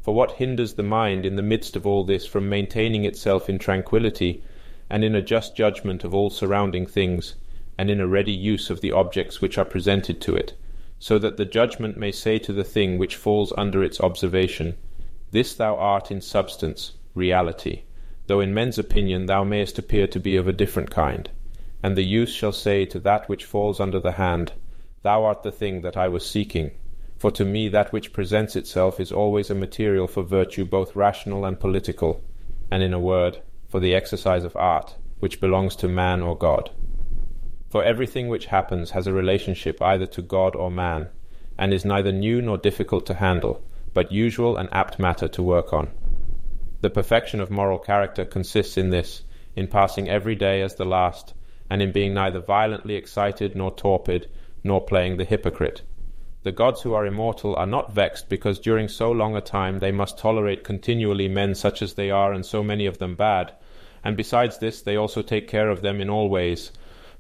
For 0.06 0.14
what 0.14 0.34
hinders 0.34 0.76
the 0.76 0.84
mind 0.84 1.26
in 1.26 1.36
the 1.36 1.41
midst 1.41 1.76
of 1.76 1.88
all 1.88 2.03
this 2.03 2.27
from 2.27 2.48
maintaining 2.48 3.06
itself 3.06 3.49
in 3.49 3.57
tranquillity, 3.57 4.44
and 4.88 5.03
in 5.03 5.15
a 5.15 5.22
just 5.23 5.56
judgment 5.56 6.03
of 6.03 6.14
all 6.14 6.30
surrounding 6.30 6.86
things? 6.86 7.34
and 7.76 7.90
in 7.90 7.99
a 7.99 8.06
ready 8.06 8.32
use 8.32 8.69
of 8.69 8.82
the 8.82 8.91
objects 8.91 9.41
which 9.41 9.57
are 9.57 9.65
presented 9.65 10.22
to 10.22 10.36
it, 10.36 10.53
so 10.99 11.18
that 11.18 11.38
the 11.38 11.44
judgment 11.44 11.98
may 11.98 12.11
say 12.11 12.38
to 12.38 12.53
the 12.53 12.64
thing 12.64 12.99
which 12.99 13.15
falls 13.15 13.52
under 13.57 13.84
its 13.84 13.99
observation, 13.99 14.77
This 15.32 15.56
thou 15.56 15.76
art 15.76 16.11
in 16.11 16.22
substance, 16.22 16.91
reality, 17.15 17.82
though 18.27 18.41
in 18.41 18.53
men's 18.53 18.77
opinion 18.77 19.26
thou 19.26 19.44
mayest 19.44 19.80
appear 19.80 20.06
to 20.06 20.19
be 20.19 20.36
of 20.36 20.48
a 20.48 20.53
different 20.53 20.91
kind. 20.91 21.32
And 21.82 21.98
the 21.98 22.06
use 22.06 22.32
shall 22.32 22.52
say 22.52 22.86
to 22.86 22.99
that 22.99 23.27
which 23.27 23.44
falls 23.44 23.80
under 23.80 23.99
the 23.99 24.11
hand, 24.11 24.53
Thou 25.02 25.23
art 25.23 25.41
the 25.41 25.52
thing 25.52 25.82
that 25.82 25.98
I 25.98 26.10
was 26.10 26.23
seeking. 26.23 26.73
For 27.18 27.32
to 27.32 27.46
me 27.46 27.70
that 27.70 27.94
which 27.94 28.14
presents 28.14 28.56
itself 28.56 29.00
is 29.00 29.12
always 29.12 29.50
a 29.50 29.56
material 29.56 30.08
for 30.08 30.24
virtue 30.24 30.66
both 30.66 30.96
rational 30.96 31.46
and 31.46 31.60
political, 31.60 32.22
and 32.70 32.84
in 32.84 32.94
a 32.94 33.00
word, 33.00 33.40
for 33.70 33.80
the 33.80 33.96
exercise 33.96 34.44
of 34.44 34.56
art, 34.56 34.96
which 35.20 35.40
belongs 35.40 35.76
to 35.78 35.88
man 35.88 36.22
or 36.22 36.38
God. 36.38 36.72
For 37.70 37.84
everything 37.84 38.28
which 38.28 38.48
happens 38.48 38.92
has 38.92 39.08
a 39.08 39.14
relationship 39.14 39.82
either 39.82 40.06
to 40.08 40.22
God 40.22 40.56
or 40.56 40.70
man, 40.70 41.10
and 41.58 41.74
is 41.74 41.86
neither 41.86 42.12
new 42.12 42.42
nor 42.42 42.58
difficult 42.58 43.06
to 43.08 43.16
handle, 43.16 43.64
but 43.94 44.12
usual 44.12 44.58
and 44.58 44.70
apt 44.74 45.00
matter 45.00 45.28
to 45.30 45.44
work 45.44 45.74
on. 45.74 45.90
The 46.82 46.90
perfection 46.90 47.40
of 47.40 47.50
moral 47.50 47.80
character 47.80 48.26
consists 48.26 48.78
in 48.78 48.90
this, 48.90 49.24
in 49.56 49.68
passing 49.68 50.10
every 50.10 50.36
day 50.36 50.62
as 50.62 50.76
the 50.76 50.86
last, 50.86 51.34
and 51.70 51.82
in 51.82 51.92
being 51.92 52.14
neither 52.14 52.40
violently 52.40 52.96
excited 52.96 53.56
nor 53.56 53.74
torpid, 53.74 54.30
nor 54.64 54.82
playing 54.82 55.18
the 55.18 55.26
hypocrite. 55.26 55.82
The 56.46 56.52
gods 56.52 56.84
who 56.84 56.94
are 56.94 57.08
immortal 57.08 57.56
are 57.56 57.66
not 57.66 57.92
vexed 57.92 58.30
because 58.30 58.60
during 58.60 58.88
so 58.88 59.12
long 59.12 59.36
a 59.36 59.42
time 59.42 59.80
they 59.80 59.92
must 59.92 60.20
tolerate 60.20 60.64
continually 60.64 61.28
men 61.28 61.56
such 61.56 61.82
as 61.82 61.96
they 61.96 62.12
are 62.12 62.32
and 62.32 62.46
so 62.46 62.62
many 62.62 62.86
of 62.86 63.00
them 63.00 63.16
bad, 63.16 63.54
and 64.04 64.16
besides 64.16 64.60
this 64.60 64.80
they 64.80 64.96
also 64.96 65.24
take 65.24 65.48
care 65.48 65.72
of 65.72 65.82
them 65.82 66.00
in 66.00 66.08
all 66.08 66.30
ways, 66.30 66.72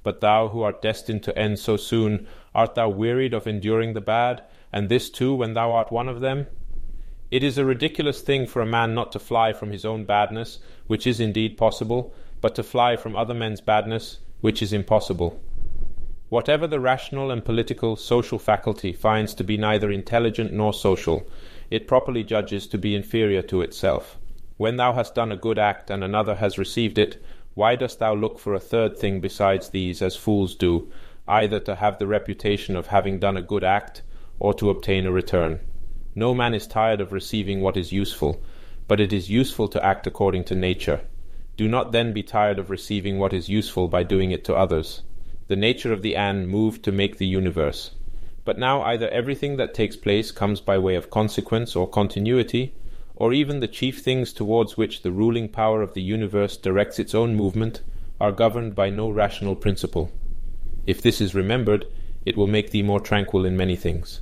but 0.03 0.21
thou 0.21 0.49
who 0.49 0.61
art 0.61 0.79
destined 0.79 1.23
to 1.23 1.35
end 1.35 1.57
so 1.57 1.75
soon, 1.75 2.27
art 2.53 2.75
thou 2.75 2.87
wearied 2.87 3.33
of 3.33 3.47
enduring 3.47 3.93
the 3.93 3.99
bad, 3.99 4.43
and 4.71 4.89
this 4.89 5.09
too 5.09 5.33
when 5.33 5.55
thou 5.55 5.71
art 5.71 5.91
one 5.91 6.07
of 6.07 6.21
them? 6.21 6.45
It 7.31 7.43
is 7.43 7.57
a 7.57 7.65
ridiculous 7.65 8.21
thing 8.21 8.45
for 8.45 8.61
a 8.61 8.67
man 8.67 8.93
not 8.93 9.11
to 9.13 9.19
fly 9.19 9.53
from 9.53 9.71
his 9.71 9.85
own 9.85 10.05
badness, 10.05 10.59
which 10.85 11.07
is 11.07 11.19
indeed 11.19 11.57
possible, 11.57 12.13
but 12.41 12.53
to 12.53 12.61
fly 12.61 12.95
from 12.95 13.15
other 13.15 13.33
men's 13.33 13.59
badness, 13.59 14.19
which 14.41 14.61
is 14.61 14.71
impossible. 14.71 15.41
Whatever 16.29 16.65
the 16.65 16.79
rational 16.79 17.29
and 17.29 17.45
political 17.45 17.95
social 17.95 18.39
faculty 18.39 18.91
finds 18.91 19.35
to 19.35 19.43
be 19.43 19.57
neither 19.57 19.91
intelligent 19.91 20.51
nor 20.51 20.73
social, 20.73 21.29
it 21.69 21.87
properly 21.87 22.23
judges 22.23 22.65
to 22.67 22.79
be 22.79 22.95
inferior 22.95 23.43
to 23.43 23.61
itself. 23.61 24.17
When 24.57 24.77
thou 24.77 24.93
hast 24.93 25.13
done 25.13 25.31
a 25.31 25.37
good 25.37 25.59
act 25.59 25.91
and 25.91 26.03
another 26.03 26.35
has 26.35 26.57
received 26.57 26.97
it, 26.97 27.23
why 27.53 27.75
dost 27.75 27.99
thou 27.99 28.15
look 28.15 28.39
for 28.39 28.55
a 28.55 28.59
third 28.59 28.97
thing 28.97 29.21
besides 29.21 29.69
these, 29.69 30.01
as 30.01 30.15
fools 30.15 30.55
do, 30.55 30.91
either 31.27 31.59
to 31.59 31.75
have 31.75 31.99
the 31.99 32.07
reputation 32.07 32.75
of 32.75 32.87
having 32.87 33.19
done 33.19 33.37
a 33.37 33.41
good 33.41 33.63
act, 33.63 34.01
or 34.39 34.53
to 34.55 34.71
obtain 34.71 35.05
a 35.05 35.11
return? 35.11 35.59
No 36.15 36.33
man 36.33 36.55
is 36.55 36.65
tired 36.65 37.01
of 37.01 37.13
receiving 37.13 37.61
what 37.61 37.77
is 37.77 37.91
useful, 37.91 38.41
but 38.87 38.99
it 38.99 39.13
is 39.13 39.29
useful 39.29 39.67
to 39.67 39.85
act 39.85 40.07
according 40.07 40.45
to 40.45 40.55
nature. 40.55 41.01
Do 41.55 41.67
not 41.67 41.91
then 41.91 42.13
be 42.13 42.23
tired 42.23 42.57
of 42.57 42.71
receiving 42.71 43.19
what 43.19 43.31
is 43.31 43.47
useful 43.47 43.87
by 43.87 44.01
doing 44.01 44.31
it 44.31 44.43
to 44.45 44.55
others. 44.55 45.03
The 45.47 45.55
nature 45.55 45.93
of 45.93 46.01
the 46.01 46.15
An 46.15 46.47
moved 46.47 46.83
to 46.83 46.91
make 46.91 47.17
the 47.17 47.27
universe. 47.27 47.91
But 48.45 48.57
now 48.57 48.81
either 48.81 49.07
everything 49.09 49.57
that 49.57 49.75
takes 49.75 49.95
place 49.95 50.31
comes 50.31 50.59
by 50.59 50.77
way 50.79 50.95
of 50.95 51.11
consequence 51.11 51.75
or 51.75 51.87
continuity, 51.87 52.73
or 53.15 53.31
even 53.31 53.59
the 53.59 53.67
chief 53.67 54.01
things 54.01 54.33
towards 54.33 54.75
which 54.75 55.03
the 55.03 55.11
ruling 55.11 55.49
power 55.49 55.81
of 55.81 55.93
the 55.93 56.01
universe 56.01 56.57
directs 56.57 56.97
its 56.97 57.13
own 57.13 57.35
movement, 57.35 57.81
are 58.19 58.31
governed 58.31 58.73
by 58.73 58.89
no 58.89 59.09
rational 59.09 59.55
principle. 59.55 60.11
If 60.87 61.01
this 61.01 61.21
is 61.21 61.35
remembered, 61.35 61.85
it 62.25 62.35
will 62.35 62.47
make 62.47 62.71
thee 62.71 62.81
more 62.81 62.99
tranquil 62.99 63.45
in 63.45 63.55
many 63.55 63.75
things. 63.75 64.21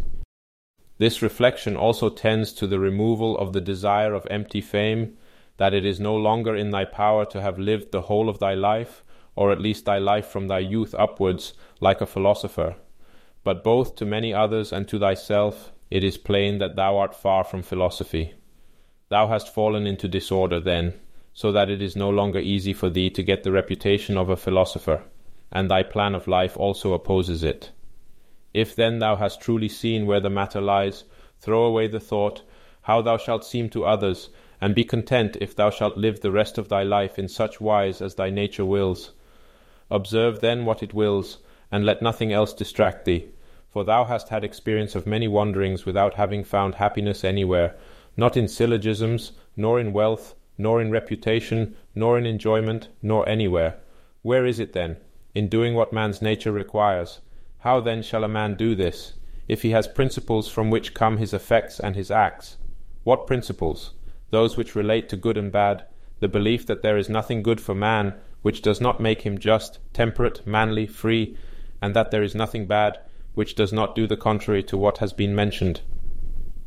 This 0.98 1.22
reflection 1.22 1.76
also 1.78 2.10
tends 2.10 2.52
to 2.54 2.68
the 2.68 2.80
removal 2.80 3.38
of 3.38 3.54
the 3.54 3.62
desire 3.62 4.14
of 4.14 4.28
empty 4.30 4.62
fame, 4.62 5.18
that 5.58 5.74
it 5.74 5.86
is 5.86 6.00
no 6.00 6.16
longer 6.16 6.56
in 6.56 6.72
thy 6.72 6.86
power 6.86 7.26
to 7.26 7.42
have 7.42 7.58
lived 7.58 7.92
the 7.92 8.02
whole 8.02 8.28
of 8.28 8.40
thy 8.40 8.54
life, 8.54 9.04
or 9.36 9.52
at 9.52 9.62
least 9.62 9.86
thy 9.86 9.98
life 9.98 10.28
from 10.28 10.48
thy 10.48 10.60
youth 10.60 10.94
upwards, 10.98 11.54
like 11.80 12.02
a 12.02 12.06
philosopher. 12.06 12.76
But 13.44 13.64
both 13.64 13.96
to 13.96 14.06
many 14.06 14.34
others 14.34 14.72
and 14.72 14.88
to 14.88 15.00
thyself, 15.00 15.72
it 15.90 16.04
is 16.04 16.18
plain 16.18 16.60
that 16.60 16.76
thou 16.76 16.98
art 16.98 17.16
far 17.16 17.44
from 17.44 17.62
philosophy. 17.62 18.34
Thou 19.10 19.28
hast 19.28 19.54
fallen 19.54 19.86
into 19.86 20.08
disorder 20.08 20.60
then, 20.60 20.94
so 21.34 21.52
that 21.52 21.70
it 21.70 21.82
is 21.82 21.96
no 21.96 22.10
longer 22.10 22.40
easy 22.40 22.74
for 22.74 22.90
thee 22.90 23.10
to 23.10 23.24
get 23.24 23.44
the 23.44 23.52
reputation 23.52 24.18
of 24.18 24.30
a 24.30 24.38
philosopher, 24.38 25.04
and 25.52 25.70
thy 25.70 25.84
plan 25.84 26.16
of 26.16 26.28
life 26.28 26.56
also 26.58 26.94
opposes 26.94 27.44
it. 27.44 27.72
If 28.54 28.76
then 28.76 29.00
thou 29.00 29.16
hast 29.16 29.42
truly 29.42 29.70
seen 29.70 30.06
where 30.06 30.20
the 30.20 30.30
matter 30.30 30.62
lies, 30.62 31.04
throw 31.40 31.64
away 31.66 31.88
the 31.88 32.00
thought 32.00 32.44
how 32.84 33.02
thou 33.02 33.18
shalt 33.18 33.46
seem 33.46 33.70
to 33.70 33.86
others, 33.86 34.30
and 34.60 34.76
be 34.76 34.84
content 34.84 35.38
if 35.40 35.56
thou 35.56 35.70
shalt 35.70 35.98
live 35.98 36.20
the 36.20 36.32
rest 36.32 36.58
of 36.58 36.68
thy 36.68 36.84
life 36.84 37.18
in 37.18 37.28
such 37.28 37.62
wise 37.62 38.02
as 38.02 38.16
thy 38.16 38.30
nature 38.30 38.66
wills. 38.66 39.12
Observe 39.90 40.40
then 40.40 40.66
what 40.66 40.82
it 40.82 40.94
wills, 40.94 41.40
and 41.72 41.86
let 41.86 42.02
nothing 42.02 42.32
else 42.32 42.54
distract 42.54 43.06
thee, 43.06 43.28
for 43.72 43.84
thou 43.84 44.06
hast 44.06 44.30
had 44.30 44.44
experience 44.44 44.96
of 44.96 45.08
many 45.08 45.28
wanderings 45.28 45.86
without 45.86 46.14
having 46.14 46.44
found 46.44 46.76
happiness 46.76 47.24
anywhere, 47.24 47.76
not 48.16 48.38
in 48.38 48.48
syllogisms, 48.48 49.32
nor 49.58 49.80
in 49.80 49.92
wealth, 49.92 50.36
nor 50.58 50.82
in 50.82 50.92
reputation, 50.92 51.76
nor 51.96 52.18
in 52.18 52.26
enjoyment, 52.26 52.88
nor 53.02 53.28
anywhere. 53.28 53.76
Where 54.22 54.46
is 54.46 54.60
it 54.60 54.74
then? 54.74 54.98
In 55.34 55.48
doing 55.48 55.74
what 55.74 55.92
man's 55.92 56.22
nature 56.22 56.52
requires. 56.52 57.20
How 57.60 57.80
then 57.80 58.04
shall 58.04 58.24
a 58.24 58.28
man 58.28 58.56
do 58.56 58.76
this, 58.76 59.14
if 59.48 59.64
he 59.64 59.72
has 59.72 59.88
principles 59.88 60.48
from 60.48 60.70
which 60.70 60.94
come 60.94 61.18
his 61.18 61.34
effects 61.34 61.80
and 61.80 61.96
his 61.96 62.12
acts? 62.12 62.58
What 63.04 63.28
principles? 63.28 63.94
Those 64.30 64.56
which 64.56 64.76
relate 64.76 65.10
to 65.10 65.18
good 65.18 65.38
and 65.38 65.52
bad, 65.52 65.86
the 66.20 66.28
belief 66.28 66.66
that 66.68 66.84
there 66.84 66.98
is 66.98 67.10
nothing 67.10 67.42
good 67.44 67.60
for 67.60 67.76
man 67.76 68.14
which 68.44 68.62
does 68.62 68.80
not 68.80 69.00
make 69.00 69.24
him 69.24 69.38
just, 69.40 69.80
temperate, 69.94 70.46
manly, 70.46 70.86
free, 70.86 71.36
and 71.82 71.96
that 71.96 72.12
there 72.12 72.22
is 72.22 72.36
nothing 72.36 72.68
bad 72.68 73.00
which 73.34 73.56
does 73.56 73.74
not 73.74 73.96
do 73.96 74.06
the 74.06 74.16
contrary 74.16 74.62
to 74.62 74.78
what 74.78 75.00
has 75.00 75.12
been 75.12 75.34
mentioned. 75.34 75.82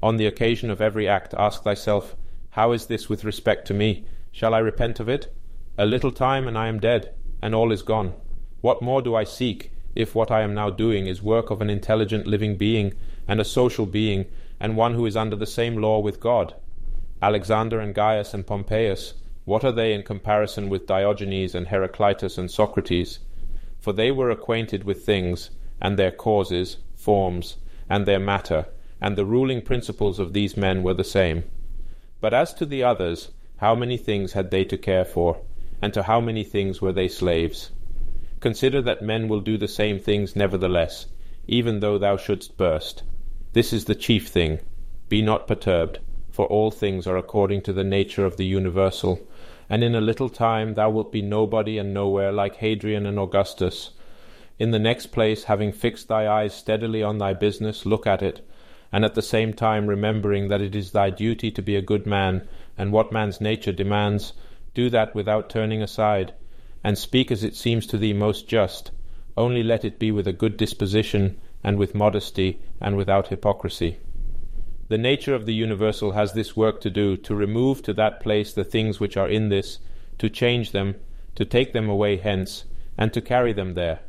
On 0.03 0.17
the 0.17 0.27
occasion 0.27 0.71
of 0.71 0.81
every 0.81 1.07
act, 1.07 1.35
ask 1.39 1.63
thyself, 1.63 2.17
How 2.51 2.73
is 2.73 2.87
this 2.87 3.09
with 3.09 3.25
respect 3.25 3.67
to 3.69 3.75
me? 3.75 4.05
Shall 4.33 4.55
I 4.55 4.59
repent 4.59 5.01
of 5.01 5.09
it? 5.09 5.33
A 5.79 5.87
little 5.87 6.11
time, 6.11 6.49
and 6.49 6.59
I 6.59 6.69
am 6.69 6.81
dead, 6.81 7.15
and 7.41 7.55
all 7.55 7.71
is 7.71 7.83
gone. 7.83 8.15
What 8.61 8.83
more 8.83 9.01
do 9.01 9.15
I 9.15 9.25
seek, 9.25 9.71
if 9.95 10.15
what 10.15 10.31
I 10.31 10.43
am 10.43 10.55
now 10.55 10.71
doing 10.71 11.07
is 11.07 11.23
work 11.23 11.51
of 11.51 11.61
an 11.61 11.71
intelligent 11.71 12.27
living 12.27 12.57
being, 12.57 12.95
and 13.29 13.41
a 13.41 13.45
social 13.45 13.87
being, 13.87 14.27
and 14.59 14.77
one 14.77 14.95
who 14.95 15.07
is 15.07 15.17
under 15.17 15.37
the 15.37 15.47
same 15.47 15.77
law 15.77 16.01
with 16.01 16.21
God? 16.21 16.55
Alexander 17.23 17.81
and 17.81 17.95
Gaius 17.95 18.35
and 18.35 18.47
Pompeius, 18.47 19.15
what 19.47 19.65
are 19.65 19.71
they 19.71 19.95
in 19.95 20.03
comparison 20.03 20.69
with 20.69 20.89
Diogenes 20.89 21.55
and 21.55 21.69
Heraclitus 21.69 22.37
and 22.37 22.51
Socrates? 22.51 23.21
For 23.79 23.93
they 23.93 24.11
were 24.11 24.29
acquainted 24.29 24.83
with 24.83 25.05
things, 25.05 25.51
and 25.81 25.97
their 25.97 26.11
causes, 26.11 26.79
forms, 26.97 27.57
and 27.89 28.07
their 28.07 28.19
matter, 28.19 28.67
and 29.01 29.17
the 29.17 29.25
ruling 29.25 29.63
principles 29.63 30.19
of 30.19 30.33
these 30.33 30.57
men 30.57 30.83
were 30.83 30.95
the 30.95 31.05
same. 31.05 31.45
But 32.21 32.35
as 32.35 32.53
to 32.55 32.67
the 32.67 32.83
others, 32.83 33.31
how 33.59 33.77
many 33.77 33.97
things 33.97 34.33
had 34.33 34.51
they 34.51 34.65
to 34.65 34.77
care 34.77 35.05
for, 35.05 35.41
and 35.81 35.95
to 35.95 36.03
how 36.03 36.21
many 36.21 36.43
things 36.43 36.83
were 36.83 36.93
they 36.93 37.07
slaves? 37.07 37.71
Consider 38.41 38.83
that 38.83 39.01
men 39.01 39.29
will 39.29 39.41
do 39.41 39.57
the 39.57 39.69
same 39.69 40.01
things 40.01 40.35
nevertheless, 40.35 41.07
even 41.47 41.79
though 41.79 41.99
thou 41.99 42.17
shouldst 42.17 42.57
burst. 42.57 43.05
This 43.53 43.73
is 43.73 43.85
the 43.85 43.95
chief 43.95 44.27
thing. 44.27 44.59
Be 45.09 45.23
not 45.23 45.47
perturbed, 45.47 46.01
for 46.33 46.47
all 46.47 46.73
things 46.73 47.07
are 47.07 47.17
according 47.17 47.63
to 47.63 47.73
the 47.73 47.85
nature 47.85 48.27
of 48.27 48.37
the 48.37 48.45
universal, 48.45 49.21
and 49.69 49.83
in 49.83 49.95
a 49.95 50.01
little 50.01 50.29
time 50.29 50.75
thou 50.75 50.91
wilt 50.91 51.11
be 51.11 51.23
nobody 51.23 51.79
and 51.79 51.93
nowhere 51.93 52.33
like 52.33 52.57
Hadrian 52.57 53.07
and 53.07 53.19
Augustus. 53.19 53.91
In 54.59 54.71
the 54.71 54.79
next 54.79 55.07
place, 55.09 55.45
having 55.45 55.73
fixed 55.73 56.09
thy 56.09 56.27
eyes 56.27 56.55
steadily 56.55 57.03
on 57.03 57.19
thy 57.19 57.35
business, 57.35 57.85
look 57.85 58.07
at 58.07 58.23
it, 58.23 58.41
and 58.93 59.05
at 59.05 59.15
the 59.15 59.23
same 59.23 59.53
time 59.53 59.87
remembering 59.87 60.49
that 60.49 60.63
it 60.63 60.75
is 60.75 60.93
thy 60.93 61.11
duty 61.11 61.51
to 61.51 61.61
be 61.61 61.77
a 61.77 61.83
good 61.83 62.07
man, 62.07 62.49
and 62.79 62.93
what 62.93 63.13
man's 63.13 63.41
nature 63.41 63.73
demands, 63.73 64.33
do 64.73 64.89
that 64.91 65.15
without 65.15 65.51
turning 65.51 65.83
aside, 65.83 66.33
and 66.83 66.97
speak 66.97 67.31
as 67.31 67.43
it 67.43 67.57
seems 67.57 67.87
to 67.87 67.99
thee 67.99 68.13
most 68.13 68.49
just, 68.49 68.91
only 69.37 69.63
let 69.63 69.85
it 69.85 69.99
be 69.99 70.11
with 70.11 70.27
a 70.27 70.33
good 70.33 70.57
disposition, 70.57 71.39
and 71.63 71.77
with 71.77 71.95
modesty, 71.95 72.61
and 72.81 72.97
without 72.97 73.29
hypocrisy. 73.29 73.99
The 74.89 74.99
nature 74.99 75.35
of 75.35 75.47
the 75.47 75.55
universal 75.55 76.13
has 76.13 76.33
this 76.33 76.57
work 76.57 76.81
to 76.83 76.91
do 76.91 77.17
to 77.17 77.35
remove 77.35 77.83
to 77.83 77.93
that 77.95 78.21
place 78.21 78.53
the 78.53 78.63
things 78.63 79.01
which 79.01 79.17
are 79.17 79.29
in 79.29 79.49
this, 79.49 79.81
to 80.19 80.31
change 80.31 80.71
them, 80.71 80.95
to 81.35 81.45
take 81.45 81.73
them 81.73 81.89
away 81.89 82.19
hence, 82.19 82.67
and 82.97 83.13
to 83.13 83.21
carry 83.21 83.53
them 83.53 83.75
there. 83.75 84.01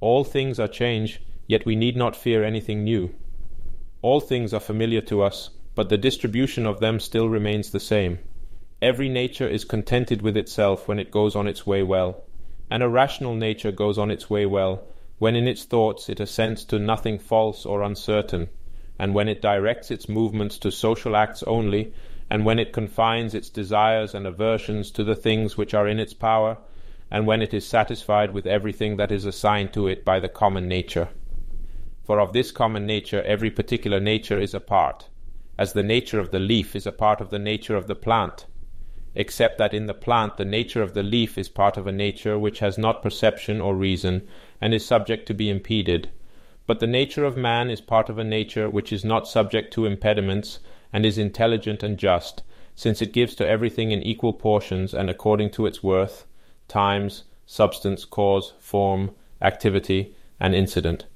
All 0.00 0.22
things 0.22 0.60
are 0.60 0.68
change, 0.68 1.20
yet 1.48 1.66
we 1.66 1.74
need 1.74 1.96
not 1.96 2.14
fear 2.14 2.44
anything 2.44 2.84
new. 2.84 3.14
All 4.00 4.20
things 4.20 4.54
are 4.54 4.60
familiar 4.60 5.00
to 5.02 5.22
us, 5.22 5.50
but 5.74 5.88
the 5.88 5.98
distribution 5.98 6.66
of 6.66 6.78
them 6.78 7.00
still 7.00 7.28
remains 7.28 7.72
the 7.72 7.80
same. 7.80 8.20
Every 8.80 9.08
nature 9.08 9.48
is 9.48 9.64
contented 9.64 10.22
with 10.22 10.36
itself 10.36 10.86
when 10.86 11.00
it 11.00 11.10
goes 11.10 11.34
on 11.34 11.48
its 11.48 11.66
way 11.66 11.82
well, 11.82 12.22
and 12.70 12.80
a 12.80 12.88
rational 12.88 13.34
nature 13.34 13.72
goes 13.72 13.98
on 13.98 14.12
its 14.12 14.30
way 14.30 14.46
well 14.46 14.86
when 15.18 15.34
in 15.34 15.48
its 15.48 15.64
thoughts 15.64 16.08
it 16.08 16.20
assents 16.20 16.62
to 16.62 16.78
nothing 16.78 17.18
false 17.18 17.66
or 17.66 17.82
uncertain 17.82 18.48
and 18.98 19.14
when 19.14 19.28
it 19.28 19.42
directs 19.42 19.90
its 19.90 20.08
movements 20.08 20.58
to 20.58 20.70
social 20.70 21.16
acts 21.16 21.42
only, 21.42 21.92
and 22.30 22.44
when 22.44 22.58
it 22.58 22.72
confines 22.72 23.34
its 23.34 23.50
desires 23.50 24.14
and 24.14 24.26
aversions 24.26 24.90
to 24.90 25.04
the 25.04 25.14
things 25.14 25.56
which 25.56 25.74
are 25.74 25.86
in 25.86 26.00
its 26.00 26.14
power, 26.14 26.58
and 27.10 27.26
when 27.26 27.42
it 27.42 27.54
is 27.54 27.66
satisfied 27.66 28.32
with 28.32 28.46
everything 28.46 28.96
that 28.96 29.12
is 29.12 29.24
assigned 29.24 29.72
to 29.72 29.86
it 29.86 30.04
by 30.04 30.18
the 30.18 30.28
common 30.28 30.66
nature. 30.66 31.08
For 32.04 32.20
of 32.20 32.32
this 32.32 32.50
common 32.50 32.86
nature 32.86 33.22
every 33.22 33.50
particular 33.50 34.00
nature 34.00 34.40
is 34.40 34.54
a 34.54 34.60
part, 34.60 35.08
as 35.58 35.72
the 35.72 35.82
nature 35.82 36.18
of 36.18 36.30
the 36.30 36.40
leaf 36.40 36.74
is 36.74 36.86
a 36.86 36.92
part 36.92 37.20
of 37.20 37.30
the 37.30 37.38
nature 37.38 37.76
of 37.76 37.86
the 37.86 37.94
plant, 37.94 38.46
except 39.14 39.58
that 39.58 39.74
in 39.74 39.86
the 39.86 39.94
plant 39.94 40.36
the 40.36 40.44
nature 40.44 40.82
of 40.82 40.94
the 40.94 41.02
leaf 41.02 41.38
is 41.38 41.48
part 41.48 41.76
of 41.76 41.86
a 41.86 41.92
nature 41.92 42.38
which 42.38 42.58
has 42.60 42.76
not 42.76 43.02
perception 43.02 43.60
or 43.60 43.74
reason, 43.74 44.26
and 44.60 44.74
is 44.74 44.84
subject 44.84 45.26
to 45.26 45.34
be 45.34 45.48
impeded 45.50 46.08
but 46.66 46.80
the 46.80 46.86
nature 46.86 47.24
of 47.24 47.36
man 47.36 47.70
is 47.70 47.80
part 47.80 48.08
of 48.08 48.18
a 48.18 48.24
nature 48.24 48.68
which 48.68 48.92
is 48.92 49.04
not 49.04 49.28
subject 49.28 49.72
to 49.72 49.86
impediments, 49.86 50.58
and 50.92 51.06
is 51.06 51.18
intelligent 51.18 51.82
and 51.82 51.98
just, 51.98 52.42
since 52.74 53.00
it 53.00 53.12
gives 53.12 53.34
to 53.34 53.48
everything 53.48 53.90
in 53.90 54.02
equal 54.02 54.32
portions 54.32 54.92
and 54.92 55.08
according 55.08 55.50
to 55.50 55.66
its 55.66 55.82
worth, 55.82 56.26
times, 56.68 57.24
substance, 57.46 58.04
cause, 58.04 58.52
form, 58.58 59.10
activity, 59.40 60.14
and 60.40 60.54
incident. 60.54 61.06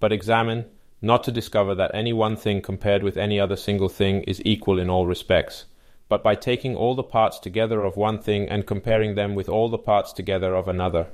But 0.00 0.12
examine, 0.12 0.66
not 1.00 1.22
to 1.24 1.32
discover 1.32 1.74
that 1.74 1.90
any 1.94 2.12
one 2.12 2.36
thing 2.36 2.60
compared 2.60 3.02
with 3.02 3.16
any 3.16 3.38
other 3.38 3.56
single 3.56 3.88
thing 3.88 4.22
is 4.22 4.42
equal 4.44 4.78
in 4.78 4.90
all 4.90 5.06
respects, 5.06 5.66
but 6.08 6.22
by 6.22 6.34
taking 6.34 6.74
all 6.74 6.94
the 6.94 7.02
parts 7.02 7.38
together 7.38 7.84
of 7.84 7.96
one 7.96 8.18
thing 8.18 8.48
and 8.48 8.66
comparing 8.66 9.14
them 9.14 9.34
with 9.34 9.48
all 9.48 9.68
the 9.68 9.78
parts 9.78 10.12
together 10.12 10.54
of 10.54 10.66
another. 10.66 11.08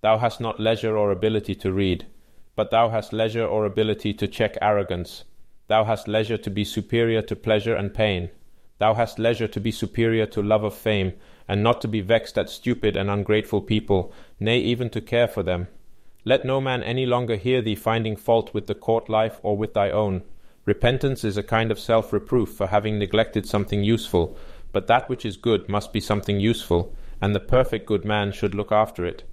Thou 0.00 0.18
hast 0.18 0.40
not 0.40 0.60
leisure 0.60 0.96
or 0.96 1.10
ability 1.10 1.54
to 1.56 1.72
read, 1.72 2.06
but 2.54 2.70
thou 2.70 2.90
hast 2.90 3.12
leisure 3.12 3.46
or 3.46 3.64
ability 3.64 4.12
to 4.14 4.28
check 4.28 4.56
arrogance. 4.60 5.24
Thou 5.68 5.84
hast 5.84 6.08
leisure 6.08 6.36
to 6.38 6.50
be 6.50 6.64
superior 6.64 7.22
to 7.22 7.36
pleasure 7.36 7.74
and 7.74 7.94
pain. 7.94 8.30
Thou 8.78 8.94
hast 8.94 9.18
leisure 9.18 9.48
to 9.48 9.60
be 9.60 9.70
superior 9.70 10.26
to 10.26 10.42
love 10.42 10.64
of 10.64 10.74
fame, 10.74 11.12
and 11.48 11.62
not 11.62 11.80
to 11.80 11.88
be 11.88 12.00
vexed 12.00 12.36
at 12.36 12.50
stupid 12.50 12.96
and 12.96 13.10
ungrateful 13.10 13.62
people, 13.62 14.12
nay, 14.40 14.58
even 14.58 14.90
to 14.90 15.00
care 15.00 15.28
for 15.28 15.42
them. 15.42 15.68
Let 16.24 16.44
no 16.44 16.60
man 16.60 16.82
any 16.82 17.06
longer 17.06 17.36
hear 17.36 17.62
thee 17.62 17.74
finding 17.74 18.16
fault 18.16 18.54
with 18.54 18.66
the 18.66 18.74
court 18.74 19.08
life 19.08 19.40
or 19.42 19.56
with 19.56 19.74
thy 19.74 19.90
own. 19.90 20.22
Repentance 20.64 21.24
is 21.24 21.36
a 21.36 21.42
kind 21.42 21.72
of 21.72 21.80
self 21.80 22.12
reproof 22.12 22.50
for 22.50 22.68
having 22.68 22.98
neglected 22.98 23.46
something 23.46 23.82
useful, 23.82 24.36
but 24.70 24.86
that 24.86 25.08
which 25.08 25.24
is 25.24 25.36
good 25.36 25.68
must 25.68 25.92
be 25.92 26.00
something 26.00 26.38
useful, 26.38 26.94
and 27.20 27.34
the 27.34 27.40
perfect 27.40 27.86
good 27.86 28.04
man 28.04 28.30
should 28.30 28.54
look 28.54 28.70
after 28.70 29.04
it. 29.04 29.24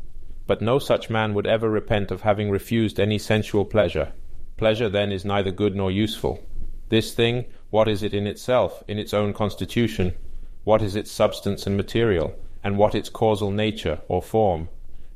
But 0.49 0.63
no 0.63 0.79
such 0.79 1.11
man 1.11 1.35
would 1.35 1.45
ever 1.45 1.69
repent 1.69 2.09
of 2.09 2.21
having 2.21 2.49
refused 2.49 2.99
any 2.99 3.19
sensual 3.19 3.65
pleasure. 3.65 4.13
Pleasure 4.57 4.89
then 4.89 5.11
is 5.11 5.23
neither 5.23 5.51
good 5.51 5.75
nor 5.75 5.91
useful. 5.91 6.43
This 6.89 7.13
thing, 7.13 7.45
what 7.69 7.87
is 7.87 8.01
it 8.01 8.15
in 8.15 8.25
itself, 8.25 8.83
in 8.87 8.97
its 8.97 9.13
own 9.13 9.31
constitution? 9.31 10.15
What 10.63 10.81
is 10.81 10.95
its 10.95 11.11
substance 11.11 11.67
and 11.67 11.77
material? 11.77 12.33
And 12.63 12.79
what 12.79 12.95
its 12.95 13.09
causal 13.09 13.51
nature, 13.51 13.99
or 14.07 14.23
form? 14.23 14.69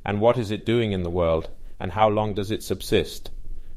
And 0.06 0.22
what 0.22 0.38
is 0.38 0.52
it 0.52 0.68
doing 0.68 0.92
in 0.92 1.02
the 1.02 1.10
world? 1.10 1.50
And 1.80 1.94
how 1.94 2.10
long 2.10 2.36
does 2.36 2.52
it 2.52 2.62
subsist? 2.62 3.32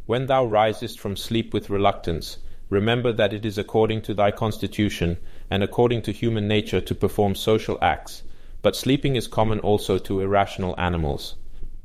When 0.04 0.26
thou 0.26 0.44
risest 0.44 1.00
from 1.00 1.16
sleep 1.16 1.54
with 1.54 1.70
reluctance, 1.70 2.36
remember 2.68 3.14
that 3.14 3.32
it 3.32 3.46
is 3.46 3.56
according 3.56 4.02
to 4.02 4.12
thy 4.12 4.30
constitution, 4.30 5.16
and 5.50 5.62
according 5.62 6.02
to 6.02 6.12
human 6.12 6.46
nature 6.46 6.82
to 6.82 6.94
perform 6.94 7.34
social 7.34 7.78
acts, 7.80 8.24
but 8.60 8.76
sleeping 8.76 9.16
is 9.16 9.26
common 9.26 9.58
also 9.60 9.96
to 9.96 10.20
irrational 10.20 10.74
animals 10.76 11.36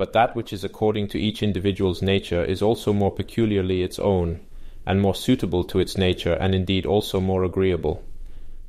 but 0.01 0.13
that 0.13 0.35
which 0.35 0.51
is 0.51 0.63
according 0.63 1.07
to 1.07 1.19
each 1.19 1.43
individual's 1.43 2.01
nature 2.01 2.43
is 2.43 2.59
also 2.59 2.91
more 2.91 3.11
peculiarly 3.11 3.83
its 3.83 3.99
own, 3.99 4.39
and 4.83 4.99
more 4.99 5.13
suitable 5.13 5.63
to 5.63 5.77
its 5.77 5.95
nature, 5.95 6.33
and 6.33 6.55
indeed 6.55 6.87
also 6.87 7.19
more 7.19 7.43
agreeable. 7.43 8.03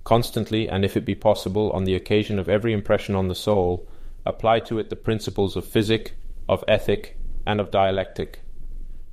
Constantly, 0.05 0.69
and 0.69 0.85
if 0.85 0.95
it 0.95 1.07
be 1.07 1.15
possible, 1.15 1.71
on 1.71 1.85
the 1.85 1.95
occasion 1.95 2.39
of 2.39 2.51
every 2.51 2.75
impression 2.75 3.15
on 3.15 3.29
the 3.29 3.35
soul, 3.35 3.89
apply 4.27 4.61
to 4.61 4.79
it 4.79 4.91
the 4.91 5.05
principles 5.09 5.57
of 5.57 5.65
physic, 5.65 6.17
of 6.51 6.63
ethic, 6.69 7.17
and 7.47 7.63
of 7.63 7.71
dialectic. 7.71 8.41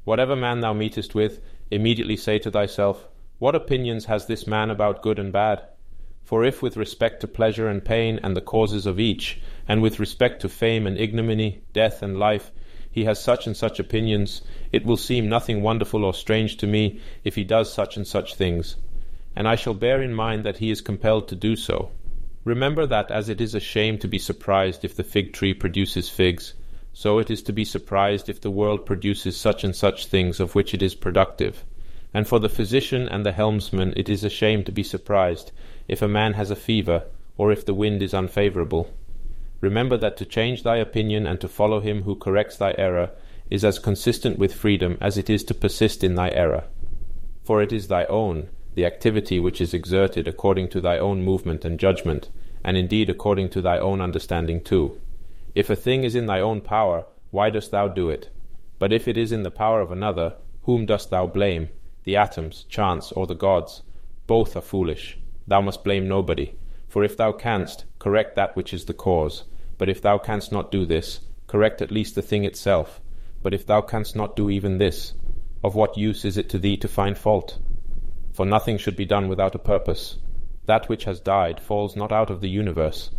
Whatever 0.03 0.35
man 0.35 0.59
thou 0.59 0.73
meetest 0.73 1.15
with, 1.15 1.39
immediately 1.71 2.17
say 2.17 2.37
to 2.39 2.51
thyself, 2.51 3.07
What 3.37 3.55
opinions 3.55 4.07
has 4.07 4.25
this 4.25 4.45
man 4.45 4.69
about 4.69 5.01
good 5.01 5.19
and 5.19 5.31
bad? 5.31 5.63
For 6.29 6.45
if 6.45 6.61
with 6.61 6.77
respect 6.77 7.21
to 7.21 7.27
pleasure 7.27 7.67
and 7.67 7.83
pain 7.83 8.19
and 8.21 8.37
the 8.37 8.41
causes 8.55 8.85
of 8.85 8.99
each, 8.99 9.41
and 9.67 9.81
with 9.81 9.99
respect 9.99 10.43
to 10.43 10.47
fame 10.47 10.85
and 10.85 10.95
ignominy, 10.95 11.63
death 11.73 12.03
and 12.03 12.19
life, 12.19 12.51
he 12.91 13.05
has 13.05 13.19
such 13.19 13.47
and 13.47 13.57
such 13.57 13.79
opinions, 13.79 14.43
it 14.71 14.85
will 14.85 14.95
seem 14.95 15.27
nothing 15.27 15.63
wonderful 15.63 16.05
or 16.05 16.13
strange 16.13 16.57
to 16.57 16.67
me 16.67 16.99
if 17.23 17.33
he 17.33 17.43
does 17.43 17.73
such 17.73 17.97
and 17.97 18.05
such 18.05 18.35
things, 18.35 18.75
and 19.35 19.47
I 19.47 19.55
shall 19.55 19.73
bear 19.73 20.03
in 20.03 20.13
mind 20.13 20.43
that 20.43 20.59
he 20.59 20.69
is 20.69 20.81
compelled 20.81 21.27
to 21.29 21.35
do 21.35 21.55
so. 21.55 21.89
Remember 22.43 22.85
that 22.85 23.09
as 23.09 23.27
it 23.27 23.41
is 23.41 23.55
a 23.55 23.59
shame 23.59 23.97
to 23.97 24.07
be 24.07 24.19
surprised 24.19 24.85
if 24.85 24.95
the 24.95 25.03
fig 25.03 25.33
tree 25.33 25.55
produces 25.55 26.09
figs, 26.09 26.53
so 26.93 27.17
it 27.17 27.31
is 27.31 27.41
to 27.41 27.53
be 27.53 27.65
surprised 27.65 28.29
if 28.29 28.39
the 28.39 28.51
world 28.51 28.85
produces 28.85 29.35
such 29.35 29.63
and 29.63 29.75
such 29.75 30.05
things 30.05 30.39
of 30.39 30.53
which 30.53 30.75
it 30.75 30.83
is 30.83 30.93
productive. 30.93 31.65
And 32.13 32.27
for 32.27 32.37
the 32.37 32.49
physician 32.49 33.09
and 33.09 33.25
the 33.25 33.31
helmsman 33.31 33.95
it 33.97 34.09
is 34.09 34.23
a 34.23 34.29
shame 34.29 34.63
to 34.65 34.71
be 34.71 34.83
surprised 34.83 35.51
if 35.89 36.03
a 36.03 36.07
man 36.07 36.33
has 36.33 36.51
a 36.51 36.55
fever, 36.55 37.03
or 37.35 37.51
if 37.51 37.65
the 37.65 37.73
wind 37.73 38.03
is 38.03 38.13
unfavourable. 38.13 38.93
Remember 39.59 39.97
that 39.97 40.15
to 40.17 40.25
change 40.25 40.61
thy 40.61 40.77
opinion 40.77 41.25
and 41.25 41.41
to 41.41 41.47
follow 41.47 41.79
him 41.79 42.03
who 42.03 42.15
corrects 42.15 42.57
thy 42.57 42.75
error 42.77 43.09
is 43.49 43.65
as 43.65 43.79
consistent 43.79 44.37
with 44.37 44.53
freedom 44.53 44.97
as 45.01 45.17
it 45.17 45.29
is 45.29 45.43
to 45.43 45.53
persist 45.53 46.03
in 46.03 46.15
thy 46.15 46.29
error. 46.29 46.65
For 47.43 47.61
it 47.61 47.73
is 47.73 47.87
thy 47.87 48.05
own, 48.05 48.49
the 48.75 48.85
activity 48.85 49.39
which 49.39 49.59
is 49.59 49.73
exerted 49.73 50.27
according 50.27 50.69
to 50.69 50.81
thy 50.81 50.99
own 50.99 51.23
movement 51.23 51.65
and 51.65 51.79
judgment, 51.79 52.29
and 52.63 52.77
indeed 52.77 53.09
according 53.09 53.49
to 53.49 53.61
thy 53.61 53.79
own 53.79 53.99
understanding 53.99 54.61
too. 54.61 55.01
If 55.55 55.71
a 55.71 55.75
thing 55.75 56.03
is 56.03 56.13
in 56.13 56.27
thy 56.27 56.39
own 56.39 56.61
power, 56.61 57.05
why 57.31 57.49
dost 57.49 57.71
thou 57.71 57.87
do 57.87 58.09
it? 58.09 58.29
But 58.77 58.93
if 58.93 59.07
it 59.07 59.17
is 59.17 59.31
in 59.31 59.41
the 59.41 59.51
power 59.51 59.81
of 59.81 59.91
another, 59.91 60.35
whom 60.63 60.85
dost 60.85 61.09
thou 61.09 61.25
blame? 61.25 61.69
The 62.03 62.15
atoms, 62.15 62.65
chance, 62.69 63.11
or 63.11 63.25
the 63.25 63.35
gods? 63.35 63.81
Both 64.27 64.55
are 64.55 64.61
foolish 64.61 65.18
thou 65.49 65.61
must 65.61 65.83
blame 65.83 66.07
nobody. 66.07 66.55
For 66.87 67.03
if 67.03 67.17
thou 67.17 67.31
canst, 67.31 67.85
correct 67.99 68.35
that 68.35 68.55
which 68.55 68.73
is 68.73 68.85
the 68.85 68.93
cause. 68.93 69.43
But 69.77 69.89
if 69.89 70.01
thou 70.01 70.17
canst 70.17 70.51
not 70.51 70.71
do 70.71 70.85
this, 70.85 71.19
correct 71.47 71.81
at 71.81 71.91
least 71.91 72.15
the 72.15 72.21
thing 72.21 72.45
itself. 72.45 73.01
But 73.41 73.53
if 73.53 73.65
thou 73.65 73.81
canst 73.81 74.15
not 74.15 74.35
do 74.35 74.49
even 74.49 74.77
this, 74.77 75.13
of 75.63 75.75
what 75.75 75.97
use 75.97 76.25
is 76.25 76.37
it 76.37 76.49
to 76.49 76.59
thee 76.59 76.77
to 76.77 76.87
find 76.87 77.17
fault? 77.17 77.59
For 78.33 78.45
nothing 78.45 78.77
should 78.77 78.95
be 78.95 79.05
done 79.05 79.27
without 79.27 79.55
a 79.55 79.59
purpose. 79.59 80.17
That 80.65 80.87
which 80.87 81.03
has 81.05 81.19
died 81.19 81.59
falls 81.59 81.95
not 81.95 82.11
out 82.11 82.29
of 82.29 82.41
the 82.41 82.49
universe. 82.49 83.11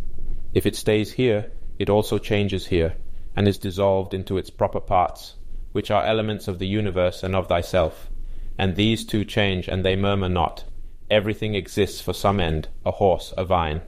If 0.53 0.65
it 0.65 0.75
stays 0.75 1.11
here, 1.13 1.51
it 1.77 1.89
also 1.89 2.17
changes 2.17 2.67
here, 2.67 2.95
and 3.35 3.47
is 3.47 3.57
dissolved 3.57 4.13
into 4.13 4.37
its 4.37 4.49
proper 4.49 4.79
parts, 4.79 5.35
which 5.71 5.91
are 5.91 6.05
elements 6.05 6.47
of 6.47 6.59
the 6.59 6.67
universe 6.67 7.23
and 7.23 7.35
of 7.35 7.47
thyself. 7.47 8.09
And 8.57 8.75
these 8.75 9.05
two 9.05 9.25
change, 9.25 9.67
and 9.67 9.83
they 9.83 9.95
murmur 9.95 10.29
not. 10.29 10.63
Everything 11.11 11.55
exists 11.55 11.99
for 11.99 12.13
some 12.13 12.39
end, 12.39 12.69
a 12.85 12.91
horse, 12.91 13.33
a 13.35 13.43
vine. 13.43 13.81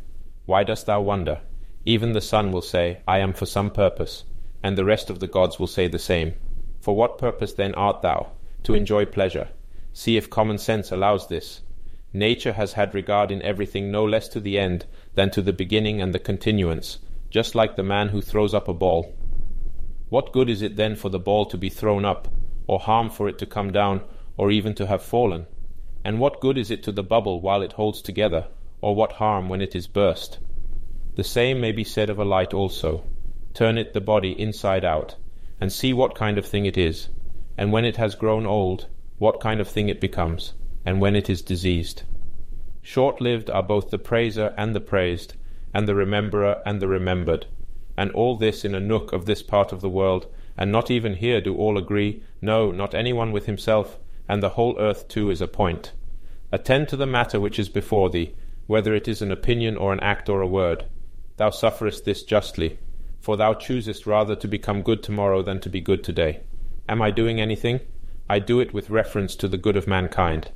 Why 0.45 0.65
dost 0.65 0.87
thou 0.87 0.99
wonder? 0.99 1.39
Even 1.85 2.11
the 2.11 2.19
sun 2.19 2.51
will 2.51 2.61
say, 2.61 2.99
I 3.07 3.19
am 3.19 3.31
for 3.31 3.45
some 3.45 3.71
purpose, 3.71 4.25
and 4.61 4.77
the 4.77 4.83
rest 4.83 5.09
of 5.09 5.21
the 5.21 5.27
gods 5.27 5.57
will 5.57 5.67
say 5.67 5.87
the 5.87 5.97
same. 5.97 6.33
For 6.81 6.93
what 6.97 7.17
purpose 7.17 7.53
then 7.53 7.73
art 7.75 8.01
thou? 8.01 8.33
To 8.63 8.73
enjoy 8.73 9.05
pleasure. 9.05 9.47
See 9.93 10.17
if 10.17 10.29
common 10.29 10.57
sense 10.57 10.91
allows 10.91 11.29
this. 11.29 11.61
Nature 12.11 12.53
has 12.53 12.73
had 12.73 12.93
regard 12.93 13.31
in 13.31 13.41
everything 13.41 13.89
no 13.89 14.03
less 14.03 14.27
to 14.27 14.41
the 14.41 14.59
end 14.59 14.85
than 15.15 15.31
to 15.31 15.41
the 15.41 15.53
beginning 15.53 16.01
and 16.01 16.13
the 16.13 16.19
continuance, 16.19 16.99
just 17.29 17.55
like 17.55 17.77
the 17.77 17.83
man 17.83 18.09
who 18.09 18.21
throws 18.21 18.53
up 18.53 18.67
a 18.67 18.73
ball. 18.73 19.15
What 20.09 20.33
good 20.33 20.49
is 20.49 20.61
it 20.61 20.75
then 20.75 20.97
for 20.97 21.07
the 21.07 21.19
ball 21.19 21.45
to 21.45 21.57
be 21.57 21.69
thrown 21.69 22.03
up, 22.03 22.27
or 22.67 22.79
harm 22.79 23.09
for 23.09 23.29
it 23.29 23.37
to 23.37 23.45
come 23.45 23.71
down, 23.71 24.01
or 24.35 24.51
even 24.51 24.75
to 24.75 24.87
have 24.87 25.01
fallen? 25.01 25.45
And 26.03 26.19
what 26.19 26.41
good 26.41 26.57
is 26.57 26.69
it 26.69 26.83
to 26.83 26.91
the 26.91 27.03
bubble 27.03 27.39
while 27.39 27.61
it 27.61 27.73
holds 27.73 28.01
together, 28.01 28.47
or 28.81 28.95
what 28.95 29.13
harm 29.13 29.49
when 29.49 29.61
it 29.61 29.75
is 29.75 29.87
burst? 29.87 30.39
The 31.15 31.23
same 31.23 31.61
may 31.61 31.71
be 31.71 31.83
said 31.83 32.09
of 32.09 32.19
a 32.19 32.25
light 32.25 32.53
also. 32.53 33.03
Turn 33.53 33.77
it 33.77 33.93
the 33.93 34.01
body 34.01 34.31
inside 34.31 34.83
out, 34.83 35.15
and 35.61 35.71
see 35.71 35.93
what 35.93 36.15
kind 36.15 36.37
of 36.37 36.45
thing 36.45 36.65
it 36.65 36.77
is. 36.77 37.09
and 37.57 37.71
when 37.71 37.85
it 37.85 37.97
has 37.97 38.15
grown 38.15 38.45
old, 38.45 38.87
what 39.19 39.39
kind 39.39 39.61
of 39.61 39.67
thing 39.67 39.89
it 39.89 40.01
becomes, 40.01 40.53
and 40.85 40.99
when 40.99 41.15
it 41.15 41.29
is 41.29 41.41
diseased. 41.41 42.03
Short 42.81 43.21
lived 43.21 43.49
are 43.49 43.63
both 43.63 43.89
the 43.89 43.99
praiser 43.99 44.53
and 44.57 44.75
the 44.75 44.81
praised, 44.81 45.35
and 45.73 45.87
the 45.87 45.95
rememberer 45.95 46.61
and 46.65 46.81
the 46.81 46.87
remembered, 46.87 47.45
and 47.95 48.11
all 48.11 48.35
this 48.35 48.65
in 48.65 48.75
a 48.75 48.79
nook 48.79 49.13
of 49.13 49.25
this 49.25 49.41
part 49.43 49.71
of 49.71 49.81
the 49.81 49.89
world, 49.89 50.27
and 50.57 50.71
not 50.71 50.91
even 50.91 51.15
here 51.15 51.41
do 51.41 51.55
all 51.55 51.77
agree, 51.77 52.23
no, 52.41 52.71
not 52.71 52.93
any 52.93 53.13
one 53.13 53.31
with 53.31 53.45
himself, 53.45 53.99
and 54.33 54.41
the 54.41 54.49
whole 54.49 54.75
earth 54.79 55.07
too 55.07 55.29
is 55.29 55.41
a 55.41 55.47
point. 55.47 55.91
Attend 56.51 56.89
to 56.89 56.97
the 56.97 57.05
matter 57.05 57.39
which 57.39 57.59
is 57.59 57.69
before 57.69 58.09
thee, 58.09 58.33
whether 58.65 58.95
it 58.95 59.07
is 59.07 59.21
an 59.21 59.31
opinion 59.31 59.77
or 59.77 59.93
an 59.93 59.99
act 59.99 60.27
or 60.27 60.41
a 60.41 60.47
word. 60.47 60.85
Thou 61.37 61.51
sufferest 61.51 62.03
this 62.03 62.23
justly, 62.23 62.79
for 63.21 63.37
thou 63.37 63.53
choosest 63.53 64.07
rather 64.07 64.35
to 64.37 64.47
become 64.47 64.81
good 64.81 65.03
tomorrow 65.03 65.43
than 65.43 65.59
to 65.59 65.69
be 65.69 65.81
good 65.81 66.03
today. 66.03 66.41
Am 66.89 66.99
I 66.99 67.11
doing 67.11 67.39
anything? 67.39 67.81
I 68.27 68.39
do 68.39 68.59
it 68.59 68.73
with 68.73 68.89
reference 68.89 69.35
to 69.35 69.47
the 69.47 69.59
good 69.59 69.77
of 69.77 69.85
mankind. 69.85 70.49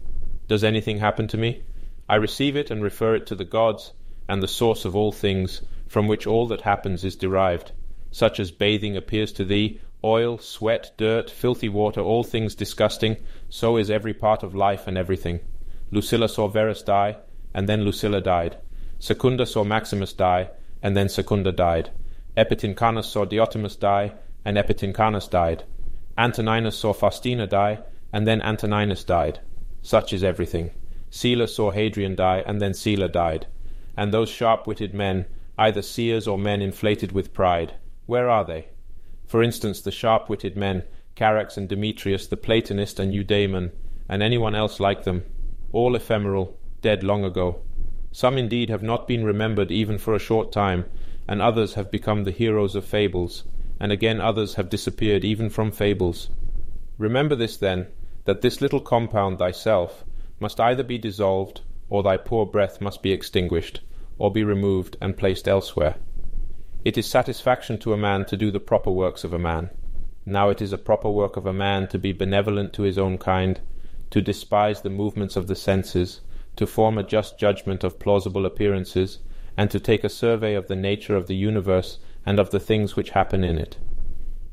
Does 0.47 0.63
anything 0.63 0.97
happen 0.97 1.27
to 1.27 1.37
me? 1.37 1.61
I 2.09 2.15
receive 2.15 2.55
it 2.55 2.71
and 2.71 2.81
refer 2.81 3.13
it 3.13 3.27
to 3.27 3.35
the 3.35 3.45
gods 3.45 3.93
and 4.27 4.41
the 4.41 4.47
source 4.47 4.85
of 4.85 4.95
all 4.95 5.11
things, 5.11 5.61
from 5.87 6.07
which 6.07 6.25
all 6.25 6.47
that 6.47 6.61
happens 6.61 7.03
is 7.03 7.15
derived, 7.15 7.73
such 8.09 8.39
as 8.39 8.49
bathing 8.49 8.97
appears 8.97 9.31
to 9.33 9.45
thee, 9.45 9.79
oil, 10.07 10.37
sweat, 10.37 10.91
dirt, 10.97 11.29
filthy 11.29 11.69
water, 11.69 12.01
all 12.01 12.23
things 12.23 12.55
disgusting, 12.55 13.17
so 13.49 13.77
is 13.77 13.91
every 13.91 14.13
part 14.13 14.41
of 14.43 14.55
life 14.55 14.87
and 14.87 14.97
everything. 14.97 15.39
Lucilla 15.91 16.29
saw 16.29 16.47
Verus 16.47 16.81
die, 16.81 17.17
and 17.53 17.67
then 17.67 17.83
Lucilla 17.83 18.21
died. 18.21 18.57
Secunda 18.99 19.45
saw 19.45 19.63
Maximus 19.63 20.13
die, 20.13 20.49
and 20.81 20.95
then 20.95 21.09
Secunda 21.09 21.51
died. 21.51 21.89
Epitynchanus 22.37 23.05
saw 23.05 23.25
Diotimus 23.25 23.75
die, 23.75 24.13
and 24.45 24.57
Epitynchanus 24.57 25.29
died. 25.29 25.63
Antoninus 26.17 26.77
saw 26.77 26.93
Faustina 26.93 27.45
die, 27.45 27.79
and 28.13 28.25
then 28.25 28.41
Antoninus 28.41 29.03
died. 29.03 29.39
Such 29.81 30.13
is 30.13 30.23
everything. 30.23 30.71
Sylla 31.09 31.47
saw 31.47 31.71
Hadrian 31.71 32.15
die, 32.15 32.43
and 32.45 32.61
then 32.61 32.73
Sylla 32.73 33.09
died. 33.09 33.47
And 33.95 34.13
those 34.13 34.29
sharp 34.29 34.67
witted 34.67 34.93
men, 34.93 35.25
either 35.57 35.81
seers 35.81 36.27
or 36.27 36.37
men 36.37 36.61
inflated 36.61 37.11
with 37.11 37.33
pride, 37.33 37.73
where 38.05 38.29
are 38.29 38.45
they? 38.45 38.67
For 39.27 39.43
instance, 39.43 39.81
the 39.81 39.91
sharp 39.91 40.29
witted 40.29 40.55
men, 40.55 40.83
Charax 41.15 41.57
and 41.57 41.67
Demetrius, 41.67 42.27
the 42.27 42.37
Platonist 42.37 42.99
and 42.99 43.13
Eudaemon, 43.13 43.71
and 44.07 44.23
anyone 44.23 44.55
else 44.55 44.79
like 44.79 45.03
them, 45.03 45.25
all 45.73 45.95
ephemeral, 45.95 46.57
dead 46.81 47.03
long 47.03 47.25
ago. 47.25 47.61
Some 48.11 48.37
indeed 48.37 48.69
have 48.69 48.81
not 48.81 49.07
been 49.07 49.25
remembered 49.25 49.69
even 49.69 49.97
for 49.97 50.15
a 50.15 50.19
short 50.19 50.51
time, 50.51 50.85
and 51.27 51.41
others 51.41 51.73
have 51.73 51.91
become 51.91 52.23
the 52.23 52.31
heroes 52.31 52.73
of 52.73 52.85
fables, 52.85 53.43
and 53.79 53.91
again 53.91 54.21
others 54.21 54.55
have 54.55 54.69
disappeared 54.69 55.25
even 55.25 55.49
from 55.49 55.71
fables. 55.71 56.29
Remember 56.97 57.35
this 57.35 57.57
then, 57.57 57.87
that 58.23 58.41
this 58.41 58.61
little 58.61 58.79
compound 58.79 59.39
thyself 59.39 60.05
must 60.39 60.59
either 60.59 60.83
be 60.83 60.97
dissolved, 60.97 61.61
or 61.89 62.01
thy 62.01 62.15
poor 62.15 62.45
breath 62.45 62.79
must 62.79 63.03
be 63.03 63.11
extinguished, 63.11 63.81
or 64.17 64.31
be 64.31 64.43
removed 64.43 64.95
and 65.01 65.17
placed 65.17 65.47
elsewhere. 65.47 65.95
It 66.87 66.97
is 66.97 67.05
satisfaction 67.05 67.79
to 67.79 67.91
a 67.91 67.97
man 67.97 68.23
to 68.27 68.37
do 68.37 68.49
the 68.49 68.61
proper 68.61 68.89
works 68.89 69.25
of 69.25 69.33
a 69.33 69.37
man. 69.37 69.71
Now 70.25 70.47
it 70.47 70.61
is 70.61 70.71
a 70.71 70.77
proper 70.77 71.09
work 71.09 71.35
of 71.35 71.45
a 71.45 71.51
man 71.51 71.89
to 71.89 71.99
be 71.99 72.13
benevolent 72.13 72.71
to 72.75 72.83
his 72.83 72.97
own 72.97 73.17
kind, 73.17 73.59
to 74.11 74.21
despise 74.21 74.81
the 74.81 74.89
movements 74.89 75.35
of 75.35 75.47
the 75.47 75.55
senses, 75.57 76.21
to 76.55 76.65
form 76.65 76.97
a 76.97 77.03
just 77.03 77.37
judgment 77.37 77.83
of 77.83 77.99
plausible 77.99 78.45
appearances, 78.45 79.19
and 79.57 79.69
to 79.69 79.81
take 79.81 80.05
a 80.05 80.09
survey 80.23 80.53
of 80.53 80.69
the 80.69 80.77
nature 80.77 81.17
of 81.17 81.27
the 81.27 81.35
universe 81.35 81.99
and 82.25 82.39
of 82.39 82.51
the 82.51 82.59
things 82.61 82.95
which 82.95 83.09
happen 83.09 83.43
in 83.43 83.57
it. 83.57 83.77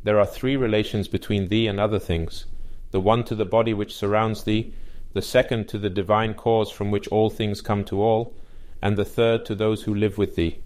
There 0.03 0.19
are 0.19 0.27
three 0.27 0.57
relations 0.57 1.07
between 1.07 1.47
thee 1.47 1.69
and 1.69 1.79
other 1.79 2.01
things 2.01 2.47
the 2.91 3.01
one 3.01 3.23
to 3.27 3.37
the 3.37 3.45
body 3.45 3.73
which 3.73 3.95
surrounds 3.95 4.43
thee, 4.43 4.75
the 5.13 5.23
second 5.23 5.69
to 5.69 5.79
the 5.79 5.89
divine 5.89 6.35
cause 6.35 6.69
from 6.69 6.91
which 6.91 7.07
all 7.07 7.31
things 7.31 7.61
come 7.61 7.85
to 7.85 8.03
all, 8.03 8.35
and 8.83 8.97
the 8.97 9.05
third 9.05 9.47
to 9.47 9.55
those 9.55 9.85
who 9.85 9.95
live 9.95 10.19
with 10.19 10.35
thee. 10.35 10.59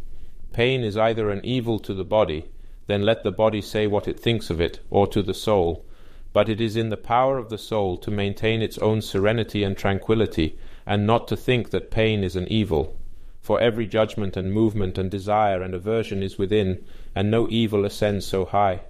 Pain 0.58 0.82
is 0.82 0.96
either 0.96 1.30
an 1.30 1.40
evil 1.44 1.78
to 1.78 1.94
the 1.94 2.04
body, 2.04 2.46
then 2.88 3.02
let 3.02 3.22
the 3.22 3.30
body 3.30 3.60
say 3.60 3.86
what 3.86 4.08
it 4.08 4.18
thinks 4.18 4.50
of 4.50 4.60
it, 4.60 4.80
or 4.90 5.06
to 5.06 5.22
the 5.22 5.32
soul, 5.32 5.84
but 6.32 6.48
it 6.48 6.60
is 6.60 6.74
in 6.74 6.88
the 6.88 6.96
power 6.96 7.38
of 7.38 7.48
the 7.48 7.56
soul 7.56 7.96
to 7.96 8.10
maintain 8.10 8.60
its 8.60 8.76
own 8.78 9.00
serenity 9.00 9.62
and 9.62 9.76
tranquillity, 9.76 10.58
and 10.84 11.06
not 11.06 11.28
to 11.28 11.36
think 11.36 11.70
that 11.70 11.92
pain 11.92 12.24
is 12.24 12.34
an 12.34 12.48
evil. 12.48 12.98
For 13.40 13.60
every 13.60 13.86
judgment 13.86 14.36
and 14.36 14.52
movement 14.52 14.98
and 14.98 15.08
desire 15.08 15.62
and 15.62 15.74
aversion 15.74 16.24
is 16.24 16.38
within, 16.38 16.84
and 17.14 17.30
no 17.30 17.46
evil 17.48 17.84
ascends 17.84 18.26
so 18.26 18.44
high. 18.44 18.80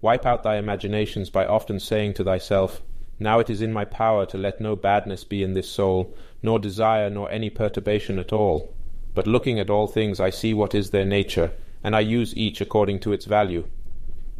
Wipe 0.00 0.24
out 0.24 0.44
thy 0.44 0.56
imaginations 0.56 1.28
by 1.28 1.44
often 1.44 1.78
saying 1.78 2.14
to 2.14 2.24
thyself, 2.24 2.80
now 3.18 3.38
it 3.38 3.50
is 3.50 3.60
in 3.60 3.70
my 3.70 3.84
power 3.84 4.24
to 4.24 4.38
let 4.38 4.62
no 4.62 4.74
badness 4.74 5.24
be 5.24 5.42
in 5.42 5.52
this 5.52 5.68
soul, 5.68 6.16
nor 6.42 6.58
desire, 6.58 7.10
nor 7.10 7.30
any 7.30 7.50
perturbation 7.50 8.18
at 8.18 8.32
all. 8.32 8.74
But 9.16 9.26
looking 9.26 9.58
at 9.58 9.70
all 9.70 9.86
things, 9.86 10.20
I 10.20 10.28
see 10.28 10.52
what 10.52 10.74
is 10.74 10.90
their 10.90 11.06
nature, 11.06 11.52
and 11.82 11.96
I 11.96 12.00
use 12.00 12.36
each 12.36 12.60
according 12.60 13.00
to 13.00 13.14
its 13.14 13.24
value. 13.24 13.66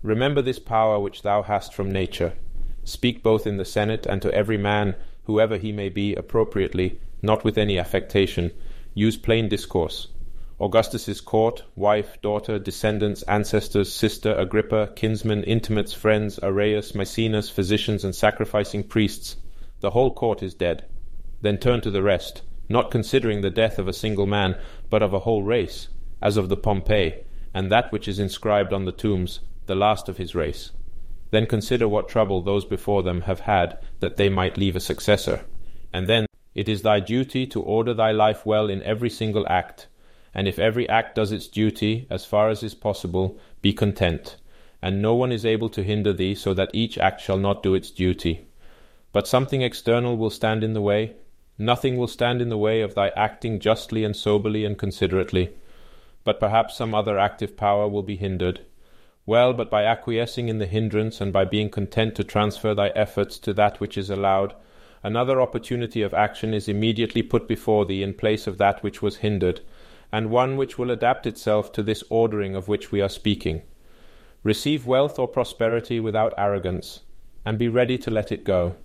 Remember 0.02 0.42
this 0.42 0.58
power 0.58 1.00
which 1.00 1.22
thou 1.22 1.40
hast 1.40 1.72
from 1.72 1.90
nature. 1.90 2.34
Speak 2.84 3.22
both 3.22 3.46
in 3.46 3.56
the 3.56 3.64
Senate 3.64 4.04
and 4.04 4.20
to 4.20 4.30
every 4.34 4.58
man, 4.58 4.94
whoever 5.24 5.56
he 5.56 5.72
may 5.72 5.88
be, 5.88 6.14
appropriately, 6.14 7.00
not 7.22 7.42
with 7.42 7.56
any 7.56 7.78
affectation. 7.78 8.52
Use 8.92 9.16
plain 9.16 9.48
discourse. 9.48 10.08
Augustus's 10.60 11.22
court, 11.22 11.62
wife, 11.74 12.20
daughter, 12.20 12.58
descendants, 12.58 13.22
ancestors, 13.22 13.90
sister, 13.90 14.34
Agrippa, 14.34 14.92
kinsmen, 14.94 15.42
intimates, 15.44 15.94
friends, 15.94 16.38
Areius, 16.42 16.92
Maecenas, 16.92 17.50
physicians, 17.50 18.04
and 18.04 18.14
sacrificing 18.14 18.84
priests, 18.84 19.36
the 19.80 19.92
whole 19.92 20.12
court 20.12 20.42
is 20.42 20.52
dead. 20.52 20.84
Then 21.40 21.56
turn 21.56 21.80
to 21.80 21.90
the 21.90 22.02
rest, 22.02 22.42
not 22.68 22.90
considering 22.90 23.40
the 23.40 23.50
death 23.50 23.78
of 23.78 23.88
a 23.88 23.92
single 23.92 24.26
man, 24.26 24.56
but 24.90 25.02
of 25.02 25.12
a 25.12 25.20
whole 25.20 25.42
race, 25.42 25.88
as 26.20 26.36
of 26.36 26.48
the 26.48 26.56
Pompeii, 26.56 27.14
and 27.54 27.70
that 27.70 27.92
which 27.92 28.08
is 28.08 28.18
inscribed 28.18 28.72
on 28.72 28.84
the 28.84 28.92
tombs, 28.92 29.40
the 29.66 29.74
last 29.74 30.08
of 30.08 30.16
his 30.16 30.34
race. 30.34 30.72
Then 31.30 31.46
consider 31.46 31.88
what 31.88 32.08
trouble 32.08 32.42
those 32.42 32.64
before 32.64 33.02
them 33.02 33.22
have 33.22 33.40
had 33.40 33.78
that 34.00 34.16
they 34.16 34.28
might 34.28 34.56
leave 34.56 34.76
a 34.76 34.80
successor. 34.80 35.44
And 35.92 36.06
then 36.06 36.26
it 36.54 36.68
is 36.68 36.82
thy 36.82 37.00
duty 37.00 37.46
to 37.48 37.62
order 37.62 37.94
thy 37.94 38.12
life 38.12 38.46
well 38.46 38.68
in 38.68 38.82
every 38.82 39.10
single 39.10 39.46
act 39.48 39.88
and 40.36 40.46
if 40.46 40.58
every 40.58 40.86
act 40.86 41.14
does 41.14 41.32
its 41.32 41.48
duty, 41.48 42.06
as 42.10 42.26
far 42.26 42.50
as 42.50 42.62
is 42.62 42.74
possible, 42.74 43.38
be 43.62 43.72
content, 43.72 44.36
and 44.82 45.00
no 45.00 45.14
one 45.14 45.32
is 45.32 45.46
able 45.46 45.70
to 45.70 45.82
hinder 45.82 46.12
thee, 46.12 46.34
so 46.34 46.52
that 46.52 46.68
each 46.74 46.98
act 46.98 47.22
shall 47.22 47.38
not 47.38 47.62
do 47.62 47.74
its 47.74 47.90
duty. 47.90 48.46
But 49.12 49.26
something 49.26 49.62
external 49.62 50.18
will 50.18 50.28
stand 50.28 50.62
in 50.62 50.74
the 50.74 50.82
way. 50.82 51.14
Nothing 51.58 51.96
will 51.96 52.08
stand 52.08 52.42
in 52.42 52.48
the 52.48 52.58
way 52.58 52.80
of 52.80 52.94
thy 52.94 53.08
acting 53.10 53.60
justly 53.60 54.04
and 54.04 54.14
soberly 54.14 54.64
and 54.64 54.78
considerately. 54.78 55.54
But 56.24 56.40
perhaps 56.40 56.76
some 56.76 56.94
other 56.94 57.18
active 57.18 57.56
power 57.56 57.88
will 57.88 58.02
be 58.02 58.16
hindered. 58.16 58.60
Well, 59.24 59.52
but 59.52 59.70
by 59.70 59.84
acquiescing 59.84 60.48
in 60.48 60.58
the 60.58 60.66
hindrance, 60.66 61.20
and 61.20 61.32
by 61.32 61.44
being 61.44 61.70
content 61.70 62.14
to 62.16 62.24
transfer 62.24 62.74
thy 62.74 62.88
efforts 62.88 63.38
to 63.40 63.52
that 63.54 63.80
which 63.80 63.98
is 63.98 64.10
allowed, 64.10 64.54
another 65.02 65.40
opportunity 65.40 66.02
of 66.02 66.14
action 66.14 66.54
is 66.54 66.68
immediately 66.68 67.22
put 67.22 67.48
before 67.48 67.84
thee 67.84 68.02
in 68.02 68.14
place 68.14 68.46
of 68.46 68.58
that 68.58 68.82
which 68.82 69.02
was 69.02 69.16
hindered 69.16 69.60
and 70.12 70.30
one 70.30 70.56
which 70.56 70.78
will 70.78 70.90
adapt 70.90 71.26
itself 71.26 71.72
to 71.72 71.82
this 71.82 72.04
ordering 72.08 72.54
of 72.54 72.68
which 72.68 72.92
we 72.92 73.00
are 73.00 73.08
speaking. 73.08 73.62
Receive 74.42 74.86
wealth 74.86 75.18
or 75.18 75.26
prosperity 75.26 75.98
without 76.00 76.32
arrogance, 76.38 77.00
and 77.44 77.58
be 77.58 77.68
ready 77.68 77.98
to 77.98 78.10
let 78.10 78.30
it 78.30 78.44
go. 78.44 78.76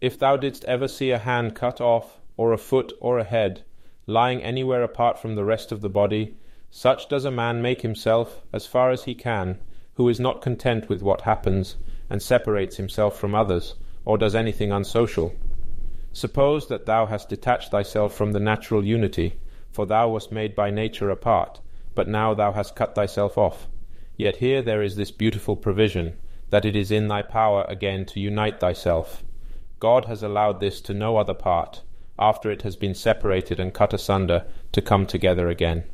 If 0.00 0.16
thou 0.16 0.36
didst 0.36 0.64
ever 0.66 0.86
see 0.86 1.10
a 1.10 1.18
hand 1.18 1.56
cut 1.56 1.80
off, 1.80 2.20
or 2.36 2.52
a 2.52 2.58
foot 2.58 2.92
or 3.00 3.18
a 3.18 3.24
head, 3.24 3.64
lying 4.06 4.40
anywhere 4.42 4.84
apart 4.84 5.18
from 5.18 5.34
the 5.34 5.44
rest 5.44 5.72
of 5.72 5.80
the 5.80 5.88
body, 5.88 6.36
such 6.70 7.08
does 7.08 7.24
a 7.24 7.32
man 7.32 7.60
make 7.60 7.82
himself, 7.82 8.42
as 8.52 8.64
far 8.64 8.92
as 8.92 9.04
he 9.04 9.14
can, 9.16 9.58
who 9.94 10.08
is 10.08 10.20
not 10.20 10.40
content 10.40 10.88
with 10.88 11.02
what 11.02 11.22
happens, 11.22 11.76
and 12.08 12.22
separates 12.22 12.76
himself 12.76 13.18
from 13.18 13.34
others, 13.34 13.74
or 14.04 14.16
does 14.16 14.36
anything 14.36 14.70
unsocial. 14.70 15.34
Suppose 16.12 16.68
that 16.68 16.86
thou 16.86 17.06
hast 17.06 17.28
detached 17.28 17.72
thyself 17.72 18.14
from 18.14 18.30
the 18.30 18.40
natural 18.40 18.84
unity, 18.84 19.40
for 19.72 19.84
thou 19.84 20.10
wast 20.10 20.30
made 20.30 20.54
by 20.54 20.70
nature 20.70 21.10
apart, 21.10 21.60
but 21.96 22.06
now 22.06 22.34
thou 22.34 22.52
hast 22.52 22.76
cut 22.76 22.94
thyself 22.94 23.36
off. 23.36 23.66
Yet 24.16 24.36
here 24.36 24.62
there 24.62 24.82
is 24.82 24.94
this 24.94 25.10
beautiful 25.10 25.56
provision, 25.56 26.16
that 26.50 26.64
it 26.64 26.76
is 26.76 26.92
in 26.92 27.08
thy 27.08 27.22
power 27.22 27.66
again 27.68 28.06
to 28.06 28.20
unite 28.20 28.60
thyself. 28.60 29.24
God 29.80 30.06
has 30.06 30.22
allowed 30.22 30.60
this 30.60 30.80
to 30.82 30.94
no 30.94 31.16
other 31.16 31.34
part, 31.34 31.82
after 32.18 32.50
it 32.50 32.62
has 32.62 32.74
been 32.74 32.94
separated 32.94 33.60
and 33.60 33.72
cut 33.72 33.94
asunder, 33.94 34.44
to 34.72 34.82
come 34.82 35.06
together 35.06 35.48
again. 35.48 35.84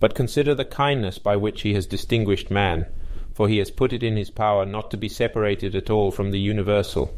But 0.00 0.14
consider 0.14 0.54
the 0.54 0.64
kindness 0.64 1.18
by 1.18 1.36
which 1.36 1.62
he 1.62 1.74
has 1.74 1.86
distinguished 1.86 2.50
man, 2.50 2.86
for 3.32 3.48
he 3.48 3.58
has 3.58 3.70
put 3.70 3.92
it 3.92 4.02
in 4.02 4.16
his 4.16 4.30
power 4.30 4.66
not 4.66 4.90
to 4.90 4.96
be 4.96 5.08
separated 5.08 5.76
at 5.76 5.90
all 5.90 6.10
from 6.10 6.32
the 6.32 6.40
universal, 6.40 7.16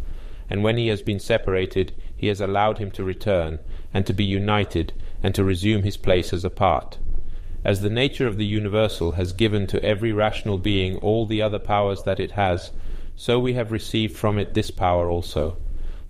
and 0.51 0.63
when 0.63 0.77
he 0.77 0.89
has 0.89 1.01
been 1.01 1.19
separated, 1.19 1.93
he 2.15 2.27
has 2.27 2.41
allowed 2.41 2.77
him 2.77 2.91
to 2.91 3.05
return, 3.05 3.59
and 3.95 4.05
to 4.05 4.13
be 4.13 4.25
united, 4.25 4.93
and 5.23 5.35
to 5.35 5.43
resume 5.43 5.83
his 5.83 5.97
place 5.97 6.33
as 6.33 6.45
a 6.45 6.51
part. 6.51 6.99
As 7.65 7.81
the 7.81 7.89
nature 7.89 8.27
of 8.27 8.37
the 8.37 8.45
universal 8.45 9.13
has 9.13 9.33
given 9.33 9.67
to 9.69 9.83
every 9.83 10.13
rational 10.13 10.59
being 10.59 10.97
all 10.99 11.25
the 11.25 11.41
other 11.41 11.59
powers 11.59 12.03
that 12.03 12.21
it 12.21 12.33
has, 12.33 12.71
so 13.17 13.39
we 13.39 13.55
have 13.55 13.73
received 13.73 14.17
from 14.17 14.39
it 14.39 14.53
this 14.53 14.71
power 14.71 15.09
also. 15.09 15.57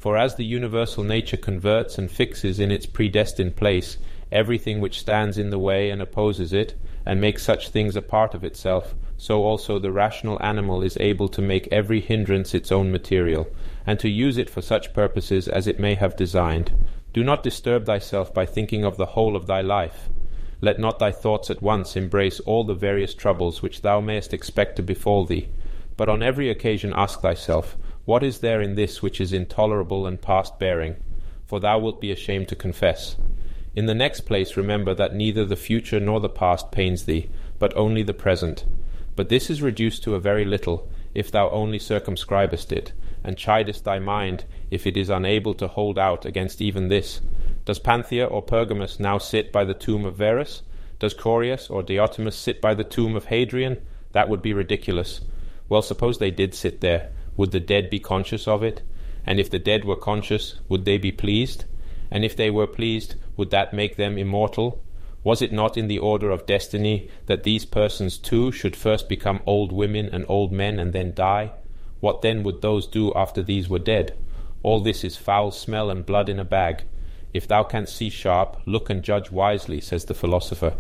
For 0.03 0.17
as 0.17 0.35
the 0.35 0.45
universal 0.45 1.05
nature 1.05 1.37
converts 1.37 1.97
and 1.97 2.11
fixes 2.11 2.59
in 2.59 2.73
its 2.73 2.87
predestined 2.87 3.55
place 3.55 3.99
everything 4.33 4.81
which 4.81 4.99
stands 4.99 5.39
in 5.39 5.51
the 5.51 5.61
way 5.61 5.91
and 5.91 6.03
opposes 6.03 6.53
it, 6.53 6.75
and 7.07 7.21
makes 7.21 7.45
such 7.45 7.69
things 7.69 7.95
a 7.95 8.03
part 8.03 8.35
of 8.35 8.43
itself, 8.43 8.97
so 9.17 9.45
also 9.45 9.79
the 9.79 9.93
rational 9.93 10.43
animal 10.43 10.83
is 10.83 10.97
able 10.99 11.29
to 11.29 11.41
make 11.41 11.69
every 11.71 12.01
hindrance 12.01 12.53
its 12.53 12.73
own 12.73 12.91
material, 12.91 13.47
and 13.87 14.01
to 14.01 14.09
use 14.09 14.39
it 14.39 14.51
for 14.51 14.61
such 14.61 14.93
purposes 14.93 15.47
as 15.47 15.69
it 15.69 15.79
may 15.79 15.95
have 15.95 16.17
designed. 16.17 16.73
Do 17.13 17.23
not 17.23 17.45
disturb 17.45 17.87
thyself 17.87 18.35
by 18.35 18.45
thinking 18.45 18.85
of 18.85 18.97
the 18.97 19.15
whole 19.15 19.37
of 19.37 19.47
thy 19.47 19.61
life. 19.61 20.09
Let 20.61 20.81
not 20.81 20.99
thy 20.99 21.13
thoughts 21.13 21.49
at 21.49 21.63
once 21.63 21.95
embrace 21.95 22.41
all 22.41 22.65
the 22.65 22.75
various 22.75 23.15
troubles 23.15 23.63
which 23.63 23.83
thou 23.83 24.01
mayest 24.01 24.35
expect 24.35 24.75
to 24.77 24.83
befall 24.83 25.27
thee, 25.27 25.49
but 25.97 26.09
on 26.09 26.25
every 26.25 26.51
occasion 26.51 26.93
ask 26.97 27.21
thyself, 27.21 27.77
What 28.05 28.25
is 28.25 28.41
there 28.41 28.61
in 28.61 28.75
this 28.75 29.01
which 29.01 29.21
is 29.21 29.33
intolerable 29.33 30.07
and 30.07 30.21
past 30.21 30.59
bearing? 30.59 30.97
For 31.47 31.61
thou 31.61 31.79
wilt 31.79 32.01
be 32.01 32.11
ashamed 32.11 32.49
to 32.49 32.57
confess. 32.57 33.17
In 33.77 33.87
the 33.87 33.95
next 33.95 34.23
place, 34.23 34.57
remember 34.57 34.93
that 34.95 35.15
neither 35.15 35.45
the 35.45 35.57
future 35.57 36.01
nor 36.01 36.19
the 36.19 36.29
past 36.29 36.73
pains 36.73 37.05
thee, 37.05 37.31
but 37.59 37.77
only 37.77 38.03
the 38.03 38.13
present. 38.13 38.65
But 39.15 39.29
this 39.29 39.49
is 39.49 39.63
reduced 39.63 40.03
to 40.03 40.15
a 40.15 40.21
very 40.21 40.45
little, 40.45 40.91
if 41.15 41.31
thou 41.31 41.49
only 41.51 41.79
circumscribest 41.79 42.73
it, 42.73 42.93
and 43.23 43.37
chidest 43.37 43.85
thy 43.85 43.99
mind 43.99 44.45
if 44.71 44.87
it 44.87 44.97
is 44.97 45.09
unable 45.09 45.55
to 45.55 45.69
hold 45.69 45.99
out 45.99 46.25
against 46.25 46.61
even 46.61 46.89
this. 46.89 47.21
Does 47.65 47.79
Panthea 47.79 48.27
or 48.27 48.43
Pergamus 48.43 48.99
now 48.99 49.19
sit 49.19 49.53
by 49.53 49.65
the 49.65 49.75
tomb 49.75 50.05
of 50.05 50.17
Verus? 50.17 50.63
Does 50.99 51.15
Chaurias 51.15 51.71
or 51.71 51.83
Diotimus 51.83 52.37
sit 52.37 52.61
by 52.61 52.75
the 52.75 52.85
tomb 52.85 53.15
of 53.15 53.27
Hadrian? 53.27 53.81
That 54.11 54.29
would 54.29 54.43
be 54.43 54.53
ridiculous. 54.53 55.21
Well, 55.69 55.83
suppose 55.83 56.19
they 56.19 56.31
did 56.31 56.55
sit 56.55 56.81
there. 56.81 57.13
Would 57.37 57.51
the 57.51 57.61
dead 57.61 57.91
be 57.91 57.99
conscious 57.99 58.47
of 58.47 58.63
it? 58.63 58.83
And 59.25 59.41
if 59.41 59.49
the 59.49 59.59
dead 59.59 59.85
were 59.85 59.97
conscious, 59.97 60.61
would 60.69 60.85
they 60.85 60.99
be 60.99 61.13
pleased? 61.13 61.65
And 62.11 62.25
if 62.25 62.37
they 62.37 62.51
were 62.51 62.67
pleased, 62.67 63.15
would 63.37 63.51
that 63.51 63.73
make 63.73 63.97
them 63.97 64.19
immortal? 64.19 64.83
Was 65.25 65.41
it 65.41 65.53
not 65.53 65.77
in 65.77 65.87
the 65.87 65.99
order 65.99 66.31
of 66.31 66.47
destiny 66.47 67.09
that 67.27 67.45
these 67.45 67.65
persons 67.65 68.19
too 68.19 68.51
should 68.51 68.75
first 68.75 69.09
become 69.09 69.41
old 69.47 69.73
women 69.73 70.09
and 70.13 70.27
old 70.29 70.53
men 70.53 70.79
and 70.79 70.93
then 70.93 71.15
die? 71.15 71.53
What 72.01 72.23
then 72.23 72.43
would 72.43 72.61
those 72.61 72.89
do 72.89 73.13
after 73.15 73.43
these 73.43 73.69
were 73.69 73.79
dead? 73.79 74.15
All 74.65 74.81
this 74.81 75.05
is 75.05 75.17
foul 75.17 75.53
smell 75.53 75.91
and 75.91 76.05
blood 76.05 76.29
in 76.29 76.41
a 76.41 76.45
bag. 76.45 76.83
If 77.33 77.47
thou 77.47 77.63
canst 77.63 77.97
see 77.97 78.11
sharp, 78.11 78.61
look 78.67 78.91
and 78.91 79.03
judge 79.03 79.31
wisely, 79.31 79.81
says 79.81 80.05
the 80.05 80.15
philosopher. 80.15 80.75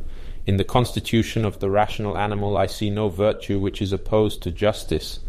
In 0.44 0.56
the 0.56 0.64
constitution 0.64 1.44
of 1.44 1.60
the 1.60 1.70
rational 1.70 2.18
animal 2.18 2.56
I 2.56 2.66
see 2.66 2.90
no 2.90 3.08
virtue 3.08 3.60
which 3.60 3.80
is 3.80 3.92
opposed 3.92 4.42
to 4.42 4.50
justice, 4.50 5.20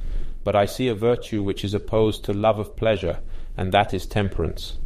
but 0.43 0.55
I 0.55 0.65
see 0.65 0.87
a 0.87 0.95
virtue 0.95 1.41
which 1.43 1.63
is 1.63 1.73
opposed 1.73 2.25
to 2.25 2.33
love 2.33 2.59
of 2.59 2.75
pleasure, 2.75 3.19
and 3.57 3.71
that 3.71 3.93
is 3.93 4.05
temperance. 4.05 4.77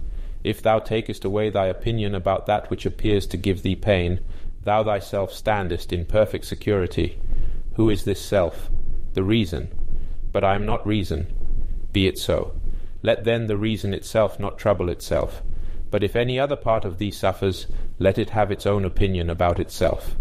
If 0.43 0.61
thou 0.61 0.79
takest 0.79 1.25
away 1.25 1.49
thy 1.49 1.67
opinion 1.67 2.15
about 2.15 2.45
that 2.45 2.69
which 2.69 2.85
appears 2.85 3.25
to 3.27 3.37
give 3.37 3.63
thee 3.63 3.75
pain, 3.75 4.19
thou 4.63 4.83
thyself 4.83 5.33
standest 5.33 5.91
in 5.91 6.05
perfect 6.05 6.45
security. 6.45 7.19
Who 7.75 7.89
is 7.89 8.05
this 8.05 8.21
self? 8.21 8.69
The 9.13 9.23
reason. 9.23 9.69
But 10.31 10.43
I 10.43 10.55
am 10.55 10.65
not 10.65 10.85
reason. 10.85 11.33
Be 11.91 12.07
it 12.07 12.17
so. 12.17 12.55
Let 13.01 13.23
then 13.23 13.47
the 13.47 13.57
reason 13.57 13.93
itself 13.93 14.39
not 14.39 14.57
trouble 14.57 14.89
itself. 14.89 15.41
But 15.89 16.03
if 16.03 16.15
any 16.15 16.39
other 16.39 16.55
part 16.55 16.85
of 16.85 16.97
thee 16.97 17.11
suffers, 17.11 17.67
let 17.97 18.17
it 18.17 18.31
have 18.31 18.51
its 18.51 18.65
own 18.65 18.85
opinion 18.85 19.29
about 19.29 19.59
itself. 19.59 20.15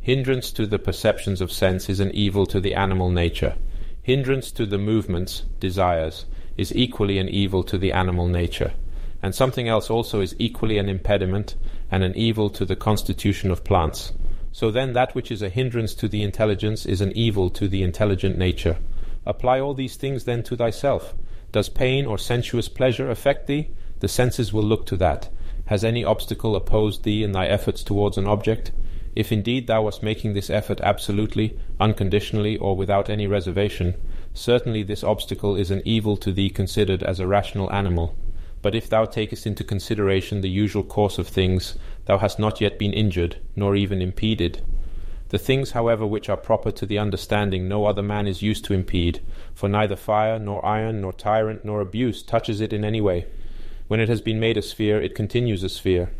Hindrance 0.00 0.52
to 0.52 0.66
the 0.66 0.78
perceptions 0.78 1.40
of 1.40 1.50
sense 1.50 1.88
is 1.88 2.00
an 2.00 2.12
evil 2.12 2.46
to 2.46 2.60
the 2.60 2.74
animal 2.74 3.10
nature. 3.10 3.56
Hindrance 4.06 4.52
to 4.52 4.66
the 4.66 4.78
movements, 4.78 5.42
desires, 5.58 6.26
is 6.56 6.74
equally 6.74 7.18
an 7.18 7.28
evil 7.28 7.64
to 7.64 7.76
the 7.76 7.92
animal 7.92 8.28
nature 8.28 8.72
and 9.26 9.34
something 9.34 9.66
else 9.66 9.90
also 9.90 10.20
is 10.20 10.36
equally 10.38 10.78
an 10.78 10.88
impediment 10.88 11.56
and 11.90 12.04
an 12.04 12.14
evil 12.16 12.48
to 12.50 12.64
the 12.64 12.76
constitution 12.76 13.50
of 13.50 13.64
plants. 13.64 14.12
So 14.52 14.70
then 14.70 14.92
that 14.92 15.16
which 15.16 15.32
is 15.32 15.42
a 15.42 15.48
hindrance 15.48 15.94
to 15.94 16.06
the 16.06 16.22
intelligence 16.22 16.86
is 16.86 17.00
an 17.00 17.10
evil 17.16 17.50
to 17.50 17.66
the 17.66 17.82
intelligent 17.82 18.38
nature. 18.38 18.78
Apply 19.24 19.58
all 19.58 19.74
these 19.74 19.96
things 19.96 20.24
then 20.24 20.44
to 20.44 20.56
thyself. 20.56 21.14
Does 21.50 21.68
pain 21.68 22.06
or 22.06 22.18
sensuous 22.18 22.68
pleasure 22.68 23.10
affect 23.10 23.48
thee? 23.48 23.70
The 23.98 24.06
senses 24.06 24.52
will 24.52 24.62
look 24.62 24.86
to 24.86 24.96
that. 24.98 25.28
Has 25.64 25.82
any 25.82 26.04
obstacle 26.04 26.54
opposed 26.54 27.02
thee 27.02 27.24
in 27.24 27.32
thy 27.32 27.46
efforts 27.46 27.82
towards 27.82 28.16
an 28.16 28.28
object? 28.28 28.70
If 29.16 29.32
indeed 29.32 29.66
thou 29.66 29.82
wast 29.82 30.02
making 30.02 30.34
this 30.34 30.50
effort 30.50 30.78
absolutely, 30.82 31.58
unconditionally, 31.80 32.58
or 32.58 32.76
without 32.76 33.08
any 33.08 33.26
reservation, 33.26 33.94
certainly 34.34 34.82
this 34.82 35.02
obstacle 35.02 35.56
is 35.56 35.70
an 35.70 35.80
evil 35.86 36.18
to 36.18 36.30
thee 36.30 36.50
considered 36.50 37.02
as 37.02 37.18
a 37.18 37.26
rational 37.26 37.72
animal. 37.72 38.14
But 38.60 38.74
if 38.74 38.90
thou 38.90 39.06
takest 39.06 39.46
into 39.46 39.64
consideration 39.64 40.42
the 40.42 40.50
usual 40.50 40.82
course 40.82 41.18
of 41.18 41.28
things, 41.28 41.78
thou 42.04 42.18
hast 42.18 42.38
not 42.38 42.60
yet 42.60 42.78
been 42.78 42.92
injured, 42.92 43.38
nor 43.56 43.74
even 43.74 44.02
impeded. 44.02 44.60
The 45.30 45.38
things, 45.38 45.70
however, 45.70 46.06
which 46.06 46.28
are 46.28 46.36
proper 46.36 46.70
to 46.72 46.84
the 46.84 46.98
understanding, 46.98 47.66
no 47.66 47.86
other 47.86 48.02
man 48.02 48.26
is 48.26 48.42
used 48.42 48.66
to 48.66 48.74
impede, 48.74 49.20
for 49.54 49.66
neither 49.66 49.96
fire, 49.96 50.38
nor 50.38 50.64
iron, 50.64 51.00
nor 51.00 51.14
tyrant, 51.14 51.64
nor 51.64 51.80
abuse 51.80 52.22
touches 52.22 52.60
it 52.60 52.72
in 52.72 52.84
any 52.84 53.00
way. 53.00 53.26
When 53.88 53.98
it 53.98 54.10
has 54.10 54.20
been 54.20 54.38
made 54.38 54.58
a 54.58 54.62
sphere, 54.62 55.00
it 55.00 55.14
continues 55.14 55.62
a 55.62 55.70
sphere. 55.70 56.10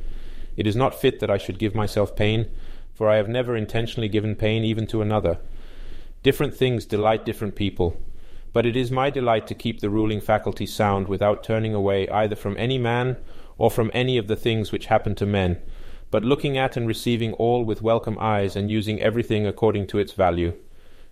It 0.57 0.67
is 0.67 0.77
not 0.77 0.99
fit 0.99 1.21
that 1.21 1.31
I 1.31 1.37
should 1.37 1.59
give 1.59 1.75
myself 1.75 2.17
pain, 2.17 2.49
for 2.97 3.11
I 3.11 3.17
have 3.17 3.29
never 3.29 3.55
intentionally 3.55 4.09
given 4.09 4.35
pain 4.35 4.65
even 4.65 4.87
to 4.87 5.03
another. 5.03 5.39
Different 6.23 6.55
things 6.55 6.87
delight 6.87 7.27
different 7.27 7.55
people. 7.55 8.01
But 8.55 8.65
it 8.65 8.75
is 8.75 8.91
my 8.91 9.11
delight 9.11 9.47
to 9.49 9.55
keep 9.55 9.81
the 9.81 9.91
ruling 9.91 10.23
faculty 10.23 10.65
sound 10.65 11.07
without 11.07 11.45
turning 11.45 11.75
away 11.75 12.09
either 12.09 12.35
from 12.35 12.57
any 12.57 12.79
man 12.79 13.19
or 13.59 13.71
from 13.71 13.91
any 13.93 14.17
of 14.17 14.29
the 14.29 14.35
things 14.35 14.73
which 14.73 14.87
happen 14.87 15.15
to 15.17 15.27
men, 15.27 15.61
but 16.11 16.25
looking 16.25 16.57
at 16.57 16.75
and 16.75 16.89
receiving 16.89 17.35
all 17.35 17.65
with 17.65 17.83
welcome 17.83 18.17
eyes 18.19 18.57
and 18.57 18.71
using 18.71 18.99
everything 19.03 19.47
according 19.47 19.87
to 19.89 19.99
its 19.99 20.15
value. 20.15 20.55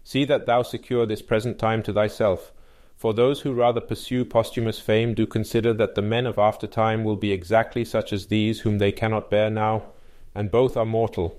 See 0.02 0.24
that 0.24 0.46
thou 0.46 0.62
secure 0.62 1.04
this 1.04 1.20
present 1.20 1.58
time 1.58 1.82
to 1.82 1.92
thyself. 1.92 2.50
For 2.96 3.12
those 3.12 3.42
who 3.42 3.52
rather 3.52 3.82
pursue 3.82 4.24
posthumous 4.24 4.78
fame 4.78 5.12
do 5.12 5.26
consider 5.26 5.74
that 5.74 5.96
the 5.96 6.02
men 6.02 6.24
of 6.24 6.38
after 6.38 6.66
time 6.66 7.04
will 7.04 7.16
be 7.16 7.32
exactly 7.32 7.84
such 7.84 8.10
as 8.10 8.28
these 8.28 8.60
whom 8.60 8.78
they 8.78 8.92
cannot 8.92 9.30
bear 9.30 9.50
now, 9.50 9.82
and 10.34 10.50
both 10.50 10.78
are 10.78 10.86
mortal. 10.86 11.38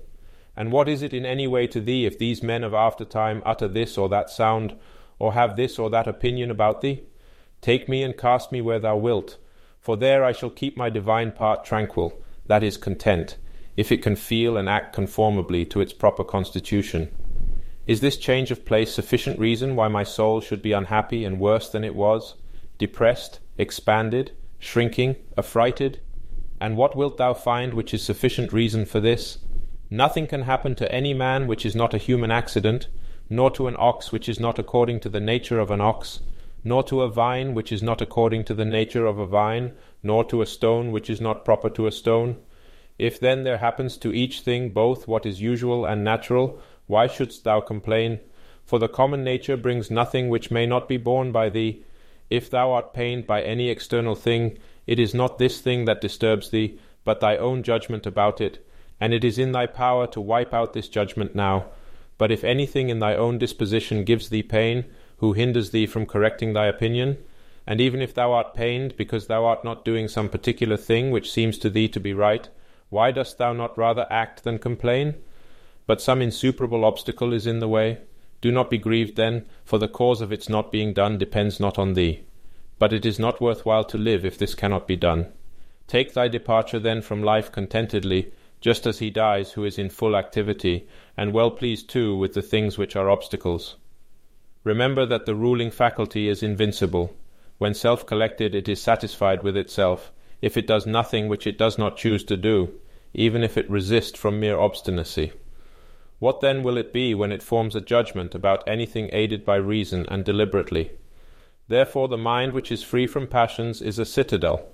And 0.56 0.72
what 0.72 0.88
is 0.88 1.02
it 1.02 1.12
in 1.12 1.26
any 1.26 1.46
way 1.46 1.66
to 1.66 1.80
thee 1.80 2.06
if 2.06 2.18
these 2.18 2.42
men 2.42 2.64
of 2.64 2.72
after 2.72 3.04
time 3.04 3.42
utter 3.44 3.68
this 3.68 3.98
or 3.98 4.08
that 4.08 4.30
sound, 4.30 4.74
or 5.18 5.34
have 5.34 5.56
this 5.56 5.78
or 5.78 5.90
that 5.90 6.06
opinion 6.06 6.50
about 6.50 6.80
thee? 6.80 7.04
Take 7.60 7.88
me 7.88 8.02
and 8.02 8.16
cast 8.16 8.52
me 8.52 8.60
where 8.60 8.78
thou 8.78 8.96
wilt, 8.96 9.38
for 9.80 9.96
there 9.96 10.24
I 10.24 10.32
shall 10.32 10.50
keep 10.50 10.76
my 10.76 10.88
divine 10.88 11.32
part 11.32 11.64
tranquil, 11.64 12.20
that 12.46 12.62
is, 12.62 12.76
content, 12.76 13.36
if 13.76 13.92
it 13.92 14.02
can 14.02 14.16
feel 14.16 14.56
and 14.56 14.68
act 14.68 14.94
conformably 14.94 15.64
to 15.66 15.80
its 15.80 15.92
proper 15.92 16.24
constitution. 16.24 17.14
Is 17.86 18.00
this 18.00 18.16
change 18.16 18.50
of 18.50 18.64
place 18.64 18.92
sufficient 18.92 19.38
reason 19.38 19.76
why 19.76 19.88
my 19.88 20.02
soul 20.02 20.40
should 20.40 20.62
be 20.62 20.72
unhappy 20.72 21.24
and 21.24 21.38
worse 21.38 21.68
than 21.68 21.84
it 21.84 21.94
was, 21.94 22.34
depressed, 22.78 23.40
expanded, 23.58 24.32
shrinking, 24.58 25.16
affrighted? 25.36 26.00
And 26.60 26.76
what 26.76 26.96
wilt 26.96 27.18
thou 27.18 27.34
find 27.34 27.74
which 27.74 27.92
is 27.92 28.02
sufficient 28.02 28.52
reason 28.52 28.86
for 28.86 28.98
this? 28.98 29.38
Nothing 29.90 30.26
can 30.26 30.42
happen 30.42 30.74
to 30.76 30.92
any 30.92 31.14
man 31.14 31.46
which 31.46 31.64
is 31.64 31.76
not 31.76 31.94
a 31.94 31.98
human 31.98 32.30
accident, 32.32 32.88
nor 33.30 33.50
to 33.52 33.68
an 33.68 33.76
ox 33.78 34.10
which 34.10 34.28
is 34.28 34.40
not 34.40 34.58
according 34.58 35.00
to 35.00 35.08
the 35.08 35.20
nature 35.20 35.60
of 35.60 35.70
an 35.70 35.80
ox, 35.80 36.20
nor 36.64 36.82
to 36.82 37.02
a 37.02 37.08
vine 37.08 37.54
which 37.54 37.70
is 37.70 37.82
not 37.82 38.00
according 38.00 38.42
to 38.44 38.54
the 38.54 38.64
nature 38.64 39.06
of 39.06 39.18
a 39.18 39.26
vine, 39.26 39.72
nor 40.02 40.24
to 40.24 40.42
a 40.42 40.46
stone 40.46 40.90
which 40.90 41.08
is 41.08 41.20
not 41.20 41.44
proper 41.44 41.70
to 41.70 41.86
a 41.86 41.92
stone. 41.92 42.36
If 42.98 43.20
then 43.20 43.44
there 43.44 43.58
happens 43.58 43.96
to 43.98 44.12
each 44.12 44.40
thing 44.40 44.70
both 44.70 45.06
what 45.06 45.24
is 45.24 45.40
usual 45.40 45.84
and 45.84 46.02
natural, 46.02 46.60
why 46.88 47.06
shouldst 47.06 47.44
thou 47.44 47.60
complain? 47.60 48.18
For 48.64 48.80
the 48.80 48.88
common 48.88 49.22
nature 49.22 49.56
brings 49.56 49.90
nothing 49.90 50.28
which 50.28 50.50
may 50.50 50.66
not 50.66 50.88
be 50.88 50.96
borne 50.96 51.30
by 51.30 51.48
thee. 51.48 51.84
If 52.28 52.50
thou 52.50 52.72
art 52.72 52.92
pained 52.92 53.26
by 53.26 53.42
any 53.42 53.68
external 53.68 54.16
thing, 54.16 54.58
it 54.88 54.98
is 54.98 55.14
not 55.14 55.38
this 55.38 55.60
thing 55.60 55.84
that 55.84 56.00
disturbs 56.00 56.50
thee, 56.50 56.80
but 57.04 57.20
thy 57.20 57.36
own 57.36 57.62
judgment 57.62 58.06
about 58.06 58.40
it, 58.40 58.65
and 59.00 59.12
it 59.12 59.24
is 59.24 59.38
in 59.38 59.52
thy 59.52 59.66
power 59.66 60.06
to 60.08 60.20
wipe 60.20 60.54
out 60.54 60.72
this 60.72 60.88
judgment 60.88 61.34
now. 61.34 61.66
But 62.18 62.32
if 62.32 62.44
anything 62.44 62.88
in 62.88 62.98
thy 62.98 63.14
own 63.14 63.38
disposition 63.38 64.04
gives 64.04 64.28
thee 64.28 64.42
pain, 64.42 64.84
who 65.18 65.32
hinders 65.32 65.70
thee 65.70 65.86
from 65.86 66.06
correcting 66.06 66.52
thy 66.52 66.66
opinion? 66.66 67.18
And 67.66 67.80
even 67.80 68.00
if 68.00 68.14
thou 68.14 68.32
art 68.32 68.54
pained 68.54 68.96
because 68.96 69.26
thou 69.26 69.44
art 69.44 69.64
not 69.64 69.84
doing 69.84 70.08
some 70.08 70.28
particular 70.28 70.76
thing 70.76 71.10
which 71.10 71.30
seems 71.30 71.58
to 71.58 71.70
thee 71.70 71.88
to 71.88 72.00
be 72.00 72.14
right, 72.14 72.48
why 72.88 73.10
dost 73.10 73.38
thou 73.38 73.52
not 73.52 73.76
rather 73.76 74.06
act 74.08 74.44
than 74.44 74.58
complain? 74.58 75.14
But 75.86 76.00
some 76.00 76.22
insuperable 76.22 76.84
obstacle 76.84 77.32
is 77.32 77.46
in 77.46 77.58
the 77.58 77.68
way. 77.68 77.98
Do 78.40 78.52
not 78.52 78.70
be 78.70 78.78
grieved 78.78 79.16
then, 79.16 79.46
for 79.64 79.78
the 79.78 79.88
cause 79.88 80.20
of 80.20 80.32
its 80.32 80.48
not 80.48 80.70
being 80.70 80.92
done 80.92 81.18
depends 81.18 81.58
not 81.58 81.78
on 81.78 81.94
thee. 81.94 82.22
But 82.78 82.92
it 82.92 83.04
is 83.04 83.18
not 83.18 83.40
worth 83.40 83.66
while 83.66 83.84
to 83.84 83.98
live 83.98 84.24
if 84.24 84.38
this 84.38 84.54
cannot 84.54 84.86
be 84.86 84.96
done. 84.96 85.32
Take 85.86 86.14
thy 86.14 86.28
departure 86.28 86.78
then 86.78 87.02
from 87.02 87.22
life 87.22 87.50
contentedly, 87.50 88.32
just 88.60 88.86
as 88.86 88.98
he 88.98 89.10
dies 89.10 89.52
who 89.52 89.64
is 89.64 89.78
in 89.78 89.90
full 89.90 90.16
activity, 90.16 90.88
and 91.16 91.32
well 91.32 91.50
pleased 91.50 91.88
too 91.88 92.16
with 92.16 92.34
the 92.34 92.42
things 92.42 92.78
which 92.78 92.96
are 92.96 93.10
obstacles. 93.10 93.76
Remember 94.64 95.06
that 95.06 95.26
the 95.26 95.34
ruling 95.34 95.70
faculty 95.70 96.28
is 96.28 96.42
invincible. 96.42 97.14
When 97.58 97.74
self 97.74 98.04
collected, 98.06 98.54
it 98.54 98.68
is 98.68 98.80
satisfied 98.80 99.42
with 99.42 99.56
itself, 99.56 100.12
if 100.42 100.56
it 100.56 100.66
does 100.66 100.86
nothing 100.86 101.28
which 101.28 101.46
it 101.46 101.56
does 101.56 101.78
not 101.78 101.96
choose 101.96 102.24
to 102.24 102.36
do, 102.36 102.72
even 103.14 103.42
if 103.42 103.56
it 103.56 103.70
resist 103.70 104.16
from 104.16 104.40
mere 104.40 104.58
obstinacy. 104.58 105.32
What 106.18 106.40
then 106.40 106.62
will 106.62 106.76
it 106.76 106.92
be 106.92 107.14
when 107.14 107.32
it 107.32 107.42
forms 107.42 107.76
a 107.76 107.80
judgment 107.80 108.34
about 108.34 108.66
anything 108.66 109.10
aided 109.12 109.44
by 109.44 109.56
reason 109.56 110.06
and 110.08 110.24
deliberately? 110.24 110.92
Therefore, 111.68 112.08
the 112.08 112.16
mind 112.16 112.52
which 112.52 112.72
is 112.72 112.82
free 112.82 113.06
from 113.06 113.26
passions 113.26 113.82
is 113.82 113.98
a 113.98 114.04
citadel, 114.04 114.68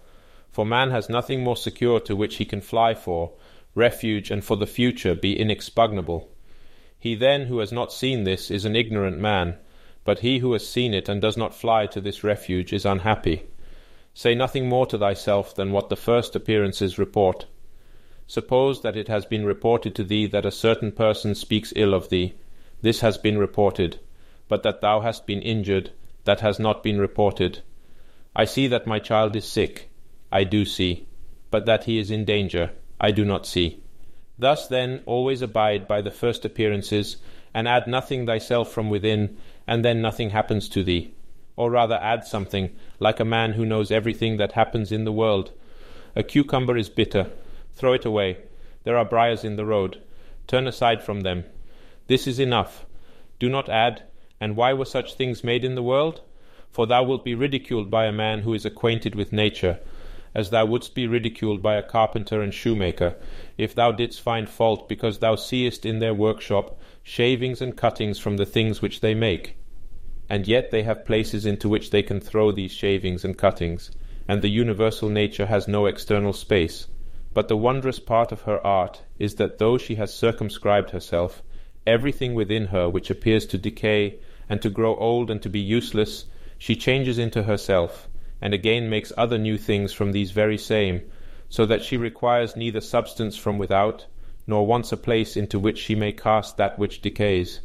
for 0.51 0.65
man 0.65 0.91
has 0.91 1.09
nothing 1.09 1.43
more 1.43 1.57
secure 1.57 1.99
to 2.01 2.15
which 2.15 2.37
he 2.37 2.45
can 2.45 2.61
fly 2.61 2.95
for, 2.95 3.33
refuge, 3.75 4.31
and 4.31 4.45
for 4.45 4.57
the 4.57 4.67
future 4.67 5.15
be 5.15 5.37
inexpugnable. 5.37 6.27
He 6.99 7.15
then 7.15 7.47
who 7.47 7.59
has 7.59 7.73
not 7.73 7.93
seen 7.93 8.25
this 8.25 8.51
is 8.51 8.65
an 8.65 8.77
ignorant 8.77 9.19
man, 9.19 9.57
but 10.05 10.21
he 10.21 10.39
who 10.39 10.53
has 10.53 10.69
seen 10.69 10.95
it 10.95 11.09
and 11.09 11.21
does 11.21 11.37
not 11.37 11.55
fly 11.55 11.87
to 11.87 12.01
this 12.01 12.23
refuge 12.25 12.73
is 12.73 12.85
unhappy. 12.85 13.45
Say 14.15 14.35
nothing 14.35 14.69
more 14.69 14.87
to 14.87 14.99
thyself 14.99 15.55
than 15.55 15.73
what 15.73 15.89
the 15.89 15.97
first 15.97 16.37
appearances 16.37 16.99
report. 16.99 17.47
Suppose 18.27 18.83
that 18.83 18.97
it 18.97 19.09
has 19.09 19.25
been 19.25 19.45
reported 19.45 19.95
to 19.95 20.05
thee 20.05 20.27
that 20.27 20.47
a 20.47 20.51
certain 20.51 20.93
person 20.93 21.35
speaks 21.35 21.73
ill 21.77 21.95
of 21.95 22.09
thee. 22.09 22.35
This 22.83 23.01
has 23.01 23.19
been 23.19 23.39
reported. 23.39 23.99
But 24.49 24.63
that 24.65 24.81
thou 24.81 25.01
hast 25.01 25.27
been 25.27 25.43
injured, 25.43 25.91
that 26.25 26.41
has 26.41 26.59
not 26.59 26.83
been 26.83 27.01
reported. 27.01 27.61
I 28.35 28.45
see 28.45 28.67
that 28.69 28.87
my 28.87 28.99
child 28.99 29.35
is 29.35 29.45
sick. 29.45 29.91
I 30.31 30.45
do 30.45 30.65
see. 30.65 31.07
But 31.51 31.67
that 31.67 31.85
he 31.85 31.99
is 31.99 32.11
in 32.11 32.25
danger, 32.25 32.73
I 33.03 33.11
do 33.11 33.27
not 33.27 33.45
see. 33.45 33.83
Thus, 34.39 34.67
then, 34.67 35.03
always 35.05 35.43
abide 35.43 35.87
by 35.87 36.01
the 36.01 36.11
first 36.11 36.47
appearances, 36.47 37.19
and 37.53 37.69
add 37.69 37.87
nothing 37.87 38.25
thyself 38.25 38.73
from 38.73 38.89
within, 38.89 39.37
and 39.67 39.85
then 39.85 40.01
nothing 40.01 40.31
happens 40.31 40.71
to 40.71 40.83
thee 40.83 41.13
or 41.57 41.71
rather 41.71 41.97
add 41.97 42.25
something, 42.25 42.71
like 42.99 43.21
a 43.21 43.25
man 43.25 43.53
who 43.53 43.67
knows 43.67 43.91
everything 43.91 44.37
that 44.39 44.53
happens 44.53 44.91
in 44.91 45.05
the 45.05 45.13
world. 45.13 45.53
A 46.17 46.23
cucumber 46.23 46.77
is 46.77 46.89
bitter. 46.89 47.31
Throw 47.75 47.93
it 47.93 48.05
away. 48.05 48.39
There 48.85 48.97
are 48.97 49.05
briars 49.05 49.45
in 49.45 49.57
the 49.57 49.67
road. 49.67 50.03
Turn 50.47 50.67
aside 50.67 51.03
from 51.03 51.21
them. 51.21 51.45
This 52.07 52.27
is 52.27 52.39
enough. 52.39 52.87
Do 53.39 53.49
not 53.49 53.69
add, 53.69 54.03
and 54.41 54.57
why 54.57 54.73
were 54.73 54.85
such 54.85 55.15
things 55.15 55.45
made 55.45 55.65
in 55.65 55.75
the 55.75 55.83
world? 55.83 56.21
For 56.71 56.87
thou 56.87 57.03
wilt 57.03 57.25
be 57.25 57.35
ridiculed 57.35 57.91
by 57.91 58.07
a 58.07 58.13
man 58.13 58.41
who 58.41 58.55
is 58.55 58.65
acquainted 58.65 59.15
with 59.15 59.33
nature, 59.33 59.79
as 60.35 60.51
thou 60.51 60.65
wouldst 60.67 60.95
be 60.95 61.07
ridiculed 61.07 61.63
by 61.63 61.77
a 61.77 61.83
carpenter 61.83 62.41
and 62.43 62.55
shoemaker, 62.55 63.17
if 63.59 63.75
thou 63.75 63.93
didst 63.93 64.21
find 64.21 64.49
fault 64.49 64.89
because 64.89 65.19
thou 65.19 65.37
seest 65.37 65.85
in 65.85 65.99
their 65.99 66.15
workshop 66.15 66.81
shavings 67.03 67.61
and 67.61 67.77
cuttings 67.77 68.19
from 68.19 68.37
the 68.37 68.47
things 68.47 68.81
which 68.81 69.01
they 69.01 69.15
make 69.15 69.57
and 70.33 70.49
yet 70.49 70.71
they 70.71 70.83
have 70.83 71.05
places 71.05 71.45
into 71.45 71.69
which 71.69 71.91
they 71.91 72.03
can 72.03 72.19
throw 72.19 72.51
these 72.51 72.73
shavings 72.73 73.23
and 73.23 73.37
cuttings, 73.37 73.91
and 74.27 74.41
the 74.41 74.49
universal 74.49 75.11
nature 75.11 75.45
has 75.45 75.69
no 75.69 75.85
external 75.85 76.33
space. 76.33 76.87
But 77.35 77.49
the 77.49 77.57
wondrous 77.57 77.99
part 77.99 78.33
of 78.33 78.41
her 78.49 78.67
art 78.67 79.03
is 79.19 79.35
that 79.35 79.59
though 79.59 79.77
she 79.77 79.97
has 79.97 80.15
circumscribed 80.15 80.89
herself, 80.89 81.43
everything 81.87 82.33
within 82.33 82.69
her 82.69 82.89
which 82.89 83.11
appears 83.11 83.45
to 83.45 83.59
decay 83.59 84.21
and 84.49 84.63
to 84.63 84.71
grow 84.71 84.97
old 84.97 85.31
and 85.31 85.43
to 85.43 85.51
be 85.51 85.61
useless, 85.61 86.25
she 86.57 86.77
changes 86.77 87.19
into 87.19 87.43
herself, 87.43 88.09
and 88.43 88.53
again 88.53 88.91
makes 88.91 89.13
other 89.17 89.39
new 89.39 89.57
things 89.57 89.93
from 89.93 90.11
these 90.11 90.33
very 90.33 90.59
same, 90.59 91.01
so 91.49 91.65
that 91.65 91.83
she 91.83 91.97
requires 91.97 92.57
neither 92.57 92.81
substance 92.81 93.37
from 93.37 93.57
without, 93.57 94.05
nor 94.49 94.67
wants 94.67 94.91
a 94.91 94.97
place 94.97 95.37
into 95.37 95.61
which 95.61 95.79
she 95.79 95.95
may 95.95 96.11
cast 96.11 96.57
that 96.57 96.77
which 96.77 97.01
decays. 97.01 97.61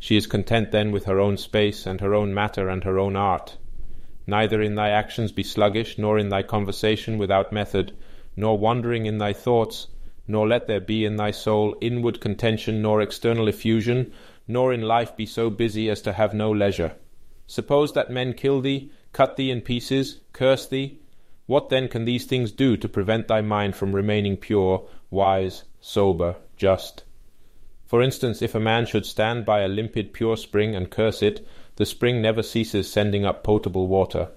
She 0.00 0.16
is 0.16 0.26
content 0.26 0.72
then 0.72 0.90
with 0.90 1.04
her 1.04 1.20
own 1.20 1.36
space, 1.36 1.86
and 1.86 2.00
her 2.00 2.12
own 2.12 2.34
matter, 2.34 2.68
and 2.68 2.82
her 2.82 2.98
own 2.98 3.14
art. 3.14 3.56
Neither 4.26 4.60
in 4.60 4.74
thy 4.74 4.90
actions 4.90 5.30
be 5.30 5.44
sluggish, 5.44 5.96
nor 5.96 6.18
in 6.18 6.28
thy 6.28 6.42
conversation 6.42 7.16
without 7.16 7.52
method, 7.52 7.92
nor 8.34 8.58
wandering 8.58 9.06
in 9.06 9.18
thy 9.18 9.32
thoughts, 9.32 9.86
nor 10.26 10.48
let 10.48 10.66
there 10.66 10.80
be 10.80 11.04
in 11.04 11.16
thy 11.16 11.30
soul 11.30 11.76
inward 11.80 12.20
contention, 12.20 12.82
nor 12.82 13.00
external 13.00 13.46
effusion, 13.46 14.12
nor 14.48 14.72
in 14.72 14.82
life 14.82 15.16
be 15.16 15.26
so 15.26 15.50
busy 15.50 15.88
as 15.88 16.02
to 16.02 16.14
have 16.14 16.34
no 16.34 16.50
leisure. 16.50 16.96
Suppose 17.46 17.92
that 17.92 18.10
men 18.10 18.32
kill 18.32 18.60
thee, 18.60 18.90
cut 19.12 19.36
thee 19.36 19.50
in 19.50 19.60
pieces, 19.60 20.20
curse 20.32 20.66
thee, 20.66 20.98
what 21.46 21.68
then 21.68 21.88
can 21.88 22.04
these 22.04 22.26
things 22.26 22.52
do 22.52 22.76
to 22.76 22.88
prevent 22.88 23.26
thy 23.26 23.40
mind 23.40 23.74
from 23.74 23.94
remaining 23.94 24.36
pure, 24.36 24.86
wise, 25.10 25.64
sober, 25.80 26.36
just? 26.56 27.02
For 27.86 28.02
instance, 28.02 28.40
if 28.40 28.54
a 28.54 28.60
man 28.60 28.86
should 28.86 29.04
stand 29.04 29.44
by 29.44 29.62
a 29.62 29.68
limpid 29.68 30.12
pure 30.12 30.36
spring 30.36 30.76
and 30.76 30.90
curse 30.90 31.22
it, 31.22 31.44
the 31.74 31.84
spring 31.84 32.22
never 32.22 32.42
ceases 32.42 32.88
sending 32.88 33.24
up 33.24 33.42
potable 33.42 33.88
water, 33.88 34.28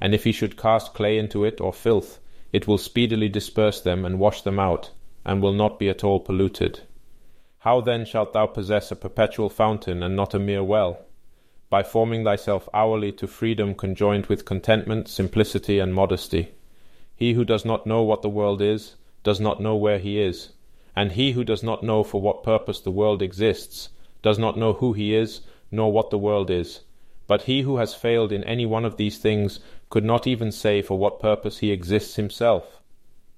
and 0.00 0.14
if 0.14 0.24
he 0.24 0.32
should 0.32 0.56
cast 0.56 0.94
clay 0.94 1.18
into 1.18 1.44
it 1.44 1.60
or 1.60 1.72
filth, 1.72 2.18
it 2.52 2.66
will 2.66 2.78
speedily 2.78 3.28
disperse 3.28 3.80
them 3.80 4.04
and 4.04 4.18
wash 4.18 4.40
them 4.40 4.58
out, 4.58 4.92
and 5.24 5.42
will 5.42 5.52
not 5.52 5.78
be 5.78 5.90
at 5.90 6.02
all 6.02 6.20
polluted. 6.20 6.80
How 7.58 7.80
then 7.80 8.06
shalt 8.06 8.32
thou 8.32 8.46
possess 8.46 8.90
a 8.90 8.96
perpetual 8.96 9.50
fountain 9.50 10.02
and 10.02 10.16
not 10.16 10.32
a 10.32 10.38
mere 10.38 10.64
well? 10.64 11.04
By 11.72 11.82
forming 11.82 12.22
thyself 12.22 12.68
hourly 12.74 13.12
to 13.12 13.26
freedom 13.26 13.74
conjoined 13.74 14.26
with 14.26 14.44
contentment, 14.44 15.08
simplicity, 15.08 15.78
and 15.78 15.94
modesty. 15.94 16.44
He 17.16 17.32
who 17.32 17.44
does 17.46 17.64
not 17.64 17.86
know 17.86 18.02
what 18.02 18.20
the 18.20 18.36
world 18.40 18.60
is, 18.60 18.96
does 19.24 19.40
not 19.40 19.62
know 19.64 19.74
where 19.74 19.98
he 19.98 20.20
is 20.20 20.50
and 20.94 21.12
he 21.12 21.32
who 21.32 21.42
does 21.42 21.62
not 21.62 21.82
know 21.82 22.04
for 22.04 22.20
what 22.20 22.42
purpose 22.42 22.80
the 22.80 22.90
world 22.90 23.22
exists 23.22 23.88
does 24.20 24.38
not 24.38 24.58
know 24.58 24.74
who 24.74 24.92
he 24.92 25.14
is, 25.14 25.40
nor 25.70 25.90
what 25.90 26.10
the 26.10 26.18
world 26.18 26.50
is. 26.50 26.80
But 27.26 27.42
he 27.42 27.62
who 27.62 27.78
has 27.78 27.94
failed 27.94 28.30
in 28.30 28.44
any 28.44 28.66
one 28.66 28.84
of 28.84 28.98
these 28.98 29.18
things 29.18 29.58
could 29.88 30.04
not 30.04 30.26
even 30.26 30.52
say 30.52 30.82
for 30.82 30.98
what 30.98 31.18
purpose 31.18 31.58
he 31.58 31.72
exists 31.72 32.16
himself. 32.16 32.82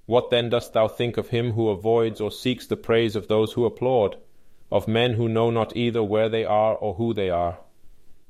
What 0.06 0.30
then 0.30 0.50
dost 0.50 0.72
thou 0.72 0.88
think 0.88 1.16
of 1.16 1.28
him 1.28 1.52
who 1.52 1.68
avoids 1.68 2.20
or 2.20 2.30
seeks 2.30 2.66
the 2.66 2.76
praise 2.76 3.14
of 3.16 3.28
those 3.28 3.52
who 3.52 3.64
applaud, 3.64 4.16
of 4.70 4.88
men 4.88 5.14
who 5.14 5.28
know 5.28 5.50
not 5.50 5.76
either 5.76 6.02
where 6.02 6.28
they 6.28 6.44
are 6.44 6.74
or 6.74 6.94
who 6.94 7.14
they 7.14 7.30
are? 7.30 7.58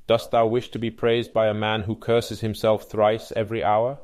Dost 0.06 0.32
thou 0.32 0.46
wish 0.46 0.70
to 0.70 0.78
be 0.78 0.90
praised 0.90 1.32
by 1.32 1.46
a 1.46 1.54
man 1.54 1.82
who 1.82 1.96
curses 1.96 2.40
himself 2.40 2.90
thrice 2.90 3.32
every 3.34 3.64
hour? 3.64 3.98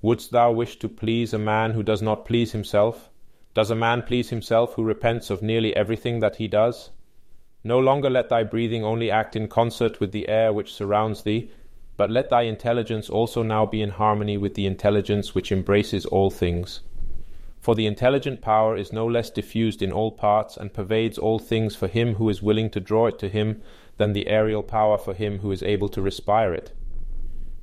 Wouldst 0.00 0.30
thou 0.30 0.52
wish 0.52 0.76
to 0.78 0.88
please 0.88 1.34
a 1.34 1.38
man 1.38 1.72
who 1.72 1.82
does 1.82 2.00
not 2.00 2.24
please 2.24 2.52
himself? 2.52 3.10
Does 3.52 3.70
a 3.70 3.74
man 3.74 4.00
please 4.02 4.30
himself 4.30 4.72
who 4.74 4.84
repents 4.84 5.28
of 5.28 5.42
nearly 5.42 5.76
everything 5.76 6.20
that 6.20 6.36
he 6.36 6.48
does? 6.48 6.92
No 7.62 7.78
longer 7.78 8.08
let 8.08 8.30
thy 8.30 8.42
breathing 8.42 8.84
only 8.84 9.10
act 9.10 9.36
in 9.36 9.48
concert 9.48 10.00
with 10.00 10.12
the 10.12 10.30
air 10.30 10.50
which 10.50 10.72
surrounds 10.72 11.24
thee, 11.24 11.50
but 11.98 12.10
let 12.10 12.30
thy 12.30 12.42
intelligence 12.42 13.10
also 13.10 13.42
now 13.42 13.66
be 13.66 13.82
in 13.82 13.90
harmony 13.90 14.38
with 14.38 14.54
the 14.54 14.64
intelligence 14.64 15.34
which 15.34 15.52
embraces 15.52 16.06
all 16.06 16.30
things. 16.30 16.80
For 17.60 17.74
the 17.74 17.86
intelligent 17.86 18.40
power 18.40 18.78
is 18.78 18.94
no 18.94 19.04
less 19.04 19.28
diffused 19.28 19.82
in 19.82 19.92
all 19.92 20.12
parts 20.12 20.56
and 20.56 20.72
pervades 20.72 21.18
all 21.18 21.38
things 21.38 21.76
for 21.76 21.88
him 21.88 22.14
who 22.14 22.30
is 22.30 22.40
willing 22.40 22.70
to 22.70 22.80
draw 22.80 23.08
it 23.08 23.18
to 23.18 23.28
him 23.28 23.60
than 23.98 24.12
the 24.12 24.28
aerial 24.28 24.62
power 24.62 24.96
for 24.96 25.12
him 25.12 25.40
who 25.40 25.52
is 25.52 25.62
able 25.62 25.88
to 25.90 26.02
respire 26.02 26.54
it. 26.54 26.72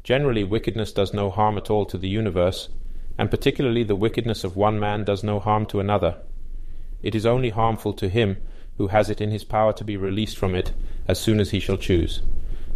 Generally, 0.03 0.43
wickedness 0.43 0.91
does 0.91 1.13
no 1.13 1.31
harm 1.31 1.57
at 1.57 1.69
all 1.69 1.85
to 1.85 1.97
the 1.97 2.07
universe, 2.07 2.69
and 3.17 3.31
particularly 3.31 3.83
the 3.83 3.95
wickedness 3.95 4.43
of 4.43 4.55
one 4.55 4.79
man 4.79 5.03
does 5.03 5.23
no 5.23 5.39
harm 5.39 5.65
to 5.65 5.79
another. 5.79 6.17
It 7.01 7.15
is 7.15 7.25
only 7.25 7.49
harmful 7.49 7.93
to 7.93 8.09
him 8.09 8.37
who 8.77 8.87
has 8.87 9.09
it 9.09 9.21
in 9.21 9.31
his 9.31 9.43
power 9.43 9.73
to 9.73 9.83
be 9.83 9.97
released 9.97 10.37
from 10.37 10.53
it 10.53 10.73
as 11.07 11.19
soon 11.19 11.39
as 11.39 11.51
he 11.51 11.59
shall 11.59 11.77
choose. 11.77 12.21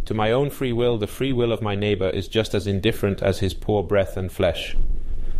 To 0.06 0.14
my 0.14 0.32
own 0.32 0.50
free 0.50 0.72
will, 0.72 0.98
the 0.98 1.06
free 1.06 1.32
will 1.32 1.52
of 1.52 1.62
my 1.62 1.74
neighbour 1.74 2.08
is 2.08 2.26
just 2.26 2.54
as 2.54 2.66
indifferent 2.66 3.22
as 3.22 3.40
his 3.40 3.54
poor 3.54 3.82
breath 3.82 4.16
and 4.16 4.32
flesh. 4.32 4.76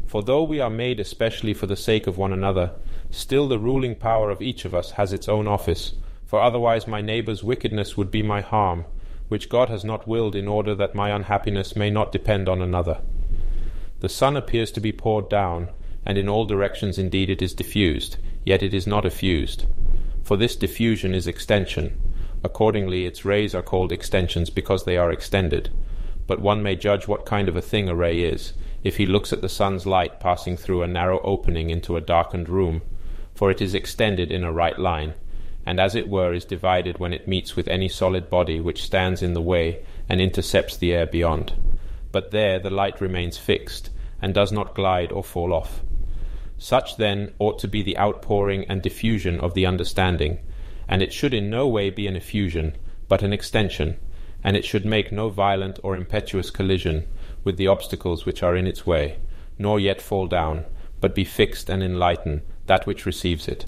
For 0.07 0.23
though 0.23 0.42
we 0.42 0.60
are 0.60 0.70
made 0.70 1.00
especially 1.00 1.55
for 1.55 1.66
the 1.66 1.76
sake 1.76 2.07
of 2.07 2.18
one 2.18 2.32
another, 2.32 2.73
still 3.10 3.49
the 3.49 3.58
ruling 3.58 3.94
power 3.94 4.31
of 4.31 4.42
each 4.42 4.65
of 4.65 4.74
us 4.74 4.92
has 4.92 5.12
its 5.12 5.28
own 5.28 5.49
office, 5.49 5.94
for 6.31 6.41
otherwise 6.41 6.86
my 6.86 7.00
neighbour's 7.00 7.42
wickedness 7.42 7.97
would 7.97 8.09
be 8.09 8.23
my 8.23 8.41
harm, 8.41 8.84
which 9.26 9.49
God 9.49 9.68
has 9.68 9.84
not 9.84 10.07
willed 10.07 10.36
in 10.36 10.47
order 10.47 10.76
that 10.76 10.94
my 10.94 11.10
unhappiness 11.10 11.75
may 11.75 11.91
not 11.91 12.12
depend 12.12 12.49
on 12.49 12.62
another. 12.62 13.00
The 13.99 14.09
sun 14.09 14.36
appears 14.36 14.70
to 14.73 14.81
be 14.81 14.92
poured 14.92 15.28
down, 15.28 15.70
and 16.07 16.17
in 16.17 16.28
all 16.28 16.44
directions 16.44 16.99
indeed 16.99 17.31
it 17.31 17.42
is 17.42 17.52
diffused, 17.52 18.18
yet 18.44 18.62
it 18.62 18.73
is 18.73 18.86
not 18.86 19.05
effused. 19.05 19.67
For 20.23 20.36
this 20.36 20.55
diffusion 20.55 21.17
is 21.17 21.26
extension. 21.26 22.00
Accordingly, 22.44 23.07
its 23.07 23.25
rays 23.25 23.52
are 23.52 23.60
called 23.60 23.91
extensions 23.91 24.50
because 24.50 24.84
they 24.84 24.97
are 24.97 25.10
extended. 25.10 25.70
But 26.28 26.41
one 26.41 26.62
may 26.62 26.76
judge 26.76 27.09
what 27.09 27.26
kind 27.26 27.49
of 27.49 27.57
a 27.57 27.60
thing 27.60 27.89
a 27.89 27.94
ray 27.97 28.20
is, 28.20 28.52
if 28.84 28.99
he 28.99 29.05
looks 29.05 29.33
at 29.33 29.42
the 29.42 29.49
sun's 29.49 29.84
light 29.84 30.20
passing 30.20 30.57
through 30.57 30.84
a 30.84 30.86
narrow 30.86 31.18
opening 31.25 31.70
into 31.70 31.97
a 31.97 32.00
darkened 32.00 32.49
room, 32.49 32.83
for 33.34 33.50
it 33.50 33.60
is 33.60 33.75
extended 33.75 34.31
in 34.31 34.44
a 34.44 34.52
right 34.52 34.78
line, 34.78 35.15
and 35.70 35.81
as 35.81 35.94
it 35.94 36.08
were 36.08 36.34
is 36.34 36.44
divided 36.44 36.99
when 36.99 37.12
it 37.12 37.28
meets 37.28 37.57
with 37.57 37.68
any 37.68 37.89
solid 37.89 38.28
body 38.28 38.60
which 38.60 38.82
stands 38.82 39.23
in 39.23 39.34
the 39.34 39.49
way 39.52 39.82
and 40.08 40.20
intercepts 40.20 40.76
the 40.76 40.92
air 40.92 41.07
beyond 41.07 41.52
but 42.12 42.31
there 42.31 42.58
the 42.58 42.70
light 42.70 43.00
remains 43.00 43.39
fixed, 43.39 43.90
and 44.20 44.34
does 44.34 44.52
not 44.52 44.74
glide 44.74 45.12
or 45.12 45.24
fall 45.24 45.52
off. 45.52 45.82
Such, 46.58 46.97
then, 46.97 47.32
ought 47.39 47.58
to 47.60 47.68
be 47.68 47.82
the 47.82 47.97
outpouring 47.97 48.65
and 48.68 48.82
diffusion 48.82 49.40
of 49.40 49.55
the 49.55 49.65
understanding, 49.65 50.40
and 50.89 51.02
it 51.02 51.12
should 51.12 51.32
in 51.32 51.49
no 51.49 51.66
way 51.68 51.89
be 51.89 52.07
an 52.07 52.16
effusion, 52.16 52.76
but 53.08 53.23
an 53.23 53.32
extension, 53.32 53.99
and 54.42 54.57
it 54.57 54.65
should 54.65 54.84
make 54.84 55.12
no 55.12 55.28
violent 55.28 55.78
or 55.82 55.97
impetuous 55.97 56.50
collision 56.50 57.07
with 57.44 57.57
the 57.57 57.68
obstacles 57.68 58.26
which 58.26 58.42
are 58.42 58.57
in 58.57 58.66
its 58.66 58.86
way, 58.86 59.18
nor 59.58 59.78
yet 59.78 60.02
fall 60.02 60.26
down, 60.26 60.65
but 61.00 61.15
be 61.15 61.24
fixed 61.24 61.70
and 61.70 61.82
enlighten 61.82 62.42
that 62.66 62.86
which 62.86 63.07
receives 63.07 63.49
it. 63.49 63.65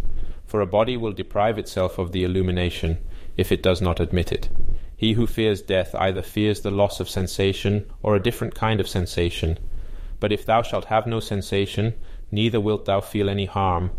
For 0.52 0.60
a 0.60 0.66
body 0.66 0.98
will 0.98 1.12
deprive 1.12 1.56
itself 1.56 1.98
of 1.98 2.12
the 2.12 2.24
illumination 2.24 2.98
if 3.38 3.50
it 3.50 3.62
does 3.62 3.80
not 3.80 4.00
admit 4.00 4.30
it. 4.30 4.50
He 4.94 5.14
who 5.14 5.26
fears 5.26 5.62
death 5.62 5.94
either 5.94 6.20
fears 6.20 6.60
the 6.60 6.70
loss 6.70 7.00
of 7.00 7.08
sensation 7.08 7.90
or 8.02 8.14
a 8.14 8.22
different 8.22 8.54
kind 8.54 8.78
of 8.78 8.86
sensation. 8.86 9.58
But 10.20 10.30
if 10.30 10.44
thou 10.44 10.60
shalt 10.60 10.84
have 10.92 11.06
no 11.06 11.20
sensation, 11.20 11.94
neither 12.30 12.60
wilt 12.60 12.84
thou 12.84 13.00
feel 13.00 13.30
any 13.30 13.46
harm. 13.46 13.92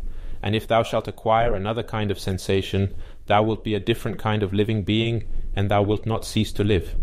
And 0.44 0.56
if 0.56 0.68
thou 0.68 0.84
shalt 0.84 1.08
acquire 1.08 1.56
another 1.56 1.82
kind 1.82 2.12
of 2.12 2.20
sensation, 2.20 2.94
thou 3.26 3.42
wilt 3.42 3.64
be 3.64 3.74
a 3.74 3.80
different 3.80 4.20
kind 4.20 4.44
of 4.44 4.54
living 4.54 4.84
being, 4.84 5.24
and 5.56 5.72
thou 5.72 5.82
wilt 5.82 6.06
not 6.06 6.24
cease 6.24 6.52
to 6.52 6.64
live. 6.64 6.94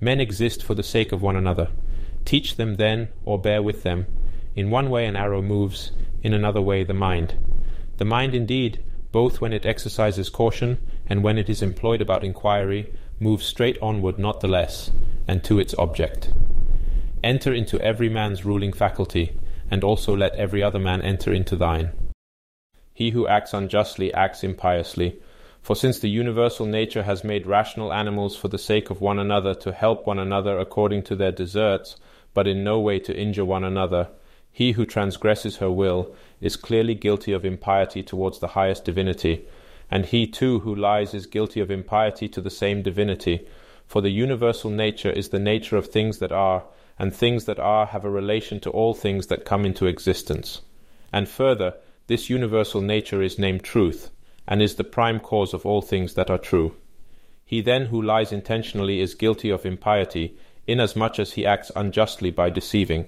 Men 0.00 0.20
exist 0.20 0.62
for 0.62 0.74
the 0.74 0.82
sake 0.82 1.12
of 1.12 1.20
one 1.20 1.36
another. 1.36 1.68
Teach 2.24 2.56
them 2.56 2.76
then, 2.76 3.10
or 3.26 3.38
bear 3.38 3.62
with 3.62 3.82
them. 3.82 4.06
In 4.56 4.70
one 4.70 4.88
way 4.88 5.04
an 5.04 5.16
arrow 5.16 5.42
moves, 5.42 5.92
in 6.22 6.32
another 6.32 6.62
way 6.62 6.82
the 6.82 6.94
mind. 6.94 7.34
The 8.00 8.06
mind 8.06 8.34
indeed, 8.34 8.82
both 9.12 9.42
when 9.42 9.52
it 9.52 9.66
exercises 9.66 10.30
caution 10.30 10.78
and 11.06 11.22
when 11.22 11.36
it 11.36 11.50
is 11.50 11.60
employed 11.60 12.00
about 12.00 12.24
inquiry, 12.24 12.90
moves 13.18 13.44
straight 13.44 13.76
onward 13.82 14.18
not 14.18 14.40
the 14.40 14.48
less, 14.48 14.90
and 15.28 15.44
to 15.44 15.58
its 15.58 15.74
object. 15.74 16.32
Enter 17.22 17.52
into 17.52 17.78
every 17.82 18.08
man's 18.08 18.42
ruling 18.42 18.72
faculty, 18.72 19.38
and 19.70 19.84
also 19.84 20.16
let 20.16 20.34
every 20.36 20.62
other 20.62 20.78
man 20.78 21.02
enter 21.02 21.30
into 21.30 21.56
thine. 21.56 21.90
He 22.94 23.10
who 23.10 23.28
acts 23.28 23.52
unjustly 23.52 24.14
acts 24.14 24.42
impiously, 24.42 25.20
for 25.60 25.76
since 25.76 25.98
the 25.98 26.08
universal 26.08 26.64
nature 26.64 27.02
has 27.02 27.22
made 27.22 27.46
rational 27.46 27.92
animals 27.92 28.34
for 28.34 28.48
the 28.48 28.56
sake 28.56 28.88
of 28.88 29.02
one 29.02 29.18
another 29.18 29.52
to 29.56 29.72
help 29.72 30.06
one 30.06 30.18
another 30.18 30.58
according 30.58 31.02
to 31.02 31.16
their 31.16 31.32
deserts, 31.32 31.96
but 32.32 32.48
in 32.48 32.64
no 32.64 32.80
way 32.80 32.98
to 32.98 33.14
injure 33.14 33.44
one 33.44 33.62
another, 33.62 34.08
he 34.50 34.72
who 34.72 34.86
transgresses 34.86 35.58
her 35.58 35.70
will 35.70 36.14
is 36.40 36.56
clearly 36.56 36.94
guilty 36.94 37.32
of 37.32 37.44
impiety 37.44 38.02
towards 38.02 38.38
the 38.38 38.48
highest 38.48 38.84
divinity, 38.84 39.44
and 39.90 40.06
he 40.06 40.26
too 40.26 40.60
who 40.60 40.74
lies 40.74 41.14
is 41.14 41.26
guilty 41.26 41.60
of 41.60 41.70
impiety 41.70 42.28
to 42.28 42.40
the 42.40 42.50
same 42.50 42.82
divinity, 42.82 43.46
for 43.86 44.00
the 44.00 44.10
universal 44.10 44.70
nature 44.70 45.10
is 45.10 45.30
the 45.30 45.38
nature 45.38 45.76
of 45.76 45.86
things 45.86 46.18
that 46.18 46.32
are, 46.32 46.64
and 46.98 47.14
things 47.14 47.44
that 47.44 47.58
are 47.58 47.86
have 47.86 48.04
a 48.04 48.10
relation 48.10 48.60
to 48.60 48.70
all 48.70 48.94
things 48.94 49.26
that 49.26 49.44
come 49.44 49.64
into 49.64 49.86
existence. 49.86 50.62
And 51.12 51.28
further, 51.28 51.74
this 52.06 52.30
universal 52.30 52.80
nature 52.80 53.22
is 53.22 53.38
named 53.38 53.64
truth, 53.64 54.10
and 54.46 54.62
is 54.62 54.76
the 54.76 54.84
prime 54.84 55.20
cause 55.20 55.52
of 55.52 55.66
all 55.66 55.82
things 55.82 56.14
that 56.14 56.30
are 56.30 56.38
true. 56.38 56.76
He 57.44 57.60
then 57.60 57.86
who 57.86 58.00
lies 58.00 58.32
intentionally 58.32 59.00
is 59.00 59.14
guilty 59.14 59.50
of 59.50 59.66
impiety, 59.66 60.36
inasmuch 60.66 61.18
as 61.18 61.32
he 61.32 61.44
acts 61.44 61.72
unjustly 61.74 62.30
by 62.30 62.48
deceiving, 62.48 63.06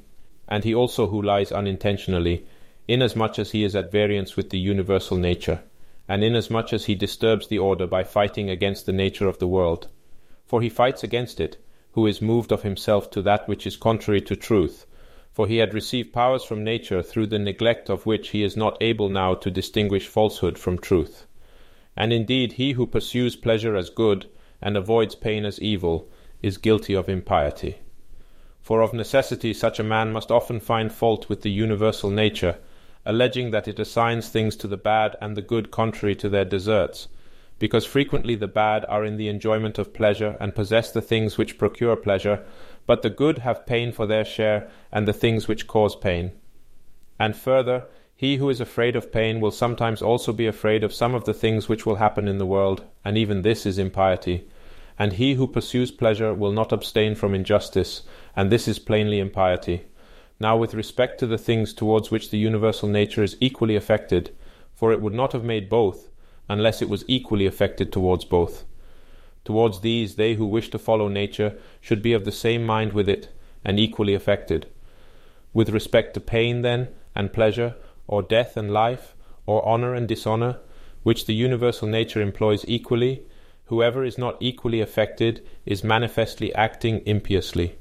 and 0.49 0.65
he 0.65 0.75
also 0.75 1.07
who 1.07 1.23
lies 1.23 1.52
unintentionally, 1.52 2.44
inasmuch 2.89 3.39
as 3.39 3.52
he 3.52 3.65
is 3.65 3.77
at 3.77 3.93
variance 3.93 4.36
with 4.36 4.51
the 4.51 4.59
universal 4.59 5.17
nature, 5.17 5.62
and 6.09 6.25
inasmuch 6.25 6.73
as 6.73 6.86
he 6.86 6.94
disturbs 6.94 7.47
the 7.47 7.59
order 7.59 7.86
by 7.86 8.02
fighting 8.02 8.51
against 8.51 8.86
the 8.86 8.93
nature 8.93 9.28
of 9.28 9.39
the 9.39 9.47
world. 9.47 9.89
For 10.47 10.61
he 10.61 10.69
fights 10.69 11.05
against 11.05 11.41
it, 11.41 11.57
who 11.93 12.07
is 12.07 12.20
moved 12.20 12.52
of 12.52 12.62
himself 12.62 13.11
to 13.11 13.23
that 13.23 13.47
which 13.47 13.67
is 13.67 13.77
contrary 13.77 14.20
to 14.23 14.35
truth, 14.35 14.86
for 15.31 15.47
he 15.47 15.59
had 15.59 15.73
received 15.73 16.12
powers 16.12 16.44
from 16.44 16.65
nature 16.65 17.02
through 17.02 17.27
the 17.27 17.39
neglect 17.39 17.89
of 17.89 18.05
which 18.05 18.31
he 18.31 18.43
is 18.43 18.57
not 18.57 18.77
able 18.81 19.09
now 19.09 19.35
to 19.35 19.51
distinguish 19.51 20.07
falsehood 20.07 20.59
from 20.59 20.77
truth. 20.77 21.27
And 21.97 22.12
indeed, 22.12 22.55
he 22.55 22.73
who 22.73 22.86
pursues 22.86 23.36
pleasure 23.36 23.77
as 23.77 23.91
good 23.91 24.27
and 24.61 24.77
avoids 24.77 25.15
pain 25.15 25.44
as 25.44 25.61
evil 25.61 26.09
is 26.43 26.59
guilty 26.59 26.94
of 26.94 27.09
impiety. 27.09 27.77
For 28.61 28.81
of 28.81 28.93
necessity 28.93 29.52
such 29.52 29.78
a 29.78 29.85
man 29.85 30.12
must 30.12 30.31
often 30.31 30.61
find 30.61 30.93
fault 30.93 31.28
with 31.28 31.43
the 31.43 31.51
universal 31.51 32.11
nature, 32.11 32.59
alleging 33.05 33.51
that 33.51 33.69
it 33.69 33.79
assigns 33.79 34.29
things 34.29 34.57
to 34.57 34.69
the 34.69 34.77
bad 34.77 35.17
and 35.21 35.37
the 35.37 35.43
good 35.43 35.71
contrary 35.71 36.15
to 36.15 36.29
their 36.29 36.45
deserts, 36.45 37.09
because 37.59 37.85
frequently 37.85 38.35
the 38.35 38.49
bad 38.49 38.85
are 38.89 39.05
in 39.05 39.17
the 39.17 39.29
enjoyment 39.29 39.79
of 39.79 39.95
pleasure 39.95 40.37
and 40.41 40.55
possess 40.55 40.91
the 40.91 41.03
things 41.03 41.39
which 41.39 41.59
procure 41.59 41.97
pleasure, 41.97 42.45
but 42.87 43.03
the 43.03 43.11
good 43.11 43.39
have 43.39 43.67
pain 43.67 43.93
for 43.93 44.07
their 44.07 44.25
share 44.25 44.69
and 44.91 45.07
the 45.07 45.13
things 45.13 45.47
which 45.47 45.67
cause 45.67 45.95
pain. 45.95 46.33
And 47.19 47.37
further, 47.37 47.85
he 48.17 48.37
who 48.37 48.51
is 48.51 48.61
afraid 48.61 48.95
of 48.95 49.13
pain 49.13 49.41
will 49.41 49.51
sometimes 49.51 50.03
also 50.03 50.33
be 50.33 50.47
afraid 50.47 50.85
of 50.85 50.95
some 50.95 51.15
of 51.15 51.25
the 51.25 51.35
things 51.35 51.69
which 51.69 51.85
will 51.87 51.97
happen 51.97 52.29
in 52.29 52.39
the 52.39 52.47
world, 52.47 52.85
and 53.05 53.19
even 53.19 53.43
this 53.43 53.67
is 53.67 53.79
impiety. 53.79 54.49
And 54.99 55.15
he 55.15 55.35
who 55.35 55.47
pursues 55.47 55.91
pleasure 55.91 56.33
will 56.35 56.53
not 56.53 56.73
abstain 56.73 57.15
from 57.15 57.35
injustice, 57.35 58.03
and 58.37 58.51
this 58.51 58.69
is 58.69 58.79
plainly 58.79 59.19
impiety. 59.19 59.87
Now, 60.43 60.57
with 60.57 60.75
respect 60.75 61.21
to 61.21 61.29
the 61.29 61.39
things 61.39 61.73
towards 61.73 62.11
which 62.11 62.31
the 62.31 62.37
universal 62.37 62.89
nature 62.89 63.23
is 63.23 63.37
equally 63.39 63.77
affected, 63.77 64.35
for 64.75 64.91
it 64.91 65.01
would 65.01 65.15
not 65.15 65.33
have 65.35 65.45
made 65.45 65.69
both, 65.69 66.09
unless 66.49 66.83
it 66.83 66.89
was 66.89 67.05
equally 67.07 67.47
affected 67.47 67.93
towards 67.93 68.25
both. 68.25 68.65
Towards 69.45 69.83
these, 69.83 70.17
they 70.17 70.35
who 70.35 70.45
wish 70.45 70.69
to 70.71 70.81
follow 70.81 71.07
nature 71.07 71.57
should 71.81 72.03
be 72.03 72.12
of 72.12 72.25
the 72.25 72.33
same 72.33 72.67
mind 72.67 72.93
with 72.93 73.09
it, 73.09 73.29
and 73.65 73.79
equally 73.79 74.15
affected. 74.15 74.67
With 75.53 75.69
respect 75.69 76.12
to 76.15 76.21
pain, 76.21 76.62
then, 76.62 76.89
and 77.15 77.33
pleasure, 77.33 77.77
or 78.09 78.21
death 78.21 78.57
and 78.57 78.73
life, 78.73 79.15
or 79.47 79.65
honour 79.65 79.95
and 79.95 80.09
dishonour, 80.09 80.59
which 81.05 81.27
the 81.27 81.35
universal 81.35 81.87
nature 81.87 82.21
employs 82.21 82.65
equally, 82.67 83.23
whoever 83.67 84.03
is 84.03 84.19
not 84.19 84.39
equally 84.41 84.81
affected 84.81 85.47
is 85.65 85.85
manifestly 85.85 86.53
acting 86.57 86.99
impiously. 87.07 87.77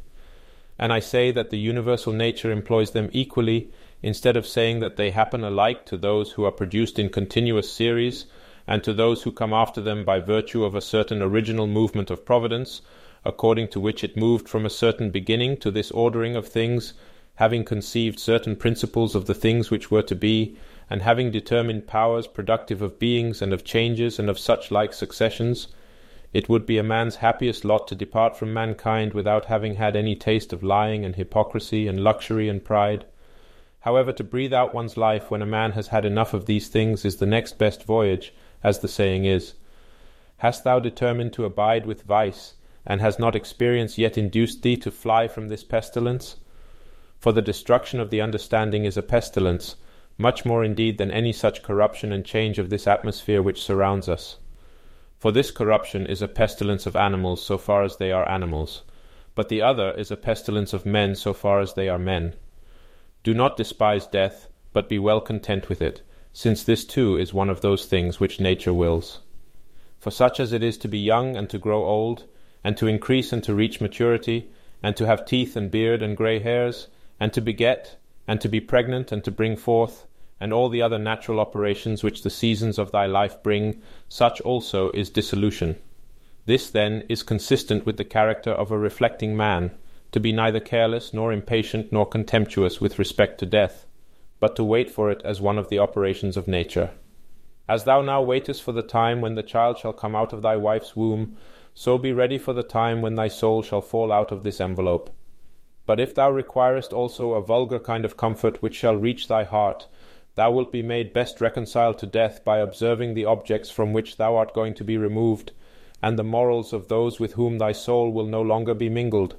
And 0.81 0.91
I 0.91 0.99
say 0.99 1.29
that 1.29 1.51
the 1.51 1.59
universal 1.59 2.11
nature 2.11 2.51
employs 2.51 2.91
them 2.91 3.11
equally, 3.13 3.69
instead 4.01 4.35
of 4.35 4.47
saying 4.47 4.79
that 4.79 4.97
they 4.97 5.11
happen 5.11 5.43
alike 5.43 5.85
to 5.85 5.95
those 5.95 6.31
who 6.31 6.43
are 6.43 6.51
produced 6.51 6.97
in 6.97 7.09
continuous 7.09 7.71
series, 7.71 8.25
and 8.65 8.83
to 8.83 8.91
those 8.91 9.21
who 9.21 9.31
come 9.31 9.53
after 9.53 9.79
them 9.79 10.03
by 10.03 10.19
virtue 10.19 10.63
of 10.63 10.73
a 10.73 10.81
certain 10.81 11.21
original 11.21 11.67
movement 11.67 12.09
of 12.09 12.25
Providence, 12.25 12.81
according 13.23 13.67
to 13.67 13.79
which 13.79 14.03
it 14.03 14.17
moved 14.17 14.49
from 14.49 14.65
a 14.65 14.71
certain 14.71 15.11
beginning 15.11 15.55
to 15.57 15.69
this 15.69 15.91
ordering 15.91 16.35
of 16.35 16.47
things, 16.47 16.95
having 17.35 17.63
conceived 17.63 18.19
certain 18.19 18.55
principles 18.55 19.13
of 19.13 19.27
the 19.27 19.35
things 19.35 19.69
which 19.69 19.91
were 19.91 20.01
to 20.01 20.15
be, 20.15 20.55
and 20.89 21.03
having 21.03 21.29
determined 21.29 21.85
powers 21.85 22.25
productive 22.25 22.81
of 22.81 22.97
beings 22.97 23.39
and 23.39 23.53
of 23.53 23.63
changes 23.63 24.17
and 24.17 24.31
of 24.31 24.39
such 24.39 24.71
like 24.71 24.93
successions, 24.93 25.67
it 26.33 26.47
would 26.47 26.65
be 26.65 26.77
a 26.77 26.83
man's 26.83 27.17
happiest 27.17 27.65
lot 27.65 27.87
to 27.87 27.95
depart 27.95 28.37
from 28.37 28.53
mankind 28.53 29.13
without 29.13 29.45
having 29.45 29.75
had 29.75 29.95
any 29.95 30.15
taste 30.15 30.53
of 30.53 30.63
lying 30.63 31.03
and 31.03 31.15
hypocrisy 31.15 31.87
and 31.87 32.03
luxury 32.03 32.47
and 32.47 32.63
pride. 32.63 33.05
However, 33.81 34.13
to 34.13 34.23
breathe 34.23 34.53
out 34.53 34.73
one's 34.73 34.95
life 34.95 35.29
when 35.29 35.41
a 35.41 35.45
man 35.45 35.71
has 35.71 35.87
had 35.87 36.05
enough 36.05 36.33
of 36.33 36.45
these 36.45 36.69
things 36.69 37.03
is 37.03 37.17
the 37.17 37.25
next 37.25 37.57
best 37.57 37.83
voyage, 37.83 38.33
as 38.63 38.79
the 38.79 38.87
saying 38.87 39.25
is. 39.25 39.55
Hast 40.37 40.63
thou 40.63 40.79
determined 40.79 41.33
to 41.33 41.45
abide 41.45 41.85
with 41.85 42.03
vice, 42.03 42.53
and 42.85 43.01
has 43.01 43.19
not 43.19 43.35
experience 43.35 43.97
yet 43.97 44.17
induced 44.17 44.61
thee 44.61 44.77
to 44.77 44.89
fly 44.89 45.27
from 45.27 45.49
this 45.49 45.63
pestilence? 45.63 46.37
For 47.19 47.31
the 47.31 47.41
destruction 47.41 47.99
of 47.99 48.09
the 48.09 48.21
understanding 48.21 48.85
is 48.85 48.97
a 48.97 49.03
pestilence, 49.03 49.75
much 50.17 50.45
more 50.45 50.63
indeed 50.63 50.97
than 50.97 51.11
any 51.11 51.33
such 51.33 51.61
corruption 51.61 52.11
and 52.11 52.23
change 52.23 52.57
of 52.57 52.69
this 52.69 52.87
atmosphere 52.87 53.41
which 53.41 53.61
surrounds 53.61 54.07
us. 54.07 54.37
For 55.21 55.31
this 55.31 55.51
corruption 55.51 56.07
is 56.07 56.23
a 56.23 56.27
pestilence 56.27 56.87
of 56.87 56.95
animals 56.95 57.43
so 57.43 57.59
far 57.59 57.83
as 57.83 57.97
they 57.97 58.11
are 58.11 58.27
animals, 58.27 58.81
but 59.35 59.49
the 59.49 59.61
other 59.61 59.91
is 59.91 60.09
a 60.09 60.17
pestilence 60.17 60.73
of 60.73 60.83
men 60.83 61.13
so 61.13 61.31
far 61.31 61.59
as 61.59 61.75
they 61.75 61.87
are 61.87 61.99
men. 61.99 62.33
Do 63.21 63.35
not 63.35 63.55
despise 63.55 64.07
death, 64.07 64.47
but 64.73 64.89
be 64.89 64.97
well 64.97 65.21
content 65.21 65.69
with 65.69 65.79
it, 65.79 66.01
since 66.33 66.63
this 66.63 66.83
too 66.83 67.17
is 67.17 67.35
one 67.35 67.51
of 67.51 67.61
those 67.61 67.85
things 67.85 68.19
which 68.19 68.39
nature 68.39 68.73
wills. 68.73 69.19
For 69.99 70.09
such 70.09 70.39
as 70.39 70.53
it 70.53 70.63
is 70.63 70.75
to 70.79 70.87
be 70.87 70.97
young 70.97 71.37
and 71.37 71.47
to 71.51 71.59
grow 71.59 71.85
old, 71.85 72.23
and 72.63 72.75
to 72.77 72.87
increase 72.87 73.31
and 73.31 73.43
to 73.43 73.53
reach 73.53 73.79
maturity, 73.79 74.49
and 74.81 74.97
to 74.97 75.05
have 75.05 75.27
teeth 75.27 75.55
and 75.55 75.69
beard 75.69 76.01
and 76.01 76.17
grey 76.17 76.39
hairs, 76.39 76.87
and 77.19 77.31
to 77.33 77.41
beget, 77.41 77.95
and 78.27 78.41
to 78.41 78.49
be 78.49 78.59
pregnant, 78.59 79.11
and 79.11 79.23
to 79.25 79.29
bring 79.29 79.55
forth, 79.55 80.07
and 80.41 80.51
all 80.51 80.67
the 80.67 80.81
other 80.81 80.99
natural 80.99 81.39
operations 81.39 82.03
which 82.03 82.23
the 82.23 82.29
seasons 82.29 82.77
of 82.77 82.91
thy 82.91 83.05
life 83.05 83.41
bring, 83.43 83.81
such 84.09 84.41
also 84.41 84.89
is 84.91 85.09
dissolution. 85.09 85.77
This, 86.45 86.69
then, 86.69 87.03
is 87.07 87.23
consistent 87.23 87.85
with 87.85 87.95
the 87.95 88.03
character 88.03 88.51
of 88.51 88.71
a 88.71 88.77
reflecting 88.77 89.37
man, 89.37 89.71
to 90.11 90.19
be 90.19 90.33
neither 90.33 90.59
careless, 90.59 91.13
nor 91.13 91.31
impatient, 91.31 91.93
nor 91.93 92.05
contemptuous 92.05 92.81
with 92.81 92.99
respect 92.99 93.39
to 93.39 93.45
death, 93.45 93.85
but 94.39 94.55
to 94.57 94.63
wait 94.63 94.89
for 94.89 95.09
it 95.09 95.21
as 95.23 95.39
one 95.39 95.57
of 95.57 95.69
the 95.69 95.79
operations 95.79 96.35
of 96.35 96.47
nature. 96.47 96.89
As 97.69 97.83
thou 97.83 98.01
now 98.01 98.21
waitest 98.21 98.63
for 98.63 98.73
the 98.73 98.81
time 98.81 99.21
when 99.21 99.35
the 99.35 99.43
child 99.43 99.77
shall 99.77 99.93
come 99.93 100.15
out 100.15 100.33
of 100.33 100.41
thy 100.41 100.57
wife's 100.57 100.95
womb, 100.95 101.37
so 101.73 101.97
be 101.97 102.11
ready 102.11 102.37
for 102.37 102.51
the 102.51 102.63
time 102.63 103.01
when 103.01 103.15
thy 103.15 103.29
soul 103.29 103.61
shall 103.61 103.79
fall 103.79 104.11
out 104.11 104.31
of 104.31 104.43
this 104.43 104.59
envelope 104.59 105.15
but 105.85 105.99
if 105.99 106.15
thou 106.15 106.31
requirest 106.31 106.93
also 106.93 107.33
a 107.33 107.41
vulgar 107.41 107.79
kind 107.79 108.05
of 108.05 108.15
comfort 108.15 108.61
which 108.61 108.75
shall 108.75 108.95
reach 108.95 109.27
thy 109.27 109.43
heart, 109.43 109.87
thou 110.35 110.51
wilt 110.51 110.71
be 110.71 110.81
made 110.81 111.13
best 111.13 111.41
reconciled 111.41 111.97
to 111.97 112.05
death 112.05 112.43
by 112.43 112.59
observing 112.59 113.13
the 113.13 113.25
objects 113.25 113.69
from 113.69 113.93
which 113.93 114.17
thou 114.17 114.35
art 114.35 114.53
going 114.53 114.73
to 114.73 114.83
be 114.83 114.97
removed, 114.97 115.51
and 116.01 116.17
the 116.17 116.23
morals 116.23 116.73
of 116.73 116.87
those 116.87 117.19
with 117.19 117.33
whom 117.33 117.57
thy 117.57 117.71
soul 117.71 118.11
will 118.11 118.25
no 118.25 118.41
longer 118.41 118.73
be 118.73 118.89
mingled. 118.89 119.35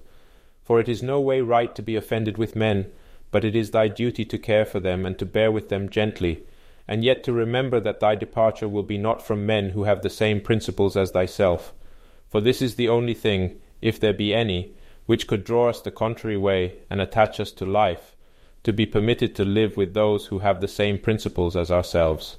For 0.63 0.79
it 0.79 0.89
is 0.89 1.03
no 1.03 1.21
way 1.21 1.41
right 1.41 1.75
to 1.75 1.83
be 1.83 1.97
offended 1.97 2.39
with 2.39 2.55
men, 2.55 2.93
but 3.31 3.45
it 3.45 3.57
is 3.57 3.71
thy 3.71 3.89
duty 3.89 4.25
to 4.27 4.39
care 4.39 4.65
for 4.65 4.79
them 4.79 5.05
and 5.05 5.19
to 5.19 5.27
bear 5.27 5.51
with 5.51 5.71
them 5.71 5.89
gently, 5.89 6.45
and 6.87 7.03
yet 7.03 7.25
to 7.25 7.33
remember 7.33 7.81
that 7.81 8.01
thy 8.01 8.15
departure 8.15 8.69
will 8.69 8.83
be 8.83 8.99
not 8.99 9.25
from 9.25 9.47
men 9.47 9.71
who 9.71 9.85
have 9.85 10.03
the 10.03 10.11
same 10.11 10.41
principles 10.41 10.97
as 10.97 11.11
thyself. 11.11 11.73
For 12.29 12.41
this 12.41 12.63
is 12.63 12.77
the 12.77 12.89
only 12.89 13.15
thing, 13.15 13.61
if 13.81 13.99
there 13.99 14.13
be 14.13 14.35
any, 14.35 14.75
which 15.07 15.27
could 15.27 15.45
draw 15.45 15.69
us 15.69 15.81
the 15.81 15.91
contrary 15.91 16.37
way 16.37 16.75
and 16.89 17.01
attach 17.01 17.41
us 17.41 17.51
to 17.53 17.67
life, 17.67 18.15
to 18.65 18.73
be 18.73 18.87
permitted 18.87 19.35
to 19.35 19.45
live 19.45 19.77
with 19.77 19.95
those 19.95 20.27
who 20.27 20.39
have 20.39 20.61
the 20.61 20.69
same 20.69 20.99
principles 20.99 21.57
as 21.57 21.71
ourselves. 21.71 22.37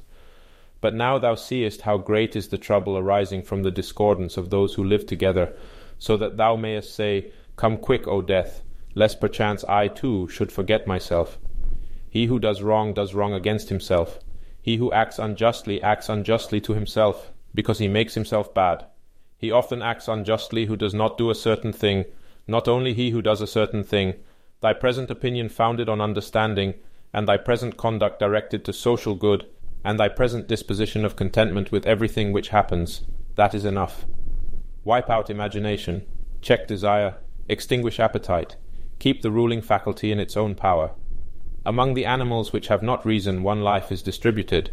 But 0.82 0.94
now 0.94 1.18
thou 1.18 1.36
seest 1.36 1.82
how 1.82 1.98
great 1.98 2.36
is 2.36 2.50
the 2.50 2.58
trouble 2.58 2.98
arising 2.98 3.42
from 3.44 3.64
the 3.64 3.72
discordance 3.72 4.38
of 4.38 4.50
those 4.50 4.74
who 4.74 4.84
live 4.84 5.06
together, 5.06 5.54
so 5.98 6.18
that 6.18 6.38
thou 6.38 6.56
mayest 6.56 6.94
say, 6.94 7.32
Come 7.56 7.78
quick, 7.78 8.08
O 8.08 8.22
death, 8.22 8.62
lest 8.96 9.22
perchance 9.22 9.64
I 9.66 9.88
too 9.88 10.28
should 10.28 10.52
forget 10.52 10.88
myself. 10.88 11.38
He 12.10 12.26
who 12.26 12.40
does 12.40 12.62
wrong 12.62 12.94
does 12.94 13.14
wrong 13.14 13.34
against 13.34 13.70
himself. 13.70 14.20
He 14.62 14.78
who 14.78 14.92
acts 14.92 15.20
unjustly 15.20 15.82
acts 15.82 16.10
unjustly 16.10 16.62
to 16.62 16.74
himself, 16.74 17.32
because 17.56 17.80
he 17.80 17.88
makes 17.88 18.14
himself 18.14 18.54
bad. 18.54 18.86
He 19.38 19.52
often 19.52 19.82
acts 19.82 20.08
unjustly 20.08 20.66
who 20.66 20.76
does 20.76 20.94
not 20.94 21.18
do 21.18 21.30
a 21.30 21.36
certain 21.36 21.74
thing, 21.74 22.06
not 22.48 22.68
only 22.68 22.94
he 22.94 23.10
who 23.10 23.22
does 23.22 23.42
a 23.42 23.48
certain 23.48 23.84
thing, 23.84 24.16
thy 24.64 24.72
present 24.72 25.12
opinion 25.12 25.50
founded 25.50 25.90
on 25.90 26.00
understanding, 26.00 26.74
and 27.14 27.28
thy 27.28 27.36
present 27.36 27.76
conduct 27.76 28.18
directed 28.18 28.64
to 28.64 28.72
social 28.72 29.14
good, 29.14 29.46
and 29.84 30.00
thy 30.00 30.08
present 30.08 30.48
disposition 30.48 31.04
of 31.04 31.18
contentment 31.18 31.70
with 31.70 31.86
everything 31.86 32.32
which 32.32 32.48
happens, 32.48 33.02
that 33.36 33.54
is 33.54 33.66
enough. 33.66 34.06
Wipe 34.86 35.10
out 35.10 35.30
imagination, 35.30 36.06
check 36.42 36.66
desire, 36.66 37.16
extinguish 37.50 38.00
appetite, 38.00 38.56
keep 39.00 39.22
the 39.22 39.32
ruling 39.32 39.62
faculty 39.62 40.14
in 40.14 40.20
its 40.20 40.38
own 40.38 40.56
power. 40.56 40.92
Among 41.66 41.94
the 41.94 42.06
animals 42.06 42.54
which 42.54 42.70
have 42.70 42.82
not 42.82 43.06
reason, 43.06 43.44
one 43.44 43.64
life 43.64 43.92
is 43.92 44.02
distributed, 44.02 44.72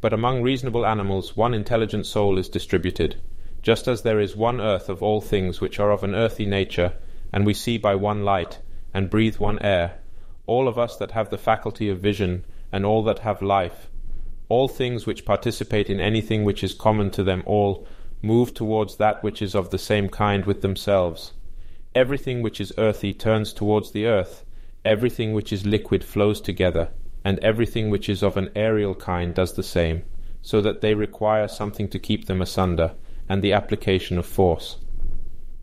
but 0.00 0.12
among 0.12 0.42
reasonable 0.42 0.86
animals, 0.86 1.36
one 1.36 1.52
intelligent 1.52 2.06
soul 2.06 2.38
is 2.38 2.48
distributed, 2.48 3.16
just 3.60 3.88
as 3.88 4.02
there 4.02 4.20
is 4.20 4.36
one 4.36 4.60
earth 4.60 4.88
of 4.88 5.02
all 5.02 5.20
things 5.20 5.60
which 5.60 5.80
are 5.80 5.90
of 5.90 6.04
an 6.04 6.14
earthy 6.14 6.46
nature, 6.46 6.92
and 7.32 7.44
we 7.44 7.52
see 7.52 7.76
by 7.76 7.96
one 7.96 8.24
light, 8.24 8.60
and 8.94 9.10
breathe 9.10 9.36
one 9.36 9.58
air, 9.60 9.98
all 10.46 10.68
of 10.68 10.78
us 10.78 10.96
that 10.96 11.12
have 11.12 11.30
the 11.30 11.38
faculty 11.38 11.88
of 11.88 12.00
vision, 12.00 12.44
and 12.70 12.84
all 12.84 13.02
that 13.02 13.20
have 13.20 13.42
life, 13.42 13.88
all 14.48 14.68
things 14.68 15.06
which 15.06 15.24
participate 15.24 15.88
in 15.88 16.00
anything 16.00 16.44
which 16.44 16.62
is 16.62 16.74
common 16.74 17.10
to 17.10 17.22
them 17.22 17.42
all, 17.46 17.86
move 18.22 18.54
towards 18.54 18.96
that 18.96 19.22
which 19.22 19.42
is 19.42 19.54
of 19.54 19.70
the 19.70 19.78
same 19.78 20.08
kind 20.08 20.44
with 20.44 20.62
themselves. 20.62 21.32
Everything 21.94 22.42
which 22.42 22.60
is 22.60 22.72
earthy 22.78 23.12
turns 23.12 23.52
towards 23.52 23.90
the 23.90 24.06
earth, 24.06 24.44
everything 24.84 25.32
which 25.32 25.52
is 25.52 25.66
liquid 25.66 26.02
flows 26.04 26.40
together, 26.40 26.88
and 27.24 27.38
everything 27.38 27.90
which 27.90 28.08
is 28.08 28.22
of 28.22 28.36
an 28.36 28.50
aerial 28.54 28.94
kind 28.94 29.34
does 29.34 29.54
the 29.54 29.62
same, 29.62 30.02
so 30.40 30.60
that 30.60 30.80
they 30.80 30.94
require 30.94 31.48
something 31.48 31.88
to 31.88 31.98
keep 31.98 32.26
them 32.26 32.42
asunder, 32.42 32.94
and 33.28 33.42
the 33.42 33.52
application 33.52 34.18
of 34.18 34.26
force. 34.26 34.76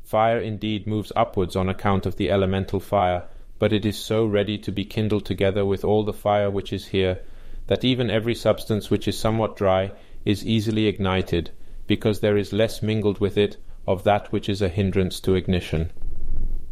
Fire 0.09 0.39
indeed 0.39 0.87
moves 0.87 1.11
upwards 1.15 1.55
on 1.55 1.69
account 1.69 2.07
of 2.07 2.15
the 2.15 2.31
elemental 2.31 2.79
fire, 2.79 3.25
but 3.59 3.71
it 3.71 3.85
is 3.85 3.95
so 3.95 4.25
ready 4.25 4.57
to 4.57 4.71
be 4.71 4.83
kindled 4.83 5.23
together 5.23 5.63
with 5.63 5.85
all 5.85 6.03
the 6.03 6.11
fire 6.11 6.49
which 6.49 6.73
is 6.73 6.87
here, 6.87 7.19
that 7.67 7.83
even 7.83 8.09
every 8.09 8.33
substance 8.33 8.89
which 8.89 9.07
is 9.07 9.15
somewhat 9.15 9.55
dry 9.55 9.91
is 10.25 10.43
easily 10.43 10.87
ignited, 10.87 11.51
because 11.85 12.21
there 12.21 12.37
is 12.37 12.51
less 12.51 12.81
mingled 12.81 13.19
with 13.19 13.37
it 13.37 13.57
of 13.85 14.03
that 14.03 14.31
which 14.31 14.49
is 14.49 14.63
a 14.63 14.67
hindrance 14.67 15.19
to 15.19 15.35
ignition. 15.35 15.91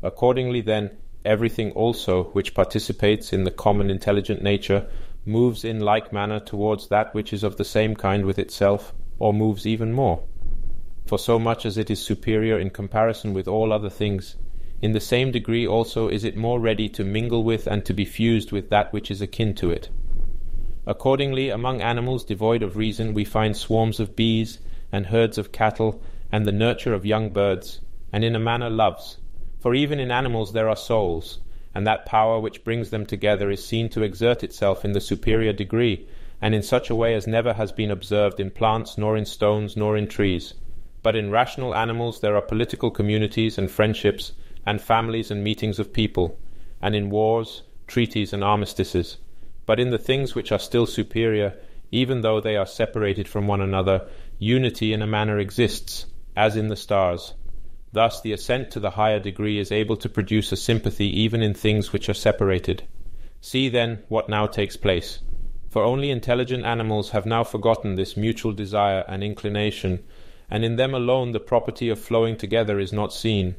Accordingly, 0.01 0.61
then, 0.61 0.97
everything 1.23 1.71
also 1.73 2.31
which 2.33 2.55
participates 2.55 3.33
in 3.33 3.43
the 3.43 3.51
common 3.51 3.91
intelligent 3.91 4.41
nature 4.41 4.87
moves 5.27 5.63
in 5.63 5.79
like 5.79 6.11
manner 6.11 6.39
towards 6.39 6.87
that 6.87 7.13
which 7.13 7.31
is 7.31 7.43
of 7.43 7.57
the 7.57 7.63
same 7.63 7.95
kind 7.95 8.25
with 8.25 8.39
itself, 8.39 8.95
or 9.19 9.31
moves 9.31 9.67
even 9.67 9.93
more 9.93 10.23
for 11.07 11.17
so 11.17 11.39
much 11.39 11.65
as 11.65 11.77
it 11.77 11.89
is 11.89 12.01
superior 12.01 12.59
in 12.59 12.69
comparison 12.69 13.33
with 13.33 13.47
all 13.47 13.71
other 13.71 13.89
things, 13.89 14.35
in 14.81 14.91
the 14.91 14.99
same 14.99 15.31
degree 15.31 15.65
also 15.65 16.07
is 16.07 16.23
it 16.23 16.37
more 16.37 16.59
ready 16.59 16.87
to 16.89 17.03
mingle 17.03 17.43
with 17.43 17.65
and 17.65 17.83
to 17.85 17.93
be 17.93 18.05
fused 18.05 18.51
with 18.51 18.69
that 18.69 18.93
which 18.93 19.09
is 19.09 19.21
akin 19.21 19.55
to 19.55 19.71
it. 19.71 19.89
Accordingly, 20.85 21.49
among 21.49 21.81
animals 21.81 22.23
devoid 22.23 22.61
of 22.61 22.77
reason, 22.77 23.13
we 23.13 23.25
find 23.25 23.57
swarms 23.57 23.99
of 23.99 24.15
bees, 24.15 24.59
and 24.91 25.07
herds 25.07 25.37
of 25.37 25.51
cattle, 25.51 26.01
and 26.31 26.45
the 26.45 26.51
nurture 26.51 26.93
of 26.93 27.05
young 27.05 27.29
birds, 27.29 27.81
and 28.13 28.23
in 28.23 28.35
a 28.35 28.39
manner 28.39 28.69
loves. 28.69 29.17
For 29.59 29.73
even 29.73 29.99
in 29.99 30.11
animals 30.11 30.53
there 30.53 30.69
are 30.69 30.75
souls, 30.75 31.39
and 31.73 31.87
that 31.87 32.05
power 32.05 32.39
which 32.39 32.63
brings 32.63 32.89
them 32.89 33.05
together 33.05 33.49
is 33.49 33.65
seen 33.65 33.89
to 33.89 34.03
exert 34.03 34.43
itself 34.43 34.85
in 34.85 34.91
the 34.91 35.01
superior 35.01 35.53
degree, 35.53 36.07
and 36.41 36.53
in 36.53 36.61
such 36.61 36.89
a 36.89 36.95
way 36.95 37.15
as 37.15 37.25
never 37.25 37.53
has 37.53 37.71
been 37.71 37.91
observed 37.91 38.39
in 38.39 38.51
plants, 38.51 38.97
nor 38.97 39.17
in 39.17 39.25
stones, 39.25 39.75
nor 39.75 39.97
in 39.97 40.07
trees. 40.07 40.53
But 41.03 41.15
in 41.15 41.31
rational 41.31 41.75
animals 41.75 42.21
there 42.21 42.35
are 42.35 42.41
political 42.41 42.91
communities 42.91 43.57
and 43.57 43.69
friendships, 43.69 44.33
and 44.65 44.81
families 44.81 45.31
and 45.31 45.43
meetings 45.43 45.79
of 45.79 45.93
people, 45.93 46.37
and 46.81 46.95
in 46.95 47.09
wars, 47.09 47.63
treaties, 47.87 48.33
and 48.33 48.43
armistices. 48.43 49.17
But 49.65 49.79
in 49.79 49.91
the 49.91 49.97
things 49.97 50.35
which 50.35 50.51
are 50.51 50.59
still 50.59 50.85
superior, 50.85 51.57
even 51.91 52.21
though 52.21 52.41
they 52.41 52.57
are 52.57 52.65
separated 52.65 53.27
from 53.27 53.47
one 53.47 53.61
another, 53.61 54.07
unity 54.39 54.91
in 54.93 55.01
a 55.01 55.07
manner 55.07 55.39
exists, 55.39 56.05
as 56.35 56.55
in 56.55 56.67
the 56.67 56.75
stars. 56.75 57.33
Thus 57.93 58.21
the 58.21 58.33
ascent 58.33 58.71
to 58.71 58.79
the 58.79 58.91
higher 58.91 59.19
degree 59.19 59.59
is 59.59 59.71
able 59.71 59.95
to 59.97 60.09
produce 60.09 60.51
a 60.51 60.57
sympathy 60.57 61.07
even 61.21 61.41
in 61.41 61.53
things 61.53 61.93
which 61.93 62.09
are 62.09 62.13
separated. 62.13 62.83
See, 63.39 63.69
then, 63.69 64.03
what 64.09 64.29
now 64.29 64.47
takes 64.47 64.75
place. 64.75 65.19
For 65.69 65.83
only 65.83 66.09
intelligent 66.09 66.65
animals 66.65 67.11
have 67.11 67.25
now 67.25 67.43
forgotten 67.43 67.95
this 67.95 68.17
mutual 68.17 68.51
desire 68.51 69.05
and 69.07 69.23
inclination 69.23 70.03
and 70.49 70.63
in 70.63 70.75
them 70.75 70.93
alone 70.93 71.31
the 71.31 71.39
property 71.39 71.89
of 71.89 71.99
flowing 71.99 72.37
together 72.37 72.79
is 72.79 72.93
not 72.93 73.13
seen. 73.13 73.55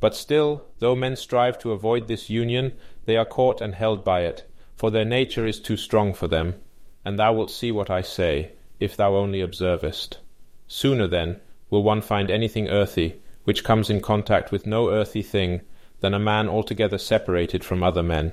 But 0.00 0.14
still, 0.14 0.64
though 0.78 0.96
men 0.96 1.16
strive 1.16 1.58
to 1.60 1.72
avoid 1.72 2.08
this 2.08 2.28
union, 2.28 2.72
they 3.04 3.16
are 3.16 3.24
caught 3.24 3.60
and 3.60 3.74
held 3.74 4.04
by 4.04 4.22
it, 4.22 4.44
for 4.74 4.90
their 4.90 5.04
nature 5.04 5.46
is 5.46 5.60
too 5.60 5.76
strong 5.76 6.12
for 6.12 6.28
them. 6.28 6.56
And 7.04 7.18
thou 7.18 7.32
wilt 7.32 7.50
see 7.50 7.72
what 7.72 7.90
I 7.90 8.02
say, 8.02 8.52
if 8.80 8.96
thou 8.96 9.14
only 9.14 9.40
observest. 9.40 10.18
Sooner, 10.66 11.06
then, 11.06 11.40
will 11.70 11.82
one 11.82 12.02
find 12.02 12.30
anything 12.30 12.68
earthy, 12.68 13.20
which 13.44 13.64
comes 13.64 13.90
in 13.90 14.00
contact 14.00 14.52
with 14.52 14.66
no 14.66 14.90
earthy 14.90 15.22
thing, 15.22 15.62
than 16.00 16.14
a 16.14 16.18
man 16.18 16.48
altogether 16.48 16.98
separated 16.98 17.64
from 17.64 17.82
other 17.82 18.02
men. 18.02 18.32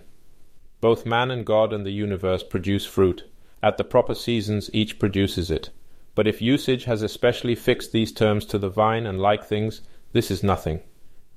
Both 0.81 1.05
man 1.05 1.29
and 1.31 1.45
God 1.45 1.71
and 1.71 1.85
the 1.85 1.91
universe 1.91 2.43
produce 2.43 2.85
fruit. 2.85 3.25
At 3.61 3.77
the 3.77 3.83
proper 3.83 4.15
seasons 4.15 4.69
each 4.73 4.97
produces 4.97 5.51
it. 5.51 5.69
But 6.19 6.27
if 6.27 6.41
usage 6.41 6.83
has 6.83 7.01
especially 7.01 7.55
fixed 7.55 7.93
these 7.93 8.11
terms 8.11 8.45
to 8.47 8.57
the 8.57 8.67
vine 8.67 9.05
and 9.05 9.21
like 9.21 9.45
things, 9.45 9.79
this 10.11 10.29
is 10.29 10.43
nothing. 10.43 10.81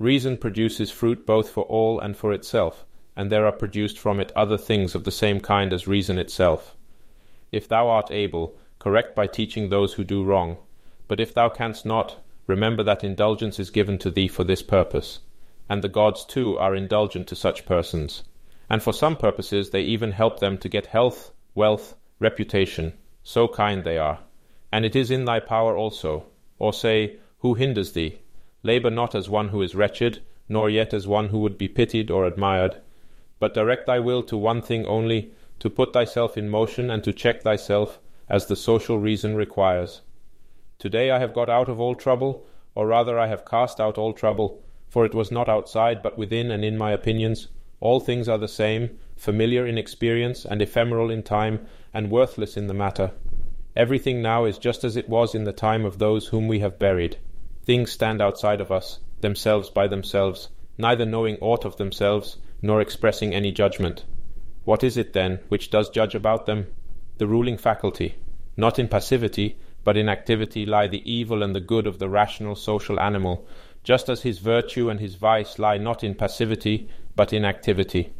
Reason 0.00 0.36
produces 0.36 0.90
fruit 0.90 1.24
both 1.24 1.50
for 1.50 1.62
all 1.66 2.00
and 2.00 2.16
for 2.16 2.32
itself, 2.32 2.84
and 3.14 3.30
there 3.30 3.46
are 3.46 3.52
produced 3.52 3.96
from 3.96 4.18
it 4.18 4.32
other 4.34 4.58
things 4.58 4.96
of 4.96 5.04
the 5.04 5.12
same 5.12 5.38
kind 5.38 5.72
as 5.72 5.86
reason 5.86 6.18
itself. 6.18 6.76
If 7.52 7.68
thou 7.68 7.86
art 7.86 8.10
able, 8.10 8.56
correct 8.80 9.14
by 9.14 9.28
teaching 9.28 9.68
those 9.68 9.92
who 9.92 10.02
do 10.02 10.24
wrong. 10.24 10.56
But 11.06 11.20
if 11.20 11.32
thou 11.32 11.48
canst 11.48 11.86
not, 11.86 12.16
remember 12.48 12.82
that 12.82 13.04
indulgence 13.04 13.60
is 13.60 13.70
given 13.70 13.98
to 13.98 14.10
thee 14.10 14.26
for 14.26 14.42
this 14.42 14.64
purpose. 14.64 15.20
And 15.68 15.84
the 15.84 15.88
gods 15.88 16.24
too 16.24 16.58
are 16.58 16.74
indulgent 16.74 17.28
to 17.28 17.36
such 17.36 17.66
persons. 17.66 18.24
And 18.68 18.82
for 18.82 18.92
some 18.92 19.16
purposes 19.16 19.70
they 19.70 19.82
even 19.82 20.10
help 20.10 20.40
them 20.40 20.58
to 20.58 20.68
get 20.68 20.86
health, 20.86 21.30
wealth, 21.54 21.94
reputation. 22.18 22.94
So 23.22 23.46
kind 23.46 23.84
they 23.84 23.96
are 23.96 24.18
and 24.72 24.86
it 24.86 24.96
is 24.96 25.10
in 25.10 25.26
thy 25.26 25.38
power 25.38 25.76
also. 25.76 26.24
Or 26.58 26.72
say, 26.72 27.18
Who 27.40 27.54
hinders 27.54 27.92
thee? 27.92 28.20
Labour 28.62 28.90
not 28.90 29.14
as 29.14 29.28
one 29.28 29.48
who 29.48 29.60
is 29.60 29.74
wretched, 29.74 30.22
nor 30.48 30.70
yet 30.70 30.94
as 30.94 31.06
one 31.06 31.28
who 31.28 31.38
would 31.40 31.58
be 31.58 31.68
pitied 31.68 32.10
or 32.10 32.26
admired, 32.26 32.76
but 33.38 33.54
direct 33.54 33.86
thy 33.86 33.98
will 33.98 34.22
to 34.22 34.36
one 34.36 34.62
thing 34.62 34.86
only, 34.86 35.32
to 35.58 35.68
put 35.68 35.92
thyself 35.92 36.38
in 36.38 36.48
motion 36.48 36.90
and 36.90 37.04
to 37.04 37.12
check 37.12 37.42
thyself, 37.42 37.98
as 38.28 38.46
the 38.46 38.56
social 38.56 38.98
reason 38.98 39.34
requires. 39.34 40.00
Today 40.78 41.10
I 41.10 41.18
have 41.18 41.34
got 41.34 41.50
out 41.50 41.68
of 41.68 41.80
all 41.80 41.94
trouble, 41.94 42.46
or 42.74 42.86
rather 42.86 43.18
I 43.18 43.26
have 43.26 43.44
cast 43.44 43.80
out 43.80 43.98
all 43.98 44.12
trouble, 44.12 44.62
for 44.88 45.04
it 45.04 45.14
was 45.14 45.30
not 45.30 45.48
outside, 45.48 46.02
but 46.02 46.16
within 46.16 46.50
and 46.50 46.64
in 46.64 46.78
my 46.78 46.92
opinions. 46.92 47.48
All 47.80 48.00
things 48.00 48.28
are 48.28 48.38
the 48.38 48.48
same, 48.48 48.98
familiar 49.16 49.66
in 49.66 49.76
experience, 49.76 50.44
and 50.44 50.62
ephemeral 50.62 51.10
in 51.10 51.22
time, 51.22 51.66
and 51.92 52.10
worthless 52.10 52.56
in 52.56 52.68
the 52.68 52.74
matter. 52.74 53.10
Everything 53.74 54.20
now 54.20 54.44
is 54.44 54.58
just 54.58 54.84
as 54.84 54.96
it 54.96 55.08
was 55.08 55.34
in 55.34 55.44
the 55.44 55.52
time 55.52 55.84
of 55.84 55.98
those 55.98 56.26
whom 56.28 56.46
we 56.46 56.60
have 56.60 56.78
buried. 56.78 57.16
Things 57.64 57.90
stand 57.90 58.20
outside 58.20 58.60
of 58.60 58.70
us, 58.70 58.98
themselves 59.20 59.70
by 59.70 59.86
themselves, 59.86 60.48
neither 60.76 61.06
knowing 61.06 61.38
aught 61.40 61.64
of 61.64 61.76
themselves, 61.78 62.36
nor 62.60 62.80
expressing 62.80 63.34
any 63.34 63.50
judgment. 63.50 64.04
What 64.64 64.84
is 64.84 64.96
it, 64.96 65.14
then, 65.14 65.40
which 65.48 65.70
does 65.70 65.88
judge 65.88 66.14
about 66.14 66.46
them? 66.46 66.66
The 67.18 67.26
ruling 67.26 67.56
faculty, 67.56 68.16
not 68.56 68.78
in 68.78 68.88
passivity, 68.88 69.56
but 69.84 69.96
in 69.96 70.08
activity 70.08 70.66
lie 70.66 70.86
the 70.86 71.10
evil 71.10 71.42
and 71.42 71.54
the 71.54 71.60
good 71.60 71.86
of 71.86 71.98
the 71.98 72.08
rational 72.08 72.54
social 72.54 73.00
animal, 73.00 73.46
just 73.82 74.08
as 74.08 74.22
his 74.22 74.38
virtue 74.38 74.90
and 74.90 75.00
his 75.00 75.14
vice 75.14 75.58
lie 75.58 75.78
not 75.78 76.04
in 76.04 76.14
passivity, 76.14 76.88
but 77.16 77.32
in 77.32 77.44
activity. 77.44 78.12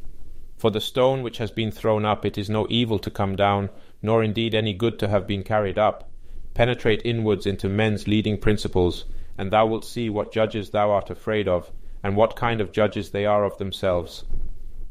For 0.56 0.70
the 0.70 0.80
stone 0.80 1.22
which 1.22 1.38
has 1.38 1.50
been 1.50 1.70
thrown 1.70 2.04
up, 2.04 2.24
it 2.24 2.38
is 2.38 2.48
no 2.48 2.66
evil 2.70 2.98
to 3.00 3.10
come 3.10 3.36
down, 3.36 3.68
nor 4.02 4.22
indeed 4.22 4.54
any 4.54 4.74
good 4.74 4.98
to 4.98 5.08
have 5.08 5.26
been 5.26 5.42
carried 5.42 5.78
up. 5.78 6.10
Penetrate 6.54 7.00
inwards 7.04 7.46
into 7.46 7.68
men's 7.68 8.06
leading 8.06 8.36
principles, 8.36 9.06
and 9.38 9.50
thou 9.50 9.64
wilt 9.64 9.84
see 9.84 10.10
what 10.10 10.32
judges 10.32 10.70
thou 10.70 10.90
art 10.90 11.08
afraid 11.08 11.48
of, 11.48 11.70
and 12.02 12.16
what 12.16 12.36
kind 12.36 12.60
of 12.60 12.72
judges 12.72 13.10
they 13.10 13.24
are 13.24 13.44
of 13.44 13.56
themselves. 13.58 14.24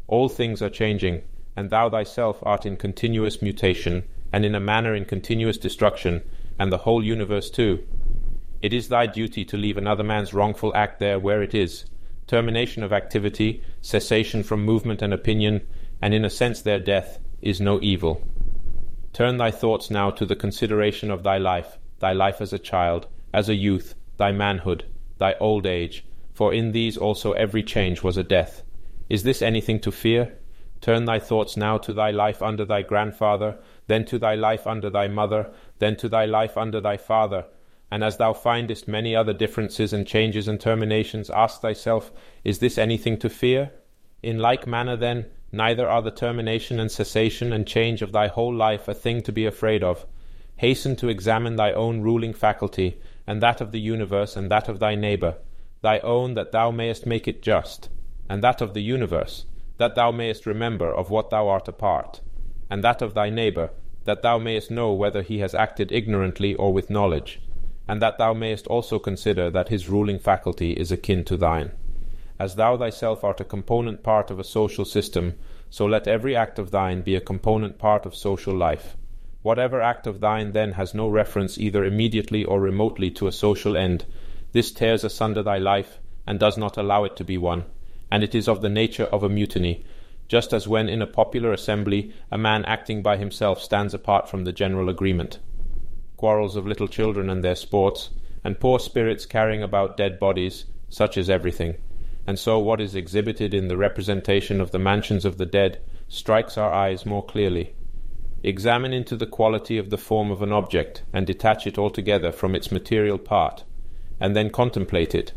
All 0.08 0.30
things 0.30 0.62
are 0.62 0.70
changing, 0.70 1.22
and 1.56 1.70
thou 1.70 1.90
thyself 1.90 2.40
art 2.44 2.66
in 2.66 2.78
continuous 2.78 3.42
mutation, 3.42 4.04
and 4.34 4.46
in 4.46 4.56
a 4.56 4.60
manner 4.60 4.96
in 4.96 5.06
continuous 5.06 5.58
destruction, 5.58 6.24
and 6.58 6.72
the 6.72 6.80
whole 6.80 7.04
universe 7.04 7.50
too. 7.50 7.86
It 8.62 8.74
is 8.74 8.88
thy 8.88 9.08
duty 9.08 9.44
to 9.46 9.58
leave 9.58 9.78
another 9.78 10.04
man's 10.04 10.34
wrongful 10.34 10.76
act 10.76 11.00
there 11.00 11.20
where 11.20 11.42
it 11.44 11.54
is, 11.54 11.86
termination 12.28 12.84
of 12.84 12.94
activity, 12.94 13.62
cessation 13.82 14.44
from 14.44 14.64
movement 14.64 15.02
and 15.02 15.14
opinion, 15.14 15.68
and 16.02 16.14
in 16.14 16.24
a 16.24 16.30
sense 16.30 16.62
their 16.62 16.80
death, 16.80 17.20
is 17.42 17.60
no 17.60 17.82
evil. 17.82 18.26
Turn 19.14 19.38
thy 19.38 19.52
thoughts 19.52 19.90
now 19.90 20.10
to 20.12 20.26
the 20.26 20.36
consideration 20.36 21.12
of 21.12 21.24
thy 21.24 21.38
life, 21.38 21.78
thy 22.00 22.14
life 22.14 22.40
as 22.42 22.54
a 22.54 22.60
child, 22.60 23.08
as 23.34 23.50
a 23.50 23.56
youth, 23.56 23.96
thy 24.18 24.32
manhood, 24.32 24.86
thy 25.18 25.34
old 25.40 25.66
age, 25.66 26.06
for 26.34 26.54
in 26.54 26.72
these 26.72 26.98
also 26.98 27.34
every 27.34 27.64
change 27.64 28.04
was 28.04 28.18
a 28.18 28.24
death. 28.24 28.64
Is 29.10 29.24
this 29.24 29.42
anything 29.42 29.80
to 29.82 29.92
fear? 29.92 30.38
Turn 30.80 31.06
thy 31.06 31.20
thoughts 31.20 31.58
now 31.58 31.78
to 31.78 31.94
thy 31.94 32.10
life 32.12 32.42
under 32.42 32.66
thy 32.66 32.82
grandfather, 32.82 33.58
then 33.88 34.06
to 34.06 34.18
thy 34.18 34.36
life 34.36 34.66
under 34.66 34.90
thy 34.90 35.08
mother, 35.08 35.52
then 35.80 35.96
to 35.98 36.10
thy 36.10 36.26
life 36.26 36.58
under 36.58 36.80
thy 36.80 36.98
father, 36.98 37.46
and 37.92 38.04
as 38.04 38.18
thou 38.18 38.32
findest 38.32 38.88
many 38.88 39.14
other 39.14 39.34
differences 39.34 39.92
and 39.92 40.08
changes 40.08 40.48
and 40.48 40.60
terminations, 40.62 41.30
ask 41.30 41.60
thyself, 41.60 42.12
Is 42.46 42.60
this 42.60 42.78
anything 42.78 43.18
to 43.20 43.30
fear? 43.30 43.72
In 44.24 44.40
like 44.40 44.66
manner, 44.66 44.96
then, 44.96 45.26
neither 45.52 45.88
are 45.88 46.02
the 46.02 46.12
termination 46.12 46.80
and 46.80 46.92
cessation 46.92 47.52
and 47.52 47.68
change 47.68 48.02
of 48.02 48.12
thy 48.12 48.28
whole 48.28 48.54
life 48.54 48.88
a 48.88 48.94
thing 48.94 49.22
to 49.22 49.32
be 49.32 49.46
afraid 49.46 49.84
of. 49.84 50.06
Hasten 50.58 50.96
to 50.98 51.10
examine 51.10 51.56
thy 51.56 51.72
own 51.74 52.02
ruling 52.02 52.34
faculty, 52.34 52.98
and 53.26 53.42
that 53.42 53.62
of 53.62 53.72
the 53.72 53.80
universe, 53.80 54.36
and 54.36 54.50
that 54.52 54.70
of 54.70 54.80
thy 54.80 54.96
neighbour, 54.96 55.36
thy 55.82 56.00
own 56.00 56.34
that 56.34 56.52
thou 56.52 56.72
mayest 56.72 57.06
make 57.06 57.28
it 57.28 57.42
just, 57.42 57.90
and 58.30 58.44
that 58.44 58.62
of 58.62 58.74
the 58.74 58.84
universe, 58.84 59.46
that 59.78 59.96
thou 59.96 60.12
mayest 60.12 60.46
remember 60.46 60.94
of 60.94 61.10
what 61.10 61.30
thou 61.30 61.48
art 61.48 61.68
a 61.68 61.72
part, 61.72 62.22
and 62.70 62.84
that 62.84 63.02
of 63.02 63.14
thy 63.14 63.30
neighbour, 63.30 63.72
that 64.06 64.22
thou 64.22 64.38
mayest 64.38 64.72
know 64.72 64.94
whether 64.94 65.22
he 65.22 65.40
has 65.40 65.56
acted 65.56 65.92
ignorantly 65.92 66.56
or 66.56 66.72
with 66.72 66.90
knowledge 66.90 67.40
and 67.92 68.02
that 68.02 68.18
thou 68.18 68.34
mayest 68.34 68.68
also 68.68 68.98
consider 68.98 69.50
that 69.50 69.68
his 69.68 69.90
ruling 69.90 70.18
faculty 70.18 70.72
is 70.72 70.94
akin 70.94 71.26
to 71.26 71.36
thine. 71.36 71.72
As 72.42 72.56
thou 72.56 72.76
thyself 72.76 73.24
art 73.24 73.40
a 73.40 73.44
component 73.44 74.02
part 74.02 74.32
of 74.32 74.40
a 74.40 74.44
social 74.44 74.84
system, 74.84 75.36
so 75.70 75.86
let 75.86 76.08
every 76.08 76.36
act 76.36 76.58
of 76.58 76.72
thine 76.72 77.02
be 77.04 77.14
a 77.14 77.22
component 77.22 77.78
part 77.78 78.04
of 78.04 78.16
social 78.16 78.56
life. 78.56 78.98
Whatever 79.44 79.80
act 79.80 80.08
of 80.08 80.22
thine 80.22 80.52
then 80.52 80.72
has 80.72 80.96
no 80.96 81.08
reference 81.08 81.60
either 81.60 81.86
immediately 81.86 82.44
or 82.44 82.60
remotely 82.60 83.12
to 83.12 83.28
a 83.28 83.32
social 83.32 83.78
end, 83.78 84.06
this 84.54 84.72
tears 84.72 85.04
asunder 85.04 85.44
thy 85.44 85.60
life 85.60 86.00
and 86.26 86.40
does 86.40 86.58
not 86.58 86.78
allow 86.78 87.04
it 87.04 87.16
to 87.18 87.24
be 87.24 87.38
one, 87.38 87.64
and 88.10 88.24
it 88.24 88.34
is 88.34 88.48
of 88.48 88.64
the 88.64 88.70
nature 88.70 89.06
of 89.12 89.22
a 89.22 89.30
mutiny, 89.30 89.86
just 90.28 90.52
as 90.52 90.68
when 90.68 90.90
in 90.90 91.04
a 91.04 91.06
popular 91.06 91.54
assembly 91.54 92.12
a 92.32 92.40
man 92.40 92.66
acting 92.66 93.04
by 93.04 93.18
himself 93.18 93.62
stands 93.62 93.94
apart 93.94 94.28
from 94.28 94.46
the 94.46 94.52
general 94.52 94.90
agreement 94.90 95.38
quarrels 96.18 96.56
of 96.56 96.66
little 96.66 96.88
children 96.88 97.30
and 97.30 97.44
their 97.44 97.54
sports, 97.54 98.10
and 98.44 98.60
poor 98.60 98.80
spirits 98.80 99.28
carrying 99.28 99.62
about 99.62 99.96
dead 99.96 100.20
bodies, 100.20 100.66
such 100.90 101.20
is 101.20 101.30
everything. 101.30 101.76
And 102.28 102.38
so 102.38 102.60
what 102.60 102.80
is 102.80 102.96
exhibited 102.96 103.54
in 103.54 103.68
the 103.68 103.78
representation 103.78 104.62
of 104.62 104.72
the 104.72 104.80
mansions 104.80 105.26
of 105.26 105.38
the 105.38 105.46
dead 105.46 105.82
strikes 106.08 106.58
our 106.58 106.72
eyes 106.72 107.06
more 107.06 107.26
clearly. 107.26 107.74
Examine 108.44 108.94
into 108.94 109.16
the 109.16 109.28
quality 109.28 109.78
of 109.78 109.90
the 109.90 109.98
form 109.98 110.32
of 110.32 110.42
an 110.42 110.52
object, 110.52 111.04
and 111.14 111.28
detach 111.28 111.68
it 111.68 111.78
altogether 111.78 112.32
from 112.32 112.56
its 112.56 112.72
material 112.72 113.18
part, 113.18 113.64
and 114.20 114.36
then 114.36 114.50
contemplate 114.50 115.14
it. 115.14 115.34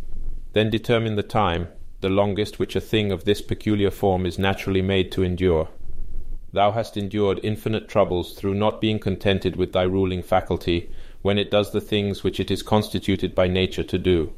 Then 0.53 0.71
determine 0.71 1.17
the 1.17 1.23
time, 1.23 1.69
the 2.01 2.09
longest 2.09 2.59
which 2.59 2.77
a 2.77 2.81
thing 2.81 3.13
of 3.13 3.25
this 3.25 3.43
peculiar 3.43 3.91
form 3.91 4.27
is 4.27 4.39
naturally 4.39 4.83
made 4.83 5.11
to 5.13 5.23
endure. 5.23 5.69
Thou 6.53 6.73
hast 6.73 6.97
endured 6.97 7.41
infinite 7.43 7.89
troubles 7.89 8.35
through 8.35 8.55
not 8.55 8.81
being 8.81 8.99
contented 8.99 9.57
with 9.57 9.73
thy 9.73 9.83
ruling 9.83 10.23
faculty 10.23 10.91
when 11.23 11.39
it 11.39 11.51
does 11.51 11.73
the 11.73 11.81
things 11.81 12.23
which 12.23 12.39
it 12.39 12.51
is 12.51 12.63
constituted 12.63 13.35
by 13.35 13.49
nature 13.49 13.83
to 13.83 13.99
do. 13.99 14.33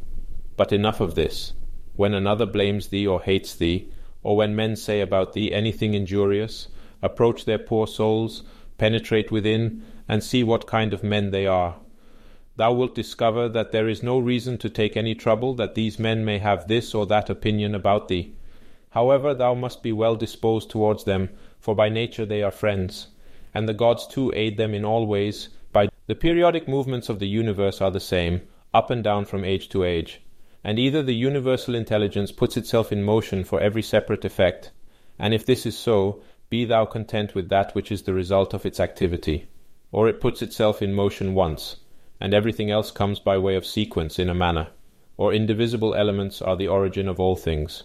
But 0.57 0.73
enough 0.73 1.01
of 1.01 1.15
this. 1.15 1.53
When 1.97 2.15
another 2.15 2.47
blames 2.47 2.89
thee 2.89 3.07
or 3.07 3.23
hates 3.23 3.55
thee, 3.55 3.89
or 4.23 4.37
when 4.37 4.55
men 4.55 4.77
say 4.77 5.01
about 5.01 5.33
thee 5.33 5.53
anything 5.53 5.95
injurious, 5.95 6.69
approach 7.03 7.45
their 7.45 7.59
poor 7.59 7.87
souls, 7.87 8.43
penetrate 8.79 9.31
within, 9.31 9.83
and 10.09 10.23
see 10.23 10.45
what 10.45 10.67
kind 10.67 10.93
of 10.93 11.03
men 11.03 11.31
they 11.31 11.47
are. 11.47 11.77
Thou 12.57 12.73
wilt 12.73 12.95
discover 12.95 13.49
that 13.49 13.73
there 13.73 13.89
is 13.89 14.03
no 14.03 14.19
reason 14.19 14.57
to 14.59 14.71
take 14.71 14.97
any 14.97 15.15
trouble 15.15 15.55
that 15.55 15.75
these 15.75 15.99
men 15.99 16.25
may 16.25 16.39
have 16.39 16.69
this 16.69 16.95
or 16.95 17.07
that 17.07 17.29
opinion 17.29 17.75
about 17.75 18.09
thee. 18.09 18.33
However, 18.91 19.35
thou 19.35 19.55
must 19.55 19.83
be 19.83 19.93
well 19.93 20.17
disposed 20.17 20.71
towards 20.71 21.05
them 21.05 21.31
for 21.59 21.75
by 21.75 21.89
nature 21.89 22.25
they 22.25 22.43
are 22.43 22.51
friends, 22.51 23.09
and 23.53 23.69
the 23.69 23.75
gods 23.75 24.07
too 24.07 24.33
aid 24.37 24.57
them 24.57 24.73
in 24.73 24.85
all 24.85 25.07
ways. 25.07 25.49
By 25.73 25.89
the 26.07 26.15
periodic 26.15 26.69
movements 26.69 27.09
of 27.09 27.19
the 27.19 27.29
universe 27.29 27.81
are 27.81 27.91
the 27.91 28.01
same, 28.01 28.43
up 28.73 28.89
and 28.89 29.03
down 29.03 29.25
from 29.25 29.45
age 29.45 29.69
to 29.71 29.83
age, 29.83 30.21
and 30.67 30.81
either 30.81 31.01
the 31.01 31.15
universal 31.15 31.77
intelligence 31.77 32.33
puts 32.33 32.57
itself 32.57 32.91
in 32.91 33.01
motion 33.01 33.45
for 33.45 33.61
every 33.61 33.81
separate 33.81 34.25
effect, 34.25 34.73
and 35.17 35.33
if 35.33 35.47
this 35.47 35.65
is 35.65 35.79
so, 35.79 36.21
be 36.51 36.65
thou 36.65 36.85
content 36.85 37.37
with 37.37 37.49
that 37.49 37.73
which 37.73 37.93
is 37.93 38.03
the 38.03 38.13
result 38.13 38.53
of 38.53 38.67
its 38.67 38.81
activity, 38.81 39.47
or 39.93 40.09
it 40.09 40.21
puts 40.21 40.43
itself 40.43 40.83
in 40.83 40.93
motion 40.93 41.35
once, 41.35 41.77
and 42.21 42.35
everything 42.35 42.69
else 42.69 42.91
comes 42.91 43.21
by 43.21 43.39
way 43.39 43.55
of 43.55 43.65
sequence 43.65 44.19
in 44.19 44.29
a 44.29 44.35
manner, 44.35 44.67
or 45.17 45.33
indivisible 45.33 45.95
elements 45.95 46.43
are 46.43 46.57
the 46.57 46.67
origin 46.67 47.07
of 47.07 47.21
all 47.21 47.37
things. 47.37 47.85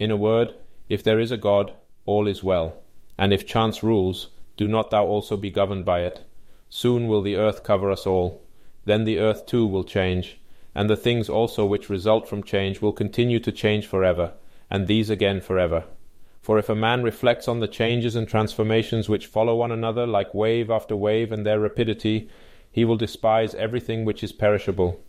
In 0.00 0.10
a 0.10 0.16
word, 0.16 0.52
if 0.88 1.04
there 1.04 1.20
is 1.20 1.30
a 1.30 1.36
God, 1.36 1.74
all 2.06 2.26
is 2.26 2.42
well. 2.42 2.82
And 3.16 3.32
if 3.32 3.46
chance 3.46 3.84
rules, 3.84 4.30
do 4.56 4.66
not 4.66 4.90
thou 4.90 5.06
also 5.06 5.36
be 5.36 5.50
governed 5.50 5.84
by 5.84 6.00
it. 6.00 6.24
Soon 6.68 7.06
will 7.06 7.22
the 7.22 7.36
earth 7.36 7.62
cover 7.62 7.88
us 7.88 8.04
all. 8.04 8.42
Then 8.84 9.04
the 9.04 9.20
earth 9.20 9.46
too 9.46 9.64
will 9.64 9.84
change, 9.84 10.40
and 10.76 10.88
the 10.88 10.96
things 10.96 11.28
also 11.28 11.66
which 11.66 11.90
result 11.90 12.28
from 12.28 12.44
change 12.44 12.80
will 12.80 12.92
continue 12.92 13.40
to 13.40 13.50
change 13.50 13.84
forever, 13.84 14.34
and 14.70 14.86
these 14.86 15.10
again 15.10 15.40
forever. 15.40 15.82
For 16.40 16.56
if 16.56 16.68
a 16.68 16.76
man 16.76 17.02
reflects 17.02 17.48
on 17.48 17.58
the 17.58 17.66
changes 17.66 18.14
and 18.14 18.28
transformations 18.28 19.08
which 19.08 19.26
follow 19.26 19.56
one 19.56 19.72
another 19.72 20.06
like 20.06 20.32
wave 20.32 20.70
after 20.70 20.94
wave 20.94 21.32
and 21.32 21.44
their 21.44 21.58
rapidity, 21.58 22.30
he 22.70 22.84
will 22.84 22.96
despise 22.96 23.56
everything 23.56 24.04
which 24.04 24.22
is 24.22 24.30
perishable. 24.30 25.00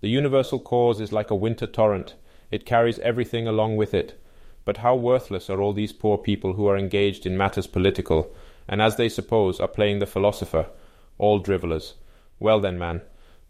The 0.00 0.08
universal 0.08 0.58
cause 0.58 0.98
is 0.98 1.12
like 1.12 1.30
a 1.30 1.36
winter 1.36 1.66
torrent, 1.66 2.14
it 2.50 2.64
carries 2.64 2.98
everything 3.00 3.46
along 3.46 3.76
with 3.76 3.92
it 3.92 4.18
but 4.64 4.78
how 4.78 4.94
worthless 4.94 5.48
are 5.48 5.60
all 5.60 5.72
these 5.72 5.92
poor 5.92 6.18
people 6.18 6.52
who 6.52 6.66
are 6.66 6.76
engaged 6.76 7.26
in 7.26 7.36
matters 7.36 7.66
political, 7.66 8.32
and 8.68 8.80
as 8.80 8.96
they 8.96 9.08
suppose 9.08 9.58
are 9.58 9.68
playing 9.68 9.98
the 9.98 10.06
philosopher, 10.06 10.66
all 11.18 11.38
drivellers. 11.38 11.94
Well 12.38 12.60
then, 12.60 12.78
man, 12.78 13.02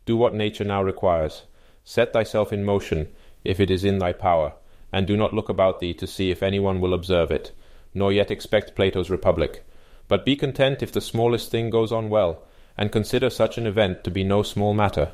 do 0.07 0.17
what 0.17 0.35
nature 0.35 0.65
now 0.65 0.83
requires. 0.83 1.43
Set 1.85 2.13
thyself 2.13 2.53
in 2.53 2.65
motion, 2.65 3.09
if 3.45 3.61
it 3.61 3.71
is 3.71 3.85
in 3.85 3.99
thy 3.99 4.13
power, 4.13 4.53
and 4.93 5.07
do 5.07 5.17
not 5.17 5.33
look 5.33 5.49
about 5.49 5.81
thee 5.81 5.95
to 5.95 6.07
see 6.07 6.31
if 6.31 6.43
any 6.43 6.59
one 6.59 6.81
will 6.81 6.95
observe 6.95 7.31
it, 7.31 7.53
nor 7.95 8.13
yet 8.13 8.31
expect 8.31 8.75
Plato's 8.75 9.11
republic. 9.11 9.65
But 10.09 10.25
be 10.25 10.37
content 10.37 10.83
if 10.83 10.93
the 10.93 11.01
smallest 11.01 11.51
thing 11.51 11.71
goes 11.71 11.93
on 11.93 12.11
well, 12.11 12.43
and 12.77 12.93
consider 12.93 13.31
such 13.31 13.59
an 13.59 13.67
event 13.67 14.05
to 14.05 14.11
be 14.11 14.25
no 14.25 14.43
small 14.43 14.75
matter. 14.75 15.13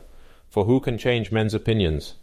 For 0.48 0.64
who 0.64 0.80
can 0.80 0.98
change 0.98 1.32
men's 1.32 1.54
opinions? 1.54 2.14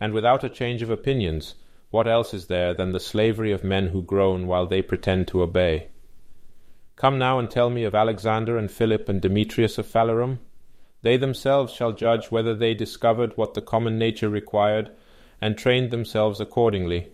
And 0.00 0.12
without 0.12 0.44
a 0.44 0.48
change 0.48 0.82
of 0.82 0.90
opinions, 0.90 1.54
what 1.90 2.06
else 2.06 2.34
is 2.34 2.46
there 2.46 2.74
than 2.74 2.92
the 2.92 3.00
slavery 3.00 3.52
of 3.52 3.64
men 3.64 3.88
who 3.88 4.02
groan 4.02 4.46
while 4.46 4.66
they 4.66 4.82
pretend 4.82 5.28
to 5.28 5.42
obey? 5.42 5.88
Come 6.96 7.18
now 7.18 7.38
and 7.38 7.50
tell 7.50 7.70
me 7.70 7.84
of 7.84 7.94
Alexander 7.94 8.58
and 8.58 8.70
Philip 8.70 9.08
and 9.08 9.22
Demetrius 9.22 9.78
of 9.78 9.86
Phalerum. 9.86 10.38
They 11.02 11.16
themselves 11.16 11.72
shall 11.72 11.92
judge 11.92 12.30
whether 12.30 12.54
they 12.54 12.74
discovered 12.74 13.36
what 13.36 13.54
the 13.54 13.62
common 13.62 13.98
nature 13.98 14.28
required, 14.28 14.90
and 15.40 15.56
trained 15.56 15.90
themselves 15.90 16.40
accordingly. 16.40 17.08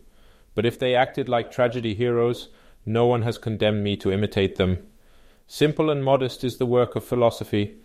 But 0.54 0.66
if 0.66 0.78
they 0.78 0.94
acted 0.94 1.28
like 1.28 1.50
tragedy 1.50 1.94
heroes, 1.94 2.48
no 2.86 3.06
one 3.06 3.22
has 3.22 3.38
condemned 3.38 3.84
me 3.84 3.96
to 3.98 4.12
imitate 4.12 4.56
them. 4.56 4.86
Simple 5.46 5.90
and 5.90 6.04
modest 6.04 6.44
is 6.44 6.56
the 6.56 6.66
work 6.66 6.96
of 6.96 7.04
philosophy. 7.04 7.76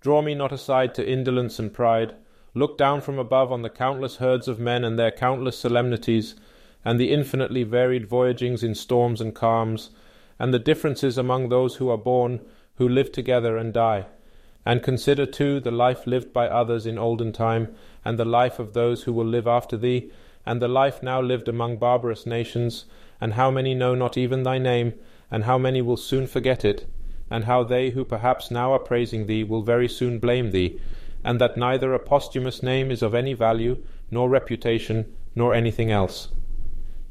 Draw 0.00 0.22
me 0.22 0.34
not 0.34 0.52
aside 0.52 0.94
to 0.94 1.08
indolence 1.08 1.58
and 1.58 1.72
pride 1.72 2.14
look 2.54 2.78
down 2.78 3.00
from 3.00 3.18
above 3.18 3.50
on 3.50 3.62
the 3.62 3.70
countless 3.70 4.16
herds 4.16 4.46
of 4.48 4.60
men 4.60 4.84
and 4.84 4.98
their 4.98 5.10
countless 5.10 5.58
solemnities, 5.58 6.36
and 6.84 7.00
the 7.00 7.12
infinitely 7.12 7.64
varied 7.64 8.06
voyagings 8.08 8.62
in 8.62 8.74
storms 8.74 9.20
and 9.20 9.34
calms, 9.34 9.90
and 10.38 10.54
the 10.54 10.58
differences 10.58 11.18
among 11.18 11.48
those 11.48 11.76
who 11.76 11.90
are 11.90 11.98
born, 11.98 12.40
who 12.76 12.88
live 12.88 13.10
together 13.10 13.56
and 13.56 13.72
die. 13.72 14.06
And 14.66 14.82
consider 14.82 15.26
too 15.26 15.60
the 15.60 15.70
life 15.70 16.06
lived 16.06 16.32
by 16.32 16.48
others 16.48 16.86
in 16.86 16.98
olden 16.98 17.32
time, 17.32 17.74
and 18.04 18.18
the 18.18 18.24
life 18.24 18.58
of 18.58 18.72
those 18.72 19.02
who 19.02 19.12
will 19.12 19.26
live 19.26 19.46
after 19.46 19.76
thee, 19.76 20.10
and 20.46 20.60
the 20.60 20.68
life 20.68 21.02
now 21.02 21.20
lived 21.20 21.48
among 21.48 21.76
barbarous 21.76 22.24
nations, 22.24 22.86
and 23.20 23.34
how 23.34 23.50
many 23.50 23.74
know 23.74 23.94
not 23.94 24.16
even 24.16 24.42
thy 24.42 24.58
name, 24.58 24.94
and 25.30 25.44
how 25.44 25.58
many 25.58 25.82
will 25.82 25.96
soon 25.96 26.26
forget 26.26 26.64
it, 26.64 26.86
and 27.30 27.44
how 27.44 27.62
they 27.62 27.90
who 27.90 28.04
perhaps 28.04 28.50
now 28.50 28.72
are 28.72 28.78
praising 28.78 29.26
thee 29.26 29.44
will 29.44 29.62
very 29.62 29.88
soon 29.88 30.18
blame 30.18 30.50
thee, 30.50 30.80
and 31.22 31.40
that 31.40 31.56
neither 31.56 31.92
a 31.92 31.98
posthumous 31.98 32.62
name 32.62 32.90
is 32.90 33.02
of 33.02 33.14
any 33.14 33.34
value, 33.34 33.82
nor 34.10 34.28
reputation, 34.30 35.14
nor 35.34 35.54
anything 35.54 35.90
else. 35.90 36.28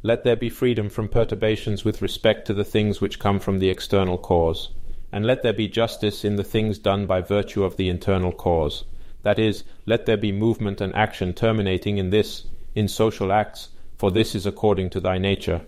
Let 0.01 0.23
there 0.23 0.35
be 0.35 0.49
freedom 0.49 0.89
from 0.89 1.07
perturbations 1.07 1.85
with 1.85 2.01
respect 2.01 2.47
to 2.47 2.53
the 2.53 2.65
things 2.65 2.99
which 2.99 3.19
come 3.19 3.39
from 3.39 3.59
the 3.59 3.69
external 3.69 4.17
cause 4.17 4.69
and 5.13 5.27
let 5.27 5.43
there 5.43 5.53
be 5.53 5.67
justice 5.67 6.25
in 6.25 6.37
the 6.37 6.43
things 6.43 6.79
done 6.79 7.05
by 7.05 7.21
virtue 7.21 7.63
of 7.63 7.77
the 7.77 7.87
internal 7.87 8.31
cause. 8.31 8.83
That 9.21 9.37
is, 9.37 9.63
let 9.85 10.07
there 10.07 10.17
be 10.17 10.31
movement 10.31 10.81
and 10.81 10.93
action 10.95 11.33
terminating 11.33 11.99
in 11.99 12.09
this, 12.09 12.47
in 12.73 12.87
social 12.87 13.31
acts, 13.31 13.69
for 13.95 14.09
this 14.09 14.33
is 14.33 14.47
according 14.47 14.89
to 14.89 14.99
thy 14.99 15.19
nature. 15.19 15.61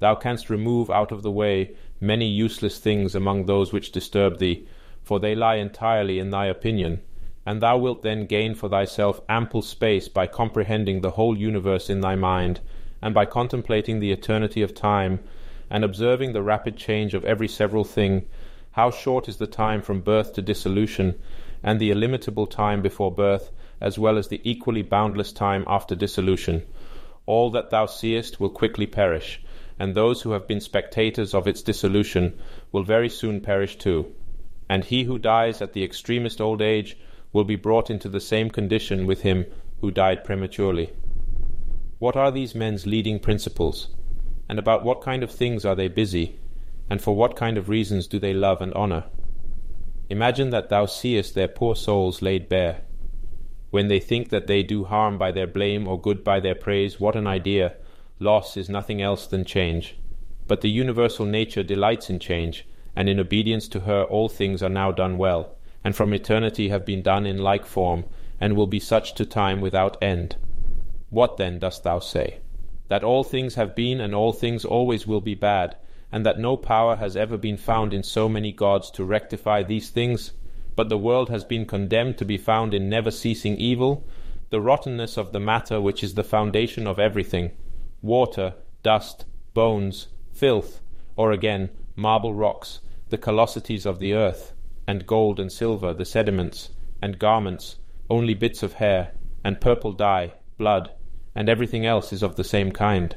Thou 0.00 0.16
canst 0.16 0.50
remove 0.50 0.90
out 0.90 1.12
of 1.12 1.22
the 1.22 1.30
way 1.30 1.74
many 1.98 2.26
useless 2.26 2.78
things 2.78 3.14
among 3.14 3.46
those 3.46 3.72
which 3.72 3.90
disturb 3.90 4.38
thee, 4.38 4.66
for 5.02 5.18
they 5.18 5.34
lie 5.34 5.56
entirely 5.56 6.18
in 6.18 6.28
thy 6.28 6.44
opinion, 6.44 7.00
and 7.46 7.62
thou 7.62 7.78
wilt 7.78 8.02
then 8.02 8.26
gain 8.26 8.54
for 8.54 8.68
thyself 8.68 9.22
ample 9.30 9.62
space 9.62 10.08
by 10.08 10.26
comprehending 10.26 11.00
the 11.00 11.12
whole 11.12 11.38
universe 11.38 11.88
in 11.88 12.02
thy 12.02 12.16
mind, 12.16 12.60
and 13.00 13.14
by 13.14 13.24
contemplating 13.24 13.98
the 13.98 14.12
eternity 14.12 14.60
of 14.60 14.74
time, 14.74 15.20
and 15.70 15.84
observing 15.84 16.34
the 16.34 16.42
rapid 16.42 16.76
change 16.76 17.14
of 17.14 17.24
every 17.24 17.48
several 17.48 17.82
thing, 17.82 18.26
how 18.80 18.90
short 18.90 19.28
is 19.28 19.36
the 19.36 19.46
time 19.46 19.82
from 19.82 20.00
birth 20.00 20.32
to 20.32 20.40
dissolution, 20.40 21.14
and 21.62 21.78
the 21.78 21.90
illimitable 21.90 22.46
time 22.46 22.80
before 22.80 23.12
birth, 23.14 23.50
as 23.78 23.98
well 23.98 24.16
as 24.16 24.28
the 24.28 24.40
equally 24.42 24.80
boundless 24.80 25.32
time 25.32 25.62
after 25.66 25.94
dissolution. 25.94 26.62
All 27.26 27.50
that 27.50 27.68
thou 27.68 27.84
seest 27.84 28.40
will 28.40 28.48
quickly 28.48 28.86
perish, 28.86 29.38
and 29.78 29.94
those 29.94 30.22
who 30.22 30.30
have 30.30 30.48
been 30.48 30.62
spectators 30.62 31.34
of 31.34 31.46
its 31.46 31.60
dissolution 31.60 32.40
will 32.72 32.82
very 32.82 33.10
soon 33.10 33.42
perish 33.42 33.76
too. 33.76 34.14
And 34.66 34.82
he 34.82 35.04
who 35.04 35.18
dies 35.18 35.60
at 35.60 35.74
the 35.74 35.84
extremest 35.84 36.40
old 36.40 36.62
age 36.62 36.96
will 37.34 37.44
be 37.44 37.56
brought 37.56 37.90
into 37.90 38.08
the 38.08 38.18
same 38.18 38.48
condition 38.48 39.06
with 39.06 39.20
him 39.20 39.44
who 39.82 39.90
died 39.90 40.24
prematurely. 40.24 40.88
What 41.98 42.16
are 42.16 42.32
these 42.32 42.54
men's 42.54 42.86
leading 42.86 43.18
principles? 43.18 43.88
And 44.48 44.58
about 44.58 44.84
what 44.84 45.02
kind 45.02 45.22
of 45.22 45.30
things 45.30 45.66
are 45.66 45.74
they 45.74 45.88
busy? 45.88 46.38
And 46.90 47.00
for 47.00 47.14
what 47.14 47.36
kind 47.36 47.56
of 47.56 47.68
reasons 47.68 48.08
do 48.08 48.18
they 48.18 48.34
love 48.34 48.60
and 48.60 48.74
honour? 48.74 49.04
Imagine 50.10 50.50
that 50.50 50.68
thou 50.68 50.86
seest 50.86 51.36
their 51.36 51.46
poor 51.46 51.76
souls 51.76 52.20
laid 52.20 52.48
bare. 52.48 52.80
When 53.70 53.86
they 53.86 54.00
think 54.00 54.30
that 54.30 54.48
they 54.48 54.64
do 54.64 54.84
harm 54.84 55.16
by 55.16 55.30
their 55.30 55.46
blame 55.46 55.86
or 55.86 56.00
good 56.00 56.24
by 56.24 56.40
their 56.40 56.56
praise, 56.56 56.98
what 56.98 57.14
an 57.14 57.28
idea! 57.28 57.76
Loss 58.18 58.56
is 58.56 58.68
nothing 58.68 59.00
else 59.00 59.28
than 59.28 59.44
change. 59.44 59.96
But 60.48 60.62
the 60.62 60.68
universal 60.68 61.24
nature 61.24 61.62
delights 61.62 62.10
in 62.10 62.18
change, 62.18 62.66
and 62.96 63.08
in 63.08 63.20
obedience 63.20 63.68
to 63.68 63.80
her 63.80 64.02
all 64.02 64.28
things 64.28 64.60
are 64.60 64.68
now 64.68 64.90
done 64.90 65.16
well, 65.16 65.56
and 65.84 65.94
from 65.94 66.12
eternity 66.12 66.70
have 66.70 66.84
been 66.84 67.02
done 67.02 67.24
in 67.24 67.38
like 67.38 67.64
form, 67.64 68.04
and 68.40 68.56
will 68.56 68.66
be 68.66 68.80
such 68.80 69.14
to 69.14 69.24
time 69.24 69.60
without 69.60 69.96
end. 70.02 70.34
What 71.08 71.36
then 71.36 71.60
dost 71.60 71.84
thou 71.84 72.00
say? 72.00 72.40
That 72.88 73.04
all 73.04 73.22
things 73.22 73.54
have 73.54 73.76
been 73.76 74.00
and 74.00 74.12
all 74.12 74.32
things 74.32 74.64
always 74.64 75.06
will 75.06 75.20
be 75.20 75.36
bad, 75.36 75.76
and 76.12 76.26
that 76.26 76.38
no 76.38 76.56
power 76.56 76.96
has 76.96 77.16
ever 77.16 77.36
been 77.36 77.56
found 77.56 77.94
in 77.94 78.02
so 78.02 78.28
many 78.28 78.52
gods 78.52 78.90
to 78.90 79.04
rectify 79.04 79.62
these 79.62 79.90
things, 79.90 80.32
but 80.74 80.88
the 80.88 80.98
world 80.98 81.28
has 81.28 81.44
been 81.44 81.64
condemned 81.64 82.18
to 82.18 82.24
be 82.24 82.38
found 82.38 82.74
in 82.74 82.88
never 82.88 83.10
ceasing 83.10 83.56
evil, 83.56 84.04
the 84.50 84.60
rottenness 84.60 85.16
of 85.16 85.32
the 85.32 85.40
matter 85.40 85.80
which 85.80 86.02
is 86.02 86.14
the 86.14 86.24
foundation 86.24 86.86
of 86.86 86.98
everything 86.98 87.52
water, 88.02 88.54
dust, 88.82 89.26
bones, 89.52 90.08
filth, 90.32 90.80
or 91.16 91.32
again, 91.32 91.68
marble 91.96 92.32
rocks, 92.32 92.80
the 93.10 93.18
callosities 93.18 93.84
of 93.84 93.98
the 93.98 94.14
earth, 94.14 94.54
and 94.86 95.06
gold 95.06 95.38
and 95.38 95.52
silver, 95.52 95.92
the 95.92 96.04
sediments, 96.04 96.70
and 97.02 97.18
garments, 97.18 97.76
only 98.08 98.32
bits 98.32 98.62
of 98.62 98.74
hair, 98.74 99.12
and 99.44 99.60
purple 99.60 99.92
dye, 99.92 100.32
blood, 100.56 100.90
and 101.34 101.48
everything 101.48 101.84
else 101.84 102.12
is 102.12 102.22
of 102.22 102.36
the 102.36 102.44
same 102.44 102.72
kind 102.72 103.14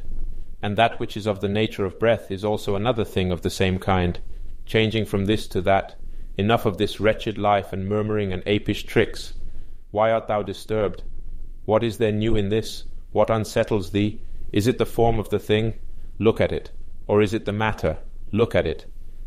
and 0.64 0.78
that 0.78 0.98
which 0.98 1.18
is 1.18 1.28
of 1.28 1.42
the 1.42 1.50
nature 1.50 1.84
of 1.84 2.00
breath 2.00 2.32
is 2.32 2.46
also 2.46 2.76
another 2.76 3.04
thing 3.04 3.34
of 3.34 3.42
the 3.42 3.50
same 3.50 3.78
kind, 3.78 4.22
changing 4.66 5.04
from 5.04 5.26
this 5.26 5.46
to 5.46 5.60
that. 5.60 5.96
Enough 6.38 6.66
of 6.66 6.78
this 6.78 7.02
wretched 7.02 7.38
life 7.38 7.74
and 7.74 7.86
murmuring 7.86 8.32
and 8.32 8.42
apish 8.46 8.86
tricks. 8.86 9.34
Why 9.92 10.10
art 10.10 10.28
thou 10.28 10.42
disturbed? 10.42 11.04
What 11.66 11.84
is 11.84 11.98
there 11.98 12.14
new 12.14 12.38
in 12.38 12.48
this? 12.48 12.86
What 13.12 13.30
unsettles 13.30 13.92
thee? 13.92 14.22
Is 14.54 14.66
it 14.66 14.78
the 14.78 14.86
form 14.86 15.20
of 15.20 15.30
the 15.30 15.38
thing? 15.38 15.74
Look 16.18 16.40
at 16.40 16.54
it. 16.54 16.72
Or 17.08 17.22
is 17.22 17.34
it 17.34 17.44
the 17.44 17.52
matter? 17.52 17.98
Look 18.32 18.56
at 18.56 18.66
it. 18.66 18.86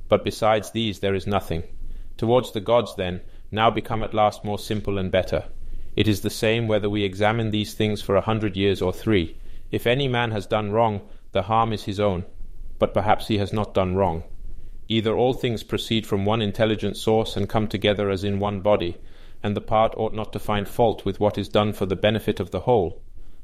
But 0.08 0.24
besides 0.24 0.70
these 0.70 1.00
there 1.00 1.14
is 1.14 1.26
nothing. 1.26 1.64
Towards 2.16 2.52
the 2.52 2.62
gods, 2.62 2.94
then, 2.96 3.20
now 3.50 3.70
become 3.70 4.02
at 4.02 4.14
last 4.14 4.42
more 4.42 4.58
simple 4.58 4.96
and 4.96 5.12
better. 5.12 5.44
It 5.96 6.08
is 6.08 6.22
the 6.22 6.30
same 6.30 6.66
whether 6.66 6.88
we 6.88 7.04
examine 7.04 7.50
these 7.50 7.74
things 7.74 8.00
for 8.00 8.16
a 8.16 8.22
hundred 8.22 8.56
years 8.56 8.80
or 8.80 8.90
three. 8.90 9.36
If 9.70 9.86
any 9.86 10.08
man 10.08 10.30
has 10.30 10.46
done 10.46 10.72
wrong, 10.72 11.02
the 11.36 11.42
harm 11.42 11.70
is 11.70 11.84
his 11.84 12.00
own, 12.00 12.24
but 12.78 12.94
perhaps 12.94 13.28
he 13.28 13.36
has 13.36 13.52
not 13.52 13.74
done 13.74 13.94
wrong. 13.94 14.24
Either 14.88 15.14
all 15.14 15.34
things 15.34 15.62
proceed 15.62 16.06
from 16.06 16.24
one 16.24 16.40
intelligent 16.40 16.96
source 16.96 17.36
and 17.36 17.46
come 17.46 17.68
together 17.68 18.08
as 18.08 18.24
in 18.24 18.38
one 18.38 18.62
body, 18.62 18.96
and 19.42 19.54
the 19.54 19.60
part 19.60 19.92
ought 19.98 20.14
not 20.14 20.32
to 20.32 20.38
find 20.38 20.66
fault 20.66 21.04
with 21.04 21.20
what 21.20 21.36
is 21.36 21.50
done 21.50 21.74
for 21.74 21.84
the 21.84 21.94
benefit 21.94 22.40
of 22.40 22.52
the 22.52 22.60
whole, 22.60 23.02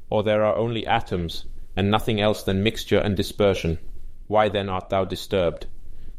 or 0.09 0.23
there 0.23 0.43
are 0.43 0.55
only 0.55 0.87
atoms, 0.87 1.45
and 1.75 1.91
nothing 1.91 2.19
else 2.19 2.41
than 2.41 2.63
mixture 2.63 2.97
and 2.97 3.15
dispersion. 3.15 3.77
Why 4.25 4.49
then 4.49 4.69
art 4.69 4.89
thou 4.89 5.05
disturbed? 5.05 5.67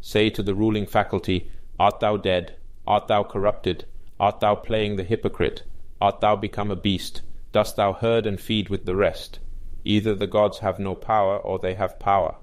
Say 0.00 0.30
to 0.30 0.44
the 0.44 0.54
ruling 0.54 0.86
faculty, 0.86 1.50
Art 1.80 1.98
thou 1.98 2.16
dead? 2.18 2.54
Art 2.86 3.08
thou 3.08 3.24
corrupted? 3.24 3.84
Art 4.20 4.38
thou 4.38 4.54
playing 4.54 4.94
the 4.94 5.02
hypocrite? 5.02 5.64
Art 6.00 6.20
thou 6.20 6.36
become 6.36 6.70
a 6.70 6.76
beast? 6.76 7.22
Dost 7.50 7.74
thou 7.74 7.94
herd 7.94 8.26
and 8.26 8.40
feed 8.40 8.68
with 8.68 8.84
the 8.84 8.94
rest? 8.94 9.40
Either 9.84 10.14
the 10.14 10.26
gods 10.26 10.60
have 10.60 10.78
no 10.78 10.94
power, 10.94 11.36
or 11.36 11.58
they 11.58 11.74
have 11.74 11.98
power. 11.98 12.36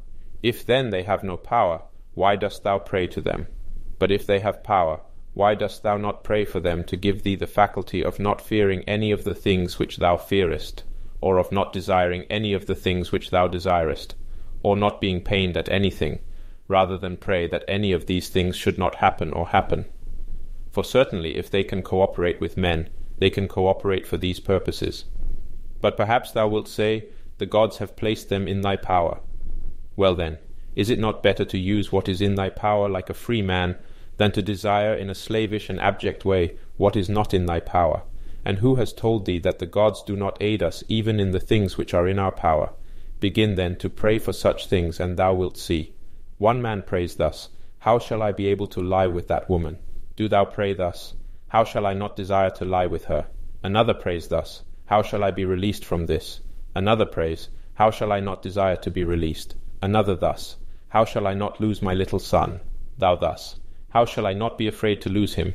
If 0.44 0.66
then 0.66 0.92
they 0.92 1.04
have 1.04 1.24
no 1.24 1.38
power, 1.38 1.82
why 2.14 2.36
dost 2.36 2.64
thou 2.64 2.78
pray 2.80 3.08
to 3.08 3.22
them? 3.22 3.48
But 4.00 4.12
if 4.12 4.26
they 4.26 4.40
have 4.40 4.64
power, 4.64 5.02
why 5.34 5.56
dost 5.56 5.82
thou 5.82 5.98
not 5.98 6.24
pray 6.24 6.46
for 6.46 6.60
them 6.60 6.84
to 6.84 6.98
give 6.98 7.24
thee 7.24 7.36
the 7.36 7.48
faculty 7.48 8.04
of 8.04 8.20
not 8.20 8.42
fearing 8.42 8.84
any 8.88 9.12
of 9.12 9.24
the 9.24 9.36
things 9.36 9.80
which 9.80 9.98
thou 9.98 10.18
fearest, 10.18 10.84
or 11.22 11.38
of 11.38 11.52
not 11.52 11.72
desiring 11.72 12.26
any 12.30 12.54
of 12.54 12.66
the 12.66 12.76
things 12.76 13.12
which 13.12 13.30
thou 13.30 13.48
desirest, 13.48 14.16
or 14.62 14.76
not 14.76 15.00
being 15.00 15.22
pained 15.22 15.56
at 15.56 15.70
anything, 15.70 16.20
rather 16.68 16.98
than 16.98 17.18
pray 17.18 17.48
that 17.48 17.64
any 17.68 17.92
of 17.92 18.06
these 18.06 18.30
things 18.30 18.56
should 18.56 18.78
not 18.78 18.96
happen 18.96 19.32
or 19.32 19.48
happen? 19.48 19.86
For 20.72 20.84
certainly, 20.84 21.38
if 21.38 21.50
they 21.50 21.64
can 21.64 21.82
cooperate 21.82 22.40
with 22.40 22.58
men, 22.58 22.90
they 23.18 23.30
can 23.30 23.48
cooperate 23.48 24.06
for 24.06 24.18
these 24.18 24.40
purposes. 24.40 25.06
But 25.80 25.98
perhaps 25.98 26.32
thou 26.32 26.48
wilt 26.48 26.68
say, 26.68 27.06
the 27.42 27.48
gods 27.48 27.80
have 27.80 27.96
placed 27.96 28.30
them 28.30 28.48
in 28.48 28.62
thy 28.62 28.76
power. 28.76 29.20
Well 29.96 30.14
then, 30.14 30.38
is 30.76 30.92
it 30.92 31.00
not 31.00 31.24
better 31.24 31.44
to 31.44 31.58
use 31.58 31.92
what 31.92 32.08
is 32.08 32.22
in 32.22 32.36
thy 32.36 32.50
power 32.50 32.88
like 32.88 33.10
a 33.10 33.16
free 33.16 33.42
man, 33.42 33.78
than 34.18 34.32
to 34.34 34.44
desire 34.44 34.94
in 34.94 35.10
a 35.10 35.16
slavish 35.16 35.68
and 35.68 35.80
abject 35.80 36.24
way 36.24 36.56
what 36.78 36.96
is 36.96 37.10
not 37.10 37.34
in 37.34 37.48
thy 37.48 37.60
power? 37.60 38.04
And 38.46 38.60
who 38.60 38.76
has 38.76 38.94
told 38.94 39.26
thee 39.26 39.40
that 39.40 39.58
the 39.58 39.66
gods 39.66 40.04
do 40.04 40.16
not 40.16 40.38
aid 40.40 40.62
us 40.62 40.84
even 40.88 41.20
in 41.20 41.32
the 41.32 41.40
things 41.40 41.80
which 41.80 41.96
are 41.96 42.08
in 42.08 42.20
our 42.20 42.32
power? 42.32 42.74
Begin 43.20 43.56
then 43.56 43.76
to 43.78 43.90
pray 43.90 44.20
for 44.20 44.34
such 44.34 44.68
things, 44.68 45.00
and 45.00 45.18
thou 45.18 45.34
wilt 45.34 45.58
see. 45.58 45.96
One 46.38 46.62
man 46.62 46.84
prays 46.84 47.16
thus, 47.16 47.50
How 47.80 47.98
shall 47.98 48.22
I 48.22 48.34
be 48.34 48.46
able 48.50 48.68
to 48.68 48.84
lie 48.84 49.08
with 49.08 49.28
that 49.30 49.50
woman? 49.50 49.80
Do 50.16 50.28
thou 50.28 50.46
pray 50.46 50.74
thus, 50.74 51.16
How 51.48 51.64
shall 51.64 51.88
I 51.88 51.96
not 51.96 52.16
desire 52.16 52.52
to 52.52 52.66
lie 52.66 52.86
with 52.86 53.06
her? 53.06 53.26
Another 53.64 53.96
prays 53.96 54.28
thus, 54.28 54.64
How 54.86 55.02
shall 55.02 55.24
I 55.24 55.32
be 55.32 55.44
released 55.44 55.84
from 55.84 56.06
this? 56.06 56.42
Another 56.74 57.06
prays, 57.06 57.50
How 57.74 57.92
shall 57.92 58.12
I 58.12 58.22
not 58.22 58.42
desire 58.42 58.78
to 58.78 58.90
be 58.90 59.04
released? 59.04 59.56
Another 59.82 60.16
thus, 60.16 60.56
How 60.90 61.04
shall 61.04 61.28
I 61.28 61.34
not 61.34 61.60
lose 61.60 61.82
my 61.82 61.94
little 61.94 62.20
son? 62.20 62.62
Thou 62.98 63.16
thus, 63.16 63.60
How 63.90 64.06
shall 64.06 64.26
I 64.26 64.34
not 64.34 64.58
be 64.58 64.68
afraid 64.68 65.02
to 65.02 65.10
lose 65.10 65.34
him? 65.34 65.54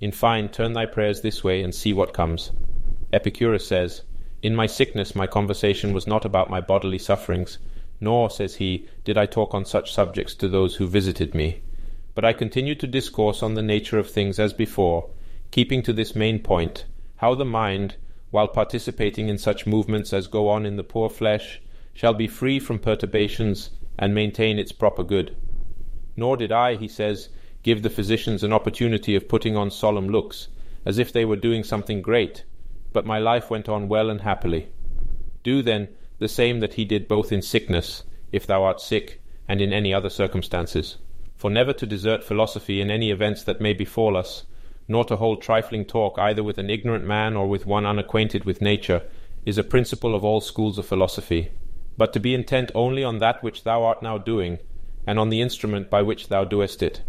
In 0.00 0.12
fine, 0.12 0.48
turn 0.48 0.74
thy 0.74 0.84
prayers 0.84 1.22
this 1.22 1.42
way 1.42 1.62
and 1.62 1.74
see 1.74 1.92
what 1.92 2.12
comes. 2.12 2.52
Epicurus 3.12 3.66
says, 3.66 4.02
In 4.42 4.54
my 4.54 4.66
sickness 4.66 5.16
my 5.16 5.26
conversation 5.26 5.94
was 5.94 6.06
not 6.06 6.24
about 6.24 6.50
my 6.50 6.60
bodily 6.60 6.98
sufferings, 6.98 7.58
nor, 8.00 8.28
says 8.28 8.56
he, 8.56 8.86
did 9.04 9.16
I 9.16 9.26
talk 9.26 9.54
on 9.54 9.64
such 9.64 9.92
subjects 9.92 10.34
to 10.34 10.48
those 10.48 10.76
who 10.76 10.86
visited 10.86 11.34
me. 11.34 11.62
But 12.14 12.24
I 12.24 12.32
continued 12.32 12.78
to 12.80 12.86
discourse 12.86 13.42
on 13.42 13.54
the 13.54 13.62
nature 13.62 13.98
of 13.98 14.10
things 14.10 14.38
as 14.38 14.52
before, 14.52 15.08
keeping 15.50 15.82
to 15.84 15.92
this 15.92 16.14
main 16.14 16.40
point, 16.40 16.84
how 17.16 17.34
the 17.34 17.44
mind, 17.44 17.96
while 18.30 18.48
participating 18.48 19.28
in 19.28 19.38
such 19.38 19.66
movements 19.66 20.12
as 20.12 20.26
go 20.26 20.48
on 20.48 20.66
in 20.66 20.76
the 20.76 20.84
poor 20.84 21.08
flesh, 21.08 21.60
shall 21.94 22.14
be 22.14 22.26
free 22.26 22.58
from 22.58 22.78
perturbations 22.78 23.70
and 23.98 24.14
maintain 24.14 24.58
its 24.58 24.72
proper 24.72 25.02
good. 25.02 25.36
Nor 26.16 26.36
did 26.36 26.52
I, 26.52 26.76
he 26.76 26.88
says, 26.88 27.30
give 27.62 27.82
the 27.82 27.90
physicians 27.90 28.42
an 28.42 28.52
opportunity 28.52 29.14
of 29.14 29.28
putting 29.28 29.56
on 29.56 29.70
solemn 29.70 30.08
looks, 30.08 30.48
as 30.84 30.98
if 30.98 31.12
they 31.12 31.24
were 31.24 31.36
doing 31.36 31.64
something 31.64 32.02
great, 32.02 32.44
but 32.92 33.06
my 33.06 33.18
life 33.18 33.50
went 33.50 33.68
on 33.68 33.88
well 33.88 34.10
and 34.10 34.20
happily. 34.20 34.68
Do, 35.42 35.62
then, 35.62 35.88
the 36.18 36.28
same 36.28 36.60
that 36.60 36.74
he 36.74 36.84
did 36.84 37.08
both 37.08 37.32
in 37.32 37.42
sickness, 37.42 38.04
if 38.32 38.46
thou 38.46 38.62
art 38.62 38.80
sick, 38.80 39.22
and 39.48 39.60
in 39.60 39.72
any 39.72 39.94
other 39.94 40.10
circumstances. 40.10 40.98
For 41.36 41.50
never 41.50 41.72
to 41.72 41.86
desert 41.86 42.24
philosophy 42.24 42.80
in 42.80 42.90
any 42.90 43.10
events 43.10 43.42
that 43.44 43.60
may 43.60 43.72
befall 43.72 44.16
us, 44.16 44.44
nor 44.88 45.04
to 45.04 45.16
hold 45.16 45.40
trifling 45.42 45.84
talk 45.84 46.18
either 46.18 46.42
with 46.42 46.58
an 46.58 46.70
ignorant 46.70 47.04
man 47.04 47.36
or 47.36 47.46
with 47.46 47.66
one 47.66 47.86
unacquainted 47.86 48.44
with 48.44 48.62
nature, 48.62 49.02
is 49.44 49.58
a 49.58 49.64
principle 49.64 50.14
of 50.14 50.24
all 50.24 50.40
schools 50.40 50.78
of 50.78 50.86
philosophy, 50.86 51.50
but 51.96 52.12
to 52.12 52.20
be 52.20 52.34
intent 52.34 52.72
only 52.74 53.04
on 53.04 53.18
that 53.18 53.42
which 53.42 53.64
thou 53.64 53.84
art 53.84 54.02
now 54.02 54.16
doing, 54.16 54.58
and 55.06 55.18
on 55.18 55.28
the 55.28 55.40
instrument 55.40 55.90
by 55.90 56.02
which 56.02 56.28
thou 56.28 56.44
doest 56.44 56.82
it. 56.82 57.02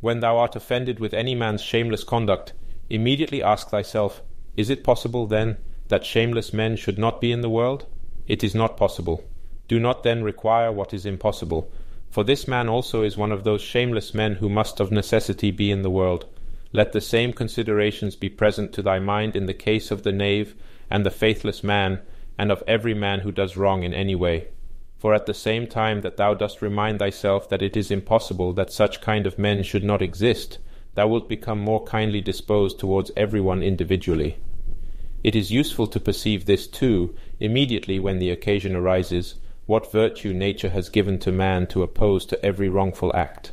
When 0.00 0.20
thou 0.20 0.38
art 0.38 0.56
offended 0.56 1.00
with 1.00 1.14
any 1.14 1.34
man's 1.34 1.62
shameless 1.62 2.04
conduct, 2.04 2.52
immediately 2.88 3.42
ask 3.42 3.68
thyself, 3.68 4.22
Is 4.56 4.70
it 4.70 4.84
possible, 4.84 5.26
then, 5.26 5.58
that 5.88 6.04
shameless 6.04 6.52
men 6.52 6.76
should 6.76 6.98
not 6.98 7.20
be 7.20 7.32
in 7.32 7.40
the 7.40 7.50
world? 7.50 7.86
It 8.26 8.42
is 8.42 8.54
not 8.54 8.76
possible. 8.76 9.24
Do 9.68 9.80
not 9.80 10.02
then 10.02 10.22
require 10.22 10.70
what 10.70 10.94
is 10.94 11.06
impossible, 11.06 11.70
for 12.10 12.24
this 12.24 12.46
man 12.46 12.68
also 12.68 13.02
is 13.02 13.16
one 13.16 13.32
of 13.32 13.44
those 13.44 13.60
shameless 13.60 14.14
men 14.14 14.36
who 14.36 14.48
must 14.48 14.80
of 14.80 14.92
necessity 14.92 15.50
be 15.50 15.70
in 15.70 15.82
the 15.82 15.90
world. 15.90 16.26
Let 16.76 16.92
the 16.92 17.00
same 17.00 17.32
considerations 17.32 18.16
be 18.16 18.28
present 18.28 18.74
to 18.74 18.82
thy 18.82 18.98
mind 18.98 19.34
in 19.34 19.46
the 19.46 19.54
case 19.54 19.90
of 19.90 20.02
the 20.02 20.12
knave 20.12 20.54
and 20.90 21.06
the 21.06 21.10
faithless 21.10 21.64
man, 21.64 22.02
and 22.38 22.52
of 22.52 22.62
every 22.66 22.92
man 22.92 23.20
who 23.20 23.32
does 23.32 23.56
wrong 23.56 23.82
in 23.82 23.94
any 23.94 24.14
way. 24.14 24.48
For 24.98 25.14
at 25.14 25.24
the 25.24 25.32
same 25.32 25.68
time 25.68 26.02
that 26.02 26.18
thou 26.18 26.34
dost 26.34 26.60
remind 26.60 26.98
thyself 26.98 27.48
that 27.48 27.62
it 27.62 27.78
is 27.78 27.90
impossible 27.90 28.52
that 28.52 28.70
such 28.70 29.00
kind 29.00 29.26
of 29.26 29.38
men 29.38 29.62
should 29.62 29.84
not 29.84 30.02
exist, 30.02 30.58
thou 30.96 31.08
wilt 31.08 31.30
become 31.30 31.58
more 31.58 31.82
kindly 31.82 32.20
disposed 32.20 32.78
towards 32.78 33.10
every 33.16 33.40
one 33.40 33.62
individually. 33.62 34.36
It 35.24 35.34
is 35.34 35.50
useful 35.50 35.86
to 35.86 35.98
perceive 35.98 36.44
this 36.44 36.66
too, 36.66 37.14
immediately 37.40 37.98
when 37.98 38.18
the 38.18 38.28
occasion 38.28 38.76
arises, 38.76 39.36
what 39.64 39.90
virtue 39.90 40.34
nature 40.34 40.68
has 40.68 40.90
given 40.90 41.18
to 41.20 41.32
man 41.32 41.68
to 41.68 41.82
oppose 41.82 42.26
to 42.26 42.44
every 42.44 42.68
wrongful 42.68 43.16
act. 43.16 43.52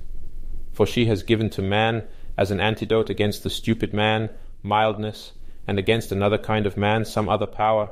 For 0.73 0.85
she 0.85 1.05
has 1.05 1.23
given 1.23 1.49
to 1.51 1.61
man, 1.61 2.03
as 2.37 2.51
an 2.51 2.59
antidote 2.59 3.09
against 3.09 3.43
the 3.43 3.49
stupid 3.49 3.93
man, 3.93 4.29
mildness, 4.61 5.33
and 5.67 5.79
against 5.79 6.11
another 6.11 6.37
kind 6.37 6.65
of 6.65 6.77
man 6.77 7.05
some 7.05 7.29
other 7.29 7.45
power. 7.45 7.89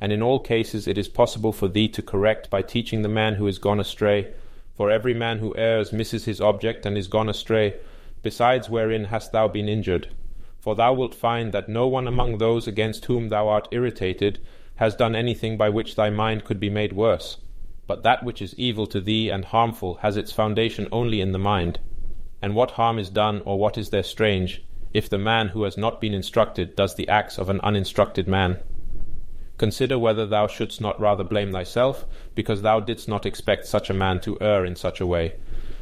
And 0.00 0.12
in 0.12 0.22
all 0.22 0.40
cases 0.40 0.88
it 0.88 0.98
is 0.98 1.08
possible 1.08 1.52
for 1.52 1.68
thee 1.68 1.88
to 1.88 2.02
correct 2.02 2.50
by 2.50 2.62
teaching 2.62 3.02
the 3.02 3.08
man 3.08 3.34
who 3.34 3.46
is 3.46 3.58
gone 3.58 3.80
astray, 3.80 4.32
for 4.76 4.90
every 4.90 5.14
man 5.14 5.38
who 5.38 5.56
errs 5.56 5.92
misses 5.92 6.24
his 6.24 6.40
object 6.40 6.86
and 6.86 6.96
is 6.96 7.08
gone 7.08 7.28
astray, 7.28 7.74
besides 8.22 8.70
wherein 8.70 9.04
hast 9.04 9.32
thou 9.32 9.48
been 9.48 9.68
injured 9.68 10.08
for 10.60 10.74
thou 10.74 10.92
wilt 10.92 11.14
find 11.14 11.52
that 11.52 11.68
no 11.68 11.86
one 11.86 12.06
among 12.06 12.36
those 12.36 12.66
against 12.66 13.06
whom 13.06 13.28
thou 13.28 13.48
art 13.48 13.66
irritated 13.70 14.38
has 14.76 14.94
done 14.94 15.16
anything 15.16 15.56
by 15.56 15.68
which 15.70 15.96
thy 15.96 16.10
mind 16.10 16.44
could 16.44 16.60
be 16.60 16.68
made 16.68 16.92
worse. 16.92 17.38
But 17.86 18.02
that 18.02 18.22
which 18.22 18.42
is 18.42 18.54
evil 18.58 18.86
to 18.88 19.00
thee 19.00 19.30
and 19.30 19.44
harmful 19.46 19.94
has 19.96 20.16
its 20.16 20.32
foundation 20.32 20.86
only 20.92 21.20
in 21.20 21.32
the 21.32 21.38
mind. 21.38 21.80
And 22.42 22.54
what 22.54 22.72
harm 22.72 22.98
is 22.98 23.10
done, 23.10 23.42
or 23.44 23.58
what 23.58 23.76
is 23.76 23.90
there 23.90 24.02
strange, 24.02 24.64
if 24.94 25.08
the 25.08 25.18
man 25.18 25.48
who 25.48 25.64
has 25.64 25.76
not 25.76 26.00
been 26.00 26.14
instructed 26.14 26.74
does 26.74 26.94
the 26.94 27.08
acts 27.08 27.38
of 27.38 27.48
an 27.50 27.60
uninstructed 27.60 28.26
man? 28.26 28.58
Consider 29.58 29.98
whether 29.98 30.26
thou 30.26 30.46
shouldst 30.46 30.80
not 30.80 30.98
rather 30.98 31.22
blame 31.22 31.52
thyself, 31.52 32.06
because 32.34 32.62
thou 32.62 32.80
didst 32.80 33.08
not 33.08 33.26
expect 33.26 33.66
such 33.66 33.90
a 33.90 33.94
man 33.94 34.18
to 34.20 34.38
err 34.40 34.64
in 34.64 34.74
such 34.74 35.02
a 35.02 35.06
way, 35.06 35.34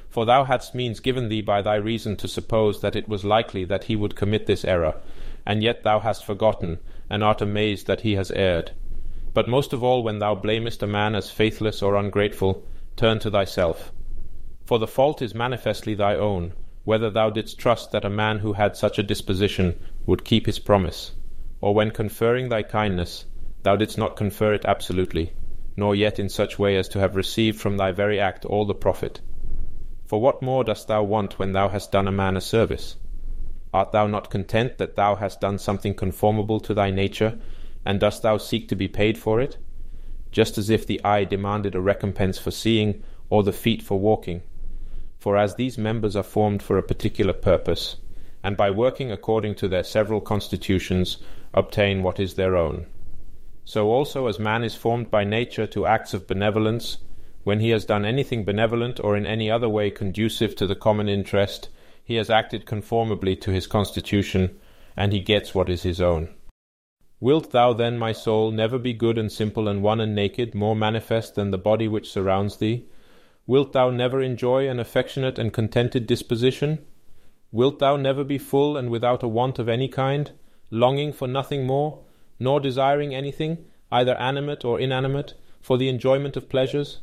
for 0.09 0.27
thou 0.27 0.43
hadst 0.45 0.75
means 0.75 0.99
given 0.99 1.29
thee 1.29 1.43
by 1.43 1.63
thy 1.63 1.77
reason 1.77 2.17
to 2.17 2.27
suppose 2.27 2.81
that 2.81 2.97
it 2.97 3.09
was 3.09 3.25
likely 3.25 3.65
that 3.65 3.85
he 3.85 3.95
would 3.95 4.17
commit 4.17 4.47
this 4.47 4.65
error, 4.65 5.01
and 5.47 5.63
yet 5.63 5.85
thou 5.85 6.01
hast 6.01 6.25
forgotten, 6.25 6.81
and 7.09 7.23
art 7.23 7.41
amazed 7.41 7.87
that 7.87 8.01
he 8.01 8.15
has 8.15 8.33
erred. 8.33 8.73
But 9.33 9.49
most 9.49 9.73
of 9.73 9.85
all, 9.85 10.03
when 10.03 10.19
thou 10.19 10.35
blamest 10.35 10.83
a 10.83 10.87
man 10.89 11.15
as 11.15 11.31
faithless 11.31 11.81
or 11.81 11.95
ungrateful, 11.95 12.65
turn 12.97 13.21
to 13.21 13.31
thyself. 13.31 13.93
For 14.69 14.79
the 14.79 14.87
fault 14.87 15.23
is 15.23 15.35
manifestly 15.35 15.95
thy 15.95 16.15
own, 16.17 16.53
whether 16.85 17.09
thou 17.09 17.31
didst 17.31 17.59
trust 17.59 17.91
that 17.93 18.05
a 18.05 18.11
man 18.11 18.41
who 18.41 18.53
had 18.53 18.77
such 18.77 18.99
a 18.99 19.03
disposition 19.03 19.81
would 20.05 20.27
keep 20.27 20.45
his 20.45 20.59
promise, 20.59 21.13
or 21.63 21.75
when 21.75 21.91
conferring 21.91 22.51
thy 22.51 22.65
kindness, 22.65 23.25
thou 23.63 23.77
didst 23.77 23.97
not 23.97 24.15
confer 24.15 24.53
it 24.53 24.67
absolutely, 24.67 25.33
nor 25.75 25.95
yet 25.95 26.19
in 26.19 26.29
such 26.29 26.59
way 26.59 26.77
as 26.77 26.87
to 26.89 26.99
have 26.99 27.17
received 27.17 27.59
from 27.59 27.79
thy 27.79 27.93
very 27.93 28.21
act 28.21 28.45
all 28.45 28.67
the 28.67 28.75
profit. 28.75 29.23
For 30.05 30.21
what 30.21 30.43
more 30.43 30.65
dost 30.65 30.87
thou 30.87 31.03
want 31.03 31.39
when 31.39 31.53
thou 31.53 31.71
hast 31.71 31.91
done 31.91 32.07
a 32.07 32.13
man 32.13 32.37
a 32.37 32.41
service? 32.43 32.97
Art 33.73 33.93
thou 33.93 34.07
not 34.07 34.29
content 34.29 34.77
that 34.77 34.97
thou 34.97 35.15
hast 35.15 35.41
done 35.41 35.57
something 35.57 35.95
conformable 35.95 36.61
to 36.61 36.75
thy 36.75 36.91
nature, 36.91 37.39
and 37.87 37.99
dost 37.99 38.21
thou 38.21 38.37
seek 38.37 38.69
to 38.69 38.77
be 38.77 38.87
paid 38.87 39.17
for 39.17 39.41
it? 39.41 39.57
Just 40.31 40.59
as 40.59 40.69
if 40.69 40.87
the 40.87 41.03
eye 41.03 41.25
demanded 41.25 41.75
a 41.75 41.81
recompense 41.81 42.39
for 42.39 42.51
seeing, 42.51 43.03
or 43.31 43.43
the 43.43 43.51
feet 43.51 43.81
for 43.81 43.99
walking. 43.99 44.43
For 45.19 45.37
as 45.37 45.57
these 45.57 45.77
members 45.77 46.15
are 46.15 46.23
formed 46.23 46.63
for 46.63 46.79
a 46.79 46.83
particular 46.83 47.33
purpose, 47.33 47.97
and 48.43 48.57
by 48.57 48.71
working 48.71 49.11
according 49.11 49.57
to 49.57 49.69
their 49.69 49.83
several 49.83 50.21
constitutions 50.21 51.19
obtain 51.53 52.03
what 52.03 52.21
is 52.21 52.35
their 52.35 52.57
own. 52.57 52.87
So 53.65 53.91
also 53.91 54.29
as 54.29 54.39
man 54.39 54.63
is 54.63 54.75
formed 54.75 55.11
by 55.11 55.25
nature 55.25 55.67
to 55.67 55.87
acts 55.87 56.15
of 56.15 56.27
benevolence, 56.27 56.99
when 57.43 57.61
he 57.61 57.71
has 57.71 57.85
done 57.85 58.05
anything 58.05 58.45
benevolent 58.45 59.01
or 59.01 59.17
in 59.17 59.27
any 59.27 59.51
other 59.51 59.69
way 59.69 59.91
conducive 59.91 60.55
to 60.57 60.67
the 60.67 60.77
common 60.77 61.09
interest, 61.09 61.69
he 62.05 62.15
has 62.15 62.31
acted 62.31 62.65
conformably 62.65 63.37
to 63.37 63.51
his 63.51 63.67
constitution, 63.67 64.59
and 64.97 65.13
he 65.13 65.21
gets 65.21 65.55
what 65.55 65.69
is 65.69 65.83
his 65.83 66.01
own. 66.01 66.29
Wilt 67.21 67.51
thou 67.51 67.73
then, 67.73 67.99
my 67.99 68.13
soul, 68.13 68.53
never 68.53 68.79
be 68.79 68.93
good 68.93 69.19
and 69.19 69.33
simple 69.33 69.67
and 69.67 69.83
one 69.83 70.01
and 70.01 70.15
naked, 70.15 70.55
more 70.55 70.77
manifest 70.77 71.35
than 71.35 71.51
the 71.51 71.59
body 71.59 71.89
which 71.89 72.11
surrounds 72.11 72.59
thee? 72.59 72.87
Wilt 73.49 73.73
thou 73.73 73.91
never 73.91 74.23
enjoy 74.23 74.69
an 74.69 74.79
affectionate 74.79 75.37
and 75.37 75.53
contented 75.53 76.07
disposition? 76.07 76.87
Wilt 77.51 77.81
thou 77.81 77.97
never 77.97 78.23
be 78.23 78.39
full 78.39 78.77
and 78.77 78.91
without 78.91 79.25
a 79.25 79.29
want 79.29 79.59
of 79.59 79.69
any 79.69 79.89
kind, 79.89 80.31
longing 80.71 81.13
for 81.13 81.27
nothing 81.27 81.67
more, 81.67 82.05
nor 82.39 82.61
desiring 82.61 83.13
anything, 83.13 83.65
either 83.91 84.15
animate 84.15 84.65
or 84.65 84.79
inanimate, 84.79 85.35
for 85.61 85.77
the 85.77 85.89
enjoyment 85.89 86.37
of 86.37 86.49
pleasures? 86.49 87.01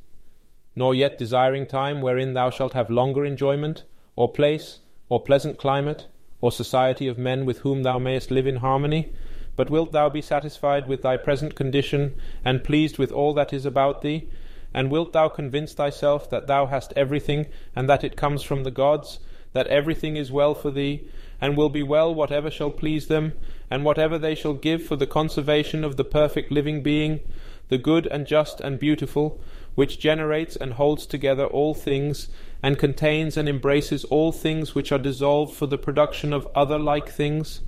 nor 0.75 0.93
yet 0.93 1.17
desiring 1.17 1.65
time 1.65 2.01
wherein 2.01 2.33
thou 2.33 2.49
shalt 2.49 2.73
have 2.73 2.89
longer 2.89 3.25
enjoyment, 3.25 3.83
or 4.15 4.31
place, 4.31 4.79
or 5.09 5.23
pleasant 5.23 5.57
climate, 5.57 6.07
or 6.41 6.51
society 6.51 7.07
of 7.07 7.17
men 7.17 7.45
with 7.45 7.59
whom 7.59 7.83
thou 7.83 7.97
mayest 7.97 8.29
live 8.29 8.45
in 8.45 8.57
harmony, 8.57 9.13
but 9.55 9.69
wilt 9.69 9.93
thou 9.93 10.09
be 10.09 10.21
satisfied 10.21 10.87
with 10.87 11.01
thy 11.01 11.15
present 11.15 11.55
condition, 11.55 12.13
and 12.43 12.63
pleased 12.63 12.97
with 12.97 13.11
all 13.11 13.33
that 13.33 13.53
is 13.53 13.65
about 13.65 14.01
thee? 14.01 14.27
And 14.75 14.91
wilt 14.91 15.13
thou 15.13 15.29
convince 15.29 15.73
thyself 15.73 16.29
that 16.31 16.47
thou 16.47 16.65
hast 16.65 16.91
everything, 16.97 17.47
and 17.77 17.89
that 17.89 18.03
it 18.03 18.17
comes 18.17 18.43
from 18.43 18.63
the 18.63 18.71
gods, 18.71 19.19
that 19.53 19.67
everything 19.67 20.17
is 20.17 20.33
well 20.33 20.53
for 20.53 20.69
thee, 20.69 21.05
and 21.39 21.55
will 21.55 21.69
be 21.69 21.81
well 21.81 22.13
whatever 22.13 22.51
shall 22.51 22.71
please 22.71 23.07
them, 23.07 23.31
and 23.71 23.85
whatever 23.85 24.17
they 24.17 24.35
shall 24.35 24.53
give 24.53 24.83
for 24.83 24.97
the 24.97 25.07
conservation 25.07 25.85
of 25.85 25.95
the 25.95 26.03
perfect 26.03 26.51
living 26.51 26.83
being, 26.83 27.21
the 27.69 27.77
good 27.77 28.05
and 28.07 28.27
just 28.27 28.59
and 28.59 28.77
beautiful, 28.77 29.39
which 29.75 29.97
generates 29.97 30.57
and 30.57 30.73
holds 30.73 31.05
together 31.05 31.45
all 31.45 31.73
things, 31.73 32.27
and 32.61 32.77
contains 32.77 33.37
and 33.37 33.47
embraces 33.47 34.03
all 34.03 34.33
things 34.33 34.75
which 34.75 34.91
are 34.91 34.99
dissolved 34.99 35.55
for 35.55 35.67
the 35.67 35.77
production 35.77 36.33
of 36.33 36.49
other 36.53 36.77
like 36.77 37.07
things? 37.07 37.61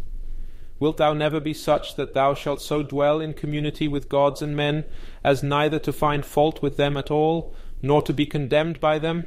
Wilt 0.79 0.97
thou 0.97 1.13
never 1.13 1.39
be 1.39 1.53
such 1.53 1.95
that 1.95 2.13
thou 2.13 2.33
shalt 2.33 2.61
so 2.61 2.83
dwell 2.83 3.19
in 3.19 3.33
community 3.33 3.87
with 3.87 4.09
gods 4.09 4.41
and 4.41 4.55
men 4.55 4.85
as 5.23 5.41
neither 5.41 5.79
to 5.79 5.91
find 5.91 6.25
fault 6.25 6.61
with 6.61 6.77
them 6.77 6.95
at 6.95 7.09
all, 7.09 7.53
nor 7.81 8.01
to 8.03 8.13
be 8.13 8.25
condemned 8.25 8.79
by 8.79 8.99
them? 8.99 9.25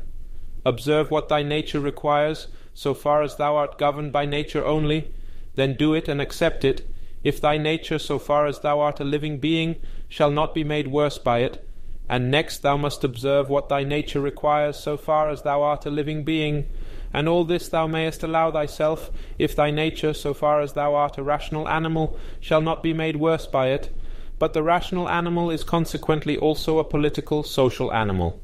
Observe 0.64 1.10
what 1.10 1.28
thy 1.28 1.42
nature 1.42 1.80
requires, 1.80 2.48
so 2.74 2.94
far 2.94 3.22
as 3.22 3.36
thou 3.36 3.56
art 3.56 3.78
governed 3.78 4.12
by 4.12 4.26
nature 4.26 4.64
only, 4.64 5.12
then 5.56 5.74
do 5.74 5.94
it 5.94 6.08
and 6.08 6.20
accept 6.20 6.64
it. 6.64 6.86
If 7.24 7.40
thy 7.40 7.58
nature, 7.58 7.98
so 7.98 8.18
far 8.18 8.46
as 8.46 8.60
thou 8.60 8.80
art 8.80 9.00
a 9.00 9.04
living 9.04 9.38
being, 9.38 9.76
shall 10.08 10.30
not 10.30 10.54
be 10.54 10.64
made 10.64 10.88
worse 10.88 11.18
by 11.18 11.40
it, 11.40 11.66
and 12.08 12.30
next 12.30 12.58
thou 12.58 12.76
must 12.76 13.04
observe 13.04 13.48
what 13.48 13.68
thy 13.68 13.84
nature 13.84 14.20
requires 14.20 14.76
so 14.78 14.96
far 14.96 15.30
as 15.30 15.42
thou 15.42 15.62
art 15.62 15.86
a 15.86 15.90
living 15.90 16.24
being, 16.24 16.66
and 17.12 17.28
all 17.28 17.44
this 17.44 17.68
thou 17.68 17.86
mayest 17.86 18.22
allow 18.22 18.50
thyself, 18.50 19.10
if 19.38 19.56
thy 19.56 19.70
nature, 19.70 20.14
so 20.14 20.32
far 20.32 20.60
as 20.60 20.74
thou 20.74 20.94
art 20.94 21.18
a 21.18 21.22
rational 21.22 21.68
animal, 21.68 22.16
shall 22.38 22.60
not 22.60 22.82
be 22.82 22.92
made 22.92 23.16
worse 23.16 23.46
by 23.46 23.68
it. 23.68 23.90
But 24.38 24.52
the 24.52 24.62
rational 24.62 25.08
animal 25.08 25.50
is 25.50 25.64
consequently 25.64 26.38
also 26.38 26.78
a 26.78 26.84
political, 26.84 27.42
social 27.42 27.92
animal. 27.92 28.40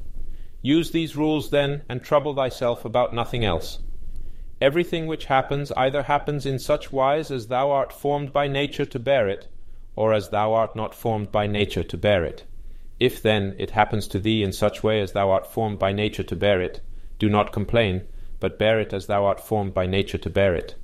Use 0.61 0.91
these 0.91 1.15
rules 1.15 1.49
then, 1.49 1.83
and 1.87 2.03
trouble 2.03 2.35
thyself 2.35 2.83
about 2.83 3.13
nothing 3.13 3.45
else. 3.45 3.79
Everything 4.59 5.07
which 5.07 5.25
happens 5.25 5.71
either 5.73 6.03
happens 6.03 6.45
in 6.45 6.59
such 6.59 6.91
wise 6.91 7.31
as 7.31 7.47
thou 7.47 7.71
art 7.71 7.93
formed 7.93 8.33
by 8.33 8.47
nature 8.47 8.85
to 8.85 8.99
bear 8.99 9.29
it, 9.29 9.47
or 9.95 10.13
as 10.13 10.29
thou 10.29 10.53
art 10.53 10.75
not 10.75 10.93
formed 10.93 11.31
by 11.31 11.47
nature 11.47 11.83
to 11.83 11.97
bear 11.97 12.25
it. 12.25 12.43
If, 12.99 13.21
then, 13.21 13.55
it 13.59 13.71
happens 13.71 14.07
to 14.09 14.19
thee 14.19 14.43
in 14.43 14.51
such 14.51 14.83
way 14.83 14.99
as 14.99 15.11
thou 15.11 15.29
art 15.29 15.45
formed 15.45 15.77
by 15.77 15.93
nature 15.93 16.23
to 16.23 16.35
bear 16.35 16.59
it, 16.59 16.81
do 17.19 17.29
not 17.29 17.51
complain, 17.51 18.03
but 18.39 18.59
bear 18.59 18.79
it 18.79 18.93
as 18.93 19.07
thou 19.07 19.25
art 19.25 19.39
formed 19.39 19.73
by 19.73 19.85
nature 19.85 20.17
to 20.17 20.29
bear 20.29 20.55
it. 20.55 20.75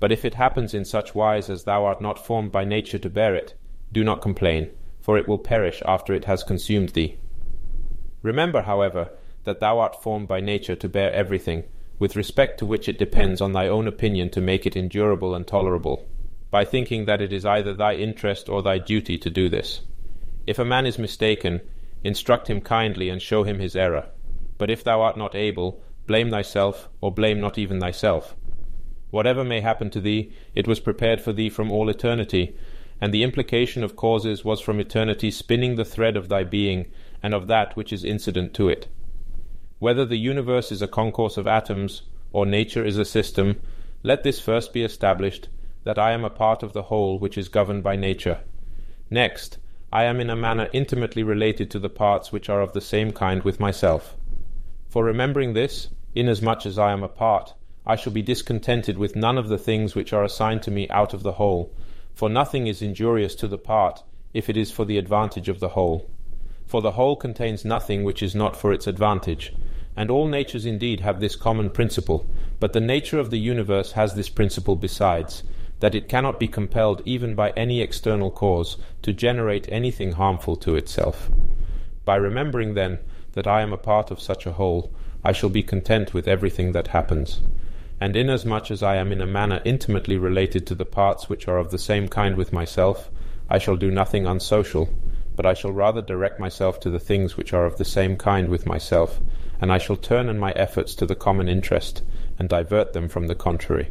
But 0.00 0.12
if 0.12 0.24
it 0.24 0.34
happens 0.34 0.74
in 0.74 0.84
such 0.84 1.14
wise 1.14 1.48
as 1.48 1.64
thou 1.64 1.84
art 1.84 2.00
not 2.00 2.24
formed 2.24 2.50
by 2.50 2.64
nature 2.64 2.98
to 2.98 3.10
bear 3.10 3.34
it, 3.34 3.54
do 3.92 4.02
not 4.02 4.22
complain, 4.22 4.70
for 5.00 5.18
it 5.18 5.28
will 5.28 5.38
perish 5.38 5.82
after 5.86 6.14
it 6.14 6.24
has 6.24 6.42
consumed 6.42 6.90
thee. 6.90 7.16
Remember, 8.22 8.62
however, 8.62 9.10
that 9.44 9.60
thou 9.60 9.78
art 9.78 10.02
formed 10.02 10.28
by 10.28 10.40
nature 10.40 10.76
to 10.76 10.88
bear 10.88 11.12
everything, 11.12 11.64
with 11.98 12.16
respect 12.16 12.58
to 12.58 12.66
which 12.66 12.88
it 12.88 12.98
depends 12.98 13.40
on 13.40 13.52
thy 13.52 13.68
own 13.68 13.86
opinion 13.86 14.30
to 14.30 14.40
make 14.40 14.66
it 14.66 14.76
endurable 14.76 15.34
and 15.34 15.46
tolerable, 15.46 16.08
by 16.50 16.64
thinking 16.64 17.04
that 17.04 17.20
it 17.20 17.32
is 17.32 17.44
either 17.44 17.74
thy 17.74 17.94
interest 17.94 18.48
or 18.48 18.62
thy 18.62 18.78
duty 18.78 19.18
to 19.18 19.30
do 19.30 19.48
this. 19.48 19.82
If 20.46 20.58
a 20.58 20.64
man 20.64 20.86
is 20.86 20.98
mistaken, 20.98 21.60
instruct 22.02 22.48
him 22.48 22.60
kindly 22.60 23.08
and 23.08 23.22
show 23.22 23.44
him 23.44 23.58
his 23.58 23.76
error. 23.76 24.08
But 24.58 24.70
if 24.70 24.82
thou 24.82 25.00
art 25.02 25.16
not 25.16 25.34
able, 25.34 25.82
blame 26.06 26.30
thyself, 26.30 26.88
or 27.00 27.12
blame 27.12 27.40
not 27.40 27.58
even 27.58 27.80
thyself. 27.80 28.34
Whatever 29.10 29.44
may 29.44 29.60
happen 29.60 29.90
to 29.90 30.00
thee, 30.00 30.32
it 30.54 30.66
was 30.66 30.80
prepared 30.80 31.20
for 31.20 31.32
thee 31.32 31.50
from 31.50 31.70
all 31.70 31.88
eternity, 31.88 32.56
and 33.00 33.12
the 33.12 33.22
implication 33.22 33.84
of 33.84 33.96
causes 33.96 34.44
was 34.44 34.60
from 34.60 34.80
eternity 34.80 35.30
spinning 35.30 35.76
the 35.76 35.84
thread 35.84 36.16
of 36.16 36.28
thy 36.28 36.44
being, 36.44 36.86
and 37.22 37.34
of 37.34 37.46
that 37.46 37.76
which 37.76 37.92
is 37.92 38.04
incident 38.04 38.54
to 38.54 38.68
it. 38.68 38.88
Whether 39.78 40.04
the 40.04 40.16
universe 40.16 40.72
is 40.72 40.82
a 40.82 40.88
concourse 40.88 41.36
of 41.36 41.46
atoms, 41.46 42.02
or 42.32 42.46
nature 42.46 42.84
is 42.84 42.96
a 42.96 43.04
system, 43.04 43.60
let 44.02 44.22
this 44.22 44.40
first 44.40 44.72
be 44.72 44.82
established, 44.82 45.48
that 45.84 45.98
I 45.98 46.12
am 46.12 46.24
a 46.24 46.30
part 46.30 46.62
of 46.62 46.72
the 46.72 46.82
whole 46.82 47.18
which 47.18 47.36
is 47.36 47.48
governed 47.48 47.82
by 47.82 47.96
nature. 47.96 48.40
Next, 49.10 49.58
I 49.92 50.04
am 50.04 50.20
in 50.20 50.30
a 50.30 50.36
manner 50.36 50.68
intimately 50.72 51.22
related 51.22 51.70
to 51.72 51.78
the 51.78 51.90
parts 51.90 52.32
which 52.32 52.48
are 52.48 52.62
of 52.62 52.72
the 52.72 52.80
same 52.80 53.12
kind 53.12 53.42
with 53.42 53.60
myself. 53.60 54.16
For 54.92 55.04
remembering 55.04 55.54
this, 55.54 55.88
inasmuch 56.14 56.66
as 56.66 56.78
I 56.78 56.92
am 56.92 57.02
a 57.02 57.08
part, 57.08 57.54
I 57.86 57.96
shall 57.96 58.12
be 58.12 58.20
discontented 58.20 58.98
with 58.98 59.16
none 59.16 59.38
of 59.38 59.48
the 59.48 59.56
things 59.56 59.94
which 59.94 60.12
are 60.12 60.22
assigned 60.22 60.62
to 60.64 60.70
me 60.70 60.86
out 60.90 61.14
of 61.14 61.22
the 61.22 61.32
whole, 61.32 61.72
for 62.12 62.28
nothing 62.28 62.66
is 62.66 62.82
injurious 62.82 63.34
to 63.36 63.48
the 63.48 63.56
part 63.56 64.02
if 64.34 64.50
it 64.50 64.56
is 64.58 64.70
for 64.70 64.84
the 64.84 64.98
advantage 64.98 65.48
of 65.48 65.60
the 65.60 65.70
whole. 65.70 66.10
For 66.66 66.82
the 66.82 66.90
whole 66.90 67.16
contains 67.16 67.64
nothing 67.64 68.04
which 68.04 68.22
is 68.22 68.34
not 68.34 68.54
for 68.54 68.70
its 68.70 68.86
advantage, 68.86 69.54
and 69.96 70.10
all 70.10 70.28
natures 70.28 70.66
indeed 70.66 71.00
have 71.00 71.20
this 71.20 71.36
common 71.36 71.70
principle, 71.70 72.28
but 72.60 72.74
the 72.74 72.78
nature 72.78 73.18
of 73.18 73.30
the 73.30 73.40
universe 73.40 73.92
has 73.92 74.14
this 74.14 74.28
principle 74.28 74.76
besides, 74.76 75.42
that 75.80 75.94
it 75.94 76.06
cannot 76.06 76.38
be 76.38 76.48
compelled 76.48 77.00
even 77.06 77.34
by 77.34 77.48
any 77.52 77.80
external 77.80 78.30
cause 78.30 78.76
to 79.00 79.14
generate 79.14 79.72
anything 79.72 80.12
harmful 80.12 80.54
to 80.56 80.76
itself. 80.76 81.30
By 82.04 82.16
remembering, 82.16 82.74
then, 82.74 82.98
that 83.32 83.46
I 83.46 83.62
am 83.62 83.72
a 83.72 83.78
part 83.78 84.10
of 84.10 84.20
such 84.20 84.46
a 84.46 84.52
whole, 84.52 84.92
I 85.24 85.32
shall 85.32 85.48
be 85.48 85.62
content 85.62 86.12
with 86.12 86.28
everything 86.28 86.72
that 86.72 86.88
happens. 86.88 87.40
And 88.00 88.16
inasmuch 88.16 88.70
as 88.70 88.82
I 88.82 88.96
am 88.96 89.12
in 89.12 89.20
a 89.20 89.26
manner 89.26 89.62
intimately 89.64 90.16
related 90.16 90.66
to 90.66 90.74
the 90.74 90.84
parts 90.84 91.28
which 91.28 91.46
are 91.46 91.58
of 91.58 91.70
the 91.70 91.78
same 91.78 92.08
kind 92.08 92.36
with 92.36 92.52
myself, 92.52 93.10
I 93.48 93.58
shall 93.58 93.76
do 93.76 93.90
nothing 93.90 94.26
unsocial, 94.26 94.88
but 95.36 95.46
I 95.46 95.54
shall 95.54 95.72
rather 95.72 96.02
direct 96.02 96.40
myself 96.40 96.80
to 96.80 96.90
the 96.90 96.98
things 96.98 97.36
which 97.36 97.52
are 97.52 97.64
of 97.64 97.78
the 97.78 97.84
same 97.84 98.16
kind 98.16 98.48
with 98.48 98.66
myself, 98.66 99.20
and 99.60 99.72
I 99.72 99.78
shall 99.78 99.96
turn 99.96 100.28
in 100.28 100.38
my 100.38 100.52
efforts 100.52 100.94
to 100.96 101.06
the 101.06 101.14
common 101.14 101.48
interest, 101.48 102.02
and 102.38 102.48
divert 102.48 102.92
them 102.92 103.08
from 103.08 103.28
the 103.28 103.34
contrary. 103.34 103.90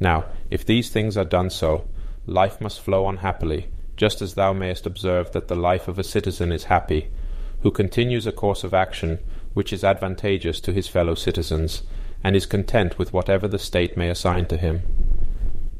Now, 0.00 0.24
if 0.50 0.64
these 0.64 0.90
things 0.90 1.16
are 1.16 1.24
done 1.24 1.50
so, 1.50 1.88
life 2.26 2.60
must 2.60 2.80
flow 2.80 3.04
on 3.04 3.18
happily, 3.18 3.68
just 3.96 4.20
as 4.20 4.34
thou 4.34 4.52
mayest 4.52 4.86
observe 4.86 5.32
that 5.32 5.48
the 5.48 5.54
life 5.54 5.88
of 5.88 5.98
a 5.98 6.04
citizen 6.04 6.52
is 6.52 6.64
happy, 6.64 7.10
who 7.62 7.70
continues 7.70 8.26
a 8.26 8.32
course 8.32 8.64
of 8.64 8.74
action 8.74 9.18
which 9.54 9.72
is 9.72 9.82
advantageous 9.82 10.60
to 10.60 10.72
his 10.72 10.86
fellow 10.86 11.14
citizens, 11.14 11.82
and 12.22 12.36
is 12.36 12.46
content 12.46 12.98
with 12.98 13.12
whatever 13.12 13.48
the 13.48 13.58
state 13.58 13.96
may 13.96 14.08
assign 14.08 14.46
to 14.46 14.56
him. 14.56 14.82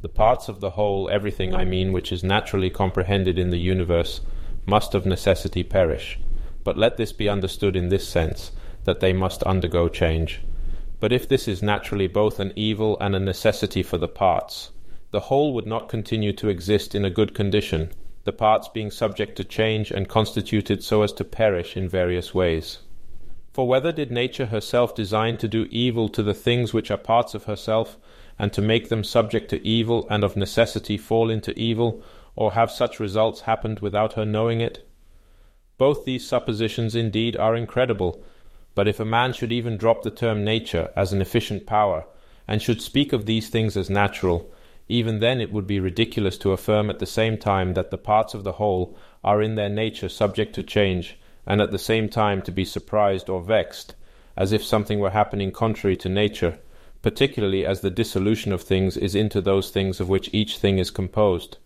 The 0.01 0.09
parts 0.09 0.49
of 0.49 0.61
the 0.61 0.71
whole, 0.71 1.09
everything 1.11 1.55
I 1.55 1.65
mean 1.65 1.93
which 1.93 2.13
is 2.13 2.25
naturally 2.25 2.71
comprehended 2.71 3.39
in 3.39 3.51
the 3.51 3.59
universe, 3.59 4.21
must 4.67 4.95
of 4.95 5.07
necessity 5.07 5.63
perish. 5.63 6.19
But 6.65 6.77
let 6.77 6.97
this 6.97 7.13
be 7.13 7.29
understood 7.29 7.77
in 7.77 7.89
this 7.89 8.07
sense 8.07 8.53
that 8.85 9.01
they 9.01 9.13
must 9.13 9.43
undergo 9.45 9.89
change. 9.89 10.41
But 11.01 11.13
if 11.13 11.29
this 11.29 11.47
is 11.47 11.63
naturally 11.63 12.07
both 12.07 12.41
an 12.41 12.53
evil 12.57 12.97
and 13.01 13.15
a 13.15 13.21
necessity 13.21 13.83
for 13.83 13.99
the 13.99 14.09
parts, 14.09 14.71
the 15.11 15.21
whole 15.21 15.55
would 15.55 15.67
not 15.67 15.89
continue 15.89 16.33
to 16.35 16.49
exist 16.49 16.95
in 16.95 17.05
a 17.05 17.11
good 17.11 17.35
condition, 17.35 17.91
the 18.29 18.33
parts 18.35 18.69
being 18.69 18.91
subject 18.91 19.37
to 19.37 19.43
change 19.43 19.91
and 19.91 20.07
constituted 20.07 20.85
so 20.85 21.01
as 21.01 21.15
to 21.15 21.25
perish 21.25 21.79
in 21.79 21.89
various 21.89 22.35
ways. 22.35 22.81
For 23.55 23.67
whether 23.67 23.91
did 23.91 24.11
nature 24.11 24.45
herself 24.45 24.95
design 24.95 25.39
to 25.39 25.49
do 25.49 25.67
evil 25.71 26.11
to 26.11 26.23
the 26.23 26.35
things 26.35 26.75
which 26.75 26.91
are 26.91 26.99
parts 26.99 27.33
of 27.35 27.45
herself, 27.45 27.97
and 28.39 28.53
to 28.53 28.61
make 28.61 28.91
them 28.91 29.03
subject 29.03 29.49
to 29.49 29.67
evil 29.67 30.07
and 30.11 30.23
of 30.23 30.37
necessity 30.37 30.99
fall 30.99 31.31
into 31.31 31.59
evil, 31.59 32.03
or 32.37 32.53
have 32.53 32.71
such 32.71 33.01
results 33.01 33.41
happened 33.41 33.81
without 33.81 34.13
her 34.13 34.27
knowing 34.27 34.61
it? 34.61 34.87
Both 35.79 36.05
these 36.05 36.29
suppositions 36.29 36.95
indeed 36.95 37.35
are 37.35 37.57
incredible, 37.57 38.23
but 38.75 38.87
if 38.87 39.01
a 39.01 39.07
man 39.07 39.33
should 39.33 39.53
even 39.53 39.79
drop 39.79 40.03
the 40.03 40.11
term 40.11 40.45
nature 40.45 40.93
as 40.95 41.15
an 41.15 41.23
efficient 41.23 41.67
power, 41.67 42.05
and 42.47 42.61
should 42.61 42.83
speak 42.83 43.15
of 43.15 43.25
these 43.25 43.49
things 43.49 43.75
as 43.75 43.89
natural, 43.89 44.53
even 44.89 45.21
then 45.21 45.41
it 45.41 45.53
would 45.53 45.67
be 45.67 45.79
ridiculous 45.79 46.39
to 46.39 46.53
affirm 46.53 46.89
at 46.89 46.99
the 46.99 47.07
same 47.07 47.37
time 47.37 47.75
that 47.75 47.91
the 47.91 47.99
parts 47.99 48.33
of 48.33 48.43
the 48.43 48.53
whole 48.53 48.97
are 49.23 49.43
in 49.43 49.55
their 49.55 49.69
nature 49.69 50.09
subject 50.09 50.55
to 50.55 50.63
change, 50.63 51.19
and 51.47 51.61
at 51.61 51.71
the 51.71 51.79
same 51.79 52.09
time 52.09 52.41
to 52.43 52.51
be 52.51 52.65
surprised 52.65 53.29
or 53.29 53.43
vexed, 53.43 53.95
as 54.37 54.53
if 54.53 54.65
something 54.65 54.99
were 54.99 55.11
happening 55.11 55.53
contrary 55.53 55.97
to 55.97 56.09
nature, 56.09 56.59
particularly 57.03 57.67
as 57.67 57.81
the 57.81 57.91
dissolution 57.91 58.53
of 58.53 58.63
things 58.63 58.97
is 58.97 59.15
into 59.15 59.41
those 59.41 59.71
things 59.71 60.01
of 60.01 60.09
which 60.09 60.31
each 60.33 60.59
thing 60.59 60.79
is 60.79 60.91
composed. 60.91 61.59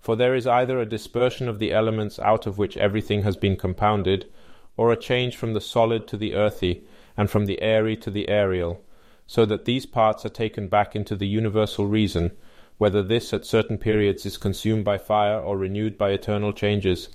For 0.00 0.16
there 0.16 0.34
is 0.34 0.46
either 0.46 0.80
a 0.80 0.86
dispersion 0.86 1.48
of 1.48 1.58
the 1.58 1.72
elements 1.72 2.18
out 2.18 2.46
of 2.46 2.56
which 2.56 2.76
everything 2.76 3.22
has 3.22 3.36
been 3.36 3.56
compounded, 3.56 4.26
or 4.76 4.90
a 4.90 4.96
change 4.96 5.36
from 5.36 5.54
the 5.54 5.60
solid 5.60 6.06
to 6.08 6.16
the 6.16 6.34
earthy, 6.34 6.84
and 7.16 7.28
from 7.28 7.46
the 7.46 7.60
airy 7.60 7.96
to 7.96 8.10
the 8.10 8.28
aerial, 8.28 8.80
so 9.28 9.44
that 9.44 9.66
these 9.66 9.84
parts 9.86 10.24
are 10.24 10.30
taken 10.30 10.66
back 10.66 10.96
into 10.96 11.14
the 11.14 11.28
universal 11.28 11.86
reason, 11.86 12.32
whether 12.78 13.02
this 13.02 13.32
at 13.34 13.44
certain 13.44 13.76
periods 13.76 14.24
is 14.24 14.38
consumed 14.38 14.84
by 14.84 14.96
fire 14.96 15.38
or 15.38 15.58
renewed 15.58 15.98
by 15.98 16.10
eternal 16.10 16.52
changes. 16.52 17.10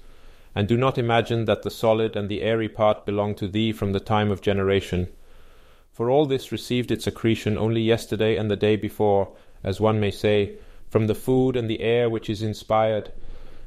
And 0.54 0.68
do 0.68 0.78
not 0.78 1.00
imagine 1.00 1.46
that 1.46 1.64
the 1.64 1.72
solid 1.72 2.16
and 2.16 2.30
the 2.30 2.44
airy 2.44 2.70
part 2.70 3.04
belong 3.04 3.34
to 3.36 3.48
thee 3.48 3.72
from 3.72 3.94
the 3.94 4.00
time 4.00 4.30
of 4.30 4.42
generation. 4.42 5.08
For 5.92 6.12
all 6.12 6.28
this 6.28 6.52
received 6.52 6.92
its 6.92 7.08
accretion 7.08 7.58
only 7.58 7.82
yesterday 7.82 8.38
and 8.38 8.50
the 8.50 8.56
day 8.56 8.76
before, 8.76 9.36
as 9.64 9.82
one 9.82 10.00
may 10.00 10.12
say, 10.12 10.58
from 10.92 11.08
the 11.08 11.16
food 11.16 11.56
and 11.56 11.68
the 11.68 11.82
air 11.82 12.12
which 12.12 12.30
is 12.30 12.44
inspired. 12.44 13.12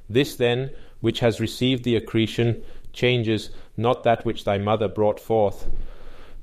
This 0.08 0.36
then, 0.36 0.70
which 1.00 1.18
has 1.18 1.40
received 1.40 1.82
the 1.82 1.96
accretion, 1.96 2.62
changes 2.92 3.50
not 3.76 4.04
that 4.04 4.24
which 4.24 4.44
thy 4.44 4.58
mother 4.58 4.86
brought 4.86 5.18
forth. 5.18 5.68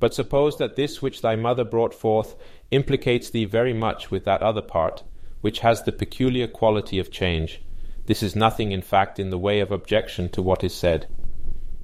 But 0.04 0.14
suppose 0.14 0.58
that 0.58 0.76
this 0.76 1.02
which 1.02 1.22
thy 1.22 1.38
mother 1.38 1.64
brought 1.64 1.94
forth 1.94 2.36
implicates 2.72 3.30
thee 3.30 3.46
very 3.46 3.72
much 3.72 4.12
with 4.12 4.26
that 4.26 4.44
other 4.44 4.62
part, 4.62 5.02
which 5.40 5.60
has 5.60 5.82
the 5.82 5.94
peculiar 5.94 6.46
quality 6.46 7.00
of 7.00 7.10
change. 7.10 7.62
This 8.08 8.22
is 8.22 8.36
nothing, 8.36 8.74
in 8.74 8.82
fact, 8.82 9.18
in 9.18 9.30
the 9.30 9.38
way 9.38 9.62
of 9.62 9.72
objection 9.72 10.28
to 10.32 10.42
what 10.42 10.62
is 10.62 10.74
said. 10.74 11.08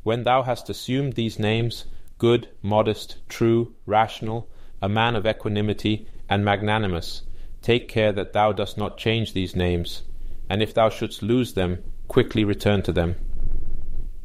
When 0.03 0.25
thou 0.25 0.43
hast 0.43 0.69
assumed 0.69 1.13
these 1.13 1.39
names, 1.39 1.85
good, 2.17 2.49
modest, 2.61 3.19
true, 3.29 3.73
rational, 3.85 4.49
a 4.81 4.89
man 4.89 5.15
of 5.15 5.25
equanimity, 5.25 6.05
and 6.27 6.43
magnanimous, 6.43 7.21
take 7.61 7.87
care 7.87 8.11
that 8.11 8.33
thou 8.33 8.51
dost 8.51 8.77
not 8.77 8.97
change 8.97 9.31
these 9.31 9.55
names, 9.55 10.03
and 10.49 10.61
if 10.61 10.73
thou 10.73 10.89
shouldst 10.89 11.23
lose 11.23 11.53
them, 11.53 11.81
quickly 12.09 12.43
return 12.43 12.81
to 12.81 12.91
them. 12.91 13.15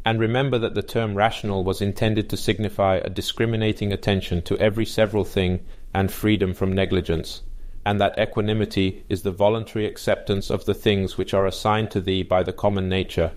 And 0.05 0.21
remember 0.21 0.59
that 0.59 0.75
the 0.75 0.83
term 0.83 1.15
rational 1.15 1.65
was 1.65 1.81
intended 1.81 2.29
to 2.29 2.37
signify 2.37 2.97
a 2.97 3.09
discriminating 3.09 3.93
attention 3.93 4.43
to 4.43 4.59
every 4.59 4.85
several 4.85 5.25
thing 5.25 5.65
and 5.95 6.13
freedom 6.13 6.53
from 6.53 6.73
negligence, 6.73 7.43
and 7.87 8.01
that 8.01 8.19
equanimity 8.19 9.05
is 9.09 9.23
the 9.23 9.31
voluntary 9.31 9.87
acceptance 9.87 10.51
of 10.51 10.67
the 10.67 10.75
things 10.75 11.17
which 11.17 11.33
are 11.33 11.47
assigned 11.47 11.91
to 11.93 12.01
thee 12.01 12.23
by 12.23 12.43
the 12.43 12.53
common 12.53 12.89
nature, 12.89 13.33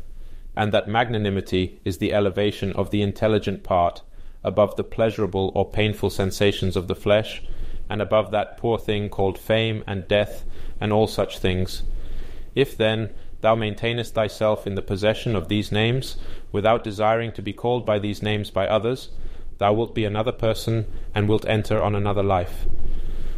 and 0.57 0.73
that 0.73 0.89
magnanimity 0.89 1.79
is 1.85 1.99
the 1.99 2.13
elevation 2.13 2.73
of 2.73 2.89
the 2.89 3.01
intelligent 3.01 3.63
part 3.63 4.01
above 4.43 4.75
the 4.75 4.83
pleasurable 4.83 5.51
or 5.55 5.69
painful 5.69 6.09
sensations 6.09 6.75
of 6.75 6.87
the 6.87 6.95
flesh, 6.95 7.43
and 7.89 8.01
above 8.01 8.31
that 8.31 8.57
poor 8.57 8.77
thing 8.77 9.07
called 9.07 9.37
fame 9.37 9.83
and 9.87 10.07
death 10.07 10.43
and 10.81 10.91
all 10.91 11.07
such 11.07 11.39
things. 11.39 11.83
If 12.55 12.75
then 12.75 13.13
thou 13.41 13.55
maintainest 13.55 14.13
thyself 14.13 14.65
in 14.65 14.75
the 14.75 14.81
possession 14.81 15.35
of 15.35 15.47
these 15.47 15.71
names, 15.71 16.17
without 16.51 16.83
desiring 16.83 17.31
to 17.33 17.41
be 17.41 17.53
called 17.53 17.85
by 17.85 17.99
these 17.99 18.21
names 18.21 18.49
by 18.49 18.67
others, 18.67 19.09
thou 19.57 19.73
wilt 19.73 19.93
be 19.93 20.05
another 20.05 20.31
person, 20.31 20.85
and 21.13 21.27
wilt 21.27 21.45
enter 21.45 21.81
on 21.81 21.95
another 21.95 22.23
life. 22.23 22.65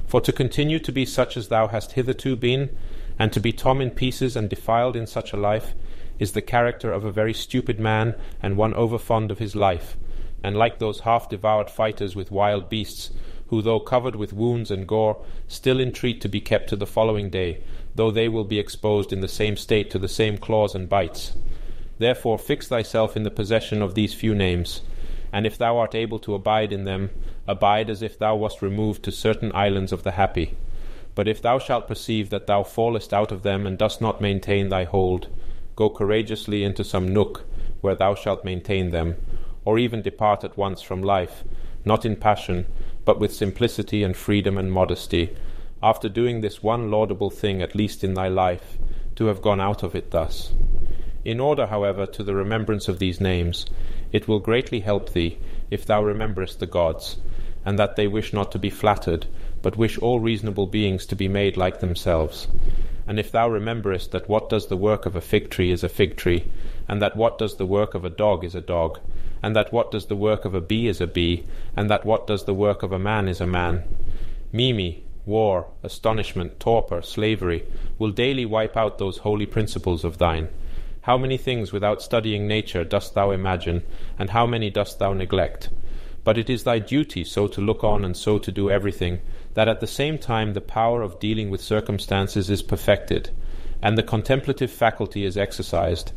For 0.07 0.21
to 0.21 0.31
continue 0.31 0.79
to 0.79 0.91
be 0.91 1.05
such 1.05 1.37
as 1.37 1.47
thou 1.47 1.67
hast 1.67 1.93
hitherto 1.93 2.35
been, 2.35 2.75
and 3.17 3.31
to 3.33 3.39
be 3.39 3.51
torn 3.51 3.81
in 3.81 3.91
pieces 3.91 4.35
and 4.35 4.49
defiled 4.49 4.95
in 4.95 5.05
such 5.05 5.33
a 5.33 5.37
life, 5.37 5.73
is 6.17 6.31
the 6.31 6.41
character 6.41 6.91
of 6.91 7.05
a 7.05 7.11
very 7.11 7.33
stupid 7.33 7.79
man 7.79 8.15
and 8.41 8.57
one 8.57 8.73
over 8.73 8.97
fond 8.97 9.31
of 9.31 9.39
his 9.39 9.55
life, 9.55 9.97
and 10.43 10.55
like 10.55 10.79
those 10.79 11.01
half 11.01 11.29
devoured 11.29 11.69
fighters 11.69 12.15
with 12.15 12.31
wild 12.31 12.69
beasts, 12.69 13.11
who, 13.47 13.61
though 13.61 13.79
covered 13.79 14.15
with 14.15 14.33
wounds 14.33 14.69
and 14.69 14.87
gore, 14.87 15.23
still 15.47 15.79
entreat 15.79 16.21
to 16.21 16.29
be 16.29 16.39
kept 16.39 16.69
to 16.69 16.75
the 16.75 16.85
following 16.85 17.29
day, 17.29 17.61
though 17.99 18.11
they 18.11 18.29
will 18.29 18.45
be 18.45 18.59
exposed 18.59 19.11
in 19.11 19.19
the 19.19 19.27
same 19.27 19.57
state 19.57 19.91
to 19.91 19.99
the 19.99 20.07
same 20.07 20.37
claws 20.37 20.73
and 20.73 20.87
bites. 20.87 21.33
Therefore, 21.97 22.37
fix 22.37 22.69
thyself 22.69 23.17
in 23.17 23.23
the 23.23 23.29
possession 23.29 23.81
of 23.81 23.93
these 23.93 24.13
few 24.13 24.33
names, 24.33 24.83
and 25.33 25.45
if 25.45 25.57
thou 25.57 25.77
art 25.77 25.93
able 25.93 26.17
to 26.19 26.33
abide 26.33 26.71
in 26.71 26.85
them, 26.85 27.09
abide 27.45 27.89
as 27.89 28.01
if 28.01 28.17
thou 28.17 28.37
wast 28.37 28.61
removed 28.61 29.03
to 29.03 29.11
certain 29.11 29.51
islands 29.53 29.91
of 29.91 30.03
the 30.03 30.11
happy. 30.11 30.55
But 31.13 31.27
if 31.27 31.41
thou 31.41 31.59
shalt 31.59 31.89
perceive 31.89 32.29
that 32.29 32.47
thou 32.47 32.63
fallest 32.63 33.13
out 33.13 33.33
of 33.33 33.43
them 33.43 33.67
and 33.67 33.77
dost 33.77 33.99
not 33.99 34.21
maintain 34.21 34.69
thy 34.69 34.85
hold, 34.85 35.27
go 35.75 35.89
courageously 35.89 36.63
into 36.63 36.85
some 36.85 37.13
nook 37.13 37.43
where 37.81 37.95
thou 37.95 38.15
shalt 38.15 38.45
maintain 38.45 38.91
them, 38.91 39.17
or 39.65 39.77
even 39.77 40.01
depart 40.01 40.45
at 40.45 40.55
once 40.55 40.81
from 40.81 41.03
life, 41.03 41.43
not 41.83 42.05
in 42.05 42.15
passion, 42.15 42.65
but 43.03 43.19
with 43.19 43.35
simplicity 43.35 44.03
and 44.03 44.15
freedom 44.15 44.57
and 44.57 44.71
modesty, 44.71 45.35
after 45.81 46.09
doing 46.09 46.41
this 46.41 46.61
one 46.61 46.91
laudable 46.91 47.29
thing 47.29 47.61
at 47.61 47.75
least 47.75 48.03
in 48.03 48.13
thy 48.13 48.27
life, 48.27 48.77
to 49.15 49.25
have 49.25 49.41
gone 49.41 49.61
out 49.61 49.83
of 49.83 49.95
it 49.95 50.11
thus. 50.11 50.51
In 51.25 51.39
order, 51.39 51.67
however, 51.67 52.05
to 52.05 52.23
the 52.23 52.35
remembrance 52.35 52.87
of 52.87 52.99
these 52.99 53.21
names, 53.21 53.65
it 54.11 54.27
will 54.27 54.39
greatly 54.39 54.79
help 54.79 55.13
thee 55.13 55.37
if 55.69 55.85
thou 55.85 56.03
rememberest 56.03 56.59
the 56.59 56.65
gods, 56.65 57.17
and 57.65 57.77
that 57.77 57.95
they 57.95 58.07
wish 58.07 58.33
not 58.33 58.51
to 58.51 58.59
be 58.59 58.69
flattered, 58.69 59.27
but 59.61 59.77
wish 59.77 59.97
all 59.97 60.19
reasonable 60.19 60.67
beings 60.67 61.05
to 61.05 61.15
be 61.15 61.27
made 61.27 61.57
like 61.57 61.79
themselves. 61.79 62.47
And 63.07 63.19
if 63.19 63.31
thou 63.31 63.49
rememberest 63.49 64.11
that 64.11 64.29
what 64.29 64.49
does 64.49 64.67
the 64.67 64.77
work 64.77 65.05
of 65.05 65.15
a 65.15 65.21
fig 65.21 65.49
tree 65.49 65.71
is 65.71 65.83
a 65.83 65.89
fig 65.89 66.15
tree, 66.15 66.45
and 66.87 67.01
that 67.01 67.15
what 67.15 67.37
does 67.37 67.57
the 67.57 67.65
work 67.65 67.93
of 67.93 68.05
a 68.05 68.09
dog 68.09 68.43
is 68.43 68.55
a 68.55 68.61
dog, 68.61 68.99
and 69.41 69.55
that 69.55 69.73
what 69.73 69.91
does 69.91 70.05
the 70.07 70.15
work 70.15 70.45
of 70.45 70.53
a 70.53 70.61
bee 70.61 70.87
is 70.87 71.01
a 71.01 71.07
bee, 71.07 71.43
and 71.75 71.89
that 71.89 72.05
what 72.05 72.27
does 72.27 72.45
the 72.45 72.53
work 72.53 72.83
of 72.83 72.91
a 72.91 72.99
man 72.99 73.27
is 73.27 73.41
a 73.41 73.47
man, 73.47 73.83
Mimi, 74.51 75.03
war, 75.29 75.67
astonishment, 75.83 76.59
torpor, 76.59 77.01
slavery, 77.01 77.63
will 77.97 78.11
daily 78.11 78.45
wipe 78.45 78.75
out 78.75 78.97
those 78.97 79.19
holy 79.19 79.45
principles 79.45 80.03
of 80.03 80.17
thine 80.17 80.49
how 81.09 81.17
many 81.17 81.37
things 81.37 81.71
without 81.71 82.03
studying 82.03 82.47
nature 82.47 82.83
dost 82.83 83.15
thou 83.15 83.31
imagine, 83.31 83.81
and 84.19 84.29
how 84.29 84.45
many 84.45 84.69
dost 84.69 84.99
thou 84.99 85.11
neglect? 85.11 85.69
But 86.23 86.37
it 86.37 86.49
is 86.51 86.63
thy 86.63 86.77
duty 86.77 87.23
so 87.23 87.47
to 87.47 87.61
look 87.61 87.83
on 87.83 88.05
and 88.05 88.15
so 88.15 88.37
to 88.37 88.51
do 88.51 88.69
everything, 88.69 89.19
that 89.53 89.67
at 89.67 89.79
the 89.79 89.87
same 89.87 90.19
time 90.19 90.53
the 90.53 90.61
power 90.61 91.01
of 91.01 91.19
dealing 91.19 91.49
with 91.49 91.61
circumstances 91.61 92.49
is 92.49 92.61
perfected, 92.61 93.31
and 93.81 93.97
the 93.97 94.03
contemplative 94.03 94.69
faculty 94.69 95.25
is 95.25 95.37
exercised, 95.37 96.11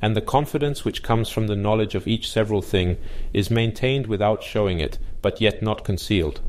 and 0.00 0.16
the 0.16 0.22
confidence 0.22 0.82
which 0.82 1.02
comes 1.02 1.28
from 1.28 1.48
the 1.48 1.56
knowledge 1.56 1.94
of 1.94 2.06
each 2.06 2.30
several 2.30 2.62
thing 2.62 2.96
is 3.34 3.50
maintained 3.50 4.06
without 4.06 4.42
showing 4.42 4.80
it, 4.80 4.96
but 5.20 5.40
yet 5.40 5.60
not 5.60 5.84
concealed. 5.84 6.40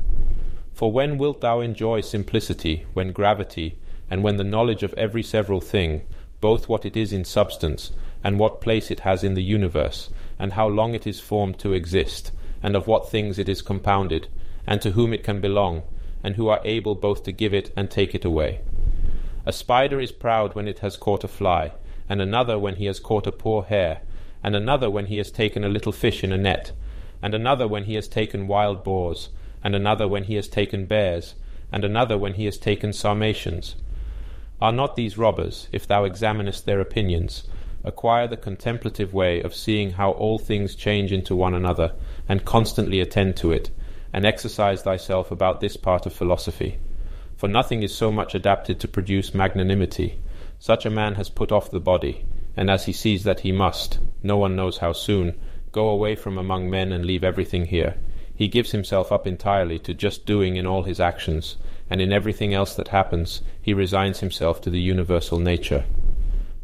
For 0.80 0.90
when 0.90 1.18
wilt 1.18 1.42
thou 1.42 1.60
enjoy 1.60 2.00
simplicity, 2.00 2.86
when 2.94 3.12
gravity, 3.12 3.76
and 4.10 4.22
when 4.22 4.38
the 4.38 4.44
knowledge 4.44 4.82
of 4.82 4.94
every 4.94 5.22
several 5.22 5.60
thing, 5.60 6.06
both 6.40 6.70
what 6.70 6.86
it 6.86 6.96
is 6.96 7.12
in 7.12 7.26
substance, 7.26 7.92
and 8.24 8.38
what 8.38 8.62
place 8.62 8.90
it 8.90 9.00
has 9.00 9.22
in 9.22 9.34
the 9.34 9.42
universe, 9.42 10.08
and 10.38 10.54
how 10.54 10.66
long 10.66 10.94
it 10.94 11.06
is 11.06 11.20
formed 11.20 11.58
to 11.58 11.74
exist, 11.74 12.32
and 12.62 12.74
of 12.74 12.86
what 12.86 13.10
things 13.10 13.38
it 13.38 13.46
is 13.46 13.60
compounded, 13.60 14.28
and 14.66 14.80
to 14.80 14.92
whom 14.92 15.12
it 15.12 15.22
can 15.22 15.38
belong, 15.38 15.82
and 16.24 16.36
who 16.36 16.48
are 16.48 16.62
able 16.64 16.94
both 16.94 17.24
to 17.24 17.30
give 17.30 17.52
it 17.52 17.70
and 17.76 17.90
take 17.90 18.14
it 18.14 18.24
away. 18.24 18.60
A 19.44 19.52
spider 19.52 20.00
is 20.00 20.12
proud 20.12 20.54
when 20.54 20.66
it 20.66 20.78
has 20.78 20.96
caught 20.96 21.24
a 21.24 21.28
fly, 21.28 21.72
and 22.08 22.22
another 22.22 22.58
when 22.58 22.76
he 22.76 22.86
has 22.86 23.00
caught 23.00 23.26
a 23.26 23.32
poor 23.32 23.64
hare, 23.64 24.00
and 24.42 24.56
another 24.56 24.88
when 24.88 25.04
he 25.04 25.18
has 25.18 25.30
taken 25.30 25.62
a 25.62 25.68
little 25.68 25.92
fish 25.92 26.24
in 26.24 26.32
a 26.32 26.38
net, 26.38 26.72
and 27.20 27.34
another 27.34 27.68
when 27.68 27.84
he 27.84 27.96
has 27.96 28.08
taken 28.08 28.46
wild 28.46 28.82
boars, 28.82 29.28
and 29.62 29.74
another 29.74 30.08
when 30.08 30.24
he 30.24 30.34
has 30.34 30.48
taken 30.48 30.86
bears, 30.86 31.34
and 31.72 31.84
another 31.84 32.16
when 32.18 32.34
he 32.34 32.44
has 32.46 32.58
taken 32.58 32.92
sarmatians. 32.92 33.76
Are 34.60 34.72
not 34.72 34.96
these 34.96 35.16
robbers, 35.16 35.68
if 35.72 35.86
thou 35.86 36.04
examinest 36.04 36.66
their 36.66 36.80
opinions? 36.80 37.44
Acquire 37.82 38.28
the 38.28 38.36
contemplative 38.36 39.14
way 39.14 39.40
of 39.40 39.54
seeing 39.54 39.92
how 39.92 40.10
all 40.10 40.38
things 40.38 40.74
change 40.74 41.12
into 41.12 41.34
one 41.34 41.54
another, 41.54 41.94
and 42.28 42.44
constantly 42.44 43.00
attend 43.00 43.36
to 43.36 43.52
it, 43.52 43.70
and 44.12 44.26
exercise 44.26 44.82
thyself 44.82 45.30
about 45.30 45.60
this 45.60 45.76
part 45.76 46.04
of 46.04 46.12
philosophy. 46.12 46.78
For 47.36 47.48
nothing 47.48 47.82
is 47.82 47.94
so 47.94 48.12
much 48.12 48.34
adapted 48.34 48.78
to 48.80 48.88
produce 48.88 49.32
magnanimity. 49.32 50.18
Such 50.58 50.84
a 50.84 50.90
man 50.90 51.14
has 51.14 51.30
put 51.30 51.50
off 51.50 51.70
the 51.70 51.80
body, 51.80 52.26
and 52.54 52.68
as 52.68 52.84
he 52.84 52.92
sees 52.92 53.24
that 53.24 53.40
he 53.40 53.52
must, 53.52 53.98
no 54.22 54.36
one 54.36 54.56
knows 54.56 54.78
how 54.78 54.92
soon, 54.92 55.38
go 55.72 55.88
away 55.88 56.16
from 56.16 56.36
among 56.36 56.68
men 56.68 56.92
and 56.92 57.06
leave 57.06 57.24
everything 57.24 57.66
here, 57.66 57.96
he 58.40 58.48
gives 58.48 58.70
himself 58.70 59.12
up 59.12 59.26
entirely 59.26 59.78
to 59.78 59.92
just 59.92 60.24
doing 60.24 60.56
in 60.56 60.66
all 60.66 60.84
his 60.84 60.98
actions, 60.98 61.58
and 61.90 62.00
in 62.00 62.10
everything 62.10 62.54
else 62.54 62.74
that 62.74 62.88
happens 62.88 63.42
he 63.60 63.74
resigns 63.74 64.20
himself 64.20 64.62
to 64.62 64.70
the 64.70 64.80
universal 64.80 65.38
nature. 65.38 65.84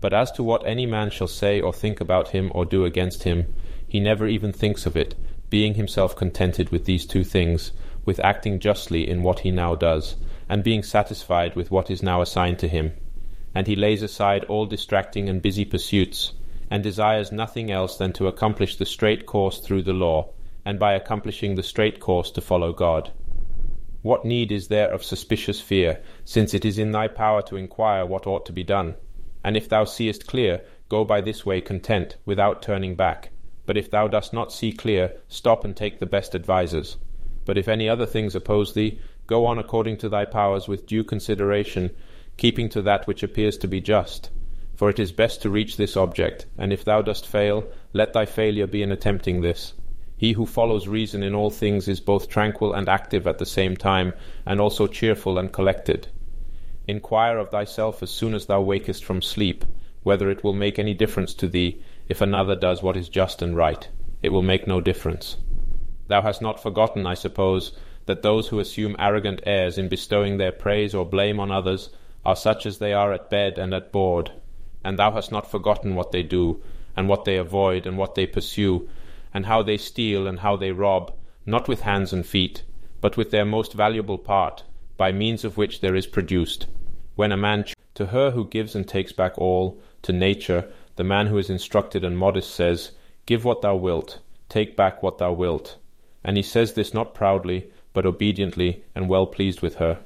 But 0.00 0.14
as 0.14 0.32
to 0.32 0.42
what 0.42 0.66
any 0.66 0.86
man 0.86 1.10
shall 1.10 1.28
say 1.28 1.60
or 1.60 1.74
think 1.74 2.00
about 2.00 2.28
him 2.28 2.50
or 2.54 2.64
do 2.64 2.86
against 2.86 3.24
him, 3.24 3.52
he 3.86 4.00
never 4.00 4.26
even 4.26 4.54
thinks 4.54 4.86
of 4.86 4.96
it, 4.96 5.16
being 5.50 5.74
himself 5.74 6.16
contented 6.16 6.70
with 6.70 6.86
these 6.86 7.04
two 7.04 7.24
things, 7.24 7.72
with 8.06 8.24
acting 8.24 8.58
justly 8.58 9.06
in 9.06 9.22
what 9.22 9.40
he 9.40 9.50
now 9.50 9.74
does, 9.74 10.16
and 10.48 10.64
being 10.64 10.82
satisfied 10.82 11.54
with 11.54 11.70
what 11.70 11.90
is 11.90 12.02
now 12.02 12.22
assigned 12.22 12.58
to 12.60 12.68
him. 12.68 12.92
And 13.54 13.66
he 13.66 13.76
lays 13.76 14.00
aside 14.00 14.44
all 14.44 14.64
distracting 14.64 15.28
and 15.28 15.42
busy 15.42 15.66
pursuits, 15.66 16.32
and 16.70 16.82
desires 16.82 17.30
nothing 17.30 17.70
else 17.70 17.98
than 17.98 18.14
to 18.14 18.28
accomplish 18.28 18.76
the 18.76 18.86
straight 18.86 19.26
course 19.26 19.58
through 19.58 19.82
the 19.82 19.92
law, 19.92 20.30
and 20.66 20.80
by 20.80 20.94
accomplishing 20.94 21.54
the 21.54 21.62
straight 21.62 22.00
course 22.00 22.32
to 22.32 22.40
follow 22.40 22.72
God. 22.72 23.12
What 24.02 24.24
need 24.24 24.50
is 24.50 24.66
there 24.66 24.92
of 24.92 25.04
suspicious 25.04 25.60
fear, 25.60 26.02
since 26.24 26.54
it 26.54 26.64
is 26.64 26.76
in 26.76 26.90
thy 26.90 27.06
power 27.06 27.40
to 27.42 27.56
inquire 27.56 28.04
what 28.04 28.26
ought 28.26 28.44
to 28.46 28.52
be 28.52 28.64
done? 28.64 28.96
And 29.44 29.56
if 29.56 29.68
thou 29.68 29.84
seest 29.84 30.26
clear, 30.26 30.62
go 30.88 31.04
by 31.04 31.20
this 31.20 31.46
way 31.46 31.60
content, 31.60 32.16
without 32.24 32.62
turning 32.62 32.96
back. 32.96 33.30
But 33.64 33.76
if 33.76 33.92
thou 33.92 34.08
dost 34.08 34.32
not 34.32 34.52
see 34.52 34.72
clear, 34.72 35.12
stop 35.28 35.64
and 35.64 35.76
take 35.76 36.00
the 36.00 36.04
best 36.04 36.34
advisers. 36.34 36.96
But 37.44 37.58
if 37.58 37.68
any 37.68 37.88
other 37.88 38.06
things 38.06 38.34
oppose 38.34 38.74
thee, 38.74 38.98
go 39.28 39.46
on 39.46 39.60
according 39.60 39.98
to 39.98 40.08
thy 40.08 40.24
powers 40.24 40.66
with 40.66 40.86
due 40.86 41.04
consideration, 41.04 41.94
keeping 42.36 42.68
to 42.70 42.82
that 42.82 43.06
which 43.06 43.22
appears 43.22 43.56
to 43.58 43.68
be 43.68 43.80
just. 43.80 44.30
For 44.74 44.90
it 44.90 44.98
is 44.98 45.12
best 45.12 45.42
to 45.42 45.50
reach 45.50 45.76
this 45.76 45.96
object, 45.96 46.46
and 46.58 46.72
if 46.72 46.84
thou 46.84 47.02
dost 47.02 47.24
fail, 47.24 47.68
let 47.92 48.12
thy 48.12 48.26
failure 48.26 48.66
be 48.66 48.82
in 48.82 48.90
attempting 48.90 49.42
this. 49.42 49.72
He 50.16 50.32
who 50.32 50.46
follows 50.46 50.88
reason 50.88 51.22
in 51.22 51.34
all 51.34 51.50
things 51.50 51.88
is 51.88 52.00
both 52.00 52.28
tranquil 52.28 52.72
and 52.72 52.88
active 52.88 53.26
at 53.26 53.38
the 53.38 53.44
same 53.44 53.76
time, 53.76 54.14
and 54.46 54.60
also 54.60 54.86
cheerful 54.86 55.38
and 55.38 55.52
collected. 55.52 56.08
Inquire 56.88 57.36
of 57.36 57.50
thyself 57.50 58.02
as 58.02 58.10
soon 58.10 58.32
as 58.34 58.46
thou 58.46 58.62
wakest 58.62 59.04
from 59.04 59.20
sleep, 59.20 59.64
whether 60.02 60.30
it 60.30 60.42
will 60.42 60.54
make 60.54 60.78
any 60.78 60.94
difference 60.94 61.34
to 61.34 61.48
thee 61.48 61.82
if 62.08 62.20
another 62.20 62.56
does 62.56 62.82
what 62.82 62.96
is 62.96 63.08
just 63.08 63.42
and 63.42 63.56
right. 63.56 63.88
It 64.22 64.30
will 64.30 64.42
make 64.42 64.66
no 64.66 64.80
difference. 64.80 65.36
Thou 66.08 66.22
hast 66.22 66.40
not 66.40 66.62
forgotten, 66.62 67.06
I 67.06 67.14
suppose, 67.14 67.72
that 68.06 68.22
those 68.22 68.48
who 68.48 68.60
assume 68.60 68.96
arrogant 68.98 69.42
airs 69.44 69.76
in 69.76 69.88
bestowing 69.88 70.36
their 70.38 70.52
praise 70.52 70.94
or 70.94 71.04
blame 71.04 71.40
on 71.40 71.50
others 71.50 71.90
are 72.24 72.36
such 72.36 72.64
as 72.64 72.78
they 72.78 72.92
are 72.92 73.12
at 73.12 73.28
bed 73.28 73.58
and 73.58 73.74
at 73.74 73.92
board, 73.92 74.30
and 74.82 74.98
thou 74.98 75.10
hast 75.10 75.30
not 75.30 75.50
forgotten 75.50 75.94
what 75.94 76.12
they 76.12 76.22
do, 76.22 76.62
and 76.96 77.08
what 77.08 77.24
they 77.24 77.36
avoid, 77.36 77.86
and 77.86 77.98
what 77.98 78.14
they 78.14 78.26
pursue, 78.26 78.88
and 79.36 79.44
how 79.44 79.62
they 79.62 79.76
steal 79.76 80.26
and 80.26 80.38
how 80.38 80.56
they 80.56 80.72
rob, 80.72 81.12
not 81.44 81.68
with 81.68 81.82
hands 81.82 82.10
and 82.10 82.24
feet, 82.24 82.62
but 83.02 83.18
with 83.18 83.30
their 83.30 83.44
most 83.44 83.74
valuable 83.74 84.16
part, 84.16 84.64
by 84.96 85.12
means 85.12 85.44
of 85.44 85.58
which 85.58 85.82
there 85.82 85.94
is 85.94 86.06
produced. 86.06 86.66
When 87.16 87.30
a 87.30 87.36
man 87.36 87.66
to 87.96 88.06
her 88.06 88.30
who 88.30 88.48
gives 88.48 88.74
and 88.74 88.88
takes 88.88 89.12
back 89.12 89.36
all, 89.36 89.78
to 90.00 90.12
nature, 90.14 90.72
the 90.96 91.04
man 91.04 91.26
who 91.26 91.36
is 91.36 91.50
instructed 91.50 92.02
and 92.02 92.16
modest 92.16 92.54
says, 92.54 92.92
Give 93.26 93.44
what 93.44 93.60
thou 93.60 93.76
wilt, 93.76 94.20
take 94.48 94.74
back 94.74 95.02
what 95.02 95.18
thou 95.18 95.34
wilt. 95.34 95.76
And 96.24 96.38
he 96.38 96.42
says 96.42 96.72
this 96.72 96.94
not 96.94 97.12
proudly, 97.12 97.70
but 97.92 98.06
obediently, 98.06 98.84
and 98.94 99.06
well 99.06 99.26
pleased 99.26 99.60
with 99.60 99.74
her. 99.74 99.98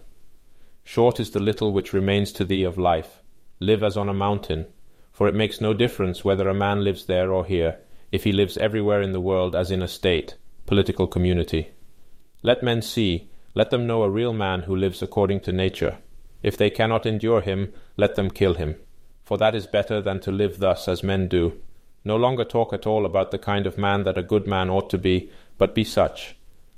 Short 0.83 1.21
is 1.21 1.31
the 1.31 1.39
little 1.39 1.73
which 1.73 1.93
remains 1.93 2.33
to 2.33 2.45
thee 2.45 2.65
of 2.65 2.77
life. 2.77 3.23
Live 3.61 3.85
as 3.85 3.97
on 3.97 4.09
a 4.09 4.13
mountain, 4.27 4.67
for 5.13 5.29
it 5.29 5.37
makes 5.37 5.61
no 5.61 5.73
difference 5.73 6.25
whether 6.25 6.49
a 6.49 6.63
man 6.67 6.83
lives 6.83 7.05
there 7.05 7.33
or 7.33 7.45
here 7.45 7.79
if 8.13 8.25
he 8.25 8.33
lives 8.33 8.57
everywhere 8.57 9.03
in 9.03 9.13
the 9.13 9.21
world 9.21 9.55
as 9.55 9.71
in 9.71 9.83
a 9.83 9.89
state, 9.89 10.37
political 10.67 11.07
community. 11.07 11.71
Let 12.43 12.63
men 12.63 12.83
see, 12.83 13.31
let 13.55 13.71
them 13.71 13.87
know 13.87 14.03
a 14.03 14.11
real 14.11 14.33
man 14.33 14.63
who 14.63 14.75
lives 14.75 15.03
according 15.03 15.41
to 15.41 15.53
nature. 15.53 15.99
If 16.43 16.57
they 16.57 16.71
cannot 16.71 17.07
endure 17.07 17.41
him, 17.41 17.73
let 17.97 18.15
them 18.15 18.31
kill 18.31 18.55
him. 18.55 18.77
For 19.23 19.37
that 19.39 19.55
is 19.55 19.67
better 19.67 20.01
than 20.01 20.21
to 20.21 20.33
live 20.33 20.59
thus 20.59 20.89
as 20.89 21.03
men 21.03 21.29
do. 21.29 21.61
No 22.05 22.17
longer 22.17 22.45
talk 22.45 22.73
at 22.73 22.87
all 22.87 23.05
about 23.05 23.31
the 23.31 23.39
kind 23.39 23.67
of 23.67 23.77
man 23.77 24.05
that 24.05 24.17
a 24.17 24.23
good 24.23 24.47
man 24.47 24.71
ought 24.71 24.89
to 24.91 24.99
be, 24.99 25.31
but 25.59 25.75
be 25.75 25.85
such. 25.85 26.37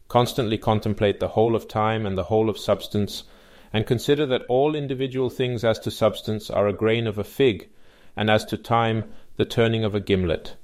Constantly 0.09 0.59
contemplate 0.59 1.21
the 1.21 1.29
whole 1.29 1.55
of 1.55 1.69
time 1.69 2.05
and 2.05 2.19
the 2.19 2.25
whole 2.25 2.51
of 2.51 2.59
substance, 2.59 3.25
and 3.73 3.87
consider 3.87 4.27
that 4.27 4.45
all 4.49 4.75
individual 4.75 5.31
things 5.31 5.65
as 5.65 5.79
to 5.79 5.91
substance 5.91 6.51
are 6.51 6.67
a 6.67 6.73
grain 6.73 7.07
of 7.07 7.19
a 7.19 7.25
fig, 7.25 7.69
and 8.17 8.29
as 8.29 8.45
to 8.45 8.59
time 8.59 9.05
the 9.37 9.45
turning 9.45 9.85
of 9.85 9.95
a 9.95 10.01
gimlet. 10.01 10.57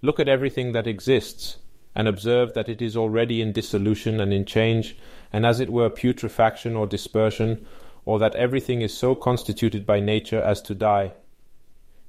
Look 0.00 0.20
at 0.20 0.28
everything 0.28 0.72
that 0.72 0.86
exists, 0.86 1.58
and 1.94 2.06
observe 2.06 2.54
that 2.54 2.68
it 2.68 2.80
is 2.80 2.96
already 2.96 3.42
in 3.42 3.52
dissolution 3.52 4.20
and 4.20 4.32
in 4.32 4.44
change, 4.44 4.96
and 5.32 5.44
as 5.44 5.58
it 5.58 5.70
were 5.70 5.90
putrefaction 5.90 6.76
or 6.76 6.86
dispersion, 6.86 7.66
or 8.04 8.20
that 8.20 8.36
everything 8.36 8.80
is 8.80 8.96
so 8.96 9.16
constituted 9.16 9.84
by 9.84 9.98
nature 9.98 10.40
as 10.40 10.62
to 10.62 10.74
die. 10.74 11.12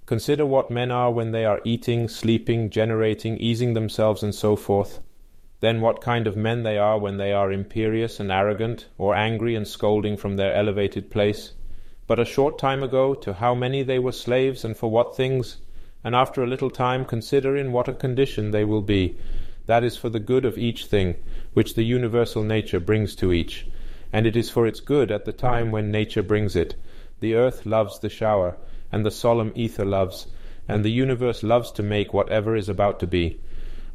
Consider 0.06 0.46
what 0.46 0.70
men 0.70 0.92
are 0.92 1.12
when 1.12 1.32
they 1.32 1.46
are 1.46 1.62
eating, 1.64 2.08
sleeping, 2.08 2.70
generating, 2.70 3.38
easing 3.38 3.74
themselves, 3.74 4.22
and 4.22 4.36
so 4.36 4.56
forth. 4.56 5.00
Then 5.60 5.82
what 5.82 6.00
kind 6.00 6.28
of 6.28 6.38
men 6.38 6.64
they 6.64 6.78
are 6.78 6.98
when 6.98 7.18
they 7.18 7.34
are 7.34 7.52
imperious 7.52 8.20
and 8.20 8.32
arrogant, 8.32 8.88
or 8.98 9.16
angry 9.16 9.56
and 9.56 9.68
scolding 9.68 10.16
from 10.16 10.36
their 10.36 10.54
elevated 10.54 11.10
place. 11.10 11.54
But 12.08 12.20
a 12.20 12.26
short 12.26 12.60
time 12.60 12.84
ago, 12.84 13.16
to 13.16 13.34
how 13.34 13.56
many 13.56 13.82
they 13.82 14.00
were 14.00 14.12
slaves, 14.12 14.64
and 14.64 14.78
for 14.78 14.90
what 14.90 15.18
things? 15.18 15.58
And 16.04 16.16
after 16.16 16.44
a 16.44 16.48
little 16.48 16.70
time, 16.70 17.06
consider 17.06 17.58
in 17.58 17.72
what 17.72 17.88
a 17.88 17.94
condition 17.94 18.52
they 18.52 18.64
will 18.64 18.82
be, 18.82 19.18
that 19.66 19.84
is 19.84 19.98
for 19.98 20.10
the 20.10 20.20
good 20.20 20.46
of 20.46 20.58
each 20.58 20.86
thing, 20.86 21.16
which 21.54 21.76
the 21.76 21.84
universal 21.84 22.42
nature 22.42 22.80
brings 22.80 23.16
to 23.16 23.32
each. 23.34 23.68
And 24.12 24.26
it 24.26 24.36
is 24.36 24.50
for 24.50 24.66
its 24.66 24.80
good 24.80 25.12
at 25.12 25.26
the 25.26 25.34
time 25.34 25.72
when 25.72 25.92
nature 25.92 26.24
brings 26.24 26.56
it. 26.56 26.76
The 27.20 27.36
earth 27.36 27.66
loves 27.66 28.00
the 28.00 28.10
shower, 28.10 28.58
and 28.92 29.06
the 29.06 29.12
solemn 29.12 29.52
ether 29.56 29.86
loves, 29.86 30.28
and 30.68 30.84
the 30.84 30.92
universe 30.92 31.44
loves 31.44 31.72
to 31.74 31.84
make 31.84 32.14
whatever 32.14 32.56
is 32.56 32.70
about 32.70 33.00
to 33.02 33.08
be. 33.08 33.40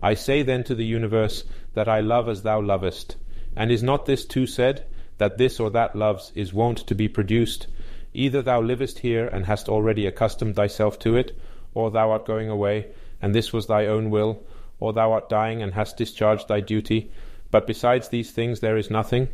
I 0.03 0.15
say 0.15 0.43
then 0.43 0.63
to 0.65 0.75
the 0.75 0.85
universe 0.85 1.45
that 1.73 1.89
I 1.89 2.01
love 2.01 2.29
as 2.29 2.43
thou 2.43 2.61
lovest. 2.61 3.17
And 3.57 3.73
is 3.73 3.83
not 3.83 4.07
this 4.07 4.25
too 4.25 4.47
said, 4.47 4.85
that 5.19 5.39
this 5.39 5.59
or 5.59 5.71
that 5.71 5.97
loves 5.97 6.33
is 6.35 6.53
wont 6.53 6.79
to 6.87 6.95
be 6.95 7.09
produced? 7.09 7.67
Either 8.13 8.43
thou 8.43 8.61
livest 8.61 8.99
here 9.01 9.27
and 9.27 9.47
hast 9.47 9.69
already 9.69 10.07
accustomed 10.07 10.55
thyself 10.55 10.99
to 11.01 11.17
it, 11.17 11.37
or 11.75 11.91
thou 11.91 12.11
art 12.11 12.25
going 12.25 12.49
away, 12.49 12.87
and 13.21 13.35
this 13.35 13.53
was 13.53 13.67
thy 13.67 13.87
own 13.87 14.11
will, 14.11 14.43
or 14.81 14.93
thou 14.93 15.13
art 15.13 15.29
dying 15.29 15.63
and 15.63 15.75
hast 15.75 15.97
discharged 15.97 16.49
thy 16.49 16.61
duty, 16.61 17.11
but 17.51 17.67
besides 17.67 18.09
these 18.09 18.31
things 18.31 18.61
there 18.61 18.77
is 18.77 18.91
nothing? 18.91 19.29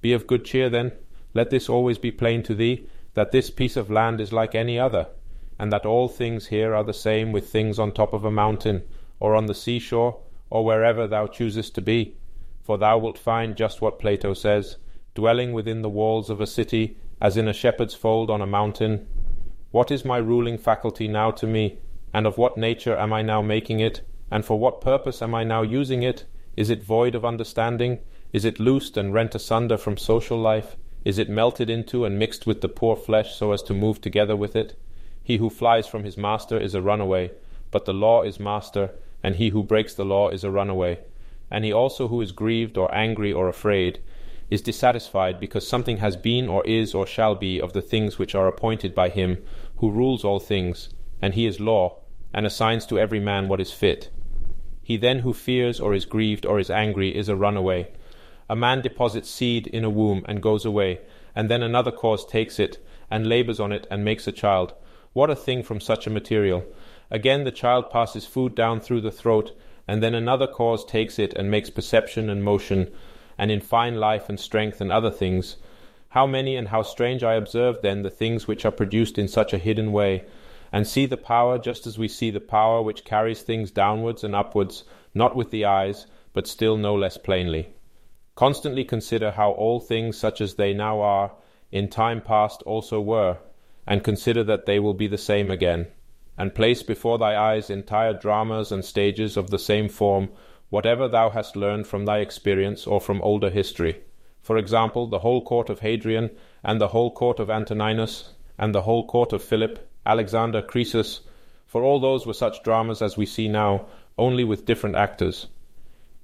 Be 0.00 0.12
of 0.12 0.26
good 0.26 0.44
cheer 0.44 0.68
then, 0.68 0.92
let 1.34 1.50
this 1.50 1.68
always 1.68 1.98
be 1.98 2.10
plain 2.10 2.42
to 2.44 2.54
thee, 2.54 2.86
that 3.14 3.32
this 3.32 3.50
piece 3.50 3.76
of 3.76 3.90
land 3.90 4.20
is 4.20 4.32
like 4.32 4.54
any 4.54 4.78
other, 4.78 5.08
and 5.58 5.72
that 5.72 5.86
all 5.86 6.08
things 6.08 6.46
here 6.46 6.74
are 6.74 6.84
the 6.84 6.92
same 6.92 7.32
with 7.32 7.48
things 7.48 7.78
on 7.78 7.92
top 7.92 8.12
of 8.12 8.24
a 8.24 8.30
mountain, 8.30 8.82
or 9.20 9.34
on 9.34 9.46
the 9.46 9.54
seashore, 9.54 10.18
or 10.50 10.64
wherever 10.64 11.06
thou 11.06 11.26
choosest 11.26 11.74
to 11.74 11.80
be. 11.80 12.14
For 12.62 12.78
thou 12.78 12.98
wilt 12.98 13.18
find 13.18 13.56
just 13.56 13.80
what 13.80 13.98
Plato 13.98 14.34
says, 14.34 14.76
dwelling 15.14 15.52
within 15.52 15.82
the 15.82 15.88
walls 15.88 16.30
of 16.30 16.40
a 16.40 16.46
city, 16.46 16.96
as 17.20 17.36
in 17.36 17.48
a 17.48 17.52
shepherd's 17.52 17.94
fold 17.94 18.30
on 18.30 18.42
a 18.42 18.46
mountain. 18.46 19.06
What 19.76 19.90
is 19.90 20.06
my 20.06 20.16
ruling 20.16 20.56
faculty 20.56 21.06
now 21.06 21.30
to 21.32 21.46
me, 21.46 21.76
and 22.14 22.26
of 22.26 22.38
what 22.38 22.56
nature 22.56 22.96
am 22.96 23.12
I 23.12 23.20
now 23.20 23.42
making 23.42 23.78
it? 23.78 24.00
And 24.30 24.42
for 24.42 24.58
what 24.58 24.80
purpose 24.80 25.20
am 25.20 25.34
I 25.34 25.44
now 25.44 25.60
using 25.60 26.02
it? 26.02 26.24
Is 26.56 26.70
it 26.70 26.82
void 26.82 27.14
of 27.14 27.26
understanding? 27.26 27.98
Is 28.32 28.46
it 28.46 28.58
loosed 28.58 28.96
and 28.96 29.12
rent 29.12 29.34
asunder 29.34 29.76
from 29.76 29.98
social 29.98 30.38
life? 30.38 30.78
Is 31.04 31.18
it 31.18 31.28
melted 31.28 31.68
into 31.68 32.06
and 32.06 32.18
mixed 32.18 32.46
with 32.46 32.62
the 32.62 32.70
poor 32.70 32.96
flesh 32.96 33.34
so 33.34 33.52
as 33.52 33.62
to 33.64 33.74
move 33.74 34.00
together 34.00 34.34
with 34.34 34.56
it? 34.56 34.78
He 35.22 35.36
who 35.36 35.50
flies 35.50 35.86
from 35.86 36.04
his 36.04 36.16
master 36.16 36.58
is 36.58 36.74
a 36.74 36.80
runaway, 36.80 37.32
but 37.70 37.84
the 37.84 37.92
law 37.92 38.22
is 38.22 38.40
master, 38.40 38.92
and 39.22 39.36
he 39.36 39.50
who 39.50 39.62
breaks 39.62 39.92
the 39.92 40.06
law 40.06 40.30
is 40.30 40.42
a 40.42 40.50
runaway. 40.50 41.00
And 41.50 41.66
he 41.66 41.72
also 41.74 42.08
who 42.08 42.22
is 42.22 42.32
grieved 42.32 42.78
or 42.78 42.94
angry 42.94 43.30
or 43.30 43.46
afraid 43.46 43.98
is 44.50 44.62
dissatisfied 44.62 45.40
because 45.40 45.66
something 45.66 45.96
has 45.98 46.16
been 46.16 46.48
or 46.48 46.64
is 46.64 46.94
or 46.94 47.06
shall 47.06 47.34
be 47.34 47.60
of 47.60 47.72
the 47.72 47.82
things 47.82 48.18
which 48.18 48.34
are 48.34 48.46
appointed 48.46 48.94
by 48.94 49.08
him 49.08 49.42
who 49.78 49.90
rules 49.90 50.24
all 50.24 50.38
things, 50.38 50.90
and 51.20 51.34
he 51.34 51.46
is 51.46 51.60
law, 51.60 51.98
and 52.32 52.46
assigns 52.46 52.86
to 52.86 52.98
every 52.98 53.20
man 53.20 53.48
what 53.48 53.60
is 53.60 53.72
fit. 53.72 54.10
He 54.82 54.96
then 54.96 55.20
who 55.20 55.32
fears 55.32 55.80
or 55.80 55.94
is 55.94 56.04
grieved 56.04 56.46
or 56.46 56.60
is 56.60 56.70
angry 56.70 57.16
is 57.16 57.28
a 57.28 57.36
runaway. 57.36 57.88
A 58.48 58.54
man 58.54 58.80
deposits 58.80 59.28
seed 59.28 59.66
in 59.66 59.84
a 59.84 59.90
womb 59.90 60.24
and 60.28 60.42
goes 60.42 60.64
away, 60.64 61.00
and 61.34 61.50
then 61.50 61.62
another 61.62 61.90
cause 61.90 62.24
takes 62.24 62.58
it, 62.58 62.78
and 63.10 63.26
labours 63.26 63.58
on 63.58 63.72
it, 63.72 63.86
and 63.90 64.04
makes 64.04 64.26
a 64.26 64.32
child. 64.32 64.74
What 65.12 65.30
a 65.30 65.34
thing 65.36 65.62
from 65.62 65.80
such 65.80 66.06
a 66.06 66.10
material! 66.10 66.64
Again 67.10 67.44
the 67.44 67.50
child 67.50 67.90
passes 67.90 68.26
food 68.26 68.54
down 68.54 68.80
through 68.80 69.00
the 69.00 69.10
throat, 69.10 69.56
and 69.88 70.02
then 70.02 70.14
another 70.14 70.46
cause 70.46 70.84
takes 70.84 71.18
it 71.18 71.34
and 71.34 71.50
makes 71.50 71.70
perception 71.70 72.30
and 72.30 72.44
motion, 72.44 72.92
and 73.38 73.50
in 73.50 73.60
fine 73.60 73.96
life 73.96 74.28
and 74.28 74.38
strength 74.38 74.80
and 74.80 74.92
other 74.92 75.10
things. 75.10 75.56
How 76.16 76.26
many 76.26 76.56
and 76.56 76.68
how 76.68 76.80
strange 76.80 77.22
I 77.22 77.34
observe 77.34 77.82
then 77.82 78.00
the 78.00 78.08
things 78.08 78.48
which 78.48 78.64
are 78.64 78.70
produced 78.70 79.18
in 79.18 79.28
such 79.28 79.52
a 79.52 79.58
hidden 79.58 79.92
way, 79.92 80.24
and 80.72 80.86
see 80.86 81.04
the 81.04 81.18
power 81.18 81.58
just 81.58 81.86
as 81.86 81.98
we 81.98 82.08
see 82.08 82.30
the 82.30 82.40
power 82.40 82.80
which 82.80 83.04
carries 83.04 83.42
things 83.42 83.70
downwards 83.70 84.24
and 84.24 84.34
upwards, 84.34 84.84
not 85.12 85.36
with 85.36 85.50
the 85.50 85.66
eyes, 85.66 86.06
but 86.32 86.46
still 86.46 86.78
no 86.78 86.94
less 86.94 87.18
plainly. 87.18 87.68
Constantly 88.34 88.82
consider 88.82 89.32
how 89.32 89.50
all 89.50 89.78
things 89.78 90.16
such 90.16 90.40
as 90.40 90.54
they 90.54 90.72
now 90.72 91.02
are, 91.02 91.32
in 91.70 91.86
time 91.86 92.22
past 92.22 92.62
also 92.62 92.98
were, 92.98 93.36
and 93.86 94.02
consider 94.02 94.42
that 94.42 94.64
they 94.64 94.78
will 94.78 94.94
be 94.94 95.08
the 95.08 95.18
same 95.18 95.50
again, 95.50 95.86
and 96.38 96.54
place 96.54 96.82
before 96.82 97.18
thy 97.18 97.36
eyes 97.36 97.68
entire 97.68 98.14
dramas 98.14 98.72
and 98.72 98.86
stages 98.86 99.36
of 99.36 99.50
the 99.50 99.58
same 99.58 99.90
form, 99.90 100.30
whatever 100.70 101.08
thou 101.08 101.28
hast 101.28 101.56
learned 101.56 101.86
from 101.86 102.06
thy 102.06 102.20
experience 102.20 102.86
or 102.86 103.02
from 103.02 103.20
older 103.20 103.50
history. 103.50 104.00
For 104.46 104.58
example, 104.58 105.08
the 105.08 105.18
whole 105.18 105.42
court 105.42 105.68
of 105.70 105.80
Hadrian, 105.80 106.30
and 106.62 106.80
the 106.80 106.86
whole 106.94 107.10
court 107.10 107.40
of 107.40 107.50
Antoninus, 107.50 108.30
and 108.56 108.72
the 108.72 108.82
whole 108.82 109.04
court 109.04 109.32
of 109.32 109.42
Philip, 109.42 109.90
Alexander, 110.06 110.62
Croesus, 110.62 111.22
for 111.66 111.82
all 111.82 111.98
those 111.98 112.28
were 112.28 112.32
such 112.32 112.62
dramas 112.62 113.02
as 113.02 113.16
we 113.16 113.26
see 113.26 113.48
now, 113.48 113.86
only 114.16 114.44
with 114.44 114.64
different 114.64 114.94
actors. 114.94 115.48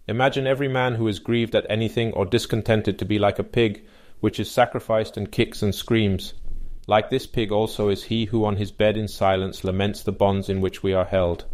Imagine 0.07 0.47
every 0.47 0.69
man 0.69 0.95
who 0.95 1.09
is 1.09 1.19
grieved 1.19 1.57
at 1.57 1.67
anything 1.69 2.13
or 2.13 2.25
discontented 2.25 2.97
to 3.01 3.05
be 3.05 3.19
like 3.19 3.41
a 3.41 3.43
pig, 3.59 3.85
which 4.21 4.39
is 4.39 4.49
sacrificed 4.49 5.17
and 5.17 5.33
kicks 5.33 5.61
and 5.61 5.75
screams. 5.75 6.35
Like 6.87 7.11
this 7.11 7.27
pig 7.27 7.51
also 7.51 7.89
is 7.89 8.05
he 8.05 8.27
who 8.27 8.45
on 8.45 8.55
his 8.55 8.71
bed 8.71 8.97
in 8.97 9.09
silence 9.09 9.65
laments 9.65 10.01
the 10.05 10.13
bonds 10.13 10.49
in 10.49 10.61
which 10.61 10.81
we 10.81 10.93
are 10.93 11.07
held. 11.07 11.45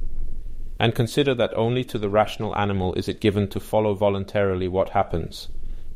And 0.79 0.95
consider 0.95 1.35
that 1.35 1.57
only 1.57 1.83
to 1.85 1.99
the 1.99 2.11
rational 2.11 2.55
animal 2.55 2.93
is 2.93 3.09
it 3.09 3.23
given 3.23 3.49
to 3.49 3.59
follow 3.59 3.95
voluntarily 3.95 4.69
what 4.69 4.91
happens, 4.91 5.49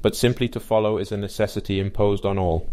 but 0.03 0.17
simply 0.17 0.49
to 0.49 0.61
follow 0.61 0.99
is 0.99 1.13
a 1.13 1.17
necessity 1.17 1.81
imposed 1.81 2.27
on 2.27 2.39
all. 2.39 2.69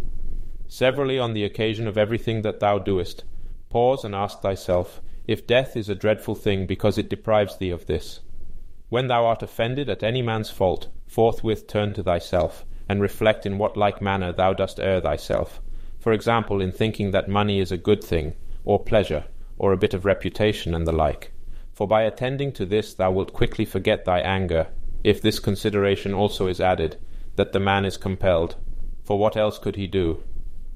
Severally 0.68 1.18
on 1.18 1.32
the 1.32 1.44
occasion 1.44 1.88
of 1.88 1.96
everything 1.96 2.42
that 2.42 2.60
thou 2.60 2.78
doest, 2.78 3.24
Pause 3.70 4.06
and 4.06 4.14
ask 4.16 4.40
thyself 4.40 5.00
if 5.28 5.46
death 5.46 5.76
is 5.76 5.88
a 5.88 5.94
dreadful 5.94 6.34
thing 6.34 6.66
because 6.66 6.98
it 6.98 7.08
deprives 7.08 7.56
thee 7.56 7.70
of 7.70 7.86
this. 7.86 8.18
When 8.88 9.06
thou 9.06 9.26
art 9.26 9.44
offended 9.44 9.88
at 9.88 10.02
any 10.02 10.22
man's 10.22 10.50
fault, 10.50 10.88
forthwith 11.06 11.68
turn 11.68 11.94
to 11.94 12.02
thyself, 12.02 12.66
and 12.88 13.00
reflect 13.00 13.46
in 13.46 13.58
what 13.58 13.76
like 13.76 14.02
manner 14.02 14.32
thou 14.32 14.52
dost 14.52 14.80
err 14.80 15.00
thyself. 15.00 15.60
For 16.00 16.12
example, 16.12 16.60
in 16.60 16.72
thinking 16.72 17.12
that 17.12 17.28
money 17.28 17.60
is 17.60 17.70
a 17.70 17.76
good 17.76 18.02
thing, 18.02 18.34
or 18.64 18.82
pleasure, 18.82 19.26
or 19.56 19.72
a 19.72 19.76
bit 19.76 19.94
of 19.94 20.04
reputation, 20.04 20.74
and 20.74 20.84
the 20.84 20.90
like. 20.90 21.30
For 21.72 21.86
by 21.86 22.02
attending 22.02 22.50
to 22.54 22.66
this 22.66 22.92
thou 22.92 23.12
wilt 23.12 23.32
quickly 23.32 23.64
forget 23.64 24.04
thy 24.04 24.18
anger, 24.18 24.66
if 25.04 25.22
this 25.22 25.38
consideration 25.38 26.12
also 26.12 26.48
is 26.48 26.60
added, 26.60 26.96
that 27.40 27.52
the 27.52 27.58
man 27.58 27.86
is 27.86 27.96
compelled. 27.96 28.54
For 29.02 29.18
what 29.18 29.34
else 29.34 29.58
could 29.58 29.76
he 29.76 29.86
do? 29.86 30.22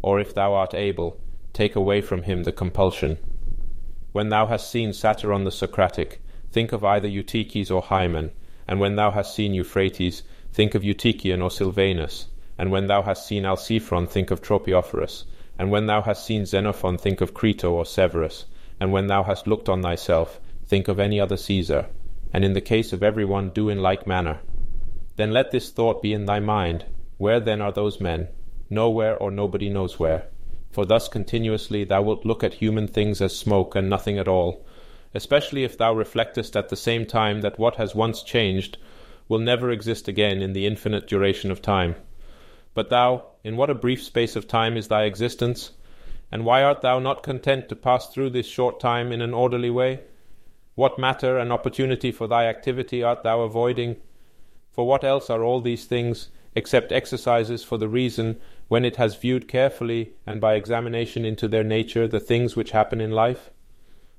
Or 0.00 0.18
if 0.18 0.32
thou 0.32 0.54
art 0.54 0.72
able, 0.72 1.20
take 1.52 1.76
away 1.76 2.00
from 2.00 2.22
him 2.22 2.44
the 2.44 2.52
compulsion. 2.52 3.18
When 4.12 4.30
thou 4.30 4.46
hast 4.46 4.70
seen 4.70 4.92
Satyron 4.92 5.44
the 5.44 5.50
Socratic, 5.50 6.22
think 6.50 6.72
of 6.72 6.82
either 6.82 7.06
Eutyches 7.06 7.70
or 7.70 7.82
Hymen, 7.82 8.30
and 8.66 8.80
when 8.80 8.96
thou 8.96 9.10
hast 9.10 9.34
seen 9.34 9.52
Euphrates, 9.52 10.22
think 10.54 10.74
of 10.74 10.82
Eutychion 10.82 11.42
or 11.42 11.50
Silvanus, 11.50 12.28
and 12.56 12.70
when 12.70 12.86
thou 12.86 13.02
hast 13.02 13.26
seen 13.26 13.42
Alciphron, 13.42 14.08
think 14.08 14.30
of 14.30 14.40
Tropaeophorus, 14.40 15.24
and 15.58 15.70
when 15.70 15.84
thou 15.84 16.00
hast 16.00 16.24
seen 16.24 16.46
Xenophon, 16.46 16.96
think 16.96 17.20
of 17.20 17.34
Crito 17.34 17.72
or 17.72 17.84
Severus, 17.84 18.46
and 18.80 18.90
when 18.90 19.08
thou 19.08 19.22
hast 19.22 19.46
looked 19.46 19.68
on 19.68 19.82
thyself, 19.82 20.40
think 20.64 20.88
of 20.88 20.98
any 20.98 21.20
other 21.20 21.36
Caesar, 21.36 21.88
and 22.32 22.42
in 22.42 22.54
the 22.54 22.62
case 22.62 22.94
of 22.94 23.02
every 23.02 23.26
one 23.26 23.50
do 23.50 23.68
in 23.68 23.82
like 23.82 24.06
manner. 24.06 24.40
Then 25.16 25.32
let 25.32 25.50
this 25.50 25.70
thought 25.70 26.02
be 26.02 26.12
in 26.12 26.26
thy 26.26 26.40
mind, 26.40 26.86
Where 27.18 27.40
then 27.40 27.60
are 27.60 27.72
those 27.72 28.00
men? 28.00 28.28
Nowhere 28.68 29.16
or 29.16 29.30
nobody 29.30 29.68
knows 29.70 29.98
where 29.98 30.28
for 30.74 30.84
thus 30.84 31.06
continuously 31.06 31.84
thou 31.84 32.02
wilt 32.02 32.26
look 32.26 32.42
at 32.42 32.54
human 32.54 32.88
things 32.88 33.20
as 33.20 33.38
smoke 33.38 33.76
and 33.76 33.88
nothing 33.88 34.18
at 34.18 34.26
all, 34.26 34.66
especially 35.14 35.62
if 35.62 35.78
thou 35.78 35.94
reflectest 35.94 36.56
at 36.56 36.68
the 36.68 36.74
same 36.74 37.06
time 37.06 37.42
that 37.42 37.60
what 37.60 37.76
has 37.76 37.94
once 37.94 38.24
changed 38.24 38.76
will 39.28 39.38
never 39.38 39.70
exist 39.70 40.08
again 40.08 40.42
in 40.42 40.52
the 40.52 40.66
infinite 40.66 41.06
duration 41.06 41.52
of 41.52 41.62
time. 41.62 41.94
But 42.74 42.90
thou, 42.90 43.24
in 43.44 43.56
what 43.56 43.70
a 43.70 43.74
brief 43.74 44.02
space 44.02 44.34
of 44.34 44.48
time 44.48 44.76
is 44.76 44.88
thy 44.88 45.04
existence? 45.04 45.70
And 46.32 46.44
why 46.44 46.64
art 46.64 46.80
thou 46.80 46.98
not 46.98 47.22
content 47.22 47.68
to 47.68 47.76
pass 47.76 48.08
through 48.08 48.30
this 48.30 48.48
short 48.48 48.80
time 48.80 49.12
in 49.12 49.22
an 49.22 49.32
orderly 49.32 49.70
way? 49.70 50.00
What 50.74 50.98
matter 50.98 51.38
and 51.38 51.52
opportunity 51.52 52.10
for 52.10 52.26
thy 52.26 52.46
activity 52.46 53.00
art 53.00 53.22
thou 53.22 53.42
avoiding? 53.42 53.94
For 54.74 54.84
what 54.88 55.04
else 55.04 55.30
are 55.30 55.44
all 55.44 55.60
these 55.60 55.84
things 55.84 56.30
except 56.56 56.90
exercises 56.90 57.62
for 57.62 57.78
the 57.78 57.88
reason 57.88 58.40
when 58.66 58.84
it 58.84 58.96
has 58.96 59.14
viewed 59.14 59.46
carefully 59.46 60.14
and 60.26 60.40
by 60.40 60.54
examination 60.54 61.24
into 61.24 61.46
their 61.46 61.62
nature 61.62 62.08
the 62.08 62.18
things 62.18 62.56
which 62.56 62.72
happen 62.72 63.00
in 63.00 63.12
life? 63.12 63.50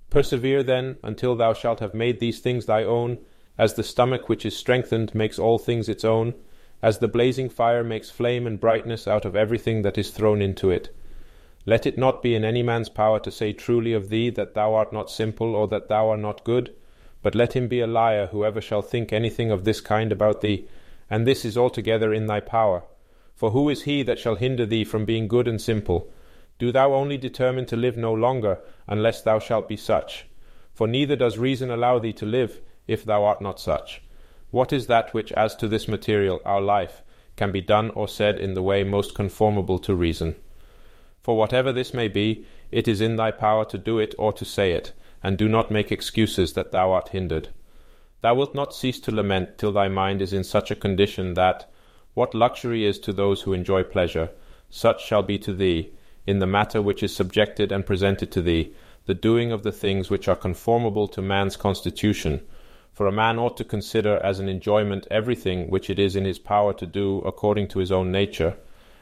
Persevere 0.09 0.63
then 0.63 0.95
until 1.03 1.35
thou 1.35 1.53
shalt 1.53 1.81
have 1.81 1.93
made 1.93 2.21
these 2.21 2.39
things 2.39 2.67
thy 2.67 2.85
own, 2.85 3.17
as 3.57 3.73
the 3.73 3.83
stomach 3.83 4.29
which 4.29 4.45
is 4.45 4.55
strengthened 4.55 5.13
makes 5.13 5.37
all 5.37 5.57
things 5.57 5.89
its 5.89 6.05
own, 6.05 6.33
as 6.81 6.99
the 6.99 7.09
blazing 7.09 7.49
fire 7.49 7.83
makes 7.83 8.09
flame 8.09 8.47
and 8.47 8.61
brightness 8.61 9.09
out 9.09 9.25
of 9.25 9.35
everything 9.35 9.81
that 9.81 9.97
is 9.97 10.11
thrown 10.11 10.41
into 10.41 10.71
it. 10.71 10.95
Let 11.65 11.85
it 11.85 11.97
not 11.97 12.23
be 12.23 12.33
in 12.33 12.45
any 12.45 12.63
man's 12.63 12.87
power 12.87 13.19
to 13.19 13.31
say 13.31 13.51
truly 13.51 13.91
of 13.91 14.07
thee 14.07 14.29
that 14.29 14.53
thou 14.53 14.73
art 14.73 14.93
not 14.93 15.09
simple 15.09 15.53
or 15.53 15.67
that 15.67 15.89
thou 15.89 16.11
art 16.11 16.21
not 16.21 16.45
good, 16.45 16.73
but 17.25 17.33
let 17.33 17.53
him 17.53 17.67
be 17.67 17.79
a 17.79 17.87
liar 17.87 18.27
whoever 18.27 18.61
shall 18.61 18.83
think 18.83 19.11
anything 19.11 19.49
of 19.49 19.63
this 19.63 19.81
kind 19.81 20.11
about 20.11 20.41
thee, 20.41 20.67
and 21.09 21.25
this 21.25 21.43
is 21.43 21.57
altogether 21.57 22.13
in 22.13 22.27
thy 22.27 22.39
power. 22.39 22.83
For 23.33 23.49
who 23.49 23.67
is 23.67 23.81
he 23.81 24.03
that 24.03 24.19
shall 24.19 24.35
hinder 24.35 24.63
thee 24.63 24.83
from 24.83 25.05
being 25.05 25.27
good 25.27 25.47
and 25.47 25.59
simple? 25.59 26.07
Do 26.59 26.71
thou 26.71 26.93
only 26.93 27.17
determine 27.17 27.65
to 27.65 27.75
live 27.75 27.97
no 27.97 28.13
longer, 28.13 28.59
unless 28.85 29.23
thou 29.23 29.39
shalt 29.39 29.67
be 29.67 29.75
such. 29.75 30.27
For 30.75 30.87
neither 30.87 31.15
does 31.15 31.39
reason 31.39 31.71
allow 31.71 31.97
thee 31.97 32.13
to 32.13 32.27
live, 32.27 32.61
if 32.85 33.03
thou 33.03 33.23
art 33.23 33.41
not 33.41 33.59
such. 33.59 34.03
What 34.51 34.71
is 34.71 34.85
that 34.85 35.11
which, 35.15 35.31
as 35.31 35.55
to 35.55 35.67
this 35.67 35.87
material, 35.87 36.41
our 36.45 36.61
life, 36.61 37.01
can 37.37 37.51
be 37.51 37.59
done 37.59 37.89
or 37.95 38.07
said 38.07 38.37
in 38.37 38.53
the 38.53 38.61
way 38.61 38.83
most 38.83 39.15
conformable 39.15 39.79
to 39.79 39.95
reason? 39.95 40.35
For 41.23 41.35
whatever 41.35 41.73
this 41.73 41.91
may 41.91 42.07
be, 42.07 42.45
it 42.69 42.87
is 42.87 43.01
in 43.01 43.15
thy 43.15 43.31
power 43.31 43.65
to 43.65 43.79
do 43.79 43.97
it 43.97 44.13
or 44.19 44.31
to 44.33 44.45
say 44.45 44.73
it, 44.73 44.93
and 45.25 45.39
do 45.39 45.49
not 45.49 45.71
make 45.71 45.91
excuses 45.91 46.53
that 46.53 46.71
thou 46.71 46.91
art 46.91 47.09
hindered. 47.09 47.49
Thou 48.21 48.35
wilt 48.35 48.53
not 48.53 48.75
cease 48.75 48.99
to 48.99 49.11
lament 49.11 49.57
till 49.57 49.71
thy 49.71 49.87
mind 49.87 50.21
is 50.21 50.31
in 50.31 50.43
such 50.43 50.69
a 50.69 50.75
condition 50.75 51.33
that, 51.33 51.67
what 52.13 52.35
luxury 52.35 52.85
is 52.85 52.99
to 52.99 53.11
those 53.11 53.41
who 53.41 53.51
enjoy 53.51 53.81
pleasure, 53.81 54.29
such 54.69 55.03
shall 55.03 55.23
be 55.23 55.39
to 55.39 55.51
thee, 55.51 55.89
in 56.27 56.37
the 56.37 56.45
matter 56.45 56.79
which 56.79 57.01
is 57.01 57.15
subjected 57.15 57.71
and 57.71 57.87
presented 57.87 58.31
to 58.33 58.41
thee, 58.43 58.71
the 59.07 59.15
doing 59.15 59.51
of 59.51 59.63
the 59.63 59.71
things 59.71 60.11
which 60.11 60.27
are 60.27 60.35
conformable 60.35 61.07
to 61.07 61.23
man's 61.23 61.57
constitution, 61.57 62.39
for 62.93 63.07
a 63.07 63.11
man 63.11 63.39
ought 63.39 63.57
to 63.57 63.63
consider 63.63 64.17
as 64.23 64.39
an 64.39 64.47
enjoyment 64.47 65.07
everything 65.09 65.71
which 65.71 65.89
it 65.89 65.97
is 65.97 66.15
in 66.15 66.25
his 66.25 66.37
power 66.37 66.71
to 66.71 66.85
do 66.85 67.17
according 67.25 67.67
to 67.67 67.79
his 67.79 67.91
own 67.91 68.11
nature, 68.11 68.55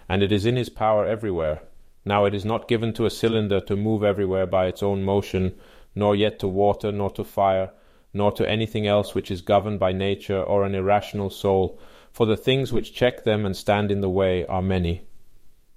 and 0.07 0.23
it 0.23 0.31
is 0.31 0.45
in 0.45 0.55
his 0.55 0.69
power 0.69 1.05
everywhere. 1.05 1.61
Now 2.05 2.23
it 2.23 2.33
is 2.33 2.45
not 2.45 2.69
given 2.69 2.93
to 2.93 3.05
a 3.05 3.09
cylinder 3.09 3.59
to 3.59 3.75
move 3.75 4.05
everywhere 4.05 4.45
by 4.45 4.67
its 4.67 4.81
own 4.81 5.03
motion, 5.03 5.55
nor 5.95 6.15
yet 6.15 6.39
to 6.39 6.47
water, 6.47 6.91
nor 6.91 7.09
to 7.11 7.23
fire, 7.23 7.71
nor 8.13 8.31
to 8.31 8.49
anything 8.49 8.85
else 8.85 9.15
which 9.15 9.31
is 9.31 9.41
governed 9.41 9.79
by 9.79 9.91
nature 9.91 10.41
or 10.41 10.63
an 10.63 10.75
irrational 10.75 11.29
soul, 11.29 11.79
for 12.11 12.25
the 12.25 12.37
things 12.37 12.71
which 12.71 12.93
check 12.93 13.23
them 13.23 13.45
and 13.45 13.55
stand 13.55 13.91
in 13.91 14.01
the 14.01 14.09
way 14.09 14.45
are 14.45 14.61
many. 14.61 15.01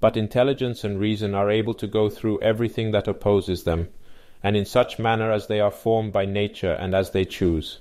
But 0.00 0.16
intelligence 0.16 0.84
and 0.84 1.00
reason 1.00 1.34
are 1.34 1.50
able 1.50 1.74
to 1.74 1.86
go 1.86 2.10
through 2.10 2.42
everything 2.42 2.90
that 2.90 3.08
opposes 3.08 3.64
them, 3.64 3.88
and 4.42 4.54
in 4.54 4.66
such 4.66 4.98
manner 4.98 5.32
as 5.32 5.46
they 5.46 5.60
are 5.60 5.70
formed 5.70 6.12
by 6.12 6.26
nature 6.26 6.72
and 6.72 6.94
as 6.94 7.10
they 7.10 7.24
choose. 7.24 7.80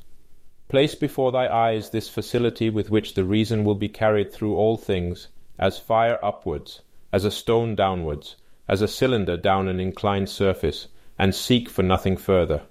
Place 0.70 0.96
before 0.96 1.32
thy 1.32 1.48
eyes 1.48 1.90
this 1.90 2.10
facility 2.10 2.70
with 2.70 2.90
which 2.90 3.14
the 3.14 3.26
reason 3.26 3.66
will 3.66 3.76
be 3.76 3.90
carried 3.90 4.32
through 4.32 4.56
all 4.56 4.78
things, 4.78 5.28
as 5.60 5.78
fire 5.78 6.18
upwards, 6.24 6.82
as 7.12 7.26
a 7.26 7.32
stone 7.32 7.76
downwards, 7.76 8.38
as 8.68 8.82
a 8.82 8.88
cylinder 8.88 9.38
down 9.38 9.68
an 9.68 9.80
inclined 9.80 10.30
surface, 10.30 10.88
and 11.18 11.34
seek 11.34 11.70
for 11.70 11.84
nothing 11.84 12.18
further. 12.18 12.64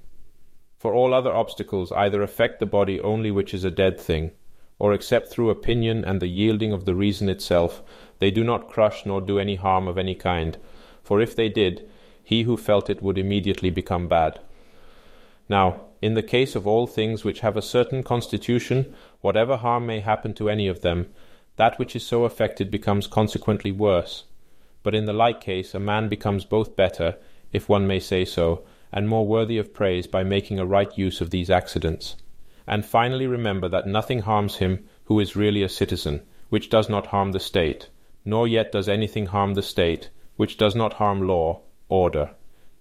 For 0.78 0.92
all 0.92 1.14
other 1.14 1.32
obstacles 1.32 1.92
either 1.92 2.23
affect 2.23 2.60
the 2.60 2.66
body 2.66 3.00
only 3.00 3.31
which 3.31 3.55
is 3.55 3.64
a 3.64 3.70
dead 3.70 3.98
thing, 3.98 4.32
or 4.78 4.92
except 4.92 5.28
through 5.28 5.50
opinion 5.50 6.05
and 6.05 6.20
the 6.20 6.26
yielding 6.26 6.73
of 6.73 6.84
the 6.84 6.94
reason 6.94 7.28
itself, 7.28 7.82
they 8.18 8.31
do 8.31 8.44
not 8.44 8.68
crush 8.68 9.06
nor 9.06 9.20
do 9.20 9.39
any 9.39 9.55
harm 9.55 9.89
of 9.89 9.97
any 9.97 10.14
kind, 10.14 10.58
for 11.02 11.20
if 11.20 11.34
they 11.34 11.48
did, 11.48 11.89
he 12.23 12.42
who 12.42 12.56
felt 12.56 12.90
it 12.90 13.02
would 13.02 13.18
immediately 13.18 13.70
become 13.70 14.08
bad. 14.08 14.40
Now, 15.48 15.82
in 16.00 16.14
the 16.14 16.23
case 16.23 16.55
of 16.55 16.66
all 16.66 16.86
things 16.86 17.24
which 17.24 17.40
have 17.40 17.56
a 17.56 17.62
certain 17.62 18.02
constitution, 18.02 18.94
whatever 19.20 19.56
harm 19.56 19.86
may 19.86 20.00
happen 20.00 20.34
to 20.34 20.50
any 20.50 20.68
of 20.68 20.81
them, 20.82 21.08
that 21.56 21.78
which 21.78 21.94
is 21.94 22.05
so 22.05 22.24
affected 22.24 22.70
becomes 22.70 23.06
consequently 23.06 23.73
worse. 23.73 24.24
But 24.82 24.94
in 24.94 25.06
the 25.06 25.12
like 25.12 25.40
case, 25.40 25.74
a 25.74 25.81
man 25.81 26.08
becomes 26.08 26.44
both 26.44 26.76
better, 26.76 27.16
if 27.55 27.68
one 27.68 27.86
may 27.86 28.00
say 28.00 28.26
so, 28.26 28.62
and 28.92 29.08
more 29.08 29.26
worthy 29.26 29.57
of 29.57 29.73
praise 29.73 30.07
by 30.07 30.23
making 30.23 30.58
a 30.58 30.66
right 30.66 30.99
use 30.99 31.23
of 31.23 31.31
these 31.31 31.49
accidents. 31.49 32.16
And 32.66 32.84
finally 32.84 33.26
remember 33.26 33.68
that 33.68 33.86
nothing 33.86 34.20
harms 34.20 34.57
him 34.57 34.84
who 35.05 35.20
is 35.20 35.36
really 35.36 35.62
a 35.62 35.68
citizen, 35.68 36.23
which 36.50 36.68
does 36.68 36.89
not 36.89 37.07
harm 37.07 37.33
the 37.33 37.41
state, 37.41 37.89
nor 38.24 38.47
yet 38.47 38.73
does 38.73 38.89
anything 38.89 39.26
harm 39.26 39.55
the 39.55 39.62
state, 39.62 40.10
which 40.36 40.57
does 40.57 40.74
not 40.74 40.94
harm 40.94 41.26
law, 41.26 41.60
order. 41.89 42.31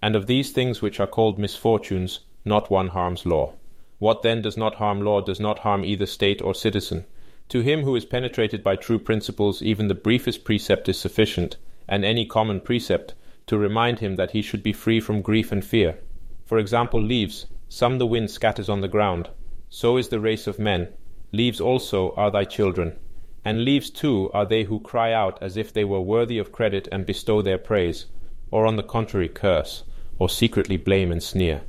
And 0.01 0.15
of 0.15 0.27
these 0.27 0.51
things 0.51 0.81
which 0.81 0.99
are 0.99 1.07
called 1.07 1.39
misfortunes, 1.39 2.21
not 2.43 2.69
one 2.69 2.89
harms 2.89 3.25
law. 3.25 3.53
What 3.99 4.21
then 4.21 4.41
does 4.41 4.57
not 4.57 4.75
harm 4.75 5.01
law 5.01 5.21
does 5.21 5.39
not 5.39 5.59
harm 5.59 5.85
either 5.85 6.05
state 6.05 6.41
or 6.41 6.53
citizen. 6.53 7.05
To 7.49 7.61
him 7.61 7.83
who 7.83 7.95
is 7.95 8.05
penetrated 8.05 8.63
by 8.63 8.75
true 8.75 8.99
principles, 8.99 9.61
even 9.61 9.87
the 9.87 9.95
briefest 9.95 10.43
precept 10.43 10.89
is 10.89 10.97
sufficient, 10.97 11.57
and 11.87 12.03
any 12.03 12.25
common 12.25 12.59
precept, 12.59 13.13
to 13.47 13.57
remind 13.57 13.99
him 13.99 14.15
that 14.15 14.31
he 14.31 14.41
should 14.41 14.63
be 14.63 14.73
free 14.73 14.99
from 14.99 15.21
grief 15.21 15.51
and 15.51 15.63
fear. 15.63 15.99
For 16.45 16.57
example, 16.57 17.01
leaves, 17.01 17.45
some 17.69 17.97
the 17.97 18.05
wind 18.05 18.31
scatters 18.31 18.69
on 18.69 18.81
the 18.81 18.87
ground. 18.87 19.29
So 19.69 19.97
is 19.97 20.09
the 20.09 20.19
race 20.19 20.47
of 20.47 20.59
men. 20.59 20.89
Leaves 21.31 21.59
also 21.59 22.13
are 22.15 22.31
thy 22.31 22.45
children. 22.45 22.97
And 23.43 23.65
leaves 23.65 23.89
too 23.89 24.29
are 24.33 24.45
they 24.45 24.63
who 24.63 24.79
cry 24.79 25.11
out 25.11 25.41
as 25.41 25.57
if 25.57 25.73
they 25.73 25.83
were 25.83 26.01
worthy 26.01 26.37
of 26.37 26.51
credit 26.51 26.87
and 26.91 27.05
bestow 27.05 27.41
their 27.41 27.57
praise, 27.57 28.05
or 28.51 28.65
on 28.65 28.75
the 28.75 28.83
contrary 28.83 29.29
curse, 29.29 29.83
or 30.19 30.29
secretly 30.29 30.77
blame 30.77 31.11
and 31.11 31.21
sneer 31.21 31.63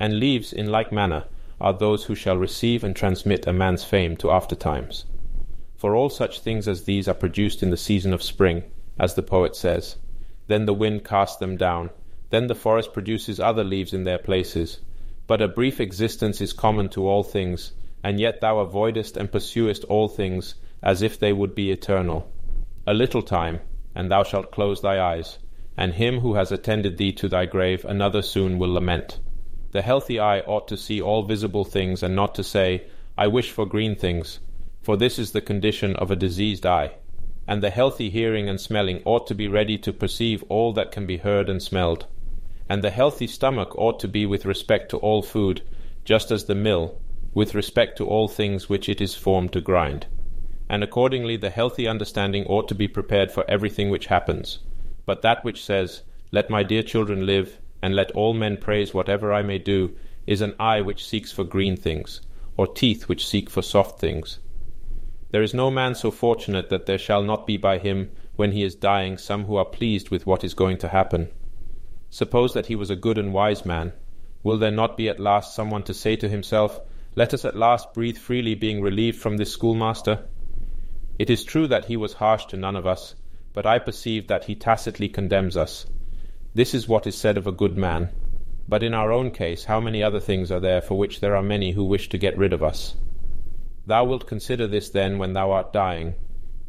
and 0.00 0.18
leaves 0.18 0.52
in 0.52 0.66
like 0.66 0.90
manner 0.90 1.24
are 1.60 1.74
those 1.74 2.04
who 2.04 2.14
shall 2.14 2.38
receive 2.38 2.82
and 2.82 2.96
transmit 2.96 3.46
a 3.46 3.52
man's 3.52 3.84
fame 3.84 4.16
to 4.16 4.30
after 4.30 4.56
times. 4.56 5.04
For 5.76 5.94
all 5.94 6.08
such 6.08 6.40
things 6.40 6.66
as 6.66 6.84
these 6.84 7.06
are 7.06 7.14
produced 7.14 7.62
in 7.62 7.68
the 7.68 7.76
season 7.76 8.14
of 8.14 8.22
spring, 8.22 8.64
as 8.98 9.14
the 9.14 9.22
poet 9.22 9.54
says. 9.54 9.96
Then 10.50 10.66
the 10.66 10.74
wind 10.74 11.04
casts 11.04 11.36
them 11.36 11.56
down, 11.56 11.90
then 12.30 12.48
the 12.48 12.56
forest 12.56 12.92
produces 12.92 13.38
other 13.38 13.62
leaves 13.62 13.94
in 13.94 14.02
their 14.02 14.18
places. 14.18 14.80
But 15.28 15.40
a 15.40 15.46
brief 15.46 15.78
existence 15.78 16.40
is 16.40 16.52
common 16.52 16.88
to 16.88 17.06
all 17.06 17.22
things, 17.22 17.70
and 18.02 18.18
yet 18.18 18.40
thou 18.40 18.58
avoidest 18.58 19.16
and 19.16 19.30
pursuest 19.30 19.84
all 19.84 20.08
things 20.08 20.56
as 20.82 21.02
if 21.02 21.20
they 21.20 21.32
would 21.32 21.54
be 21.54 21.70
eternal. 21.70 22.32
A 22.84 22.94
little 22.94 23.22
time, 23.22 23.60
and 23.94 24.10
thou 24.10 24.24
shalt 24.24 24.50
close 24.50 24.80
thy 24.80 25.00
eyes, 25.00 25.38
and 25.76 25.92
him 25.92 26.18
who 26.18 26.34
has 26.34 26.50
attended 26.50 26.98
thee 26.98 27.12
to 27.12 27.28
thy 27.28 27.46
grave 27.46 27.84
another 27.84 28.20
soon 28.20 28.58
will 28.58 28.72
lament. 28.72 29.20
The 29.70 29.82
healthy 29.82 30.18
eye 30.18 30.40
ought 30.40 30.66
to 30.66 30.76
see 30.76 31.00
all 31.00 31.22
visible 31.22 31.64
things 31.64 32.02
and 32.02 32.16
not 32.16 32.34
to 32.34 32.42
say, 32.42 32.88
I 33.16 33.28
wish 33.28 33.52
for 33.52 33.66
green 33.66 33.94
things, 33.94 34.40
for 34.82 34.96
this 34.96 35.16
is 35.16 35.30
the 35.30 35.40
condition 35.40 35.94
of 35.94 36.10
a 36.10 36.16
diseased 36.16 36.66
eye. 36.66 36.94
And 37.50 37.64
the 37.64 37.70
healthy 37.70 38.10
hearing 38.10 38.48
and 38.48 38.60
smelling 38.60 39.02
ought 39.04 39.26
to 39.26 39.34
be 39.34 39.48
ready 39.48 39.76
to 39.78 39.92
perceive 39.92 40.44
all 40.48 40.72
that 40.74 40.92
can 40.92 41.04
be 41.04 41.16
heard 41.16 41.50
and 41.50 41.60
smelled. 41.60 42.06
And 42.68 42.80
the 42.80 42.90
healthy 42.90 43.26
stomach 43.26 43.76
ought 43.76 43.98
to 43.98 44.06
be 44.06 44.24
with 44.24 44.46
respect 44.46 44.88
to 44.90 44.98
all 44.98 45.20
food, 45.20 45.62
just 46.04 46.30
as 46.30 46.44
the 46.44 46.54
mill, 46.54 47.00
with 47.34 47.56
respect 47.56 47.98
to 47.98 48.06
all 48.06 48.28
things 48.28 48.68
which 48.68 48.88
it 48.88 49.00
is 49.00 49.16
formed 49.16 49.52
to 49.54 49.60
grind. 49.60 50.06
And 50.68 50.84
accordingly 50.84 51.36
the 51.36 51.50
healthy 51.50 51.88
understanding 51.88 52.46
ought 52.46 52.68
to 52.68 52.74
be 52.76 52.86
prepared 52.86 53.32
for 53.32 53.44
everything 53.50 53.90
which 53.90 54.06
happens. 54.06 54.60
But 55.04 55.22
that 55.22 55.42
which 55.42 55.60
says, 55.60 56.02
Let 56.30 56.50
my 56.50 56.62
dear 56.62 56.84
children 56.84 57.26
live, 57.26 57.58
and 57.82 57.96
let 57.96 58.12
all 58.12 58.32
men 58.32 58.58
praise 58.58 58.94
whatever 58.94 59.32
I 59.32 59.42
may 59.42 59.58
do, 59.58 59.96
is 60.24 60.40
an 60.40 60.54
eye 60.60 60.82
which 60.82 61.04
seeks 61.04 61.32
for 61.32 61.42
green 61.42 61.76
things, 61.76 62.20
or 62.56 62.68
teeth 62.68 63.08
which 63.08 63.26
seek 63.26 63.50
for 63.50 63.60
soft 63.60 63.98
things. 63.98 64.38
There 65.30 65.42
is 65.42 65.54
no 65.54 65.70
man 65.70 65.94
so 65.94 66.10
fortunate 66.10 66.68
that 66.70 66.86
there 66.86 66.98
shall 66.98 67.22
not 67.22 67.46
be 67.46 67.56
by 67.56 67.78
him, 67.78 68.10
when 68.36 68.52
he 68.52 68.62
is 68.62 68.74
dying, 68.74 69.18
some 69.18 69.44
who 69.44 69.56
are 69.56 69.64
pleased 69.64 70.10
with 70.10 70.26
what 70.26 70.44
is 70.44 70.54
going 70.54 70.78
to 70.78 70.88
happen. 70.88 71.28
Suppose 72.10 72.54
that 72.54 72.66
he 72.66 72.76
was 72.76 72.90
a 72.90 72.96
good 72.96 73.18
and 73.18 73.32
wise 73.32 73.64
man, 73.64 73.92
will 74.42 74.58
there 74.58 74.70
not 74.70 74.96
be 74.96 75.08
at 75.08 75.20
last 75.20 75.54
some 75.54 75.70
one 75.70 75.82
to 75.84 75.94
say 75.94 76.16
to 76.16 76.28
himself, 76.28 76.80
Let 77.14 77.34
us 77.34 77.44
at 77.44 77.56
last 77.56 77.92
breathe 77.94 78.18
freely, 78.18 78.54
being 78.54 78.80
relieved 78.80 79.18
from 79.18 79.36
this 79.36 79.52
schoolmaster? 79.52 80.26
It 81.18 81.30
is 81.30 81.44
true 81.44 81.66
that 81.68 81.84
he 81.86 81.96
was 81.96 82.14
harsh 82.14 82.46
to 82.46 82.56
none 82.56 82.76
of 82.76 82.86
us, 82.86 83.14
but 83.52 83.66
I 83.66 83.78
perceive 83.78 84.28
that 84.28 84.44
he 84.44 84.54
tacitly 84.54 85.08
condemns 85.08 85.56
us 85.56 85.86
this 86.52 86.74
is 86.74 86.88
what 86.88 87.06
is 87.06 87.16
said 87.16 87.38
of 87.38 87.46
a 87.46 87.52
good 87.52 87.78
man. 87.78 88.10
But 88.68 88.82
in 88.82 88.92
our 88.92 89.12
own 89.12 89.30
case, 89.30 89.64
how 89.64 89.78
many 89.80 90.02
other 90.02 90.18
things 90.18 90.50
are 90.50 90.58
there 90.58 90.80
for 90.80 90.98
which 90.98 91.20
there 91.20 91.36
are 91.36 91.42
many 91.42 91.72
who 91.72 91.84
wish 91.84 92.08
to 92.08 92.18
get 92.18 92.36
rid 92.36 92.52
of 92.52 92.62
us? 92.62 92.96
Thou 93.90 94.04
wilt 94.04 94.28
consider 94.28 94.68
this 94.68 94.88
then 94.88 95.18
when 95.18 95.32
thou 95.32 95.50
art 95.50 95.72
dying, 95.72 96.14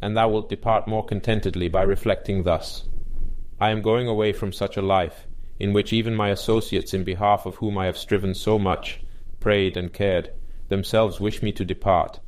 and 0.02 0.18
thou 0.18 0.28
wilt 0.28 0.50
depart 0.50 0.88
more 0.88 1.06
contentedly 1.06 1.68
by 1.68 1.84
reflecting 1.84 2.42
thus 2.42 2.88
I 3.60 3.70
am 3.70 3.84
going 3.84 4.08
away 4.08 4.34
from 4.34 4.52
such 4.52 4.76
a 4.76 4.82
life, 4.82 5.28
in 5.60 5.72
which 5.72 5.94
even 5.94 6.16
my 6.16 6.30
associates, 6.30 6.96
in 6.96 7.04
behalf 7.04 7.46
of 7.46 7.58
whom 7.58 7.78
I 7.78 7.86
have 7.86 7.96
striven 7.96 8.34
so 8.34 8.58
much, 8.58 9.02
prayed, 9.40 9.78
and 9.78 9.94
cared, 9.94 10.32
themselves 10.70 11.20
wish 11.20 11.44
me 11.44 11.52
to 11.52 11.64
depart, 11.64 12.20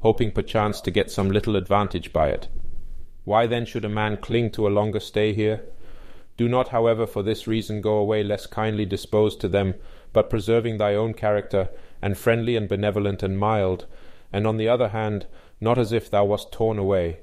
hoping 0.00 0.32
perchance 0.32 0.80
to 0.80 0.90
get 0.90 1.12
some 1.12 1.30
little 1.30 1.54
advantage 1.54 2.12
by 2.12 2.30
it. 2.30 2.48
Why 3.22 3.46
then 3.46 3.64
should 3.64 3.84
a 3.84 3.88
man 3.88 4.16
cling 4.16 4.50
to 4.54 4.66
a 4.66 4.74
longer 4.76 4.98
stay 4.98 5.32
here? 5.32 5.62
Do 6.36 6.48
not, 6.48 6.70
however, 6.70 7.06
for 7.06 7.22
this 7.22 7.46
reason 7.46 7.80
go 7.80 7.98
away 7.98 8.24
less 8.24 8.46
kindly 8.46 8.84
disposed 8.84 9.40
to 9.42 9.48
them, 9.48 9.74
but 10.12 10.28
preserving 10.28 10.78
thy 10.78 10.96
own 10.96 11.14
character, 11.14 11.68
and 12.02 12.18
friendly 12.18 12.56
and 12.56 12.68
benevolent 12.68 13.22
and 13.22 13.38
mild, 13.38 13.86
and 14.32 14.46
on 14.46 14.56
the 14.56 14.68
other 14.68 14.88
hand, 14.88 15.26
not 15.60 15.78
as 15.78 15.92
if 15.92 16.10
thou 16.10 16.24
wast 16.24 16.52
torn 16.52 16.78
away, 16.78 17.18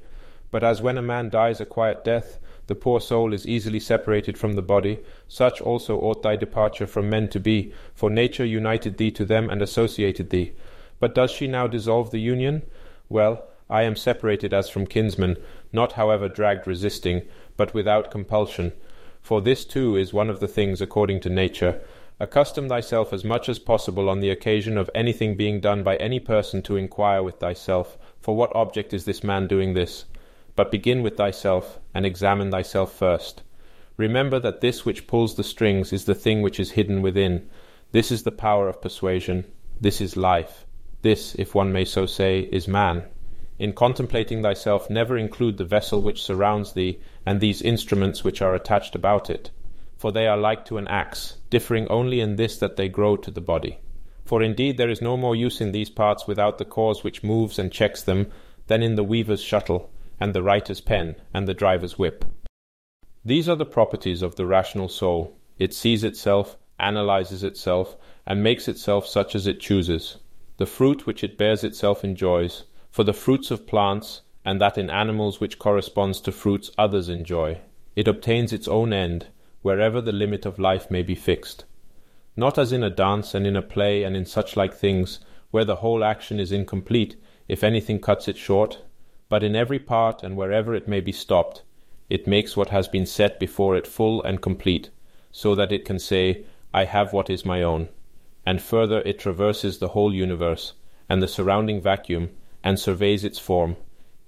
but 0.51 0.63
as 0.63 0.81
when 0.81 0.97
a 0.97 1.01
man 1.01 1.29
dies 1.29 1.59
a 1.59 1.65
quiet 1.65 2.03
death, 2.03 2.39
the 2.67 2.75
poor 2.75 2.99
soul 2.99 3.33
is 3.33 3.47
easily 3.47 3.79
separated 3.79 4.37
from 4.37 4.53
the 4.53 4.61
body, 4.61 4.99
such 5.27 5.61
also 5.61 5.97
ought 5.99 6.21
thy 6.21 6.35
departure 6.35 6.87
from 6.87 7.09
men 7.09 7.29
to 7.29 7.39
be, 7.39 7.71
for 7.93 8.09
nature 8.09 8.45
united 8.45 8.97
thee 8.97 9.11
to 9.11 9.25
them 9.25 9.49
and 9.49 9.61
associated 9.61 10.29
thee. 10.29 10.51
But 10.99 11.15
does 11.15 11.31
she 11.31 11.47
now 11.47 11.67
dissolve 11.67 12.11
the 12.11 12.19
union? 12.19 12.63
Well, 13.07 13.47
I 13.69 13.83
am 13.83 13.95
separated 13.95 14.53
as 14.53 14.69
from 14.69 14.87
kinsmen, 14.87 15.37
not 15.71 15.93
however 15.93 16.27
dragged 16.27 16.67
resisting, 16.67 17.23
but 17.55 17.73
without 17.73 18.11
compulsion. 18.11 18.73
For 19.21 19.41
this 19.41 19.65
too 19.65 19.95
is 19.95 20.13
one 20.13 20.29
of 20.29 20.39
the 20.39 20.47
things 20.47 20.81
according 20.81 21.19
to 21.21 21.29
nature. 21.29 21.81
Accustom 22.19 22.67
thyself 22.67 23.13
as 23.13 23.23
much 23.23 23.47
as 23.47 23.59
possible 23.59 24.09
on 24.09 24.21
the 24.21 24.31
occasion 24.31 24.75
of 24.75 24.89
anything 24.95 25.35
being 25.35 25.59
done 25.59 25.83
by 25.83 25.97
any 25.97 26.19
person 26.19 26.63
to 26.63 26.75
inquire 26.75 27.21
with 27.21 27.35
thyself, 27.35 27.95
for 28.19 28.35
what 28.35 28.55
object 28.55 28.91
is 28.91 29.05
this 29.05 29.23
man 29.23 29.45
doing 29.45 29.75
this? 29.75 30.05
But 30.55 30.71
begin 30.71 31.03
with 31.03 31.15
thyself, 31.15 31.79
and 31.93 32.07
examine 32.07 32.49
thyself 32.49 32.91
first. 32.91 33.43
Remember 33.97 34.39
that 34.39 34.61
this 34.61 34.83
which 34.83 35.05
pulls 35.05 35.35
the 35.35 35.43
strings 35.43 35.93
is 35.93 36.05
the 36.05 36.15
thing 36.15 36.41
which 36.41 36.59
is 36.59 36.71
hidden 36.71 37.03
within. 37.03 37.47
This 37.91 38.11
is 38.11 38.23
the 38.23 38.31
power 38.31 38.67
of 38.67 38.81
persuasion. 38.81 39.45
This 39.79 40.01
is 40.01 40.17
life. 40.17 40.65
This, 41.03 41.35
if 41.35 41.53
one 41.53 41.71
may 41.71 41.85
so 41.85 42.07
say, 42.07 42.49
is 42.51 42.67
man. 42.67 43.03
In 43.59 43.73
contemplating 43.73 44.41
thyself, 44.41 44.89
never 44.89 45.19
include 45.19 45.57
the 45.57 45.65
vessel 45.65 46.01
which 46.01 46.23
surrounds 46.23 46.73
thee, 46.73 46.99
and 47.27 47.39
these 47.39 47.61
instruments 47.61 48.23
which 48.23 48.41
are 48.41 48.55
attached 48.55 48.95
about 48.95 49.29
it. 49.29 49.51
For 49.97 50.11
they 50.11 50.27
are 50.27 50.37
like 50.37 50.63
to 50.65 50.77
an 50.77 50.87
axe, 50.87 51.37
differing 51.49 51.87
only 51.87 52.19
in 52.19 52.35
this 52.35 52.57
that 52.59 52.75
they 52.75 52.87
grow 52.87 53.17
to 53.17 53.31
the 53.31 53.41
body. 53.41 53.79
For 54.25 54.43
indeed 54.43 54.77
there 54.77 54.89
is 54.89 55.01
no 55.01 55.17
more 55.17 55.35
use 55.35 55.59
in 55.61 55.71
these 55.71 55.89
parts 55.89 56.27
without 56.27 56.57
the 56.57 56.65
cause 56.65 57.03
which 57.03 57.23
moves 57.23 57.57
and 57.57 57.71
checks 57.71 58.03
them, 58.03 58.31
than 58.67 58.83
in 58.83 58.95
the 58.95 59.03
weaver's 59.03 59.41
shuttle, 59.41 59.89
and 60.19 60.33
the 60.33 60.43
writer's 60.43 60.81
pen, 60.81 61.15
and 61.33 61.47
the 61.47 61.53
driver's 61.53 61.97
whip. 61.97 62.25
These 63.25 63.49
are 63.49 63.55
the 63.55 63.65
properties 63.65 64.21
of 64.21 64.35
the 64.35 64.45
rational 64.45 64.89
soul. 64.89 65.35
It 65.57 65.73
sees 65.73 66.03
itself, 66.03 66.57
analyzes 66.79 67.43
itself, 67.43 67.97
and 68.25 68.43
makes 68.43 68.67
itself 68.67 69.07
such 69.07 69.33
as 69.33 69.47
it 69.47 69.59
chooses. 69.59 70.17
The 70.57 70.65
fruit 70.65 71.07
which 71.07 71.23
it 71.23 71.37
bears 71.37 71.63
itself 71.63 72.03
enjoys, 72.03 72.65
for 72.91 73.03
the 73.03 73.13
fruits 73.13 73.49
of 73.49 73.65
plants, 73.65 74.21
and 74.45 74.61
that 74.61 74.77
in 74.77 74.89
animals 74.89 75.39
which 75.39 75.59
corresponds 75.59 76.21
to 76.21 76.31
fruits 76.31 76.71
others 76.77 77.09
enjoy. 77.09 77.59
It 77.95 78.07
obtains 78.07 78.53
its 78.53 78.67
own 78.67 78.93
end, 78.93 79.27
wherever 79.61 80.01
the 80.01 80.11
limit 80.11 80.45
of 80.45 80.59
life 80.59 80.89
may 80.91 81.01
be 81.01 81.15
fixed. 81.15 81.65
Not 82.35 82.57
as 82.57 82.71
in 82.71 82.83
a 82.83 82.89
dance 82.89 83.33
and 83.33 83.47
in 83.47 83.55
a 83.55 83.61
play 83.61 84.03
and 84.03 84.15
in 84.15 84.25
such 84.25 84.55
like 84.55 84.73
things, 84.73 85.19
where 85.51 85.65
the 85.65 85.77
whole 85.77 86.03
action 86.03 86.39
is 86.39 86.51
incomplete, 86.51 87.15
if 87.47 87.63
anything 87.63 87.99
cuts 87.99 88.27
it 88.27 88.37
short, 88.37 88.81
but 89.29 89.43
in 89.43 89.55
every 89.55 89.79
part 89.79 90.23
and 90.23 90.37
wherever 90.37 90.75
it 90.75 90.87
may 90.87 90.99
be 90.99 91.11
stopped, 91.11 91.63
it 92.09 92.27
makes 92.27 92.55
what 92.55 92.69
has 92.69 92.87
been 92.87 93.05
set 93.05 93.39
before 93.39 93.75
it 93.75 93.87
full 93.87 94.21
and 94.23 94.41
complete, 94.41 94.89
so 95.31 95.55
that 95.55 95.71
it 95.71 95.85
can 95.85 95.99
say, 95.99 96.45
I 96.73 96.85
have 96.85 97.11
what 97.11 97.29
is 97.29 97.45
my 97.45 97.61
own. 97.61 97.89
And 98.45 98.61
further, 98.61 99.01
it 99.01 99.19
traverses 99.19 99.79
the 99.79 99.89
whole 99.89 100.13
universe, 100.13 100.73
and 101.09 101.21
the 101.21 101.27
surrounding 101.27 101.81
vacuum, 101.81 102.29
and 102.63 102.79
surveys 102.79 103.23
its 103.23 103.39
form, 103.39 103.75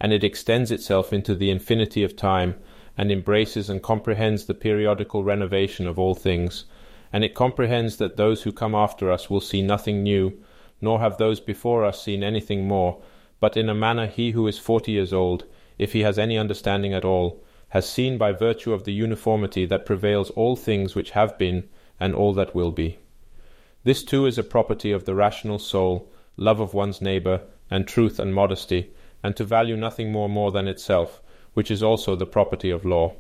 and 0.02 0.12
it 0.12 0.24
extends 0.24 0.72
itself 0.72 1.14
into 1.14 1.36
the 1.36 1.50
infinity 1.50 2.04
of 2.04 2.16
time, 2.16 2.56
and 3.00 3.14
embraces 3.14 3.70
and 3.70 3.82
comprehends 3.82 4.44
the 4.44 4.54
periodical 4.54 5.24
renovation 5.24 5.88
of 5.88 5.98
all 5.98 6.14
things, 6.14 6.66
and 7.14 7.24
it 7.24 7.34
comprehends 7.34 7.96
that 7.96 8.18
those 8.18 8.44
who 8.44 8.52
come 8.52 8.76
after 8.76 9.10
us 9.10 9.30
will 9.30 9.40
see 9.40 9.62
nothing 9.62 10.04
new, 10.04 10.38
nor 10.82 11.00
have 11.00 11.18
those 11.18 11.40
before 11.40 11.86
us 11.86 12.04
seen 12.04 12.22
anything 12.22 12.68
more, 12.68 13.02
but 13.40 13.56
in 13.56 13.70
a 13.70 13.74
manner 13.74 14.06
he 14.06 14.32
who 14.32 14.46
is 14.48 14.60
forty 14.60 14.92
years 14.92 15.14
old, 15.14 15.46
if 15.78 15.94
he 15.94 16.02
has 16.02 16.20
any 16.20 16.38
understanding 16.38 16.94
at 16.94 17.06
all, 17.06 17.42
has 17.70 17.88
seen 17.88 18.18
by 18.18 18.34
virtue 18.34 18.74
of 18.74 18.84
the 18.84 18.92
uniformity 18.92 19.66
that 19.66 19.86
prevails 19.86 20.30
all 20.32 20.58
things 20.58 20.94
which 20.94 21.12
have 21.12 21.38
been 21.38 21.70
and 22.02 22.14
all 22.14 22.34
that 22.34 22.54
will 22.54 22.72
be. 22.72 23.00
This 23.86 24.04
too 24.04 24.26
is 24.26 24.38
a 24.38 24.44
property 24.44 24.92
of 24.92 25.06
the 25.06 25.16
rational 25.16 25.58
soul, 25.58 26.12
love 26.36 26.60
of 26.60 26.74
one's 26.74 27.02
neighbour, 27.02 27.44
and 27.72 27.88
truth 27.88 28.20
and 28.20 28.36
modesty, 28.36 28.92
and 29.24 29.38
to 29.38 29.46
value 29.46 29.78
nothing 29.78 30.12
more 30.12 30.28
more 30.28 30.52
than 30.52 30.68
itself, 30.68 31.22
which 31.54 31.72
is 31.72 31.84
also 31.84 32.16
the 32.16 32.26
property 32.26 32.70
of 32.70 32.86
law. 32.86 33.14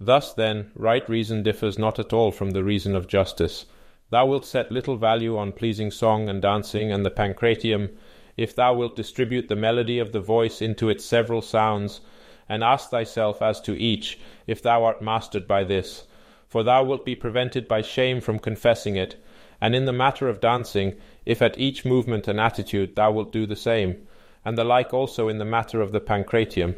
Thus, 0.00 0.32
then, 0.32 0.70
right 0.74 1.08
reason 1.08 1.42
differs 1.42 1.78
not 1.78 1.98
at 1.98 2.12
all 2.12 2.30
from 2.30 2.50
the 2.50 2.64
reason 2.64 2.96
of 2.96 3.06
justice. 3.06 3.66
Thou 4.10 4.26
wilt 4.26 4.44
set 4.44 4.72
little 4.72 4.96
value 4.96 5.36
on 5.38 5.52
pleasing 5.52 5.90
song 5.90 6.28
and 6.28 6.42
dancing 6.42 6.90
and 6.92 7.06
the 7.06 7.10
pancratium, 7.10 7.90
if 8.36 8.54
thou 8.54 8.74
wilt 8.74 8.96
distribute 8.96 9.48
the 9.48 9.56
melody 9.56 9.98
of 9.98 10.12
the 10.12 10.20
voice 10.20 10.60
into 10.60 10.88
its 10.88 11.04
several 11.04 11.40
sounds, 11.40 12.00
and 12.48 12.64
ask 12.64 12.90
thyself 12.90 13.40
as 13.40 13.60
to 13.60 13.78
each, 13.80 14.18
if 14.46 14.60
thou 14.60 14.84
art 14.84 15.00
mastered 15.00 15.46
by 15.46 15.64
this, 15.64 16.06
for 16.48 16.62
thou 16.62 16.82
wilt 16.82 17.04
be 17.04 17.14
prevented 17.14 17.68
by 17.68 17.80
shame 17.80 18.20
from 18.20 18.38
confessing 18.38 18.96
it, 18.96 19.16
and 19.60 19.74
in 19.74 19.84
the 19.84 19.92
matter 19.92 20.28
of 20.28 20.40
dancing, 20.40 20.94
if 21.24 21.40
at 21.40 21.58
each 21.58 21.84
movement 21.84 22.26
and 22.26 22.40
attitude 22.40 22.96
thou 22.96 23.12
wilt 23.12 23.32
do 23.32 23.46
the 23.46 23.56
same, 23.56 24.06
and 24.44 24.58
the 24.58 24.64
like 24.64 24.92
also 24.92 25.28
in 25.28 25.38
the 25.38 25.44
matter 25.44 25.80
of 25.80 25.92
the 25.92 26.00
pancratium. 26.00 26.74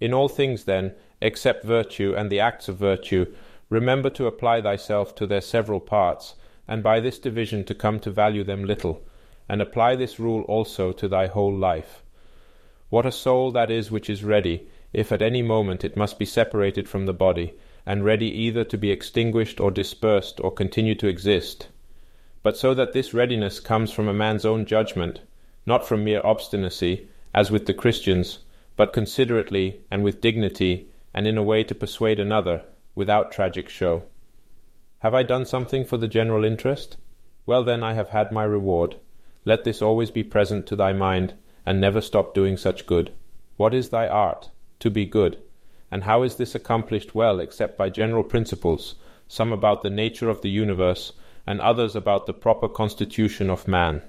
In 0.00 0.12
all 0.12 0.28
things, 0.28 0.64
then, 0.64 0.94
except 1.20 1.64
virtue 1.64 2.14
and 2.16 2.30
the 2.30 2.40
acts 2.40 2.68
of 2.68 2.76
virtue, 2.76 3.32
remember 3.70 4.10
to 4.10 4.26
apply 4.26 4.60
thyself 4.60 5.14
to 5.16 5.26
their 5.26 5.40
several 5.40 5.80
parts, 5.80 6.34
and 6.68 6.82
by 6.82 7.00
this 7.00 7.18
division 7.18 7.64
to 7.64 7.74
come 7.74 7.98
to 8.00 8.10
value 8.10 8.44
them 8.44 8.64
little 8.64 9.02
and 9.48 9.62
apply 9.62 9.94
this 9.96 10.18
rule 10.18 10.42
also 10.42 10.92
to 10.92 11.08
thy 11.08 11.26
whole 11.26 11.54
life. 11.54 12.02
What 12.90 13.06
a 13.06 13.12
soul 13.12 13.50
that 13.52 13.70
is 13.70 13.90
which 13.90 14.10
is 14.10 14.24
ready, 14.24 14.68
if 14.92 15.12
at 15.12 15.22
any 15.22 15.42
moment 15.42 15.84
it 15.84 15.96
must 15.96 16.18
be 16.18 16.24
separated 16.24 16.88
from 16.88 17.06
the 17.06 17.14
body, 17.14 17.54
and 17.84 18.04
ready 18.04 18.26
either 18.26 18.64
to 18.64 18.76
be 18.76 18.90
extinguished 18.90 19.60
or 19.60 19.70
dispersed 19.70 20.40
or 20.40 20.50
continue 20.50 20.94
to 20.96 21.06
exist. 21.06 21.68
But 22.42 22.56
so 22.56 22.74
that 22.74 22.92
this 22.92 23.14
readiness 23.14 23.60
comes 23.60 23.92
from 23.92 24.08
a 24.08 24.14
man's 24.14 24.44
own 24.44 24.66
judgment, 24.66 25.20
not 25.64 25.86
from 25.86 26.04
mere 26.04 26.20
obstinacy, 26.24 27.08
as 27.34 27.50
with 27.50 27.66
the 27.66 27.74
Christians, 27.74 28.40
but 28.76 28.92
considerately 28.92 29.80
and 29.90 30.04
with 30.04 30.20
dignity, 30.20 30.88
and 31.14 31.26
in 31.26 31.38
a 31.38 31.42
way 31.42 31.64
to 31.64 31.74
persuade 31.74 32.20
another, 32.20 32.62
without 32.94 33.32
tragic 33.32 33.68
show. 33.68 34.02
Have 35.00 35.14
I 35.14 35.22
done 35.22 35.46
something 35.46 35.84
for 35.84 35.96
the 35.96 36.08
general 36.08 36.44
interest? 36.44 36.96
Well, 37.46 37.64
then, 37.64 37.82
I 37.82 37.94
have 37.94 38.10
had 38.10 38.32
my 38.32 38.44
reward. 38.44 38.96
Let 39.44 39.64
this 39.64 39.80
always 39.80 40.10
be 40.10 40.24
present 40.24 40.66
to 40.66 40.76
thy 40.76 40.92
mind, 40.92 41.34
and 41.64 41.80
never 41.80 42.00
stop 42.00 42.34
doing 42.34 42.56
such 42.56 42.86
good. 42.86 43.12
What 43.56 43.72
is 43.72 43.88
thy 43.88 44.08
art? 44.08 44.50
To 44.80 44.90
be 44.90 45.06
good. 45.06 45.38
And 45.90 46.04
how 46.04 46.22
is 46.22 46.36
this 46.36 46.54
accomplished 46.54 47.14
well 47.14 47.40
except 47.40 47.78
by 47.78 47.88
general 47.88 48.24
principles, 48.24 48.96
some 49.28 49.52
about 49.52 49.82
the 49.82 49.90
nature 49.90 50.28
of 50.28 50.42
the 50.42 50.50
universe, 50.50 51.12
and 51.46 51.60
others 51.60 51.94
about 51.96 52.26
the 52.26 52.34
proper 52.34 52.68
constitution 52.68 53.48
of 53.48 53.68
man? 53.68 54.02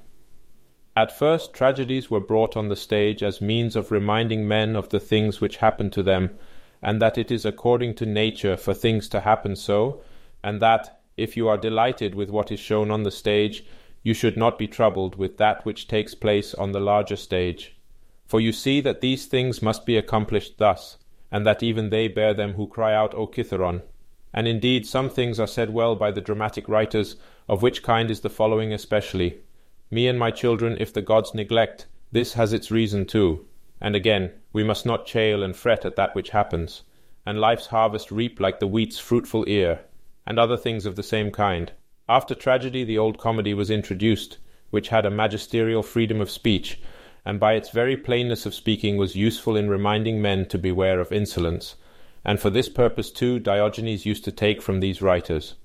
At 0.97 1.15
first, 1.15 1.53
tragedies 1.53 2.09
were 2.09 2.19
brought 2.19 2.57
on 2.57 2.69
the 2.69 2.75
stage 2.75 3.21
as 3.21 3.39
means 3.39 3.75
of 3.75 3.91
reminding 3.91 4.47
men 4.47 4.75
of 4.75 4.89
the 4.89 4.99
things 4.99 5.39
which 5.39 5.57
happen 5.57 5.91
to 5.91 6.01
them, 6.01 6.35
and 6.81 6.99
that 6.99 7.19
it 7.19 7.29
is 7.29 7.45
according 7.45 7.93
to 7.97 8.05
nature 8.07 8.57
for 8.57 8.73
things 8.73 9.07
to 9.09 9.19
happen 9.19 9.55
so, 9.55 10.01
and 10.43 10.59
that, 10.59 10.99
if 11.15 11.37
you 11.37 11.47
are 11.47 11.55
delighted 11.55 12.15
with 12.15 12.31
what 12.31 12.51
is 12.51 12.59
shown 12.59 12.89
on 12.89 13.03
the 13.03 13.11
stage, 13.11 13.63
you 14.01 14.15
should 14.15 14.35
not 14.35 14.57
be 14.57 14.67
troubled 14.67 15.17
with 15.17 15.37
that 15.37 15.63
which 15.65 15.87
takes 15.87 16.15
place 16.15 16.55
on 16.55 16.71
the 16.71 16.79
larger 16.79 17.15
stage. 17.15 17.77
For 18.25 18.41
you 18.41 18.51
see 18.51 18.81
that 18.81 19.01
these 19.01 19.27
things 19.27 19.61
must 19.61 19.85
be 19.85 19.97
accomplished 19.97 20.57
thus, 20.57 20.97
and 21.31 21.45
that 21.45 21.61
even 21.61 21.91
they 21.91 22.07
bear 22.07 22.33
them 22.33 22.53
who 22.53 22.65
cry 22.65 22.95
out, 22.95 23.13
O 23.13 23.27
Cithaeron. 23.27 23.83
And 24.33 24.47
indeed 24.47 24.87
some 24.87 25.11
things 25.11 25.39
are 25.39 25.45
said 25.45 25.69
well 25.71 25.95
by 25.95 26.09
the 26.09 26.21
dramatic 26.21 26.67
writers, 26.67 27.17
of 27.47 27.61
which 27.61 27.83
kind 27.83 28.09
is 28.09 28.21
the 28.21 28.31
following 28.31 28.73
especially 28.73 29.41
Me 29.89 30.07
and 30.07 30.19
my 30.19 30.31
children, 30.31 30.77
if 30.79 30.91
the 30.91 31.01
gods 31.01 31.33
neglect, 31.33 31.85
this 32.11 32.33
has 32.33 32.53
its 32.53 32.71
reason 32.71 33.05
too. 33.05 33.45
And 33.79 33.95
again, 33.95 34.31
we 34.51 34.63
must 34.63 34.85
not 34.85 35.05
chail 35.05 35.43
and 35.43 35.55
fret 35.55 35.85
at 35.85 35.95
that 35.95 36.15
which 36.15 36.31
happens, 36.31 36.83
and 37.25 37.39
life's 37.39 37.67
harvest 37.67 38.11
reap 38.11 38.39
like 38.39 38.59
the 38.59 38.67
wheat's 38.67 38.99
fruitful 38.99 39.45
ear, 39.47 39.81
and 40.25 40.37
other 40.37 40.57
things 40.57 40.85
of 40.85 40.95
the 40.95 41.03
same 41.03 41.31
kind. 41.31 41.71
After 42.09 42.35
tragedy, 42.35 42.83
the 42.83 42.97
old 42.97 43.17
comedy 43.17 43.53
was 43.53 43.69
introduced, 43.69 44.39
which 44.71 44.89
had 44.89 45.05
a 45.05 45.11
magisterial 45.11 45.83
freedom 45.83 46.19
of 46.19 46.29
speech, 46.29 46.81
and 47.23 47.39
by 47.39 47.53
its 47.53 47.69
very 47.69 47.95
plainness 47.95 48.45
of 48.45 48.53
speaking 48.53 48.97
was 48.97 49.15
useful 49.15 49.55
in 49.55 49.69
reminding 49.69 50.21
men 50.21 50.45
to 50.47 50.57
beware 50.57 50.99
of 50.99 51.11
insolence, 51.11 51.75
and 52.25 52.39
for 52.39 52.49
this 52.49 52.69
purpose 52.69 53.11
too 53.11 53.39
Diogenes 53.39 54.05
used 54.05 54.23
to 54.25 54.31
take 54.31 54.61
from 54.61 54.79
these 54.79 55.01
writers. 55.01 55.55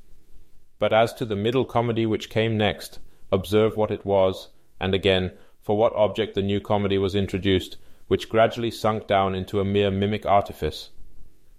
But 0.78 0.92
as 0.92 1.12
to 1.14 1.24
the 1.24 1.36
middle 1.36 1.64
comedy 1.64 2.06
which 2.06 2.30
came 2.30 2.56
next, 2.56 2.98
observe 3.32 3.76
what 3.76 3.90
it 3.90 4.06
was, 4.06 4.50
and 4.78 4.94
again, 4.94 5.32
for 5.60 5.76
what 5.76 5.94
object 5.94 6.34
the 6.34 6.42
new 6.42 6.60
comedy 6.60 6.98
was 6.98 7.14
introduced, 7.14 7.78
which 8.06 8.28
gradually 8.28 8.70
sunk 8.70 9.06
down 9.06 9.34
into 9.34 9.58
a 9.58 9.64
mere 9.64 9.90
mimic 9.90 10.26
artifice. 10.26 10.90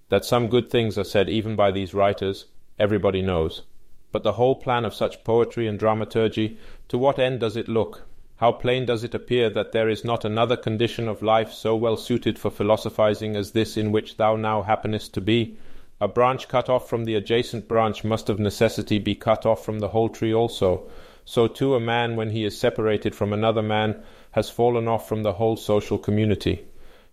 That 0.09 0.23
some 0.23 0.47
good 0.47 0.69
things 0.69 0.97
are 0.97 1.03
said 1.03 1.29
even 1.29 1.55
by 1.55 1.71
these 1.71 1.93
writers, 1.93 2.45
everybody 2.77 3.21
knows. 3.21 3.63
But 4.11 4.23
the 4.23 4.33
whole 4.33 4.55
plan 4.55 4.85
of 4.85 4.93
such 4.93 5.23
poetry 5.23 5.67
and 5.67 5.79
dramaturgy, 5.79 6.57
to 6.89 6.97
what 6.97 7.17
end 7.17 7.39
does 7.39 7.57
it 7.57 7.67
look? 7.67 8.03
How 8.37 8.51
plain 8.51 8.85
does 8.85 9.03
it 9.03 9.15
appear 9.15 9.49
that 9.49 9.71
there 9.71 9.89
is 9.89 10.03
not 10.03 10.25
another 10.25 10.57
condition 10.57 11.07
of 11.07 11.23
life 11.23 11.51
so 11.51 11.75
well 11.75 11.97
suited 11.97 12.37
for 12.37 12.51
philosophizing 12.51 13.35
as 13.35 13.51
this 13.51 13.77
in 13.77 13.91
which 13.91 14.17
thou 14.17 14.35
now 14.35 14.61
happenest 14.63 15.13
to 15.13 15.21
be? 15.21 15.57
A 16.01 16.07
branch 16.07 16.47
cut 16.49 16.67
off 16.69 16.89
from 16.89 17.05
the 17.05 17.15
adjacent 17.15 17.67
branch 17.67 18.03
must 18.03 18.29
of 18.29 18.39
necessity 18.39 18.99
be 18.99 19.15
cut 19.15 19.45
off 19.45 19.63
from 19.63 19.79
the 19.79 19.87
whole 19.89 20.09
tree 20.09 20.33
also. 20.33 20.83
So 21.25 21.47
too 21.47 21.75
a 21.75 21.79
man, 21.79 22.15
when 22.15 22.31
he 22.31 22.43
is 22.43 22.57
separated 22.57 23.15
from 23.15 23.31
another 23.31 23.61
man, 23.61 24.03
has 24.31 24.49
fallen 24.49 24.87
off 24.87 25.07
from 25.07 25.23
the 25.23 25.33
whole 25.33 25.55
social 25.55 25.97
community. 25.97 26.65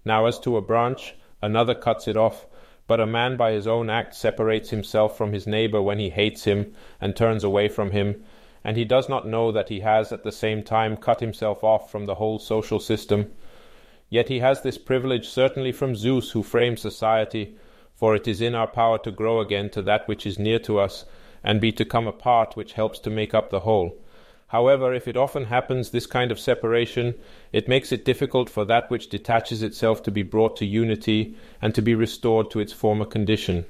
Now 0.05 0.27
as 0.27 0.39
to 0.41 0.57
a 0.57 0.63
branch, 0.63 1.15
another 1.43 1.75
cuts 1.75 2.09
it 2.09 2.17
off, 2.17 2.47
but 2.87 3.01
a 3.01 3.07
man 3.07 3.37
by 3.37 3.53
his 3.53 3.67
own 3.67 3.89
act 3.89 4.15
separates 4.15 4.71
himself 4.71 5.17
from 5.17 5.33
his 5.33 5.47
neighbor 5.47 5.81
when 5.81 5.99
he 5.99 6.11
hates 6.11 6.45
him 6.45 6.75
and 7.01 7.15
turns 7.15 7.45
away 7.45 7.69
from 7.69 7.93
him, 7.93 8.25
and 8.65 8.77
he 8.77 8.85
does 8.85 9.09
not 9.09 9.29
know 9.29 9.53
that 9.53 9.69
he 9.69 9.81
has 9.81 10.13
at 10.13 10.25
the 10.25 10.33
same 10.33 10.63
time 10.63 10.97
cut 10.97 11.21
himself 11.21 11.63
off 11.63 11.91
from 11.91 12.07
the 12.07 12.17
whole 12.17 12.39
social 12.39 12.81
system. 12.81 13.31
Yet 14.09 14.29
he 14.29 14.41
has 14.41 14.63
this 14.63 14.77
privilege 14.77 15.29
certainly 15.29 15.71
from 15.71 15.95
Zeus 15.95 16.33
who 16.33 16.43
framed 16.43 16.81
society, 16.81 17.57
for 17.95 18.17
it 18.17 18.27
is 18.27 18.41
in 18.41 18.57
our 18.57 18.67
power 18.67 18.99
to 18.99 19.13
grow 19.13 19.41
again 19.41 19.71
to 19.71 19.83
that 19.83 20.09
which 20.09 20.27
is 20.27 20.39
near 20.39 20.59
to 20.61 20.81
us, 20.81 21.05
and 21.43 21.61
be 21.61 21.73
to 21.73 21.85
come 21.85 22.07
apart, 22.07 22.57
which 22.57 22.75
helps 22.75 22.99
to 23.01 23.11
make 23.11 23.35
up 23.35 23.51
the 23.51 23.61
whole. 23.61 23.97
However, 24.49 24.93
if 24.93 25.07
it 25.07 25.17
often 25.17 25.45
happens, 25.45 25.91
this 25.91 26.07
kind 26.07 26.33
of 26.33 26.41
separation, 26.41 27.15
it 27.53 27.69
makes 27.69 27.93
it 27.93 28.05
difficult 28.05 28.51
for 28.51 28.65
that 28.65 28.91
which 28.91 29.09
detaches 29.09 29.63
itself 29.63 30.03
to 30.03 30.11
be 30.11 30.25
brought 30.25 30.57
to 30.57 30.67
unity 30.67 31.37
and 31.63 31.73
to 31.75 31.83
be 31.83 31.95
restored 31.95 32.51
to 32.51 32.61
its 32.61 32.73
former 32.73 33.05
condition. 33.05 33.65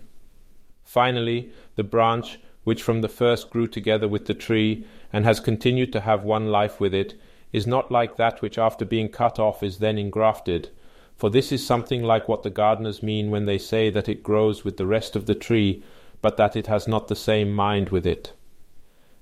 Finally, 0.82 1.50
the 1.76 1.84
branch, 1.84 2.38
which 2.64 2.82
from 2.82 3.02
the 3.02 3.08
first 3.08 3.50
grew 3.50 3.66
together 3.66 4.08
with 4.08 4.24
the 4.24 4.34
tree 4.34 4.86
and 5.12 5.24
has 5.24 5.38
continued 5.38 5.92
to 5.92 6.00
have 6.00 6.24
one 6.24 6.46
life 6.46 6.80
with 6.80 6.94
it, 6.94 7.14
is 7.52 7.66
not 7.66 7.90
like 7.90 8.16
that 8.16 8.40
which 8.40 8.58
after 8.58 8.84
being 8.84 9.08
cut 9.08 9.38
off 9.38 9.62
is 9.62 9.78
then 9.78 9.98
engrafted, 9.98 10.70
for 11.14 11.28
this 11.28 11.52
is 11.52 11.66
something 11.66 12.02
like 12.02 12.26
what 12.26 12.42
the 12.42 12.48
gardeners 12.48 13.02
mean 13.02 13.30
when 13.30 13.44
they 13.44 13.58
say 13.58 13.90
that 13.90 14.08
it 14.08 14.22
grows 14.22 14.64
with 14.64 14.78
the 14.78 14.86
rest 14.86 15.14
of 15.14 15.26
the 15.26 15.34
tree, 15.34 15.82
but 16.22 16.36
that 16.36 16.56
it 16.56 16.66
has 16.66 16.86
not 16.86 17.08
the 17.08 17.16
same 17.16 17.52
mind 17.52 17.90
with 17.90 18.06
it 18.06 18.32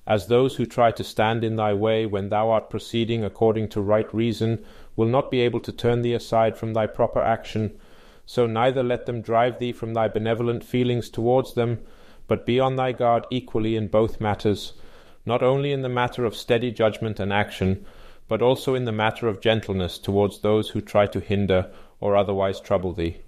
as 0.08 0.26
those 0.26 0.56
who 0.56 0.64
try 0.64 0.90
to 0.90 1.04
stand 1.04 1.44
in 1.44 1.56
thy 1.56 1.74
way 1.74 2.06
when 2.06 2.30
thou 2.30 2.48
art 2.48 2.70
proceeding 2.70 3.22
according 3.22 3.68
to 3.68 3.78
right 3.78 4.12
reason 4.14 4.64
will 4.96 5.06
not 5.06 5.30
be 5.30 5.40
able 5.40 5.60
to 5.60 5.70
turn 5.70 6.00
thee 6.00 6.14
aside 6.14 6.56
from 6.56 6.72
thy 6.72 6.86
proper 6.86 7.20
action, 7.20 7.78
so 8.24 8.46
neither 8.46 8.82
let 8.82 9.04
them 9.04 9.20
drive 9.20 9.58
thee 9.58 9.70
from 9.70 9.92
thy 9.92 10.08
benevolent 10.08 10.64
feelings 10.64 11.10
towards 11.10 11.52
them, 11.52 11.78
but 12.26 12.46
be 12.46 12.58
on 12.58 12.76
thy 12.76 12.90
guard 12.90 13.26
equally 13.30 13.76
in 13.76 13.86
both 13.86 14.18
matters, 14.18 14.72
not 15.26 15.42
only 15.42 15.72
in 15.72 15.82
the 15.82 15.90
matter 15.90 16.24
of 16.24 16.34
steady 16.34 16.70
judgment 16.70 17.20
and 17.20 17.30
action, 17.30 17.84
but 18.28 18.40
also 18.40 18.74
in 18.74 18.86
the 18.86 18.92
matter 18.92 19.28
of 19.28 19.42
gentleness 19.42 19.98
towards 19.98 20.40
those 20.40 20.70
who 20.70 20.80
try 20.80 21.06
to 21.06 21.20
hinder 21.20 21.70
or 22.00 22.16
otherwise 22.16 22.60
trouble 22.60 22.94
thee. 22.94 23.18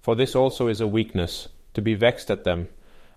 For 0.00 0.14
this 0.14 0.36
also 0.36 0.68
is 0.68 0.80
a 0.80 0.86
weakness, 0.86 1.48
to 1.74 1.82
be 1.82 1.94
vexed 1.94 2.30
at 2.30 2.44
them, 2.44 2.68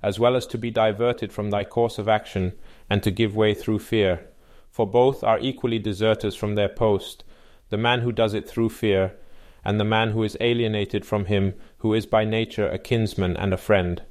as 0.02 0.19
well 0.19 0.36
as 0.36 0.45
to 0.48 0.58
be 0.58 0.72
diverted 0.72 1.32
from 1.32 1.50
thy 1.50 1.64
course 1.64 1.98
of 1.98 2.08
action, 2.08 2.53
and 2.90 3.03
to 3.03 3.11
give 3.11 3.36
way 3.36 3.53
through 3.53 3.80
fear. 3.80 4.28
For 4.69 4.88
both 4.88 5.24
are 5.24 5.40
equally 5.40 5.80
deserters 5.80 6.36
from 6.36 6.56
their 6.56 6.69
post, 6.69 7.24
the 7.69 7.78
man 7.78 8.02
who 8.02 8.11
does 8.11 8.34
it 8.34 8.48
through 8.48 8.69
fear, 8.69 9.16
and 9.64 9.80
the 9.80 9.86
man 9.86 10.11
who 10.11 10.24
is 10.24 10.38
alienated 10.40 11.06
from 11.06 11.26
him 11.26 11.53
who 11.80 11.94
is 11.94 12.06
by 12.06 12.24
nature 12.26 12.68
a 12.68 12.78
kinsman 12.78 13.36
and 13.38 13.53
a 13.53 13.58
friend. 13.58 14.02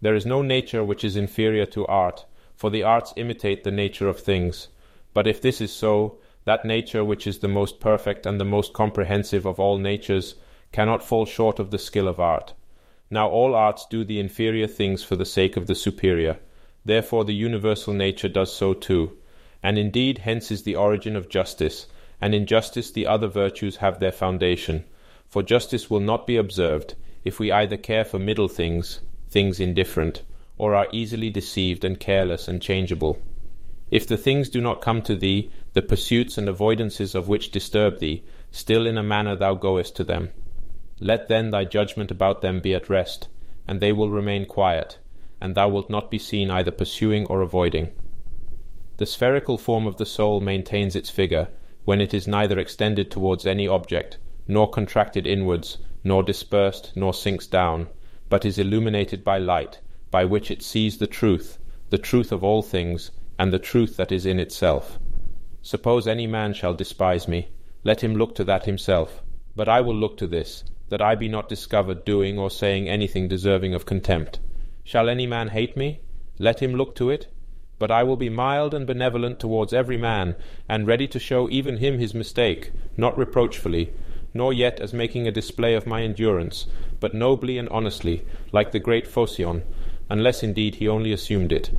There 0.00 0.14
is 0.14 0.26
no 0.26 0.42
nature 0.42 0.84
which 0.84 1.04
is 1.04 1.16
inferior 1.16 1.66
to 1.66 1.86
art, 1.86 2.26
for 2.54 2.70
the 2.70 2.82
arts 2.82 3.12
imitate 3.16 3.64
the 3.64 3.70
nature 3.70 4.08
of 4.08 4.20
things. 4.20 4.68
But 5.12 5.26
if 5.26 5.40
this 5.40 5.60
is 5.60 5.72
so, 5.72 6.18
that 6.44 6.64
nature 6.64 7.04
which 7.04 7.26
is 7.26 7.38
the 7.38 7.48
most 7.48 7.80
perfect 7.80 8.26
and 8.26 8.38
the 8.38 8.44
most 8.44 8.72
comprehensive 8.72 9.46
of 9.46 9.58
all 9.58 9.78
natures 9.78 10.34
cannot 10.72 11.04
fall 11.04 11.24
short 11.24 11.58
of 11.58 11.70
the 11.70 11.78
skill 11.78 12.08
of 12.08 12.20
art. 12.20 12.52
Now 13.10 13.28
all 13.28 13.54
arts 13.54 13.86
do 13.88 14.04
the 14.04 14.18
inferior 14.18 14.66
things 14.66 15.02
for 15.02 15.16
the 15.16 15.24
sake 15.24 15.56
of 15.56 15.66
the 15.66 15.74
superior. 15.74 16.38
Therefore 16.84 17.24
the 17.24 17.34
universal 17.34 17.92
nature 17.92 18.28
does 18.28 18.52
so 18.52 18.74
too. 18.74 19.16
And 19.62 19.78
indeed 19.78 20.18
hence 20.18 20.50
is 20.50 20.62
the 20.62 20.76
origin 20.76 21.16
of 21.16 21.28
justice, 21.28 21.86
and 22.20 22.34
in 22.34 22.46
justice 22.46 22.90
the 22.90 23.06
other 23.06 23.28
virtues 23.28 23.76
have 23.76 24.00
their 24.00 24.12
foundation. 24.12 24.84
For 25.28 25.42
justice 25.42 25.90
will 25.90 26.00
not 26.00 26.26
be 26.26 26.36
observed, 26.36 26.94
if 27.24 27.38
we 27.38 27.50
either 27.50 27.76
care 27.76 28.04
for 28.04 28.18
middle 28.18 28.48
things, 28.48 29.00
things 29.28 29.58
indifferent, 29.58 30.22
or 30.58 30.74
are 30.74 30.88
easily 30.92 31.30
deceived 31.30 31.84
and 31.84 31.98
careless 31.98 32.46
and 32.46 32.60
changeable. 32.60 33.18
If 33.90 34.06
the 34.06 34.16
things 34.16 34.48
do 34.48 34.60
not 34.60 34.80
come 34.80 35.02
to 35.02 35.16
thee, 35.16 35.50
the 35.72 35.82
pursuits 35.82 36.38
and 36.38 36.48
avoidances 36.48 37.14
of 37.14 37.28
which 37.28 37.50
disturb 37.50 37.98
thee, 37.98 38.22
still 38.50 38.86
in 38.86 38.96
a 38.96 39.02
manner 39.02 39.36
thou 39.36 39.54
goest 39.54 39.96
to 39.96 40.04
them. 40.04 40.30
Let 41.06 41.28
then 41.28 41.50
thy 41.50 41.66
judgment 41.66 42.10
about 42.10 42.40
them 42.40 42.60
be 42.60 42.72
at 42.72 42.88
rest, 42.88 43.28
and 43.68 43.78
they 43.78 43.92
will 43.92 44.08
remain 44.08 44.46
quiet, 44.46 44.96
and 45.38 45.54
thou 45.54 45.68
wilt 45.68 45.90
not 45.90 46.10
be 46.10 46.18
seen 46.18 46.50
either 46.50 46.70
pursuing 46.70 47.26
or 47.26 47.42
avoiding. 47.42 47.90
The 48.96 49.04
spherical 49.04 49.58
form 49.58 49.86
of 49.86 49.98
the 49.98 50.06
soul 50.06 50.40
maintains 50.40 50.96
its 50.96 51.10
figure 51.10 51.48
when 51.84 52.00
it 52.00 52.14
is 52.14 52.26
neither 52.26 52.58
extended 52.58 53.10
towards 53.10 53.44
any 53.44 53.68
object, 53.68 54.16
nor 54.48 54.70
contracted 54.70 55.26
inwards, 55.26 55.76
nor 56.02 56.22
dispersed, 56.22 56.92
nor 56.96 57.12
sinks 57.12 57.46
down, 57.46 57.88
but 58.30 58.46
is 58.46 58.58
illuminated 58.58 59.22
by 59.22 59.36
light, 59.36 59.80
by 60.10 60.24
which 60.24 60.50
it 60.50 60.62
sees 60.62 60.96
the 60.96 61.06
truth, 61.06 61.58
the 61.90 61.98
truth 61.98 62.32
of 62.32 62.42
all 62.42 62.62
things, 62.62 63.10
and 63.38 63.52
the 63.52 63.58
truth 63.58 63.98
that 63.98 64.10
is 64.10 64.24
in 64.24 64.40
itself. 64.40 64.98
Suppose 65.60 66.06
any 66.08 66.26
man 66.26 66.54
shall 66.54 66.72
despise 66.72 67.28
me, 67.28 67.48
let 67.82 68.02
him 68.02 68.14
look 68.14 68.34
to 68.36 68.44
that 68.44 68.64
himself. 68.64 69.22
But 69.54 69.68
I 69.68 69.82
will 69.82 69.94
look 69.94 70.16
to 70.16 70.26
this, 70.26 70.64
that 70.88 71.02
I 71.02 71.14
be 71.14 71.28
not 71.28 71.48
discovered 71.48 72.04
doing 72.04 72.38
or 72.38 72.50
saying 72.50 72.88
anything 72.88 73.28
deserving 73.28 73.74
of 73.74 73.86
contempt. 73.86 74.40
Shall 74.84 75.08
any 75.08 75.26
man 75.26 75.48
hate 75.48 75.76
me? 75.76 76.00
Let 76.38 76.60
him 76.60 76.74
look 76.74 76.94
to 76.96 77.10
it. 77.10 77.28
But 77.78 77.90
I 77.90 78.02
will 78.02 78.16
be 78.16 78.28
mild 78.28 78.72
and 78.72 78.86
benevolent 78.86 79.40
towards 79.40 79.72
every 79.72 79.96
man, 79.96 80.36
and 80.68 80.86
ready 80.86 81.08
to 81.08 81.18
show 81.18 81.50
even 81.50 81.78
him 81.78 81.98
his 81.98 82.14
mistake, 82.14 82.70
not 82.96 83.18
reproachfully, 83.18 83.92
nor 84.32 84.52
yet 84.52 84.78
as 84.80 84.92
making 84.92 85.26
a 85.26 85.32
display 85.32 85.74
of 85.74 85.86
my 85.86 86.02
endurance, 86.02 86.66
but 87.00 87.14
nobly 87.14 87.58
and 87.58 87.68
honestly, 87.70 88.24
like 88.52 88.72
the 88.72 88.78
great 88.78 89.06
Phocion, 89.06 89.62
unless 90.08 90.42
indeed 90.42 90.76
he 90.76 90.88
only 90.88 91.12
assumed 91.12 91.52
it. 91.52 91.70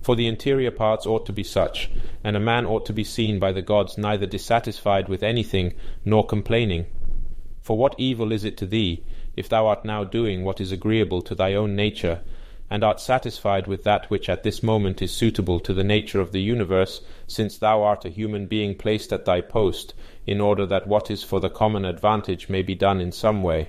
For 0.00 0.14
the 0.14 0.26
interior 0.26 0.70
parts 0.70 1.06
ought 1.06 1.26
to 1.26 1.32
be 1.32 1.44
such, 1.44 1.90
and 2.22 2.36
a 2.36 2.40
man 2.40 2.64
ought 2.64 2.86
to 2.86 2.92
be 2.92 3.04
seen 3.04 3.38
by 3.38 3.52
the 3.52 3.62
gods 3.62 3.98
neither 3.98 4.26
dissatisfied 4.26 5.08
with 5.08 5.22
anything 5.22 5.74
nor 6.04 6.24
complaining. 6.26 6.86
For 7.70 7.78
what 7.78 7.94
evil 7.98 8.32
is 8.32 8.42
it 8.42 8.56
to 8.56 8.66
thee, 8.66 9.04
if 9.36 9.48
thou 9.48 9.68
art 9.68 9.84
now 9.84 10.02
doing 10.02 10.42
what 10.42 10.60
is 10.60 10.72
agreeable 10.72 11.22
to 11.22 11.36
thy 11.36 11.54
own 11.54 11.76
nature, 11.76 12.20
and 12.68 12.82
art 12.82 12.98
satisfied 12.98 13.68
with 13.68 13.84
that 13.84 14.10
which 14.10 14.28
at 14.28 14.42
this 14.42 14.60
moment 14.60 15.00
is 15.00 15.12
suitable 15.12 15.60
to 15.60 15.72
the 15.72 15.84
nature 15.84 16.20
of 16.20 16.32
the 16.32 16.42
universe, 16.42 17.00
since 17.28 17.56
thou 17.56 17.80
art 17.84 18.04
a 18.04 18.08
human 18.08 18.46
being 18.46 18.74
placed 18.74 19.12
at 19.12 19.24
thy 19.24 19.40
post, 19.40 19.94
in 20.26 20.40
order 20.40 20.66
that 20.66 20.88
what 20.88 21.12
is 21.12 21.22
for 21.22 21.38
the 21.38 21.48
common 21.48 21.84
advantage 21.84 22.48
may 22.48 22.60
be 22.60 22.74
done 22.74 23.00
in 23.00 23.12
some 23.12 23.40
way. 23.40 23.68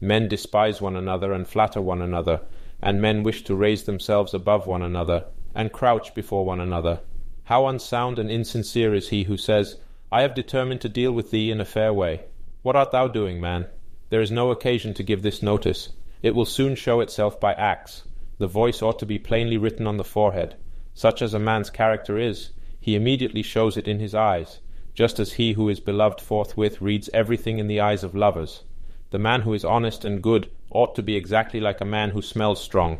Men 0.00 0.26
despise 0.26 0.82
one 0.82 0.96
another 0.96 1.32
and 1.32 1.46
flatter 1.46 1.80
one 1.80 2.02
another, 2.02 2.40
and 2.82 3.00
men 3.00 3.22
wish 3.22 3.44
to 3.44 3.54
raise 3.54 3.84
themselves 3.84 4.34
above 4.34 4.66
one 4.66 4.82
another, 4.82 5.26
and 5.54 5.70
crouch 5.70 6.16
before 6.16 6.44
one 6.44 6.58
another. 6.58 6.98
How 7.44 7.68
unsound 7.68 8.18
and 8.18 8.28
insincere 8.28 8.92
is 8.92 9.10
he 9.10 9.22
who 9.22 9.36
says, 9.36 9.76
I 10.10 10.22
have 10.22 10.34
determined 10.34 10.80
to 10.80 10.88
deal 10.88 11.12
with 11.12 11.30
thee 11.30 11.52
in 11.52 11.60
a 11.60 11.64
fair 11.64 11.94
way. 11.94 12.24
What 12.62 12.76
art 12.76 12.90
thou 12.90 13.08
doing, 13.08 13.40
man? 13.40 13.68
There 14.10 14.20
is 14.20 14.30
no 14.30 14.50
occasion 14.50 14.92
to 14.94 15.02
give 15.02 15.22
this 15.22 15.42
notice. 15.42 15.90
It 16.22 16.34
will 16.34 16.44
soon 16.44 16.74
show 16.74 17.00
itself 17.00 17.40
by 17.40 17.54
acts. 17.54 18.02
The 18.36 18.46
voice 18.46 18.82
ought 18.82 18.98
to 18.98 19.06
be 19.06 19.18
plainly 19.18 19.56
written 19.56 19.86
on 19.86 19.96
the 19.96 20.04
forehead. 20.04 20.56
Such 20.92 21.22
as 21.22 21.32
a 21.32 21.38
man's 21.38 21.70
character 21.70 22.18
is, 22.18 22.50
he 22.78 22.94
immediately 22.94 23.42
shows 23.42 23.78
it 23.78 23.88
in 23.88 23.98
his 23.98 24.14
eyes, 24.14 24.60
just 24.92 25.18
as 25.18 25.32
he 25.34 25.54
who 25.54 25.70
is 25.70 25.80
beloved 25.80 26.20
forthwith 26.20 26.82
reads 26.82 27.08
everything 27.14 27.58
in 27.58 27.66
the 27.66 27.80
eyes 27.80 28.04
of 28.04 28.14
lovers. 28.14 28.62
The 29.08 29.18
man 29.18 29.40
who 29.40 29.54
is 29.54 29.64
honest 29.64 30.04
and 30.04 30.22
good 30.22 30.50
ought 30.70 30.94
to 30.96 31.02
be 31.02 31.16
exactly 31.16 31.60
like 31.60 31.80
a 31.80 31.86
man 31.86 32.10
who 32.10 32.20
smells 32.20 32.60
strong, 32.60 32.98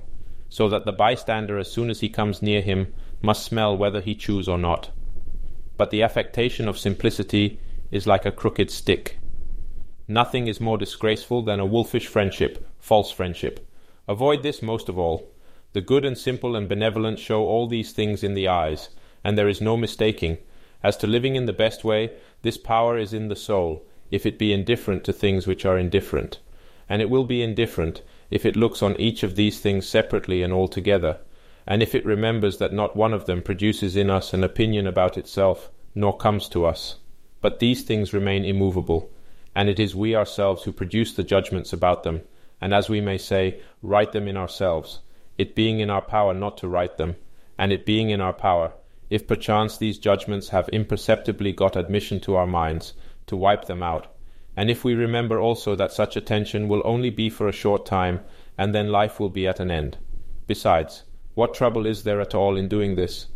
so 0.48 0.70
that 0.70 0.86
the 0.86 0.92
bystander, 0.92 1.58
as 1.58 1.70
soon 1.70 1.90
as 1.90 2.00
he 2.00 2.08
comes 2.08 2.40
near 2.40 2.62
him, 2.62 2.94
must 3.20 3.44
smell 3.44 3.76
whether 3.76 4.00
he 4.00 4.14
choose 4.14 4.48
or 4.48 4.56
not. 4.56 4.90
But 5.76 5.90
the 5.90 6.02
affectation 6.02 6.66
of 6.66 6.78
simplicity 6.78 7.60
is 7.90 8.06
like 8.06 8.24
a 8.24 8.32
crooked 8.32 8.70
stick. 8.70 9.18
Nothing 10.12 10.48
is 10.48 10.60
more 10.60 10.76
disgraceful 10.76 11.42
than 11.42 11.60
a 11.60 11.64
wolfish 11.64 12.08
friendship, 12.08 12.66
false 12.80 13.12
friendship. 13.12 13.64
Avoid 14.08 14.42
this 14.42 14.60
most 14.60 14.88
of 14.88 14.98
all. 14.98 15.30
The 15.72 15.80
good 15.80 16.04
and 16.04 16.18
simple 16.18 16.56
and 16.56 16.68
benevolent 16.68 17.20
show 17.20 17.44
all 17.44 17.68
these 17.68 17.92
things 17.92 18.24
in 18.24 18.34
the 18.34 18.48
eyes, 18.48 18.88
and 19.22 19.38
there 19.38 19.48
is 19.48 19.60
no 19.60 19.76
mistaking. 19.76 20.38
As 20.82 20.96
to 20.96 21.06
living 21.06 21.36
in 21.36 21.46
the 21.46 21.52
best 21.52 21.84
way, 21.84 22.10
this 22.42 22.58
power 22.58 22.98
is 22.98 23.12
in 23.12 23.28
the 23.28 23.36
soul, 23.36 23.84
if 24.10 24.26
it 24.26 24.36
be 24.36 24.52
indifferent 24.52 25.04
to 25.04 25.12
things 25.12 25.46
which 25.46 25.64
are 25.64 25.78
indifferent. 25.78 26.40
And 26.88 27.00
it 27.00 27.08
will 27.08 27.22
be 27.22 27.40
indifferent 27.40 28.02
if 28.32 28.44
it 28.44 28.56
looks 28.56 28.82
on 28.82 29.00
each 29.00 29.22
of 29.22 29.36
these 29.36 29.60
things 29.60 29.86
separately 29.88 30.42
and 30.42 30.52
altogether. 30.52 31.18
and 31.66 31.84
if 31.84 31.94
it 31.94 32.04
remembers 32.04 32.58
that 32.58 32.72
not 32.72 32.96
one 32.96 33.14
of 33.14 33.26
them 33.26 33.42
produces 33.42 33.94
in 33.94 34.10
us 34.10 34.34
an 34.34 34.42
opinion 34.42 34.88
about 34.88 35.16
itself, 35.16 35.70
nor 35.94 36.16
comes 36.16 36.48
to 36.48 36.66
us. 36.66 36.96
But 37.40 37.60
these 37.60 37.84
things 37.84 38.12
remain 38.12 38.44
immovable, 38.44 39.08
and 39.54 39.68
it 39.68 39.80
is 39.80 39.94
we 39.94 40.14
ourselves 40.14 40.64
who 40.64 40.72
produce 40.72 41.12
the 41.14 41.24
judgments 41.24 41.72
about 41.72 42.02
them, 42.02 42.22
and 42.60 42.74
as 42.74 42.88
we 42.88 43.00
may 43.00 43.18
say, 43.18 43.60
write 43.82 44.12
them 44.12 44.28
in 44.28 44.36
ourselves, 44.36 45.00
it 45.38 45.54
being 45.54 45.80
in 45.80 45.90
our 45.90 46.02
power 46.02 46.34
not 46.34 46.56
to 46.58 46.68
write 46.68 46.98
them, 46.98 47.16
and 47.58 47.72
it 47.72 47.86
being 47.86 48.10
in 48.10 48.20
our 48.20 48.32
power, 48.32 48.72
if 49.08 49.26
perchance 49.26 49.76
these 49.76 49.98
judgments 49.98 50.50
have 50.50 50.68
imperceptibly 50.68 51.52
got 51.52 51.76
admission 51.76 52.20
to 52.20 52.36
our 52.36 52.46
minds, 52.46 52.94
to 53.26 53.36
wipe 53.36 53.64
them 53.64 53.82
out. 53.82 54.06
And 54.56 54.70
if 54.70 54.84
we 54.84 54.94
remember 54.94 55.40
also 55.40 55.74
that 55.76 55.92
such 55.92 56.16
attention 56.16 56.68
will 56.68 56.82
only 56.84 57.10
be 57.10 57.30
for 57.30 57.48
a 57.48 57.52
short 57.52 57.86
time, 57.86 58.20
and 58.56 58.74
then 58.74 58.88
life 58.88 59.18
will 59.18 59.30
be 59.30 59.46
at 59.48 59.60
an 59.60 59.70
end. 59.70 59.98
Besides, 60.46 61.04
what 61.34 61.54
trouble 61.54 61.86
is 61.86 62.02
there 62.02 62.20
at 62.20 62.34
all 62.34 62.56
in 62.56 62.68
doing 62.68 62.94
this? 62.94 63.26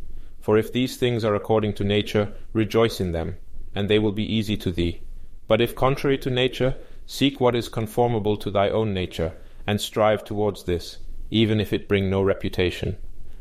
For 0.41 0.59
if 0.59 0.73
these 0.73 0.97
things 0.97 1.25
are 1.25 1.34
according 1.34 1.75
to 1.75 1.84
nature, 1.84 2.33
rejoice 2.52 3.01
in 3.01 3.12
them, 3.12 3.36
and 3.75 3.89
they 3.89 3.99
will 3.99 4.12
be 4.12 4.31
easy 4.31 4.57
to 4.59 4.70
thee. 4.70 5.01
But 5.47 5.60
if 5.60 5.74
contrary 5.74 6.18
to 6.18 6.31
nature, 6.31 6.76
seek 7.06 7.40
what 7.40 7.55
is 7.55 7.68
conformable 7.68 8.36
to 8.39 8.50
thy 8.50 8.70
own 8.70 8.94
nature, 8.94 9.32
and 9.66 9.81
strive 9.81 10.24
towards 10.24 10.64
this, 10.64 10.98
even 11.31 11.60
if 11.60 11.73
it 11.73 11.89
bring 11.89 12.08
no 12.08 12.23
reputation. 12.23 12.97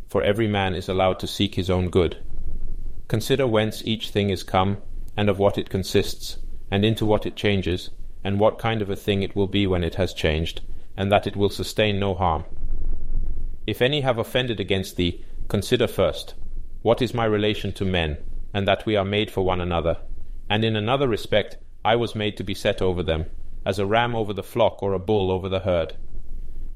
For 0.07 0.21
every 0.21 0.47
man 0.47 0.75
is 0.75 0.89
allowed 0.89 1.19
to 1.19 1.27
seek 1.27 1.55
his 1.55 1.69
own 1.69 1.89
good. 1.89 2.17
Consider 3.07 3.47
whence 3.47 3.81
each 3.85 4.09
thing 4.09 4.29
is 4.29 4.43
come, 4.43 4.77
and 5.15 5.29
of 5.29 5.39
what 5.39 5.57
it 5.57 5.69
consists, 5.69 6.37
and 6.69 6.83
into 6.83 7.05
what 7.05 7.25
it 7.25 7.35
changes, 7.35 7.89
and 8.23 8.39
what 8.39 8.59
kind 8.59 8.81
of 8.81 8.89
a 8.89 8.95
thing 8.95 9.21
it 9.21 9.35
will 9.35 9.47
be 9.47 9.67
when 9.67 9.83
it 9.83 9.95
has 9.95 10.13
changed, 10.13 10.61
and 10.97 11.11
that 11.11 11.27
it 11.27 11.35
will 11.35 11.49
sustain 11.49 11.99
no 11.99 12.13
harm. 12.15 12.45
If 13.65 13.81
any 13.81 14.01
have 14.01 14.17
offended 14.17 14.59
against 14.59 14.97
thee, 14.97 15.23
consider 15.47 15.87
first, 15.87 16.35
What 16.81 17.01
is 17.01 17.13
my 17.13 17.23
relation 17.23 17.71
to 17.73 17.85
men, 17.85 18.17
and 18.53 18.67
that 18.67 18.85
we 18.85 18.97
are 18.97 19.05
made 19.05 19.31
for 19.31 19.41
one 19.41 19.61
another? 19.61 19.99
And 20.49 20.65
in 20.65 20.75
another 20.75 21.07
respect, 21.07 21.57
I 21.85 21.95
was 21.95 22.15
made 22.15 22.37
to 22.37 22.43
be 22.43 22.53
set 22.53 22.81
over 22.81 23.03
them, 23.03 23.25
as 23.65 23.79
a 23.79 23.85
ram 23.85 24.15
over 24.15 24.33
the 24.33 24.43
flock 24.43 24.81
or 24.81 24.93
a 24.93 24.99
bull 24.99 25.31
over 25.31 25.49
the 25.49 25.59
herd. 25.59 25.95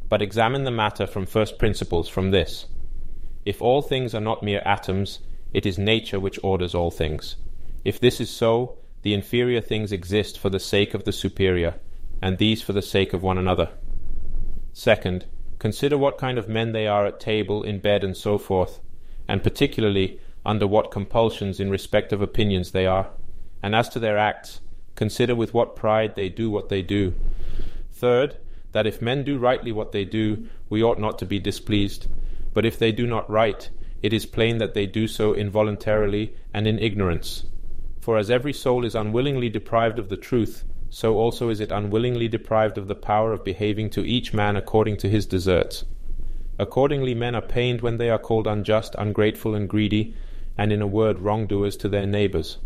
But 0.09 0.21
examine 0.21 0.63
the 0.63 0.71
matter 0.71 1.07
from 1.07 1.25
first 1.25 1.57
principles 1.57 2.09
from 2.09 2.31
this. 2.31 2.65
If 3.45 3.61
all 3.61 3.81
things 3.81 4.13
are 4.13 4.21
not 4.21 4.43
mere 4.43 4.61
atoms, 4.65 5.19
it 5.53 5.65
is 5.65 5.77
nature 5.77 6.19
which 6.19 6.39
orders 6.43 6.75
all 6.75 6.91
things. 6.91 7.37
If 7.85 7.99
this 7.99 8.19
is 8.19 8.29
so, 8.29 8.77
the 9.01 9.13
inferior 9.13 9.61
things 9.61 9.91
exist 9.91 10.37
for 10.37 10.49
the 10.49 10.59
sake 10.59 10.93
of 10.93 11.03
the 11.03 11.11
superior, 11.11 11.75
and 12.21 12.37
these 12.37 12.61
for 12.61 12.73
the 12.73 12.81
sake 12.81 13.13
of 13.13 13.23
one 13.23 13.37
another. 13.37 13.69
Second, 14.73 15.25
Consider 15.59 15.97
what 15.97 16.19
kind 16.19 16.37
of 16.37 16.47
men 16.47 16.71
they 16.71 16.87
are 16.87 17.05
at 17.05 17.19
table, 17.19 17.63
in 17.63 17.79
bed, 17.79 18.03
and 18.03 18.15
so 18.15 18.37
forth, 18.37 18.79
and 19.27 19.41
particularly 19.41 20.19
under 20.45 20.67
what 20.67 20.91
compulsions 20.91 21.59
in 21.59 21.69
respect 21.69 22.13
of 22.13 22.21
opinions 22.21 22.71
they 22.71 22.85
are. 22.85 23.09
And 23.63 23.75
as 23.75 23.89
to 23.89 23.99
their 23.99 24.17
acts, 24.17 24.61
consider 24.97 25.33
with 25.33 25.53
what 25.53 25.77
pride 25.77 26.15
they 26.15 26.27
do 26.27 26.49
what 26.49 26.67
they 26.67 26.81
do. 26.81 27.13
Third, 27.93 28.35
that 28.73 28.85
if 28.85 29.01
men 29.01 29.23
do 29.23 29.37
rightly 29.37 29.71
what 29.71 29.93
they 29.93 30.03
do, 30.03 30.49
we 30.69 30.83
ought 30.83 30.99
not 30.99 31.17
to 31.19 31.25
be 31.25 31.39
displeased. 31.39 32.07
But 32.53 32.65
if 32.65 32.77
they 32.77 32.91
do 32.91 33.07
not 33.07 33.29
right, 33.29 33.69
it 34.03 34.11
is 34.11 34.25
plain 34.25 34.57
that 34.57 34.73
they 34.73 34.85
do 34.85 35.07
so 35.07 35.33
involuntarily 35.33 36.35
and 36.53 36.67
in 36.67 36.79
ignorance. 36.79 37.45
For 38.01 38.17
as 38.17 38.29
every 38.29 38.53
soul 38.53 38.83
is 38.83 38.95
unwillingly 38.95 39.49
deprived 39.49 39.99
of 39.99 40.09
the 40.09 40.17
truth, 40.17 40.63
so 40.89 41.17
also 41.17 41.49
is 41.49 41.59
it 41.59 41.71
unwillingly 41.71 42.27
deprived 42.27 42.77
of 42.77 42.87
the 42.87 42.95
power 42.95 43.33
of 43.33 43.43
behaving 43.43 43.89
to 43.91 44.05
each 44.05 44.33
man 44.33 44.55
according 44.55 44.97
to 44.97 45.09
his 45.09 45.25
deserts. 45.25 45.85
Accordingly, 46.59 47.13
men 47.13 47.35
are 47.35 47.41
pained 47.41 47.81
when 47.81 47.97
they 47.97 48.09
are 48.09 48.17
called 48.17 48.47
unjust, 48.47 48.95
ungrateful, 48.97 49.53
and 49.53 49.69
greedy, 49.69 50.15
and 50.57 50.71
in 50.71 50.81
a 50.81 50.87
word, 50.87 51.19
wrongdoers 51.19 51.77
to 51.77 51.89
their 51.89 52.07
neighbours. 52.07 52.57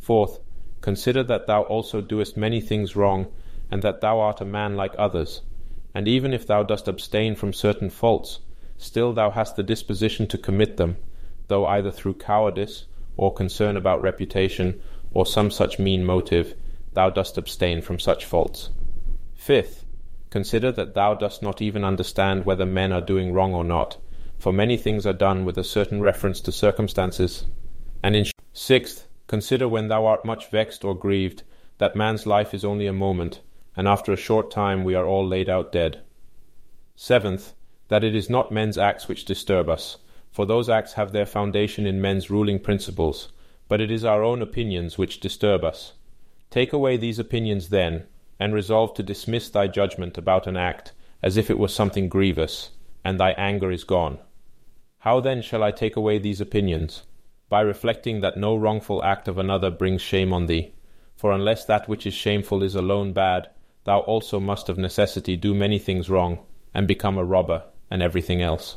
Fourth, 0.00 0.40
consider 0.80 1.22
that 1.24 1.46
thou 1.46 1.62
also 1.62 2.00
doest 2.00 2.36
many 2.36 2.60
things 2.60 2.96
wrong, 2.96 3.26
and 3.70 3.82
that 3.82 4.00
thou 4.00 4.20
art 4.20 4.40
a 4.40 4.44
man 4.44 4.76
like 4.76 4.94
others. 4.98 5.42
And 5.94 6.06
even 6.06 6.32
if 6.32 6.46
thou 6.46 6.62
dost 6.62 6.88
abstain 6.88 7.34
from 7.34 7.52
certain 7.52 7.90
faults, 7.90 8.40
still 8.76 9.12
thou 9.12 9.30
hast 9.30 9.56
the 9.56 9.62
disposition 9.62 10.26
to 10.28 10.38
commit 10.38 10.76
them, 10.76 10.96
though 11.48 11.66
either 11.66 11.90
through 11.90 12.14
cowardice, 12.14 12.86
or 13.16 13.34
concern 13.34 13.76
about 13.76 14.00
reputation, 14.00 14.80
or 15.12 15.26
some 15.26 15.50
such 15.50 15.78
mean 15.78 16.04
motive 16.04 16.54
thou 16.94 17.10
dost 17.10 17.36
abstain 17.38 17.82
from 17.82 17.98
such 17.98 18.24
faults. 18.24 18.70
Fifth, 19.34 19.84
consider 20.30 20.70
that 20.72 20.94
thou 20.94 21.14
dost 21.14 21.42
not 21.42 21.62
even 21.62 21.84
understand 21.84 22.44
whether 22.44 22.66
men 22.66 22.92
are 22.92 23.00
doing 23.00 23.32
wrong 23.32 23.54
or 23.54 23.64
not, 23.64 23.96
for 24.38 24.52
many 24.52 24.76
things 24.76 25.06
are 25.06 25.12
done 25.12 25.44
with 25.44 25.58
a 25.58 25.64
certain 25.64 26.00
reference 26.00 26.40
to 26.40 26.52
circumstances. 26.52 27.46
And 28.02 28.14
in 28.14 28.26
sixth, 28.52 29.07
consider 29.28 29.68
when 29.68 29.86
thou 29.86 30.04
art 30.04 30.24
much 30.24 30.50
vexed 30.50 30.84
or 30.84 30.96
grieved, 30.96 31.44
that 31.78 31.94
man's 31.94 32.26
life 32.26 32.52
is 32.52 32.64
only 32.64 32.88
a 32.88 32.92
moment, 32.92 33.40
and 33.76 33.86
after 33.86 34.12
a 34.12 34.16
short 34.16 34.50
time 34.50 34.82
we 34.82 34.96
are 34.96 35.06
all 35.06 35.24
laid 35.24 35.48
out 35.48 35.70
dead. 35.70 36.00
Seventh, 36.96 37.54
that 37.86 38.02
it 38.02 38.16
is 38.16 38.28
not 38.28 38.50
men's 38.50 38.76
acts 38.76 39.06
which 39.06 39.24
disturb 39.24 39.68
us, 39.68 39.98
for 40.32 40.44
those 40.44 40.68
acts 40.68 40.94
have 40.94 41.12
their 41.12 41.26
foundation 41.26 41.86
in 41.86 42.00
men's 42.00 42.28
ruling 42.30 42.58
principles, 42.58 43.30
but 43.68 43.80
it 43.80 43.90
is 43.90 44.04
our 44.04 44.24
own 44.24 44.42
opinions 44.42 44.98
which 44.98 45.20
disturb 45.20 45.62
us. 45.62 45.92
Take 46.50 46.72
away 46.72 46.96
these 46.96 47.20
opinions 47.20 47.68
then, 47.68 48.06
and 48.40 48.52
resolve 48.52 48.94
to 48.94 49.02
dismiss 49.02 49.48
thy 49.48 49.68
judgment 49.68 50.18
about 50.18 50.46
an 50.46 50.56
act 50.56 50.92
as 51.22 51.36
if 51.36 51.50
it 51.50 51.58
were 51.58 51.68
something 51.68 52.08
grievous, 52.08 52.70
and 53.04 53.18
thy 53.18 53.30
anger 53.32 53.70
is 53.70 53.84
gone. 53.84 54.18
How 55.00 55.20
then 55.20 55.42
shall 55.42 55.62
I 55.62 55.70
take 55.70 55.96
away 55.96 56.18
these 56.18 56.40
opinions? 56.40 57.02
By 57.48 57.62
reflecting 57.62 58.20
that 58.20 58.36
no 58.36 58.56
wrongful 58.56 59.02
act 59.02 59.28
of 59.28 59.38
another 59.38 59.70
brings 59.70 60.02
shame 60.02 60.32
on 60.32 60.46
thee. 60.46 60.72
For 61.16 61.32
unless 61.32 61.64
that 61.64 61.88
which 61.88 62.06
is 62.06 62.14
shameful 62.14 62.62
is 62.62 62.74
alone 62.74 63.12
bad, 63.12 63.48
thou 63.84 64.00
also 64.00 64.38
must 64.38 64.68
of 64.68 64.76
necessity 64.76 65.36
do 65.36 65.54
many 65.54 65.78
things 65.78 66.10
wrong, 66.10 66.40
and 66.74 66.86
become 66.86 67.16
a 67.16 67.24
robber, 67.24 67.64
and 67.90 68.02
everything 68.02 68.42
else. 68.42 68.76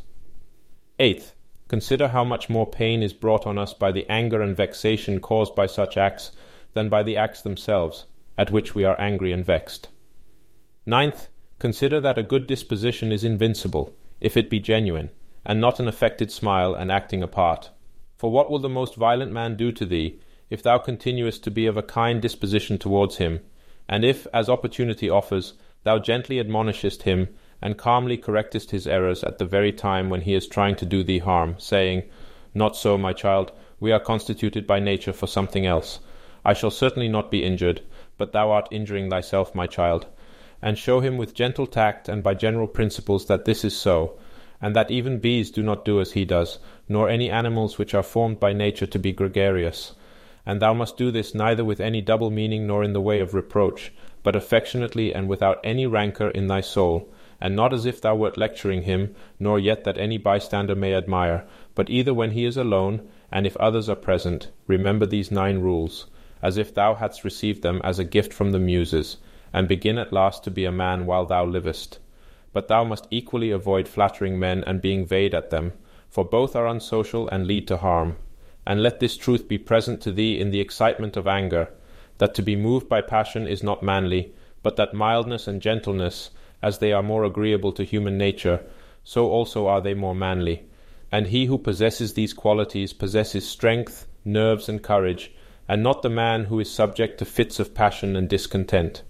Eighth, 0.99 1.35
consider 1.67 2.07
how 2.09 2.23
much 2.23 2.49
more 2.49 2.65
pain 2.65 3.03
is 3.03 3.13
brought 3.13 3.45
on 3.45 3.57
us 3.57 3.73
by 3.73 3.91
the 3.91 4.09
anger 4.09 4.41
and 4.41 4.55
vexation 4.55 5.19
caused 5.19 5.53
by 5.53 5.65
such 5.65 5.97
acts 5.97 6.31
than 6.73 6.89
by 6.89 7.03
the 7.03 7.17
acts 7.17 7.41
themselves, 7.41 8.05
at 8.37 8.51
which 8.51 8.73
we 8.73 8.85
are 8.85 8.99
angry 8.99 9.33
and 9.33 9.45
vexed. 9.45 9.89
Ninth, 10.85 11.27
consider 11.59 11.99
that 11.99 12.17
a 12.17 12.23
good 12.23 12.47
disposition 12.47 13.11
is 13.11 13.23
invincible, 13.23 13.93
if 14.19 14.37
it 14.37 14.49
be 14.49 14.59
genuine, 14.59 15.09
and 15.45 15.59
not 15.59 15.79
an 15.79 15.87
affected 15.87 16.31
smile 16.31 16.73
and 16.73 16.91
acting 16.91 17.21
a 17.21 17.27
part. 17.27 17.69
For 18.21 18.29
what 18.29 18.51
will 18.51 18.59
the 18.59 18.69
most 18.69 18.93
violent 18.93 19.31
man 19.31 19.55
do 19.55 19.71
to 19.71 19.83
thee, 19.83 20.19
if 20.51 20.61
thou 20.61 20.77
continuest 20.77 21.43
to 21.43 21.49
be 21.49 21.65
of 21.65 21.75
a 21.75 21.81
kind 21.81 22.21
disposition 22.21 22.77
towards 22.77 23.17
him, 23.17 23.39
and 23.89 24.05
if, 24.05 24.27
as 24.31 24.47
opportunity 24.47 25.09
offers, 25.09 25.55
thou 25.85 25.97
gently 25.97 26.39
admonishest 26.39 27.01
him, 27.01 27.29
and 27.63 27.79
calmly 27.79 28.17
correctest 28.17 28.69
his 28.69 28.85
errors 28.85 29.23
at 29.23 29.39
the 29.39 29.45
very 29.45 29.73
time 29.73 30.11
when 30.11 30.21
he 30.21 30.35
is 30.35 30.45
trying 30.45 30.75
to 30.75 30.85
do 30.85 31.03
thee 31.03 31.17
harm, 31.17 31.55
saying, 31.57 32.03
Not 32.53 32.75
so, 32.75 32.95
my 32.95 33.11
child, 33.11 33.53
we 33.79 33.91
are 33.91 33.99
constituted 33.99 34.67
by 34.67 34.79
nature 34.79 35.13
for 35.13 35.25
something 35.25 35.65
else, 35.65 35.97
I 36.45 36.53
shall 36.53 36.69
certainly 36.69 37.09
not 37.09 37.31
be 37.31 37.43
injured, 37.43 37.81
but 38.19 38.33
thou 38.33 38.51
art 38.51 38.67
injuring 38.69 39.09
thyself, 39.09 39.55
my 39.55 39.65
child. 39.65 40.05
And 40.61 40.77
show 40.77 40.99
him 40.99 41.17
with 41.17 41.33
gentle 41.33 41.65
tact 41.65 42.07
and 42.07 42.21
by 42.21 42.35
general 42.35 42.67
principles 42.67 43.25
that 43.25 43.45
this 43.45 43.65
is 43.65 43.75
so, 43.75 44.19
and 44.61 44.75
that 44.75 44.91
even 44.91 45.19
bees 45.19 45.49
do 45.51 45.63
not 45.63 45.83
do 45.83 45.99
as 45.99 46.11
he 46.11 46.25
does, 46.25 46.59
nor 46.87 47.09
any 47.09 47.29
animals 47.29 47.77
which 47.77 47.93
are 47.93 48.03
formed 48.03 48.39
by 48.39 48.53
nature 48.53 48.85
to 48.85 48.99
be 48.99 49.11
gregarious. 49.11 49.93
And 50.45 50.61
thou 50.61 50.73
must 50.73 50.97
do 50.97 51.11
this 51.11 51.33
neither 51.33 51.65
with 51.65 51.79
any 51.79 52.01
double 52.01 52.29
meaning 52.29 52.67
nor 52.67 52.83
in 52.83 52.93
the 52.93 53.01
way 53.01 53.19
of 53.19 53.33
reproach, 53.33 53.91
but 54.23 54.35
affectionately 54.35 55.13
and 55.13 55.27
without 55.27 55.59
any 55.63 55.87
rancour 55.87 56.29
in 56.29 56.47
thy 56.47 56.61
soul, 56.61 57.11
and 57.39 57.55
not 57.55 57.73
as 57.73 57.85
if 57.85 58.01
thou 58.01 58.15
wert 58.15 58.37
lecturing 58.37 58.83
him, 58.83 59.15
nor 59.39 59.57
yet 59.59 59.83
that 59.83 59.97
any 59.97 60.17
bystander 60.17 60.75
may 60.75 60.93
admire, 60.93 61.45
but 61.75 61.89
either 61.89 62.13
when 62.13 62.31
he 62.31 62.45
is 62.45 62.57
alone, 62.57 63.07
and 63.31 63.47
if 63.47 63.57
others 63.57 63.89
are 63.89 63.95
present, 63.95 64.49
remember 64.67 65.05
these 65.05 65.31
nine 65.31 65.59
rules 65.59 66.05
as 66.41 66.57
if 66.57 66.73
thou 66.73 66.95
hadst 66.95 67.23
received 67.23 67.61
them 67.61 67.79
as 67.83 67.99
a 67.99 68.03
gift 68.03 68.33
from 68.33 68.51
the 68.51 68.59
Muses, 68.59 69.17
and 69.53 69.67
begin 69.67 69.97
at 69.97 70.13
last 70.13 70.43
to 70.43 70.51
be 70.51 70.65
a 70.65 70.71
man 70.71 71.05
while 71.05 71.25
thou 71.25 71.45
livest. 71.45 71.99
But 72.53 72.67
thou 72.67 72.83
must 72.83 73.07
equally 73.09 73.51
avoid 73.51 73.87
flattering 73.87 74.37
men 74.39 74.63
and 74.65 74.81
being 74.81 75.05
vain 75.05 75.33
at 75.33 75.49
them, 75.49 75.73
for 76.09 76.25
both 76.25 76.55
are 76.55 76.67
unsocial 76.67 77.29
and 77.29 77.47
lead 77.47 77.67
to 77.69 77.77
harm. 77.77 78.17
And 78.67 78.83
let 78.83 78.99
this 78.99 79.17
truth 79.17 79.47
be 79.47 79.57
present 79.57 80.01
to 80.01 80.11
thee 80.11 80.39
in 80.39 80.51
the 80.51 80.59
excitement 80.59 81.17
of 81.17 81.27
anger, 81.27 81.69
that 82.17 82.35
to 82.35 82.41
be 82.41 82.55
moved 82.55 82.87
by 82.87 83.01
passion 83.01 83.47
is 83.47 83.63
not 83.63 83.81
manly, 83.81 84.33
but 84.63 84.75
that 84.75 84.93
mildness 84.93 85.47
and 85.47 85.61
gentleness, 85.61 86.29
as 86.61 86.77
they 86.77 86.91
are 86.93 87.01
more 87.01 87.23
agreeable 87.23 87.71
to 87.71 87.83
human 87.83 88.17
nature, 88.17 88.63
so 89.03 89.29
also 89.29 89.65
are 89.65 89.81
they 89.81 89.93
more 89.93 90.13
manly. 90.13 90.63
And 91.11 91.27
he 91.27 91.45
who 91.45 91.57
possesses 91.57 92.13
these 92.13 92.33
qualities 92.33 92.93
possesses 92.93 93.47
strength, 93.47 94.07
nerves, 94.23 94.69
and 94.69 94.83
courage, 94.83 95.31
and 95.67 95.81
not 95.81 96.01
the 96.01 96.09
man 96.09 96.45
who 96.45 96.59
is 96.59 96.69
subject 96.69 97.17
to 97.17 97.25
fits 97.25 97.59
of 97.59 97.73
passion 97.73 98.15
and 98.15 98.29
discontent. 98.29 99.03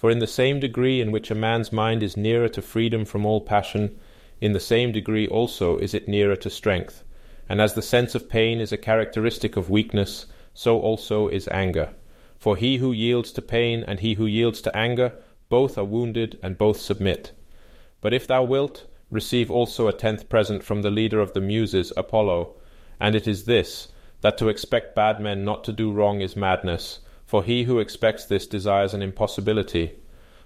For 0.00 0.10
in 0.10 0.18
the 0.18 0.26
same 0.26 0.60
degree 0.60 1.02
in 1.02 1.12
which 1.12 1.30
a 1.30 1.34
man's 1.34 1.74
mind 1.74 2.02
is 2.02 2.16
nearer 2.16 2.48
to 2.48 2.62
freedom 2.62 3.04
from 3.04 3.26
all 3.26 3.42
passion, 3.42 3.98
in 4.40 4.54
the 4.54 4.58
same 4.58 4.92
degree 4.92 5.28
also 5.28 5.76
is 5.76 5.92
it 5.92 6.08
nearer 6.08 6.36
to 6.36 6.48
strength. 6.48 7.04
And 7.50 7.60
as 7.60 7.74
the 7.74 7.82
sense 7.82 8.14
of 8.14 8.30
pain 8.30 8.62
is 8.62 8.72
a 8.72 8.78
characteristic 8.78 9.58
of 9.58 9.68
weakness, 9.68 10.24
so 10.54 10.80
also 10.80 11.28
is 11.28 11.48
anger. 11.48 11.90
For 12.38 12.56
he 12.56 12.78
who 12.78 12.92
yields 12.92 13.30
to 13.32 13.42
pain 13.42 13.84
and 13.86 14.00
he 14.00 14.14
who 14.14 14.24
yields 14.24 14.62
to 14.62 14.74
anger, 14.74 15.12
both 15.50 15.76
are 15.76 15.84
wounded 15.84 16.38
and 16.42 16.56
both 16.56 16.80
submit. 16.80 17.32
But 18.00 18.14
if 18.14 18.26
thou 18.26 18.42
wilt, 18.42 18.86
receive 19.10 19.50
also 19.50 19.86
a 19.86 19.92
tenth 19.92 20.30
present 20.30 20.64
from 20.64 20.80
the 20.80 20.90
leader 20.90 21.20
of 21.20 21.34
the 21.34 21.42
Muses, 21.42 21.92
Apollo, 21.94 22.54
and 22.98 23.14
it 23.14 23.28
is 23.28 23.44
this, 23.44 23.88
that 24.22 24.38
to 24.38 24.48
expect 24.48 24.96
bad 24.96 25.20
men 25.20 25.44
not 25.44 25.62
to 25.64 25.74
do 25.74 25.92
wrong 25.92 26.22
is 26.22 26.36
madness, 26.36 27.00
for 27.30 27.44
he 27.44 27.62
who 27.62 27.78
expects 27.78 28.24
this 28.24 28.44
desires 28.44 28.92
an 28.92 29.02
impossibility. 29.02 29.92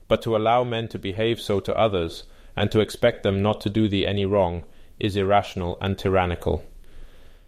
But 0.07 0.21
to 0.21 0.37
allow 0.37 0.65
men 0.65 0.87
to 0.89 0.99
behave 0.99 1.41
so 1.41 1.59
to 1.61 1.75
others, 1.75 2.25
and 2.55 2.71
to 2.73 2.81
expect 2.81 3.23
them 3.23 3.41
not 3.41 3.63
to 3.63 3.71
do 3.71 3.89
thee 3.89 4.07
any 4.07 4.27
wrong, 4.27 4.65
is 5.01 5.17
irrational 5.17 5.79
and 5.81 5.97
tyrannical. 5.97 6.63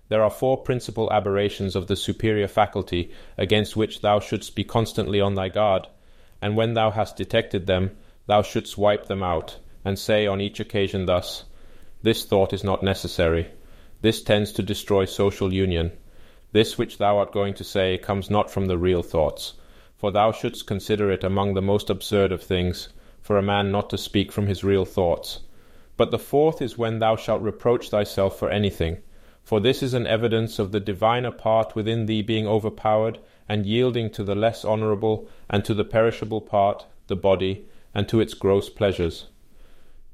There 0.09 0.25
are 0.25 0.31
four 0.31 0.57
principal 0.63 1.13
aberrations 1.13 1.77
of 1.77 1.87
the 1.87 1.97
superior 1.97 2.49
faculty 2.49 3.11
against 3.37 3.77
which 3.77 4.01
thou 4.01 4.21
shouldst 4.21 4.57
be 4.57 4.65
constantly 4.65 5.21
on 5.21 5.35
thy 5.35 5.51
guard, 5.51 5.87
and 6.41 6.57
when 6.57 6.73
thou 6.73 6.91
hast 6.91 7.19
detected 7.19 7.67
them, 7.67 7.91
thou 8.27 8.41
shouldst 8.41 8.79
wipe 8.79 9.05
them 9.05 9.23
out, 9.23 9.59
and 9.85 9.99
say 9.99 10.27
on 10.27 10.41
each 10.41 10.61
occasion 10.61 11.05
thus 11.05 11.45
This 12.01 12.25
thought 12.25 12.55
is 12.55 12.65
not 12.65 12.83
necessary. 12.83 13.49
This 14.01 14.23
tends 14.23 14.53
to 14.53 14.63
destroy 14.63 15.05
social 15.05 15.53
union. 15.53 15.93
This 16.57 16.79
which 16.79 16.97
thou 16.97 17.19
art 17.19 17.33
going 17.33 17.53
to 17.53 17.65
say 17.65 17.99
comes 17.99 18.31
not 18.31 18.51
from 18.51 18.65
the 18.65 18.79
real 18.79 19.03
thoughts, 19.03 19.53
for 19.95 20.11
thou 20.11 20.33
shouldst 20.33 20.67
consider 20.67 21.11
it 21.11 21.23
among 21.23 21.53
the 21.53 21.61
most 21.61 21.91
absurd 21.91 22.33
of 22.33 22.43
things 22.43 22.89
for 23.21 23.37
a 23.37 23.43
man 23.43 23.71
not 23.71 23.91
to 23.91 23.99
speak 23.99 24.33
from 24.33 24.47
his 24.47 24.65
real 24.65 24.87
thoughts. 24.87 25.41
But 25.99 26.11
the 26.11 26.19
fourth 26.19 26.63
is 26.63 26.79
when 26.79 26.99
thou 26.99 27.15
shalt 27.15 27.43
reproach 27.43 27.91
thyself 27.91 28.39
for 28.39 28.49
anything, 28.49 29.03
for 29.43 29.61
this 29.61 29.83
is 29.83 29.93
an 29.93 30.07
evidence 30.07 30.59
of 30.59 30.73
the 30.73 30.81
diviner 30.81 31.31
part 31.31 31.75
within 31.75 32.07
thee 32.07 32.23
being 32.23 32.47
overpowered 32.47 33.19
and 33.47 33.67
yielding 33.67 34.09
to 34.13 34.25
the 34.25 34.35
less 34.35 34.65
honourable 34.65 35.29
and 35.51 35.63
to 35.67 35.75
the 35.75 35.85
perishable 35.85 36.41
part, 36.41 36.87
the 37.09 37.17
body, 37.17 37.67
and 37.95 38.09
to 38.09 38.19
its 38.19 38.33
gross 38.33 38.71
pleasures. 38.71 39.27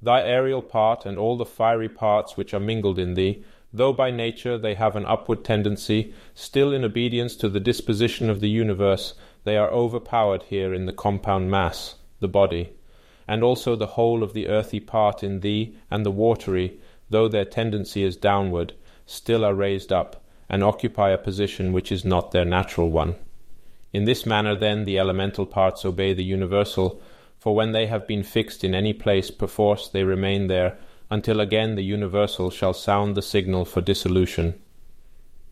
Thy 0.03 0.23
aerial 0.23 0.63
part 0.63 1.07
and 1.07 1.19
all 1.19 1.37
the 1.37 1.47
fiery 1.47 1.89
parts 1.89 2.37
which 2.37 2.53
are 2.53 2.59
mingled 2.59 2.99
in 2.99 3.15
thee, 3.15 3.45
though 3.73 3.93
by 3.93 4.11
nature 4.11 4.59
they 4.59 4.75
have 4.75 4.97
an 4.97 5.07
upward 5.07 5.45
tendency, 5.45 6.13
still 6.35 6.73
in 6.73 6.85
obedience 6.85 7.37
to 7.37 7.49
the 7.49 7.61
disposition 7.61 8.29
of 8.29 8.41
the 8.41 8.51
universe, 8.51 9.15
they 9.45 9.57
are 9.57 9.71
overpowered 9.71 10.43
here 10.45 10.75
in 10.75 10.87
the 10.87 10.93
compound 10.93 11.51
mass, 11.51 11.97
the 12.21 12.29
body, 12.29 12.71
and 13.27 13.43
also 13.43 13.75
the 13.75 13.95
whole 13.99 14.23
of 14.23 14.35
the 14.35 14.49
earthy 14.49 14.81
part 14.81 15.23
in 15.23 15.41
thee 15.41 15.75
and 15.91 16.05
the 16.05 16.11
watery, 16.11 16.79
though 17.11 17.29
their 17.29 17.45
tendency 17.45 18.03
is 18.03 18.17
downward, 18.17 18.73
still 19.07 19.45
are 19.45 19.55
raised 19.55 19.93
up, 19.93 20.23
and 20.49 20.63
occupy 20.63 21.11
a 21.11 21.19
position 21.19 21.73
which 21.73 21.91
is 21.91 22.05
not 22.05 22.31
their 22.31 22.45
natural 22.45 22.91
one. 22.91 23.15
In 23.93 24.05
this 24.05 24.25
manner, 24.27 24.55
then, 24.55 24.85
the 24.85 24.99
elemental 24.99 25.47
parts 25.47 25.85
obey 25.85 26.13
the 26.15 26.25
universal, 26.25 27.01
for 27.39 27.55
when 27.55 27.73
they 27.73 27.87
have 27.87 28.07
been 28.07 28.23
fixed 28.23 28.63
in 28.63 28.75
any 28.75 28.93
place 28.93 29.31
perforce 29.31 29.89
they 29.89 30.05
remain 30.05 30.47
there, 30.47 30.79
until 31.13 31.41
again 31.41 31.75
the 31.75 31.85
universal 31.85 32.51
shall 32.51 32.73
sound 32.73 33.15
the 33.15 33.21
signal 33.21 33.67
for 33.67 33.83
dissolution. 33.83 34.59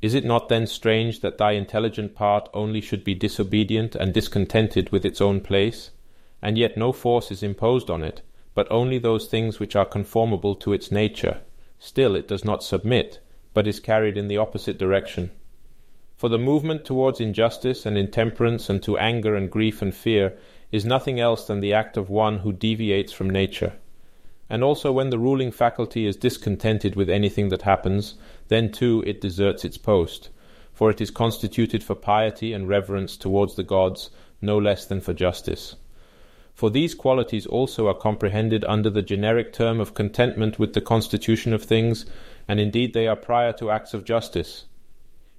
Is 0.01 0.15
it 0.15 0.25
not 0.25 0.49
then 0.49 0.67
strange 0.67 1.21
that 1.21 1.37
thy 1.37 1.53
intelligent 1.53 2.15
part 2.15 2.49
only 2.55 2.81
should 2.81 3.05
be 3.05 3.15
disobedient 3.15 3.95
and 3.95 4.15
discontented 4.15 4.89
with 4.89 5.05
its 5.05 5.21
own 5.21 5.43
place, 5.43 5.91
and 6.41 6.57
yet 6.57 6.79
no 6.79 6.93
force 6.93 7.31
is 7.31 7.43
imposed 7.43 7.91
on 7.91 8.03
it, 8.03 8.23
but 8.55 8.67
only 8.71 8.97
those 8.97 9.27
things 9.27 9.61
which 9.61 9.77
are 9.77 9.85
conformable 9.85 10.55
to 10.55 10.73
its 10.73 10.91
nature? 10.91 11.43
Still 11.79 12.17
it 12.17 12.27
does 12.27 12.43
not 12.43 12.63
submit, 12.63 13.21
but 13.53 13.67
is 13.67 13.81
carried 13.81 14.17
in 14.17 14.29
the 14.29 14.39
opposite 14.39 14.79
direction. 14.79 15.31
For 16.17 16.31
the 16.31 16.39
movement 16.39 16.87
towards 16.87 17.21
injustice 17.21 17.85
and 17.85 17.99
intemperance 17.99 18.71
and 18.71 18.83
to 18.85 18.97
anger 18.97 19.37
and 19.37 19.51
grief 19.51 19.83
and 19.83 19.95
fear 19.95 20.39
is 20.73 20.87
nothing 20.87 21.21
else 21.21 21.47
than 21.47 21.61
the 21.61 21.75
act 21.75 21.99
of 21.99 22.09
one 22.09 22.39
who 22.39 22.51
deviates 22.51 23.13
from 23.13 23.29
nature. 23.29 23.75
And 24.51 24.65
also, 24.65 24.91
when 24.91 25.11
the 25.11 25.19
ruling 25.19 25.53
faculty 25.53 26.07
is 26.07 26.17
discontented 26.17 26.97
with 26.97 27.09
anything 27.09 27.49
that 27.51 27.63
happens, 27.63 28.17
then 28.49 28.73
too 28.73 29.05
it 29.07 29.21
deserts 29.21 29.65
its 29.65 29.79
post, 29.79 30.29
for 30.73 30.91
it 30.91 31.01
is 31.01 31.13
constituted 31.13 31.85
for 31.85 31.95
piety 31.95 32.53
and 32.53 32.69
reverence 32.69 33.17
towards 33.17 33.55
the 33.55 33.63
gods 33.63 34.11
no 34.43 34.59
less 34.59 34.85
than 34.85 35.01
for 35.01 35.15
justice. 35.15 35.77
For 36.53 36.69
these 36.69 36.97
qualities 36.97 37.47
also 37.47 37.87
are 37.87 37.95
comprehended 37.95 38.65
under 38.65 38.91
the 38.91 39.03
generic 39.03 39.53
term 39.53 39.79
of 39.79 39.95
contentment 39.95 40.59
with 40.59 40.75
the 40.75 40.81
constitution 40.81 41.53
of 41.53 41.63
things, 41.63 42.05
and 42.49 42.59
indeed 42.59 42.93
they 42.93 43.07
are 43.07 43.17
prior 43.17 43.53
to 43.55 43.71
acts 43.71 43.95
of 43.95 44.05
justice. 44.05 44.65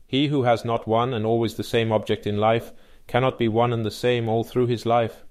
He 0.07 0.27
who 0.27 0.43
has 0.43 0.63
not 0.63 0.87
one 0.87 1.13
and 1.13 1.25
always 1.25 1.55
the 1.55 1.63
same 1.63 1.91
object 1.91 2.25
in 2.25 2.37
life 2.37 2.71
cannot 3.07 3.37
be 3.37 3.49
one 3.49 3.73
and 3.73 3.85
the 3.85 3.91
same 3.91 4.29
all 4.29 4.45
through 4.45 4.67
his 4.67 4.85
life. 4.85 5.25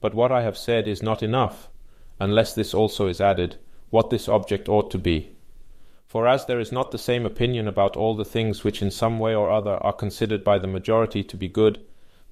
But 0.00 0.12
what 0.12 0.32
I 0.32 0.42
have 0.42 0.58
said 0.58 0.88
is 0.88 1.02
not 1.02 1.22
enough, 1.22 1.70
unless 2.18 2.54
this 2.54 2.74
also 2.74 3.06
is 3.06 3.20
added, 3.20 3.56
what 3.90 4.10
this 4.10 4.28
object 4.28 4.68
ought 4.68 4.90
to 4.90 4.98
be. 4.98 5.30
For 6.06 6.26
as 6.26 6.46
there 6.46 6.60
is 6.60 6.72
not 6.72 6.90
the 6.90 6.98
same 6.98 7.26
opinion 7.26 7.68
about 7.68 7.96
all 7.96 8.14
the 8.14 8.24
things 8.24 8.64
which 8.64 8.80
in 8.80 8.90
some 8.90 9.18
way 9.18 9.34
or 9.34 9.50
other 9.50 9.76
are 9.82 9.92
considered 9.92 10.44
by 10.44 10.58
the 10.58 10.66
majority 10.66 11.22
to 11.24 11.36
be 11.36 11.48
good, 11.48 11.80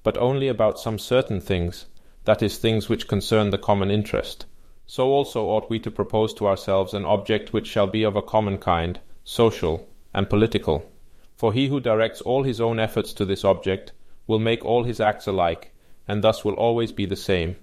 but 0.01 0.17
only 0.17 0.47
about 0.47 0.79
some 0.79 0.97
certain 0.97 1.41
things, 1.41 1.85
that 2.23 2.41
is, 2.41 2.57
things 2.57 2.89
which 2.89 3.07
concern 3.07 3.49
the 3.49 3.57
common 3.57 3.91
interest, 3.91 4.45
so 4.87 5.09
also 5.09 5.45
ought 5.45 5.69
we 5.69 5.79
to 5.79 5.91
propose 5.91 6.33
to 6.33 6.47
ourselves 6.47 6.93
an 6.93 7.05
object 7.05 7.53
which 7.53 7.67
shall 7.67 7.87
be 7.87 8.03
of 8.03 8.15
a 8.15 8.21
common 8.21 8.57
kind, 8.57 8.99
social, 9.23 9.87
and 10.13 10.29
political. 10.29 10.89
For 11.35 11.53
he 11.53 11.67
who 11.67 11.79
directs 11.79 12.21
all 12.21 12.43
his 12.43 12.61
own 12.61 12.79
efforts 12.79 13.13
to 13.13 13.25
this 13.25 13.43
object 13.43 13.91
will 14.25 14.39
make 14.39 14.63
all 14.63 14.83
his 14.83 14.99
acts 14.99 15.27
alike, 15.27 15.73
and 16.07 16.23
thus 16.23 16.45
will 16.45 16.53
always 16.53 16.91
be 16.91 17.05
the 17.05 17.15
same. 17.15 17.57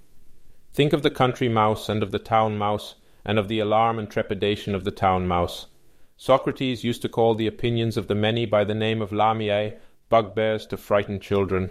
Think 0.75 0.95
of 0.95 1.03
the 1.03 1.11
country 1.11 1.51
mouse 1.51 1.91
and 1.91 2.03
of 2.03 2.13
the 2.13 2.19
town 2.19 2.57
mouse, 2.57 2.95
and 3.27 3.39
of 3.39 3.49
the 3.49 3.59
alarm 3.59 3.99
and 3.99 4.11
trepidation 4.11 4.75
of 4.75 4.85
the 4.85 4.91
town 4.91 5.29
mouse. 5.29 5.67
Socrates 6.17 6.83
used 6.83 7.03
to 7.03 7.11
call 7.11 7.35
the 7.35 7.47
opinions 7.47 7.99
of 7.99 8.07
the 8.07 8.15
many 8.15 8.47
by 8.47 8.65
the 8.65 8.75
name 8.75 9.03
of 9.03 9.11
lamiae, 9.11 9.77
bugbears 10.09 10.65
to 10.69 10.79
frighten 10.79 11.21
children. 11.21 11.69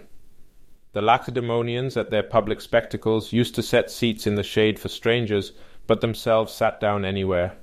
The 0.92 1.02
Lacedaemonians 1.02 1.96
at 1.96 2.10
their 2.10 2.22
public 2.22 2.60
spectacles 2.60 3.32
used 3.32 3.56
to 3.56 3.62
set 3.62 3.90
seats 3.90 4.24
in 4.24 4.36
the 4.36 4.44
shade 4.44 4.78
for 4.78 4.88
strangers, 4.88 5.52
but 5.88 6.00
themselves 6.00 6.52
sat 6.52 6.78
down 6.78 7.04
anywhere. 7.04 7.56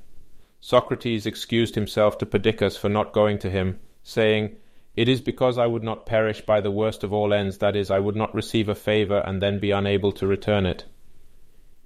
Socrates 0.59 1.26
excused 1.26 1.76
himself 1.76 2.18
to 2.18 2.26
Perdiccas 2.26 2.77
for 2.77 2.90
not 2.90 3.14
going 3.14 3.40
to 3.40 3.50
him, 3.50 3.80
saying, 4.03 4.58
it 4.93 5.08
is 5.08 5.22
because 5.22 5.58
I 5.58 5.68
would 5.68 5.84
not 5.84 6.06
perish 6.06 6.42
by 6.42 6.59
the 6.59 6.72
worst 6.72 7.06
of 7.06 7.14
all 7.14 7.34
ends, 7.34 7.59
that 7.59 7.77
is, 7.77 7.90
I 7.90 8.00
would 8.00 8.18
not 8.18 8.35
receive 8.35 8.68
a 8.68 8.76
favour 8.76 9.24
and 9.26 9.42
then 9.42 9.59
be 9.59 9.72
unable 9.72 10.11
to 10.11 10.27
return 10.27 10.66
it. 10.66 10.84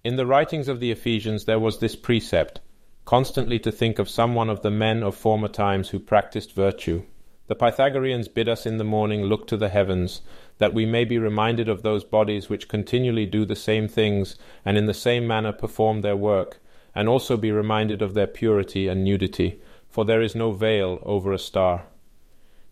In 0.03 0.17
the 0.17 0.25
writings 0.25 0.67
of 0.67 0.81
the 0.81 0.91
Ephesians 0.91 1.45
there 1.45 1.59
was 1.59 1.79
this 1.79 1.95
precept 1.95 2.59
constantly 3.05 3.57
to 3.59 3.71
think 3.71 3.99
of 3.99 4.09
some 4.09 4.35
one 4.35 4.49
of 4.49 4.61
the 4.61 4.69
men 4.69 5.01
of 5.01 5.15
former 5.15 5.47
times 5.47 5.89
who 5.89 5.99
practised 5.99 6.51
virtue. 6.51 7.03
The 7.47 7.55
Pythagoreans 7.55 8.27
bid 8.27 8.49
us 8.49 8.65
in 8.65 8.77
the 8.77 8.83
morning 8.83 9.23
look 9.23 9.47
to 9.47 9.55
the 9.55 9.69
heavens, 9.69 10.21
that 10.57 10.73
we 10.73 10.85
may 10.85 11.05
be 11.05 11.17
reminded 11.17 11.69
of 11.69 11.83
those 11.83 12.03
bodies 12.03 12.49
which 12.49 12.67
continually 12.67 13.25
do 13.25 13.45
the 13.45 13.55
same 13.55 13.87
things 13.87 14.37
and 14.65 14.77
in 14.77 14.87
the 14.87 14.93
same 14.93 15.25
manner 15.25 15.53
perform 15.53 16.01
their 16.01 16.17
work, 16.17 16.59
and 16.93 17.07
also 17.07 17.37
be 17.37 17.51
reminded 17.51 18.01
of 18.01 18.13
their 18.13 18.27
purity 18.27 18.89
and 18.89 19.05
nudity, 19.05 19.61
for 19.87 20.03
there 20.03 20.21
is 20.21 20.35
no 20.35 20.51
veil 20.51 20.99
over 21.03 21.31
a 21.31 21.39
star. 21.39 21.85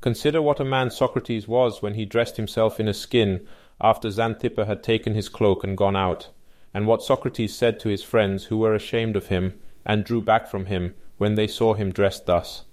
Consider 0.01 0.41
what 0.41 0.59
a 0.59 0.65
man 0.65 0.91
Socrates 0.91 1.47
was 1.47 1.81
when 1.81 1.93
he 1.93 2.03
dressed 2.03 2.35
himself 2.35 2.77
in 2.77 2.89
a 2.89 2.93
skin 2.93 3.47
after 3.79 4.09
Xanthippe 4.09 4.65
had 4.65 4.83
taken 4.83 5.13
his 5.13 5.29
cloak 5.29 5.63
and 5.63 5.77
gone 5.77 5.95
out, 5.95 6.29
and 6.73 6.87
what 6.87 7.03
Socrates 7.03 7.55
said 7.55 7.79
to 7.79 7.89
his 7.89 8.03
friends 8.03 8.45
who 8.45 8.57
were 8.57 8.73
ashamed 8.75 9.15
of 9.15 9.27
him 9.27 9.59
and 9.85 10.03
drew 10.03 10.21
back 10.21 10.47
from 10.47 10.65
him 10.65 10.93
when 11.17 11.35
they 11.35 11.47
saw 11.47 11.73
him 11.73 11.91
dressed 11.91 12.25
thus. 12.25 12.63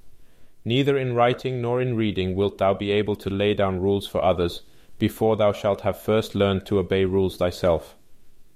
Neither 0.64 0.96
in 0.96 1.14
writing 1.14 1.60
nor 1.60 1.80
in 1.80 1.96
reading 1.96 2.34
wilt 2.34 2.58
thou 2.58 2.74
be 2.74 2.90
able 2.90 3.16
to 3.16 3.30
lay 3.30 3.54
down 3.54 3.80
rules 3.80 4.06
for 4.06 4.22
others, 4.22 4.62
before 4.98 5.36
thou 5.36 5.52
shalt 5.52 5.82
have 5.82 6.00
first 6.00 6.34
learned 6.34 6.66
to 6.66 6.78
obey 6.78 7.04
rules 7.04 7.36
thyself. 7.36 7.96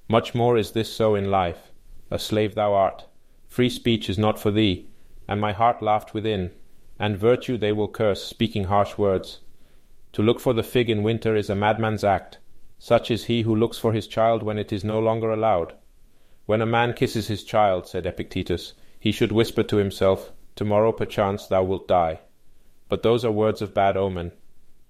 Much 0.09 0.35
more 0.35 0.57
is 0.57 0.73
this 0.73 0.93
so 0.93 1.15
in 1.15 1.31
life. 1.31 1.71
A 2.11 2.19
slave 2.19 2.55
thou 2.55 2.75
art. 2.75 3.07
Free 3.49 3.71
speech 3.71 4.11
is 4.11 4.19
not 4.19 4.39
for 4.39 4.51
thee, 4.51 4.87
and 5.29 5.41
my 5.41 5.53
heart 5.53 5.83
laughed 5.83 6.15
within 6.15 6.51
and 7.03 7.19
virtue 7.19 7.57
they 7.57 7.73
will 7.73 7.89
curse, 7.89 8.23
speaking 8.25 8.65
harsh 8.65 8.97
words. 8.97 9.41
To 10.13 10.23
look 10.23 10.39
for 10.39 10.53
the 10.53 10.63
fig 10.63 10.89
in 10.89 11.03
winter 11.03 11.35
is 11.35 11.51
a 11.51 11.57
madman's 11.57 12.05
act. 12.05 12.39
Such 12.85 13.13
is 13.13 13.27
he 13.27 13.43
who 13.43 13.55
looks 13.55 13.79
for 13.79 13.93
his 13.93 14.09
child 14.09 14.43
when 14.43 14.59
it 14.59 14.73
is 14.73 14.83
no 14.83 14.99
longer 14.99 15.31
allowed. 15.31 15.75
When 16.47 16.61
a 16.61 16.67
man 16.67 16.95
kisses 16.95 17.29
his 17.29 17.45
child, 17.45 17.87
said 17.87 18.07
Epictetus, 18.07 18.75
he 18.99 19.13
should 19.13 19.31
whisper 19.31 19.63
to 19.63 19.77
himself, 19.77 20.33
Tomorrow 20.57 20.91
perchance 20.91 21.47
thou 21.47 21.63
wilt 21.63 21.87
die. 21.87 22.23
But 22.89 23.05
those 23.05 23.25
are 23.25 23.31
words 23.31 23.63
of 23.63 23.73
bad 23.73 23.97
omen. 23.97 24.33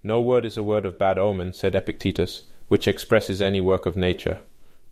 No 0.03 0.23
word 0.23 0.47
is 0.47 0.57
a 0.57 0.63
word 0.63 0.87
of 0.87 0.99
bad 0.99 1.19
omen, 1.19 1.53
said 1.53 1.75
Epictetus, 1.75 2.45
which 2.69 2.89
expresses 2.89 3.43
any 3.43 3.61
work 3.61 3.85
of 3.85 3.95
nature. 3.95 4.39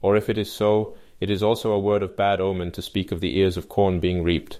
Or 0.03 0.15
if 0.15 0.29
it 0.29 0.37
is 0.37 0.53
so, 0.53 0.95
it 1.21 1.31
is 1.31 1.43
also 1.43 1.73
a 1.73 1.81
word 1.81 2.03
of 2.03 2.19
bad 2.19 2.39
omen 2.39 2.71
to 2.73 2.83
speak 2.83 3.13
of 3.13 3.23
the 3.23 3.39
ears 3.39 3.57
of 3.57 3.71
corn 3.71 3.99
being 3.99 4.23
reaped. 4.23 4.59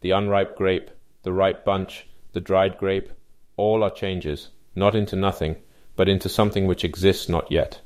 The 0.00 0.12
unripe 0.12 0.56
grape, 0.56 0.90
the 1.24 1.32
ripe 1.34 1.62
bunch, 1.62 2.08
the 2.32 2.40
dried 2.40 2.78
grape, 2.78 3.10
all 3.58 3.82
are 3.82 3.90
changes, 3.90 4.48
not 4.74 4.94
into 4.94 5.14
nothing, 5.14 5.56
but 5.96 6.08
into 6.08 6.28
something 6.28 6.66
which 6.66 6.84
exists 6.84 7.28
not 7.28 7.50
yet. 7.50 7.80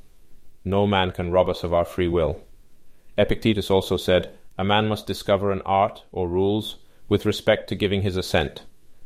No 0.64 0.86
man 0.86 1.10
can 1.12 1.30
rob 1.30 1.48
us 1.48 1.62
of 1.64 1.72
our 1.72 1.84
free 1.84 2.08
will. 2.08 2.40
Epictetus 3.18 3.70
also 3.70 3.96
said, 3.96 4.30
A 4.58 4.64
man 4.64 4.88
must 4.88 5.06
discover 5.06 5.50
an 5.50 5.62
art 5.62 6.04
or 6.12 6.28
rules 6.28 6.76
with 7.08 7.26
respect 7.26 7.68
to 7.68 7.74
giving 7.74 8.02
his 8.02 8.16
assent, 8.16 8.64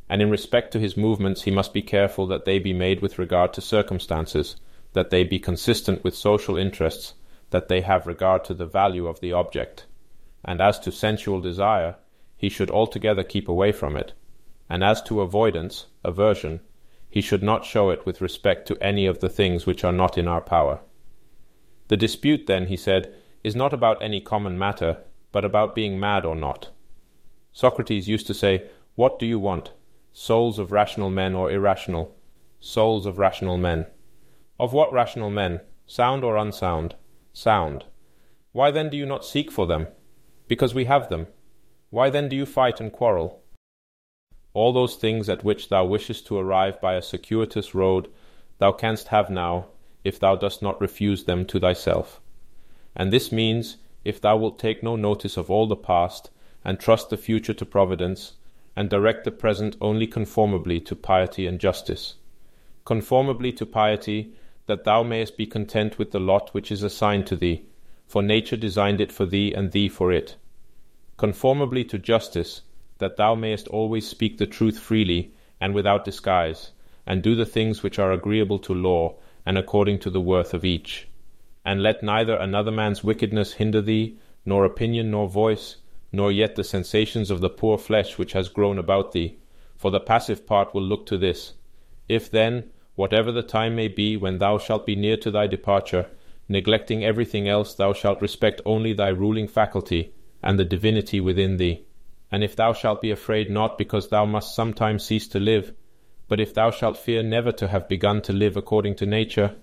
and 0.09 0.21
in 0.23 0.31
respect 0.31 0.73
to 0.73 0.81
his 0.81 0.97
movements 0.97 1.43
he 1.43 1.51
must 1.51 1.73
be 1.73 1.83
careful 1.83 2.27
that 2.27 2.45
they 2.45 2.59
be 2.59 2.73
made 2.73 3.01
with 3.01 3.19
regard 3.19 3.53
to 3.53 3.61
circumstances, 3.61 4.57
that 4.93 5.11
they 5.11 5.23
be 5.23 5.39
consistent 5.39 6.03
with 6.03 6.17
social 6.17 6.57
interests, 6.57 7.15
that 7.51 7.69
they 7.69 7.81
have 7.81 8.07
regard 8.07 8.45
to 8.45 8.55
the 8.55 8.67
value 8.67 9.07
of 9.07 9.21
the 9.21 9.33
object. 9.33 9.87
And 10.45 10.61
as 10.61 10.79
to 10.81 10.91
sensual 10.91 11.41
desire, 11.41 11.97
he 12.37 12.49
should 12.49 12.71
altogether 12.71 13.23
keep 13.23 13.49
away 13.49 13.71
from 13.71 13.97
it. 13.97 14.13
And 14.69 14.83
as 14.83 15.03
to 15.03 15.21
avoidance, 15.21 15.87
aversion, 16.03 16.61
he 17.11 17.21
should 17.21 17.43
not 17.43 17.65
show 17.65 17.91
it 17.91 18.07
with 18.07 18.21
respect 18.21 18.67
to 18.69 18.81
any 18.81 19.05
of 19.05 19.19
the 19.19 19.29
things 19.29 19.67
which 19.67 19.83
are 19.85 19.93
not 19.93 20.17
in 20.17 20.29
our 20.29 20.41
power. 20.41 20.81
The 21.89 21.97
dispute, 21.97 22.47
then, 22.47 22.67
he 22.67 22.77
said, 22.77 23.13
is 23.43 23.57
not 23.57 23.73
about 23.73 24.01
any 24.01 24.21
common 24.21 24.57
matter, 24.57 24.99
but 25.33 25.45
about 25.45 25.75
being 25.75 25.99
mad 25.99 26.25
or 26.25 26.37
not. 26.37 26.71
Socrates 27.53 28.09
used 28.09 28.29
to 28.29 28.35
say, 28.35 28.71
What 28.95 29.19
do 29.19 29.27
you 29.27 29.41
want? 29.41 29.73
Souls 30.13 30.59
of 30.59 30.71
rational 30.71 31.11
men 31.11 31.35
or 31.35 31.51
irrational? 31.51 32.17
Souls 32.61 33.07
of 33.07 33.19
rational 33.19 33.57
men. 33.57 33.87
Of 34.59 34.73
what 34.73 34.93
rational 34.93 35.31
men? 35.31 35.61
Sound 35.87 36.23
or 36.23 36.37
unsound? 36.37 36.95
Sound. 37.33 37.85
Why 38.53 38.71
then 38.71 38.89
do 38.89 38.97
you 38.97 39.07
not 39.07 39.25
seek 39.25 39.51
for 39.51 39.67
them? 39.67 39.89
Because 40.47 40.75
we 40.75 40.85
have 40.85 41.09
them. 41.09 41.27
Why 41.91 42.11
then 42.11 42.29
do 42.29 42.37
you 42.37 42.47
fight 42.47 42.81
and 42.81 42.93
quarrel? 42.93 43.40
All 44.53 44.73
those 44.73 44.97
things 44.97 45.29
at 45.29 45.45
which 45.45 45.69
thou 45.69 45.85
wishest 45.85 46.27
to 46.27 46.39
arrive 46.39 46.81
by 46.81 46.95
a 46.95 47.03
circuitous 47.03 47.75
road, 47.75 48.09
thou 48.59 48.73
canst 48.73 49.09
have 49.09 49.31
now, 49.31 49.67
if 50.05 50.19
thou 50.19 50.35
dost 50.37 50.63
not 50.63 50.81
refuse 50.81 51.25
them 51.25 51.45
to 51.47 51.61
thyself. 51.61 52.21
And 52.97 53.13
this 53.13 53.31
means, 53.31 53.77
if 54.05 54.21
thou 54.21 54.37
wilt 54.37 54.59
take 54.59 54.83
no 54.83 54.97
notice 54.97 55.37
of 55.37 55.51
all 55.51 55.67
the 55.67 55.77
past, 55.77 56.31
and 56.65 56.79
trust 56.79 57.11
the 57.11 57.17
future 57.17 57.55
to 57.55 57.65
providence, 57.65 58.35
and 58.77 58.91
direct 58.91 59.25
the 59.25 59.31
present 59.31 59.77
only 59.81 60.07
conformably 60.07 60.81
to 60.81 60.97
piety 60.97 61.47
and 61.47 61.61
justice. 61.61 62.17
Conformably 62.85 63.53
to 63.53 63.67
piety, 63.67 64.33
that 64.67 64.85
thou 64.85 65.03
mayest 65.03 65.37
be 65.37 65.47
content 65.47 65.99
with 65.99 66.11
the 66.11 66.21
lot 66.21 66.53
which 66.55 66.73
is 66.73 66.83
assigned 66.83 67.27
to 67.27 67.37
thee, 67.37 67.65
for 68.07 68.23
nature 68.23 68.57
designed 68.57 69.01
it 69.01 69.13
for 69.13 69.27
thee 69.27 69.53
and 69.53 69.73
thee 69.73 69.89
for 69.89 70.11
it. 70.13 70.37
Conformably 71.17 71.85
to 71.85 71.99
justice, 71.99 72.63
that 73.01 73.17
thou 73.17 73.35
mayest 73.35 73.69
always 73.69 74.07
speak 74.07 74.39
the 74.39 74.47
truth 74.47 74.79
freely 74.79 75.33
and 75.61 75.75
without 75.75 76.05
disguise, 76.05 76.71
and 77.07 77.23
do 77.23 77.35
the 77.35 77.45
things 77.45 77.83
which 77.83 77.99
are 77.99 78.13
agreeable 78.13 78.59
to 78.61 78.73
law 78.73 79.17
and 79.45 79.59
according 79.59 79.99
to 79.99 80.11
the 80.11 80.21
worth 80.21 80.55
of 80.55 80.65
each. 80.65 81.09
And 81.65 81.83
let 81.83 82.03
neither 82.03 82.37
another 82.37 82.71
man's 82.71 83.05
wickedness 83.05 83.55
hinder 83.55 83.83
thee, 83.83 84.17
nor 84.47 84.65
opinion 84.65 85.11
nor 85.11 85.29
voice, 85.29 85.77
nor 86.13 86.33
yet 86.33 86.57
the 86.57 86.65
sensations 86.65 87.31
of 87.31 87.41
the 87.41 87.51
poor 87.51 87.77
flesh 87.77 88.17
which 88.17 88.33
has 88.33 88.49
grown 88.49 88.79
about 88.79 89.13
thee, 89.13 89.39
for 89.77 89.91
the 89.91 90.01
passive 90.01 90.47
part 90.47 90.75
will 90.75 90.83
look 90.83 91.07
to 91.07 91.19
this. 91.19 91.55
If 92.09 92.31
then, 92.31 92.71
whatever 92.95 93.33
the 93.33 93.43
time 93.43 93.77
may 93.77 93.89
be 93.89 94.17
when 94.17 94.39
thou 94.39 94.59
shalt 94.59 94.87
be 94.87 94.97
near 94.97 95.17
to 95.19 95.31
thy 95.31 95.47
departure, 95.47 96.07
neglecting 96.49 97.05
everything 97.05 97.49
else, 97.49 97.75
thou 97.75 97.93
shalt 97.93 98.21
respect 98.21 98.61
only 98.67 98.93
thy 98.93 99.09
ruling 99.09 99.47
faculty 99.47 100.13
and 100.43 100.59
the 100.59 100.65
divinity 100.65 101.21
within 101.21 101.57
thee. 101.57 101.85
And 102.33 102.45
if 102.45 102.55
thou 102.55 102.73
shalt 102.73 103.03
be 103.03 103.11
afraid 103.11 103.51
not 103.51 103.77
because 103.77 104.09
thou 104.09 104.25
must 104.25 104.55
sometime 104.55 104.99
cease 104.99 105.27
to 105.29 105.41
live, 105.41 105.73
but 106.29 106.41
if 106.41 106.55
thou 106.55 106.71
shalt 106.71 106.97
fear 106.97 107.23
never 107.23 107.53
to 107.53 107.69
have 107.69 107.89
begun 107.89 108.23
to 108.23 108.33
live 108.33 108.57
according 108.57 108.95
to 108.97 109.07
nature, 109.07 109.57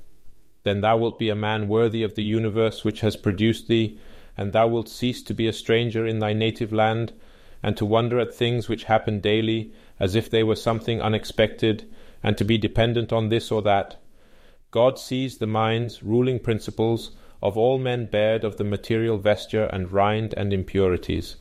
then 0.64 0.82
thou 0.82 0.98
wilt 0.98 1.18
be 1.18 1.30
a 1.30 1.36
man 1.36 1.68
worthy 1.68 2.04
of 2.04 2.16
the 2.16 2.24
universe 2.24 2.84
which 2.84 3.02
has 3.02 3.16
produced 3.16 3.68
thee 3.68 3.98
and 4.38 4.54
thou 4.54 4.68
wilt 4.68 4.88
cease 4.88 5.24
to 5.24 5.34
be 5.34 5.48
a 5.48 5.54
stranger 5.54 6.06
in 6.06 6.20
thy 6.20 6.32
native 6.32 6.72
land, 6.72 7.12
and 7.64 7.76
to 7.76 7.86
wonder 7.86 8.20
at 8.20 8.34
things 8.34 8.70
which 8.70 8.84
happen 8.84 9.20
daily, 9.20 9.74
as 10.00 10.14
if 10.14 10.30
they 10.30 10.44
were 10.44 10.56
something 10.56 11.02
unexpected, 11.02 11.90
and 12.22 12.38
to 12.38 12.46
be 12.46 12.58
dependent 12.58 13.12
on 13.12 13.30
this 13.30 13.52
or 13.52 13.64
that. 13.64 13.96
God 14.70 15.00
sees 15.00 15.40
the 15.40 15.48
minds, 15.48 16.04
ruling 16.04 16.40
principles, 16.40 17.16
of 17.42 17.58
all 17.58 17.80
men 17.80 18.06
bared 18.06 18.44
of 18.44 18.58
the 18.58 18.64
material 18.64 19.18
vesture 19.18 19.66
and 19.66 19.92
rind 19.92 20.36
and 20.38 20.54
impurities. 20.54 21.38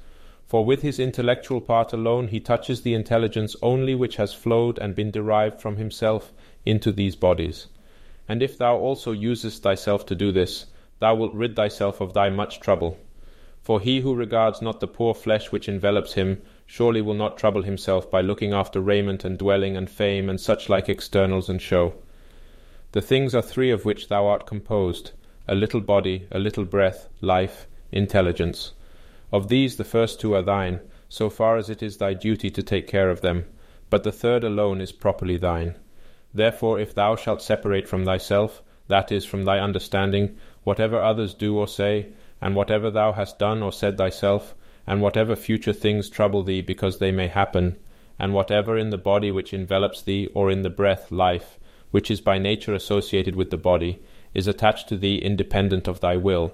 For 0.47 0.65
with 0.65 0.83
his 0.83 1.01
intellectual 1.01 1.61
part 1.61 1.93
alone 1.93 2.29
he 2.29 2.39
touches 2.39 2.83
the 2.83 2.95
intelligence 2.95 3.57
only 3.63 3.97
which 3.97 4.15
has 4.15 4.33
flowed 4.33 4.79
and 4.79 4.95
been 4.95 5.11
derived 5.11 5.61
from 5.61 5.77
himself 5.77 6.33
into 6.65 6.93
these 6.93 7.17
bodies. 7.17 7.67
And 8.29 8.43
if 8.43 8.57
thou 8.57 8.77
also 8.77 9.11
usest 9.11 9.65
thyself 9.65 10.07
to 10.07 10.15
do 10.15 10.31
this, 10.31 10.67
thou 11.01 11.17
wilt 11.17 11.35
rid 11.35 11.57
thyself 11.57 12.01
of 12.01 12.13
thy 12.13 12.31
much 12.31 12.61
trouble. 12.61 12.97
For 13.61 13.81
he 13.81 14.01
who 14.01 14.15
regards 14.15 14.63
not 14.63 14.79
the 14.79 14.87
poor 14.87 15.15
flesh 15.15 15.51
which 15.51 15.69
envelops 15.69 16.13
him 16.13 16.41
surely 16.65 17.03
will 17.03 17.15
not 17.15 17.37
trouble 17.37 17.63
himself 17.63 18.09
by 18.09 18.21
looking 18.21 18.53
after 18.53 18.81
raiment 18.81 19.25
and 19.25 19.37
dwelling 19.37 19.77
and 19.77 19.91
fame 19.91 20.29
and 20.29 20.41
such 20.41 20.69
like 20.69 20.89
externals 20.89 21.49
and 21.49 21.61
show. 21.61 21.95
The 22.93 23.03
things 23.03 23.35
are 23.35 23.43
three 23.43 23.73
of 23.73 23.85
which 23.85 24.07
thou 24.07 24.27
art 24.27 24.47
composed 24.47 25.11
a 25.49 25.57
little 25.57 25.81
body, 25.81 26.29
a 26.31 26.39
little 26.39 26.65
breath, 26.65 27.09
life, 27.21 27.67
intelligence. 27.91 28.73
Of 29.33 29.49
these 29.49 29.77
the 29.77 29.85
first 29.85 30.21
two 30.21 30.35
are 30.35 30.43
thine, 30.43 30.81
so 31.09 31.29
far 31.29 31.57
as 31.57 31.69
it 31.69 31.83
is 31.83 31.97
thy 31.97 32.15
duty 32.15 32.49
to 32.51 32.63
take 32.63 32.87
care 32.87 33.11
of 33.11 33.23
them, 33.23 33.47
but 33.91 34.05
the 34.05 34.13
third 34.13 34.45
alone 34.45 34.81
is 34.81 34.93
properly 34.93 35.37
thine. 35.37 35.75
Therefore, 36.33 36.79
if 36.79 36.95
thou 36.95 37.17
shalt 37.17 37.43
separate 37.43 37.89
from 37.89 38.05
thyself, 38.05 38.63
that 38.89 39.11
is, 39.11 39.25
from 39.25 39.45
thy 39.45 39.59
understanding, 39.59 40.37
whatever 40.63 41.01
others 41.01 41.35
do 41.35 41.59
or 41.59 41.67
say, 41.67 42.09
and 42.41 42.55
whatever 42.55 42.91
thou 42.91 43.13
hast 43.13 43.39
done 43.39 43.63
or 43.63 43.73
said 43.73 43.99
thyself, 43.99 44.55
and 44.87 45.03
whatever 45.03 45.35
future 45.35 45.73
things 45.73 46.09
trouble 46.09 46.43
thee 46.43 46.61
because 46.61 46.99
they 46.99 47.11
may 47.11 47.27
happen, 47.27 47.77
and 48.19 48.33
whatever 48.33 48.79
in 48.79 48.91
the 48.91 48.99
body 48.99 49.31
which 49.33 49.53
envelops 49.53 50.03
thee, 50.03 50.29
or 50.35 50.51
in 50.51 50.63
the 50.63 50.71
breath, 50.71 51.11
life, 51.11 51.59
which 51.91 52.11
is 52.11 52.21
by 52.21 52.39
nature 52.39 52.75
associated 52.75 53.35
with 53.35 53.51
the 53.51 53.57
body, 53.57 54.01
is 54.35 54.47
attached 54.47 54.89
to 54.89 54.97
thee 54.97 55.17
independent 55.17 55.89
of 55.89 56.01
thy 56.01 56.17
will, 56.17 56.53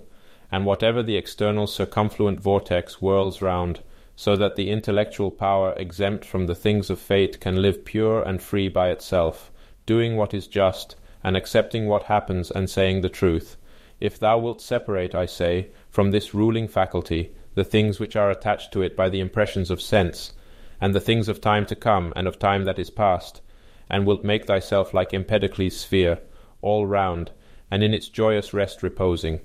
and 0.53 0.67
whatever 0.67 1.03
the 1.03 1.17
external 1.17 1.67
circumfluent 1.67 2.39
vortex 2.39 2.95
whirls 3.01 3.41
round, 3.43 3.81
so 4.15 4.37
that 4.37 4.55
the 4.55 4.71
intellectual 4.71 5.31
power 5.31 5.73
exempt 5.79 6.25
from 6.25 6.47
the 6.47 6.55
things 6.55 6.91
of 6.91 6.99
fate 7.01 7.41
can 7.41 7.63
live 7.63 7.85
pure 7.85 8.23
and 8.23 8.43
free 8.43 8.69
by 8.69 8.91
itself, 8.91 9.51
doing 9.87 10.17
what 10.17 10.35
is 10.35 10.47
just, 10.47 10.95
and 11.25 11.37
accepting 11.37 11.89
what 11.89 12.05
happens 12.05 12.51
and 12.51 12.69
saying 12.69 13.01
the 13.01 13.09
truth, 13.09 13.57
if 13.99 14.19
thou 14.19 14.37
wilt 14.37 14.61
separate, 14.61 15.15
I 15.15 15.27
say, 15.27 15.69
from 15.89 16.11
this 16.11 16.35
ruling 16.35 16.69
faculty 16.69 17.33
the 17.55 17.65
things 17.65 18.01
which 18.01 18.17
are 18.17 18.31
attached 18.31 18.73
to 18.73 18.83
it 18.83 18.97
by 18.97 19.09
the 19.09 19.21
impressions 19.21 19.71
of 19.71 19.81
sense, 19.81 20.33
and 20.81 20.95
the 20.95 21.01
things 21.01 21.29
of 21.29 21.41
time 21.41 21.67
to 21.67 21.77
come 21.77 22.13
and 22.17 22.27
of 22.27 22.39
time 22.39 22.65
that 22.65 22.79
is 22.79 22.91
past, 22.91 23.41
and 23.89 24.07
wilt 24.07 24.25
make 24.25 24.47
thyself 24.47 24.93
like 24.93 25.15
Empedocles' 25.15 25.77
sphere, 25.77 26.19
all 26.63 26.87
round, 26.87 27.31
and 27.71 27.83
in 27.83 27.95
its 27.95 28.09
joyous 28.09 28.53
rest 28.53 28.83
reposing, 28.83 29.41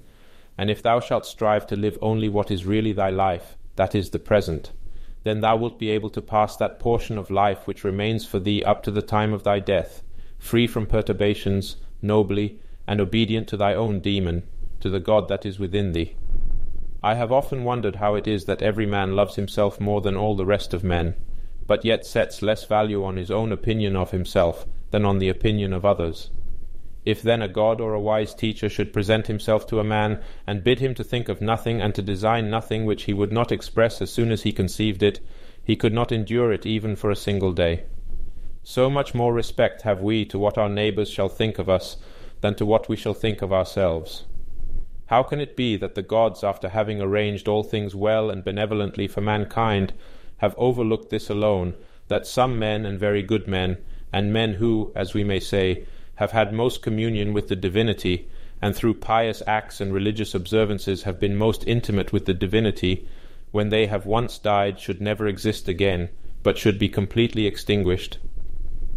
and 0.58 0.70
if 0.70 0.82
thou 0.82 1.00
shalt 1.00 1.26
strive 1.26 1.68
to 1.68 1.76
live 1.76 1.98
only 2.02 2.28
what 2.30 2.50
is 2.50 2.66
really 2.66 2.92
thy 2.92 3.10
life, 3.10 3.58
that 3.76 3.94
is 3.94 4.10
the 4.10 4.20
present, 4.20 4.72
then 5.24 5.42
thou 5.42 5.56
wilt 5.56 5.78
be 5.78 5.90
able 5.90 6.10
to 6.10 6.22
pass 6.22 6.56
that 6.56 6.80
portion 6.80 7.18
of 7.18 7.30
life 7.30 7.68
which 7.68 7.84
remains 7.84 8.26
for 8.26 8.40
thee 8.40 8.64
up 8.64 8.82
to 8.84 8.92
the 8.92 9.02
time 9.02 9.34
of 9.34 9.44
thy 9.44 9.60
death, 9.60 10.02
free 10.40 10.66
from 10.66 10.86
perturbations, 10.86 11.76
nobly, 12.02 12.60
and 12.88 13.02
obedient 13.02 13.48
to 13.48 13.58
thy 13.58 13.74
own 13.74 14.00
demon, 14.00 14.44
to 14.80 14.90
the 14.90 15.00
God 15.00 15.28
that 15.28 15.46
is 15.46 15.60
within 15.60 15.92
thee. 15.92 16.16
I 17.04 17.16
have 17.16 17.32
often 17.32 17.64
wondered 17.64 17.98
how 17.98 18.16
it 18.16 18.28
is 18.28 18.46
that 18.46 18.62
every 18.62 18.86
man 18.86 19.16
loves 19.16 19.36
himself 19.36 19.80
more 19.80 20.02
than 20.02 20.16
all 20.16 20.36
the 20.36 20.46
rest 20.46 20.74
of 20.74 20.84
men, 20.84 21.16
but 21.68 21.86
yet 21.86 22.06
sets 22.06 22.42
less 22.42 22.64
value 22.64 23.04
on 23.04 23.18
his 23.18 23.30
own 23.30 23.52
opinion 23.52 23.96
of 23.96 24.12
himself 24.12 24.66
than 24.92 25.06
on 25.06 25.20
the 25.20 25.30
opinion 25.30 25.74
of 25.74 25.86
others. 25.86 26.32
If 27.08 27.22
then 27.22 27.42
a 27.42 27.48
god 27.48 27.80
or 27.80 27.94
a 27.94 28.02
wise 28.02 28.34
teacher 28.34 28.68
should 28.68 28.92
present 28.92 29.28
himself 29.28 29.66
to 29.68 29.80
a 29.80 29.84
man, 29.86 30.20
and 30.46 30.62
bid 30.62 30.80
him 30.80 30.94
to 30.96 31.06
think 31.06 31.30
of 31.30 31.40
nothing 31.40 31.80
and 31.80 31.96
to 31.96 32.02
design 32.02 32.50
nothing 32.50 32.84
which 32.84 33.04
he 33.04 33.14
would 33.14 33.32
not 33.32 33.50
express 33.50 34.02
as 34.02 34.12
soon 34.12 34.30
as 34.30 34.44
he 34.44 34.52
conceived 34.52 35.02
it, 35.02 35.22
he 35.64 35.78
could 35.78 35.94
not 35.94 36.12
endure 36.12 36.52
it 36.52 36.66
even 36.66 36.98
for 36.98 37.10
a 37.10 37.16
single 37.16 37.54
day. 37.54 37.86
So 38.62 38.90
much 38.90 39.16
more 39.16 39.34
respect 39.34 39.84
have 39.84 40.02
we 40.02 40.26
to 40.26 40.38
what 40.38 40.58
our 40.58 40.68
neighbours 40.68 41.10
shall 41.10 41.30
think 41.30 41.60
of 41.60 41.70
us 41.70 41.96
than 42.42 42.56
to 42.56 42.66
what 42.66 42.90
we 42.90 42.98
shall 42.98 43.14
think 43.14 43.42
of 43.42 43.54
ourselves. 43.54 44.26
How 45.06 45.24
can 45.24 45.40
it 45.40 45.56
be 45.56 45.78
that 45.78 45.96
the 45.96 46.02
gods, 46.02 46.44
after 46.44 46.68
having 46.68 47.00
arranged 47.02 47.48
all 47.48 47.64
things 47.64 47.96
well 47.96 48.30
and 48.30 48.44
benevolently 48.44 49.08
for 49.08 49.22
mankind, 49.22 49.94
have 50.40 50.56
overlooked 50.58 51.10
this 51.10 51.30
alone, 51.30 51.74
that 52.10 52.28
some 52.28 52.60
men 52.60 52.86
and 52.86 53.00
very 53.00 53.24
good 53.24 53.48
men, 53.48 53.78
and 54.12 54.34
men 54.34 54.56
who, 54.56 54.92
as 54.94 55.14
we 55.14 55.24
may 55.24 55.40
say, 55.40 55.86
have 56.18 56.32
had 56.32 56.54
most 56.54 56.82
communion 56.82 57.34
with 57.34 57.48
the 57.48 57.56
divinity, 57.56 58.28
and 58.62 58.76
through 58.76 58.94
pious 58.94 59.42
acts 59.48 59.80
and 59.80 59.94
religious 59.94 60.34
observances 60.36 61.04
have 61.04 61.20
been 61.20 61.36
most 61.36 61.64
intimate 61.68 62.12
with 62.12 62.26
the 62.26 62.34
divinity, 62.34 63.08
when 63.52 63.70
they 63.70 63.86
have 63.86 64.06
once 64.06 64.38
died 64.38 64.80
should 64.80 65.00
never 65.00 65.28
exist 65.28 65.68
again, 65.68 66.10
but 66.44 66.58
should 66.58 66.78
be 66.78 66.90
completely 66.90 67.46
extinguished. 67.46 68.18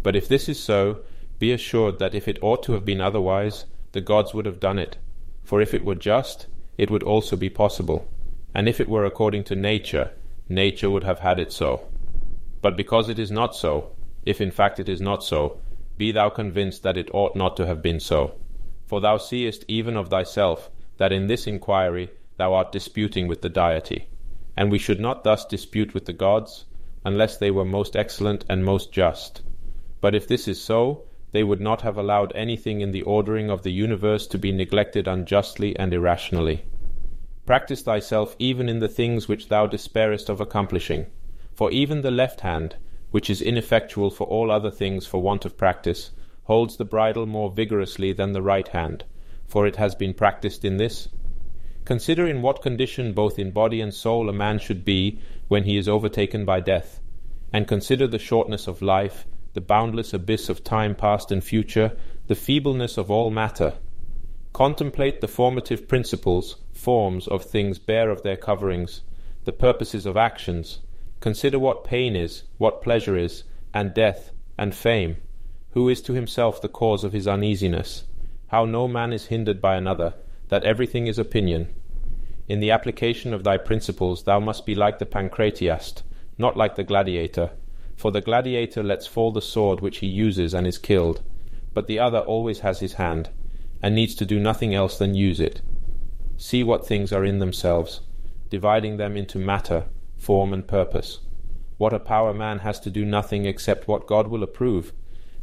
But 0.03 0.15
if 0.15 0.27
this 0.27 0.49
is 0.49 0.59
so, 0.59 1.01
be 1.37 1.51
assured 1.51 1.99
that 1.99 2.15
if 2.15 2.27
it 2.27 2.39
ought 2.41 2.63
to 2.63 2.73
have 2.73 2.85
been 2.85 3.01
otherwise, 3.01 3.65
the 3.91 4.01
gods 4.01 4.33
would 4.33 4.45
have 4.45 4.59
done 4.59 4.79
it. 4.79 4.97
For 5.43 5.61
if 5.61 5.73
it 5.73 5.85
were 5.85 5.95
just, 5.95 6.47
it 6.77 6.89
would 6.89 7.03
also 7.03 7.35
be 7.35 7.49
possible. 7.49 8.07
And 8.53 8.67
if 8.67 8.79
it 8.79 8.89
were 8.89 9.05
according 9.05 9.43
to 9.45 9.55
nature, 9.55 10.11
nature 10.49 10.89
would 10.89 11.03
have 11.03 11.19
had 11.19 11.39
it 11.39 11.51
so. 11.51 11.87
But 12.61 12.75
because 12.75 13.09
it 13.09 13.19
is 13.19 13.31
not 13.31 13.55
so, 13.55 13.91
if 14.25 14.41
in 14.41 14.51
fact 14.51 14.79
it 14.79 14.89
is 14.89 15.01
not 15.01 15.23
so, 15.23 15.59
be 16.01 16.11
thou 16.11 16.29
convinced 16.31 16.81
that 16.81 16.97
it 16.97 17.13
ought 17.13 17.35
not 17.35 17.55
to 17.55 17.67
have 17.67 17.79
been 17.79 17.99
so. 17.99 18.33
For 18.87 18.99
thou 18.99 19.17
seest 19.17 19.63
even 19.67 19.95
of 19.95 20.09
thyself 20.09 20.71
that 20.97 21.11
in 21.11 21.27
this 21.27 21.45
inquiry 21.45 22.09
thou 22.37 22.55
art 22.55 22.71
disputing 22.71 23.27
with 23.27 23.43
the 23.43 23.49
deity. 23.49 24.07
And 24.57 24.71
we 24.71 24.79
should 24.79 24.99
not 24.99 25.23
thus 25.23 25.45
dispute 25.45 25.93
with 25.93 26.05
the 26.05 26.13
gods, 26.13 26.65
unless 27.05 27.37
they 27.37 27.51
were 27.51 27.77
most 27.77 27.95
excellent 27.95 28.45
and 28.49 28.65
most 28.65 28.91
just. 28.91 29.43
But 30.01 30.15
if 30.15 30.27
this 30.27 30.47
is 30.47 30.59
so, 30.59 31.03
they 31.33 31.43
would 31.43 31.61
not 31.61 31.81
have 31.81 31.99
allowed 31.99 32.31
anything 32.33 32.81
in 32.81 32.89
the 32.89 33.03
ordering 33.03 33.51
of 33.51 33.61
the 33.61 33.71
universe 33.71 34.25
to 34.29 34.39
be 34.39 34.51
neglected 34.51 35.07
unjustly 35.07 35.77
and 35.77 35.93
irrationally. 35.93 36.63
Practice 37.45 37.83
thyself 37.83 38.35
even 38.39 38.67
in 38.67 38.79
the 38.79 38.95
things 38.99 39.27
which 39.27 39.49
thou 39.49 39.67
despairest 39.67 40.29
of 40.29 40.41
accomplishing. 40.41 41.05
For 41.53 41.69
even 41.69 42.01
the 42.01 42.09
left 42.09 42.41
hand, 42.41 42.75
which 43.11 43.29
is 43.29 43.41
ineffectual 43.41 44.09
for 44.09 44.25
all 44.27 44.49
other 44.49 44.71
things 44.71 45.05
for 45.05 45.21
want 45.21 45.45
of 45.45 45.57
practice, 45.57 46.11
holds 46.43 46.77
the 46.77 46.85
bridle 46.85 47.25
more 47.25 47.51
vigorously 47.51 48.11
than 48.11 48.31
the 48.31 48.41
right 48.41 48.69
hand, 48.69 49.03
for 49.47 49.67
it 49.67 49.75
has 49.75 49.95
been 49.95 50.13
practised 50.13 50.65
in 50.65 50.77
this. 50.77 51.09
Consider 51.85 52.27
in 52.27 52.41
what 52.41 52.61
condition 52.61 53.13
both 53.13 53.37
in 53.39 53.51
body 53.51 53.81
and 53.81 53.93
soul 53.93 54.29
a 54.29 54.33
man 54.33 54.59
should 54.59 54.85
be 54.85 55.19
when 55.47 55.63
he 55.63 55.77
is 55.77 55.87
overtaken 55.87 56.45
by 56.45 56.59
death, 56.59 56.99
and 57.53 57.67
consider 57.67 58.07
the 58.07 58.19
shortness 58.19 58.67
of 58.67 58.81
life, 58.81 59.25
the 59.53 59.61
boundless 59.61 60.13
abyss 60.13 60.47
of 60.47 60.63
time 60.63 60.95
past 60.95 61.31
and 61.31 61.43
future, 61.43 61.97
the 62.27 62.35
feebleness 62.35 62.97
of 62.97 63.11
all 63.11 63.29
matter. 63.29 63.73
Contemplate 64.53 65.21
the 65.21 65.27
formative 65.27 65.87
principles, 65.87 66.57
forms 66.71 67.27
of 67.27 67.43
things 67.43 67.79
bare 67.79 68.09
of 68.09 68.23
their 68.23 68.37
coverings, 68.37 69.01
the 69.43 69.51
purposes 69.51 70.05
of 70.05 70.15
actions. 70.15 70.79
Consider 71.21 71.59
what 71.59 71.83
pain 71.83 72.15
is, 72.15 72.43
what 72.57 72.81
pleasure 72.81 73.15
is, 73.15 73.43
and 73.75 73.93
death, 73.93 74.31
and 74.57 74.73
fame. 74.73 75.17
Who 75.69 75.87
is 75.87 76.01
to 76.01 76.13
himself 76.13 76.59
the 76.59 76.67
cause 76.67 77.03
of 77.03 77.13
his 77.13 77.27
uneasiness? 77.27 78.05
How 78.47 78.65
no 78.65 78.87
man 78.87 79.13
is 79.13 79.27
hindered 79.27 79.61
by 79.61 79.75
another, 79.75 80.15
that 80.49 80.63
everything 80.63 81.05
is 81.05 81.19
opinion. 81.19 81.73
In 82.47 82.59
the 82.59 82.71
application 82.71 83.35
of 83.35 83.43
thy 83.43 83.57
principles 83.57 84.23
thou 84.23 84.39
must 84.39 84.65
be 84.65 84.73
like 84.73 84.97
the 84.97 85.05
Pancratiast, 85.05 86.01
not 86.39 86.57
like 86.57 86.75
the 86.75 86.83
gladiator, 86.83 87.51
for 87.95 88.11
the 88.11 88.19
gladiator 88.19 88.81
lets 88.81 89.05
fall 89.05 89.31
the 89.31 89.41
sword 89.41 89.79
which 89.79 89.99
he 89.99 90.07
uses 90.07 90.55
and 90.55 90.65
is 90.65 90.79
killed, 90.79 91.21
but 91.73 91.85
the 91.85 91.99
other 91.99 92.19
always 92.19 92.61
has 92.61 92.79
his 92.79 92.93
hand, 92.93 93.29
and 93.83 93.93
needs 93.93 94.15
to 94.15 94.25
do 94.25 94.39
nothing 94.39 94.73
else 94.73 94.97
than 94.97 95.13
use 95.13 95.39
it. 95.39 95.61
See 96.35 96.63
what 96.63 96.85
things 96.85 97.13
are 97.13 97.23
in 97.23 97.37
themselves, 97.37 98.01
dividing 98.49 98.97
them 98.97 99.15
into 99.15 99.37
matter, 99.37 99.85
form, 100.21 100.53
and 100.53 100.67
purpose. 100.67 101.19
What 101.77 101.93
a 101.93 101.99
power 101.99 102.31
man 102.33 102.59
has 102.59 102.79
to 102.81 102.91
do 102.91 103.03
nothing 103.03 103.45
except 103.45 103.87
what 103.87 104.05
God 104.05 104.27
will 104.27 104.43
approve, 104.43 104.93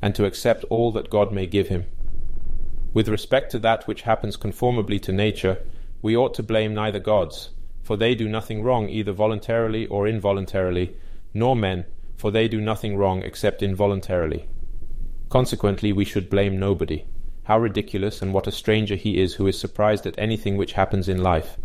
and 0.01 0.15
to 0.15 0.25
accept 0.25 0.65
all 0.71 0.93
that 0.93 1.11
God 1.11 1.33
may 1.33 1.47
give 1.47 1.67
him. 1.67 1.85
With 2.95 3.09
respect 3.09 3.51
to 3.51 3.59
that 3.59 3.89
which 3.89 4.03
happens 4.03 4.37
conformably 4.37 5.01
to 5.01 5.13
nature, 5.13 5.59
we 6.01 6.17
ought 6.17 6.33
to 6.35 6.45
blame 6.45 6.75
neither 6.75 7.01
gods, 7.01 7.51
for 7.83 7.97
they 7.97 8.15
do 8.15 8.29
nothing 8.29 8.63
wrong 8.63 8.89
either 8.89 9.11
voluntarily 9.13 9.87
or 9.89 10.07
involuntarily, 10.07 10.97
nor 11.35 11.57
men, 11.57 11.85
for 12.17 12.31
they 12.31 12.47
do 12.47 12.61
nothing 12.61 12.97
wrong 12.97 13.23
except 13.23 13.63
involuntarily. 13.63 14.49
Consequently, 15.29 15.93
we 15.93 16.05
should 16.05 16.31
blame 16.31 16.59
nobody. 16.59 17.05
How 17.45 17.59
ridiculous 17.59 18.23
and 18.23 18.33
what 18.33 18.47
a 18.47 18.53
stranger 18.53 18.95
he 18.95 19.19
is 19.19 19.35
who 19.35 19.47
is 19.49 19.59
surprised 19.59 20.07
at 20.07 20.19
anything 20.19 20.57
which 20.57 20.75
happens 20.75 21.09
in 21.09 21.23
life. 21.23 21.59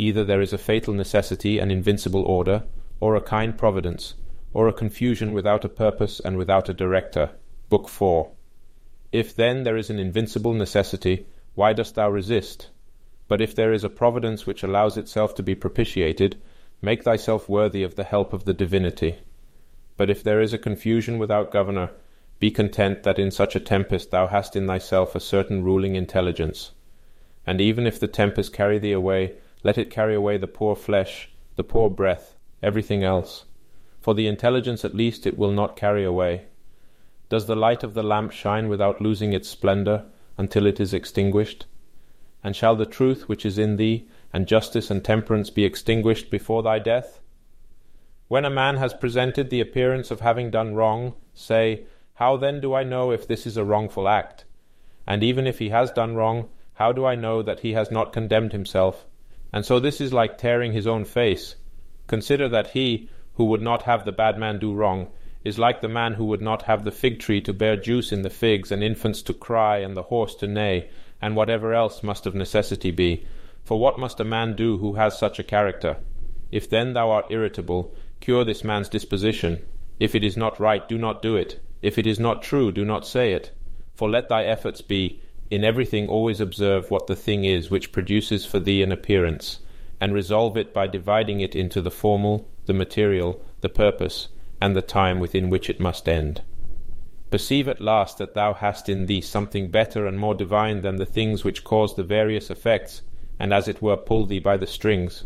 Either 0.00 0.24
there 0.24 0.40
is 0.40 0.52
a 0.52 0.58
fatal 0.58 0.94
necessity 0.94 1.58
and 1.58 1.72
invincible 1.72 2.22
order, 2.22 2.62
or 3.00 3.16
a 3.16 3.20
kind 3.20 3.58
providence, 3.58 4.14
or 4.54 4.68
a 4.68 4.72
confusion 4.72 5.32
without 5.32 5.64
a 5.64 5.68
purpose 5.68 6.20
and 6.20 6.36
without 6.36 6.68
a 6.68 6.74
director. 6.74 7.30
Book 7.68 7.88
4. 7.88 8.30
If 9.10 9.34
then 9.34 9.64
there 9.64 9.76
is 9.76 9.90
an 9.90 9.98
invincible 9.98 10.54
necessity, 10.54 11.26
why 11.56 11.72
dost 11.72 11.96
thou 11.96 12.08
resist? 12.10 12.70
But 13.26 13.40
if 13.40 13.56
there 13.56 13.72
is 13.72 13.82
a 13.82 13.90
providence 13.90 14.46
which 14.46 14.62
allows 14.62 14.96
itself 14.96 15.34
to 15.34 15.42
be 15.42 15.56
propitiated, 15.56 16.36
make 16.80 17.02
thyself 17.02 17.48
worthy 17.48 17.82
of 17.82 17.96
the 17.96 18.04
help 18.04 18.32
of 18.32 18.44
the 18.44 18.54
divinity. 18.54 19.16
But 19.96 20.10
if 20.10 20.22
there 20.22 20.40
is 20.40 20.52
a 20.52 20.58
confusion 20.58 21.18
without 21.18 21.50
governor, 21.50 21.90
be 22.38 22.52
content 22.52 23.02
that 23.02 23.18
in 23.18 23.32
such 23.32 23.56
a 23.56 23.60
tempest 23.60 24.12
thou 24.12 24.28
hast 24.28 24.54
in 24.54 24.68
thyself 24.68 25.16
a 25.16 25.20
certain 25.20 25.64
ruling 25.64 25.96
intelligence. 25.96 26.70
And 27.44 27.60
even 27.60 27.84
if 27.84 27.98
the 27.98 28.06
tempest 28.06 28.52
carry 28.52 28.78
thee 28.78 28.92
away, 28.92 29.34
let 29.62 29.78
it 29.78 29.90
carry 29.90 30.14
away 30.14 30.36
the 30.36 30.46
poor 30.46 30.76
flesh, 30.76 31.30
the 31.56 31.64
poor 31.64 31.90
breath, 31.90 32.36
everything 32.62 33.02
else. 33.02 33.44
For 34.00 34.14
the 34.14 34.26
intelligence 34.26 34.84
at 34.84 34.94
least 34.94 35.26
it 35.26 35.36
will 35.36 35.52
not 35.52 35.76
carry 35.76 36.04
away. 36.04 36.46
Does 37.28 37.46
the 37.46 37.56
light 37.56 37.82
of 37.82 37.94
the 37.94 38.02
lamp 38.02 38.32
shine 38.32 38.68
without 38.68 39.00
losing 39.02 39.32
its 39.32 39.48
splendour 39.48 40.04
until 40.36 40.66
it 40.66 40.80
is 40.80 40.94
extinguished? 40.94 41.66
And 42.42 42.54
shall 42.54 42.76
the 42.76 42.86
truth 42.86 43.28
which 43.28 43.44
is 43.44 43.58
in 43.58 43.76
thee, 43.76 44.08
and 44.32 44.46
justice 44.46 44.90
and 44.90 45.04
temperance 45.04 45.50
be 45.50 45.64
extinguished 45.64 46.30
before 46.30 46.62
thy 46.62 46.78
death? 46.78 47.20
When 48.28 48.44
a 48.44 48.50
man 48.50 48.76
has 48.76 48.94
presented 48.94 49.50
the 49.50 49.60
appearance 49.60 50.10
of 50.10 50.20
having 50.20 50.50
done 50.50 50.74
wrong, 50.74 51.14
say, 51.34 51.84
How 52.14 52.36
then 52.36 52.60
do 52.60 52.74
I 52.74 52.84
know 52.84 53.10
if 53.10 53.26
this 53.26 53.46
is 53.46 53.56
a 53.56 53.64
wrongful 53.64 54.06
act? 54.06 54.44
And 55.06 55.24
even 55.24 55.46
if 55.46 55.58
he 55.58 55.70
has 55.70 55.90
done 55.90 56.14
wrong, 56.14 56.48
how 56.74 56.92
do 56.92 57.04
I 57.04 57.16
know 57.16 57.42
that 57.42 57.60
he 57.60 57.72
has 57.72 57.90
not 57.90 58.12
condemned 58.12 58.52
himself? 58.52 59.07
And 59.52 59.64
so 59.64 59.80
this 59.80 60.00
is 60.00 60.12
like 60.12 60.38
tearing 60.38 60.72
his 60.72 60.86
own 60.86 61.04
face. 61.04 61.56
Consider 62.06 62.48
that 62.48 62.68
he, 62.68 63.08
who 63.34 63.44
would 63.46 63.62
not 63.62 63.82
have 63.82 64.04
the 64.04 64.12
bad 64.12 64.38
man 64.38 64.58
do 64.58 64.72
wrong, 64.74 65.08
is 65.44 65.58
like 65.58 65.80
the 65.80 65.88
man 65.88 66.14
who 66.14 66.24
would 66.26 66.42
not 66.42 66.62
have 66.62 66.84
the 66.84 66.90
fig 66.90 67.18
tree 67.18 67.40
to 67.42 67.52
bear 67.52 67.76
juice 67.76 68.12
in 68.12 68.22
the 68.22 68.30
figs, 68.30 68.72
and 68.72 68.82
infants 68.82 69.22
to 69.22 69.32
cry, 69.34 69.78
and 69.78 69.96
the 69.96 70.02
horse 70.04 70.34
to 70.34 70.46
neigh, 70.46 70.88
and 71.20 71.36
whatever 71.36 71.72
else 71.72 72.02
must 72.02 72.26
of 72.26 72.34
necessity 72.34 72.90
be. 72.90 73.26
For 73.64 73.78
what 73.78 73.98
must 73.98 74.20
a 74.20 74.24
man 74.24 74.56
do 74.56 74.78
who 74.78 74.94
has 74.94 75.18
such 75.18 75.38
a 75.38 75.44
character? 75.44 75.96
If 76.50 76.68
then 76.68 76.92
thou 76.92 77.10
art 77.10 77.26
irritable, 77.30 77.94
Cure 78.20 78.44
this 78.44 78.64
man's 78.64 78.88
disposition. 78.88 79.64
If 80.00 80.14
it 80.14 80.24
is 80.24 80.36
not 80.36 80.58
right, 80.58 80.88
do 80.88 80.98
not 80.98 81.22
do 81.22 81.36
it. 81.36 81.60
If 81.82 81.98
it 81.98 82.06
is 82.06 82.18
not 82.18 82.42
true, 82.42 82.72
do 82.72 82.84
not 82.84 83.06
say 83.06 83.32
it. 83.32 83.52
For 83.94 84.10
let 84.10 84.28
thy 84.28 84.44
efforts 84.44 84.82
be, 84.82 85.22
in 85.50 85.64
everything 85.64 86.08
always 86.08 86.40
observe 86.40 86.90
what 86.90 87.06
the 87.06 87.16
thing 87.16 87.44
is 87.44 87.70
which 87.70 87.92
produces 87.92 88.44
for 88.44 88.58
thee 88.60 88.82
an 88.82 88.92
appearance, 88.92 89.60
and 90.00 90.12
resolve 90.12 90.56
it 90.56 90.74
by 90.74 90.86
dividing 90.86 91.40
it 91.40 91.56
into 91.56 91.80
the 91.80 91.90
formal, 91.90 92.48
the 92.66 92.72
material, 92.72 93.42
the 93.60 93.68
purpose, 93.68 94.28
and 94.60 94.76
the 94.76 94.82
time 94.82 95.18
within 95.18 95.50
which 95.50 95.70
it 95.70 95.80
must 95.80 96.08
end. 96.08 96.42
Perceive 97.30 97.68
at 97.68 97.80
last 97.80 98.18
that 98.18 98.34
thou 98.34 98.54
hast 98.54 98.88
in 98.88 99.06
thee 99.06 99.20
something 99.20 99.70
better 99.70 100.06
and 100.06 100.18
more 100.18 100.34
divine 100.34 100.80
than 100.82 100.96
the 100.96 101.06
things 101.06 101.44
which 101.44 101.64
cause 101.64 101.94
the 101.94 102.04
various 102.04 102.50
effects, 102.50 103.02
and 103.38 103.52
as 103.52 103.68
it 103.68 103.82
were 103.82 103.96
pull 103.96 104.26
thee 104.26 104.38
by 104.38 104.56
the 104.56 104.66
strings. 104.66 105.24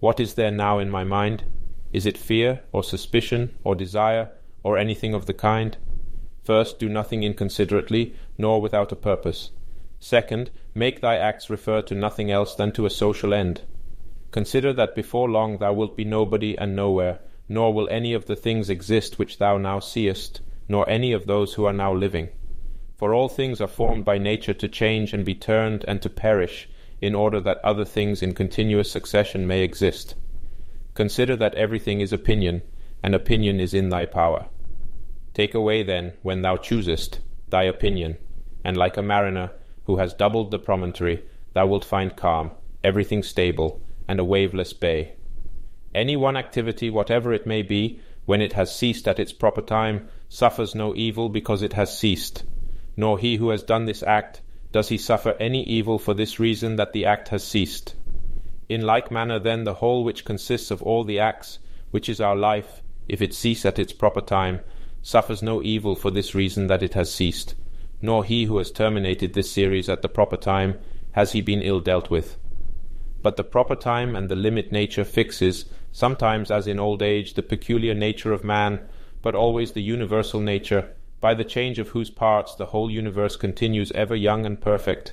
What 0.00 0.18
is 0.18 0.34
there 0.34 0.50
now 0.50 0.78
in 0.78 0.90
my 0.90 1.04
mind? 1.04 1.44
Is 1.92 2.06
it 2.06 2.18
fear, 2.18 2.62
or 2.72 2.82
suspicion, 2.82 3.54
or 3.64 3.74
desire, 3.74 4.30
or 4.62 4.78
anything 4.78 5.14
of 5.14 5.26
the 5.26 5.34
kind? 5.34 5.76
First, 6.50 6.80
do 6.80 6.88
nothing 6.88 7.22
inconsiderately, 7.22 8.16
nor 8.36 8.60
without 8.60 8.90
a 8.90 8.96
purpose. 8.96 9.52
Second, 10.00 10.50
make 10.74 11.00
thy 11.00 11.16
acts 11.16 11.48
refer 11.48 11.80
to 11.82 11.94
nothing 11.94 12.28
else 12.28 12.56
than 12.56 12.72
to 12.72 12.86
a 12.86 12.90
social 12.90 13.32
end. 13.32 13.62
Consider 14.32 14.72
that 14.72 14.96
before 14.96 15.30
long 15.30 15.58
thou 15.58 15.72
wilt 15.72 15.96
be 15.96 16.04
nobody 16.04 16.58
and 16.58 16.74
nowhere, 16.74 17.20
nor 17.48 17.72
will 17.72 17.88
any 17.88 18.12
of 18.12 18.26
the 18.26 18.34
things 18.34 18.68
exist 18.68 19.16
which 19.16 19.38
thou 19.38 19.58
now 19.58 19.78
seest, 19.78 20.40
nor 20.68 20.90
any 20.90 21.12
of 21.12 21.26
those 21.26 21.54
who 21.54 21.66
are 21.66 21.72
now 21.72 21.94
living. 21.94 22.30
For 22.96 23.14
all 23.14 23.28
things 23.28 23.60
are 23.60 23.68
formed 23.68 24.04
by 24.04 24.18
nature 24.18 24.54
to 24.54 24.66
change 24.66 25.12
and 25.12 25.24
be 25.24 25.36
turned 25.36 25.84
and 25.86 26.02
to 26.02 26.10
perish, 26.10 26.68
in 27.00 27.14
order 27.14 27.40
that 27.42 27.64
other 27.64 27.84
things 27.84 28.24
in 28.24 28.34
continuous 28.34 28.90
succession 28.90 29.46
may 29.46 29.62
exist. 29.62 30.16
Consider 30.94 31.36
that 31.36 31.54
everything 31.54 32.00
is 32.00 32.12
opinion, 32.12 32.62
and 33.04 33.14
opinion 33.14 33.60
is 33.60 33.72
in 33.72 33.90
thy 33.90 34.04
power. 34.04 34.46
Take 35.40 35.54
away 35.54 35.82
then, 35.82 36.12
when 36.20 36.42
thou 36.42 36.58
choosest, 36.58 37.20
thy 37.48 37.62
opinion, 37.62 38.18
and 38.62 38.76
like 38.76 38.98
a 38.98 39.02
mariner 39.02 39.52
who 39.84 39.96
has 39.96 40.12
doubled 40.12 40.50
the 40.50 40.58
promontory, 40.58 41.24
thou 41.54 41.66
wilt 41.66 41.82
find 41.82 42.14
calm, 42.14 42.50
everything 42.84 43.22
stable, 43.22 43.80
and 44.06 44.20
a 44.20 44.24
waveless 44.24 44.74
bay. 44.74 45.14
Any 45.94 46.14
one 46.14 46.36
activity, 46.36 46.90
whatever 46.90 47.32
it 47.32 47.46
may 47.46 47.62
be, 47.62 48.00
when 48.26 48.42
it 48.42 48.52
has 48.52 48.76
ceased 48.76 49.08
at 49.08 49.18
its 49.18 49.32
proper 49.32 49.62
time, 49.62 50.10
suffers 50.28 50.74
no 50.74 50.94
evil 50.94 51.30
because 51.30 51.62
it 51.62 51.72
has 51.72 51.98
ceased, 51.98 52.44
nor 52.94 53.18
he 53.18 53.36
who 53.36 53.48
has 53.48 53.62
done 53.62 53.86
this 53.86 54.02
act 54.02 54.42
does 54.72 54.90
he 54.90 54.98
suffer 54.98 55.34
any 55.40 55.62
evil 55.62 55.98
for 55.98 56.12
this 56.12 56.38
reason 56.38 56.76
that 56.76 56.92
the 56.92 57.06
act 57.06 57.28
has 57.28 57.42
ceased. 57.42 57.94
In 58.68 58.82
like 58.82 59.10
manner, 59.10 59.38
then, 59.38 59.64
the 59.64 59.80
whole 59.80 60.04
which 60.04 60.26
consists 60.26 60.70
of 60.70 60.82
all 60.82 61.02
the 61.02 61.18
acts, 61.18 61.60
which 61.92 62.10
is 62.10 62.20
our 62.20 62.36
life, 62.36 62.82
if 63.08 63.22
it 63.22 63.32
cease 63.32 63.64
at 63.64 63.78
its 63.78 63.94
proper 63.94 64.20
time, 64.20 64.60
suffers 65.02 65.42
no 65.42 65.62
evil 65.62 65.94
for 65.94 66.10
this 66.10 66.34
reason 66.34 66.66
that 66.66 66.82
it 66.82 66.94
has 66.94 67.12
ceased, 67.12 67.54
nor 68.02 68.24
he 68.24 68.44
who 68.44 68.58
has 68.58 68.70
terminated 68.70 69.32
this 69.32 69.50
series 69.50 69.88
at 69.88 70.02
the 70.02 70.08
proper 70.08 70.36
time 70.36 70.78
has 71.12 71.32
he 71.32 71.40
been 71.40 71.62
ill 71.62 71.80
dealt 71.80 72.10
with. 72.10 72.36
But 73.22 73.36
the 73.36 73.44
proper 73.44 73.76
time 73.76 74.16
and 74.16 74.28
the 74.28 74.36
limit 74.36 74.72
nature 74.72 75.04
fixes, 75.04 75.66
sometimes 75.92 76.50
as 76.50 76.66
in 76.66 76.78
old 76.78 77.02
age, 77.02 77.34
the 77.34 77.42
peculiar 77.42 77.94
nature 77.94 78.32
of 78.32 78.44
man, 78.44 78.80
but 79.22 79.34
always 79.34 79.72
the 79.72 79.82
universal 79.82 80.40
nature, 80.40 80.90
by 81.20 81.34
the 81.34 81.44
change 81.44 81.78
of 81.78 81.88
whose 81.88 82.08
parts 82.08 82.54
the 82.54 82.66
whole 82.66 82.90
universe 82.90 83.36
continues 83.36 83.92
ever 83.92 84.16
young 84.16 84.46
and 84.46 84.60
perfect, 84.60 85.12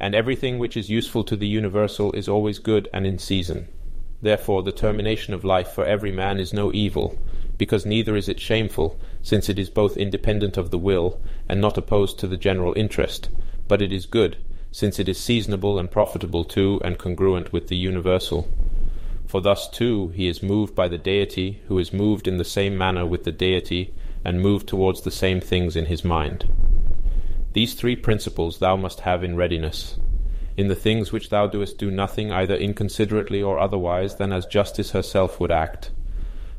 and 0.00 0.14
everything 0.14 0.58
which 0.58 0.76
is 0.76 0.90
useful 0.90 1.22
to 1.24 1.36
the 1.36 1.46
universal 1.46 2.12
is 2.12 2.28
always 2.28 2.58
good 2.58 2.88
and 2.92 3.06
in 3.06 3.18
season. 3.18 3.68
Therefore, 4.20 4.64
the 4.64 4.72
termination 4.72 5.32
of 5.32 5.44
life 5.44 5.68
for 5.68 5.84
every 5.84 6.10
man 6.10 6.40
is 6.40 6.52
no 6.52 6.72
evil, 6.72 7.16
because 7.56 7.86
neither 7.86 8.16
is 8.16 8.28
it 8.28 8.40
shameful, 8.40 8.98
since 9.22 9.48
it 9.48 9.58
is 9.58 9.70
both 9.70 9.96
independent 9.96 10.56
of 10.56 10.70
the 10.70 10.78
will 10.78 11.20
and 11.48 11.60
not 11.60 11.78
opposed 11.78 12.18
to 12.18 12.26
the 12.26 12.36
general 12.36 12.72
interest, 12.76 13.28
but 13.66 13.82
it 13.82 13.92
is 13.92 14.06
good, 14.06 14.36
since 14.70 14.98
it 14.98 15.08
is 15.08 15.18
seasonable 15.18 15.78
and 15.78 15.90
profitable 15.90 16.44
to 16.44 16.80
and 16.84 16.98
congruent 16.98 17.52
with 17.52 17.68
the 17.68 17.76
universal. 17.76 18.48
For 19.26 19.40
thus 19.40 19.68
too 19.68 20.08
he 20.08 20.26
is 20.26 20.42
moved 20.42 20.74
by 20.74 20.88
the 20.88 20.98
deity, 20.98 21.60
who 21.68 21.78
is 21.78 21.92
moved 21.92 22.26
in 22.26 22.38
the 22.38 22.44
same 22.44 22.78
manner 22.78 23.04
with 23.04 23.24
the 23.24 23.32
deity 23.32 23.92
and 24.24 24.40
moved 24.40 24.66
towards 24.66 25.02
the 25.02 25.10
same 25.10 25.40
things 25.40 25.76
in 25.76 25.86
his 25.86 26.04
mind. 26.04 26.50
These 27.52 27.74
three 27.74 27.96
principles 27.96 28.58
thou 28.58 28.76
must 28.76 29.00
have 29.00 29.24
in 29.24 29.36
readiness. 29.36 29.98
In 30.56 30.68
the 30.68 30.74
things 30.74 31.12
which 31.12 31.28
thou 31.28 31.46
doest, 31.46 31.78
do 31.78 31.90
nothing 31.90 32.32
either 32.32 32.56
inconsiderately 32.56 33.42
or 33.42 33.58
otherwise 33.58 34.16
than 34.16 34.32
as 34.32 34.46
justice 34.46 34.90
herself 34.90 35.38
would 35.38 35.52
act. 35.52 35.90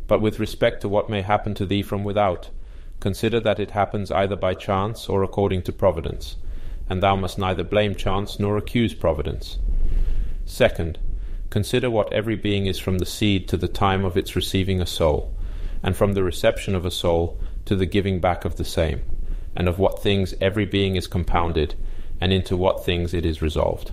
But 0.10 0.22
with 0.22 0.40
respect 0.40 0.82
to 0.82 0.90
what 0.90 1.08
may 1.08 1.22
happen 1.22 1.54
to 1.54 1.68
thee 1.68 1.84
from 1.84 2.04
without, 2.04 2.50
consider 3.00 3.40
that 3.42 3.60
it 3.60 3.72
happens 3.72 4.10
either 4.10 4.36
by 4.36 4.56
chance 4.56 5.08
or 5.08 5.22
according 5.22 5.62
to 5.62 5.72
providence, 5.72 6.36
and 6.90 7.04
thou 7.04 7.16
must 7.16 7.38
neither 7.38 7.64
blame 7.64 7.94
chance 7.94 8.40
nor 8.40 8.58
accuse 8.58 8.96
providence. 8.96 9.60
Second, 10.46 10.98
consider 11.52 11.92
what 11.92 12.12
every 12.12 12.36
being 12.36 12.66
is 12.66 12.80
from 12.80 12.98
the 12.98 13.06
seed 13.06 13.48
to 13.50 13.56
the 13.56 13.68
time 13.68 14.04
of 14.04 14.18
its 14.18 14.36
receiving 14.36 14.82
a 14.82 14.88
soul, 14.88 15.32
and 15.84 15.96
from 15.96 16.14
the 16.14 16.24
reception 16.24 16.74
of 16.74 16.86
a 16.86 16.92
soul 16.92 17.40
to 17.66 17.76
the 17.76 17.86
giving 17.86 18.20
back 18.20 18.46
of 18.46 18.56
the 18.56 18.66
same, 18.66 19.04
and 19.56 19.70
of 19.70 19.78
what 19.78 20.02
things 20.02 20.34
every 20.42 20.66
being 20.66 20.96
is 20.96 21.06
compounded, 21.06 21.76
and 22.20 22.34
into 22.34 22.58
what 22.58 22.84
things 22.84 23.14
it 23.14 23.28
is 23.28 23.44
resolved. 23.44 23.92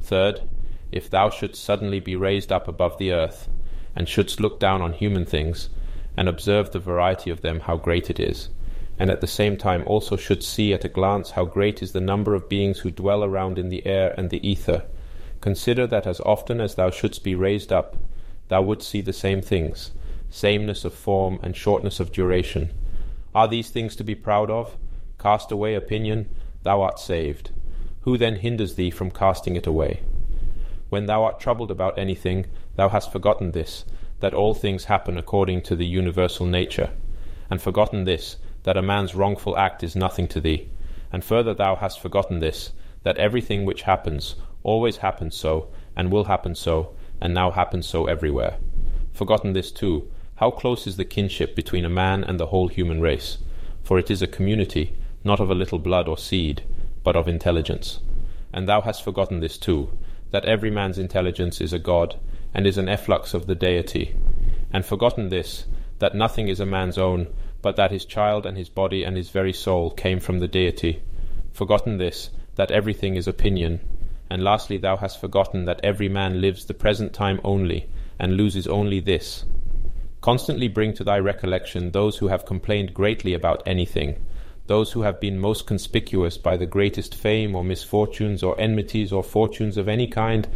Third, 0.00 0.40
if 0.92 1.10
thou 1.10 1.30
shouldst 1.30 1.64
suddenly 1.64 1.98
be 1.98 2.14
raised 2.14 2.52
up 2.52 2.68
above 2.68 2.96
the 2.98 3.12
earth, 3.12 3.48
and 3.94 4.08
shouldst 4.08 4.40
look 4.40 4.58
down 4.58 4.82
on 4.82 4.92
human 4.92 5.24
things, 5.24 5.70
and 6.16 6.28
observe 6.28 6.70
the 6.70 6.78
variety 6.78 7.30
of 7.30 7.42
them 7.42 7.60
how 7.60 7.76
great 7.76 8.10
it 8.10 8.18
is, 8.18 8.48
and 8.98 9.10
at 9.10 9.20
the 9.20 9.26
same 9.26 9.56
time 9.56 9.82
also 9.86 10.16
shouldst 10.16 10.48
see 10.48 10.72
at 10.72 10.84
a 10.84 10.88
glance 10.88 11.32
how 11.32 11.44
great 11.44 11.82
is 11.82 11.92
the 11.92 12.00
number 12.00 12.34
of 12.34 12.48
beings 12.48 12.80
who 12.80 12.90
dwell 12.90 13.22
around 13.22 13.58
in 13.58 13.68
the 13.68 13.86
air 13.86 14.14
and 14.16 14.30
the 14.30 14.46
ether, 14.48 14.84
consider 15.40 15.86
that 15.86 16.06
as 16.06 16.20
often 16.20 16.60
as 16.60 16.74
thou 16.74 16.90
shouldst 16.90 17.22
be 17.22 17.34
raised 17.34 17.72
up, 17.72 17.96
thou 18.48 18.62
wouldst 18.62 18.88
see 18.88 19.00
the 19.00 19.12
same 19.12 19.40
things, 19.40 19.92
sameness 20.30 20.84
of 20.84 20.92
form 20.92 21.38
and 21.42 21.56
shortness 21.56 22.00
of 22.00 22.12
duration, 22.12 22.72
are 23.34 23.46
these 23.46 23.70
things 23.70 23.94
to 23.96 24.04
be 24.04 24.14
proud 24.14 24.50
of? 24.50 24.76
Cast 25.18 25.52
away 25.52 25.74
opinion, 25.74 26.28
thou 26.62 26.82
art 26.82 26.98
saved. 26.98 27.50
Who 28.00 28.16
then 28.16 28.36
hinders 28.36 28.74
thee 28.74 28.90
from 28.90 29.10
casting 29.10 29.54
it 29.54 29.66
away? 29.66 30.00
When 30.88 31.06
thou 31.06 31.24
art 31.24 31.38
troubled 31.38 31.70
about 31.70 31.98
anything, 31.98 32.46
thou 32.78 32.88
hast 32.88 33.10
forgotten 33.10 33.50
this, 33.50 33.84
that 34.20 34.32
all 34.32 34.54
things 34.54 34.84
happen 34.84 35.18
according 35.18 35.60
to 35.60 35.74
the 35.74 35.84
universal 35.84 36.46
nature, 36.46 36.90
and 37.50 37.60
forgotten 37.60 38.04
this, 38.04 38.36
that 38.62 38.76
a 38.76 38.82
man's 38.82 39.16
wrongful 39.16 39.58
act 39.58 39.82
is 39.82 39.96
nothing 39.96 40.28
to 40.28 40.40
thee, 40.40 40.68
and 41.12 41.24
further 41.24 41.52
thou 41.52 41.74
hast 41.74 41.98
forgotten 41.98 42.38
this, 42.38 42.70
that 43.02 43.18
everything 43.18 43.64
which 43.64 43.82
happens 43.82 44.36
always 44.62 44.98
happens 44.98 45.34
so, 45.34 45.66
and 45.96 46.12
will 46.12 46.26
happen 46.26 46.54
so, 46.54 46.94
and 47.20 47.34
now 47.34 47.50
happens 47.50 47.84
so 47.84 48.06
everywhere. 48.06 48.58
Forgotten 49.12 49.54
this 49.54 49.72
too, 49.72 50.08
how 50.36 50.52
close 50.52 50.86
is 50.86 50.96
the 50.96 51.04
kinship 51.04 51.56
between 51.56 51.84
a 51.84 51.90
man 51.90 52.22
and 52.22 52.38
the 52.38 52.46
whole 52.46 52.68
human 52.68 53.00
race? 53.00 53.38
For 53.82 53.98
it 53.98 54.08
is 54.08 54.22
a 54.22 54.28
community, 54.28 54.96
not 55.24 55.40
of 55.40 55.50
a 55.50 55.60
little 55.62 55.80
blood 55.80 56.06
or 56.06 56.16
seed, 56.16 56.62
but 57.02 57.16
of 57.16 57.26
intelligence. 57.26 57.98
And 58.52 58.68
thou 58.68 58.82
hast 58.82 59.02
forgotten 59.02 59.40
this 59.40 59.58
too, 59.58 59.90
that 60.30 60.44
every 60.44 60.70
man's 60.70 60.96
intelligence 60.96 61.60
is 61.60 61.72
a 61.72 61.80
god, 61.80 62.20
and 62.54 62.66
is 62.66 62.78
an 62.78 62.88
efflux 62.88 63.34
of 63.34 63.46
the 63.46 63.54
deity, 63.54 64.14
and 64.72 64.84
forgotten 64.84 65.28
this, 65.28 65.66
that 65.98 66.14
nothing 66.14 66.48
is 66.48 66.60
a 66.60 66.66
man's 66.66 66.98
own, 66.98 67.28
but 67.62 67.76
that 67.76 67.90
his 67.90 68.04
child 68.04 68.46
and 68.46 68.56
his 68.56 68.68
body 68.68 69.04
and 69.04 69.16
his 69.16 69.30
very 69.30 69.52
soul 69.52 69.90
came 69.90 70.20
from 70.20 70.38
the 70.38 70.48
deity, 70.48 71.02
forgotten 71.52 71.98
this, 71.98 72.30
that 72.54 72.70
everything 72.70 73.16
is 73.16 73.26
opinion, 73.26 73.80
and 74.30 74.42
lastly 74.42 74.76
thou 74.76 74.96
hast 74.96 75.20
forgotten 75.20 75.64
that 75.64 75.80
every 75.82 76.08
man 76.08 76.40
lives 76.40 76.64
the 76.64 76.74
present 76.74 77.12
time 77.12 77.40
only, 77.44 77.88
and 78.18 78.36
loses 78.36 78.66
only 78.66 79.00
this, 79.00 79.44
Constantly 80.20 80.66
bring 80.66 80.92
to 80.94 81.04
thy 81.04 81.18
recollection 81.18 81.92
those 81.92 82.18
who 82.18 82.26
have 82.26 82.44
complained 82.44 82.92
greatly 82.92 83.34
about 83.34 83.62
anything, 83.64 84.18
those 84.66 84.92
who 84.92 85.02
have 85.02 85.20
been 85.20 85.38
most 85.38 85.66
conspicuous 85.66 86.36
by 86.36 86.56
the 86.56 86.66
greatest 86.66 87.14
fame 87.14 87.54
or 87.54 87.62
misfortunes 87.62 88.42
or 88.42 88.60
enmities 88.60 89.12
or 89.12 89.22
fortunes 89.22 89.76
of 89.76 89.88
any 89.88 90.08
kind, 90.08 90.48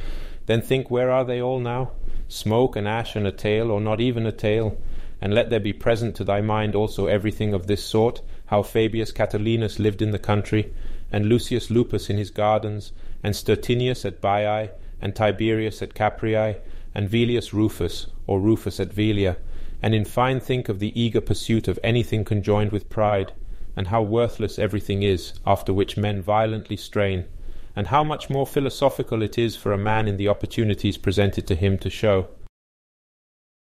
then 0.52 0.60
think 0.60 0.90
where 0.90 1.10
are 1.10 1.24
they 1.24 1.40
all 1.40 1.58
now? 1.58 1.92
Smoke 2.28 2.76
and 2.76 2.86
ash 2.86 3.16
and 3.16 3.26
a 3.26 3.32
tail, 3.32 3.70
or 3.70 3.81
not 3.81 4.00
even 4.00 4.26
a 4.26 4.32
tail. 4.32 4.76
and 5.22 5.32
let 5.32 5.50
there 5.50 5.60
be 5.60 5.72
present 5.72 6.16
to 6.16 6.24
thy 6.24 6.40
mind 6.40 6.74
also 6.74 7.06
everything 7.06 7.55
of 7.55 7.68
this 7.68 7.84
sort, 7.84 8.20
how 8.47 8.60
Fabius 8.60 9.12
Catullinus 9.12 9.78
lived 9.78 10.02
in 10.02 10.10
the 10.10 10.18
country, 10.18 10.72
and 11.12 11.26
Lucius 11.26 11.70
Lupus 11.70 12.10
in 12.10 12.16
his 12.18 12.31
gardens, 12.31 12.92
and 13.22 13.34
Stertinius 13.36 14.05
at 14.05 14.20
Baiae, 14.20 14.70
and 15.00 15.14
Tiberius 15.14 15.81
at 15.81 15.94
Capreae, 15.94 16.58
and 16.92 17.08
Velius 17.08 17.52
Rufus, 17.52 18.08
or 18.26 18.40
Rufus 18.40 18.81
at 18.81 18.92
Velia, 18.92 19.36
and 19.81 19.94
in 19.94 20.05
fine 20.05 20.40
think 20.40 20.68
of 20.68 20.81
the 20.81 21.00
eager 21.00 21.20
pursuit 21.20 21.68
of 21.68 21.78
anything 21.84 22.24
conjoined 22.24 22.72
with 22.72 22.90
pride, 22.90 23.32
and 23.76 23.86
how 23.89 24.02
worthless 24.02 24.58
everything 24.58 25.05
is, 25.05 25.34
after 25.47 25.72
which 25.72 25.97
men 25.97 26.20
violently 26.20 26.76
strain, 26.76 27.26
and 27.75 27.86
how 27.89 28.05
much 28.05 28.28
more 28.28 28.47
philosophical 28.47 29.23
it 29.23 29.39
is 29.39 29.57
for 29.57 29.73
a 29.73 29.78
man 29.78 30.07
in 30.09 30.17
the 30.17 30.28
opportunities 30.28 30.99
presented 30.99 31.47
to 31.47 31.55
him 31.55 31.78
to 31.78 31.91
show. 31.91 32.28